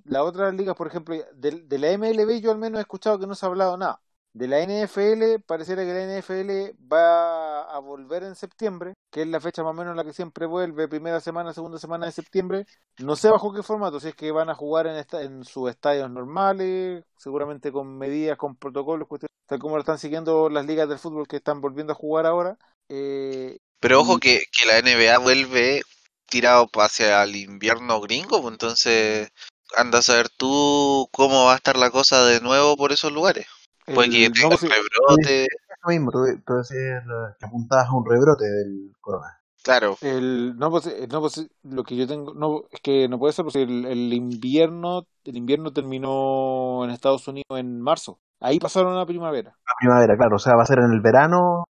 Las 0.05 0.21
otras 0.21 0.53
ligas, 0.53 0.75
por 0.75 0.87
ejemplo, 0.87 1.15
de 1.33 1.79
la 1.79 1.89
MLB 1.89 2.39
yo 2.39 2.51
al 2.51 2.59
menos 2.59 2.77
he 2.79 2.81
escuchado 2.81 3.17
que 3.19 3.25
no 3.27 3.33
se 3.35 3.45
ha 3.47 3.49
hablado 3.49 3.77
nada. 3.77 3.99
De 4.35 4.47
la 4.49 4.59
NFL, 4.59 5.39
pareciera 5.39 5.83
que 5.83 5.93
la 5.93 6.03
NFL 6.03 6.75
va 6.93 7.61
a 7.73 7.79
volver 7.79 8.23
en 8.23 8.35
septiembre, 8.35 8.93
que 9.09 9.21
es 9.21 9.27
la 9.27 9.39
fecha 9.39 9.63
más 9.63 9.71
o 9.71 9.73
menos 9.75 9.91
en 9.91 9.97
la 9.97 10.03
que 10.03 10.11
siempre 10.13 10.45
vuelve, 10.45 10.89
primera 10.89 11.21
semana, 11.21 11.53
segunda 11.53 11.79
semana 11.79 12.05
de 12.07 12.11
septiembre. 12.11 12.65
No 12.97 13.15
sé 13.15 13.29
bajo 13.29 13.53
qué 13.53 13.63
formato, 13.63 13.99
si 14.01 14.09
es 14.09 14.15
que 14.15 14.31
van 14.31 14.49
a 14.49 14.55
jugar 14.55 14.87
en, 14.87 14.97
esta, 14.97 15.21
en 15.21 15.45
sus 15.45 15.69
estadios 15.69 16.09
normales, 16.11 17.05
seguramente 17.17 17.71
con 17.71 17.97
medidas, 17.97 18.37
con 18.37 18.57
protocolos, 18.57 19.07
cuestiones, 19.07 19.31
tal 19.45 19.59
como 19.59 19.75
lo 19.75 19.81
están 19.81 19.99
siguiendo 19.99 20.49
las 20.49 20.65
ligas 20.65 20.89
del 20.89 20.99
fútbol 20.99 21.27
que 21.29 21.37
están 21.37 21.61
volviendo 21.61 21.93
a 21.93 21.95
jugar 21.95 22.25
ahora. 22.25 22.57
Eh, 22.89 23.57
Pero 23.79 24.01
ojo 24.01 24.17
y- 24.17 24.19
que, 24.19 24.43
que 24.51 24.65
la 24.67 24.79
NBA 24.79 25.17
vuelve 25.17 25.81
tirado 26.29 26.69
hacia 26.73 27.23
el 27.23 27.37
invierno 27.37 28.01
gringo, 28.01 28.41
pues 28.41 28.51
entonces 28.53 29.29
anda 29.77 29.99
a 29.99 30.01
saber 30.01 30.27
tú 30.29 31.07
cómo 31.13 31.45
va 31.45 31.53
a 31.53 31.57
estar 31.57 31.77
la 31.77 31.89
cosa 31.91 32.25
de 32.25 32.41
nuevo 32.41 32.75
por 32.77 32.91
esos 32.91 33.11
lugares. 33.13 33.45
Puede 33.85 34.09
que 34.09 34.29
tenga 34.29 34.49
no, 34.49 34.55
un 34.55 34.69
rebrote, 34.69 35.43
Eso 35.43 35.87
mismo, 35.87 36.11
tú, 36.11 36.19
tú 36.45 36.53
decías 36.55 37.05
la- 37.05 37.35
que 37.39 37.45
apuntabas 37.45 37.87
a 37.87 37.93
un 37.93 38.05
rebrote 38.05 38.45
del 38.45 38.91
corona. 38.99 39.39
claro. 39.63 39.97
El, 40.01 40.57
no, 40.57 40.71
pues, 40.71 40.87
eh, 40.87 41.07
no, 41.11 41.21
pues, 41.21 41.47
lo 41.63 41.83
que 41.83 41.95
yo 41.95 42.07
tengo, 42.07 42.33
no, 42.33 42.63
es 42.71 42.81
que 42.81 43.07
no 43.07 43.19
puede 43.19 43.33
ser, 43.33 43.45
porque 43.45 43.63
el, 43.63 43.85
el 43.85 44.13
invierno, 44.13 45.07
el 45.23 45.37
invierno 45.37 45.71
terminó 45.71 46.83
en 46.83 46.91
Estados 46.91 47.27
Unidos 47.27 47.45
en 47.59 47.81
marzo. 47.81 48.19
Ahí 48.39 48.59
pasaron 48.59 48.97
a 48.97 49.05
primavera. 49.05 49.51
La 49.65 49.73
primavera, 49.79 50.17
claro, 50.17 50.35
o 50.35 50.39
sea, 50.39 50.55
va 50.55 50.63
a 50.63 50.65
ser 50.67 50.79
en 50.79 50.91
el 50.91 51.01
verano 51.01 51.65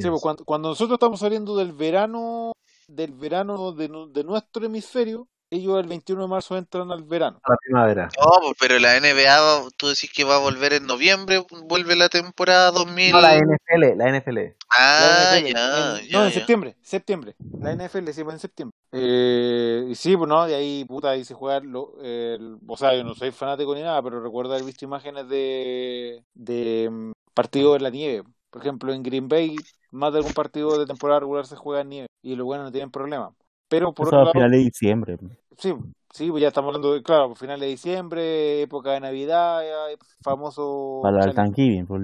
Sí, 0.00 0.08
pues, 0.08 0.20
cuando, 0.20 0.44
cuando 0.44 0.68
nosotros 0.70 0.96
estamos 0.96 1.20
saliendo 1.20 1.56
del 1.56 1.72
verano, 1.72 2.52
del 2.88 3.12
verano 3.12 3.72
de, 3.72 3.88
de 4.12 4.24
nuestro 4.24 4.66
hemisferio, 4.66 5.28
ellos 5.50 5.78
el 5.80 5.86
21 5.86 6.22
de 6.22 6.28
marzo 6.28 6.56
entran 6.56 6.90
al 6.90 7.02
verano. 7.02 7.40
A 7.42 7.50
la 7.52 7.56
primavera. 7.56 8.08
No, 8.18 8.30
pues, 8.42 8.56
pero 8.58 8.78
la 8.78 8.96
NBA, 8.96 9.40
va- 9.40 9.68
tú 9.76 9.88
decís 9.88 10.10
que 10.14 10.24
va 10.24 10.36
a 10.36 10.38
volver 10.38 10.72
en 10.74 10.86
noviembre, 10.86 11.44
vuelve 11.64 11.96
la 11.96 12.08
temporada 12.08 12.70
2000. 12.70 13.12
No, 13.12 13.20
la 13.20 13.34
NFL, 13.34 13.96
la 13.96 14.08
NFL. 14.08 14.38
Ah, 14.78 15.30
La 15.32 15.38
NFL, 15.38 15.52
ya, 15.52 15.98
en- 16.00 16.06
ya, 16.08 16.18
no, 16.18 16.24
en 16.24 16.30
ya. 16.30 16.34
septiembre, 16.34 16.76
septiembre. 16.82 17.34
La 17.60 17.72
NFL 17.72 18.12
sí, 18.12 18.22
pues 18.24 18.34
en 18.34 18.40
septiembre. 18.40 18.76
Eh, 18.92 19.86
y 19.90 19.94
sí, 19.94 20.16
pues 20.16 20.28
no, 20.28 20.46
de 20.46 20.54
ahí, 20.54 20.84
puta, 20.84 21.10
ahí 21.10 21.24
se 21.24 21.34
juega, 21.34 21.60
lo, 21.60 21.94
el- 22.02 22.58
o 22.66 22.76
sea, 22.76 22.94
yo 22.94 23.04
no 23.04 23.14
soy 23.14 23.30
fanático 23.32 23.74
ni 23.74 23.82
nada, 23.82 24.02
pero 24.02 24.20
recuerdo 24.22 24.52
haber 24.52 24.64
visto 24.64 24.84
imágenes 24.84 25.28
de, 25.28 26.24
de 26.34 26.88
mm, 26.90 27.12
partidos 27.34 27.76
en 27.76 27.82
la 27.82 27.90
nieve. 27.90 28.24
Por 28.50 28.62
ejemplo, 28.62 28.92
en 28.92 29.02
Green 29.02 29.28
Bay, 29.28 29.56
más 29.90 30.12
de 30.12 30.18
algún 30.18 30.32
partido 30.32 30.78
de 30.78 30.86
temporada 30.86 31.20
regular 31.20 31.46
se 31.46 31.56
juega 31.56 31.82
en 31.82 31.88
nieve 31.88 32.06
y 32.22 32.34
los 32.36 32.44
buenos 32.46 32.66
no 32.66 32.72
tienen 32.72 32.90
problema. 32.90 33.32
Pero 33.68 33.92
por 33.94 34.06
Eso 34.08 34.16
otro 34.16 34.20
a 34.22 34.24
lado, 34.24 34.32
finales 34.32 34.58
de 34.58 34.64
diciembre. 34.64 35.18
Sí, 35.58 35.74
sí, 36.12 36.30
pues 36.30 36.40
ya 36.42 36.48
estamos 36.48 36.68
hablando 36.68 36.92
de, 36.94 37.02
claro, 37.02 37.34
finales 37.34 37.60
de 37.60 37.66
diciembre, 37.68 38.62
época 38.62 38.92
de 38.92 39.00
Navidad, 39.00 39.62
ya, 39.62 39.96
famoso 40.22 41.00
Para 41.02 41.26
el 41.26 41.34
Thanksgiving, 41.34 41.86
por 41.86 41.96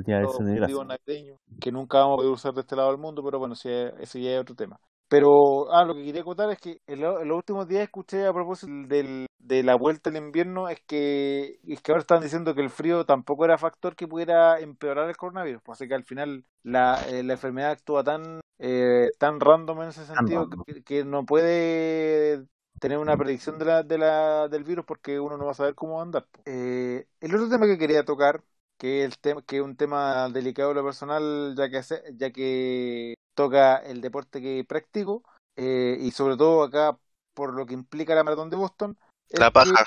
el 0.42 0.64
día 0.66 0.76
de 0.78 0.84
navideños, 0.84 1.38
que 1.60 1.72
nunca 1.72 1.98
vamos 1.98 2.14
a 2.14 2.16
poder 2.16 2.30
usar 2.32 2.54
de 2.54 2.60
este 2.60 2.76
lado 2.76 2.88
del 2.90 2.98
mundo, 2.98 3.22
pero 3.24 3.38
bueno, 3.38 3.54
sí, 3.54 3.68
ese 4.00 4.20
ya 4.20 4.32
es 4.32 4.40
otro 4.40 4.54
tema. 4.54 4.78
Pero, 5.08 5.72
ah, 5.72 5.84
lo 5.84 5.94
que 5.94 6.04
quería 6.04 6.24
contar 6.24 6.50
es 6.50 6.58
que 6.58 6.80
en, 6.86 7.00
lo- 7.00 7.20
en 7.20 7.28
los 7.28 7.36
últimos 7.36 7.68
días 7.68 7.84
escuché 7.84 8.26
a 8.26 8.32
propósito 8.32 8.72
del, 8.88 9.26
de 9.38 9.62
la 9.62 9.76
vuelta 9.76 10.10
al 10.10 10.16
invierno, 10.16 10.68
es 10.68 10.80
que, 10.84 11.60
es 11.64 11.80
que 11.80 11.92
ahora 11.92 12.00
están 12.00 12.20
diciendo 12.22 12.54
que 12.56 12.62
el 12.62 12.70
frío 12.70 13.04
tampoco 13.06 13.44
era 13.44 13.56
factor 13.56 13.94
que 13.94 14.08
pudiera 14.08 14.58
empeorar 14.58 15.08
el 15.08 15.16
coronavirus, 15.16 15.62
pues 15.62 15.78
así 15.80 15.86
que 15.88 15.94
al 15.94 16.02
final 16.04 16.44
la, 16.64 17.00
eh, 17.08 17.22
la 17.22 17.34
enfermedad 17.34 17.70
actúa 17.70 18.02
tan, 18.02 18.40
eh, 18.58 19.10
tan 19.18 19.38
random 19.38 19.82
en 19.82 19.88
ese 19.90 20.06
sentido 20.06 20.48
que 20.84 21.04
no 21.04 21.24
puede 21.24 22.44
tener 22.78 22.98
una 22.98 23.16
predicción 23.16 23.58
de 23.58 23.64
la, 23.64 23.82
de 23.82 23.98
la, 23.98 24.48
del 24.48 24.64
virus 24.64 24.84
porque 24.84 25.18
uno 25.20 25.36
no 25.36 25.46
va 25.46 25.52
a 25.52 25.54
saber 25.54 25.74
cómo 25.74 25.94
va 25.94 26.00
a 26.00 26.02
andar. 26.04 26.26
Eh, 26.44 27.06
el 27.20 27.34
otro 27.34 27.48
tema 27.48 27.66
que 27.66 27.78
quería 27.78 28.04
tocar 28.04 28.42
que 28.78 29.04
el 29.04 29.18
tema 29.18 29.42
que 29.42 29.56
es 29.56 29.62
un 29.62 29.76
tema 29.76 30.28
delicado 30.28 30.70
en 30.70 30.76
lo 30.76 30.84
personal 30.84 31.54
ya 31.56 31.70
que 31.70 31.78
hace- 31.78 32.02
ya 32.16 32.30
que 32.30 33.14
toca 33.34 33.76
el 33.78 34.00
deporte 34.02 34.40
que 34.42 34.64
practico 34.68 35.22
eh, 35.56 35.96
y 36.00 36.10
sobre 36.10 36.36
todo 36.36 36.62
acá 36.64 36.98
por 37.34 37.54
lo 37.54 37.64
que 37.66 37.74
implica 37.74 38.14
la 38.14 38.24
maratón 38.24 38.50
de 38.50 38.56
Boston. 38.56 38.98
es 39.28 39.44
La 39.44 39.50
que, 39.50 39.58
paja. 39.58 39.84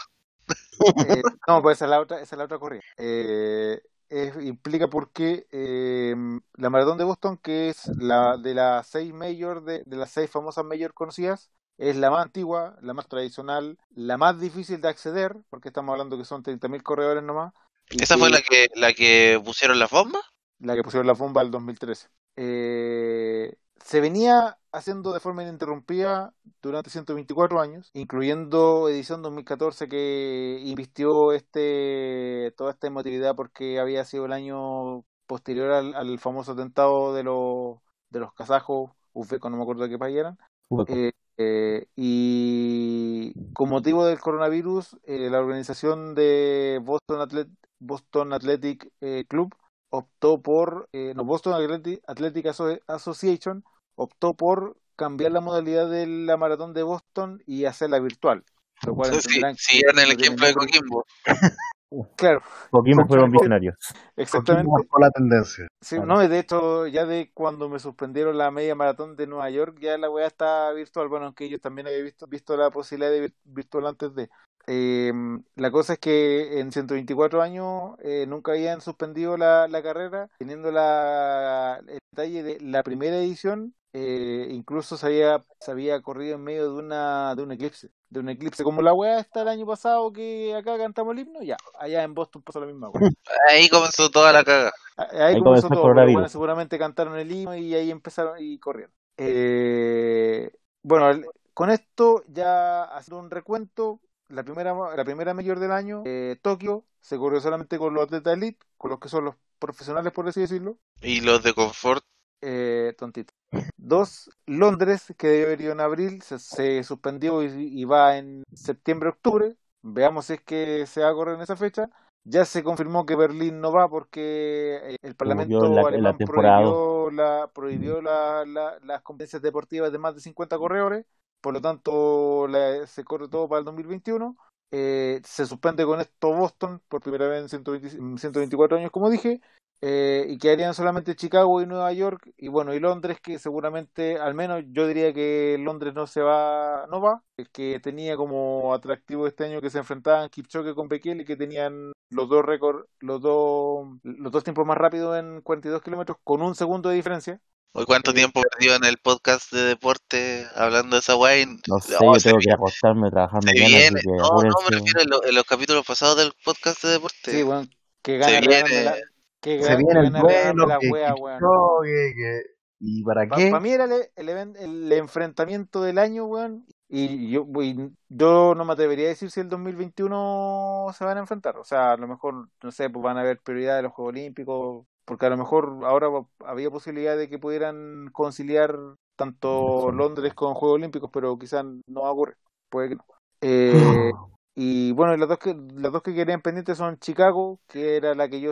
eh, 0.95 1.23
no, 1.47 1.61
pues 1.61 1.77
esa 1.77 1.85
es 1.85 1.91
la 1.91 1.99
otra, 2.01 2.21
esa 2.21 2.35
es 2.35 2.37
la 2.37 2.45
otra 2.45 2.59
corrida. 2.59 2.81
Eh, 2.97 3.81
es- 4.09 4.35
implica 4.43 4.87
porque 4.89 5.47
eh, 5.51 6.15
la 6.55 6.69
maratón 6.69 6.97
de 6.97 7.03
Boston, 7.03 7.37
que 7.37 7.69
es 7.69 7.91
la 7.95 8.37
de 8.37 8.53
las 8.53 8.87
seis 8.87 9.13
mayor, 9.13 9.63
de, 9.63 9.83
de 9.85 9.95
las 9.97 10.11
seis 10.11 10.29
famosas 10.29 10.65
mayor 10.65 10.93
conocidas, 10.93 11.49
es 11.79 11.95
la 11.97 12.11
más 12.11 12.25
antigua, 12.25 12.77
la 12.81 12.93
más 12.93 13.07
tradicional, 13.07 13.79
la 13.95 14.17
más 14.17 14.39
difícil 14.39 14.81
de 14.81 14.89
acceder, 14.89 15.35
porque 15.49 15.69
estamos 15.69 15.93
hablando 15.93 16.17
que 16.17 16.25
son 16.25 16.43
30.000 16.43 16.83
corredores 16.83 17.23
nomás. 17.23 17.53
¿Esa 17.99 18.17
fue 18.17 18.29
que- 18.29 18.31
la 18.31 18.41
que, 18.41 18.67
la 18.75 18.93
que 18.93 19.39
pusieron 19.45 19.79
las 19.79 19.91
bombas? 19.91 20.23
la 20.59 20.75
que 20.75 20.83
pusieron 20.83 21.07
la 21.07 21.13
bomba 21.13 21.41
el 21.41 21.51
2013. 21.51 22.09
Eh, 22.35 23.55
se 23.83 24.01
venía 24.01 24.57
haciendo 24.71 25.13
de 25.13 25.19
forma 25.19 25.43
ininterrumpida 25.43 26.33
durante 26.61 26.89
124 26.89 27.59
años, 27.61 27.89
incluyendo 27.93 28.89
edición 28.89 29.21
2014 29.21 29.87
que 29.87 30.59
invistió 30.65 31.31
este 31.33 32.53
toda 32.57 32.71
esta 32.71 32.87
emotividad 32.87 33.35
porque 33.35 33.79
había 33.79 34.03
sido 34.05 34.25
el 34.25 34.33
año 34.33 35.05
posterior 35.27 35.71
al, 35.71 35.93
al 35.95 36.19
famoso 36.19 36.51
atentado 36.53 37.13
de 37.13 37.23
los 37.23 37.77
de 38.09 38.19
los 38.19 38.33
kazajos, 38.33 38.91
uzbecos, 39.13 39.49
no 39.51 39.57
me 39.57 39.63
acuerdo 39.63 39.83
de 39.83 39.89
qué 39.89 39.97
país 39.99 40.17
eran. 40.17 40.37
Eh, 40.85 41.11
eh, 41.41 41.87
y 41.95 43.33
con 43.53 43.69
motivo 43.69 44.05
del 44.05 44.19
coronavirus, 44.19 44.97
eh, 45.05 45.29
la 45.29 45.39
organización 45.39 46.13
de 46.13 46.79
Boston, 46.83 47.21
Atlet- 47.21 47.55
Boston 47.79 48.33
Athletic 48.33 48.91
eh, 48.99 49.23
Club 49.27 49.55
optó 49.89 50.41
por, 50.41 50.89
eh, 50.91 51.13
no, 51.15 51.23
Boston 51.23 51.53
Athletic, 51.53 52.01
Athletic 52.07 52.45
Asso- 52.47 52.79
Association 52.87 53.63
optó 53.95 54.33
por 54.33 54.77
cambiar 54.97 55.31
la 55.31 55.39
modalidad 55.39 55.89
de 55.89 56.05
la 56.07 56.35
maratón 56.35 56.73
de 56.73 56.83
Boston 56.83 57.41
y 57.45 57.63
hacerla 57.63 57.99
virtual. 57.99 58.43
Lo 58.85 58.93
cual 58.95 59.11
Sí, 59.11 59.15
entenderán 59.17 59.55
que 59.55 59.61
siguieron 59.61 59.99
el 59.99 60.11
ejemplo 60.11 60.45
de 60.45 60.53
Coquimbo. 60.53 61.05
Claro, 62.15 62.41
Coquimbo 62.69 63.07
fueron 63.07 63.31
visionarios. 63.31 63.75
exactamente. 64.15 64.69
marcó 64.71 64.99
la 64.99 65.09
tendencia. 65.09 65.67
Sí, 65.81 65.95
Claro. 65.95 66.07
no, 66.07 66.27
de 66.27 66.39
hecho, 66.39 66.85
ya 66.87 67.05
de 67.05 67.31
cuando 67.33 67.67
me 67.67 67.79
suspendieron 67.79 68.37
la 68.37 68.51
media 68.51 68.75
maratón 68.75 69.15
de 69.15 69.25
Nueva 69.25 69.49
York, 69.49 69.77
ya 69.81 69.97
la 69.97 70.09
weá 70.09 70.27
está 70.27 70.71
virtual. 70.73 71.07
Bueno, 71.07 71.25
aunque 71.25 71.49
yo 71.49 71.59
también 71.59 71.87
había 71.87 72.03
visto, 72.03 72.27
visto 72.27 72.55
la 72.55 72.69
posibilidad 72.69 73.11
de 73.11 73.29
vir- 73.29 73.35
virtual 73.43 73.87
antes 73.87 74.13
de. 74.13 74.29
Eh, 74.67 75.11
la 75.55 75.71
cosa 75.71 75.93
es 75.93 75.99
que 75.99 76.59
en 76.59 76.71
124 76.71 77.41
años 77.41 77.95
eh, 78.03 78.25
nunca 78.27 78.51
habían 78.51 78.81
suspendido 78.81 79.35
la, 79.35 79.67
la 79.67 79.81
carrera, 79.81 80.29
teniendo 80.37 80.71
la, 80.71 81.81
el 81.87 81.97
detalle 82.11 82.43
de 82.43 82.59
la 82.61 82.83
primera 82.83 83.17
edición, 83.17 83.73
eh, 83.93 84.47
incluso 84.51 84.95
se 84.95 85.07
había, 85.07 85.43
se 85.59 85.71
había 85.71 85.99
corrido 86.03 86.35
en 86.35 86.43
medio 86.43 86.71
de 86.71 86.77
una 86.77 87.33
de 87.35 87.41
un 87.41 87.51
eclipse. 87.51 87.89
De 88.09 88.19
un 88.19 88.29
eclipse, 88.29 88.63
como 88.63 88.81
la 88.81 88.93
weá 88.93 89.19
está 89.19 89.43
el 89.43 89.49
año 89.49 89.65
pasado 89.67 90.11
que 90.11 90.55
acá 90.55 90.77
cantamos 90.77 91.13
el 91.13 91.19
himno, 91.19 91.43
ya, 91.43 91.57
allá 91.77 92.03
en 92.03 92.15
Boston 92.15 92.41
pasó 92.41 92.59
la 92.59 92.65
misma 92.65 92.89
weá. 92.89 93.09
Ahí 93.51 93.69
comenzó 93.69 94.09
toda 94.09 94.33
la 94.33 94.43
caga. 94.43 94.71
Ahí, 94.97 95.35
Ahí 95.35 95.39
comenzó 95.41 95.69
todo, 95.69 95.93
bueno, 95.93 96.27
seguramente 96.27 96.79
cantaron 96.79 97.17
el 97.17 97.31
himno 97.31 97.55
y 97.55 97.73
ahí 97.75 97.91
empezaron 97.91 98.35
y 98.39 98.57
corrieron. 98.57 98.91
Eh, 99.17 100.51
bueno, 100.81 101.21
con 101.53 101.69
esto 101.69 102.23
ya 102.27 102.83
haciendo 102.83 103.19
un 103.19 103.29
recuento, 103.29 103.99
la 104.29 104.43
primera 104.43 104.73
la 104.95 105.03
primera 105.03 105.33
mayor 105.33 105.59
del 105.59 105.71
año, 105.71 106.03
eh, 106.05 106.37
Tokio, 106.41 106.85
se 107.01 107.17
corrió 107.17 107.41
solamente 107.41 107.77
con 107.77 107.93
los 107.93 108.05
atletas 108.05 108.33
elite, 108.33 108.65
con 108.77 108.91
los 108.91 108.99
que 108.99 109.09
son 109.09 109.25
los 109.25 109.35
profesionales, 109.59 110.13
por 110.13 110.27
así 110.27 110.39
decirlo, 110.41 110.77
Y 111.01 111.21
los 111.21 111.43
de 111.43 111.53
confort, 111.53 112.03
eh, 112.41 112.78
tontito. 112.95 113.33
Dos, 113.77 114.29
Londres, 114.45 115.13
que 115.17 115.27
debe 115.27 115.45
haber 115.45 115.61
ido 115.61 115.71
en 115.71 115.79
abril, 115.79 116.21
se, 116.21 116.39
se 116.39 116.83
suspendió 116.83 117.41
y, 117.43 117.47
y 117.81 117.85
va 117.85 118.17
en 118.17 118.43
septiembre-octubre. 118.53 119.55
Veamos 119.81 120.25
si 120.25 120.33
es 120.33 120.41
que 120.41 120.85
se 120.85 121.01
va 121.01 121.09
a 121.09 121.13
correr 121.13 121.35
en 121.35 121.41
esa 121.41 121.55
fecha. 121.55 121.89
Ya 122.25 122.45
se 122.45 122.63
confirmó 122.63 123.05
que 123.05 123.15
Berlín 123.15 123.61
no 123.61 123.71
va 123.71 123.89
porque 123.89 124.77
eh, 124.83 124.95
el 125.01 125.15
Parlamento 125.15 125.65
en 125.65 125.75
la- 125.75 125.81
en 125.81 126.03
la 126.03 126.09
alemán 126.11 126.19
prohibió, 126.25 127.11
la, 127.11 127.49
prohibió 127.53 128.01
la- 128.01 128.45
la- 128.45 128.77
las 128.83 129.01
competencias 129.01 129.41
deportivas 129.41 129.91
de 129.91 129.97
más 129.97 130.13
de 130.15 130.21
50 130.21 130.57
corredores. 130.57 131.05
Por 131.41 131.53
lo 131.53 131.61
tanto, 131.61 132.47
se 132.85 133.03
corre 133.05 133.29
todo 133.29 133.47
para 133.47 133.59
el 133.59 133.65
2021. 133.65 134.35
Eh, 134.71 135.21
se 135.23 135.45
suspende 135.45 135.85
con 135.85 135.99
esto 135.99 136.33
Boston 136.33 136.81
por 136.87 137.01
primera 137.01 137.27
vez 137.27 137.41
en 137.41 137.49
120 137.49 137.97
en 137.97 138.17
124 138.17 138.77
años, 138.77 138.91
como 138.91 139.09
dije 139.09 139.41
eh, 139.81 140.25
y 140.27 140.37
quedarían 140.37 140.73
solamente 140.73 141.15
Chicago 141.15 141.61
y 141.61 141.65
Nueva 141.65 141.93
York 141.93 142.33
y 142.37 142.49
bueno 142.49 142.73
y 142.73 142.79
Londres 142.81 143.19
que 143.21 143.39
seguramente 143.39 144.17
al 144.19 144.33
menos 144.35 144.63
yo 144.71 144.85
diría 144.87 145.13
que 145.13 145.57
Londres 145.57 145.93
no 145.93 146.05
se 146.05 146.21
va 146.21 146.85
no 146.87 146.99
va 147.01 147.23
el 147.37 147.49
que 147.49 147.79
tenía 147.79 148.17
como 148.17 148.73
atractivo 148.73 149.25
este 149.25 149.45
año 149.45 149.61
que 149.61 149.69
se 149.69 149.77
enfrentaban 149.77 150.29
Kipchoge 150.29 150.75
con 150.75 150.89
Bekele 150.89 151.23
que 151.23 151.37
tenían 151.37 151.93
los 152.09 152.27
dos 152.27 152.43
récords 152.45 152.85
los 152.99 153.21
dos 153.21 153.87
los 154.03 154.31
dos 154.33 154.43
tiempos 154.43 154.65
más 154.65 154.77
rápidos 154.77 155.17
en 155.17 155.41
42 155.41 155.81
kilómetros 155.81 156.17
con 156.25 156.41
un 156.41 156.55
segundo 156.55 156.89
de 156.89 156.95
diferencia 156.95 157.39
Hoy 157.71 157.85
cuánto 157.85 158.13
tiempo 158.13 158.41
perdió 158.41 158.75
en 158.75 158.83
el 158.83 158.97
podcast 158.97 159.51
de 159.53 159.61
deporte 159.61 160.45
hablando 160.55 160.95
de 160.95 161.01
esa 161.01 161.13
guay. 161.13 161.45
No 161.67 161.79
sé, 161.79 161.93
No, 162.01 162.13
yo 162.13 162.19
se 162.19 162.29
tengo 162.29 162.39
que 162.41 162.51
acostarme 162.51 163.07
a 163.07 163.11
trabajar 163.11 163.43
Se 163.43 163.51
viene. 163.53 164.01
que 164.01 164.07
No, 164.07 164.27
no, 164.27 164.55
me 164.69 164.77
refiero 164.77 165.01
en, 165.01 165.09
lo- 165.09 165.23
en 165.23 165.35
los 165.35 165.43
capítulos 165.43 165.85
pasados 165.85 166.17
del 166.17 166.31
podcast 166.43 166.83
de 166.83 166.89
deporte. 166.89 167.31
sí 167.31 167.43
bueno 167.43 167.67
que 168.01 168.13
Se 168.23 168.31
gana 168.31 168.39
viene. 168.39 168.63
Renan 168.63 168.69
de 168.71 168.83
la 168.85 168.95
que 169.41 169.61
Se 169.63 169.67
gana- 169.69 169.77
viene 169.77 169.99
el 170.07 170.13
duelo, 170.13 170.65
la 170.67 170.79
que 170.79 170.89
wea, 170.89 171.13
que- 171.13 172.41
¿Y 172.81 173.03
para 173.03 173.27
qué? 173.27 173.49
Para 173.49 173.59
mí 173.61 173.71
era 173.71 173.83
el, 173.83 173.91
el, 174.15 174.29
el 174.55 174.91
enfrentamiento 174.93 175.81
del 175.81 175.97
año, 175.97 176.25
weón. 176.25 176.65
Y 176.87 177.29
yo, 177.29 177.45
y 177.61 177.91
yo 178.07 178.55
no 178.55 178.65
me 178.65 178.73
atrevería 178.73 179.05
a 179.05 179.09
decir 179.09 179.29
si 179.29 179.41
el 179.41 179.49
2021 179.49 180.87
se 180.97 181.03
van 181.03 181.17
a 181.17 181.19
enfrentar. 181.19 181.57
O 181.57 181.63
sea, 181.63 181.91
a 181.91 181.97
lo 181.97 182.07
mejor, 182.07 182.47
no 182.63 182.71
sé, 182.71 182.89
pues 182.89 183.03
van 183.03 183.17
a 183.17 183.21
haber 183.21 183.39
prioridad 183.41 183.75
de 183.75 183.83
los 183.83 183.91
Juegos 183.91 184.13
Olímpicos. 184.13 184.85
Porque 185.09 185.25
a 185.25 185.29
lo 185.31 185.37
mejor 185.37 185.79
ahora 185.85 186.07
había 186.45 186.69
posibilidad 186.69 187.17
de 187.17 187.27
que 187.27 187.39
pudieran 187.39 188.11
conciliar 188.11 188.77
tanto 189.15 189.91
Londres 189.91 190.35
con 190.35 190.53
Juegos 190.53 190.75
Olímpicos, 190.75 191.09
pero 191.11 191.35
quizás 191.39 191.65
no 191.87 192.01
ocurre. 192.01 192.35
Puede 192.69 192.89
que 192.89 192.95
no. 192.95 193.05
Eh, 193.41 194.11
y 194.53 194.91
bueno, 194.91 195.17
las 195.17 195.27
dos 195.27 195.39
que 195.39 195.55
las 195.73 195.91
dos 195.91 196.03
que 196.03 196.13
querían 196.13 196.43
pendientes 196.43 196.77
son 196.77 196.99
Chicago, 196.99 197.59
que 197.67 197.97
era 197.97 198.13
la 198.13 198.29
que 198.29 198.39
yo 198.39 198.51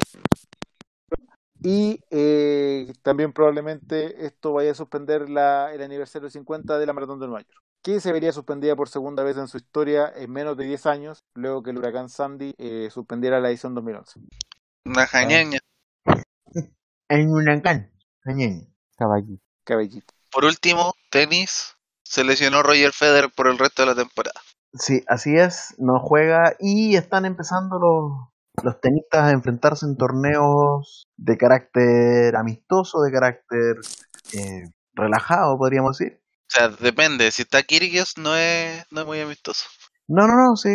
y 1.62 2.02
eh, 2.10 2.92
también 3.04 3.34
probablemente 3.34 4.26
esto 4.26 4.54
vaya 4.54 4.72
a 4.72 4.76
suspender 4.76 5.30
la, 5.30 5.72
el 5.76 5.84
aniversario 5.84 6.32
50 6.32 6.80
de 6.80 6.86
la 6.88 6.94
Maratón 6.94 7.20
de 7.20 7.28
Nueva 7.28 7.42
York, 7.42 7.62
que 7.84 8.00
se 8.00 8.12
vería 8.12 8.32
suspendida 8.32 8.76
por 8.76 8.90
segunda 8.90 9.24
vez 9.24 9.38
en 9.38 9.48
su 9.48 9.58
historia 9.58 10.12
en 10.16 10.32
menos 10.32 10.58
de 10.58 10.66
10 10.66 10.88
años, 10.88 11.20
luego 11.36 11.62
que 11.62 11.70
el 11.70 11.78
huracán 11.78 12.10
Sandy 12.10 12.56
eh, 12.58 12.90
suspendiera 12.92 13.40
la 13.40 13.50
edición 13.50 13.76
2011. 13.76 14.22
Una 14.86 15.06
jañeña. 15.06 15.60
En 17.10 17.30
Huracán. 17.30 17.92
Caballito. 18.98 19.42
Caballito. 19.64 20.14
Por 20.32 20.46
último, 20.46 20.94
tenis. 21.10 21.76
Se 22.04 22.24
lesionó 22.24 22.64
Roger 22.64 22.94
Federer 22.94 23.30
por 23.36 23.48
el 23.48 23.58
resto 23.58 23.82
de 23.82 23.88
la 23.88 23.96
temporada. 23.96 24.40
Sí, 24.74 25.04
así 25.08 25.36
es, 25.36 25.76
no 25.78 26.00
juega 26.00 26.56
y 26.60 26.96
están 26.96 27.26
empezando 27.26 27.80
los, 27.80 28.30
los 28.64 28.80
tenistas 28.80 29.24
a 29.24 29.32
enfrentarse 29.32 29.86
en 29.86 29.98
torneos 29.98 31.08
de 31.18 31.38
carácter 31.38 32.36
amistoso, 32.36 33.02
de 33.02 33.12
carácter 33.12 33.76
eh, 34.34 34.64
relajado, 34.94 35.58
podríamos 35.58 35.98
decir. 35.98 36.22
O 36.48 36.50
sea, 36.50 36.70
depende. 36.70 37.32
Si 37.32 37.42
está 37.42 37.64
Kyrgios, 37.64 38.18
no 38.18 38.36
es, 38.36 38.86
no 38.92 39.02
es 39.02 39.08
muy 39.08 39.20
amistoso. 39.20 39.66
No, 40.08 40.26
no, 40.28 40.36
no, 40.36 40.56
sí. 40.56 40.70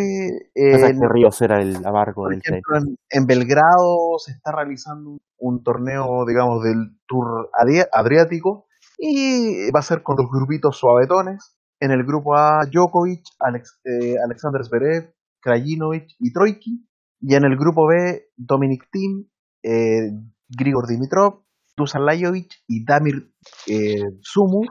Que 0.53 0.93
Ríos 1.09 1.41
era 1.41 1.61
el 1.61 1.83
abarco 1.85 2.21
por 2.21 2.29
del 2.31 2.39
ejemplo, 2.39 2.77
en, 2.77 2.97
en 3.09 3.25
Belgrado 3.25 4.17
se 4.23 4.31
está 4.31 4.51
realizando 4.51 5.09
un, 5.09 5.21
un 5.39 5.63
torneo, 5.63 6.25
digamos, 6.27 6.63
del 6.63 6.99
Tour 7.07 7.49
Adri- 7.51 7.87
Adriático 7.91 8.67
y 8.97 9.71
va 9.71 9.79
a 9.79 9.83
ser 9.83 10.03
con 10.03 10.17
los 10.17 10.27
grupitos 10.31 10.77
suavetones. 10.77 11.57
En 11.79 11.91
el 11.91 12.03
grupo 12.03 12.35
A, 12.35 12.65
Djokovic, 12.71 13.23
Alex, 13.39 13.81
eh, 13.83 14.15
Alexander 14.23 14.63
Zverev, 14.63 15.13
Krajinovic 15.41 16.11
y 16.19 16.31
Troiki. 16.31 16.87
Y 17.19 17.35
en 17.35 17.43
el 17.43 17.57
grupo 17.57 17.87
B, 17.87 18.27
Dominic 18.37 18.87
Thiem, 18.91 19.25
eh, 19.63 20.11
Grigor 20.47 20.87
Dimitrov, 20.87 21.43
Dusan 21.75 22.05
Lajovic 22.05 22.51
y 22.67 22.85
Damir 22.85 23.33
eh, 23.67 24.03
Sumur, 24.21 24.67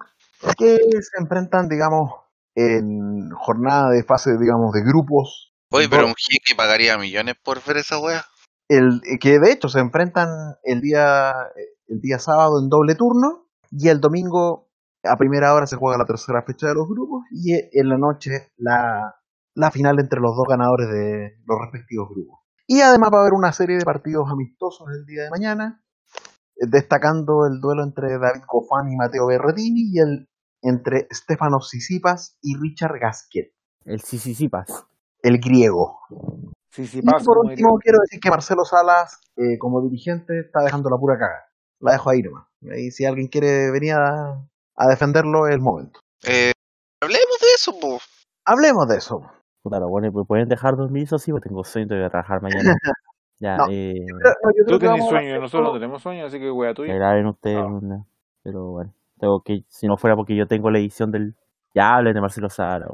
que 0.56 0.76
se 0.76 1.20
enfrentan, 1.20 1.68
digamos, 1.68 2.12
en 2.54 3.30
jornada 3.30 3.90
de 3.90 4.04
fase, 4.04 4.36
digamos, 4.38 4.72
de 4.72 4.82
grupos. 4.82 5.52
Oye, 5.70 5.88
pero 5.88 6.06
un 6.06 6.14
jeque 6.16 6.54
pagaría 6.56 6.98
millones 6.98 7.36
por 7.42 7.64
ver 7.64 7.78
esa 7.78 7.98
wea. 7.98 8.24
el, 8.68 9.00
que 9.20 9.38
de 9.38 9.52
hecho 9.52 9.68
se 9.68 9.80
enfrentan 9.80 10.28
el 10.62 10.80
día, 10.80 11.32
el 11.88 12.00
día 12.00 12.18
sábado 12.18 12.60
en 12.62 12.68
doble 12.68 12.94
turno 12.94 13.48
y 13.70 13.88
el 13.88 14.00
domingo 14.00 14.68
a 15.04 15.16
primera 15.16 15.54
hora 15.54 15.66
se 15.66 15.76
juega 15.76 15.98
la 15.98 16.04
tercera 16.04 16.42
fecha 16.42 16.68
de 16.68 16.74
los 16.74 16.88
grupos 16.88 17.24
y 17.30 17.54
en 17.54 17.88
la 17.88 17.98
noche 17.98 18.52
la, 18.56 19.16
la 19.54 19.70
final 19.70 19.98
entre 19.98 20.20
los 20.20 20.36
dos 20.36 20.46
ganadores 20.48 20.88
de 20.88 21.38
los 21.46 21.58
respectivos 21.60 22.08
grupos. 22.10 22.40
Y 22.66 22.80
además 22.80 23.10
va 23.12 23.18
a 23.18 23.20
haber 23.22 23.34
una 23.34 23.52
serie 23.52 23.78
de 23.78 23.84
partidos 23.84 24.30
amistosos 24.30 24.86
el 24.94 25.04
día 25.04 25.24
de 25.24 25.30
mañana, 25.30 25.82
eh, 26.56 26.66
destacando 26.68 27.46
el 27.46 27.60
duelo 27.60 27.82
entre 27.82 28.18
David 28.18 28.42
Cofán 28.46 28.90
y 28.90 28.96
Mateo 28.96 29.26
Berretini 29.26 29.90
y 29.92 29.98
el 29.98 30.28
entre 30.62 31.06
Stefanos 31.12 31.68
Sisipas 31.68 32.36
y 32.40 32.56
Richard 32.56 32.98
Gasquet, 33.00 33.52
El 33.84 34.00
Sisisipas. 34.00 34.86
el 35.22 35.38
griego. 35.38 35.98
Sí, 36.70 36.88
Y 36.92 37.02
por 37.02 37.38
último, 37.38 37.50
diría. 37.50 37.82
quiero 37.82 37.98
decir 38.00 38.18
que 38.20 38.30
Marcelo 38.30 38.64
Salas, 38.64 39.20
eh, 39.36 39.58
como 39.58 39.82
dirigente, 39.82 40.40
está 40.40 40.62
dejando 40.64 40.88
la 40.88 40.96
pura 40.96 41.18
caga. 41.18 41.44
La 41.80 41.92
dejo 41.92 42.10
ahí 42.10 42.22
nomás. 42.22 42.46
Y 42.62 42.90
si 42.92 43.04
alguien 43.04 43.26
quiere 43.28 43.70
venir 43.70 43.92
a, 43.94 44.40
a 44.76 44.86
defenderlo, 44.88 45.46
es 45.48 45.54
el 45.54 45.60
momento. 45.60 46.00
Eh, 46.26 46.52
hablemos 47.02 47.36
de 47.40 47.46
eso, 47.56 47.78
po. 47.78 47.98
Hablemos 48.46 48.88
de 48.88 48.96
eso. 48.96 49.20
Lo 49.64 49.88
bueno, 49.88 50.10
pues 50.12 50.26
pueden 50.26 50.48
dejar 50.48 50.76
dormir 50.76 51.04
eso 51.04 51.18
sí, 51.18 51.30
porque 51.30 51.48
tengo 51.48 51.62
sueño, 51.64 51.88
tengo 51.88 52.04
que 52.04 52.10
trabajar 52.10 52.40
mañana. 52.42 52.74
Ya, 53.38 53.56
No. 53.56 53.66
eh, 53.70 53.92
Pero, 54.06 54.30
no, 54.44 54.50
yo 54.56 54.64
creo 54.64 54.78
Tú 54.78 54.78
tenés 54.78 55.08
sueño, 55.08 55.40
nosotros 55.40 55.68
no 55.68 55.72
tenemos 55.74 56.00
sueño, 56.00 56.26
así 56.26 56.38
que 56.38 56.48
wea 56.52 56.72
tuya. 56.74 56.94
graben 56.94 57.26
ustedes, 57.26 57.58
No. 57.58 57.78
una- 57.78 58.06
pero 58.44 58.66
bueno, 58.70 58.94
tengo 59.22 59.40
que, 59.44 59.64
si 59.68 59.86
no 59.86 59.96
fuera 59.96 60.16
porque 60.16 60.36
yo 60.36 60.48
tengo 60.48 60.68
la 60.68 60.80
edición 60.80 61.12
del, 61.12 61.36
ya 61.74 61.94
hablen 61.94 62.12
de 62.12 62.20
Marcelo 62.20 62.50
Sara, 62.50 62.88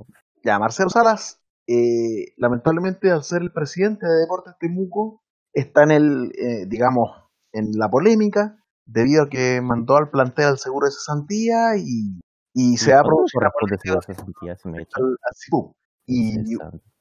Ya, 0.44 0.58
Marcelo 0.58 0.90
Salas, 0.90 1.40
eh, 1.66 2.34
lamentablemente 2.36 3.10
al 3.10 3.24
ser 3.24 3.40
el 3.40 3.50
presidente 3.50 4.06
de 4.06 4.20
Deportes 4.20 4.54
Temuco, 4.60 5.22
está 5.54 5.84
en 5.84 5.90
el, 5.90 6.32
eh, 6.38 6.66
digamos, 6.68 7.10
en 7.52 7.70
la 7.78 7.88
polémica, 7.88 8.58
debido 8.84 9.22
a 9.24 9.28
que 9.30 9.62
mandó 9.62 9.96
al 9.96 10.10
plantel 10.10 10.48
al 10.48 10.58
seguro 10.58 10.84
de 10.84 10.92
cesantía 10.92 11.76
y, 11.78 12.20
y 12.52 12.76
se 12.76 12.92
ha 12.92 13.02
producido. 13.02 13.98
Y, 16.06 16.36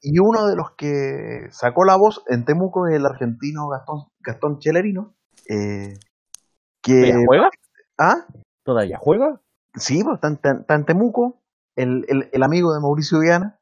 y 0.00 0.18
uno 0.20 0.46
de 0.46 0.56
los 0.56 0.70
que 0.76 1.48
sacó 1.50 1.84
la 1.84 1.96
voz 1.96 2.22
en 2.28 2.46
Temuco 2.46 2.86
es 2.86 2.96
el 2.96 3.04
argentino 3.04 3.68
Gastón, 3.68 4.06
Gastón 4.20 4.58
Chelerino, 4.58 5.14
eh, 5.50 5.94
que... 6.82 7.00
¿Todavía 7.02 7.24
juega? 7.26 7.50
¿Ah? 7.98 8.26
¿Todavía 8.68 8.98
juega? 9.00 9.40
Sí, 9.76 10.04
pues, 10.04 10.16
está 10.16 10.28
en, 10.28 10.34
está 10.34 10.50
en- 10.50 10.58
está 10.58 10.74
en 10.74 10.84
Temuco, 10.84 11.40
el, 11.74 12.04
el, 12.06 12.28
el 12.30 12.42
amigo 12.42 12.74
de 12.74 12.80
Mauricio 12.80 13.18
Viana. 13.20 13.58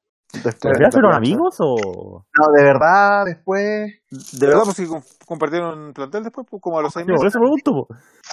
¿Pero 0.61 0.81
ya 0.81 0.91
fueron 0.91 1.15
amigos 1.15 1.59
o...? 1.61 2.25
No, 2.37 2.53
de 2.57 2.65
verdad, 2.65 3.25
después... 3.25 3.93
¿De 4.33 4.47
verdad, 4.49 4.63
pues 4.65 4.77
si 4.77 4.87
com- 4.89 5.01
compartieron 5.25 5.93
plantel 5.95 6.25
después, 6.25 6.45
pues 6.51 6.61
como 6.61 6.81
a 6.81 6.83
los 6.83 6.93
seis 6.93 7.07
Sí, 7.07 7.13
por 7.13 7.21
meses? 7.21 7.35
eso 7.35 7.39
pregunto, 7.39 7.71
po. 7.73 7.87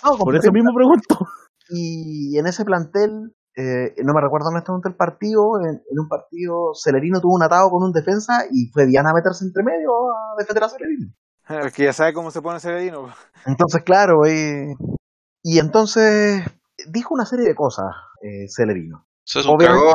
No, 0.03 0.17
por 0.17 0.35
eso 0.35 0.51
mismo 0.51 0.71
pregunto. 0.75 1.27
Y 1.69 2.35
en 2.39 2.47
ese 2.47 2.65
plantel, 2.65 3.35
eh, 3.55 3.93
no 4.03 4.13
me 4.15 4.21
recuerdo 4.21 4.47
honestamente 4.49 4.89
el 4.89 4.95
partido, 4.95 5.59
en, 5.61 5.67
en 5.75 5.99
un 5.99 6.07
partido 6.09 6.71
Celerino 6.73 7.21
tuvo 7.21 7.35
un 7.35 7.43
atado 7.43 7.69
con 7.69 7.83
un 7.83 7.91
defensa 7.93 8.45
y 8.51 8.71
fue 8.73 8.87
Diana 8.87 9.11
a 9.11 9.13
meterse 9.13 9.45
entre 9.45 9.63
medio 9.63 9.91
a 10.11 10.35
defender 10.39 10.63
a 10.63 10.69
Celerino. 10.69 11.13
El 11.49 11.71
que 11.71 11.83
ya 11.83 11.93
sabe 11.93 12.13
cómo 12.13 12.31
se 12.31 12.41
pone 12.41 12.59
Celerino. 12.59 13.09
Entonces, 13.45 13.83
claro, 13.83 14.25
eh, 14.25 14.73
y 15.43 15.59
entonces 15.59 16.41
dijo 16.89 17.13
una 17.13 17.25
serie 17.25 17.45
de 17.47 17.55
cosas 17.55 17.87
eh, 18.21 18.47
Celerino. 18.49 19.07
Sos 19.23 19.45
un 19.45 19.55
Obviamente- 19.55 19.93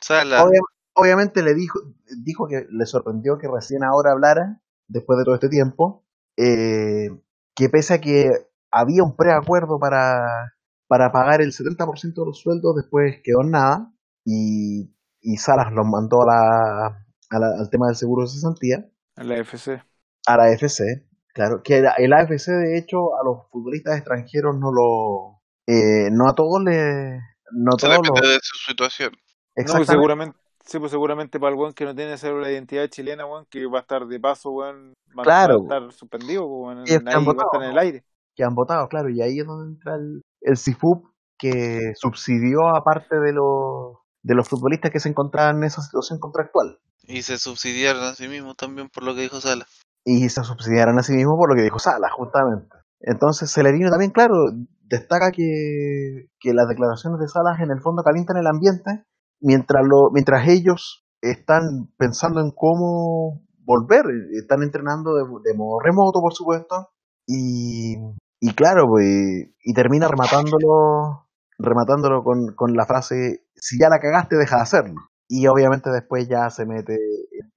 cagón. 0.00 0.48
Obvia- 0.48 0.60
obviamente 0.94 1.42
le 1.42 1.54
dijo, 1.54 1.80
dijo 2.24 2.46
que 2.46 2.66
le 2.70 2.86
sorprendió 2.86 3.38
que 3.38 3.48
recién 3.48 3.82
ahora 3.84 4.12
hablara, 4.12 4.60
después 4.86 5.18
de 5.18 5.24
todo 5.24 5.34
este 5.34 5.48
tiempo, 5.48 6.04
eh, 6.36 7.08
que 7.54 7.68
pese 7.68 7.94
a 7.94 8.00
que 8.00 8.30
había 8.70 9.02
un 9.02 9.16
preacuerdo 9.16 9.78
para, 9.80 10.54
para 10.86 11.10
pagar 11.12 11.40
el 11.42 11.52
70% 11.52 12.14
de 12.22 12.26
los 12.26 12.38
sueldos, 12.40 12.76
después 12.76 13.16
quedó 13.24 13.42
en 13.42 13.50
nada, 13.50 13.92
y, 14.24 14.94
y 15.20 15.36
Salas 15.38 15.72
los 15.72 15.86
mandó 15.86 16.22
a 16.22 16.26
la, 16.26 16.86
a 17.30 17.38
la- 17.38 17.56
al 17.58 17.70
tema 17.70 17.86
del 17.88 17.96
seguro 17.96 18.22
de 18.24 18.28
cesantía, 18.30 18.88
En 19.16 19.28
la 19.28 19.38
FC. 19.38 19.82
a 20.26 20.36
la 20.36 20.44
AFC, 20.44 21.06
claro, 21.34 21.62
que 21.62 21.78
el 21.98 22.12
AFC 22.12 22.48
de 22.52 22.78
hecho 22.78 23.16
a 23.16 23.24
los 23.24 23.48
futbolistas 23.50 23.96
extranjeros 23.96 24.56
no 24.58 24.70
lo, 24.72 25.37
eh, 25.68 26.08
no 26.12 26.28
a 26.28 26.34
todos 26.34 26.62
le, 26.64 27.20
no 27.52 27.72
a 27.74 27.78
Se 27.78 27.86
todos 27.88 28.02
depende 28.02 28.20
los, 28.22 28.30
de 28.30 28.38
su 28.42 28.56
situación. 28.66 29.12
No, 29.12 29.74
pues 29.74 29.86
exactamente. 29.86 29.92
seguramente, 29.92 30.38
sí, 30.64 30.78
pues 30.78 30.90
seguramente 30.92 31.38
para 31.40 31.52
el 31.52 31.58
weón 31.58 31.72
que 31.74 31.84
no 31.84 31.94
tiene 31.94 32.16
cédula 32.18 32.46
de 32.48 32.54
identidad 32.54 32.88
chilena, 32.88 33.26
weón, 33.26 33.46
que 33.50 33.66
va 33.66 33.78
a 33.78 33.82
estar 33.82 34.06
de 34.06 34.20
paso, 34.20 34.50
weón, 34.50 34.94
va, 35.18 35.22
Claro. 35.24 35.66
va 35.66 35.76
a 35.76 35.78
estar 35.80 35.92
suspendido, 35.92 36.42
pues, 36.48 36.76
weón, 36.76 36.84
Y 36.86 36.92
están 36.94 37.08
ahí 37.08 37.14
va 37.26 37.32
a 37.32 37.34
votados, 37.34 37.52
estar 37.52 37.62
en 37.64 37.70
el 37.72 37.78
aire. 37.78 38.04
que 38.36 38.44
han 38.44 38.54
votado, 38.54 38.88
claro, 38.88 39.10
y 39.10 39.20
ahí 39.22 39.40
es 39.40 39.46
donde 39.46 39.72
entra 39.74 39.96
el, 39.96 40.22
el 40.42 40.56
CIFUP 40.56 41.06
que 41.38 41.92
subsidió 41.96 42.68
a 42.68 42.82
parte 42.84 43.18
de 43.20 43.32
los 43.32 43.98
de 44.22 44.34
los 44.34 44.48
futbolistas 44.48 44.90
que 44.90 45.00
se 45.00 45.08
encontraban 45.08 45.58
en 45.58 45.64
esa 45.64 45.80
situación 45.82 46.18
contractual 46.18 46.78
Y 47.04 47.22
se 47.22 47.38
subsidiaron 47.38 48.02
a 48.02 48.14
sí 48.14 48.26
mismos 48.28 48.56
también 48.56 48.88
por 48.90 49.04
lo 49.04 49.14
que 49.14 49.22
dijo 49.22 49.40
Sala. 49.40 49.66
y 50.04 50.28
se 50.28 50.42
subsidiaron 50.44 50.98
a 50.98 51.02
sí 51.02 51.12
mismos 51.14 51.36
por 51.36 51.50
lo 51.50 51.56
que 51.56 51.62
dijo 51.62 51.78
Sala, 51.78 52.08
justamente. 52.10 52.68
Entonces 53.00 53.52
Celerino 53.52 53.90
también, 53.90 54.10
claro, 54.10 54.34
destaca 54.82 55.30
que, 55.30 56.28
que 56.40 56.54
las 56.54 56.68
declaraciones 56.68 57.20
de 57.20 57.28
Salas 57.28 57.60
en 57.60 57.70
el 57.70 57.80
fondo 57.80 58.02
calientan 58.02 58.36
el 58.38 58.46
ambiente 58.46 59.04
mientras 59.40 59.84
lo, 59.86 60.10
mientras 60.12 60.48
ellos 60.48 61.06
están 61.20 61.92
pensando 61.96 62.40
en 62.40 62.50
cómo 62.54 63.42
volver, 63.64 64.04
están 64.32 64.62
entrenando 64.62 65.14
de, 65.14 65.22
de 65.44 65.56
modo 65.56 65.80
remoto, 65.80 66.20
por 66.20 66.32
supuesto, 66.32 66.88
y, 67.26 67.96
y 68.40 68.54
claro, 68.54 68.86
pues, 68.88 69.04
y 69.04 69.74
termina 69.74 70.08
rematándolo, 70.08 71.28
rematándolo 71.58 72.22
con, 72.22 72.54
con 72.54 72.72
la 72.74 72.86
frase, 72.86 73.44
si 73.54 73.78
ya 73.78 73.88
la 73.88 73.98
cagaste, 73.98 74.36
deja 74.36 74.56
de 74.56 74.62
hacerlo. 74.62 74.94
Y 75.28 75.46
obviamente 75.46 75.90
después 75.90 76.26
ya 76.26 76.48
se 76.48 76.64
mete, 76.64 76.96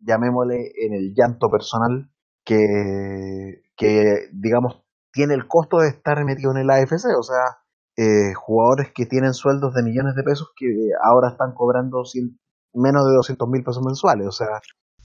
llamémosle, 0.02 0.58
en 0.58 0.94
el 0.94 1.14
llanto 1.16 1.50
personal 1.50 2.12
que, 2.44 3.62
que 3.78 4.28
digamos, 4.34 4.81
tiene 5.12 5.34
el 5.34 5.48
costo 5.48 5.78
de 5.78 5.90
estar 5.90 6.24
metido 6.26 6.52
en 6.52 6.58
el 6.58 6.70
AFC, 6.70 7.06
o 7.18 7.24
sea, 7.24 7.58
eh, 7.98 8.34
jugadores 8.34 8.92
que 8.96 9.06
tienen 9.06 9.34
sueldos 9.34 9.74
de 9.74 9.84
millones 9.84 10.16
de 10.16 10.24
pesos 10.24 10.50
que 10.56 10.68
ahora 11.04 11.30
están 11.32 11.54
cobrando 11.54 12.04
cien- 12.04 12.38
menos 12.74 13.06
de 13.06 13.14
200 13.16 13.50
mil 13.50 13.64
pesos 13.64 13.84
mensuales, 13.86 14.28
o 14.28 14.32
sea, 14.32 14.48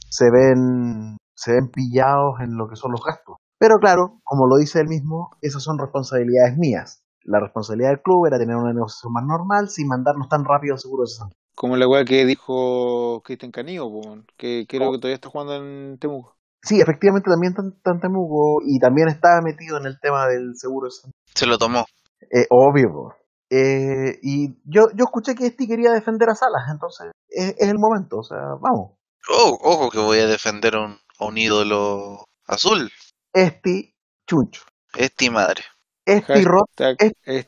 se 0.09 0.31
ven, 0.31 1.17
se 1.35 1.53
ven 1.53 1.69
pillados 1.71 2.41
en 2.41 2.57
lo 2.57 2.69
que 2.69 2.77
son 2.77 2.93
los 2.93 3.03
gastos. 3.05 3.37
Pero 3.59 3.77
claro, 3.81 4.21
como 4.23 4.47
lo 4.47 4.57
dice 4.57 4.81
él 4.81 4.89
mismo, 4.89 5.31
esas 5.41 5.63
son 5.63 5.79
responsabilidades 5.79 6.57
mías. 6.59 7.03
La 7.25 7.41
responsabilidad 7.41 7.91
del 7.91 8.03
club 8.03 8.27
era 8.27 8.39
tener 8.39 8.55
una 8.55 8.73
negociación 8.73 9.13
más 9.13 9.25
normal 9.27 9.69
sin 9.69 9.89
mandarnos 9.89 10.29
tan 10.29 10.45
rápido 10.45 10.75
al 10.75 10.79
seguro 10.81 11.03
de. 11.05 11.35
Como 11.57 11.77
la 11.77 11.89
weá 11.89 12.05
que 12.05 12.25
dijo 12.27 13.23
Cristian 13.25 13.51
Canigo, 13.51 13.91
que 14.37 14.67
creo 14.69 14.93
que 14.93 14.99
todavía 14.99 15.15
está 15.17 15.31
jugando 15.31 15.55
en 15.57 15.99
Temuco. 15.99 16.36
Sí, 16.67 16.81
efectivamente 16.81 17.31
también 17.31 17.55
está 17.77 17.93
en 17.93 18.01
Temuco 18.01 18.61
y 18.67 18.79
también 18.81 19.09
estaba 19.09 19.41
metido 19.41 19.79
en 19.79 19.87
el 19.87 20.01
tema 20.01 20.27
del 20.27 20.55
seguro. 20.57 20.89
Se 21.35 21.47
lo 21.47 21.59
tomó. 21.59 21.85
Eh, 22.31 22.47
obvio. 22.51 22.89
po. 22.93 23.15
Eh, 23.51 24.19
y 24.23 24.49
yo, 24.65 24.89
yo 24.95 25.05
escuché 25.05 25.37
que 25.37 25.47
este 25.47 25.69
quería 25.69 25.93
defender 25.93 26.29
a 26.29 26.35
Salas, 26.35 26.65
entonces 26.73 27.13
es, 27.29 27.55
es 27.57 27.69
el 27.69 27.79
momento, 27.79 28.17
o 28.19 28.23
sea, 28.25 28.39
vamos. 28.61 28.97
Oh, 29.31 29.57
ojo 29.63 29.91
que 29.91 29.99
voy 29.99 30.19
a 30.19 30.27
defender 30.27 30.75
a 30.75 30.87
un, 30.87 30.99
a 31.21 31.25
un 31.25 31.39
ídolo 31.39 32.25
azul. 32.47 32.91
Este 33.33 33.95
chuncho, 34.27 34.63
Este 34.97 35.31
madre. 35.31 35.63
este 36.05 36.43
rod, 36.43 36.65
Hashtag, 36.77 36.97
es- 36.99 37.13
es- 37.25 37.47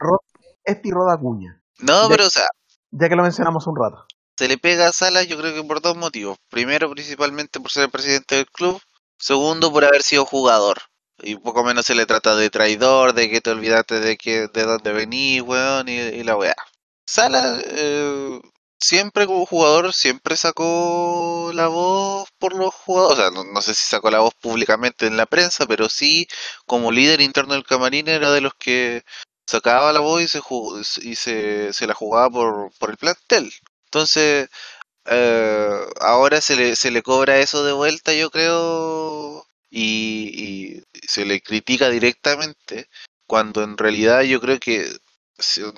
este 0.64 0.88
rod 0.92 1.12
Acuña, 1.12 1.60
No, 1.80 2.02
Ya- 2.04 2.08
pero 2.08 2.26
o 2.26 2.30
sea, 2.30 2.44
ya 2.92 3.08
que 3.08 3.16
lo 3.16 3.22
mencionamos 3.24 3.66
un 3.66 3.74
rato. 3.76 4.04
se 4.36 4.46
le 4.46 4.56
pega 4.58 4.86
a 4.86 4.92
Salas 4.92 5.26
yo 5.26 5.36
creo 5.36 5.52
que 5.52 5.66
por 5.66 5.80
dos 5.82 5.96
motivos. 5.96 6.38
Primero, 6.48 6.88
principalmente 6.90 7.58
por 7.58 7.72
ser 7.72 7.84
el 7.86 7.90
presidente 7.90 8.36
del 8.36 8.46
club. 8.46 8.80
Segundo, 9.18 9.72
por 9.72 9.84
haber 9.84 10.02
sido 10.02 10.24
jugador. 10.24 10.78
Y 11.20 11.36
poco 11.36 11.64
menos 11.64 11.86
se 11.86 11.94
le 11.94 12.06
trata 12.06 12.36
de 12.36 12.50
traidor, 12.50 13.12
de 13.12 13.28
que 13.30 13.40
te 13.40 13.50
olvidaste 13.50 13.98
de 14.00 14.16
que 14.16 14.46
de 14.48 14.62
dónde 14.64 14.92
venís, 14.92 15.42
weón, 15.42 15.88
y, 15.88 15.94
y 15.98 16.22
la 16.22 16.36
weá. 16.36 16.54
Salas, 17.06 17.60
eh, 17.66 18.40
siempre 18.80 19.26
como 19.26 19.44
jugador, 19.46 19.92
siempre 19.92 20.36
sacó 20.36 21.50
la 21.54 21.66
voz 21.68 22.28
por 22.38 22.54
los 22.54 22.72
jugadores. 22.74 23.18
O 23.18 23.22
sea, 23.22 23.30
no, 23.32 23.44
no 23.52 23.62
sé 23.62 23.74
si 23.74 23.84
sacó 23.86 24.10
la 24.10 24.20
voz 24.20 24.34
públicamente 24.34 25.06
en 25.06 25.16
la 25.16 25.26
prensa, 25.26 25.66
pero 25.66 25.88
sí, 25.88 26.28
como 26.66 26.92
líder 26.92 27.20
interno 27.20 27.54
del 27.54 27.64
camarín, 27.64 28.08
era 28.08 28.30
de 28.30 28.40
los 28.40 28.54
que 28.54 29.02
sacaba 29.46 29.92
la 29.92 30.00
voz 30.00 30.22
y 30.22 30.28
se, 30.28 30.40
ju- 30.40 30.80
y 31.02 31.14
se, 31.16 31.72
se 31.72 31.86
la 31.88 31.94
jugaba 31.94 32.30
por, 32.30 32.70
por 32.78 32.90
el 32.90 32.96
plantel. 32.96 33.52
Entonces, 33.86 34.48
eh, 35.10 35.80
ahora 36.00 36.40
se 36.40 36.56
le, 36.56 36.76
se 36.76 36.90
le 36.90 37.02
cobra 37.02 37.38
eso 37.38 37.64
de 37.64 37.72
vuelta, 37.72 38.12
yo 38.14 38.30
creo, 38.30 39.46
y, 39.70 40.80
y 40.82 41.08
se 41.08 41.24
le 41.24 41.40
critica 41.40 41.88
directamente, 41.90 42.88
cuando 43.26 43.62
en 43.62 43.76
realidad 43.78 44.22
yo 44.22 44.40
creo 44.40 44.58
que, 44.60 44.86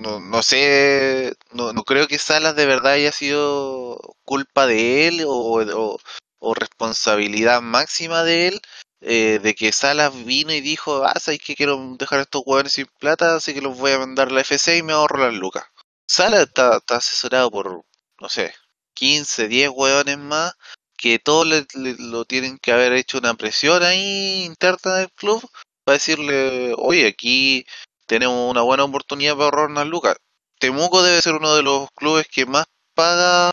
no, 0.00 0.20
no 0.20 0.42
sé, 0.42 1.34
no, 1.52 1.72
no 1.72 1.82
creo 1.84 2.06
que 2.08 2.18
Salas 2.18 2.56
de 2.56 2.66
verdad 2.66 2.92
haya 2.92 3.12
sido 3.12 3.98
culpa 4.24 4.66
de 4.66 5.08
él 5.08 5.24
o, 5.26 5.98
o, 6.40 6.54
responsabilidad 6.54 7.60
máxima 7.62 8.24
de 8.24 8.48
él. 8.48 8.60
eh, 9.02 9.38
de 9.42 9.54
que 9.54 9.72
Salas 9.72 10.12
vino 10.26 10.52
y 10.52 10.60
dijo, 10.60 11.04
ah, 11.04 11.14
sabes 11.18 11.40
que 11.44 11.54
quiero 11.56 11.78
dejar 11.98 12.20
estos 12.20 12.42
jugadores 12.42 12.72
sin 12.74 12.86
plata, 12.98 13.36
así 13.36 13.54
que 13.54 13.62
los 13.62 13.78
voy 13.78 13.92
a 13.92 13.98
mandar 13.98 14.28
a 14.28 14.32
la 14.32 14.40
FC 14.42 14.76
y 14.78 14.82
me 14.82 14.92
ahorro 14.92 15.18
las 15.24 15.34
lucas. 15.34 15.64
Salas 16.06 16.42
está, 16.42 16.76
está 16.78 16.96
asesorado 16.96 17.50
por, 17.50 17.84
no 18.20 18.28
sé, 18.28 18.52
15, 19.00 19.48
10 19.48 19.70
hueones 19.70 20.18
más, 20.18 20.52
que 20.96 21.18
todos 21.18 21.46
le, 21.46 21.66
le- 21.74 21.96
lo 21.98 22.24
tienen 22.24 22.58
que 22.58 22.72
haber 22.72 22.92
hecho 22.92 23.18
una 23.18 23.34
presión 23.34 23.82
ahí 23.82 24.44
interna 24.44 24.96
del 24.96 25.10
club 25.12 25.42
para 25.84 25.94
decirle, 25.94 26.74
oye, 26.76 27.06
aquí 27.08 27.64
tenemos 28.06 28.50
una 28.50 28.62
buena 28.62 28.84
oportunidad 28.84 29.34
para 29.34 29.44
ahorrar 29.46 29.66
unas 29.70 29.86
lucas. 29.86 30.16
Temuco 30.58 31.02
debe 31.02 31.20
ser 31.22 31.34
uno 31.34 31.54
de 31.54 31.62
los 31.62 31.88
clubes 31.96 32.26
que 32.28 32.44
más 32.46 32.66
paga, 32.94 33.52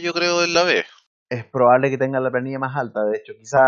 yo 0.00 0.14
creo, 0.14 0.44
en 0.44 0.54
la 0.54 0.62
B. 0.62 0.84
Es 1.28 1.44
probable 1.46 1.90
que 1.90 1.98
tenga 1.98 2.20
la 2.20 2.30
planilla 2.30 2.58
más 2.60 2.76
alta, 2.76 3.04
de 3.04 3.16
hecho, 3.18 3.32
quizás 3.38 3.62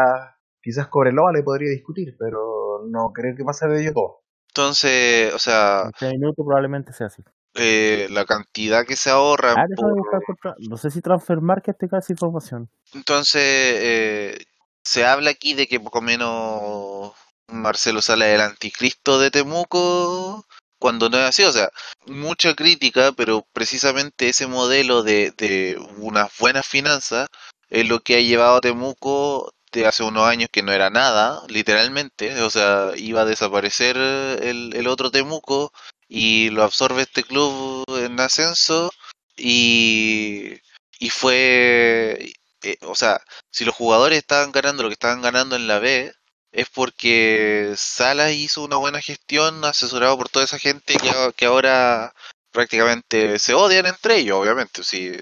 quizás 0.62 0.88
Cobreloa 0.88 1.32
le 1.32 1.42
podría 1.42 1.70
discutir, 1.70 2.16
pero 2.18 2.82
no 2.88 3.12
creo 3.12 3.36
que 3.36 3.44
pase 3.44 3.66
de 3.68 3.82
ellos 3.82 3.94
todo. 3.94 4.22
Entonces, 4.48 5.32
o 5.34 5.38
sea, 5.38 5.82
En 5.82 5.88
este 5.90 6.08
minuto 6.08 6.44
probablemente 6.44 6.92
sea 6.92 7.08
así. 7.08 7.22
Eh, 7.58 8.08
la 8.10 8.24
cantidad 8.24 8.84
que 8.86 8.96
se 8.96 9.10
ahorra 9.10 9.54
Ah, 9.56 9.66
por- 9.74 10.54
No 10.68 10.76
sé 10.76 10.90
si 10.90 11.00
Transfer 11.00 11.40
Market 11.40 11.76
te 11.78 11.86
esa 11.86 12.12
información. 12.12 12.68
Entonces, 12.92 13.42
eh, 13.44 14.38
se 14.84 15.04
habla 15.04 15.30
aquí 15.30 15.54
de 15.54 15.66
que 15.66 15.80
poco 15.80 16.00
menos 16.00 17.12
Marcelo 17.48 18.02
Sala 18.02 18.28
es 18.28 18.34
el 18.34 18.40
anticristo 18.40 19.18
de 19.18 19.30
Temuco, 19.30 20.46
cuando 20.78 21.08
no 21.08 21.18
es 21.18 21.24
así. 21.24 21.44
O 21.44 21.52
sea, 21.52 21.70
mucha 22.06 22.54
crítica, 22.54 23.12
pero 23.12 23.44
precisamente 23.52 24.28
ese 24.28 24.46
modelo 24.46 25.02
de, 25.02 25.32
de 25.36 25.76
unas 25.98 26.30
buenas 26.38 26.66
finanzas 26.66 27.28
es 27.68 27.88
lo 27.88 28.00
que 28.00 28.16
ha 28.16 28.20
llevado 28.20 28.56
a 28.56 28.60
Temuco 28.60 29.52
de 29.72 29.86
hace 29.86 30.04
unos 30.04 30.26
años 30.26 30.48
que 30.52 30.62
no 30.62 30.72
era 30.72 30.90
nada, 30.90 31.42
literalmente. 31.48 32.40
O 32.42 32.50
sea, 32.50 32.90
iba 32.96 33.22
a 33.22 33.26
desaparecer 33.26 33.96
el, 33.96 34.72
el 34.74 34.86
otro 34.86 35.10
Temuco 35.10 35.72
y 36.08 36.50
lo 36.50 36.62
absorbe 36.64 37.02
este 37.02 37.24
club 37.24 37.84
en 37.98 38.18
ascenso 38.20 38.90
y, 39.36 40.54
y 40.98 41.10
fue, 41.10 42.32
eh, 42.62 42.76
o 42.82 42.94
sea, 42.94 43.20
si 43.50 43.64
los 43.64 43.74
jugadores 43.74 44.18
estaban 44.18 44.52
ganando 44.52 44.82
lo 44.82 44.88
que 44.88 44.94
estaban 44.94 45.22
ganando 45.22 45.56
en 45.56 45.66
la 45.68 45.78
B, 45.78 46.12
es 46.52 46.68
porque 46.70 47.74
Salas 47.76 48.32
hizo 48.32 48.62
una 48.62 48.76
buena 48.76 49.00
gestión 49.02 49.64
asesorado 49.64 50.16
por 50.16 50.28
toda 50.28 50.44
esa 50.44 50.58
gente 50.58 50.96
que, 50.96 51.10
que 51.36 51.46
ahora 51.46 52.14
prácticamente 52.50 53.38
se 53.38 53.54
odian 53.54 53.86
entre 53.86 54.18
ellos, 54.18 54.38
obviamente, 54.38 54.82
sí. 54.84 55.12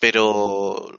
Pero, 0.00 0.24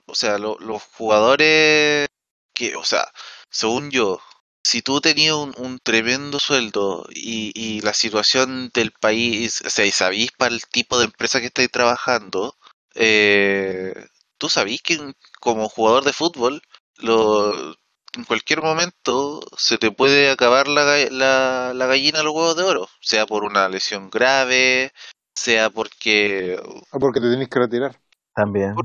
o 0.05 0.15
sea, 0.15 0.38
lo- 0.38 0.57
los 0.59 0.84
jugadores 0.84 2.07
que, 2.53 2.76
o 2.76 2.84
sea, 2.85 3.11
según 3.49 3.89
yo, 3.91 4.22
si 4.63 4.81
tú 4.81 5.01
tenías 5.01 5.35
un, 5.35 5.53
un 5.57 5.79
tremendo 5.79 6.39
sueldo 6.39 7.07
y, 7.13 7.51
y 7.55 7.81
la 7.81 7.93
situación 7.93 8.69
del 8.73 8.91
país, 8.91 9.61
o 9.65 9.69
sea, 9.69 9.85
y 9.85 9.91
sabís 9.91 10.31
para 10.31 10.53
el 10.53 10.65
tipo 10.67 10.99
de 10.99 11.05
empresa 11.05 11.39
que 11.39 11.47
estáis 11.47 11.71
trabajando, 11.71 12.55
eh, 12.95 13.93
tú 14.38 14.49
sabís 14.49 14.81
que 14.81 14.99
como 15.39 15.69
jugador 15.69 16.03
de 16.03 16.13
fútbol, 16.13 16.61
lo, 16.97 17.73
en 18.13 18.23
cualquier 18.27 18.61
momento 18.61 19.41
se 19.57 19.77
te 19.77 19.91
puede 19.91 20.29
acabar 20.29 20.67
la, 20.67 20.83
la, 21.09 21.73
la 21.73 21.85
gallina 21.88 22.19
de 22.19 22.23
los 22.25 22.33
huevos 22.33 22.55
de 22.55 22.63
oro, 22.63 22.89
sea 23.01 23.25
por 23.25 23.43
una 23.43 23.69
lesión 23.69 24.09
grave, 24.09 24.91
sea 25.33 25.69
porque 25.69 26.59
O 26.91 26.99
porque 26.99 27.19
te 27.19 27.29
tenés 27.29 27.49
que 27.49 27.59
retirar. 27.59 27.99
También. 28.35 28.75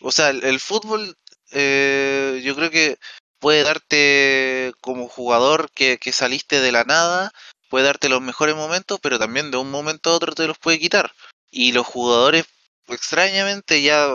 o 0.00 0.12
sea, 0.12 0.30
el, 0.30 0.44
el 0.44 0.60
fútbol 0.60 1.16
eh, 1.52 2.40
yo 2.44 2.54
creo 2.56 2.70
que 2.70 2.98
puede 3.38 3.62
darte 3.62 4.72
como 4.80 5.08
jugador 5.08 5.70
que, 5.72 5.98
que 5.98 6.12
saliste 6.12 6.60
de 6.60 6.72
la 6.72 6.84
nada, 6.84 7.32
puede 7.68 7.86
darte 7.86 8.08
los 8.08 8.22
mejores 8.22 8.56
momentos, 8.56 8.98
pero 9.02 9.18
también 9.18 9.50
de 9.50 9.56
un 9.56 9.70
momento 9.70 10.10
a 10.10 10.14
otro 10.14 10.34
te 10.34 10.46
los 10.46 10.58
puede 10.58 10.78
quitar. 10.78 11.12
Y 11.50 11.72
los 11.72 11.86
jugadores, 11.86 12.46
extrañamente, 12.88 13.82
ya 13.82 14.08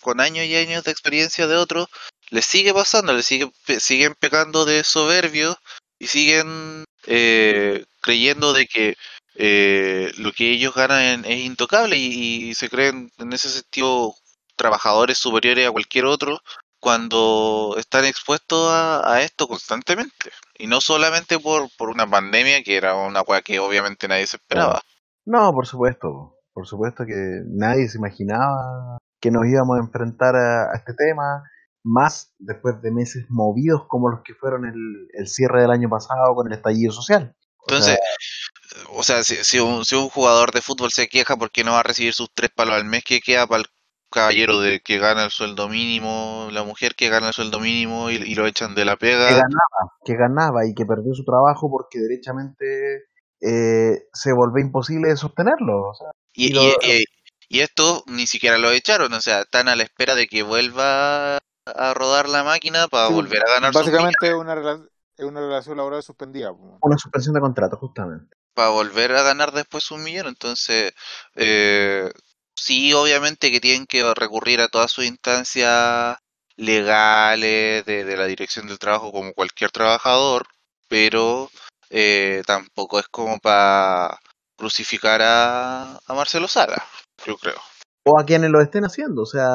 con 0.00 0.20
años 0.20 0.46
y 0.46 0.56
años 0.56 0.84
de 0.84 0.90
experiencia 0.92 1.46
de 1.46 1.56
otros, 1.56 1.88
les 2.30 2.44
sigue 2.44 2.72
pasando, 2.72 3.12
les 3.12 3.26
sigue, 3.26 3.50
siguen 3.78 4.14
pecando 4.18 4.64
de 4.64 4.84
soberbios 4.84 5.56
y 5.98 6.06
siguen 6.06 6.84
eh, 7.06 7.84
creyendo 8.00 8.52
de 8.52 8.66
que 8.66 8.96
eh, 9.36 10.12
lo 10.16 10.32
que 10.32 10.52
ellos 10.52 10.74
ganan 10.74 11.24
es 11.24 11.40
intocable 11.40 11.96
y, 11.96 12.50
y 12.50 12.54
se 12.54 12.68
creen 12.68 13.10
en 13.18 13.32
ese 13.32 13.50
sentido 13.50 14.14
trabajadores 14.56 15.18
superiores 15.18 15.66
a 15.66 15.72
cualquier 15.72 16.04
otro 16.04 16.40
cuando 16.84 17.74
están 17.78 18.04
expuestos 18.04 18.70
a, 18.70 19.10
a 19.10 19.22
esto 19.22 19.48
constantemente. 19.48 20.30
Y 20.58 20.66
no 20.66 20.82
solamente 20.82 21.38
por, 21.38 21.68
por 21.78 21.88
una 21.88 22.06
pandemia, 22.06 22.62
que 22.62 22.76
era 22.76 22.94
una 22.94 23.24
cosa 23.24 23.40
que 23.40 23.58
obviamente 23.58 24.06
nadie 24.06 24.26
se 24.26 24.36
esperaba. 24.36 24.82
No, 25.24 25.50
por 25.52 25.66
supuesto. 25.66 26.36
Por 26.52 26.66
supuesto 26.66 27.04
que 27.06 27.40
nadie 27.46 27.88
se 27.88 27.96
imaginaba 27.96 28.98
que 29.18 29.30
nos 29.30 29.46
íbamos 29.46 29.78
a 29.78 29.80
enfrentar 29.80 30.36
a, 30.36 30.72
a 30.72 30.76
este 30.76 30.92
tema, 30.92 31.42
más 31.82 32.34
después 32.38 32.80
de 32.82 32.92
meses 32.92 33.24
movidos 33.30 33.86
como 33.88 34.10
los 34.10 34.20
que 34.22 34.34
fueron 34.34 34.66
el, 34.66 35.08
el 35.14 35.26
cierre 35.26 35.62
del 35.62 35.70
año 35.70 35.88
pasado 35.88 36.34
con 36.34 36.46
el 36.46 36.52
estallido 36.52 36.92
social. 36.92 37.34
O 37.56 37.64
Entonces, 37.72 37.96
sea, 37.96 38.86
o 38.90 39.02
sea, 39.02 39.24
si, 39.24 39.36
si 39.36 39.58
un, 39.58 39.86
si 39.86 39.96
un 39.96 40.10
jugador 40.10 40.52
de 40.52 40.60
fútbol 40.60 40.90
se 40.92 41.08
queja 41.08 41.36
porque 41.36 41.64
no 41.64 41.72
va 41.72 41.80
a 41.80 41.84
recibir 41.84 42.12
sus 42.12 42.28
tres 42.34 42.50
palos 42.54 42.74
al 42.74 42.84
mes, 42.84 43.02
¿qué 43.02 43.20
queda 43.20 43.46
para 43.46 43.62
el 43.62 43.68
caballero 44.14 44.60
de 44.60 44.80
que 44.80 44.98
gana 44.98 45.24
el 45.24 45.30
sueldo 45.30 45.68
mínimo, 45.68 46.48
la 46.52 46.64
mujer 46.64 46.94
que 46.94 47.08
gana 47.10 47.28
el 47.28 47.34
sueldo 47.34 47.60
mínimo 47.60 48.10
y, 48.10 48.14
y 48.16 48.34
lo 48.34 48.46
echan 48.46 48.74
de 48.74 48.84
la 48.86 48.96
que 48.96 49.00
pega? 49.02 49.34
ganaba, 49.34 49.92
que 50.04 50.16
ganaba 50.16 50.66
y 50.66 50.74
que 50.74 50.86
perdió 50.86 51.14
su 51.14 51.24
trabajo 51.24 51.70
porque 51.70 51.98
derechamente 51.98 53.04
eh, 53.40 54.06
se 54.12 54.32
volvió 54.32 54.64
imposible 54.64 55.08
de 55.08 55.16
sostenerlo. 55.16 55.90
O 55.90 55.94
sea, 55.94 56.08
Y, 56.34 56.46
y 56.46 56.48
lo- 56.50 56.62
y- 56.62 57.02
y- 57.02 57.04
y 57.48 57.60
esto 57.60 58.02
ni 58.06 58.26
siquiera 58.26 58.58
lo 58.58 58.70
echaron, 58.70 59.12
o 59.12 59.20
sea, 59.20 59.42
están 59.42 59.68
a 59.68 59.76
la 59.76 59.82
espera 59.84 60.14
de 60.14 60.26
que 60.26 60.42
vuelva 60.42 61.36
a 61.66 61.94
rodar 61.94 62.28
la 62.28 62.42
máquina 62.42 62.88
para 62.88 63.08
Sí, 63.08 63.14
volver 63.14 63.42
a 63.42 63.52
ganar 63.54 63.72
Básicamente 63.72 64.28
es 64.28 64.34
una, 64.34 64.54
es 65.16 65.24
una 65.24 65.40
relación 65.40 65.76
laboral 65.76 66.02
suspendida. 66.02 66.52
una 66.52 66.98
suspensión 66.98 67.34
de 67.34 67.40
contrato, 67.40 67.76
justamente. 67.76 68.36
para 68.54 68.70
volver 68.70 69.12
a 69.16 69.22
ganar 69.22 69.52
después 69.52 69.90
un 69.90 70.02
millón. 70.02 70.26
Entonces, 70.28 70.92
eh, 71.36 72.10
sí, 72.54 72.92
obviamente 72.92 73.50
que 73.50 73.60
tienen 73.60 73.86
que 73.86 74.02
recurrir 74.14 74.60
a 74.60 74.68
todas 74.68 74.90
sus 74.90 75.04
instancias 75.04 76.16
legales 76.56 77.84
de, 77.84 78.04
de 78.04 78.16
la 78.16 78.26
dirección 78.26 78.66
del 78.68 78.78
trabajo 78.78 79.12
como 79.12 79.32
cualquier 79.32 79.70
trabajador, 79.70 80.46
pero 80.88 81.50
eh, 81.90 82.42
tampoco 82.46 82.98
es 83.00 83.08
como 83.08 83.38
para 83.38 84.18
crucificar 84.56 85.20
a, 85.22 85.96
a 86.06 86.14
Marcelo 86.14 86.48
Sala, 86.48 86.82
yo 87.26 87.36
creo. 87.36 87.56
o 88.04 88.18
a 88.18 88.24
quienes 88.24 88.50
lo 88.50 88.60
estén 88.60 88.84
haciendo. 88.84 89.22
O 89.22 89.26
sea, 89.26 89.48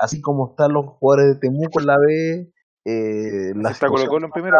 así 0.00 0.20
como 0.20 0.50
están 0.50 0.72
los 0.72 0.86
jugadores 0.86 1.34
de 1.34 1.40
Temuco 1.40 1.80
en 1.80 1.86
la 1.86 1.98
B, 1.98 2.52
eh, 2.84 3.52
la 3.56 3.70
está 3.70 3.88
Colo 3.88 4.06
Colo 4.06 4.26
en 4.26 4.32
primera. 4.32 4.58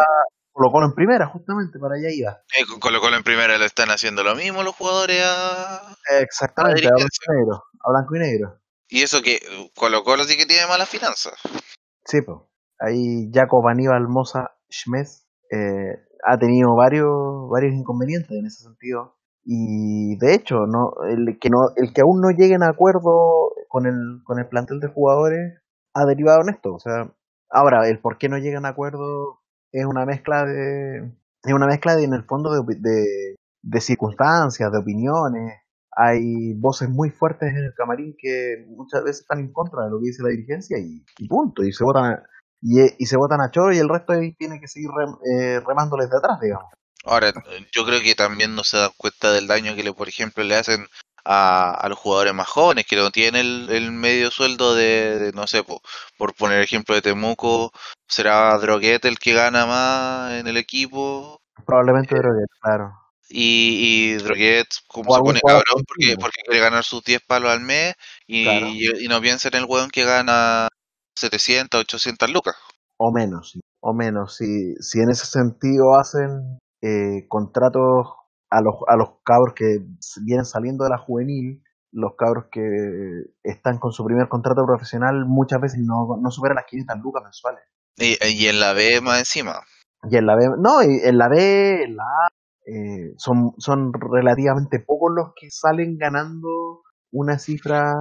Colo 0.53 0.71
Colo 0.71 0.85
en 0.85 0.93
primera, 0.93 1.27
justamente, 1.27 1.79
para 1.79 1.95
allá 1.95 2.09
iba. 2.13 2.37
Eh, 2.53 2.65
con 2.69 2.79
Colo 2.79 3.01
Colo 3.01 3.17
en 3.17 3.23
primera 3.23 3.57
le 3.57 3.65
están 3.65 3.89
haciendo 3.89 4.23
lo 4.23 4.35
mismo 4.35 4.61
los 4.61 4.75
jugadores 4.75 5.19
a... 5.25 5.97
Exactamente, 6.21 6.87
a 6.87 6.91
Madrid, 6.91 7.07
blanco 7.07 7.17
y 7.27 7.33
negro. 7.33 7.63
A 7.83 7.91
blanco 7.91 8.15
y 8.15 8.19
negro. 8.19 8.59
Y 8.87 9.01
eso 9.01 9.23
que 9.23 9.39
Colo 9.75 10.03
Colo 10.03 10.23
sí 10.25 10.37
que 10.37 10.45
tiene 10.45 10.67
malas 10.67 10.87
finanzas. 10.87 11.33
Sí, 12.05 12.21
pues. 12.21 12.37
Ahí 12.79 13.31
Jacob 13.33 13.67
Aníbal 13.67 14.07
Moza 14.07 14.51
Schmidt 14.69 15.07
eh, 15.49 16.05
ha 16.23 16.37
tenido 16.37 16.75
varios, 16.75 17.49
varios 17.49 17.73
inconvenientes 17.73 18.31
en 18.31 18.45
ese 18.45 18.63
sentido. 18.63 19.17
Y 19.43 20.15
de 20.17 20.35
hecho, 20.35 20.55
no, 20.67 20.93
el 21.09 21.39
que 21.39 21.49
no, 21.49 21.73
el 21.75 21.93
que 21.93 22.01
aún 22.01 22.21
no 22.21 22.29
lleguen 22.29 22.61
a 22.61 22.69
acuerdo 22.69 23.51
con 23.67 23.87
el, 23.87 24.21
con 24.23 24.39
el 24.39 24.47
plantel 24.47 24.79
de 24.79 24.87
jugadores 24.87 25.59
ha 25.93 26.05
derivado 26.05 26.41
en 26.41 26.53
esto. 26.53 26.73
O 26.73 26.79
sea, 26.79 27.11
ahora, 27.49 27.87
el 27.89 27.99
por 27.99 28.17
qué 28.17 28.29
no 28.29 28.37
llegan 28.37 28.65
a 28.65 28.69
acuerdo 28.69 29.42
es 29.73 29.85
una 29.85 30.05
mezcla 30.05 30.45
de, 30.45 30.99
es 31.43 31.53
una 31.53 31.67
mezcla 31.67 31.95
de, 31.95 32.05
en 32.05 32.13
el 32.13 32.23
fondo 32.23 32.51
de, 32.63 32.75
de, 32.79 33.81
circunstancias, 33.81 34.71
de 34.71 34.77
opiniones. 34.77 35.59
Hay 35.95 36.53
voces 36.53 36.89
muy 36.89 37.09
fuertes 37.09 37.49
en 37.49 37.57
el 37.65 37.73
camarín 37.75 38.15
que 38.17 38.65
muchas 38.69 39.03
veces 39.03 39.21
están 39.21 39.39
en 39.39 39.51
contra 39.51 39.83
de 39.83 39.91
lo 39.91 39.99
que 39.99 40.07
dice 40.07 40.23
la 40.23 40.29
dirigencia 40.29 40.77
y, 40.79 41.03
punto. 41.27 41.63
Y 41.63 41.71
se 41.73 41.83
votan 41.83 42.21
y, 42.61 42.81
y 42.97 43.05
se 43.05 43.17
votan 43.17 43.41
a 43.41 43.51
choro 43.51 43.73
y 43.73 43.77
el 43.79 43.89
resto 43.89 44.13
tiene 44.37 44.59
que 44.59 44.67
seguir 44.67 44.89
rem- 44.89 45.19
eh, 45.29 45.59
remándoles 45.59 46.09
de 46.09 46.17
atrás, 46.17 46.39
digamos. 46.39 46.71
Ahora, 47.03 47.33
yo 47.71 47.85
creo 47.85 48.01
que 48.01 48.15
también 48.15 48.55
no 48.55 48.63
se 48.63 48.77
dan 48.77 48.91
cuenta 48.97 49.31
del 49.31 49.47
daño 49.47 49.75
que, 49.75 49.83
le, 49.83 49.93
por 49.93 50.07
ejemplo, 50.07 50.43
le 50.43 50.55
hacen 50.55 50.87
a, 51.25 51.71
a 51.71 51.89
los 51.89 51.97
jugadores 51.99 52.33
más 52.33 52.47
jóvenes 52.47 52.85
que 52.85 52.95
no 52.95 53.11
tienen 53.11 53.35
el, 53.35 53.69
el 53.69 53.91
medio 53.91 54.31
sueldo 54.31 54.75
de, 54.75 55.19
de, 55.19 55.31
no 55.33 55.47
sé, 55.47 55.63
po, 55.63 55.81
por 56.17 56.33
poner 56.35 56.61
ejemplo 56.61 56.95
de 56.95 57.01
Temuco, 57.01 57.71
será 58.07 58.57
Droguet 58.57 59.05
el 59.05 59.19
que 59.19 59.33
gana 59.33 59.65
más 59.65 60.33
en 60.33 60.47
el 60.47 60.57
equipo 60.57 61.39
Probablemente 61.65 62.15
Droguet, 62.15 62.49
claro. 62.59 62.93
y, 63.29 64.13
y 64.13 64.13
Droguet 64.15 64.67
como 64.87 65.15
se 65.15 65.21
pone 65.21 65.41
cabrón 65.41 65.83
porque, 66.19 66.41
quiere 66.45 66.59
ganar 66.59 66.83
sus 66.83 67.03
10 67.03 67.21
palos 67.25 67.51
al 67.51 67.61
mes 67.61 67.93
y, 68.27 68.43
Claro. 68.43 68.67
y, 68.67 69.05
y 69.05 69.07
no 69.07 69.21
piensa 69.21 69.47
en 69.49 69.55
el 69.55 69.65
weón 69.65 69.89
que 69.89 70.03
gana 70.03 70.67
700, 71.15 71.81
800 71.81 72.29
lucas. 72.31 72.55
O 72.97 73.11
menos, 73.11 73.57
o 73.81 73.93
menos. 73.93 74.35
Si, 74.37 74.75
si 74.81 74.99
en 74.99 75.09
ese 75.09 75.25
sentido 75.25 75.95
hacen 75.97 76.59
eh, 76.83 77.27
contratos 77.29 78.07
a 78.49 78.61
los, 78.61 78.75
a 78.87 78.97
los 78.97 79.21
cabros 79.23 79.53
que 79.55 79.79
vienen 80.25 80.45
saliendo 80.45 80.83
de 80.83 80.89
la 80.89 80.97
juvenil, 80.97 81.63
los 81.91 82.15
cabros 82.17 82.45
que 82.51 82.61
están 83.43 83.79
con 83.79 83.91
su 83.91 84.03
primer 84.03 84.27
contrato 84.27 84.65
profesional 84.65 85.25
muchas 85.25 85.61
veces 85.61 85.79
no, 85.79 86.17
no 86.19 86.29
superan 86.29 86.55
las 86.55 86.65
500 86.65 86.97
lucas 87.01 87.23
mensuales. 87.23 87.63
Y, 87.95 88.17
y 88.27 88.47
en 88.47 88.59
la 88.59 88.73
B 88.73 88.99
más 89.01 89.19
encima. 89.19 89.61
Y 90.09 90.17
en 90.17 90.25
la 90.25 90.35
B, 90.35 90.49
no, 90.59 90.83
y 90.83 90.99
en 91.03 91.17
la 91.17 91.29
B, 91.29 91.83
en 91.83 91.95
la 91.95 92.03
A, 92.03 92.27
eh, 92.65 93.13
son, 93.17 93.53
son 93.57 93.93
relativamente 93.93 94.79
pocos 94.79 95.11
los 95.15 95.33
que 95.39 95.49
salen 95.49 95.97
ganando 95.97 96.81
una 97.11 97.37
cifra 97.37 97.93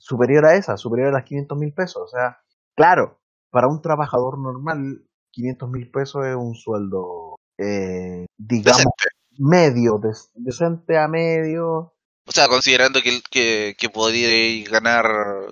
superior 0.00 0.46
a 0.46 0.54
esa, 0.54 0.76
superior 0.76 1.08
a 1.08 1.18
las 1.18 1.24
500 1.24 1.58
mil 1.58 1.72
pesos. 1.72 2.02
O 2.02 2.08
sea, 2.08 2.38
claro, 2.74 3.20
para 3.50 3.68
un 3.68 3.80
trabajador 3.82 4.38
normal, 4.38 5.04
500 5.32 5.70
mil 5.70 5.90
pesos 5.90 6.24
es 6.26 6.34
un 6.34 6.54
sueldo, 6.54 7.25
eh, 7.58 8.26
digamos, 8.38 8.78
Decente. 8.78 9.08
medio, 9.38 10.00
decente 10.34 10.98
a 10.98 11.08
medio. 11.08 11.92
O 12.28 12.32
sea, 12.32 12.48
considerando 12.48 13.00
que, 13.02 13.20
que, 13.30 13.74
que 13.78 13.88
podría 13.88 14.68
ganar 14.68 15.04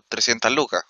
300 0.08 0.52
lucas. 0.52 0.82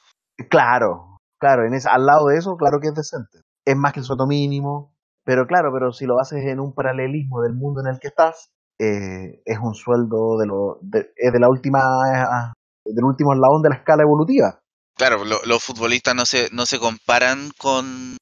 Claro, 0.51 1.19
claro, 1.39 1.67
en 1.67 1.75
ese, 1.75 1.89
al 1.89 2.07
lado 2.07 2.29
de 2.29 2.39
eso, 2.39 2.57
claro 2.57 2.79
que 2.81 2.89
es 2.89 2.95
decente. 2.95 3.41
Es 3.67 3.77
más 3.77 3.93
que 3.93 4.01
el 4.01 4.07
sueldo 4.07 4.27
mínimo, 4.27 4.95
pero 5.25 5.47
claro, 5.47 5.71
pero 5.73 5.93
si 5.93 6.07
lo 6.07 6.19
haces 6.21 6.45
en 6.47 6.61
un 6.61 6.75
paralelismo 6.75 7.43
del 7.43 7.55
mundo 7.55 7.81
en 7.81 7.89
el 7.95 8.01
que 8.01 8.09
estás, 8.09 8.49
eh, 8.81 9.43
es 9.45 9.59
un 9.63 9.75
sueldo 9.75 10.37
de 10.39 10.47
lo, 10.47 10.79
de, 10.83 11.13
es 11.17 11.33
de 11.33 11.39
la 11.41 11.49
última, 11.49 11.81
eh, 12.13 12.53
del 12.93 13.05
último 13.05 13.33
eslabón 13.33 13.63
de 13.63 13.69
la 13.71 13.77
escala 13.77 14.03
evolutiva. 14.03 14.59
Claro, 14.97 15.25
lo- 15.25 15.45
los 15.45 15.63
futbolistas 15.63 16.15
no 16.15 16.25
se, 16.27 16.49
no 16.53 16.67
se 16.67 16.79
comparan 16.79 17.51
con, 17.59 18.17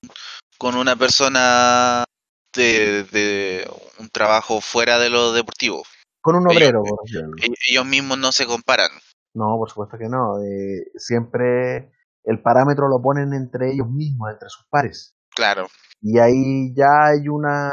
con 0.59 0.75
una 0.77 0.97
persona 0.97 2.05
de, 2.55 3.05
de 3.05 3.71
un 3.99 4.09
trabajo 4.11 4.61
fuera 4.61 4.99
de 4.99 5.11
lo 5.11 5.33
deportivo. 5.33 5.83
Con 6.21 6.37
un 6.37 6.51
Ellos- 6.51 6.63
obrero, 6.63 6.83
por 6.85 6.99
ejemplo. 7.09 7.37
Ellos, 7.43 7.57
ellos 7.71 7.87
mismos 7.87 8.19
no 8.19 8.33
se 8.33 8.47
comparan. 8.47 8.91
No, 9.35 9.57
por 9.59 9.69
supuesto 9.71 9.97
que 9.99 10.09
no. 10.09 10.39
eh, 10.43 10.91
siempre 10.97 11.91
el 12.25 12.41
parámetro 12.43 12.89
lo 12.89 13.01
ponen 13.03 13.33
entre 13.33 13.73
ellos 13.73 13.89
mismos, 13.89 14.31
entre 14.31 14.49
sus 14.49 14.67
pares. 14.69 15.17
Claro. 15.35 15.67
Y 16.01 16.19
ahí 16.19 16.75
ya 16.75 17.07
hay 17.07 17.29
una, 17.29 17.71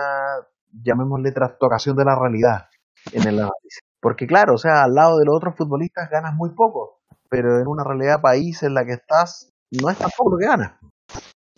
llamémosle, 0.72 1.32
trastocación 1.32 1.96
de 1.98 2.06
la 2.06 2.18
realidad 2.18 2.70
en 3.12 3.22
el 3.24 3.40
análisis. 3.40 3.80
Porque 4.00 4.26
claro, 4.28 4.54
o 4.56 4.58
sea, 4.58 4.84
al 4.84 4.94
lado 4.96 5.18
de 5.18 5.26
los 5.26 5.36
otros 5.36 5.56
futbolistas 5.58 6.10
ganas 6.10 6.34
muy 6.34 6.52
poco, 6.56 7.02
pero 7.30 7.60
en 7.60 7.68
una 7.68 7.84
realidad 7.84 8.22
país 8.22 8.64
en 8.64 8.74
la 8.74 8.86
que 8.86 8.94
estás, 8.94 9.52
no 9.72 9.90
es 9.90 9.98
tampoco 9.98 10.32
lo 10.32 10.38
que 10.38 10.46
ganas. 10.46 10.80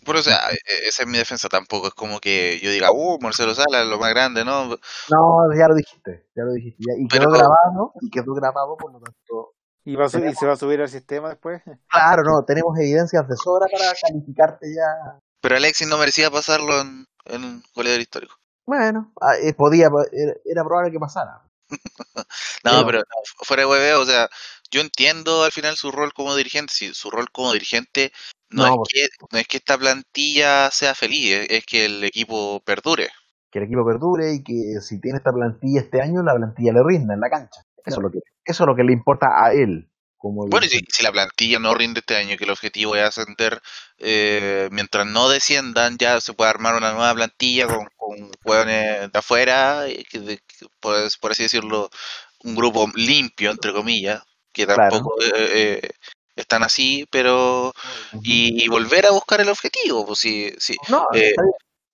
Pero, 0.04 0.18
o 0.18 0.22
sea, 0.22 0.38
esa 0.86 1.02
es 1.02 1.08
mi 1.08 1.18
defensa 1.18 1.48
tampoco. 1.48 1.88
Es 1.88 1.94
como 1.94 2.18
que 2.20 2.58
yo 2.62 2.70
diga, 2.70 2.90
uh, 2.92 3.18
Marcelo 3.20 3.54
Sala 3.54 3.82
es 3.82 3.86
lo 3.88 3.98
más 3.98 4.10
grande, 4.10 4.44
¿no? 4.44 4.66
No, 4.66 5.56
ya 5.56 5.68
lo 5.68 5.74
dijiste, 5.74 6.26
ya 6.34 6.44
lo 6.44 6.52
dijiste. 6.52 6.82
ya- 6.86 6.94
y 7.02 7.06
quedó 7.08 7.30
Pero- 7.30 7.38
grabado, 7.38 7.92
y 8.00 8.10
quedó 8.10 8.34
grabado, 8.34 8.76
por 8.76 8.92
lo 8.92 9.00
tanto. 9.00 9.54
¿Y, 9.84 9.96
va 9.96 10.04
a 10.04 10.06
y 10.06 10.34
se 10.34 10.46
va 10.46 10.52
a 10.52 10.56
subir 10.56 10.80
al 10.80 10.88
sistema 10.88 11.28
después? 11.30 11.60
Claro, 11.88 12.22
no, 12.22 12.44
tenemos 12.44 12.78
evidencias 12.78 13.26
de 13.28 13.36
sobra 13.36 13.66
para 13.72 13.92
calificarte 14.00 14.66
ya. 14.74 15.18
Pero 15.40 15.56
Alexis 15.56 15.88
no 15.88 15.98
merecía 15.98 16.30
pasarlo 16.30 16.80
en, 16.80 17.04
en 17.24 17.62
goleador 17.74 18.00
histórico. 18.00 18.36
Bueno, 18.64 19.12
ah, 19.20 19.34
eh, 19.42 19.54
podía, 19.54 19.88
era, 20.12 20.34
era 20.44 20.62
probable 20.64 20.92
que 20.92 21.00
pasara. 21.00 21.42
No, 22.64 22.86
Pero- 22.86 23.02
fuera 23.44 23.62
de 23.64 23.66
hueveo, 23.68 24.00
o 24.00 24.04
sea, 24.04 24.28
yo 24.70 24.80
entiendo 24.80 25.42
al 25.44 25.50
final 25.52 25.76
su 25.76 25.90
rol 25.90 26.12
como 26.14 26.36
dirigente. 26.36 26.72
Si 26.72 26.94
su 26.94 27.10
rol 27.10 27.30
como 27.32 27.52
dirigente 27.52 28.12
no, 28.52 28.62
No, 28.62 28.66
es, 28.66 28.74
por- 28.76 28.88
que, 28.88 29.06
no 29.32 29.38
es 29.38 29.46
que 29.48 29.56
esta 29.58 29.78
plantilla 29.78 30.70
sea 30.70 30.94
feliz, 30.94 31.46
es, 31.48 31.64
que 31.64 31.86
el 31.86 32.04
equipo 32.04 32.60
perdure. 32.64 33.08
que 33.50 33.58
el 33.58 33.66
equipo 33.66 33.84
perdure 33.84 34.34
y 34.34 34.42
que 34.42 34.80
si 34.80 35.00
tiene 35.00 35.18
esta 35.18 35.32
plantilla 35.32 35.80
este 35.80 36.00
año, 36.00 36.22
la 36.22 36.34
plantilla 36.34 36.72
le 36.72 36.82
rinda 36.84 37.14
en 37.14 37.20
la 37.20 37.30
cancha. 37.30 37.60
Eso 37.84 37.96
es 37.96 38.02
lo 38.02 38.10
que, 38.10 38.18
eso 38.44 38.64
es 38.64 38.66
lo 38.66 38.76
que 38.76 38.84
le 38.84 38.92
importa 38.92 39.26
a 39.44 39.52
él. 39.52 39.88
Como 40.16 40.46
Bueno, 40.46 40.64
y 40.66 40.68
si, 40.68 40.80
si 40.88 41.02
la 41.02 41.10
plantilla 41.10 41.58
no 41.58 41.74
rinde 41.74 42.00
este 42.00 42.16
año, 42.16 42.36
que 42.36 42.44
el 42.44 42.50
objetivo 42.50 42.94
es 42.94 43.02
ascender, 43.02 43.60
eh, 43.98 44.68
mientras 44.70 45.04
no 45.06 45.28
desciendan, 45.28 45.98
ya 45.98 46.20
se 46.20 46.32
puede 46.32 46.50
armar 46.50 46.76
una 46.76 46.92
nueva 46.92 47.12
plantilla 47.14 47.66
con, 47.66 47.88
con 47.96 48.62
de 48.68 49.10
afuera, 49.14 49.88
y 49.88 50.04
que, 50.04 50.20
de- 50.20 50.38
que, 50.38 50.66
pues, 50.80 51.16
por 51.16 51.32
así 51.32 51.42
decirlo, 51.42 51.90
un 52.44 52.54
grupo 52.54 52.88
limpio, 52.94 53.50
entre 53.50 53.72
comillas, 53.72 54.22
que 54.52 54.64
Claro. 54.66 54.90
tampoco 54.90 55.20
eh, 55.22 55.80
eh, 55.82 55.90
están 56.42 56.62
así, 56.62 57.06
pero... 57.10 57.72
Y, 58.22 58.62
y 58.62 58.68
volver 58.68 59.06
a 59.06 59.12
buscar 59.12 59.40
el 59.40 59.48
objetivo, 59.48 60.06
pues 60.06 60.18
sí, 60.20 60.52
sí. 60.58 60.76
No, 60.90 61.06
eh, 61.14 61.32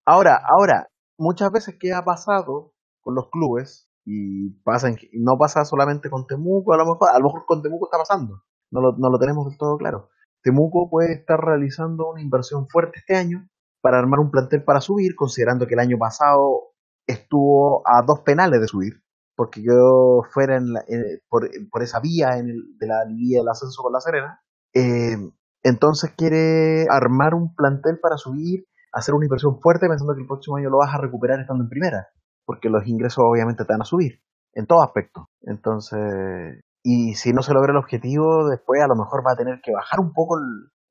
ahora, 0.04 0.40
ahora, 0.48 0.88
muchas 1.18 1.50
veces 1.52 1.76
que 1.78 1.92
ha 1.92 2.04
pasado 2.04 2.74
con 3.00 3.14
los 3.14 3.30
clubes, 3.30 3.88
y 4.04 4.50
pasa 4.64 4.88
en- 4.88 4.96
no 5.12 5.36
pasa 5.38 5.64
solamente 5.64 6.10
con 6.10 6.26
Temuco, 6.26 6.72
a 6.72 6.78
lo 6.78 6.86
mejor, 6.86 7.10
a 7.10 7.18
lo 7.18 7.24
mejor 7.26 7.44
con 7.46 7.62
Temuco 7.62 7.86
está 7.86 7.98
pasando, 7.98 8.42
no 8.70 8.80
lo, 8.80 8.92
no 8.96 9.10
lo 9.10 9.18
tenemos 9.18 9.46
del 9.48 9.58
todo 9.58 9.76
claro. 9.76 10.08
Temuco 10.42 10.88
puede 10.90 11.12
estar 11.12 11.38
realizando 11.40 12.10
una 12.10 12.22
inversión 12.22 12.68
fuerte 12.68 13.00
este 13.00 13.16
año 13.16 13.48
para 13.82 13.98
armar 13.98 14.20
un 14.20 14.30
plantel 14.30 14.64
para 14.64 14.80
subir, 14.80 15.14
considerando 15.14 15.66
que 15.66 15.74
el 15.74 15.80
año 15.80 15.98
pasado 15.98 16.72
estuvo 17.06 17.82
a 17.86 18.02
dos 18.02 18.20
penales 18.20 18.60
de 18.60 18.68
subir, 18.68 19.02
porque 19.39 19.62
quedó 19.62 20.24
fuera 20.32 20.56
en 20.56 20.73
la- 20.73 20.85
en- 20.89 21.20
por, 21.28 21.48
por 21.70 21.85
esa 21.85 22.01
vía 22.01 22.39
en 22.39 22.48
el- 22.51 22.77
de 22.77 22.86
la 22.89 23.05
vía 23.06 23.39
del 23.39 23.48
ascenso 23.48 23.85
con 23.85 23.93
la 23.93 24.01
Serena. 24.01 24.40
Eh, 24.74 25.16
entonces 25.62 26.12
quiere 26.16 26.86
armar 26.90 27.35
un 27.35 27.55
plantel 27.55 28.01
para 28.02 28.16
subir, 28.16 28.66
hacer 28.93 29.15
una 29.15 29.27
inversión 29.27 29.60
fuerte 29.60 29.86
pensando 29.89 30.15
que 30.16 30.23
el 30.23 30.27
próximo 30.27 30.56
año 30.56 30.70
lo 30.70 30.78
vas 30.78 30.93
a 30.93 30.98
recuperar 30.98 31.39
estando 31.40 31.62
en 31.62 31.70
primera, 31.70 32.09
porque 32.44 32.69
los 32.69 32.85
ingresos 32.89 33.24
obviamente 33.24 33.65
te 33.65 33.73
van 33.73 33.82
a 33.82 33.85
subir, 33.85 34.20
en 34.55 34.66
todo 34.66 34.82
aspecto. 34.82 35.28
Entonces, 35.43 36.60
y 36.82 37.15
si 37.15 37.32
no 37.32 37.43
se 37.43 37.55
logra 37.55 37.70
el 37.70 37.78
objetivo, 37.78 38.48
después 38.48 38.82
a 38.82 38.89
lo 38.89 38.97
mejor 38.97 39.24
va 39.24 39.32
a 39.35 39.36
tener 39.36 39.60
que 39.62 39.73
bajar 39.73 40.01
un 40.01 40.12
poco 40.12 40.36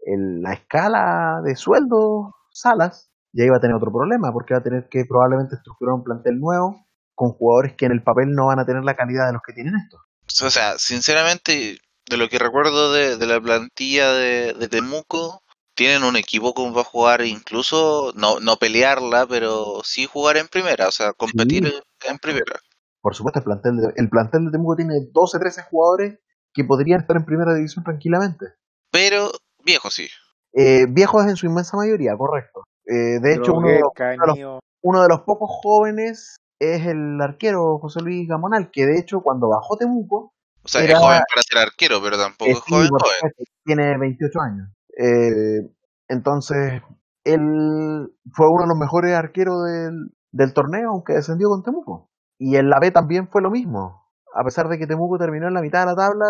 la 0.06 0.53
escala 0.53 1.41
de 1.44 1.56
sueldo, 1.57 2.34
salas, 2.53 3.11
y 3.34 3.41
ahí 3.41 3.49
va 3.49 3.57
a 3.57 3.60
tener 3.60 3.76
otro 3.76 3.91
problema, 3.91 4.32
porque 4.32 4.53
va 4.53 4.60
a 4.61 4.64
tener 4.64 4.88
que 4.90 5.03
probablemente 5.06 5.56
estructurar 5.56 5.95
un 5.95 6.03
plantel 6.06 6.40
nuevo 6.40 6.86
con 7.18 7.31
jugadores 7.31 7.73
que 7.76 7.88
en 7.88 7.94
el 7.94 8.03
papel 8.03 8.31
no 8.34 8.45
van 8.45 8.60
a 8.60 8.65
tener 8.65 8.84
la 8.84 8.95
calidad 8.95 9.26
de 9.26 9.34
los 9.34 9.41
que 9.41 9.53
tienen 9.53 9.73
estos. 9.76 9.99
O 10.45 10.49
sea, 10.52 10.77
sinceramente, 10.77 11.80
de 12.10 12.18
lo 12.18 12.30
que 12.30 12.38
recuerdo 12.38 12.94
de, 12.94 13.18
de 13.18 13.26
la 13.26 13.41
plantilla 13.41 14.11
de, 14.14 14.53
de 14.53 14.68
Temuco, 14.68 15.41
tienen 15.76 16.03
un 16.03 16.15
equipo 16.15 16.53
como 16.53 16.73
para 16.73 16.84
jugar, 16.84 17.22
incluso 17.22 18.14
no, 18.15 18.39
no 18.39 18.57
pelearla, 18.57 19.26
pero 19.27 19.81
sí 19.84 20.06
jugar 20.06 20.38
en 20.38 20.48
primera, 20.48 20.88
o 20.88 20.91
sea, 20.91 21.14
competir 21.14 21.65
Sí. 21.68 21.73
en 22.07 22.18
primera. 22.19 22.60
Por 23.02 23.15
supuesto, 23.15 23.39
el 23.39 23.45
plantel 23.45 23.77
de, 23.77 23.94
el 23.95 24.10
plantel 24.10 24.45
de 24.45 24.52
Temuco 24.52 24.76
tiene 24.76 24.94
12, 25.11 25.39
13 25.39 25.64
jugadores 25.64 26.19
que 26.53 26.64
podrían 26.65 27.02
estar 27.02 27.15
en 27.15 27.26
primera 27.26 27.53
división 27.56 27.84
tranquilamente. 27.84 28.45
Pero 28.91 29.31
viejo 29.65 29.89
sí. 29.89 30.07
Eh, 30.53 30.85
viejos 30.88 31.26
en 31.26 31.35
su 31.35 31.48
inmensa 31.48 31.77
mayoría, 31.77 32.15
correcto. 32.15 32.61
Eh, 32.85 33.19
de 33.22 33.34
hecho, 33.34 33.53
uno 33.53 33.68
de, 33.68 33.80
los, 33.80 33.91
Droguet, 33.95 34.15
uno 34.18 34.22
de 34.22 34.27
los- 34.27 34.35
Canio, 34.35 34.60
uno 34.84 35.02
de 35.02 35.07
los 35.10 35.22
pocos 35.22 35.49
jóvenes 35.64 36.35
es 36.59 36.85
el 36.85 37.19
arquero 37.21 37.77
José 37.79 38.01
Luis 38.01 38.27
Gamonal, 38.27 38.69
que 38.71 38.85
de 38.85 38.99
hecho 38.99 39.21
cuando 39.21 39.49
bajó 39.49 39.77
Temuco, 39.77 40.34
O 40.63 40.67
sea, 40.69 40.84
Era- 40.84 40.93
es 40.93 40.99
joven 40.99 41.19
para 41.29 41.41
ser 41.47 41.57
arquero, 41.59 42.01
pero 42.03 42.17
tampoco 42.17 42.51
es 42.51 42.59
joven, 42.59 42.89
joven. 42.89 43.31
tiene 43.63 43.97
28 43.97 44.41
años. 44.41 44.69
Eh, 44.97 45.69
entonces, 46.09 46.81
él 47.23 48.11
fue 48.34 48.47
uno 48.49 48.63
de 48.63 48.67
los 48.69 48.77
mejores 48.77 49.13
arqueros 49.13 49.63
del, 49.65 50.11
del 50.31 50.53
torneo, 50.53 50.89
aunque 50.91 51.13
descendió 51.13 51.47
con 51.49 51.63
Temuco. 51.63 52.09
Y 52.38 52.57
en 52.57 52.69
la 52.69 52.79
B 52.79 52.91
también 52.91 53.27
fue 53.29 53.41
lo 53.41 53.49
mismo. 53.49 54.03
A 54.34 54.43
pesar 54.43 54.67
de 54.67 54.77
que 54.77 54.88
Temuco 54.88 55.17
terminó 55.17 55.47
en 55.47 55.53
la 55.53 55.61
mitad 55.61 55.79
de 55.81 55.85
la 55.88 55.95
tabla, 55.95 56.25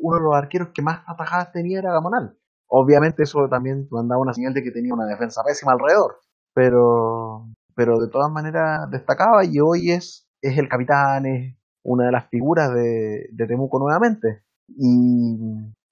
uno 0.00 0.16
de 0.16 0.22
los 0.22 0.34
arqueros 0.34 0.68
que 0.74 0.82
más 0.82 1.02
atajadas 1.06 1.52
tenía 1.52 1.78
era 1.78 1.92
Gamonal. 1.92 2.36
Obviamente 2.66 3.22
eso 3.22 3.48
también 3.48 3.86
mandaba 3.90 4.20
una 4.20 4.32
señal 4.34 4.52
de 4.54 4.62
que 4.62 4.70
tenía 4.72 4.94
una 4.94 5.06
defensa 5.06 5.42
pésima 5.46 5.72
alrededor. 5.72 6.18
Pero, 6.54 7.46
pero 7.80 7.98
de 7.98 8.10
todas 8.10 8.30
maneras 8.30 8.90
destacaba 8.90 9.42
y 9.42 9.58
hoy 9.58 9.92
es, 9.92 10.28
es 10.42 10.58
el 10.58 10.68
capitán, 10.68 11.24
es 11.24 11.56
una 11.82 12.04
de 12.04 12.12
las 12.12 12.28
figuras 12.28 12.68
de, 12.74 13.30
de 13.32 13.46
Temuco 13.46 13.78
nuevamente. 13.78 14.42
Y, 14.68 15.38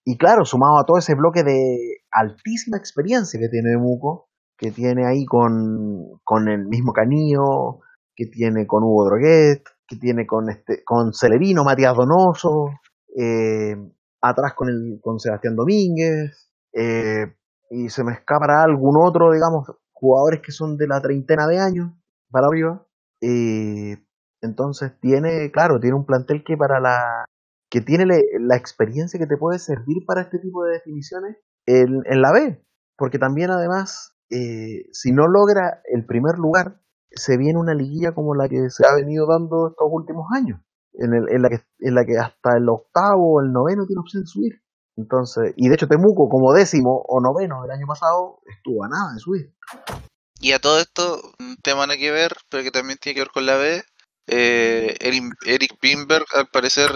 y 0.04 0.18
claro, 0.18 0.44
sumado 0.44 0.78
a 0.78 0.84
todo 0.84 0.98
ese 0.98 1.14
bloque 1.14 1.42
de 1.44 2.02
altísima 2.10 2.76
experiencia 2.76 3.40
que 3.40 3.48
tiene 3.48 3.70
Temuco, 3.70 4.28
que 4.58 4.70
tiene 4.70 5.06
ahí 5.06 5.24
con, 5.24 6.20
con 6.24 6.50
el 6.50 6.66
mismo 6.66 6.92
Canillo, 6.92 7.80
que 8.14 8.26
tiene 8.26 8.66
con 8.66 8.84
Hugo 8.84 9.06
Droguet, 9.06 9.62
que 9.86 9.96
tiene 9.96 10.26
con 10.26 10.50
este 10.50 10.84
con 10.84 11.14
Celerino, 11.14 11.64
Matías 11.64 11.96
Donoso, 11.96 12.66
eh, 13.16 13.76
atrás 14.20 14.52
con 14.54 14.68
el 14.68 14.98
con 15.00 15.18
Sebastián 15.18 15.56
Domínguez, 15.56 16.52
eh, 16.74 17.32
y 17.70 17.88
se 17.88 18.04
me 18.04 18.12
escapará 18.12 18.64
algún 18.64 18.96
otro, 19.02 19.32
digamos, 19.32 19.72
jugadores 20.00 20.40
que 20.42 20.52
son 20.52 20.76
de 20.76 20.86
la 20.86 21.00
treintena 21.00 21.46
de 21.46 21.58
años 21.60 21.92
para 22.30 22.46
arriba. 22.48 22.86
Eh, 23.20 23.98
entonces 24.42 24.92
tiene, 25.00 25.50
claro, 25.50 25.80
tiene 25.80 25.96
un 25.96 26.06
plantel 26.06 26.44
que 26.44 26.56
para 26.56 26.80
la 26.80 27.24
que 27.70 27.80
tiene 27.82 28.06
le- 28.06 28.24
la 28.40 28.56
experiencia 28.56 29.18
que 29.18 29.26
te 29.26 29.36
puede 29.36 29.58
servir 29.58 30.04
para 30.06 30.22
este 30.22 30.38
tipo 30.38 30.64
de 30.64 30.72
definiciones 30.74 31.36
en, 31.66 32.02
en 32.06 32.22
la 32.22 32.32
B, 32.32 32.64
porque 32.96 33.18
también 33.18 33.50
además, 33.50 34.16
eh, 34.30 34.86
si 34.92 35.12
no 35.12 35.26
logra 35.28 35.82
el 35.92 36.06
primer 36.06 36.38
lugar, 36.38 36.80
se 37.10 37.36
viene 37.36 37.58
una 37.58 37.74
liguilla 37.74 38.12
como 38.14 38.34
la 38.34 38.48
que 38.48 38.70
se 38.70 38.86
ha 38.86 38.94
venido 38.94 39.26
dando 39.26 39.68
estos 39.68 39.88
últimos 39.90 40.26
años, 40.34 40.60
en, 40.94 41.14
el- 41.14 41.28
en 41.30 41.42
la, 41.42 41.48
que, 41.50 41.60
en 41.80 41.94
la 41.94 42.04
que 42.06 42.16
hasta 42.18 42.56
el 42.56 42.68
octavo 42.68 43.34
o 43.34 43.40
el 43.42 43.52
noveno 43.52 43.86
tiene 43.86 44.00
opción 44.00 44.22
de 44.22 44.26
subir. 44.28 44.52
Entonces, 44.98 45.54
y 45.56 45.68
de 45.68 45.74
hecho 45.76 45.86
Temuco 45.86 46.28
como 46.28 46.52
décimo 46.52 47.02
o 47.06 47.20
noveno 47.20 47.64
el 47.64 47.70
año 47.70 47.86
pasado 47.86 48.40
estuvo 48.46 48.84
a 48.84 48.88
nada 48.88 49.12
de 49.14 49.20
subir. 49.20 49.54
Y 50.40 50.52
a 50.52 50.58
todo 50.58 50.80
esto, 50.80 51.20
un 51.38 51.56
tema 51.62 51.86
nada 51.86 51.96
que 51.98 52.10
ver, 52.10 52.32
pero 52.50 52.64
que 52.64 52.72
también 52.72 52.98
tiene 53.00 53.14
que 53.14 53.20
ver 53.22 53.30
con 53.30 53.46
la 53.46 53.56
B. 53.56 53.82
eh, 54.26 54.96
Eric, 55.00 55.78
Bimberg, 55.80 56.26
al 56.34 56.48
parecer, 56.48 56.90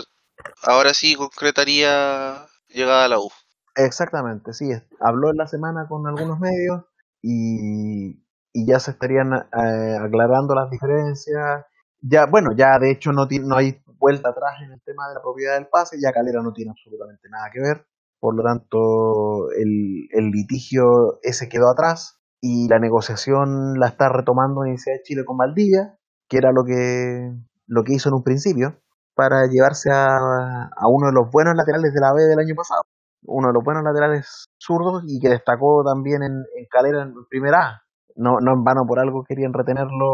ahora 0.65 0.93
sí 0.95 1.15
concretaría 1.15 2.47
llegada 2.69 3.05
a 3.05 3.09
la 3.09 3.21
U. 3.21 3.31
Exactamente, 3.77 4.53
sí. 4.53 4.71
Habló 5.01 5.31
en 5.31 5.37
la 5.37 5.47
semana 5.47 5.87
con 5.89 6.07
algunos 6.07 6.39
medios 6.41 6.85
y, 7.23 8.21
y 8.53 8.67
ya 8.67 8.81
se 8.81 8.91
estarían 8.91 9.33
eh, 9.33 9.97
aclarando 10.01 10.55
las 10.57 10.71
diferencias. 10.71 11.65
Ya, 12.01 12.27
bueno, 12.27 12.51
ya 12.57 12.79
de 12.81 12.91
hecho 12.91 13.13
no, 13.13 13.29
ti- 13.29 13.39
no 13.39 13.57
hay 13.57 13.81
vuelta 13.99 14.31
atrás 14.31 14.55
en 14.65 14.73
el 14.73 14.83
tema 14.83 15.09
de 15.09 15.15
la 15.15 15.23
propiedad 15.23 15.55
del 15.55 15.69
pase, 15.69 15.97
ya 16.03 16.13
Calera 16.13 16.43
no 16.43 16.53
tiene 16.53 16.73
absolutamente 16.73 17.29
nada 17.29 17.49
que 17.53 17.61
ver. 17.61 17.87
Por 18.23 18.37
lo 18.37 18.45
tanto, 18.45 19.51
el, 19.51 20.31
litigio 20.31 21.19
ese 21.23 21.49
quedó 21.49 21.69
atrás 21.69 22.21
y 22.41 22.69
la 22.69 22.79
negociación 22.79 23.81
la 23.81 23.89
está 23.89 24.11
retomando 24.11 24.61
Universidad 24.61 24.95
de 24.95 25.03
Chile 25.03 25.25
con 25.25 25.37
Valdivia, 25.37 25.99
que 26.29 26.37
era 26.37 26.53
lo 26.53 26.63
que, 26.65 27.33
lo 27.67 27.83
que 27.83 27.95
hizo 27.95 28.11
en 28.11 28.15
un 28.15 28.23
principio, 28.23 28.79
para 29.17 29.49
llevarse 29.51 29.91
a, 29.91 30.71
uno 30.87 31.09
de 31.09 31.15
los 31.15 31.33
buenos 31.33 31.57
laterales 31.57 31.93
de 31.93 32.01
la 32.01 32.13
B 32.15 32.23
del 32.23 32.39
año 32.39 32.55
pasado 32.55 32.83
uno 33.25 33.49
de 33.49 33.55
los 33.55 33.65
buenos 33.65 33.85
laterales 33.85 34.47
zurdos 34.59 35.03
y 35.07 35.21
que 35.21 35.29
destacó 35.29 35.85
también 35.85 36.23
en, 36.23 36.45
en 36.57 36.67
Calera 36.69 37.03
en 37.03 37.15
primera 37.29 37.59
A. 37.59 37.83
No, 38.17 38.39
no 38.41 38.53
en 38.53 38.65
vano 38.65 38.83
por 38.87 38.99
algo 38.99 39.25
querían 39.25 39.53
retenerlo, 39.53 40.07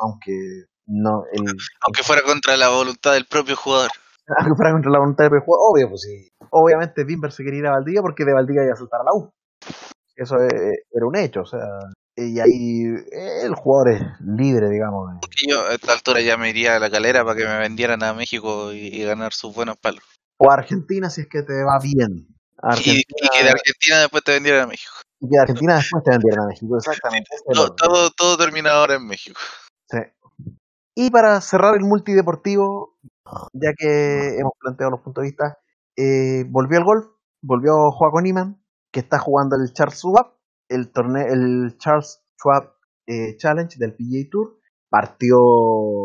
aunque 0.00 0.32
no 0.86 1.24
el 1.32 1.42
Aunque 1.80 2.02
fuera 2.02 2.22
contra 2.22 2.56
la 2.56 2.70
voluntad 2.70 3.12
del 3.12 3.26
propio 3.26 3.56
jugador. 3.56 3.90
fuera 4.56 4.72
contra 4.72 4.90
la 4.90 4.98
voluntad 4.98 5.30
del 5.30 5.40
juego, 5.40 5.70
obvio, 5.70 5.88
pues 5.88 6.02
sí. 6.02 6.28
Obviamente 6.50 7.04
Bimber 7.04 7.32
se 7.32 7.44
quería 7.44 7.60
ir 7.60 7.66
a 7.66 7.72
Valdivia 7.72 8.02
porque 8.02 8.24
de 8.24 8.34
Valdivia 8.34 8.64
iba 8.64 8.74
a 8.74 8.76
saltar 8.76 9.00
a 9.00 9.04
la 9.04 9.14
U. 9.14 9.30
Eso 10.14 10.36
eh, 10.36 10.84
era 10.92 11.06
un 11.06 11.16
hecho, 11.16 11.40
o 11.40 11.46
sea, 11.46 11.60
y 12.14 12.38
ahí 12.38 12.84
eh, 13.10 13.42
el 13.44 13.54
jugador 13.54 13.94
es 13.94 14.02
libre, 14.20 14.68
digamos. 14.68 15.18
Porque 15.20 15.48
yo 15.48 15.66
a 15.66 15.74
esta 15.74 15.92
altura 15.92 16.20
ya 16.20 16.36
me 16.36 16.50
iría 16.50 16.76
a 16.76 16.78
la 16.78 16.90
calera 16.90 17.24
para 17.24 17.36
que 17.36 17.46
me 17.46 17.58
vendieran 17.58 18.02
a 18.02 18.12
México 18.12 18.72
y, 18.72 18.88
y 18.88 19.04
ganar 19.04 19.32
sus 19.32 19.54
buenos 19.54 19.76
palos. 19.78 20.04
O 20.36 20.50
a 20.50 20.54
Argentina 20.54 21.08
si 21.08 21.22
es 21.22 21.28
que 21.28 21.42
te 21.42 21.64
va 21.64 21.78
bien. 21.82 22.26
Y, 22.28 22.66
Argentina, 22.68 23.02
y 23.16 23.38
que 23.38 23.44
de 23.44 23.50
Argentina 23.50 23.98
después 24.00 24.24
te 24.24 24.32
vendieran 24.32 24.62
a 24.62 24.66
México. 24.66 24.92
y 25.20 25.28
que 25.28 25.36
de 25.36 25.40
Argentina 25.40 25.76
después 25.76 26.04
te 26.04 26.10
vendieran 26.10 26.44
a 26.44 26.48
México, 26.48 26.76
exactamente. 26.76 27.30
orden. 27.46 27.76
todo, 27.76 28.10
todo 28.10 28.36
termina 28.36 28.72
ahora 28.72 28.96
en 28.96 29.06
México. 29.06 29.40
Sí. 29.88 29.98
Y 30.94 31.10
para 31.10 31.40
cerrar 31.40 31.74
el 31.74 31.84
multideportivo, 31.84 32.98
ya 33.52 33.72
que 33.76 34.38
hemos 34.38 34.52
planteado 34.58 34.92
los 34.92 35.00
puntos 35.00 35.22
de 35.22 35.28
vista, 35.28 35.58
eh, 35.96 36.44
volvió 36.48 36.78
el 36.78 36.84
golf, 36.84 37.06
volvió 37.42 37.90
Joaco 37.90 38.20
Niman, 38.20 38.62
que 38.90 39.00
está 39.00 39.18
jugando 39.18 39.56
el 39.56 39.72
Charles 39.72 39.98
Schwab, 39.98 40.34
el 40.68 40.90
torneo, 40.92 41.26
el 41.26 41.76
Charles 41.78 42.22
Schwab 42.38 42.74
eh, 43.06 43.36
Challenge 43.36 43.76
del 43.78 43.94
PGA 43.94 44.30
Tour. 44.30 44.58
Partió 44.88 45.38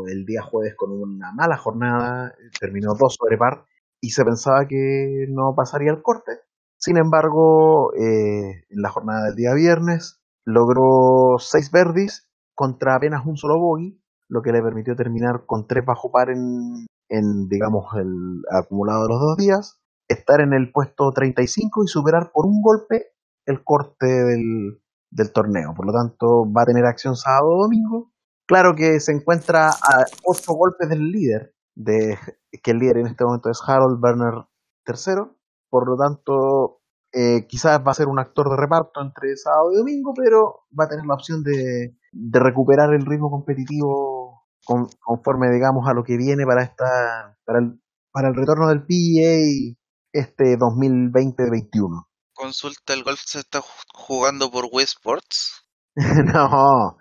el 0.07 0.25
día 0.25 0.41
jueves 0.41 0.73
con 0.77 0.91
una 0.91 1.33
mala 1.33 1.57
jornada, 1.57 2.33
terminó 2.57 2.93
dos 2.97 3.17
sobre 3.19 3.37
par 3.37 3.65
y 3.99 4.11
se 4.11 4.23
pensaba 4.23 4.65
que 4.65 5.25
no 5.29 5.53
pasaría 5.57 5.91
el 5.91 6.01
corte. 6.01 6.31
Sin 6.77 6.97
embargo, 6.97 7.93
eh, 7.95 8.63
en 8.69 8.81
la 8.81 8.89
jornada 8.89 9.25
del 9.25 9.35
día 9.35 9.53
viernes 9.53 10.21
logró 10.45 11.37
seis 11.37 11.69
verdes 11.69 12.29
contra 12.55 12.95
apenas 12.95 13.25
un 13.25 13.35
solo 13.35 13.59
bogey, 13.59 14.01
lo 14.29 14.41
que 14.41 14.53
le 14.53 14.61
permitió 14.61 14.95
terminar 14.95 15.43
con 15.45 15.67
tres 15.67 15.85
bajo 15.85 16.09
par 16.09 16.29
en, 16.29 16.87
en, 17.09 17.47
digamos, 17.47 17.85
el 17.95 18.41
acumulado 18.51 19.03
de 19.03 19.09
los 19.09 19.19
dos 19.19 19.37
días, 19.37 19.79
estar 20.07 20.41
en 20.41 20.53
el 20.53 20.71
puesto 20.71 21.11
35 21.11 21.83
y 21.83 21.87
superar 21.87 22.31
por 22.33 22.45
un 22.45 22.61
golpe 22.61 23.07
el 23.45 23.63
corte 23.63 24.05
del, 24.05 24.81
del 25.11 25.31
torneo. 25.31 25.73
Por 25.75 25.85
lo 25.85 25.93
tanto, 25.93 26.45
va 26.51 26.63
a 26.63 26.65
tener 26.65 26.85
acción 26.85 27.15
sábado 27.15 27.49
o 27.49 27.63
domingo. 27.63 28.11
Claro 28.47 28.75
que 28.75 28.99
se 28.99 29.11
encuentra 29.11 29.69
a 29.69 30.05
ocho 30.25 30.53
golpes 30.53 30.89
del 30.89 31.11
líder, 31.11 31.53
de, 31.75 32.17
que 32.63 32.71
el 32.71 32.79
líder 32.79 32.97
en 32.97 33.07
este 33.07 33.25
momento 33.25 33.49
es 33.49 33.61
Harold 33.65 34.01
Werner 34.01 34.45
III. 34.87 35.31
Por 35.69 35.89
lo 35.89 35.97
tanto, 35.97 36.81
eh, 37.11 37.45
quizás 37.47 37.79
va 37.85 37.91
a 37.91 37.95
ser 37.95 38.07
un 38.07 38.19
actor 38.19 38.49
de 38.49 38.57
reparto 38.57 39.01
entre 39.01 39.35
sábado 39.35 39.71
y 39.73 39.77
domingo, 39.77 40.13
pero 40.15 40.67
va 40.77 40.85
a 40.85 40.89
tener 40.89 41.05
la 41.05 41.15
opción 41.15 41.43
de, 41.43 41.97
de 42.11 42.39
recuperar 42.39 42.93
el 42.93 43.05
ritmo 43.05 43.29
competitivo 43.29 44.16
con- 44.65 44.87
conforme, 44.99 45.49
digamos, 45.51 45.87
a 45.87 45.93
lo 45.93 46.03
que 46.03 46.17
viene 46.17 46.45
para 46.45 46.63
esta 46.63 47.37
para 47.45 47.59
el, 47.59 47.81
para 48.11 48.29
el 48.29 48.35
retorno 48.35 48.67
del 48.69 48.83
PGA 48.85 49.75
este 50.13 50.57
2020-21. 50.57 52.07
Consulta, 52.33 52.93
¿el 52.93 53.03
golf 53.03 53.19
se 53.25 53.39
está 53.39 53.59
ju- 53.59 53.83
jugando 53.93 54.51
por 54.51 54.65
Wii 54.71 54.83
Sports? 54.85 55.63
no, 55.95 56.97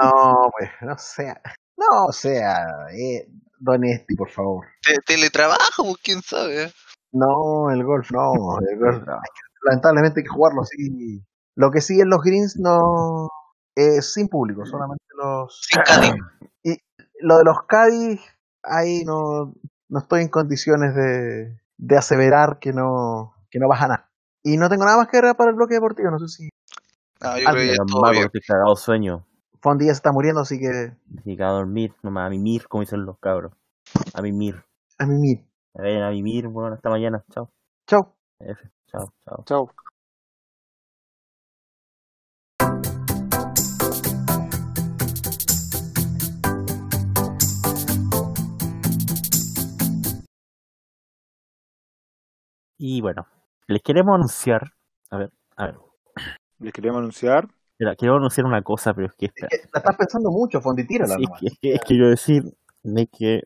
no, 0.00 0.50
pues, 0.58 0.70
no 0.82 0.98
sea, 0.98 1.40
no 1.76 2.12
sea, 2.12 2.56
eh, 2.92 3.28
Don 3.58 3.84
Esti, 3.84 4.14
por 4.14 4.30
favor. 4.30 4.66
Te- 4.82 4.98
teletrabajo, 5.06 5.84
pues, 5.84 5.96
quién 6.02 6.22
sabe. 6.22 6.72
No, 7.12 7.70
el 7.70 7.82
golf 7.84 8.10
no, 8.12 8.58
el 8.70 8.78
golf 8.78 9.02
no. 9.06 9.18
Lamentablemente 9.62 10.20
hay 10.20 10.24
que 10.24 10.28
jugarlo 10.30 10.62
así. 10.62 11.22
Lo 11.56 11.70
que 11.70 11.80
sí 11.80 12.00
en 12.00 12.10
los 12.10 12.20
greens 12.22 12.56
no 12.58 13.28
es 13.74 14.12
sin 14.12 14.28
público, 14.28 14.64
solamente 14.66 15.02
los 15.18 15.68
y 16.64 16.76
lo 17.20 17.38
de 17.38 17.44
los 17.44 17.62
Cádiz 17.66 18.20
ahí 18.62 19.04
no, 19.04 19.54
no 19.88 19.98
estoy 19.98 20.22
en 20.22 20.28
condiciones 20.28 20.94
de, 20.94 21.60
de 21.76 21.96
aseverar 21.96 22.58
que 22.58 22.72
no 22.72 23.34
que 23.50 23.58
no 23.58 23.68
baja 23.68 23.88
nada. 23.88 24.10
Y 24.42 24.56
no 24.56 24.68
tengo 24.68 24.84
nada 24.84 24.98
más 24.98 25.08
que 25.08 25.16
agregar 25.16 25.36
para 25.36 25.50
el 25.50 25.56
bloque 25.56 25.74
deportivo, 25.74 26.10
no 26.10 26.18
sé 26.18 26.28
si 26.28 26.48
No, 27.20 27.38
yo 27.38 27.44
creo 27.50 27.54
que 27.54 27.76
ya 27.76 28.10
bien. 28.10 28.30
cagado 28.46 28.76
sueño. 28.76 29.26
Fondi 29.60 29.86
ya 29.86 29.92
se 29.92 29.98
está 29.98 30.12
muriendo, 30.12 30.40
así 30.40 30.58
que 30.58 30.96
Y 31.24 31.42
a 31.42 31.48
dormir, 31.48 31.94
nomás 32.02 32.26
a 32.26 32.30
mimir, 32.30 32.68
como 32.68 32.82
dicen 32.82 33.04
los 33.04 33.18
cabros. 33.18 33.52
A 34.14 34.22
mimir. 34.22 34.62
a 34.98 35.06
mimir. 35.06 35.44
A 35.74 35.82
ver, 35.82 36.02
a 36.02 36.10
mimir, 36.10 36.46
bueno, 36.48 36.74
hasta 36.74 36.90
mañana. 36.90 37.24
Chao. 37.30 37.50
Chao. 37.86 38.14
F. 38.40 38.70
Chao, 38.86 39.12
chao. 39.24 39.44
Chao. 39.44 39.70
Y 52.78 53.00
bueno, 53.00 53.26
les 53.66 53.82
queremos 53.82 54.14
anunciar. 54.14 54.72
A 55.10 55.18
ver, 55.18 55.30
a 55.56 55.66
ver. 55.66 55.76
Les 56.60 56.72
queríamos 56.72 57.00
anunciar. 57.00 57.48
Mira, 57.78 57.94
quiero 57.94 58.16
anunciar 58.16 58.46
una 58.46 58.62
cosa, 58.62 58.92
pero 58.94 59.06
es 59.08 59.14
que 59.14 59.26
esta. 59.26 59.46
Eh, 59.46 59.60
La 59.72 59.78
estás 59.78 59.96
pensando 59.96 60.30
mucho, 60.30 60.60
Fondi, 60.60 60.86
tírala 60.86 61.16
Sí, 61.16 61.24
es 61.42 61.58
que, 61.60 61.72
es 61.74 61.80
que 61.80 61.86
quiero 61.86 62.08
decir 62.08 62.42
de 62.82 63.06
que. 63.06 63.42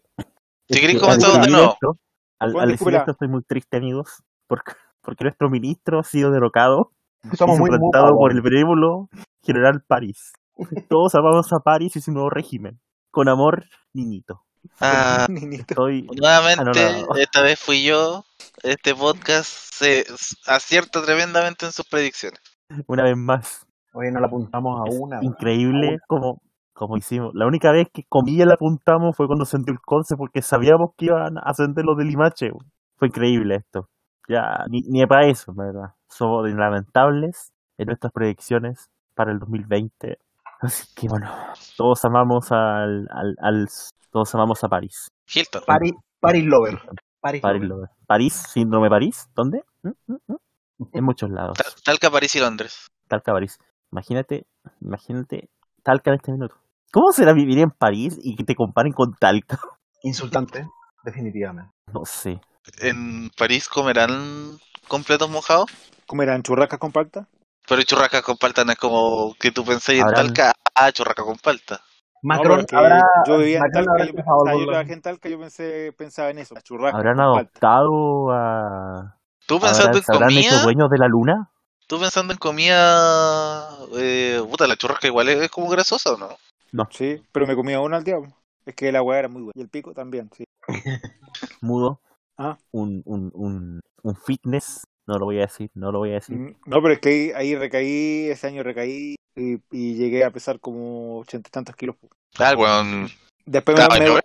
Si 0.69 0.75
es 0.75 0.81
queréis 0.81 0.99
que 0.99 1.05
comenzamos 1.05 1.37
al 1.37 1.41
de 1.43 1.47
decir 1.47 1.53
nuevo. 1.57 1.73
esto- 1.73 1.99
Al, 2.39 2.59
al 2.61 2.69
decir 2.71 2.95
esto 2.95 3.11
estoy 3.13 3.29
muy 3.29 3.43
triste, 3.43 3.77
amigos, 3.77 4.23
porque, 4.47 4.73
porque 5.03 5.25
nuestro 5.25 5.51
ministro 5.51 5.99
ha 6.01 6.05
sido 6.05 6.31
derrocado 6.31 6.93
Somos 7.37 7.57
y 7.57 7.61
muy 7.61 7.71
suplantado 7.71 8.07
mudos, 8.07 8.19
por 8.19 8.33
el 8.33 8.43
benévolo 8.43 9.09
general 9.43 9.83
París. 9.87 10.33
Todos 10.89 11.15
amamos 11.15 11.53
a 11.53 11.61
París 11.61 11.97
y 11.97 12.01
su 12.01 12.13
nuevo 12.13 12.31
régimen. 12.31 12.81
Con 13.11 13.29
amor, 13.29 13.65
niñito. 13.93 14.45
Ah. 14.81 15.27
Estoy 15.53 16.07
nuevamente, 16.15 17.05
esta 17.17 17.43
vez 17.43 17.59
fui 17.59 17.85
yo. 17.85 18.25
Este 18.63 18.95
podcast 18.95 19.49
se 19.49 20.05
acierta 20.47 21.03
tremendamente 21.03 21.67
en 21.67 21.73
sus 21.73 21.87
predicciones. 21.87 22.41
una 22.87 23.05
vez 23.05 23.17
más. 23.17 23.67
Oye, 23.95 24.11
no 24.11 24.21
la 24.21 24.27
apuntamos 24.27 24.81
a 24.81 24.89
Es 24.91 24.99
una. 24.99 25.23
increíble 25.23 25.99
como, 26.07 26.41
como 26.73 26.97
hicimos. 26.97 27.33
La 27.35 27.47
única 27.47 27.73
vez 27.73 27.89
que 27.93 28.05
comilla 28.09 28.47
la 28.47 28.55
apuntamos 28.55 29.17
fue 29.17 29.27
cuando 29.27 29.43
ascendió 29.45 29.73
el 29.73 29.81
Conce 29.81 30.17
porque 30.17 30.43
sabíamos 30.43 30.91
que 30.97 31.07
iban 31.07 31.39
a 31.39 31.43
ascender 31.43 31.85
los 31.85 31.97
de 31.97 32.05
Limache. 32.05 32.51
Fue 32.97 33.09
increíble 33.09 33.57
esto. 33.57 33.89
Ya, 34.29 34.65
ni, 34.69 34.83
ni 34.83 35.05
para 35.07 35.27
eso, 35.27 35.53
la 35.57 35.65
verdad. 35.65 35.95
Somos 36.09 36.49
lamentables 36.51 37.53
en 37.79 37.87
nuestras 37.87 38.13
predicciones 38.13 38.89
para 39.15 39.33
el 39.33 39.39
2020. 39.41 40.19
Así 40.63 40.87
que 40.95 41.09
bueno, 41.09 41.29
todos 41.77 42.05
amamos 42.05 42.51
al, 42.53 43.07
al, 43.11 43.37
al 43.41 43.69
todos 44.11 44.35
amamos 44.35 44.63
a 44.65 44.69
París. 44.69 45.09
Hilton. 45.35 45.63
Paris, 45.67 45.93
Paris 46.21 46.45
Lover. 46.45 46.79
Paris, 47.21 47.43
París, 47.43 47.63
Lover. 47.63 47.89
lo- 47.89 48.07
París, 48.07 48.33
síndrome 48.33 48.89
París, 48.89 49.29
¿dónde? 49.35 49.63
¿Mm? 49.83 49.89
¿Mm? 50.07 50.17
¿Mm? 50.29 50.85
En 50.93 51.05
muchos 51.05 51.31
lados. 51.31 51.57
Ta- 51.59 51.65
Talca, 51.85 52.11
París 52.11 52.35
y 52.37 52.41
Londres. 52.41 52.87
Talca, 53.09 53.33
París. 53.33 53.59
Imagínate, 53.91 54.47
imagínate 54.81 55.49
Talca 55.83 56.11
en 56.11 56.17
este 56.17 56.33
minuto. 56.33 56.57
¿Cómo 56.93 57.11
será 57.13 57.33
vivir 57.33 57.59
en 57.59 57.71
París 57.71 58.19
y 58.23 58.37
que 58.37 58.45
te 58.45 58.55
comparen 58.55 58.93
con 58.93 59.15
Talca? 59.15 59.59
Insultante, 60.03 60.67
definitivamente. 61.05 61.73
No 61.93 62.05
sé. 62.05 62.41
¿En 62.81 63.31
París 63.31 63.69
comerán 63.69 64.59
completos 64.89 65.29
mojados? 65.31 65.71
¿Comerán 66.07 66.43
churrascas 66.43 66.79
con 66.79 66.93
palta? 66.93 67.27
Pero 67.69 67.83
churrasca 67.83 68.23
con 68.23 68.37
palta 68.37 68.65
no 68.65 68.73
es 68.73 68.79
como 68.79 69.35
que 69.39 69.51
tú 69.53 69.65
pensáis 69.65 70.01
en 70.01 70.09
Talca. 70.09 70.53
Ah, 70.75 70.91
churrasca 70.93 71.23
con 71.23 71.37
palta. 71.39 71.81
Macron 72.23 72.51
no, 72.51 72.57
porque 72.59 72.77
habrá. 72.77 73.03
yo 73.27 73.39
vivía 73.39 73.59
en 73.59 73.73
Talca, 73.73 74.05
yo, 74.07 74.15
pensaba, 74.15 74.55
yo 74.55 74.93
en 74.93 75.03
Talca, 75.03 75.29
yo 75.29 75.39
pensé, 75.41 75.93
pensaba 75.97 76.31
en 76.31 76.39
eso, 76.39 76.55
churrascas 76.63 76.99
¿Habrán 76.99 77.17
con 77.17 77.35
palta. 77.35 77.41
adoptado 77.41 78.31
a... 78.33 79.17
¿Tú 79.47 79.59
pensando 79.59 79.89
¿Habrán, 79.89 79.97
en 79.99 80.03
¿Se 80.05 80.13
habrán 80.13 80.31
hecho 80.31 80.49
comida? 80.51 80.63
dueños 80.63 80.91
de 80.91 80.99
la 80.99 81.09
luna? 81.09 81.51
¿Tú 81.89 81.99
pensando 81.99 82.33
en 82.33 82.39
comida? 82.39 83.69
Eh, 83.97 84.41
puta, 84.49 84.67
la 84.69 84.77
churrasca 84.77 85.09
igual 85.09 85.29
es, 85.31 85.43
es 85.43 85.51
como 85.51 85.69
grasosa 85.69 86.13
o 86.13 86.17
no? 86.17 86.87
Sí, 86.91 87.23
pero 87.33 87.47
me 87.47 87.57
comía 87.57 87.81
una 87.81 87.97
al 87.99 88.05
diablo. 88.05 88.33
Es 88.65 88.75
que 88.77 88.93
la 88.93 89.03
weá 89.03 89.19
era 89.19 89.29
muy 89.29 89.43
buena. 89.43 89.53
Y 89.57 89.61
el 89.61 89.69
pico 89.69 89.93
también, 89.93 90.31
sí. 90.37 90.45
Mudo. 91.61 92.01
Ah. 92.39 92.57
Un, 92.71 93.03
un, 93.05 93.31
un, 93.35 93.81
un 94.03 94.17
fitness. 94.17 94.85
No 95.07 95.19
lo 95.19 95.27
voy 95.27 95.39
a 95.39 95.43
decir, 95.43 95.71
no 95.75 95.91
lo 95.91 95.99
voy 95.99 96.11
a 96.11 96.15
decir. 96.15 96.37
Mm, 96.37 96.55
No, 96.67 96.81
pero 96.81 96.95
es 96.95 97.01
que 97.01 97.09
ahí, 97.09 97.33
ahí 97.35 97.57
recaí, 97.57 98.29
ese 98.31 98.47
año 98.47 98.63
recaí 98.63 99.17
y, 99.35 99.55
y 99.71 99.95
llegué 99.95 100.25
a 100.25 100.31
pesar 100.31 100.61
como 100.61 101.19
ochenta 101.19 101.49
y 101.49 101.51
tantos 101.51 101.75
kilos. 101.77 101.97
Ah, 102.39 102.55
weón. 102.57 103.09
Después 103.45 103.77
me, 103.77 103.99
me, 103.99 104.21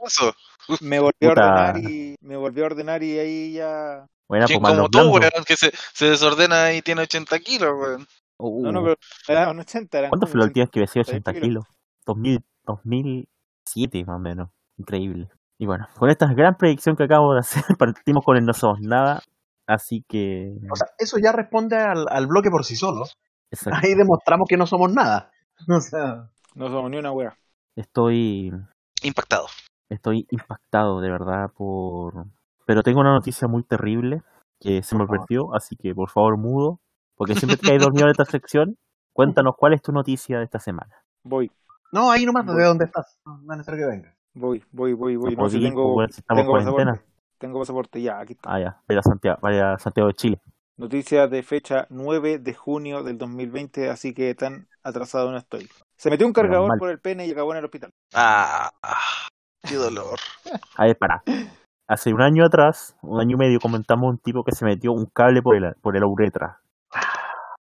me 0.82 1.00
volví 1.00 1.28
a 1.28 1.32
ordenar 1.32 1.78
y 1.80 2.16
me 2.22 2.38
volví 2.38 2.62
a 2.62 2.66
ordenar 2.66 3.02
y 3.04 3.18
ahí 3.18 3.54
ya. 3.54 4.06
Buena, 4.30 4.46
¿Quién 4.46 4.62
pues, 4.62 4.76
como 4.76 4.90
tú, 4.90 5.00
weón? 5.10 5.44
Que 5.46 5.56
se, 5.56 5.72
se 5.94 6.10
desordena 6.10 6.74
y 6.74 6.82
tiene 6.82 7.02
80 7.02 7.40
kilos, 7.40 7.74
weón. 7.80 8.08
Uh, 8.40 8.64
No, 8.64 8.72
no, 8.72 8.84
pero 8.84 8.96
eran 9.28 9.60
80, 9.60 9.98
eran 9.98 10.10
¿Cuánto 10.12 10.28
fue 10.28 10.40
la 10.40 10.46
última 10.46 10.66
vez 10.66 10.72
que 10.72 10.82
pesé 10.82 11.00
80 11.00 11.32
80 11.32 11.42
kilos? 11.42 11.66
2000, 12.06 12.40
2007 12.66 14.06
más 14.06 14.16
o 14.18 14.20
menos. 14.20 14.50
Increíble. 14.78 15.30
Y 15.58 15.66
bueno, 15.66 15.88
con 15.98 16.10
esta 16.10 16.28
gran 16.34 16.56
predicción 16.56 16.96
que 16.96 17.04
acabo 17.04 17.34
de 17.34 17.40
hacer, 17.40 17.64
partimos 17.80 18.24
con 18.24 18.38
el 18.38 18.46
no 18.46 18.54
somos 18.54 18.80
nada. 18.80 19.24
Así 19.68 20.04
que. 20.08 20.58
O 20.72 20.76
sea, 20.76 20.88
eso 20.98 21.18
ya 21.20 21.32
responde 21.34 21.76
al, 21.78 22.06
al 22.10 22.26
bloque 22.28 22.50
por 22.50 22.64
sí 22.66 22.76
solo. 22.76 23.04
exacto. 23.52 23.80
Ahí 23.84 23.94
demostramos 23.96 24.48
que 24.48 24.58
no 24.58 24.66
somos 24.66 24.92
nada. 24.92 25.32
O 25.70 25.82
sea, 25.82 26.30
No 26.56 26.70
somos 26.70 26.90
ni 26.92 26.98
una 26.98 27.12
wea. 27.12 27.36
Estoy. 27.76 28.52
Impactado. 29.04 29.48
Estoy 29.90 30.26
impactado 30.32 31.02
de 31.02 31.10
verdad 31.12 31.52
por. 31.56 32.26
Pero 32.66 32.84
tengo 32.84 33.00
una 33.02 33.14
noticia 33.14 33.48
muy 33.48 33.64
terrible 33.64 34.22
que 34.60 34.84
se 34.84 34.96
me 34.96 35.06
perdió, 35.08 35.54
así 35.56 35.76
que 35.76 35.94
por 35.96 36.10
favor, 36.10 36.38
mudo. 36.38 36.80
Porque 37.16 37.36
siempre 37.36 37.58
te 37.58 37.72
hay 37.72 37.78
dormido 37.80 38.06
en 38.06 38.12
esta 38.12 38.26
sección. 38.26 38.78
Cuéntanos 39.14 39.56
cuál 39.58 39.74
es 39.74 39.82
tu 39.82 39.92
noticia 39.92 40.38
de 40.40 40.44
esta 40.46 40.60
semana. 40.60 40.94
Voy, 41.24 41.52
no, 41.92 42.12
ahí 42.12 42.26
nomás, 42.26 42.46
Voy. 42.46 42.58
¿de 42.58 42.64
dónde 42.66 42.86
estás? 42.86 43.18
No, 43.26 43.40
es 43.40 43.58
necesario 43.58 43.86
que 43.88 43.92
venga. 43.96 44.16
voy, 44.36 44.64
voy, 44.72 44.94
voy, 44.94 45.16
voy. 45.16 45.36
No 45.36 45.44
No 45.44 45.50
sé, 45.50 45.58
podí, 45.58 45.66
tengo, 45.70 45.94
pues, 45.96 46.14
si 46.16 46.22
estamos 46.22 46.42
en 46.42 46.46
tengo 46.46 46.52
cuarentena. 46.52 46.92
pasaporte. 46.92 47.17
Tengo 47.38 47.60
pasaporte 47.60 48.02
ya, 48.02 48.20
aquí 48.20 48.34
está. 48.34 48.54
Ah, 48.54 48.60
ya. 48.60 48.82
Vaya 48.88 49.00
a 49.00 49.04
Santiago, 49.04 49.40
vaya 49.42 49.78
Santiago 49.78 50.08
de 50.08 50.16
Chile. 50.16 50.42
Noticia 50.78 51.28
de 51.28 51.42
fecha 51.42 51.88
9 51.90 52.40
de 52.40 52.54
junio 52.54 53.04
del 53.04 53.18
2020, 53.18 53.90
así 53.90 54.14
que 54.14 54.34
tan 54.36 54.68
atrasado 54.84 55.32
no 55.32 55.38
estoy. 55.38 55.68
Se 55.98 56.10
metió 56.10 56.28
un 56.28 56.34
cargador 56.34 56.70
mal. 56.70 56.78
por 56.78 56.90
el 56.90 57.00
pene 57.00 57.26
y 57.26 57.32
acabó 57.32 57.52
en 57.52 57.60
el 57.60 57.66
hospital. 57.66 57.92
Ah, 58.14 58.72
qué 59.68 59.76
dolor. 59.76 60.20
A 60.78 60.86
ver, 60.86 60.98
para. 60.98 61.24
Hace 61.88 62.14
un 62.14 62.22
año 62.22 62.46
atrás, 62.46 62.96
un 63.02 63.20
año 63.20 63.36
y 63.36 63.40
medio, 63.40 63.60
comentamos 63.60 64.10
un 64.10 64.18
tipo 64.18 64.44
que 64.44 64.52
se 64.52 64.66
metió 64.66 64.92
un 64.92 65.06
cable 65.06 65.42
por 65.42 65.56
el, 65.56 65.74
por 65.82 65.96
el 65.96 66.04
uretra. 66.04 66.60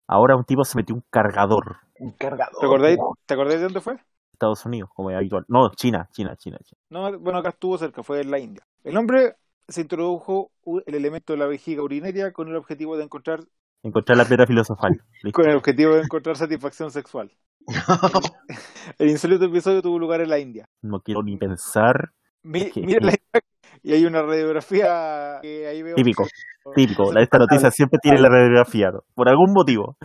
Ahora 0.08 0.36
un 0.36 0.44
tipo 0.44 0.64
se 0.64 0.76
metió 0.76 0.94
un 0.94 1.04
cargador. 1.10 1.76
Un 1.98 2.12
cargador. 2.12 2.58
¿Te 2.58 2.66
acordáis, 2.66 2.98
¿Te 3.26 3.34
acordáis 3.34 3.58
de 3.58 3.64
dónde 3.64 3.80
fue? 3.80 3.98
Estados 4.32 4.64
Unidos, 4.66 4.90
como 4.94 5.10
es 5.10 5.16
habitual. 5.16 5.44
No, 5.48 5.70
China, 5.70 6.08
China, 6.12 6.34
China, 6.36 6.58
China. 6.64 6.80
No, 6.90 7.18
bueno, 7.18 7.38
acá 7.38 7.50
estuvo 7.50 7.78
cerca, 7.78 8.02
fue 8.02 8.20
en 8.20 8.30
la 8.30 8.38
India. 8.38 8.62
El 8.84 8.96
hombre 8.96 9.36
se 9.68 9.80
introdujo 9.80 10.50
el 10.86 10.94
elemento 10.94 11.32
de 11.32 11.38
la 11.38 11.46
vejiga 11.46 11.82
urinaria 11.82 12.32
con 12.32 12.48
el 12.48 12.56
objetivo 12.56 12.96
de 12.96 13.04
encontrar 13.04 13.40
Encontrar 13.82 14.18
la 14.18 14.24
piedra 14.24 14.46
filosofal. 14.46 14.92
Listo. 15.22 15.40
con 15.42 15.48
el 15.50 15.56
objetivo 15.56 15.94
de 15.94 16.02
encontrar 16.02 16.36
satisfacción 16.36 16.90
sexual. 16.90 17.30
El 18.98 19.10
insólito 19.10 19.44
episodio 19.44 19.82
tuvo 19.82 19.98
lugar 19.98 20.20
en 20.20 20.30
la 20.30 20.38
India. 20.38 20.66
No 20.82 21.00
quiero 21.00 21.22
ni 21.22 21.36
pensar. 21.36 22.10
Mi- 22.42 22.62
Es 22.62 22.72
que- 22.72 22.80
mira 22.82 23.00
la 23.06 23.12
y 23.82 23.92
hay 23.92 24.04
una 24.04 24.22
radiografía 24.22 25.38
que 25.42 25.66
ahí 25.66 25.82
veo 25.82 25.94
Típico, 25.96 26.24
que- 26.24 26.72
Típico. 26.74 27.12
La- 27.12 27.22
Esta 27.22 27.38
noticia 27.38 27.70
siempre 27.70 27.98
tiene 28.02 28.20
la 28.20 28.28
radiografía, 28.28 28.90
¿no? 28.90 29.00
Por 29.14 29.28
algún 29.28 29.52
motivo. 29.52 29.96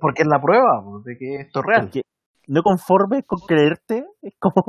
Porque 0.00 0.22
es 0.22 0.28
la 0.28 0.40
prueba 0.40 0.82
pues, 0.84 1.04
de 1.04 1.16
que 1.16 1.34
esto 1.42 1.60
es 1.60 1.66
real. 1.66 1.82
Porque 1.86 2.02
no 2.48 2.62
conforme 2.62 3.22
con 3.24 3.40
creerte, 3.40 4.04
es 4.22 4.34
como, 4.38 4.64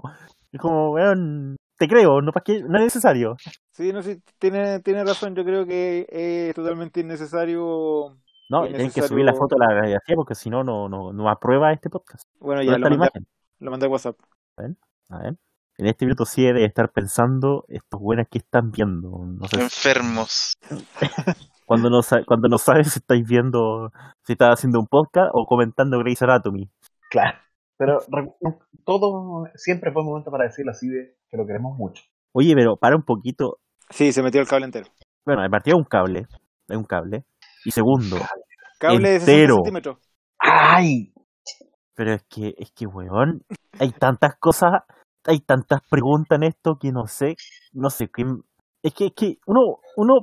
es 0.52 0.60
como, 0.60 0.92
weón, 0.94 1.58
te 1.78 1.88
creo, 1.88 2.22
no, 2.22 2.32
¿para 2.32 2.44
qué? 2.44 2.62
no 2.62 2.78
es 2.78 2.86
necesario. 2.86 3.36
Sí, 3.72 3.94
no 3.94 4.02
sé, 4.02 4.22
tiene, 4.40 4.80
tiene 4.82 5.04
razón. 5.04 5.36
Yo 5.36 5.44
creo 5.44 5.66
que 5.66 6.08
es 6.10 6.56
totalmente 6.56 7.00
innecesario. 7.02 8.18
No, 8.50 8.66
tienen 8.68 8.92
que 8.92 9.02
subir 9.02 9.26
la 9.26 9.34
foto 9.34 9.56
de 9.56 9.66
la 9.66 9.74
radiografía 9.74 10.16
porque 10.16 10.36
si 10.36 10.50
no, 10.50 10.64
no, 10.64 10.88
no, 10.90 11.12
no 11.14 11.30
aprueba 11.30 11.74
este 11.74 11.90
podcast. 11.90 12.28
Bueno, 12.40 12.62
¿Dónde 12.64 12.72
ya 12.72 12.78
está 12.78 12.90
lo 12.90 12.90
la 12.90 12.90
mandé, 12.90 12.96
imagen? 12.96 13.28
lo 13.60 13.72
mandé 13.72 13.86
a 13.86 13.90
WhatsApp. 13.90 14.18
A 15.10 15.20
ver. 15.20 15.36
En 15.80 15.86
este 15.86 16.06
minuto 16.06 16.26
sí 16.26 16.44
debe 16.44 16.66
estar 16.66 16.92
pensando 16.92 17.66
estos 17.68 18.00
buenas 18.00 18.28
que 18.30 18.40
están 18.40 18.72
viendo. 18.72 19.10
No 19.26 19.48
sé 19.48 19.62
Enfermos. 19.62 20.54
cuando 21.66 21.90
no, 21.90 22.00
cuando 22.26 22.48
no 22.48 22.58
sabes 22.58 22.94
si 22.94 23.00
estáis 23.00 23.28
viendo, 23.28 23.92
si 24.24 24.34
estás 24.34 24.54
haciendo 24.54 24.80
un 24.80 24.88
podcast 24.88 25.30
o 25.34 25.46
comentando 25.46 26.00
Grey's 26.00 26.22
Anatomy. 26.22 26.70
Claro. 27.10 27.38
Pero 27.78 28.00
no, 28.10 28.58
todo 28.86 29.46
siempre 29.56 29.92
fue 29.92 30.04
momento 30.04 30.32
para 30.32 30.46
decirlo 30.46 30.72
así 30.72 30.88
de 30.88 31.16
que 31.30 31.38
lo 31.38 31.46
queremos 31.46 31.78
mucho. 31.78 32.04
Oye, 32.34 32.54
pero 32.56 32.76
para 32.76 32.96
un 32.96 33.04
poquito. 33.04 33.58
Sí, 33.90 34.12
se 34.12 34.24
metió 34.24 34.42
el 34.42 34.48
cable 34.48 34.66
entero. 34.66 34.88
Bueno, 35.26 35.44
de 35.44 35.50
partida 35.50 35.76
un 35.76 35.84
cable. 35.84 36.26
Es 36.68 36.78
un 36.78 36.84
cable. 36.84 37.24
Y 37.66 37.72
segundo, 37.72 38.18
Cable 38.80 39.10
de 39.10 39.20
60 39.20 39.32
Entero. 39.32 39.56
centímetros. 39.56 39.98
¡Ay! 40.40 41.12
pero 41.98 42.14
es 42.14 42.24
que, 42.30 42.54
es 42.58 42.72
que, 42.74 42.86
weón, 42.86 43.42
hay 43.80 43.92
tantas 43.92 44.36
cosas, 44.40 44.70
hay 45.26 45.40
tantas 45.40 45.82
preguntas 45.90 46.38
en 46.38 46.44
esto 46.44 46.76
que 46.80 46.92
no 46.92 47.08
sé, 47.08 47.36
no 47.74 47.90
sé, 47.90 48.08
qué 48.14 48.24
es 48.84 48.94
que, 48.94 49.08
es 49.08 49.14
que 49.16 49.38
uno, 49.48 49.80
uno 49.98 50.14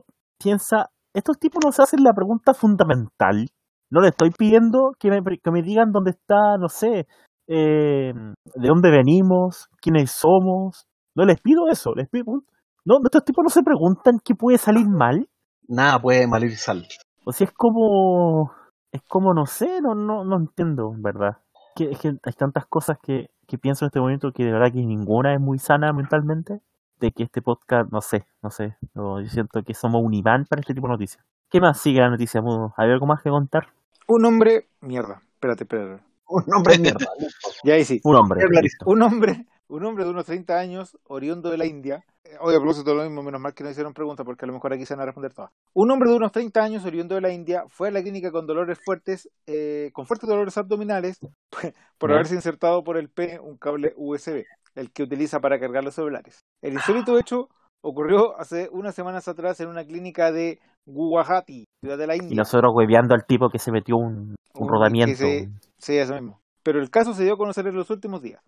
piensa, 0.41 0.91
estos 1.13 1.37
tipos 1.39 1.65
nos 1.65 1.81
hacen 1.81 2.05
la 2.05 2.13
pregunta 2.15 2.55
fundamental. 2.55 3.49
No 3.91 4.01
le 4.01 4.09
estoy 4.09 4.31
pidiendo 4.31 4.93
que 4.99 5.11
me, 5.11 5.21
que 5.21 5.51
me 5.51 5.63
digan 5.63 5.91
dónde 5.91 6.13
está, 6.13 6.57
no 6.59 6.69
sé, 6.69 7.07
eh, 7.47 8.13
de 8.55 8.69
dónde 8.69 8.91
venimos, 8.91 9.69
quiénes 9.81 10.11
somos. 10.11 10.87
No 11.15 11.25
les 11.25 11.41
pido 11.41 11.69
eso, 11.69 11.95
les 11.95 12.09
pido, 12.09 12.43
no, 12.85 12.99
estos 13.03 13.25
tipos 13.25 13.43
no 13.43 13.49
se 13.49 13.63
preguntan 13.63 14.19
qué 14.23 14.35
puede 14.35 14.59
salir 14.59 14.87
mal. 14.87 15.29
Nada 15.67 15.99
puede 15.99 16.27
mal 16.27 16.45
ir 16.45 16.57
sal. 16.57 16.87
O 17.25 17.33
sea, 17.33 17.47
es 17.47 17.53
como, 17.55 18.53
es 18.93 19.01
como, 19.09 19.33
no 19.33 19.47
sé, 19.47 19.81
no, 19.81 19.95
no, 19.95 20.25
no 20.25 20.37
entiendo, 20.37 20.93
en 20.95 21.03
verdad. 21.03 21.39
Que, 21.75 21.91
es 21.91 21.99
que 21.99 22.09
hay 22.09 22.33
tantas 22.35 22.67
cosas 22.67 22.99
que, 23.03 23.31
que 23.47 23.57
pienso 23.57 23.85
en 23.85 23.89
este 23.89 24.01
momento 24.01 24.33
que 24.33 24.45
de 24.45 24.53
verdad 24.53 24.71
que 24.71 24.85
ninguna 24.85 25.35
es 25.35 25.41
muy 25.41 25.59
sana 25.59 25.93
mentalmente. 25.93 26.61
De 27.01 27.11
que 27.11 27.25
este 27.25 27.43
podcast, 27.43 27.91
no 27.91 28.01
sé, 28.01 28.27
no 28.43 28.51
sé. 28.51 28.77
no, 28.95 29.21
yo 29.21 29.29
siento 29.29 29.63
que 29.63 29.75
somos 29.75 30.03
un 30.03 30.15
imán 30.15 30.45
para 30.49 30.61
este 30.61 30.75
tipo 30.75 30.87
de 30.87 30.93
noticias. 30.93 31.25
¿Qué 31.51 31.61
más 31.61 31.81
sigue 31.81 32.01
la 32.01 32.09
noticia, 32.09 32.41
Mudo? 32.41 32.73
¿Hay 32.77 32.91
algo 32.91 33.07
más 33.07 33.23
que 33.23 33.31
contar? 33.31 33.69
Un 34.07 34.25
hombre. 34.25 34.69
Mierda, 34.81 35.23
espérate, 35.35 35.65
espérate. 35.65 36.14
Un 36.29 36.43
nombre 36.47 36.75
de 36.77 36.81
mierda. 36.81 37.07
Ya 37.65 37.75
ahí 37.75 37.85
sí. 37.85 38.01
Un 38.05 38.17
hombre. 38.17 38.41
Un 38.87 39.03
hombre, 39.03 39.47
un 39.69 39.85
hombre 39.85 40.05
de 40.05 40.11
unos 40.11 40.25
30 40.27 40.59
años, 40.59 40.99
oriundo 41.05 41.51
de 41.51 41.57
la 41.59 41.67
India. 41.67 42.05
Eh, 42.25 42.37
Oye, 42.41 42.57
a 42.57 42.61
propósito, 42.61 42.95
lo 42.95 43.03
mismo, 43.05 43.23
menos 43.23 43.41
mal 43.41 43.55
que 43.55 43.65
no 43.65 43.71
hicieron 43.71 43.93
preguntas 43.95 44.25
porque 44.27 44.45
a 44.45 44.49
lo 44.49 44.53
mejor 44.55 44.73
aquí 44.73 44.85
se 44.87 44.95
van 44.95 45.03
a 45.03 45.07
responder 45.07 45.33
todas. 45.33 45.51
Un 45.75 45.91
hombre 45.91 46.11
de 46.11 46.17
unos 46.17 46.33
30 46.33 46.63
años, 46.63 46.85
oriundo 46.85 47.15
de 47.15 47.21
la 47.23 47.33
India, 47.33 47.65
fue 47.69 47.89
a 47.89 47.91
la 47.91 48.03
clínica 48.03 48.31
con 48.31 48.47
dolores 48.47 48.79
fuertes, 48.85 49.29
eh, 49.47 49.91
con 49.93 50.07
fuertes 50.07 50.29
dolores 50.29 50.57
abdominales, 50.59 51.19
por 51.99 52.13
haberse 52.13 52.35
insertado 52.35 52.83
por 52.85 52.97
el 52.99 53.09
pene 53.09 53.39
un 53.41 53.57
cable 53.57 53.93
USB, 53.97 54.45
el 54.75 54.93
que 54.93 55.03
utiliza 55.03 55.41
para 55.41 55.59
cargar 55.59 55.85
los 55.85 55.95
celulares. 55.95 56.41
El 56.63 56.75
insólito 56.75 57.19
hecho 57.19 57.49
ocurrió 57.83 58.39
hace 58.39 58.69
unas 58.73 58.95
semanas 58.95 59.29
atrás 59.29 59.61
en 59.61 59.69
una 59.69 59.85
clínica 59.85 60.33
de 60.33 60.59
Guwahati, 60.87 61.65
ciudad 61.83 61.99
de 61.99 62.07
la 62.07 62.17
Y 62.17 62.21
India. 62.21 62.37
nosotros 62.37 62.73
hueveando 62.75 63.15
al 63.15 63.25
tipo 63.27 63.49
que 63.51 63.59
se 63.59 63.71
metió 63.73 63.97
un, 63.97 64.35
un 64.55 64.63
Un- 64.63 64.69
rodamiento. 64.69 65.13
que 65.25 65.41
se- 65.45 65.49
Sí, 65.85 65.99
eso 65.99 66.15
mismo. 66.15 66.41
Pero 66.63 66.81
el 66.81 66.89
caso 66.89 67.13
se 67.13 67.25
dio 67.25 67.35
a 67.35 67.37
conocer 67.37 67.67
en 67.67 67.77
los 67.77 67.91
últimos 67.91 68.23
días. 68.23 68.43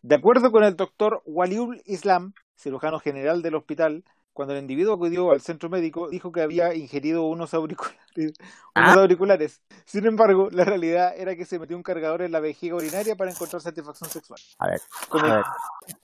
De 0.00 0.14
acuerdo 0.14 0.50
con 0.50 0.64
el 0.64 0.76
doctor 0.76 1.20
Waliul 1.26 1.82
Islam, 1.84 2.32
cirujano 2.56 2.98
general 3.00 3.42
del 3.42 3.54
hospital, 3.56 4.02
cuando 4.32 4.54
el 4.54 4.60
individuo 4.60 4.94
acudió 4.94 5.30
al 5.30 5.42
centro 5.42 5.68
médico, 5.68 6.08
dijo 6.08 6.32
que 6.32 6.40
había 6.40 6.74
ingerido 6.74 7.24
unos 7.24 7.52
auriculares. 7.52 7.98
Unos 8.16 8.34
Ah. 8.74 8.94
auriculares. 8.94 9.62
Sin 9.84 10.06
embargo, 10.06 10.48
la 10.52 10.64
realidad 10.64 11.12
era 11.16 11.36
que 11.36 11.44
se 11.44 11.58
metió 11.58 11.76
un 11.76 11.82
cargador 11.82 12.22
en 12.22 12.32
la 12.32 12.40
vejiga 12.40 12.76
urinaria 12.76 13.14
para 13.14 13.30
encontrar 13.30 13.60
satisfacción 13.60 14.08
sexual. 14.08 14.40
A 14.58 14.68
ver, 14.68 14.80
Como 15.10 15.24
a 15.24 15.28
el, 15.28 15.34
ver. 15.34 15.44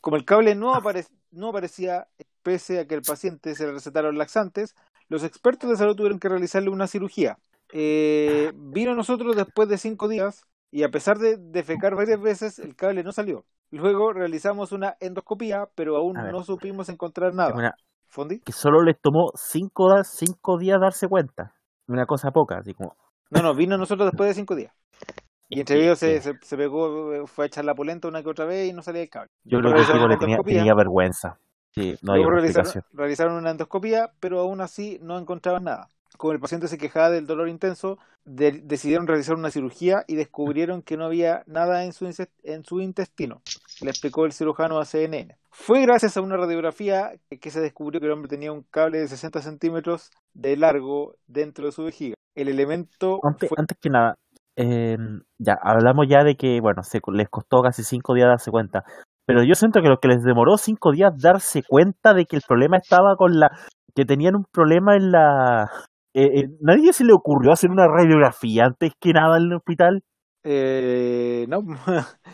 como 0.02 0.16
el 0.16 0.24
cable 0.26 0.54
no, 0.54 0.74
apare- 0.74 1.08
no 1.30 1.48
aparecía, 1.48 2.06
pese 2.42 2.80
a 2.80 2.86
que 2.86 2.94
el 2.96 3.02
paciente 3.02 3.54
se 3.54 3.64
le 3.66 3.72
recetaron 3.72 4.18
laxantes, 4.18 4.74
los 5.08 5.24
expertos 5.24 5.70
de 5.70 5.76
salud 5.76 5.96
tuvieron 5.96 6.18
que 6.18 6.28
realizarle 6.28 6.68
una 6.68 6.86
cirugía. 6.86 7.38
Eh, 7.72 8.52
vino 8.54 8.92
a 8.92 8.94
nosotros 8.94 9.34
después 9.36 9.68
de 9.68 9.78
cinco 9.78 10.06
días 10.08 10.44
y 10.70 10.82
a 10.82 10.90
pesar 10.90 11.18
de 11.18 11.36
defecar 11.36 11.94
varias 11.94 12.20
veces, 12.20 12.58
el 12.58 12.74
cable 12.76 13.02
no 13.02 13.12
salió. 13.12 13.44
Luego 13.70 14.12
realizamos 14.12 14.72
una 14.72 14.96
endoscopía, 15.00 15.68
pero 15.74 15.96
aún 15.96 16.14
no 16.14 16.42
supimos 16.42 16.88
encontrar 16.88 17.34
nada. 17.34 17.54
Una- 17.54 17.74
¿Fondi? 18.08 18.40
que 18.40 18.52
solo 18.52 18.82
les 18.82 18.98
tomó 19.00 19.32
cinco, 19.34 20.58
días 20.58 20.80
darse 20.80 21.08
cuenta. 21.08 21.52
Una 21.88 22.06
cosa 22.06 22.30
poca, 22.30 22.58
así 22.58 22.72
como. 22.72 22.96
No, 23.30 23.42
no, 23.42 23.54
vino 23.54 23.76
nosotros 23.76 24.10
después 24.10 24.28
de 24.28 24.34
cinco 24.34 24.54
días. 24.54 24.72
Y 25.48 25.60
entre 25.60 25.80
ellos 25.80 26.00
se, 26.00 26.20
se, 26.20 26.34
se 26.42 26.56
pegó, 26.56 27.24
fue 27.28 27.44
a 27.44 27.46
echar 27.46 27.64
la 27.64 27.76
polenta 27.76 28.08
una 28.08 28.20
que 28.20 28.28
otra 28.28 28.46
vez 28.46 28.68
y 28.68 28.72
no 28.72 28.82
salía 28.82 29.02
el 29.02 29.08
cable. 29.08 29.30
Yo 29.44 29.60
creo 29.60 29.74
que 29.74 29.80
el 29.80 29.86
tipo 29.86 30.08
le 30.08 30.16
tenía, 30.42 30.74
vergüenza. 30.74 31.38
Sí, 31.70 31.96
no 32.02 32.14
hay 32.14 32.24
realizaron, 32.24 32.72
realizaron 32.92 33.34
una 33.34 33.52
endoscopía, 33.52 34.10
pero 34.18 34.40
aún 34.40 34.60
así 34.60 34.98
no 35.02 35.16
encontraban 35.18 35.62
nada. 35.62 35.88
Como 36.16 36.32
el 36.32 36.40
paciente 36.40 36.68
se 36.68 36.78
quejaba 36.78 37.10
del 37.10 37.26
dolor 37.26 37.48
intenso, 37.48 37.98
de- 38.24 38.60
decidieron 38.64 39.06
realizar 39.06 39.36
una 39.36 39.50
cirugía 39.50 40.04
y 40.06 40.16
descubrieron 40.16 40.82
que 40.82 40.96
no 40.96 41.04
había 41.04 41.42
nada 41.46 41.84
en 41.84 41.92
su, 41.92 42.06
en 42.42 42.64
su 42.64 42.80
intestino. 42.80 43.42
le 43.82 43.90
explicó 43.90 44.24
el 44.24 44.32
cirujano 44.32 44.78
a 44.78 44.84
CNN. 44.84 45.36
Fue 45.50 45.82
gracias 45.82 46.16
a 46.16 46.20
una 46.22 46.36
radiografía 46.36 47.12
que 47.40 47.50
se 47.50 47.60
descubrió 47.60 48.00
que 48.00 48.06
el 48.06 48.12
hombre 48.12 48.28
tenía 48.28 48.52
un 48.52 48.62
cable 48.70 48.98
de 48.98 49.08
60 49.08 49.42
centímetros 49.42 50.10
de 50.34 50.56
largo 50.56 51.14
dentro 51.26 51.66
de 51.66 51.72
su 51.72 51.84
vejiga. 51.84 52.14
El 52.34 52.48
elemento 52.48 53.20
Antes, 53.22 53.48
fue- 53.48 53.56
antes 53.58 53.76
que 53.80 53.90
nada, 53.90 54.14
eh, 54.56 54.96
ya 55.38 55.58
hablamos 55.62 56.06
ya 56.08 56.24
de 56.24 56.36
que, 56.36 56.60
bueno, 56.60 56.82
se, 56.82 57.00
les 57.12 57.28
costó 57.28 57.62
casi 57.62 57.84
cinco 57.84 58.14
días 58.14 58.28
darse 58.28 58.50
cuenta. 58.50 58.84
Pero 59.26 59.42
yo 59.42 59.54
siento 59.54 59.82
que 59.82 59.88
lo 59.88 59.98
que 59.98 60.08
les 60.08 60.22
demoró 60.22 60.56
cinco 60.56 60.92
días 60.92 61.12
darse 61.20 61.62
cuenta 61.66 62.14
de 62.14 62.26
que 62.26 62.36
el 62.36 62.42
problema 62.46 62.76
estaba 62.78 63.16
con 63.16 63.38
la. 63.40 63.50
que 63.94 64.04
tenían 64.04 64.36
un 64.36 64.44
problema 64.44 64.94
en 64.96 65.10
la. 65.10 65.70
Eh, 66.18 66.40
eh, 66.40 66.48
¿Nadie 66.60 66.92
se 66.92 67.04
le 67.04 67.12
ocurrió 67.12 67.52
hacer 67.52 67.70
una 67.70 67.86
radiografía 67.86 68.64
antes 68.64 68.92
que 69.00 69.12
nada 69.12 69.36
en 69.36 69.44
el 69.44 69.52
hospital? 69.54 70.02
eh, 70.44 71.44
no, 71.48 71.62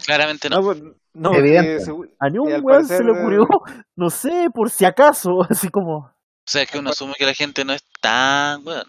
Claramente 0.05 0.49
no. 0.51 0.57
no, 0.57 0.63
pues, 0.63 0.83
no, 1.15 1.35
Evidente. 1.35 1.77
eh, 1.77 1.79
segu- 1.87 2.11
A 2.19 2.29
ni 2.29 2.39
un 2.39 2.51
Y 2.51 2.53
al 2.53 2.63
weón 2.63 2.87
se 2.87 3.03
le 3.03 3.13
ocurrió, 3.13 3.47
no 3.97 4.11
sé, 4.11 4.49
por 4.53 4.71
si 4.71 4.85
acaso, 4.85 5.31
así 5.51 5.69
como. 5.69 5.97
O 5.99 6.13
sea, 6.47 6.67
que 6.67 6.79
uno 6.79 6.91
asume 6.91 7.15
que 7.19 7.25
la 7.27 7.35
gente 7.35 7.65
no 7.65 7.73
es 7.73 7.83
tan 8.01 8.65
buena. 8.65 8.85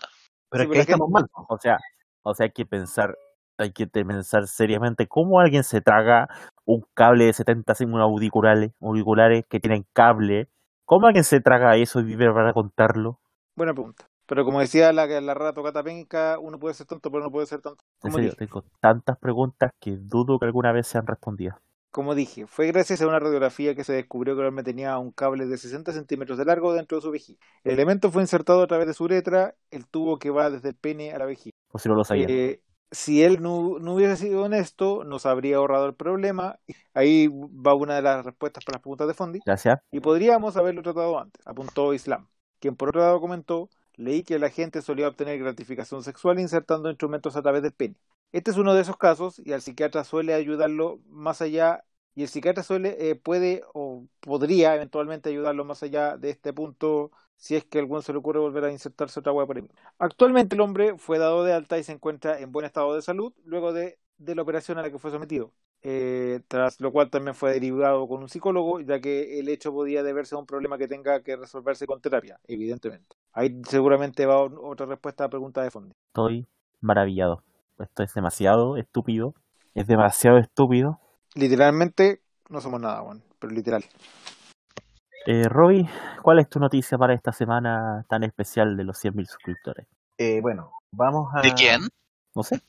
Pero 0.50 0.64
Sí, 0.66 0.70
que 0.70 0.76
gente- 0.80 0.92
estamos 0.94 1.10
mal. 1.10 1.26
O 1.48 1.58
sea, 1.58 1.78
o 2.24 2.34
sea, 2.34 2.46
hay 2.46 2.52
que 2.52 2.66
pensar, 2.66 3.16
hay 3.58 3.72
que 3.72 3.88
pensar 3.88 4.48
seriamente 4.48 5.08
cómo 5.08 5.40
alguien 5.40 5.64
se 5.64 5.82
traga 5.82 6.28
un 6.66 6.84
cable 6.94 7.26
de 7.26 7.34
70 7.34 7.76
sin 7.76 7.90
unos 7.94 8.04
auriculares, 8.04 8.72
auriculares 8.82 9.46
que 9.50 9.60
tienen 9.60 9.86
cable. 9.94 10.50
¿Cómo 10.86 11.08
alguien 11.08 11.24
se 11.24 11.40
traga 11.42 11.76
eso 11.78 12.00
y 12.02 12.04
vive 12.04 12.32
para 12.34 12.54
contarlo? 12.54 13.20
buena 13.56 13.74
pregunta. 13.74 14.06
Pero 14.26 14.46
como 14.46 14.60
decía 14.60 14.94
la, 14.94 15.06
la 15.08 15.34
rata 15.34 15.54
tocata 15.54 15.84
penca, 15.84 16.38
uno 16.40 16.60
puede 16.60 16.74
ser 16.76 16.88
tonto, 16.88 17.12
pero 17.12 17.24
no 17.24 17.32
puede 17.32 17.48
ser 17.48 17.62
tonto. 17.62 17.84
Como 18.00 18.18
serio, 18.18 18.34
tengo 18.38 18.64
tantas 18.80 19.18
preguntas 19.20 19.72
que 19.80 19.98
dudo 19.98 20.40
que 20.40 20.46
alguna 20.46 20.72
vez 20.72 20.88
sean 20.88 21.08
respondidas. 21.08 21.58
como 21.92 22.16
dije, 22.16 22.48
fue 22.48 22.68
gracias 22.68 23.02
a 23.02 23.08
una 23.08 23.20
radiografía 23.20 23.76
que 23.76 23.84
se 23.84 23.94
descubrió 23.94 24.36
que 24.36 24.42
el 24.42 24.48
hombre 24.48 24.64
tenía 24.64 24.98
un 24.98 25.12
cable 25.12 25.46
de 25.46 25.58
60 25.58 25.92
centímetros 25.94 26.40
de 26.40 26.46
largo 26.46 26.74
dentro 26.74 26.98
de 26.98 27.02
su 27.04 27.12
vejiga. 27.12 27.40
El 27.64 27.74
elemento 27.74 28.12
fue 28.12 28.24
insertado 28.24 28.64
a 28.64 28.68
través 28.68 28.88
de 28.88 28.96
su 28.96 29.04
uretra, 29.04 29.56
el 29.70 29.88
tubo 29.88 30.18
que 30.18 30.32
va 30.32 30.50
desde 30.50 30.70
el 30.70 30.76
pene 30.76 31.14
a 31.14 31.20
la 31.20 31.26
vejiga. 31.26 31.56
O 31.72 31.78
si 31.78 31.90
no 31.90 31.96
lo 31.96 32.04
sabían. 32.04 32.30
Eh, 32.32 32.62
si 32.92 33.24
él 33.24 33.42
no, 33.42 33.78
no 33.80 33.94
hubiese 33.96 34.18
sido 34.18 34.44
honesto, 34.44 35.04
nos 35.04 35.26
habría 35.28 35.58
ahorrado 35.58 35.86
el 35.86 35.96
problema. 35.96 36.60
Ahí 36.96 37.28
va 37.28 37.76
una 37.76 37.96
de 37.96 38.02
las 38.02 38.26
respuestas 38.26 38.64
para 38.66 38.78
las 38.78 38.82
preguntas 38.82 39.08
de 39.08 39.14
Fondi. 39.14 39.40
Gracias. 39.46 39.80
Y 39.92 40.00
podríamos 40.00 40.58
haberlo 40.58 40.82
tratado 40.82 41.20
antes, 41.20 41.46
apuntó 41.46 41.94
Islam, 41.94 42.28
quien 42.60 42.76
por 42.76 42.90
otro 42.90 43.02
lado 43.02 43.20
comentó, 43.20 43.70
leí 43.96 44.24
que 44.24 44.40
la 44.40 44.50
gente 44.50 44.82
solía 44.82 45.08
obtener 45.08 45.40
gratificación 45.40 46.04
sexual 46.04 46.40
insertando 46.40 46.90
instrumentos 46.90 47.36
a 47.36 47.42
través 47.42 47.62
del 47.64 47.74
pene. 47.74 47.96
Este 48.32 48.52
es 48.52 48.58
uno 48.58 48.74
de 48.74 48.82
esos 48.82 48.98
casos 48.98 49.40
y 49.46 49.54
al 49.54 49.62
psiquiatra 49.62 50.04
suele 50.04 50.34
ayudarlo 50.34 51.00
más 51.08 51.42
allá 51.42 51.84
y 52.16 52.24
el 52.24 52.28
psiquiatra 52.30 52.64
suele 52.64 52.96
eh, 53.00 53.16
puede 53.16 53.64
o 53.74 54.08
podría 54.20 54.76
eventualmente 54.76 55.30
ayudarlo 55.30 55.66
más 55.66 55.84
allá 55.84 56.18
de 56.18 56.30
este 56.32 56.54
punto 56.54 57.12
si 57.38 57.56
es 57.56 57.66
que 57.66 57.80
a 57.80 57.82
algún 57.82 58.02
se 58.02 58.14
le 58.14 58.20
ocurre 58.20 58.40
volver 58.40 58.64
a 58.66 58.72
insertarse 58.72 59.20
otra 59.20 59.32
hueá 59.34 59.46
por 59.46 59.58
ahí. 59.58 59.68
Actualmente 60.00 60.56
el 60.56 60.62
hombre 60.62 60.98
fue 60.98 61.20
dado 61.20 61.44
de 61.44 61.54
alta 61.54 61.78
y 61.78 61.84
se 61.84 61.92
encuentra 61.92 62.40
en 62.40 62.52
buen 62.52 62.66
estado 62.66 62.96
de 62.96 63.02
salud 63.02 63.34
luego 63.46 63.74
de, 63.74 64.00
la 64.18 64.42
operación 64.42 64.78
a 64.78 64.82
la 64.82 64.92
que 64.92 65.00
fue 65.00 65.12
sometido 65.12 65.54
eh, 65.82 66.42
tras 66.48 66.80
lo 66.80 66.92
cual 66.92 67.10
también 67.10 67.36
fue 67.36 67.52
derivado 67.52 68.08
con 68.08 68.22
un 68.22 68.30
psicólogo, 68.30 68.80
ya 68.80 69.02
que 69.02 69.40
el 69.40 69.50
hecho 69.50 69.74
podía 69.74 70.02
deberse 70.04 70.36
a 70.36 70.38
un 70.38 70.46
problema 70.46 70.78
que 70.78 70.88
tenga 70.88 71.22
que 71.24 71.36
resolverse 71.36 71.86
con 71.86 72.02
terapia, 72.02 72.40
evidentemente. 72.48 73.16
Ahí 73.34 73.50
seguramente 73.68 74.28
va 74.28 74.44
otra 74.44 74.86
respuesta 74.86 75.24
a 75.24 75.26
la 75.26 75.32
pregunta 75.32 75.64
de 75.64 75.72
Fondi. 75.72 75.96
Estoy 76.08 76.48
maravillado. 76.82 77.44
Esto 77.80 78.04
es 78.04 78.14
demasiado 78.14 78.78
estúpido. 78.78 79.34
Es 79.74 79.88
demasiado 79.88 80.38
estúpido. 80.38 81.00
Literalmente, 81.34 82.22
no 82.50 82.62
somos 82.62 82.80
nada, 82.80 83.02
Juan, 83.02 83.24
pero 83.40 83.54
literal. 83.54 83.84
Eh, 85.26 85.50
Roby, 85.50 85.88
¿cuál 86.22 86.40
es 86.40 86.50
tu 86.50 86.60
noticia 86.60 86.98
para 86.98 87.16
esta 87.16 87.32
semana 87.32 88.06
tan 88.08 88.24
especial 88.24 88.78
de 88.78 88.84
los 88.84 89.04
100.000 89.04 89.26
suscriptores? 89.26 89.88
Eh, 90.20 90.40
bueno, 90.42 90.72
vamos 90.92 91.30
a. 91.34 91.42
¿De 91.42 91.54
quién? 91.54 91.82
No 92.36 92.44
sé. 92.44 92.62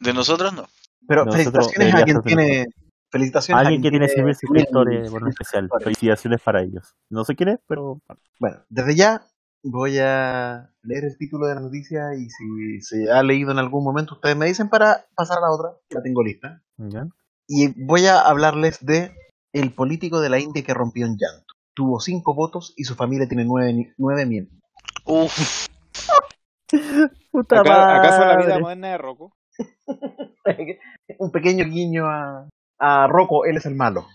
De 0.00 0.12
nosotros 0.12 0.52
no. 0.52 0.64
Pero 1.06 1.26
Nosotros 1.26 1.70
felicitaciones 1.72 1.94
a 1.94 2.04
quien 2.04 2.20
tiene. 2.22 2.66
Felicitaciones 3.10 3.64
Alguien 3.64 3.80
a 3.80 3.82
que 3.82 3.90
quien 3.90 4.06
tiene 4.06 4.32
100.000 4.32 4.34
suscriptores, 4.34 5.10
bueno, 5.10 5.26
en 5.26 5.30
especial. 5.30 5.68
Felicitaciones 5.80 6.42
para 6.42 6.62
ellos. 6.62 6.94
No 7.08 7.24
sé 7.24 7.36
quién 7.36 7.50
es, 7.50 7.58
pero 7.66 8.00
Bueno, 8.40 8.64
desde 8.68 8.96
ya 8.96 9.22
voy 9.62 9.98
a 9.98 10.70
leer 10.82 11.04
el 11.04 11.18
título 11.18 11.46
de 11.46 11.54
la 11.54 11.60
noticia 11.60 12.14
y 12.14 12.28
si 12.30 12.80
se 12.80 13.10
ha 13.10 13.22
leído 13.22 13.50
en 13.52 13.58
algún 13.58 13.84
momento, 13.84 14.14
ustedes 14.14 14.36
me 14.36 14.46
dicen 14.46 14.68
para 14.68 15.06
pasar 15.14 15.38
a 15.38 15.42
la 15.42 15.50
otra. 15.50 15.78
La 15.90 16.02
tengo 16.02 16.22
lista. 16.22 16.62
¿ya? 16.76 17.06
Y 17.46 17.84
voy 17.84 18.06
a 18.06 18.20
hablarles 18.20 18.84
de 18.84 19.12
el 19.52 19.74
político 19.74 20.20
de 20.20 20.28
la 20.28 20.38
India 20.38 20.62
que 20.62 20.74
rompió 20.74 21.06
en 21.06 21.16
llanto. 21.16 21.54
Tuvo 21.74 22.00
cinco 22.00 22.34
votos 22.34 22.74
y 22.76 22.84
su 22.84 22.94
familia 22.94 23.28
tiene 23.28 23.44
nueve, 23.44 23.94
nueve 23.96 24.26
miembros. 24.26 24.60
Uf, 25.06 25.68
Puta 27.30 27.60
Acá, 27.60 27.98
¿Acaso 27.98 28.24
la 28.24 28.36
vida 28.36 28.58
moderna 28.58 28.88
de 28.88 28.98
Rocco? 28.98 29.32
Un 31.18 31.30
pequeño 31.30 31.64
guiño 31.64 32.06
a, 32.06 32.48
a 32.78 33.06
Rocco, 33.06 33.44
él 33.46 33.56
es 33.56 33.66
el 33.66 33.74
malo. 33.74 34.06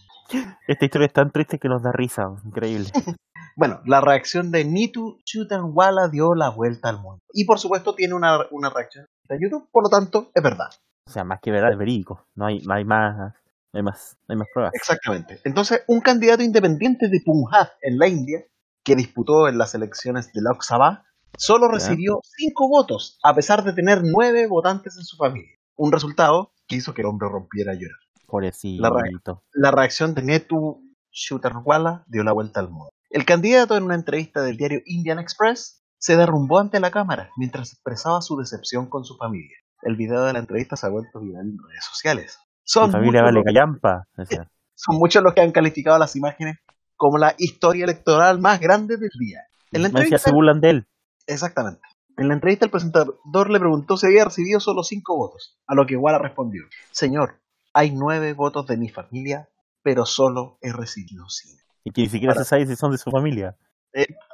Esta 0.67 0.85
historia 0.85 1.07
es 1.07 1.13
tan 1.13 1.31
triste 1.31 1.59
que 1.59 1.67
nos 1.67 1.81
da 1.83 1.91
risa. 1.91 2.23
Increíble. 2.45 2.89
Bueno, 3.55 3.81
la 3.85 4.01
reacción 4.01 4.51
de 4.51 4.65
Nitu 4.65 5.19
Chutanwala 5.23 6.07
dio 6.07 6.33
la 6.33 6.49
vuelta 6.49 6.89
al 6.89 6.99
mundo. 6.99 7.21
Y 7.33 7.45
por 7.45 7.59
supuesto 7.59 7.93
tiene 7.93 8.13
una, 8.13 8.39
una 8.51 8.69
reacción 8.69 9.05
de 9.29 9.37
YouTube, 9.39 9.69
por 9.71 9.83
lo 9.83 9.89
tanto, 9.89 10.31
es 10.33 10.43
verdad. 10.43 10.69
O 11.07 11.11
sea, 11.11 11.23
más 11.23 11.39
que 11.41 11.51
verdad, 11.51 11.71
es 11.71 11.77
verídico. 11.77 12.25
No 12.35 12.45
hay, 12.45 12.61
no 12.61 12.73
hay 12.73 12.85
más, 12.85 13.15
no 13.17 13.77
hay 13.77 13.83
más, 13.83 14.17
no 14.27 14.33
hay 14.33 14.37
más 14.37 14.47
pruebas. 14.53 14.73
Exactamente. 14.73 15.39
Entonces, 15.43 15.83
un 15.87 16.01
candidato 16.01 16.43
independiente 16.43 17.09
de 17.09 17.21
Punjab 17.23 17.69
en 17.81 17.97
la 17.97 18.07
India, 18.07 18.43
que 18.83 18.95
disputó 18.95 19.47
en 19.47 19.57
las 19.57 19.75
elecciones 19.75 20.31
de 20.33 20.41
Lok 20.41 20.63
Sabha, 20.63 21.05
solo 21.37 21.67
recibió 21.67 22.19
cinco 22.23 22.67
votos, 22.69 23.19
a 23.23 23.33
pesar 23.33 23.63
de 23.63 23.73
tener 23.73 24.01
nueve 24.03 24.47
votantes 24.47 24.97
en 24.97 25.03
su 25.03 25.17
familia. 25.17 25.57
Un 25.75 25.91
resultado 25.91 26.51
que 26.67 26.75
hizo 26.75 26.93
que 26.93 27.01
el 27.01 27.07
hombre 27.07 27.29
rompiera 27.29 27.71
a 27.71 27.75
llorar. 27.75 27.97
Pobrecito. 28.27 29.43
La 29.53 29.71
reacción 29.71 30.13
de 30.15 30.23
Netu 30.23 30.81
Chutanwala 31.11 32.03
dio 32.07 32.23
la 32.23 32.31
vuelta 32.31 32.59
al 32.59 32.69
mundo. 32.69 32.92
El 33.13 33.25
candidato 33.25 33.77
en 33.77 33.83
una 33.83 33.93
entrevista 33.93 34.41
del 34.41 34.57
diario 34.57 34.81
Indian 34.87 35.19
Express 35.19 35.83
se 35.99 36.17
derrumbó 36.17 36.57
ante 36.59 36.79
la 36.79 36.89
cámara 36.89 37.29
mientras 37.37 37.71
expresaba 37.71 38.21
su 38.23 38.35
decepción 38.37 38.89
con 38.89 39.05
su 39.05 39.17
familia. 39.17 39.55
El 39.83 39.95
video 39.95 40.23
de 40.23 40.33
la 40.33 40.39
entrevista 40.39 40.75
se 40.75 40.87
ha 40.87 40.89
vuelto 40.89 41.19
viral 41.19 41.43
en 41.45 41.57
redes 41.59 41.85
sociales. 41.85 42.39
Son 42.63 42.87
Mi 42.87 42.93
familia 42.93 43.21
vale 43.21 43.35
los- 43.35 43.43
callampa. 43.45 44.07
O 44.17 44.25
sea, 44.25 44.49
son 44.73 44.95
muchos 44.97 45.21
los 45.21 45.35
que 45.35 45.41
han 45.41 45.51
calificado 45.51 45.99
las 45.99 46.15
imágenes 46.15 46.57
como 46.95 47.19
la 47.19 47.35
historia 47.37 47.83
electoral 47.83 48.39
más 48.39 48.59
grande 48.59 48.97
del 48.97 49.11
día. 49.19 49.41
En 49.71 49.83
la 49.83 49.89
entrevista, 49.89 50.17
se 50.17 50.31
burlan 50.31 50.59
de 50.59 50.69
él. 50.71 50.87
exactamente. 51.27 51.81
En 52.17 52.27
la 52.29 52.33
entrevista 52.33 52.65
el 52.65 52.71
presentador 52.71 53.49
le 53.51 53.59
preguntó 53.59 53.95
si 53.95 54.07
había 54.07 54.25
recibido 54.25 54.59
solo 54.59 54.83
cinco 54.83 55.15
votos, 55.17 55.59
a 55.67 55.75
lo 55.75 55.85
que 55.85 55.97
Walla 55.97 56.19
respondió, 56.19 56.63
Señor, 56.91 57.41
hay 57.73 57.91
nueve 57.91 58.33
votos 58.33 58.67
de 58.67 58.77
mi 58.77 58.89
familia, 58.89 59.49
pero 59.81 60.05
solo 60.05 60.57
he 60.61 60.71
recibido 60.71 61.27
cinco. 61.29 61.63
Y 61.83 61.91
que 61.91 62.01
ni 62.01 62.09
siquiera 62.09 62.33
Ahora- 62.33 62.43
se 62.43 62.49
sabe 62.49 62.65
si 62.67 62.75
son 62.75 62.91
de 62.91 62.97
su 62.97 63.09
familia. 63.11 63.55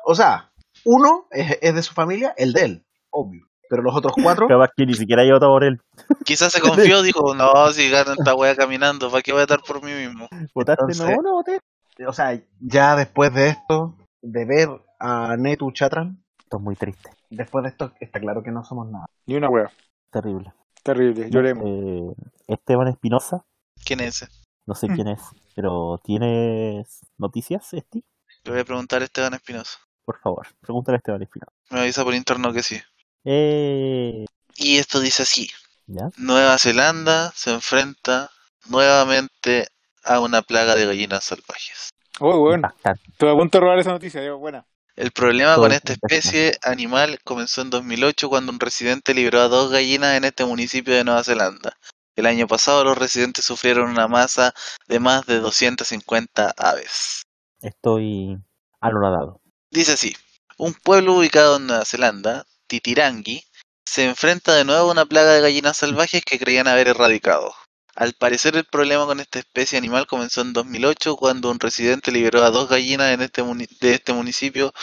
O 0.05 0.15
sea, 0.15 0.51
uno 0.85 1.27
es, 1.31 1.57
es 1.61 1.75
de 1.75 1.81
su 1.83 1.93
familia, 1.93 2.33
el 2.37 2.53
de 2.53 2.61
él, 2.63 2.85
obvio. 3.11 3.45
Pero 3.69 3.83
los 3.83 3.95
otros 3.95 4.13
cuatro, 4.21 4.47
Capaz 4.49 4.69
que 4.75 4.85
ni 4.85 4.93
siquiera 4.93 5.21
hay 5.21 5.31
votado 5.31 5.51
por 5.51 5.63
él. 5.63 5.79
quizás 6.25 6.51
se 6.51 6.61
confió, 6.61 7.01
dijo, 7.03 7.35
no, 7.35 7.67
si 7.71 7.89
gano 7.89 8.13
esta 8.13 8.33
wea 8.35 8.55
caminando, 8.55 9.09
¿para 9.11 9.21
qué 9.21 9.31
voy 9.31 9.41
a 9.41 9.43
estar 9.43 9.59
por 9.61 9.83
mí 9.83 9.91
mismo? 9.91 10.27
¿Votaste? 10.55 10.83
Entonces- 10.83 11.15
no, 11.17 11.21
no 11.21 11.33
voté. 11.33 11.59
o 12.07 12.13
sea, 12.13 12.39
ya 12.59 12.95
después 12.95 13.33
de 13.33 13.49
esto, 13.49 13.95
de 14.21 14.45
ver 14.45 14.69
a 14.99 15.35
Netu 15.37 15.71
Chatran, 15.71 16.23
Esto 16.39 16.57
es 16.57 16.63
muy 16.63 16.75
triste. 16.75 17.09
después 17.29 17.63
de 17.63 17.69
esto 17.69 17.91
está 17.99 18.19
claro 18.19 18.41
que 18.43 18.51
no 18.51 18.63
somos 18.63 18.89
nada. 18.89 19.05
Ni 19.27 19.35
una 19.35 19.49
wea. 19.49 19.69
Terrible. 20.11 20.51
Terrible, 20.81 21.29
lloremos. 21.29 21.63
Eh, 21.67 22.13
Esteban 22.47 22.87
Espinosa, 22.87 23.43
¿Quién 23.85 23.99
es 23.99 24.21
ese? 24.23 24.31
no 24.65 24.73
sé 24.75 24.87
quién 24.87 25.07
es, 25.09 25.19
pero 25.59 25.99
¿tienes 26.01 27.01
noticias, 27.17 27.73
Esti? 27.73 28.01
Le 28.45 28.51
voy 28.51 28.61
a 28.61 28.63
preguntar 28.63 29.01
a 29.01 29.03
Esteban 29.03 29.33
Espinosa. 29.33 29.77
Por 30.05 30.17
favor, 30.21 30.47
pregúntale 30.61 30.95
a 30.95 30.99
Esteban 30.99 31.21
Espinosa. 31.21 31.51
Me 31.69 31.81
avisa 31.81 32.05
por 32.05 32.15
interno 32.15 32.53
que 32.53 32.63
sí. 32.63 32.79
Eh, 33.25 34.23
Y 34.55 34.77
esto 34.77 35.01
dice 35.01 35.23
así. 35.23 35.49
¿Ya? 35.88 36.11
Nueva 36.15 36.57
Zelanda 36.57 37.33
se 37.35 37.51
enfrenta 37.51 38.31
nuevamente 38.69 39.67
a 40.05 40.21
una 40.21 40.43
plaga 40.43 40.75
de 40.75 40.85
gallinas 40.85 41.25
salvajes. 41.25 41.89
Uy, 42.21 42.38
bueno. 42.38 42.55
Impactante. 42.55 43.03
Estoy 43.11 43.29
a 43.29 43.33
punto 43.33 43.57
de 43.57 43.61
robar 43.61 43.79
esa 43.79 43.91
noticia, 43.91 44.23
yo, 44.23 44.38
buena. 44.38 44.65
El 44.95 45.11
problema 45.11 45.55
Todo 45.55 45.65
con 45.65 45.73
esta 45.73 45.91
especie 45.91 46.57
animal 46.63 47.19
comenzó 47.25 47.63
en 47.63 47.69
2008 47.69 48.29
cuando 48.29 48.53
un 48.53 48.61
residente 48.61 49.13
liberó 49.13 49.41
a 49.41 49.49
dos 49.49 49.71
gallinas 49.71 50.15
en 50.15 50.23
este 50.23 50.45
municipio 50.45 50.95
de 50.95 51.03
Nueva 51.03 51.25
Zelanda. 51.25 51.77
El 52.19 52.25
año 52.25 52.48
pasado 52.48 52.83
los 52.83 52.98
residentes 52.98 53.45
sufrieron 53.45 53.89
una 53.89 54.09
masa 54.09 54.53
de 54.89 54.99
más 54.99 55.25
de 55.25 55.39
250 55.39 56.53
aves. 56.57 57.23
Estoy 57.61 58.38
anonadado. 58.81 59.39
Dice 59.72 59.93
así, 59.93 60.17
un 60.57 60.73
pueblo 60.73 61.14
ubicado 61.14 61.56
en 61.56 61.67
Nueva 61.67 61.85
Zelanda, 61.85 62.45
Titirangi, 62.67 63.45
se 63.85 64.03
enfrenta 64.03 64.53
de 64.53 64.65
nuevo 64.65 64.89
a 64.89 64.91
una 64.91 65.06
plaga 65.06 65.31
de 65.31 65.39
gallinas 65.39 65.77
salvajes 65.77 66.25
que 66.25 66.38
creían 66.38 66.67
haber 66.67 66.89
erradicado. 66.89 67.53
Al 67.95 68.11
parecer 68.11 68.57
el 68.57 68.65
problema 68.65 69.06
con 69.06 69.22
esta 69.22 69.39
especie 69.39 69.77
animal 69.77 70.06
comenzó 70.06 70.41
en 70.41 70.51
2008 70.51 71.15
cuando 71.15 71.49
un 71.49 71.59
residente 71.61 72.11
liberó 72.11 72.43
a 72.43 72.51
dos 72.51 72.67
gallinas 72.67 73.14
en 73.14 73.22
este 73.22 73.43
de 73.80 73.93
este 73.93 74.11
municipio 74.11 74.73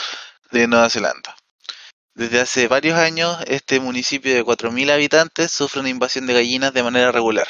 de 0.51 0.67
Nueva 0.67 0.89
Zelanda. 0.89 1.35
Desde 2.17 2.41
hace 2.41 2.67
varios 2.67 2.97
años, 2.97 3.37
este 3.45 3.79
municipio 3.79 4.33
de 4.33 4.43
4.000 4.43 4.89
habitantes 4.89 5.51
sufre 5.51 5.81
una 5.81 5.89
invasión 5.89 6.25
de 6.25 6.33
gallinas 6.33 6.73
de 6.73 6.81
manera 6.81 7.11
regular. 7.11 7.45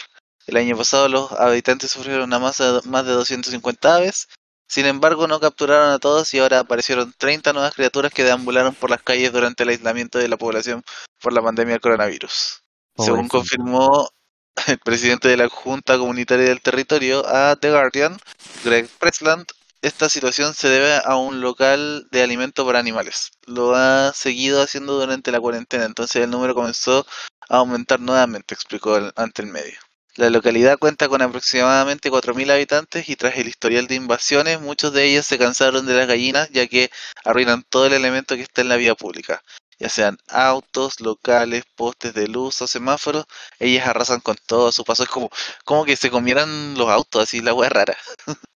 El 0.45 0.57
año 0.57 0.75
pasado 0.75 1.07
los 1.07 1.31
habitantes 1.31 1.89
sufrieron 1.89 2.23
una 2.23 2.37
masa 2.37 2.73
de 2.73 2.89
más 2.89 3.05
de 3.05 3.13
250 3.13 3.95
aves, 3.95 4.27
sin 4.67 4.85
embargo 4.85 5.25
no 5.25 5.39
capturaron 5.39 5.91
a 5.91 5.99
todos 5.99 6.33
y 6.33 6.39
ahora 6.39 6.59
aparecieron 6.59 7.13
30 7.17 7.53
nuevas 7.53 7.75
criaturas 7.75 8.11
que 8.11 8.25
deambularon 8.25 8.75
por 8.75 8.89
las 8.89 9.01
calles 9.01 9.31
durante 9.31 9.63
el 9.63 9.69
aislamiento 9.69 10.19
de 10.19 10.27
la 10.27 10.35
población 10.35 10.83
por 11.21 11.31
la 11.31 11.41
pandemia 11.41 11.75
del 11.75 11.81
coronavirus. 11.81 12.61
Según 12.97 13.29
confirmó 13.29 14.09
el 14.67 14.79
presidente 14.79 15.29
de 15.29 15.37
la 15.37 15.47
Junta 15.47 15.97
Comunitaria 15.97 16.43
del 16.43 16.59
Territorio 16.59 17.25
a 17.25 17.55
The 17.55 17.71
Guardian, 17.71 18.17
Greg 18.65 18.89
Presland, 18.99 19.45
esta 19.81 20.09
situación 20.09 20.53
se 20.53 20.69
debe 20.69 20.99
a 21.03 21.15
un 21.17 21.41
local 21.41 22.07
de 22.11 22.23
alimento 22.23 22.65
para 22.65 22.79
animales. 22.79 23.31
Lo 23.45 23.75
ha 23.75 24.13
seguido 24.13 24.61
haciendo 24.61 24.99
durante 24.99 25.31
la 25.31 25.39
cuarentena, 25.39 25.85
entonces 25.85 26.23
el 26.23 26.29
número 26.29 26.55
comenzó 26.55 27.05
a 27.49 27.57
aumentar 27.57 27.99
nuevamente, 27.99 28.53
explicó 28.53 28.99
ante 29.15 29.41
el 29.41 29.49
medio. 29.49 29.79
La 30.15 30.31
localidad 30.31 30.79
cuenta 30.79 31.07
con 31.07 31.21
aproximadamente 31.21 32.09
4.000 32.09 32.51
habitantes 32.51 33.07
y 33.07 33.15
tras 33.15 33.37
el 33.37 33.47
historial 33.47 33.85
de 33.85 33.95
invasiones, 33.95 34.59
muchos 34.59 34.91
de 34.93 35.05
ellos 35.05 35.27
se 35.27 35.37
cansaron 35.37 35.85
de 35.85 35.93
las 35.93 36.07
gallinas 36.07 36.49
ya 36.49 36.65
que 36.67 36.89
arruinan 37.23 37.63
todo 37.69 37.85
el 37.85 37.93
elemento 37.93 38.35
que 38.35 38.41
está 38.41 38.61
en 38.61 38.69
la 38.69 38.77
vía 38.77 38.95
pública, 38.95 39.43
ya 39.79 39.89
sean 39.89 40.17
autos, 40.27 40.99
locales, 41.01 41.65
postes 41.75 42.13
de 42.15 42.27
luz 42.27 42.61
o 42.63 42.67
semáforos, 42.67 43.25
ellas 43.59 43.87
arrasan 43.87 44.21
con 44.21 44.35
todo 44.47 44.69
a 44.69 44.71
su 44.71 44.83
paso. 44.83 45.03
Es 45.03 45.09
como, 45.09 45.29
como 45.65 45.85
que 45.85 45.95
se 45.95 46.09
comieran 46.09 46.75
los 46.75 46.89
autos, 46.89 47.23
así 47.23 47.41
la 47.41 47.53
wea 47.53 47.69
rara. 47.69 47.95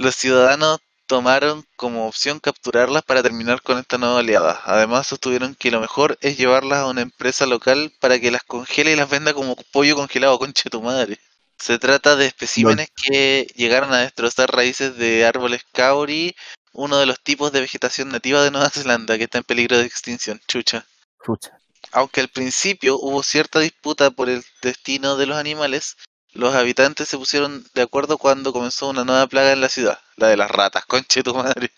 Los 0.00 0.16
ciudadanos 0.16 0.80
tomaron 1.04 1.66
como 1.76 2.08
opción 2.08 2.40
capturarlas 2.40 3.02
para 3.02 3.22
terminar 3.22 3.60
con 3.60 3.76
esta 3.76 3.98
nueva 3.98 4.14
oleada. 4.14 4.62
Además, 4.64 5.06
sostuvieron 5.06 5.54
que 5.54 5.70
lo 5.70 5.78
mejor 5.78 6.16
es 6.22 6.38
llevarlas 6.38 6.78
a 6.78 6.86
una 6.86 7.02
empresa 7.02 7.44
local 7.44 7.92
para 8.00 8.18
que 8.18 8.30
las 8.30 8.42
congele 8.42 8.92
y 8.92 8.96
las 8.96 9.10
venda 9.10 9.34
como 9.34 9.56
pollo 9.72 9.96
congelado, 9.96 10.38
conche 10.38 10.70
tu 10.70 10.80
madre. 10.80 11.18
Se 11.58 11.78
trata 11.78 12.16
de 12.16 12.24
especímenes 12.24 12.88
que 12.96 13.46
llegaron 13.56 13.92
a 13.92 13.98
destrozar 13.98 14.50
raíces 14.50 14.96
de 14.96 15.26
árboles 15.26 15.66
kauri, 15.70 16.34
uno 16.72 16.96
de 16.96 17.04
los 17.04 17.20
tipos 17.20 17.52
de 17.52 17.60
vegetación 17.60 18.08
nativa 18.08 18.42
de 18.42 18.50
Nueva 18.50 18.70
Zelanda 18.70 19.18
que 19.18 19.24
está 19.24 19.36
en 19.36 19.44
peligro 19.44 19.76
de 19.76 19.84
extinción. 19.84 20.40
Chucha. 20.48 20.86
Chucha. 21.22 21.58
Aunque 21.92 22.22
al 22.22 22.28
principio 22.28 22.96
hubo 22.96 23.22
cierta 23.22 23.58
disputa 23.58 24.10
por 24.10 24.30
el 24.30 24.42
destino 24.62 25.18
de 25.18 25.26
los 25.26 25.36
animales, 25.36 25.98
los 26.32 26.54
habitantes 26.54 27.08
se 27.08 27.18
pusieron 27.18 27.64
de 27.74 27.82
acuerdo 27.82 28.18
cuando 28.18 28.52
comenzó 28.52 28.88
una 28.88 29.04
nueva 29.04 29.26
plaga 29.26 29.52
en 29.52 29.60
la 29.60 29.68
ciudad, 29.68 29.98
la 30.16 30.28
de 30.28 30.36
las 30.36 30.50
ratas, 30.50 30.84
conche 30.86 31.22
tu 31.22 31.34
madre. 31.34 31.70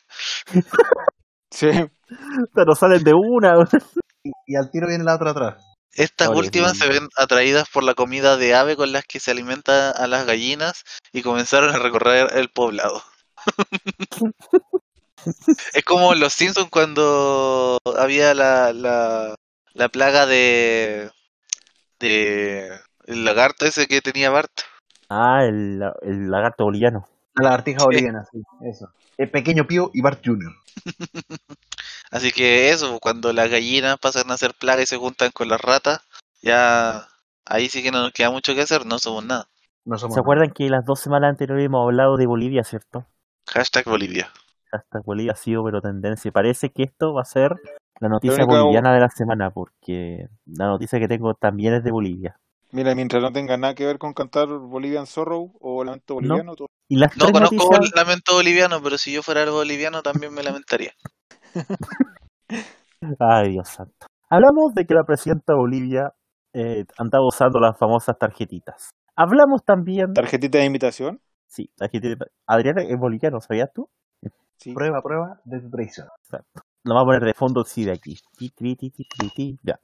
Sí. 1.55 1.69
Pero 2.55 2.75
salen 2.75 3.05
de 3.05 3.13
una. 3.13 3.69
Y, 4.25 4.31
y 4.47 4.57
al 4.57 4.71
tiro 4.71 4.89
viene 4.89 5.05
la 5.05 5.17
otra 5.17 5.33
atrás. 5.33 5.63
Estas 5.95 6.31
últimas 6.31 6.79
se 6.79 6.89
ven 6.89 7.09
atraídas 7.17 7.69
por 7.69 7.85
la 7.85 7.93
comida 7.93 8.39
de 8.39 8.55
ave 8.55 8.77
con 8.77 8.93
las 8.93 9.05
que 9.05 9.21
se 9.21 9.31
alimenta 9.31 9.91
a 9.91 10.07
las 10.07 10.25
gallinas 10.25 10.85
y 11.13 11.21
comenzaron 11.21 11.75
a 11.75 11.79
recorrer 11.79 12.39
el 12.39 12.49
poblado. 12.49 13.03
es 15.75 15.85
como 15.85 16.15
los 16.15 16.33
Simpsons 16.33 16.71
cuando 16.71 17.79
había 17.99 18.33
la, 18.33 18.73
la, 18.73 19.35
la 19.75 19.89
plaga 19.91 20.25
de, 20.25 21.11
de 21.99 22.71
el 23.07 23.25
lagarto 23.25 23.67
ese 23.67 23.87
que 23.87 24.01
tenía 24.01 24.31
Bart. 24.31 24.53
Ah, 25.09 25.45
el, 25.45 25.83
el 26.03 26.31
lagarto 26.31 26.65
boliviano. 26.65 27.07
La 27.35 27.45
lagartija 27.45 27.85
boliviana, 27.85 28.25
sí, 28.31 28.43
eso. 28.69 28.91
El 29.17 29.31
pequeño 29.31 29.67
Pío 29.67 29.91
y 29.95 30.03
Bart 30.03 30.21
Jr. 30.25 30.53
Así 32.11 32.31
que 32.33 32.71
eso, 32.71 32.99
cuando 33.01 33.33
las 33.33 33.51
gallinas 33.51 33.99
pasan 33.99 34.31
a 34.31 34.37
ser 34.37 34.53
plaga 34.55 34.83
y 34.83 34.87
se 34.87 34.99
juntan 34.99 35.31
con 35.33 35.49
las 35.49 35.61
ratas, 35.61 36.01
ya 36.43 37.09
ahí 37.47 37.69
sí 37.69 37.83
que 37.83 37.91
no 37.91 38.03
nos 38.03 38.13
queda 38.13 38.31
mucho 38.31 38.55
que 38.55 38.63
hacer, 38.63 38.85
no 38.85 38.99
somos 38.99 39.25
nada. 39.25 39.47
No 39.85 39.99
somos 39.99 40.15
¿Se 40.15 40.21
acuerdan 40.21 40.51
que 40.51 40.69
las 40.69 40.85
dos 40.85 41.01
semanas 41.01 41.31
anteriores 41.31 41.65
hemos 41.65 41.83
hablado 41.83 42.17
de 42.17 42.27
Bolivia, 42.27 42.65
cierto? 42.65 43.07
Hashtag 43.49 43.85
Bolivia. 43.85 44.29
Hasta 44.71 45.01
Bolivia 45.01 45.33
ha 45.33 45.37
sido 45.37 45.65
pero 45.65 45.81
tendencia. 45.81 46.31
Parece 46.31 46.71
que 46.71 46.85
esto 46.85 47.13
va 47.15 47.23
a 47.23 47.27
ser 47.27 47.57
la 48.01 48.09
noticia 48.09 48.45
boliviana 48.45 48.93
de 48.93 49.01
la 49.01 49.09
semana, 49.09 49.51
porque 49.51 50.29
la 50.47 50.67
noticia 50.67 50.99
que 50.99 51.09
tengo 51.09 51.35
también 51.35 51.75
es 51.75 51.85
de 51.85 51.91
Bolivia. 51.91 52.37
Mira, 52.73 52.95
mientras 52.95 53.23
no 53.23 53.31
tenga 53.31 53.57
nada 53.59 53.75
que 53.75 53.85
ver 53.85 53.99
con 53.99 54.15
cantar 54.15 54.49
Bolivian 54.49 55.07
Sorrow 55.07 55.53
o 55.61 55.85
Lamento 55.85 56.15
Boliviano, 56.15 56.57
todo- 56.57 56.69
Y 56.89 56.97
las 56.97 57.15
No 57.19 57.27
conozco 57.31 57.55
noticias, 57.57 57.81
el 57.85 57.91
lamento 57.95 58.35
boliviano, 58.35 58.83
pero 58.83 58.97
si 58.97 59.13
yo 59.13 59.23
fuera 59.23 59.49
boliviano 59.51 60.03
también 60.03 60.33
me 60.33 60.43
lamentaría. 60.43 60.93
Ay, 63.19 63.51
Dios 63.51 63.69
santo. 63.69 64.07
Hablamos 64.31 64.75
de 64.75 64.87
que 64.87 64.95
la 64.95 65.05
presidenta 65.05 65.53
de 65.53 65.59
Bolivia 65.59 66.13
eh, 66.55 66.85
andaba 66.97 67.27
usando 67.27 67.61
las 67.61 67.79
famosas 67.79 68.17
tarjetitas. 68.19 68.91
Hablamos 69.17 69.63
también... 69.65 70.15
tarjetita 70.15 70.59
de 70.59 70.65
invitación. 70.65 71.21
Sí, 71.47 71.71
tarjetita. 71.77 72.27
Adrián 72.47 72.79
es 72.79 72.99
boliviano, 72.99 73.41
¿sabías 73.41 73.71
tú? 73.75 73.89
Sí. 74.57 74.73
Prueba, 74.73 75.03
prueba 75.03 75.41
de 75.45 75.61
tu 75.61 75.69
traición. 75.71 76.09
Lo 76.85 76.95
vamos 76.95 77.03
a 77.03 77.07
poner 77.07 77.25
de 77.25 77.35
fondo, 77.35 77.65
sí, 77.65 77.85
de 77.85 77.93
aquí. 77.93 78.19
Ya. 79.63 79.79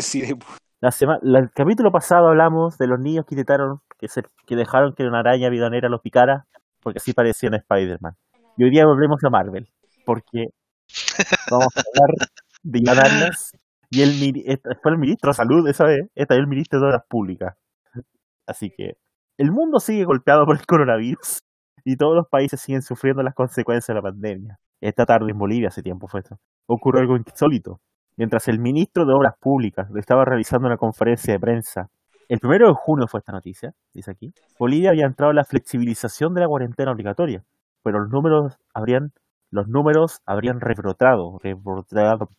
sí, 0.00 0.20
de- 0.22 0.38
La 0.80 0.90
sema- 0.92 1.18
la- 1.22 1.38
el 1.40 1.50
capítulo 1.50 1.90
pasado 1.90 2.28
hablamos 2.28 2.76
de 2.78 2.86
los 2.86 3.00
niños 3.00 3.24
que 3.26 3.34
intentaron, 3.34 3.80
que, 3.98 4.08
se, 4.08 4.22
que 4.46 4.54
dejaron 4.56 4.94
que 4.94 5.04
una 5.04 5.20
araña 5.20 5.48
bidonera 5.48 5.88
los 5.88 6.00
picara, 6.00 6.46
porque 6.82 6.98
así 6.98 7.12
parecían 7.12 7.54
a 7.54 7.58
Spider-Man. 7.58 8.14
Y 8.56 8.64
hoy 8.64 8.70
día 8.70 8.84
volvemos 8.86 9.22
a 9.24 9.30
Marvel, 9.30 9.68
porque 10.04 10.48
vamos 11.50 11.68
a 11.76 11.80
hablar 11.80 12.28
de 12.62 12.78
Iván 12.78 13.30
y 13.90 14.02
el, 14.02 14.42
este 14.46 14.74
fue 14.82 14.92
el 14.92 14.98
ministro 14.98 15.30
de 15.30 15.34
Salud 15.34 15.68
esa 15.68 15.84
vez, 15.84 16.08
esta 16.14 16.34
es 16.34 16.40
el 16.40 16.46
ministro 16.48 16.80
de 16.80 16.86
Obras 16.86 17.02
Públicas. 17.08 17.54
Así 18.46 18.70
que 18.70 18.96
el 19.38 19.50
mundo 19.52 19.80
sigue 19.80 20.04
golpeado 20.04 20.44
por 20.46 20.56
el 20.58 20.66
coronavirus 20.66 21.42
y 21.84 21.96
todos 21.96 22.14
los 22.16 22.28
países 22.28 22.60
siguen 22.60 22.82
sufriendo 22.82 23.22
las 23.22 23.34
consecuencias 23.34 23.88
de 23.88 23.94
la 23.94 24.02
pandemia. 24.02 24.58
Esta 24.80 25.06
tarde 25.06 25.30
en 25.30 25.38
Bolivia, 25.38 25.68
hace 25.68 25.82
tiempo 25.82 26.08
fue 26.08 26.20
esto, 26.20 26.36
ocurrió 26.66 27.00
algo 27.00 27.16
insólito. 27.16 27.80
Mientras 28.16 28.46
el 28.48 28.60
ministro 28.60 29.04
de 29.04 29.12
Obras 29.12 29.34
Públicas 29.40 29.88
estaba 29.96 30.24
realizando 30.24 30.68
una 30.68 30.76
conferencia 30.76 31.34
de 31.34 31.40
prensa, 31.40 31.88
el 32.28 32.38
primero 32.38 32.68
de 32.68 32.74
junio 32.74 33.06
fue 33.06 33.18
esta 33.18 33.32
noticia, 33.32 33.72
dice 33.92 34.10
aquí, 34.10 34.32
Bolivia 34.58 34.90
había 34.90 35.06
entrado 35.06 35.32
en 35.32 35.36
la 35.36 35.44
flexibilización 35.44 36.32
de 36.34 36.40
la 36.40 36.48
cuarentena 36.48 36.92
obligatoria, 36.92 37.44
pero 37.82 38.00
los 38.00 38.10
números 38.10 38.56
habrían, 38.72 39.12
los 39.50 39.68
números 39.68 40.20
habrían 40.24 40.60
rebrotado, 40.60 41.38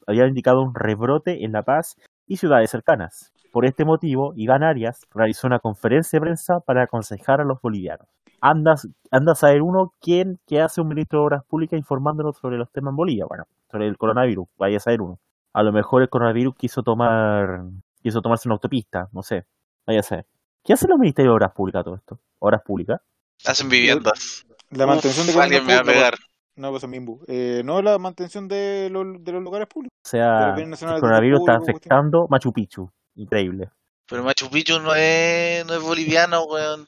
habían 0.08 0.30
indicado 0.30 0.64
un 0.64 0.74
rebrote 0.74 1.44
en 1.46 1.52
La 1.52 1.64
Paz 1.64 1.98
y 2.26 2.38
ciudades 2.38 2.72
cercanas. 2.72 3.32
Por 3.52 3.66
este 3.66 3.86
motivo, 3.86 4.34
Iván 4.36 4.64
Arias 4.64 5.02
realizó 5.14 5.48
una 5.48 5.60
conferencia 5.60 6.18
de 6.18 6.22
prensa 6.22 6.60
para 6.66 6.84
aconsejar 6.84 7.42
a 7.42 7.46
los 7.46 7.62
bolivianos. 7.62 8.08
Anda, 8.48 8.76
anda 9.10 9.32
a 9.32 9.36
saber 9.36 9.64
uno 9.64 9.92
quién 10.00 10.40
qué 10.46 10.62
hace 10.62 10.80
un 10.80 10.90
ministro 10.90 11.18
de 11.18 11.26
Obras 11.26 11.44
Públicas 11.46 11.80
informándonos 11.80 12.38
sobre 12.38 12.58
los 12.58 12.72
temas 12.72 12.92
en 12.92 12.96
Bolivia. 12.96 13.26
Bueno, 13.26 13.46
sobre 13.72 13.88
el 13.88 13.98
coronavirus, 13.98 14.48
vaya 14.56 14.78
a 14.78 14.80
saber 14.80 15.02
uno. 15.02 15.20
A 15.52 15.64
lo 15.64 15.72
mejor 15.72 16.04
el 16.04 16.10
coronavirus 16.10 16.56
quiso 16.56 16.84
tomar 16.84 17.64
quiso 18.04 18.22
tomarse 18.22 18.48
una 18.48 18.54
autopista, 18.54 19.10
no 19.14 19.24
sé. 19.24 19.46
Vaya 19.88 20.02
a 20.02 20.04
saber. 20.04 20.28
¿Qué 20.64 20.74
hacen 20.74 20.92
los 20.92 21.00
ministerios 21.00 21.32
de 21.32 21.36
Obras 21.38 21.54
Públicas 21.54 21.84
todo 21.84 21.96
esto? 21.96 22.20
¿Obras 22.38 22.62
Públicas? 22.62 23.02
Hacen 23.46 23.68
viviendas. 23.68 24.46
La 24.70 24.86
mantención 24.86 25.26
de 25.26 25.34
Uf, 25.34 25.40
alguien 25.40 25.66
me 25.66 25.74
va 25.74 25.82
a 25.82 25.84
pegar. 25.84 26.14
No, 26.56 26.70
pues 26.70 26.88
Mimbu. 26.88 27.22
Eh, 27.28 27.64
no, 27.66 27.82
la 27.82 27.98
mantención 27.98 28.48
de 28.48 28.90
los, 28.92 29.24
de 29.24 29.32
los 29.32 29.42
lugares 29.42 29.68
públicos. 29.68 29.98
O 30.06 30.08
sea, 30.08 30.54
el 30.56 30.70
de 30.70 31.00
coronavirus 31.00 31.40
está 31.40 31.56
afectando 31.56 32.28
Machu 32.30 32.54
Picchu. 32.54 32.92
Increíble. 33.16 33.72
Pero 34.08 34.24
Machu 34.24 34.52
Picchu 34.52 34.80
no 34.80 34.94
es, 34.94 35.66
no 35.66 35.74
es 35.74 35.82
boliviano, 35.82 36.44
weón. 36.44 36.86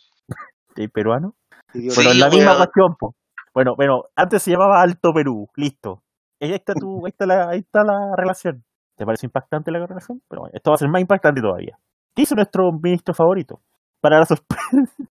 ¿El 0.76 0.92
peruano? 0.92 1.34
Bueno, 1.74 1.92
Sí, 1.92 2.18
la 2.20 2.30
misma 2.30 2.52
weón. 2.52 2.58
cuestión, 2.58 2.96
po. 3.00 3.16
Bueno, 3.54 3.76
bueno, 3.76 4.04
antes 4.16 4.44
se 4.44 4.52
llamaba 4.52 4.82
Alto 4.82 5.12
Perú, 5.14 5.48
listo. 5.56 6.04
Ahí 6.40 6.54
está 6.54 6.74
tu, 6.74 7.06
ahí 7.06 7.10
está 7.12 7.26
la, 7.26 7.50
ahí 7.50 7.60
está 7.60 7.84
la 7.84 8.16
relación. 8.16 8.64
¿Te 8.96 9.06
parece 9.06 9.26
impactante 9.28 9.72
la 9.72 9.86
relación? 9.86 10.22
Pero 10.28 10.42
bueno, 10.42 10.54
esto 10.56 10.72
va 10.72 10.76
a 10.76 10.78
ser 10.78 10.90
más 10.90 11.02
impactante 11.02 11.42
todavía. 11.42 11.78
¿Qué 12.16 12.24
hizo 12.24 12.36
nuestro 12.36 12.72
ministro 12.72 13.14
favorito? 13.14 13.62
Para 14.02 14.20
la 14.20 14.26
sorpresa. 14.26 14.64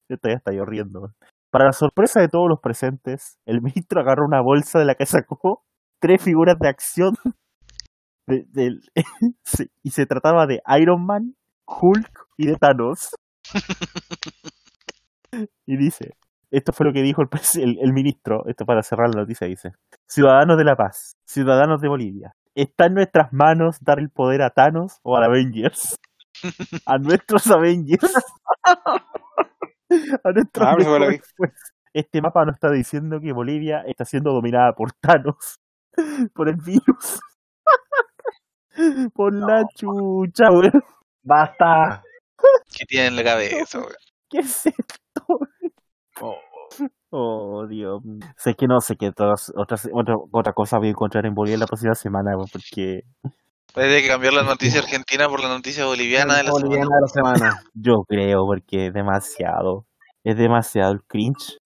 Esto 0.09 0.29
ya 0.29 0.35
está 0.35 0.53
yo 0.53 0.65
riendo. 0.65 1.13
Para 1.51 1.67
la 1.67 1.73
sorpresa 1.73 2.21
de 2.21 2.29
todos 2.29 2.49
los 2.49 2.61
presentes, 2.61 3.39
el 3.47 3.61
ministro 3.63 4.01
agarró 4.01 4.25
una 4.27 4.41
bolsa 4.43 4.79
de 4.79 4.85
la 4.87 4.95
que 4.95 5.07
sacó 5.07 5.63
tres 6.01 6.23
figuras 6.23 6.59
de 6.59 6.69
acción. 6.69 7.15
de- 8.27 8.79
y 9.83 9.91
se 9.91 10.07
trataba 10.07 10.47
de 10.47 10.63
Iron 10.81 11.05
Man, 11.05 11.37
Hulk 11.67 12.27
y 12.39 12.47
de 12.47 12.57
Thanos. 12.57 13.11
y 15.67 15.77
dice, 15.77 16.15
esto 16.51 16.73
fue 16.73 16.87
lo 16.87 16.93
que 16.93 17.03
dijo 17.03 17.23
el, 17.23 17.29
pres- 17.29 17.61
el, 17.63 17.79
el 17.81 17.93
ministro, 17.93 18.45
esto 18.47 18.65
para 18.67 18.83
cerrar 18.83 19.09
la 19.15 19.21
noticia, 19.23 19.47
dice, 19.47 19.73
ciudadanos 20.07 20.59
de 20.59 20.65
la 20.65 20.77
paz, 20.77 21.13
ciudadanos 21.27 21.81
de 21.81 21.89
Bolivia, 21.89 22.35
está 22.55 22.87
en 22.87 22.95
nuestras 22.95 23.33
manos 23.33 23.79
dar 23.81 23.99
el 24.01 24.11
poder 24.11 24.43
a 24.43 24.51
Thanos 24.51 24.99
o 25.03 25.17
a 25.17 25.25
Avengers. 25.25 25.97
A 26.87 26.99
nuestros 26.99 27.47
Avengers. 27.51 28.15
a 30.25 30.33
nuestros 30.33 30.67
Ah, 30.67 30.77
fuerzas. 31.37 31.73
Este 31.93 32.23
mapa 32.23 32.45
nos 32.45 32.55
está 32.55 32.71
diciendo 32.71 33.21
que 33.21 33.33
Bolivia 33.33 33.83
está 33.87 34.05
siendo 34.05 34.33
dominada 34.33 34.73
por 34.75 34.93
Thanos, 34.93 35.59
por 36.35 36.49
el 36.49 36.57
virus. 36.57 37.21
Por 39.15 39.35
la 39.35 39.65
chucha, 39.75 40.51
weón. 40.51 40.83
¡Basta! 41.23 42.03
¿Qué 42.73 42.85
tiene 42.87 43.09
en 43.09 43.17
la 43.17 43.25
cabeza, 43.25 43.79
weón? 43.79 43.93
¿Qué 44.31 44.39
es 44.39 44.67
esto? 44.67 45.41
Oh, 47.11 47.67
Dios. 47.69 48.03
Sé 48.37 48.55
que 48.55 48.67
no 48.67 48.81
sé 48.81 48.97
qué 48.97 49.09
otras, 49.09 49.53
otras, 49.57 49.89
otra, 49.93 50.15
otra 50.31 50.53
cosa 50.53 50.79
voy 50.79 50.89
a 50.89 50.91
encontrar 50.91 51.27
en 51.27 51.35
Bolivia 51.35 51.59
la 51.59 51.67
próxima 51.67 51.95
semana, 51.95 52.33
porque 52.53 53.03
Hay 53.75 54.03
que 54.03 54.09
cambiar 54.09 54.33
la 54.35 54.45
noticia 54.45 54.81
argentina 54.81 55.29
por 55.29 55.43
la 55.43 55.49
noticia 55.49 55.87
boliviana 55.87 56.37
de 56.37 56.45
la 56.45 56.51
Boliviana 56.53 56.85
semana. 56.85 56.97
de 56.97 57.01
la 57.03 57.09
semana. 57.49 57.63
yo 57.75 58.05
creo, 58.07 58.45
porque 58.47 58.87
es 58.87 58.93
demasiado. 58.95 59.87
Es 60.23 60.37
demasiado 60.37 60.93
el 60.93 61.03
cringe. 61.03 61.59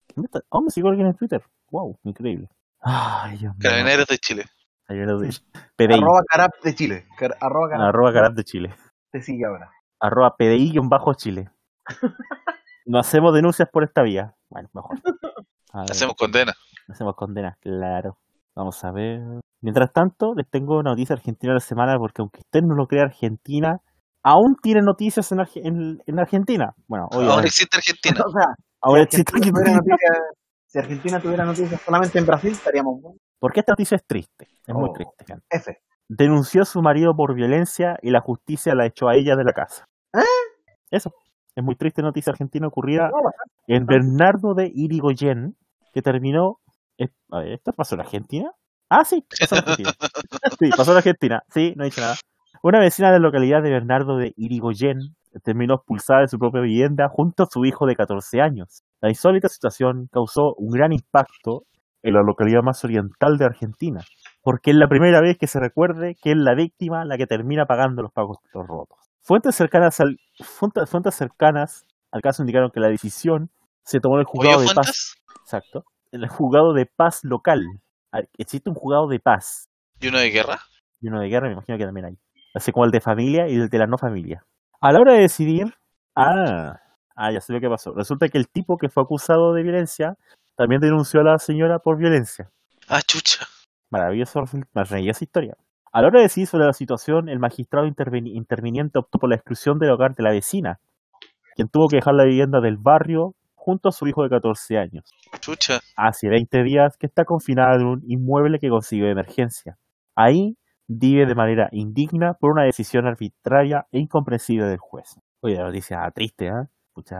Oh, 0.49 0.61
me 0.61 0.69
sigo 0.69 0.87
alguien 0.89 1.07
en 1.07 1.15
Twitter. 1.15 1.43
Wow, 1.69 1.99
increíble. 2.03 2.47
Ay, 2.81 3.37
Dios. 3.37 3.53
Carabineros 3.59 4.07
de 4.07 4.17
Chile. 4.17 4.45
PDI. 4.87 5.93
Arroba 5.95 6.21
carap 6.27 6.51
de 6.63 6.73
Chile. 6.75 7.05
Car- 7.17 7.35
arroba 7.41 7.69
carap 7.69 7.87
Arroba 7.89 8.13
Carap 8.13 8.33
de 8.33 8.43
Chile. 8.43 8.75
te 9.11 9.21
sigue 9.21 9.45
ahora. 9.45 9.69
Arroba 9.99 10.35
PDI-Chile. 10.37 11.49
No 12.85 12.99
hacemos 12.99 13.33
denuncias 13.33 13.67
por 13.71 13.83
esta 13.83 14.01
vía. 14.03 14.35
Bueno, 14.49 14.69
mejor. 14.73 14.97
Hacemos 15.73 16.15
condena. 16.15 16.53
hacemos 16.87 17.15
condenas, 17.15 17.57
claro. 17.59 18.17
Vamos 18.55 18.81
a 18.85 18.91
ver. 18.91 19.19
Mientras 19.61 19.91
tanto, 19.91 20.33
les 20.33 20.49
tengo 20.49 20.77
una 20.79 20.91
noticia 20.91 21.15
argentina 21.15 21.51
de 21.51 21.55
la 21.55 21.59
semana, 21.59 21.97
porque 21.97 22.21
aunque 22.21 22.39
usted 22.39 22.61
no 22.61 22.75
lo 22.75 22.87
crea, 22.87 23.03
Argentina 23.03 23.79
aún 24.23 24.55
tiene 24.61 24.81
noticias 24.81 25.29
en, 25.33 25.39
Arge- 25.39 25.61
en, 25.65 26.01
en 26.05 26.19
Argentina. 26.19 26.73
Bueno, 26.87 27.07
Ahora 27.11 27.17
obviamente. 27.25 27.47
existe 27.47 27.77
Argentina. 27.77 28.21
O 28.25 28.31
sea, 28.31 28.45
Ahora 28.81 29.01
si 29.01 29.05
existe 29.21 29.31
Argentina 29.33 29.59
tuviera 29.59 29.77
Argentina. 29.79 29.95
noticias- 29.97 30.35
si 30.67 30.79
Argentina 30.79 31.19
tuviera 31.19 31.45
noticias 31.45 31.81
solamente 31.81 32.19
en 32.19 32.25
Brasil, 32.25 32.51
estaríamos. 32.53 33.01
Porque 33.39 33.59
esta 33.59 33.73
noticia 33.73 33.95
es 33.97 34.05
triste. 34.05 34.47
Es 34.65 34.73
muy 34.73 34.89
Oh. 34.89 34.93
triste, 34.93 35.25
gente. 35.25 35.43
F. 35.49 35.77
Denunció 36.07 36.61
a 36.61 36.65
su 36.65 36.81
marido 36.81 37.13
por 37.15 37.33
violencia 37.35 37.97
y 38.01 38.11
la 38.11 38.21
justicia 38.21 38.73
la 38.75 38.85
echó 38.85 39.09
a 39.09 39.15
ella 39.15 39.35
de 39.35 39.43
la 39.43 39.51
casa. 39.51 39.85
¿Eh? 40.13 40.19
Eso. 40.91 41.11
Es 41.55 41.63
muy 41.63 41.75
triste 41.75 42.01
noticia 42.01 42.31
argentina 42.31 42.67
ocurrida 42.67 43.09
en 43.67 43.85
Bernardo 43.85 44.53
de 44.53 44.71
Irigoyen, 44.73 45.55
que 45.93 46.01
terminó. 46.01 46.59
eh, 46.97 47.07
a 47.31 47.39
ver, 47.39 47.53
¿esto 47.53 47.71
pasó 47.73 47.95
en 47.95 48.01
Argentina? 48.01 48.51
Ah, 48.89 49.05
sí, 49.05 49.25
pasó 49.39 49.55
en 49.55 49.61
Argentina. 49.61 49.91
Sí, 50.59 50.69
pasó 50.75 50.91
en 50.91 50.97
Argentina. 50.97 51.43
Sí, 51.49 51.73
no 51.75 51.83
he 51.83 51.87
dicho 51.87 52.01
nada. 52.01 52.15
Una 52.61 52.79
vecina 52.79 53.09
de 53.11 53.19
la 53.19 53.25
localidad 53.27 53.61
de 53.61 53.69
Bernardo 53.69 54.17
de 54.17 54.33
Irigoyen 54.37 55.15
terminó 55.43 55.75
expulsada 55.75 56.21
de 56.21 56.27
su 56.27 56.39
propia 56.39 56.61
vivienda 56.61 57.09
junto 57.09 57.43
a 57.43 57.47
su 57.47 57.65
hijo 57.65 57.85
de 57.85 57.95
14 57.95 58.41
años. 58.41 58.83
La 59.01 59.09
insólita 59.09 59.49
situación 59.49 60.07
causó 60.11 60.53
un 60.55 60.71
gran 60.71 60.93
impacto 60.93 61.63
en 62.03 62.13
la 62.13 62.21
localidad 62.21 62.61
más 62.63 62.83
oriental 62.83 63.37
de 63.37 63.45
Argentina, 63.45 64.01
porque 64.41 64.71
es 64.71 64.77
la 64.77 64.87
primera 64.87 65.21
vez 65.21 65.37
que 65.37 65.47
se 65.47 65.59
recuerde 65.59 66.15
que 66.21 66.31
es 66.31 66.37
la 66.37 66.53
víctima 66.55 67.03
la 67.05 67.17
que 67.17 67.27
termina 67.27 67.65
pagando 67.65 68.01
los 68.03 68.11
pagos 68.11 68.37
rotos. 68.53 69.04
Fuentes 69.25 69.55
cercanas 69.55 69.99
al, 69.99 70.19
fuentes, 70.39 70.87
fuentes 70.87 71.15
cercanas 71.15 71.83
al 72.11 72.21
caso 72.21 72.43
indicaron 72.43 72.69
que 72.69 72.79
la 72.79 72.89
decisión 72.89 73.49
se 73.83 73.99
tomó 73.99 74.17
en 74.17 74.19
el 74.19 74.25
juzgado 74.25 74.59
¿Oye, 74.59 74.69
de 74.69 74.75
paz. 74.75 75.15
Exacto. 75.41 75.83
En 76.11 76.21
el 76.21 76.29
juzgado 76.29 76.73
de 76.73 76.85
paz 76.85 77.23
local. 77.23 77.65
A 78.11 78.17
ver, 78.17 78.29
Existe 78.37 78.69
un 78.69 78.75
juzgado 78.75 79.07
de 79.07 79.19
paz 79.19 79.67
¿Y 79.99 80.09
uno 80.09 80.19
de 80.19 80.29
guerra? 80.29 80.59
y 81.01 81.07
uno 81.07 81.19
de 81.19 81.27
guerra, 81.27 81.47
me 81.47 81.53
imagino 81.53 81.75
que 81.75 81.85
también 81.85 82.05
hay. 82.05 82.17
Así 82.53 82.71
como 82.71 82.85
el 82.85 82.91
de 82.91 83.01
familia 83.01 83.47
y 83.47 83.55
el 83.55 83.67
de 83.67 83.77
la 83.79 83.87
no 83.87 83.97
familia. 83.97 84.45
A 84.79 84.91
la 84.91 84.99
hora 84.99 85.13
de 85.13 85.21
decidir, 85.21 85.73
ah, 86.15 86.79
ah, 87.15 87.31
ya 87.31 87.41
sé 87.41 87.51
lo 87.51 87.59
que 87.59 87.67
pasó. 87.67 87.93
Resulta 87.95 88.29
que 88.29 88.37
el 88.37 88.47
tipo 88.47 88.77
que 88.77 88.89
fue 88.89 89.01
acusado 89.01 89.53
de 89.53 89.63
violencia 89.63 90.17
también 90.55 90.81
denunció 90.81 91.21
a 91.21 91.23
la 91.23 91.39
señora 91.39 91.79
por 91.79 91.97
violencia. 91.97 92.51
Ah, 92.87 93.01
chucha. 93.01 93.47
Maravilloso, 93.89 94.43
maravillosa 94.73 95.23
historia. 95.23 95.57
A 95.95 96.01
la 96.01 96.07
hora 96.07 96.19
de 96.19 96.23
decidir 96.23 96.45
sobre 96.45 96.65
la 96.65 96.73
situación, 96.73 97.29
el 97.29 97.39
magistrado 97.39 97.87
interviniente 97.87 98.99
optó 98.99 99.17
por 99.17 99.29
la 99.29 99.37
exclusión 99.37 99.79
del 99.79 99.91
hogar 99.91 100.13
de 100.13 100.23
la 100.23 100.31
vecina, 100.31 100.77
quien 101.55 101.69
tuvo 101.69 101.87
que 101.87 101.95
dejar 101.95 102.15
la 102.15 102.25
vivienda 102.25 102.59
del 102.59 102.75
barrio 102.75 103.33
junto 103.55 103.87
a 103.87 103.91
su 103.93 104.05
hijo 104.05 104.21
de 104.23 104.29
14 104.29 104.77
años. 104.77 105.05
Chucha. 105.39 105.79
Hace 105.95 106.27
20 106.27 106.63
días 106.63 106.97
que 106.97 107.07
está 107.07 107.23
confinada 107.23 107.75
en 107.75 107.85
un 107.85 108.01
inmueble 108.09 108.59
que 108.59 108.67
consiguió 108.67 109.05
de 109.05 109.13
emergencia. 109.13 109.77
Ahí 110.17 110.57
vive 110.89 111.25
de 111.25 111.33
manera 111.33 111.69
indigna 111.71 112.33
por 112.33 112.51
una 112.51 112.65
decisión 112.65 113.07
arbitraria 113.07 113.85
e 113.93 113.99
incomprensible 113.99 114.65
del 114.65 114.79
juez. 114.79 115.15
Oye, 115.39 115.55
la 115.55 115.63
noticia 115.63 115.99
triste, 116.13 116.47
¿eh? 116.47 116.67
Pucha, 116.91 117.15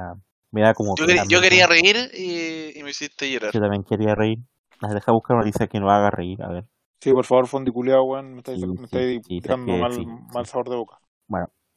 me 0.51 0.63
da 0.63 0.73
como... 0.73 0.95
Yo, 0.97 1.05
yo 1.07 1.37
¿no? 1.37 1.41
quería 1.41 1.67
reír 1.67 1.95
y, 2.13 2.77
y 2.77 2.83
me 2.83 2.89
hiciste 2.89 3.31
llorar. 3.31 3.53
Yo 3.53 3.61
también 3.61 3.85
quería 3.85 4.15
reír. 4.15 4.39
Deja 4.81 5.13
buscar 5.13 5.37
una 5.37 5.45
noticia 5.45 5.67
que 5.67 5.79
nos 5.79 5.89
haga 5.89 6.11
reír, 6.11 6.43
a 6.43 6.49
ver. 6.49 6.65
Sí, 6.99 7.11
por 7.11 7.25
favor, 7.25 7.47
fondiculeado, 7.47 8.03
weón. 8.03 8.33
Me 8.33 8.37
estáis, 8.39 8.59
Sí, 8.59 8.67
me 8.67 8.75
sí, 8.75 8.83
estáis 8.83 9.25
sí, 9.25 9.41
dando 9.43 9.77
mal, 9.77 9.93
sí, 9.93 10.05
mal 10.33 10.45
sabor 10.45 10.69
de 10.69 10.75
boca. 10.75 10.99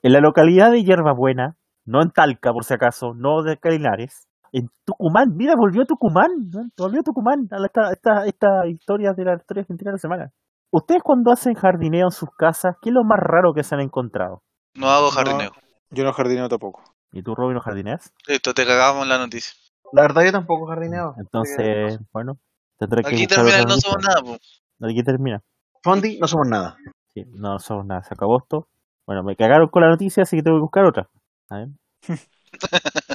En 0.02 0.12
la 0.12 0.20
localidad 0.20 0.70
de 0.70 0.84
Hierbabuena, 0.84 1.56
no 1.84 2.02
en 2.02 2.10
Talca 2.10 2.52
por 2.52 2.64
si 2.64 2.74
acaso, 2.74 3.14
no 3.14 3.42
de 3.42 3.58
Calinares, 3.58 4.28
en 4.52 4.70
Tucumán, 4.84 5.36
mira, 5.36 5.54
volvió 5.56 5.84
Tucumán, 5.84 6.30
¿no? 6.50 6.68
volvió 6.76 7.02
Tucumán 7.02 7.48
a 7.50 7.64
esta, 7.64 7.92
esta, 7.92 8.26
esta 8.26 8.66
historia 8.66 9.12
de 9.12 9.24
la 9.24 9.34
historia 9.34 9.62
argentina 9.62 9.90
de 9.90 9.96
la 9.96 9.98
semana. 9.98 10.32
Ustedes 10.70 11.02
cuando 11.02 11.32
hacen 11.32 11.54
jardineo 11.54 12.06
en 12.06 12.10
sus 12.10 12.30
casas, 12.36 12.76
¿qué 12.82 12.90
es 12.90 12.94
lo 12.94 13.04
más 13.04 13.18
raro 13.20 13.52
que 13.54 13.62
se 13.62 13.74
han 13.74 13.80
encontrado? 13.80 14.42
No 14.74 14.88
hago 14.88 15.10
jardineo. 15.10 15.52
Yo 15.90 16.04
no 16.04 16.12
jardineo 16.12 16.48
tampoco. 16.48 16.82
¿Y 17.12 17.22
tú, 17.22 17.34
Robin, 17.34 17.54
no 17.54 17.60
jardineas? 17.60 18.12
Listo, 18.26 18.52
te 18.52 18.66
cagamos 18.66 19.04
en 19.04 19.08
la 19.08 19.18
noticia. 19.18 19.54
La 19.92 20.02
verdad, 20.02 20.24
yo 20.24 20.32
tampoco 20.32 20.66
jardineo. 20.66 21.14
Entonces, 21.18 21.98
bueno, 22.12 22.38
tendré 22.78 23.02
que 23.02 23.08
Aquí 23.08 23.24
buscar 23.24 23.36
termina 23.36 23.56
el 23.56 23.62
otra 23.64 23.74
no 23.74 23.80
somos 23.80 24.04
nada, 24.06 24.20
po. 24.20 24.36
Aquí 24.82 25.02
termina. 25.02 25.42
Fondi, 25.82 26.18
no 26.18 26.26
somos 26.28 26.48
nada. 26.48 26.76
Sí, 27.14 27.24
no 27.32 27.58
somos 27.58 27.86
nada, 27.86 28.02
se 28.02 28.14
acabó 28.14 28.38
esto. 28.38 28.68
Bueno, 29.06 29.22
me 29.22 29.36
cagaron 29.36 29.68
con 29.68 29.82
la 29.82 29.88
noticia, 29.88 30.22
así 30.24 30.36
que 30.36 30.42
tengo 30.42 30.58
que 30.58 30.62
buscar 30.62 30.84
otra. 30.84 31.08
A 31.50 31.56
ver. 31.58 31.68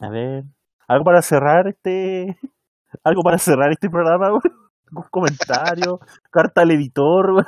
A 0.00 0.08
ver. 0.10 0.44
Algo 0.86 1.04
para 1.04 1.22
cerrar 1.22 1.66
este. 1.68 2.36
Algo 3.04 3.22
para 3.22 3.38
cerrar 3.38 3.70
este 3.72 3.90
programa, 3.90 4.28
weón. 4.30 4.42
Un 4.90 5.02
comentario, 5.10 6.00
carta 6.30 6.62
al 6.62 6.70
editor, 6.70 7.30
weón. 7.32 7.46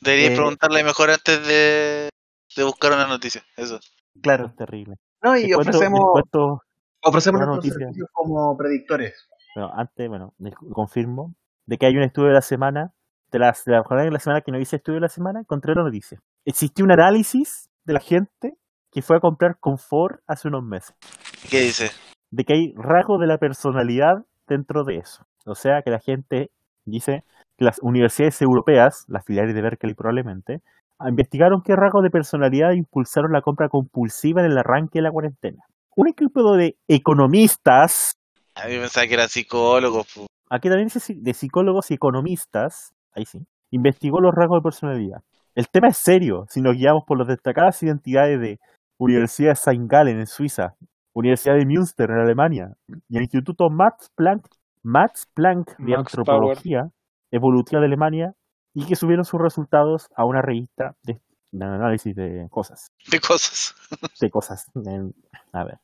Deberías 0.00 0.32
Eh, 0.32 0.36
preguntarle 0.36 0.84
mejor 0.84 1.10
antes 1.10 1.46
de, 1.46 2.10
de 2.56 2.64
buscar 2.64 2.92
una 2.92 3.06
noticia. 3.06 3.42
Eso. 3.56 3.78
Claro. 4.20 4.46
Es 4.46 4.56
terrible. 4.56 4.96
No, 5.22 5.36
y 5.36 5.50
cuento- 5.52 5.60
ofrecemos, 5.60 6.00
cuento- 6.12 6.62
ofrecemos 7.02 7.40
nuestros 7.46 7.74
servicios 7.74 8.08
como 8.12 8.56
predictores. 8.56 9.28
bueno, 9.54 9.72
antes, 9.74 10.08
bueno, 10.08 10.34
confirmo 10.72 11.34
de 11.66 11.78
que 11.78 11.86
hay 11.86 11.96
un 11.96 12.02
estudio 12.02 12.28
de 12.28 12.34
la 12.34 12.42
semana, 12.42 12.92
de 13.30 13.38
la, 13.38 13.54
de 13.64 13.72
la 13.72 13.82
jornada 13.82 14.04
de 14.04 14.12
la 14.12 14.20
semana 14.20 14.40
que 14.40 14.52
no 14.52 14.58
dice 14.58 14.76
estudio 14.76 14.96
de 14.96 15.02
la 15.02 15.08
semana, 15.08 15.40
encontré 15.40 15.74
la 15.74 15.82
noticia. 15.82 16.20
Existió 16.44 16.84
un 16.84 16.92
análisis 16.92 17.68
de 17.84 17.92
la 17.92 18.00
gente 18.00 18.54
que 18.90 19.02
fue 19.02 19.16
a 19.16 19.20
comprar 19.20 19.58
confort 19.58 20.20
hace 20.26 20.48
unos 20.48 20.62
meses. 20.64 20.94
¿Qué 21.50 21.60
dice? 21.60 21.90
de 22.30 22.44
que 22.44 22.52
hay 22.54 22.74
rasgos 22.76 23.20
de 23.20 23.26
la 23.26 23.38
personalidad 23.38 24.24
dentro 24.46 24.84
de 24.84 24.96
eso. 24.96 25.24
O 25.44 25.54
sea, 25.54 25.82
que 25.82 25.90
la 25.90 26.00
gente 26.00 26.50
dice 26.84 27.24
que 27.56 27.64
las 27.64 27.78
universidades 27.82 28.40
europeas, 28.42 29.04
las 29.08 29.24
filiales 29.24 29.54
de 29.54 29.62
Berkeley 29.62 29.94
probablemente, 29.94 30.60
investigaron 31.06 31.62
qué 31.62 31.76
rasgos 31.76 32.02
de 32.02 32.10
personalidad 32.10 32.72
impulsaron 32.72 33.32
la 33.32 33.42
compra 33.42 33.68
compulsiva 33.68 34.40
en 34.44 34.50
el 34.50 34.58
arranque 34.58 34.98
de 34.98 35.02
la 35.02 35.10
cuarentena. 35.10 35.62
Un 35.94 36.08
equipo 36.08 36.56
de 36.56 36.76
economistas, 36.88 38.16
A 38.54 38.66
mí 38.66 38.76
pensaba 38.78 39.06
que 39.06 39.14
era 39.14 39.28
psicólogo. 39.28 40.04
po. 40.04 40.26
Aquí 40.50 40.68
también 40.68 40.88
dice 40.88 41.14
de 41.14 41.34
psicólogos 41.34 41.90
y 41.90 41.94
economistas, 41.94 42.94
ahí 43.14 43.24
sí, 43.24 43.46
investigó 43.70 44.20
los 44.20 44.34
rasgos 44.34 44.60
de 44.60 44.62
personalidad. 44.62 45.22
El 45.54 45.68
tema 45.68 45.88
es 45.88 45.96
serio 45.96 46.44
si 46.48 46.60
nos 46.60 46.76
guiamos 46.76 47.04
por 47.06 47.18
las 47.18 47.28
destacadas 47.28 47.82
identidades 47.82 48.40
de 48.40 48.58
Universidad 48.98 49.50
de 49.50 49.52
St. 49.54 49.84
Gallen 49.86 50.18
en 50.18 50.26
Suiza, 50.26 50.76
Universidad 51.14 51.54
de 51.56 51.66
Münster 51.66 52.10
en 52.10 52.18
Alemania 52.18 52.74
y 53.08 53.16
el 53.16 53.22
Instituto 53.22 53.70
Max 53.70 54.10
Planck, 54.14 54.46
Max 54.82 55.26
Planck 55.34 55.76
de 55.78 55.96
Max 55.96 56.14
Antropología 56.14 56.90
Evolutiva 57.30 57.80
de 57.80 57.86
Alemania 57.86 58.32
y 58.74 58.86
que 58.86 58.96
subieron 58.96 59.24
sus 59.24 59.40
resultados 59.40 60.08
a 60.14 60.24
una 60.26 60.42
revista 60.42 60.94
de, 61.02 61.20
de 61.50 61.64
análisis 61.64 62.14
de 62.14 62.46
cosas 62.50 62.92
De 63.10 63.18
cosas. 63.18 63.74
de 64.20 64.30
cosas. 64.30 64.70
a 65.52 65.64
ver. 65.64 65.78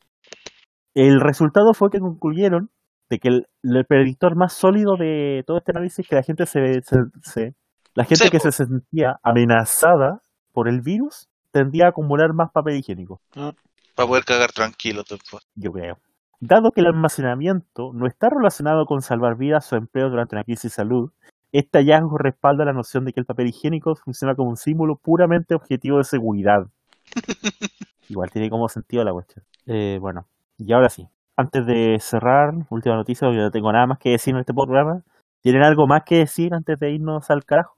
El 0.95 1.21
resultado 1.21 1.73
fue 1.73 1.91
que 1.91 1.99
concluyeron 1.99 2.71
de 3.13 3.19
que 3.19 3.29
el, 3.29 3.47
el 3.63 3.85
predictor 3.85 4.37
más 4.37 4.55
sólido 4.55 4.97
de 4.97 5.45
todo 5.47 5.59
este 5.59 5.73
análisis 5.73 5.99
es 6.01 6.09
que 6.09 6.17
la 6.17 6.23
gente 6.23 6.47
se, 6.47 6.81
se- 6.81 7.05
se- 7.23 7.55
la 7.95 8.05
gente 8.05 8.25
Sí, 8.25 8.31
que 8.31 8.41
se 8.41 8.53
sentía 8.53 9.21
amenazada 9.23 10.23
por 10.53 10.67
el 10.67 10.81
virus 10.81 11.29
tendía 11.51 11.85
a 11.85 11.89
acumular 11.91 12.33
más 12.33 12.51
papel 12.51 12.77
higiénico, 12.79 13.21
Para 13.35 14.09
poder 14.09 14.25
cagar 14.25 14.51
tranquilo 14.53 15.03
después. 15.09 15.43
yo 15.55 15.71
creo. 15.73 15.99
Dado 16.41 16.73
que 16.73 16.81
el 16.81 16.87
almacenamiento 16.87 17.93
no 17.93 18.07
está 18.07 18.31
relacionado 18.31 18.87
con 18.87 19.03
salvar 19.03 19.37
vidas 19.37 19.71
o 19.73 19.77
empleo 19.77 20.09
durante 20.09 20.35
una 20.35 20.45
crisis 20.45 20.63
de 20.71 20.71
salud, 20.71 21.11
este 21.53 21.79
hallazgo 21.81 22.17
respalda 22.17 22.65
la 22.65 22.73
noción 22.73 23.05
de 23.05 23.13
que 23.13 23.21
el 23.21 23.27
papel 23.27 23.49
higiénico 23.49 23.95
funciona 23.95 24.35
como 24.35 24.49
un 24.49 24.57
símbolo 24.57 24.97
puramente 24.97 25.55
objetivo 25.55 25.99
de 25.99 26.05
seguridad. 26.05 26.67
Igual 28.09 28.31
tiene 28.31 28.49
como 28.49 28.69
sentido 28.71 29.05
la 29.05 29.13
cuestión. 29.13 29.45
Eh, 29.67 29.99
bueno, 30.01 30.27
y 30.59 30.73
ahora 30.73 30.89
sí. 30.89 31.07
Antes 31.37 31.67
de 31.67 31.99
cerrar, 32.01 32.55
última 32.71 32.97
noticia, 32.97 33.29
yo 33.29 33.41
no 33.41 33.51
tengo 33.51 33.73
nada 33.73 33.87
más 33.87 33.99
que 33.99 34.11
decir 34.11 34.35
en 34.35 34.41
este 34.41 34.55
programa. 34.55 35.03
¿Tienen 35.43 35.63
algo 35.63 35.87
más 35.87 36.03
que 36.05 36.19
decir 36.19 36.55
antes 36.55 36.79
de 36.79 36.91
irnos 36.93 37.31
al 37.31 37.45
carajo? 37.45 37.77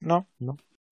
No, 0.00 0.26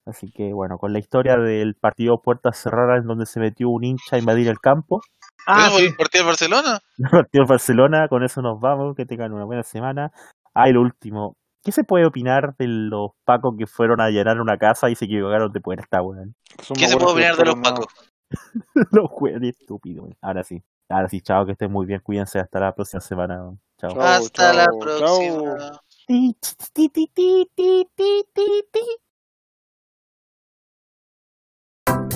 Así 0.05 0.31
que 0.31 0.53
bueno, 0.53 0.79
con 0.79 0.93
la 0.93 0.99
historia 0.99 1.37
del 1.37 1.75
partido 1.75 2.21
Puertas 2.21 2.59
Cerradas 2.61 3.01
en 3.03 3.07
donde 3.07 3.27
se 3.27 3.41
metió 3.41 3.69
un 3.71 3.85
hincha 3.85 4.17
a 4.17 4.19
invadir 4.19 4.49
el 4.49 4.59
campo, 4.59 5.01
Ah, 5.47 5.67
¿Vemos 5.67 5.79
sí. 5.79 5.87
el 5.87 5.95
partido 5.95 6.25
de 6.25 6.27
Barcelona? 6.27 6.81
el 6.99 7.09
partido 7.11 7.45
de 7.45 7.49
Barcelona, 7.49 8.09
con 8.09 8.25
eso 8.25 8.43
nos 8.43 8.61
vamos, 8.61 8.97
que 8.97 9.07
tengan 9.07 9.33
una 9.33 9.45
buena 9.45 9.63
semana. 9.63 10.11
Ah, 10.55 10.69
y 10.69 10.73
lo 10.73 10.81
último, 10.81 11.37
¿qué 11.63 11.71
se 11.71 11.85
puede 11.85 12.05
opinar 12.05 12.57
de 12.59 12.67
los 12.67 13.11
pacos 13.25 13.55
que 13.57 13.67
fueron 13.67 14.01
a 14.01 14.11
llenar 14.11 14.41
una 14.41 14.59
casa 14.59 14.91
y 14.91 14.97
se 14.97 15.05
equivocaron 15.05 15.53
de 15.53 15.61
puerta, 15.61 16.03
weón? 16.03 16.35
¿Qué 16.75 16.89
se 16.89 16.97
puede 16.97 17.13
opinar 17.13 17.37
de 17.37 17.45
los 17.45 17.55
pacos? 17.57 17.87
los 18.91 19.09
weones 19.21 19.57
estúpidos, 19.61 20.05
weón. 20.05 20.17
Ahora 20.21 20.43
sí, 20.43 20.61
Ahora 20.89 21.09
sí, 21.09 21.21
chao, 21.21 21.45
que 21.45 21.53
estén 21.53 21.73
muy 21.73 21.87
bien, 21.87 22.01
cuídense, 22.01 22.39
hasta 22.39 22.61
la 22.61 22.75
próxima 22.75 23.01
semana. 23.01 23.57
Chao. 23.79 23.93
chao 23.93 24.01
hasta 24.01 24.53
la 24.53 24.67
próxima. 24.79 25.81
Chao. 31.87 32.16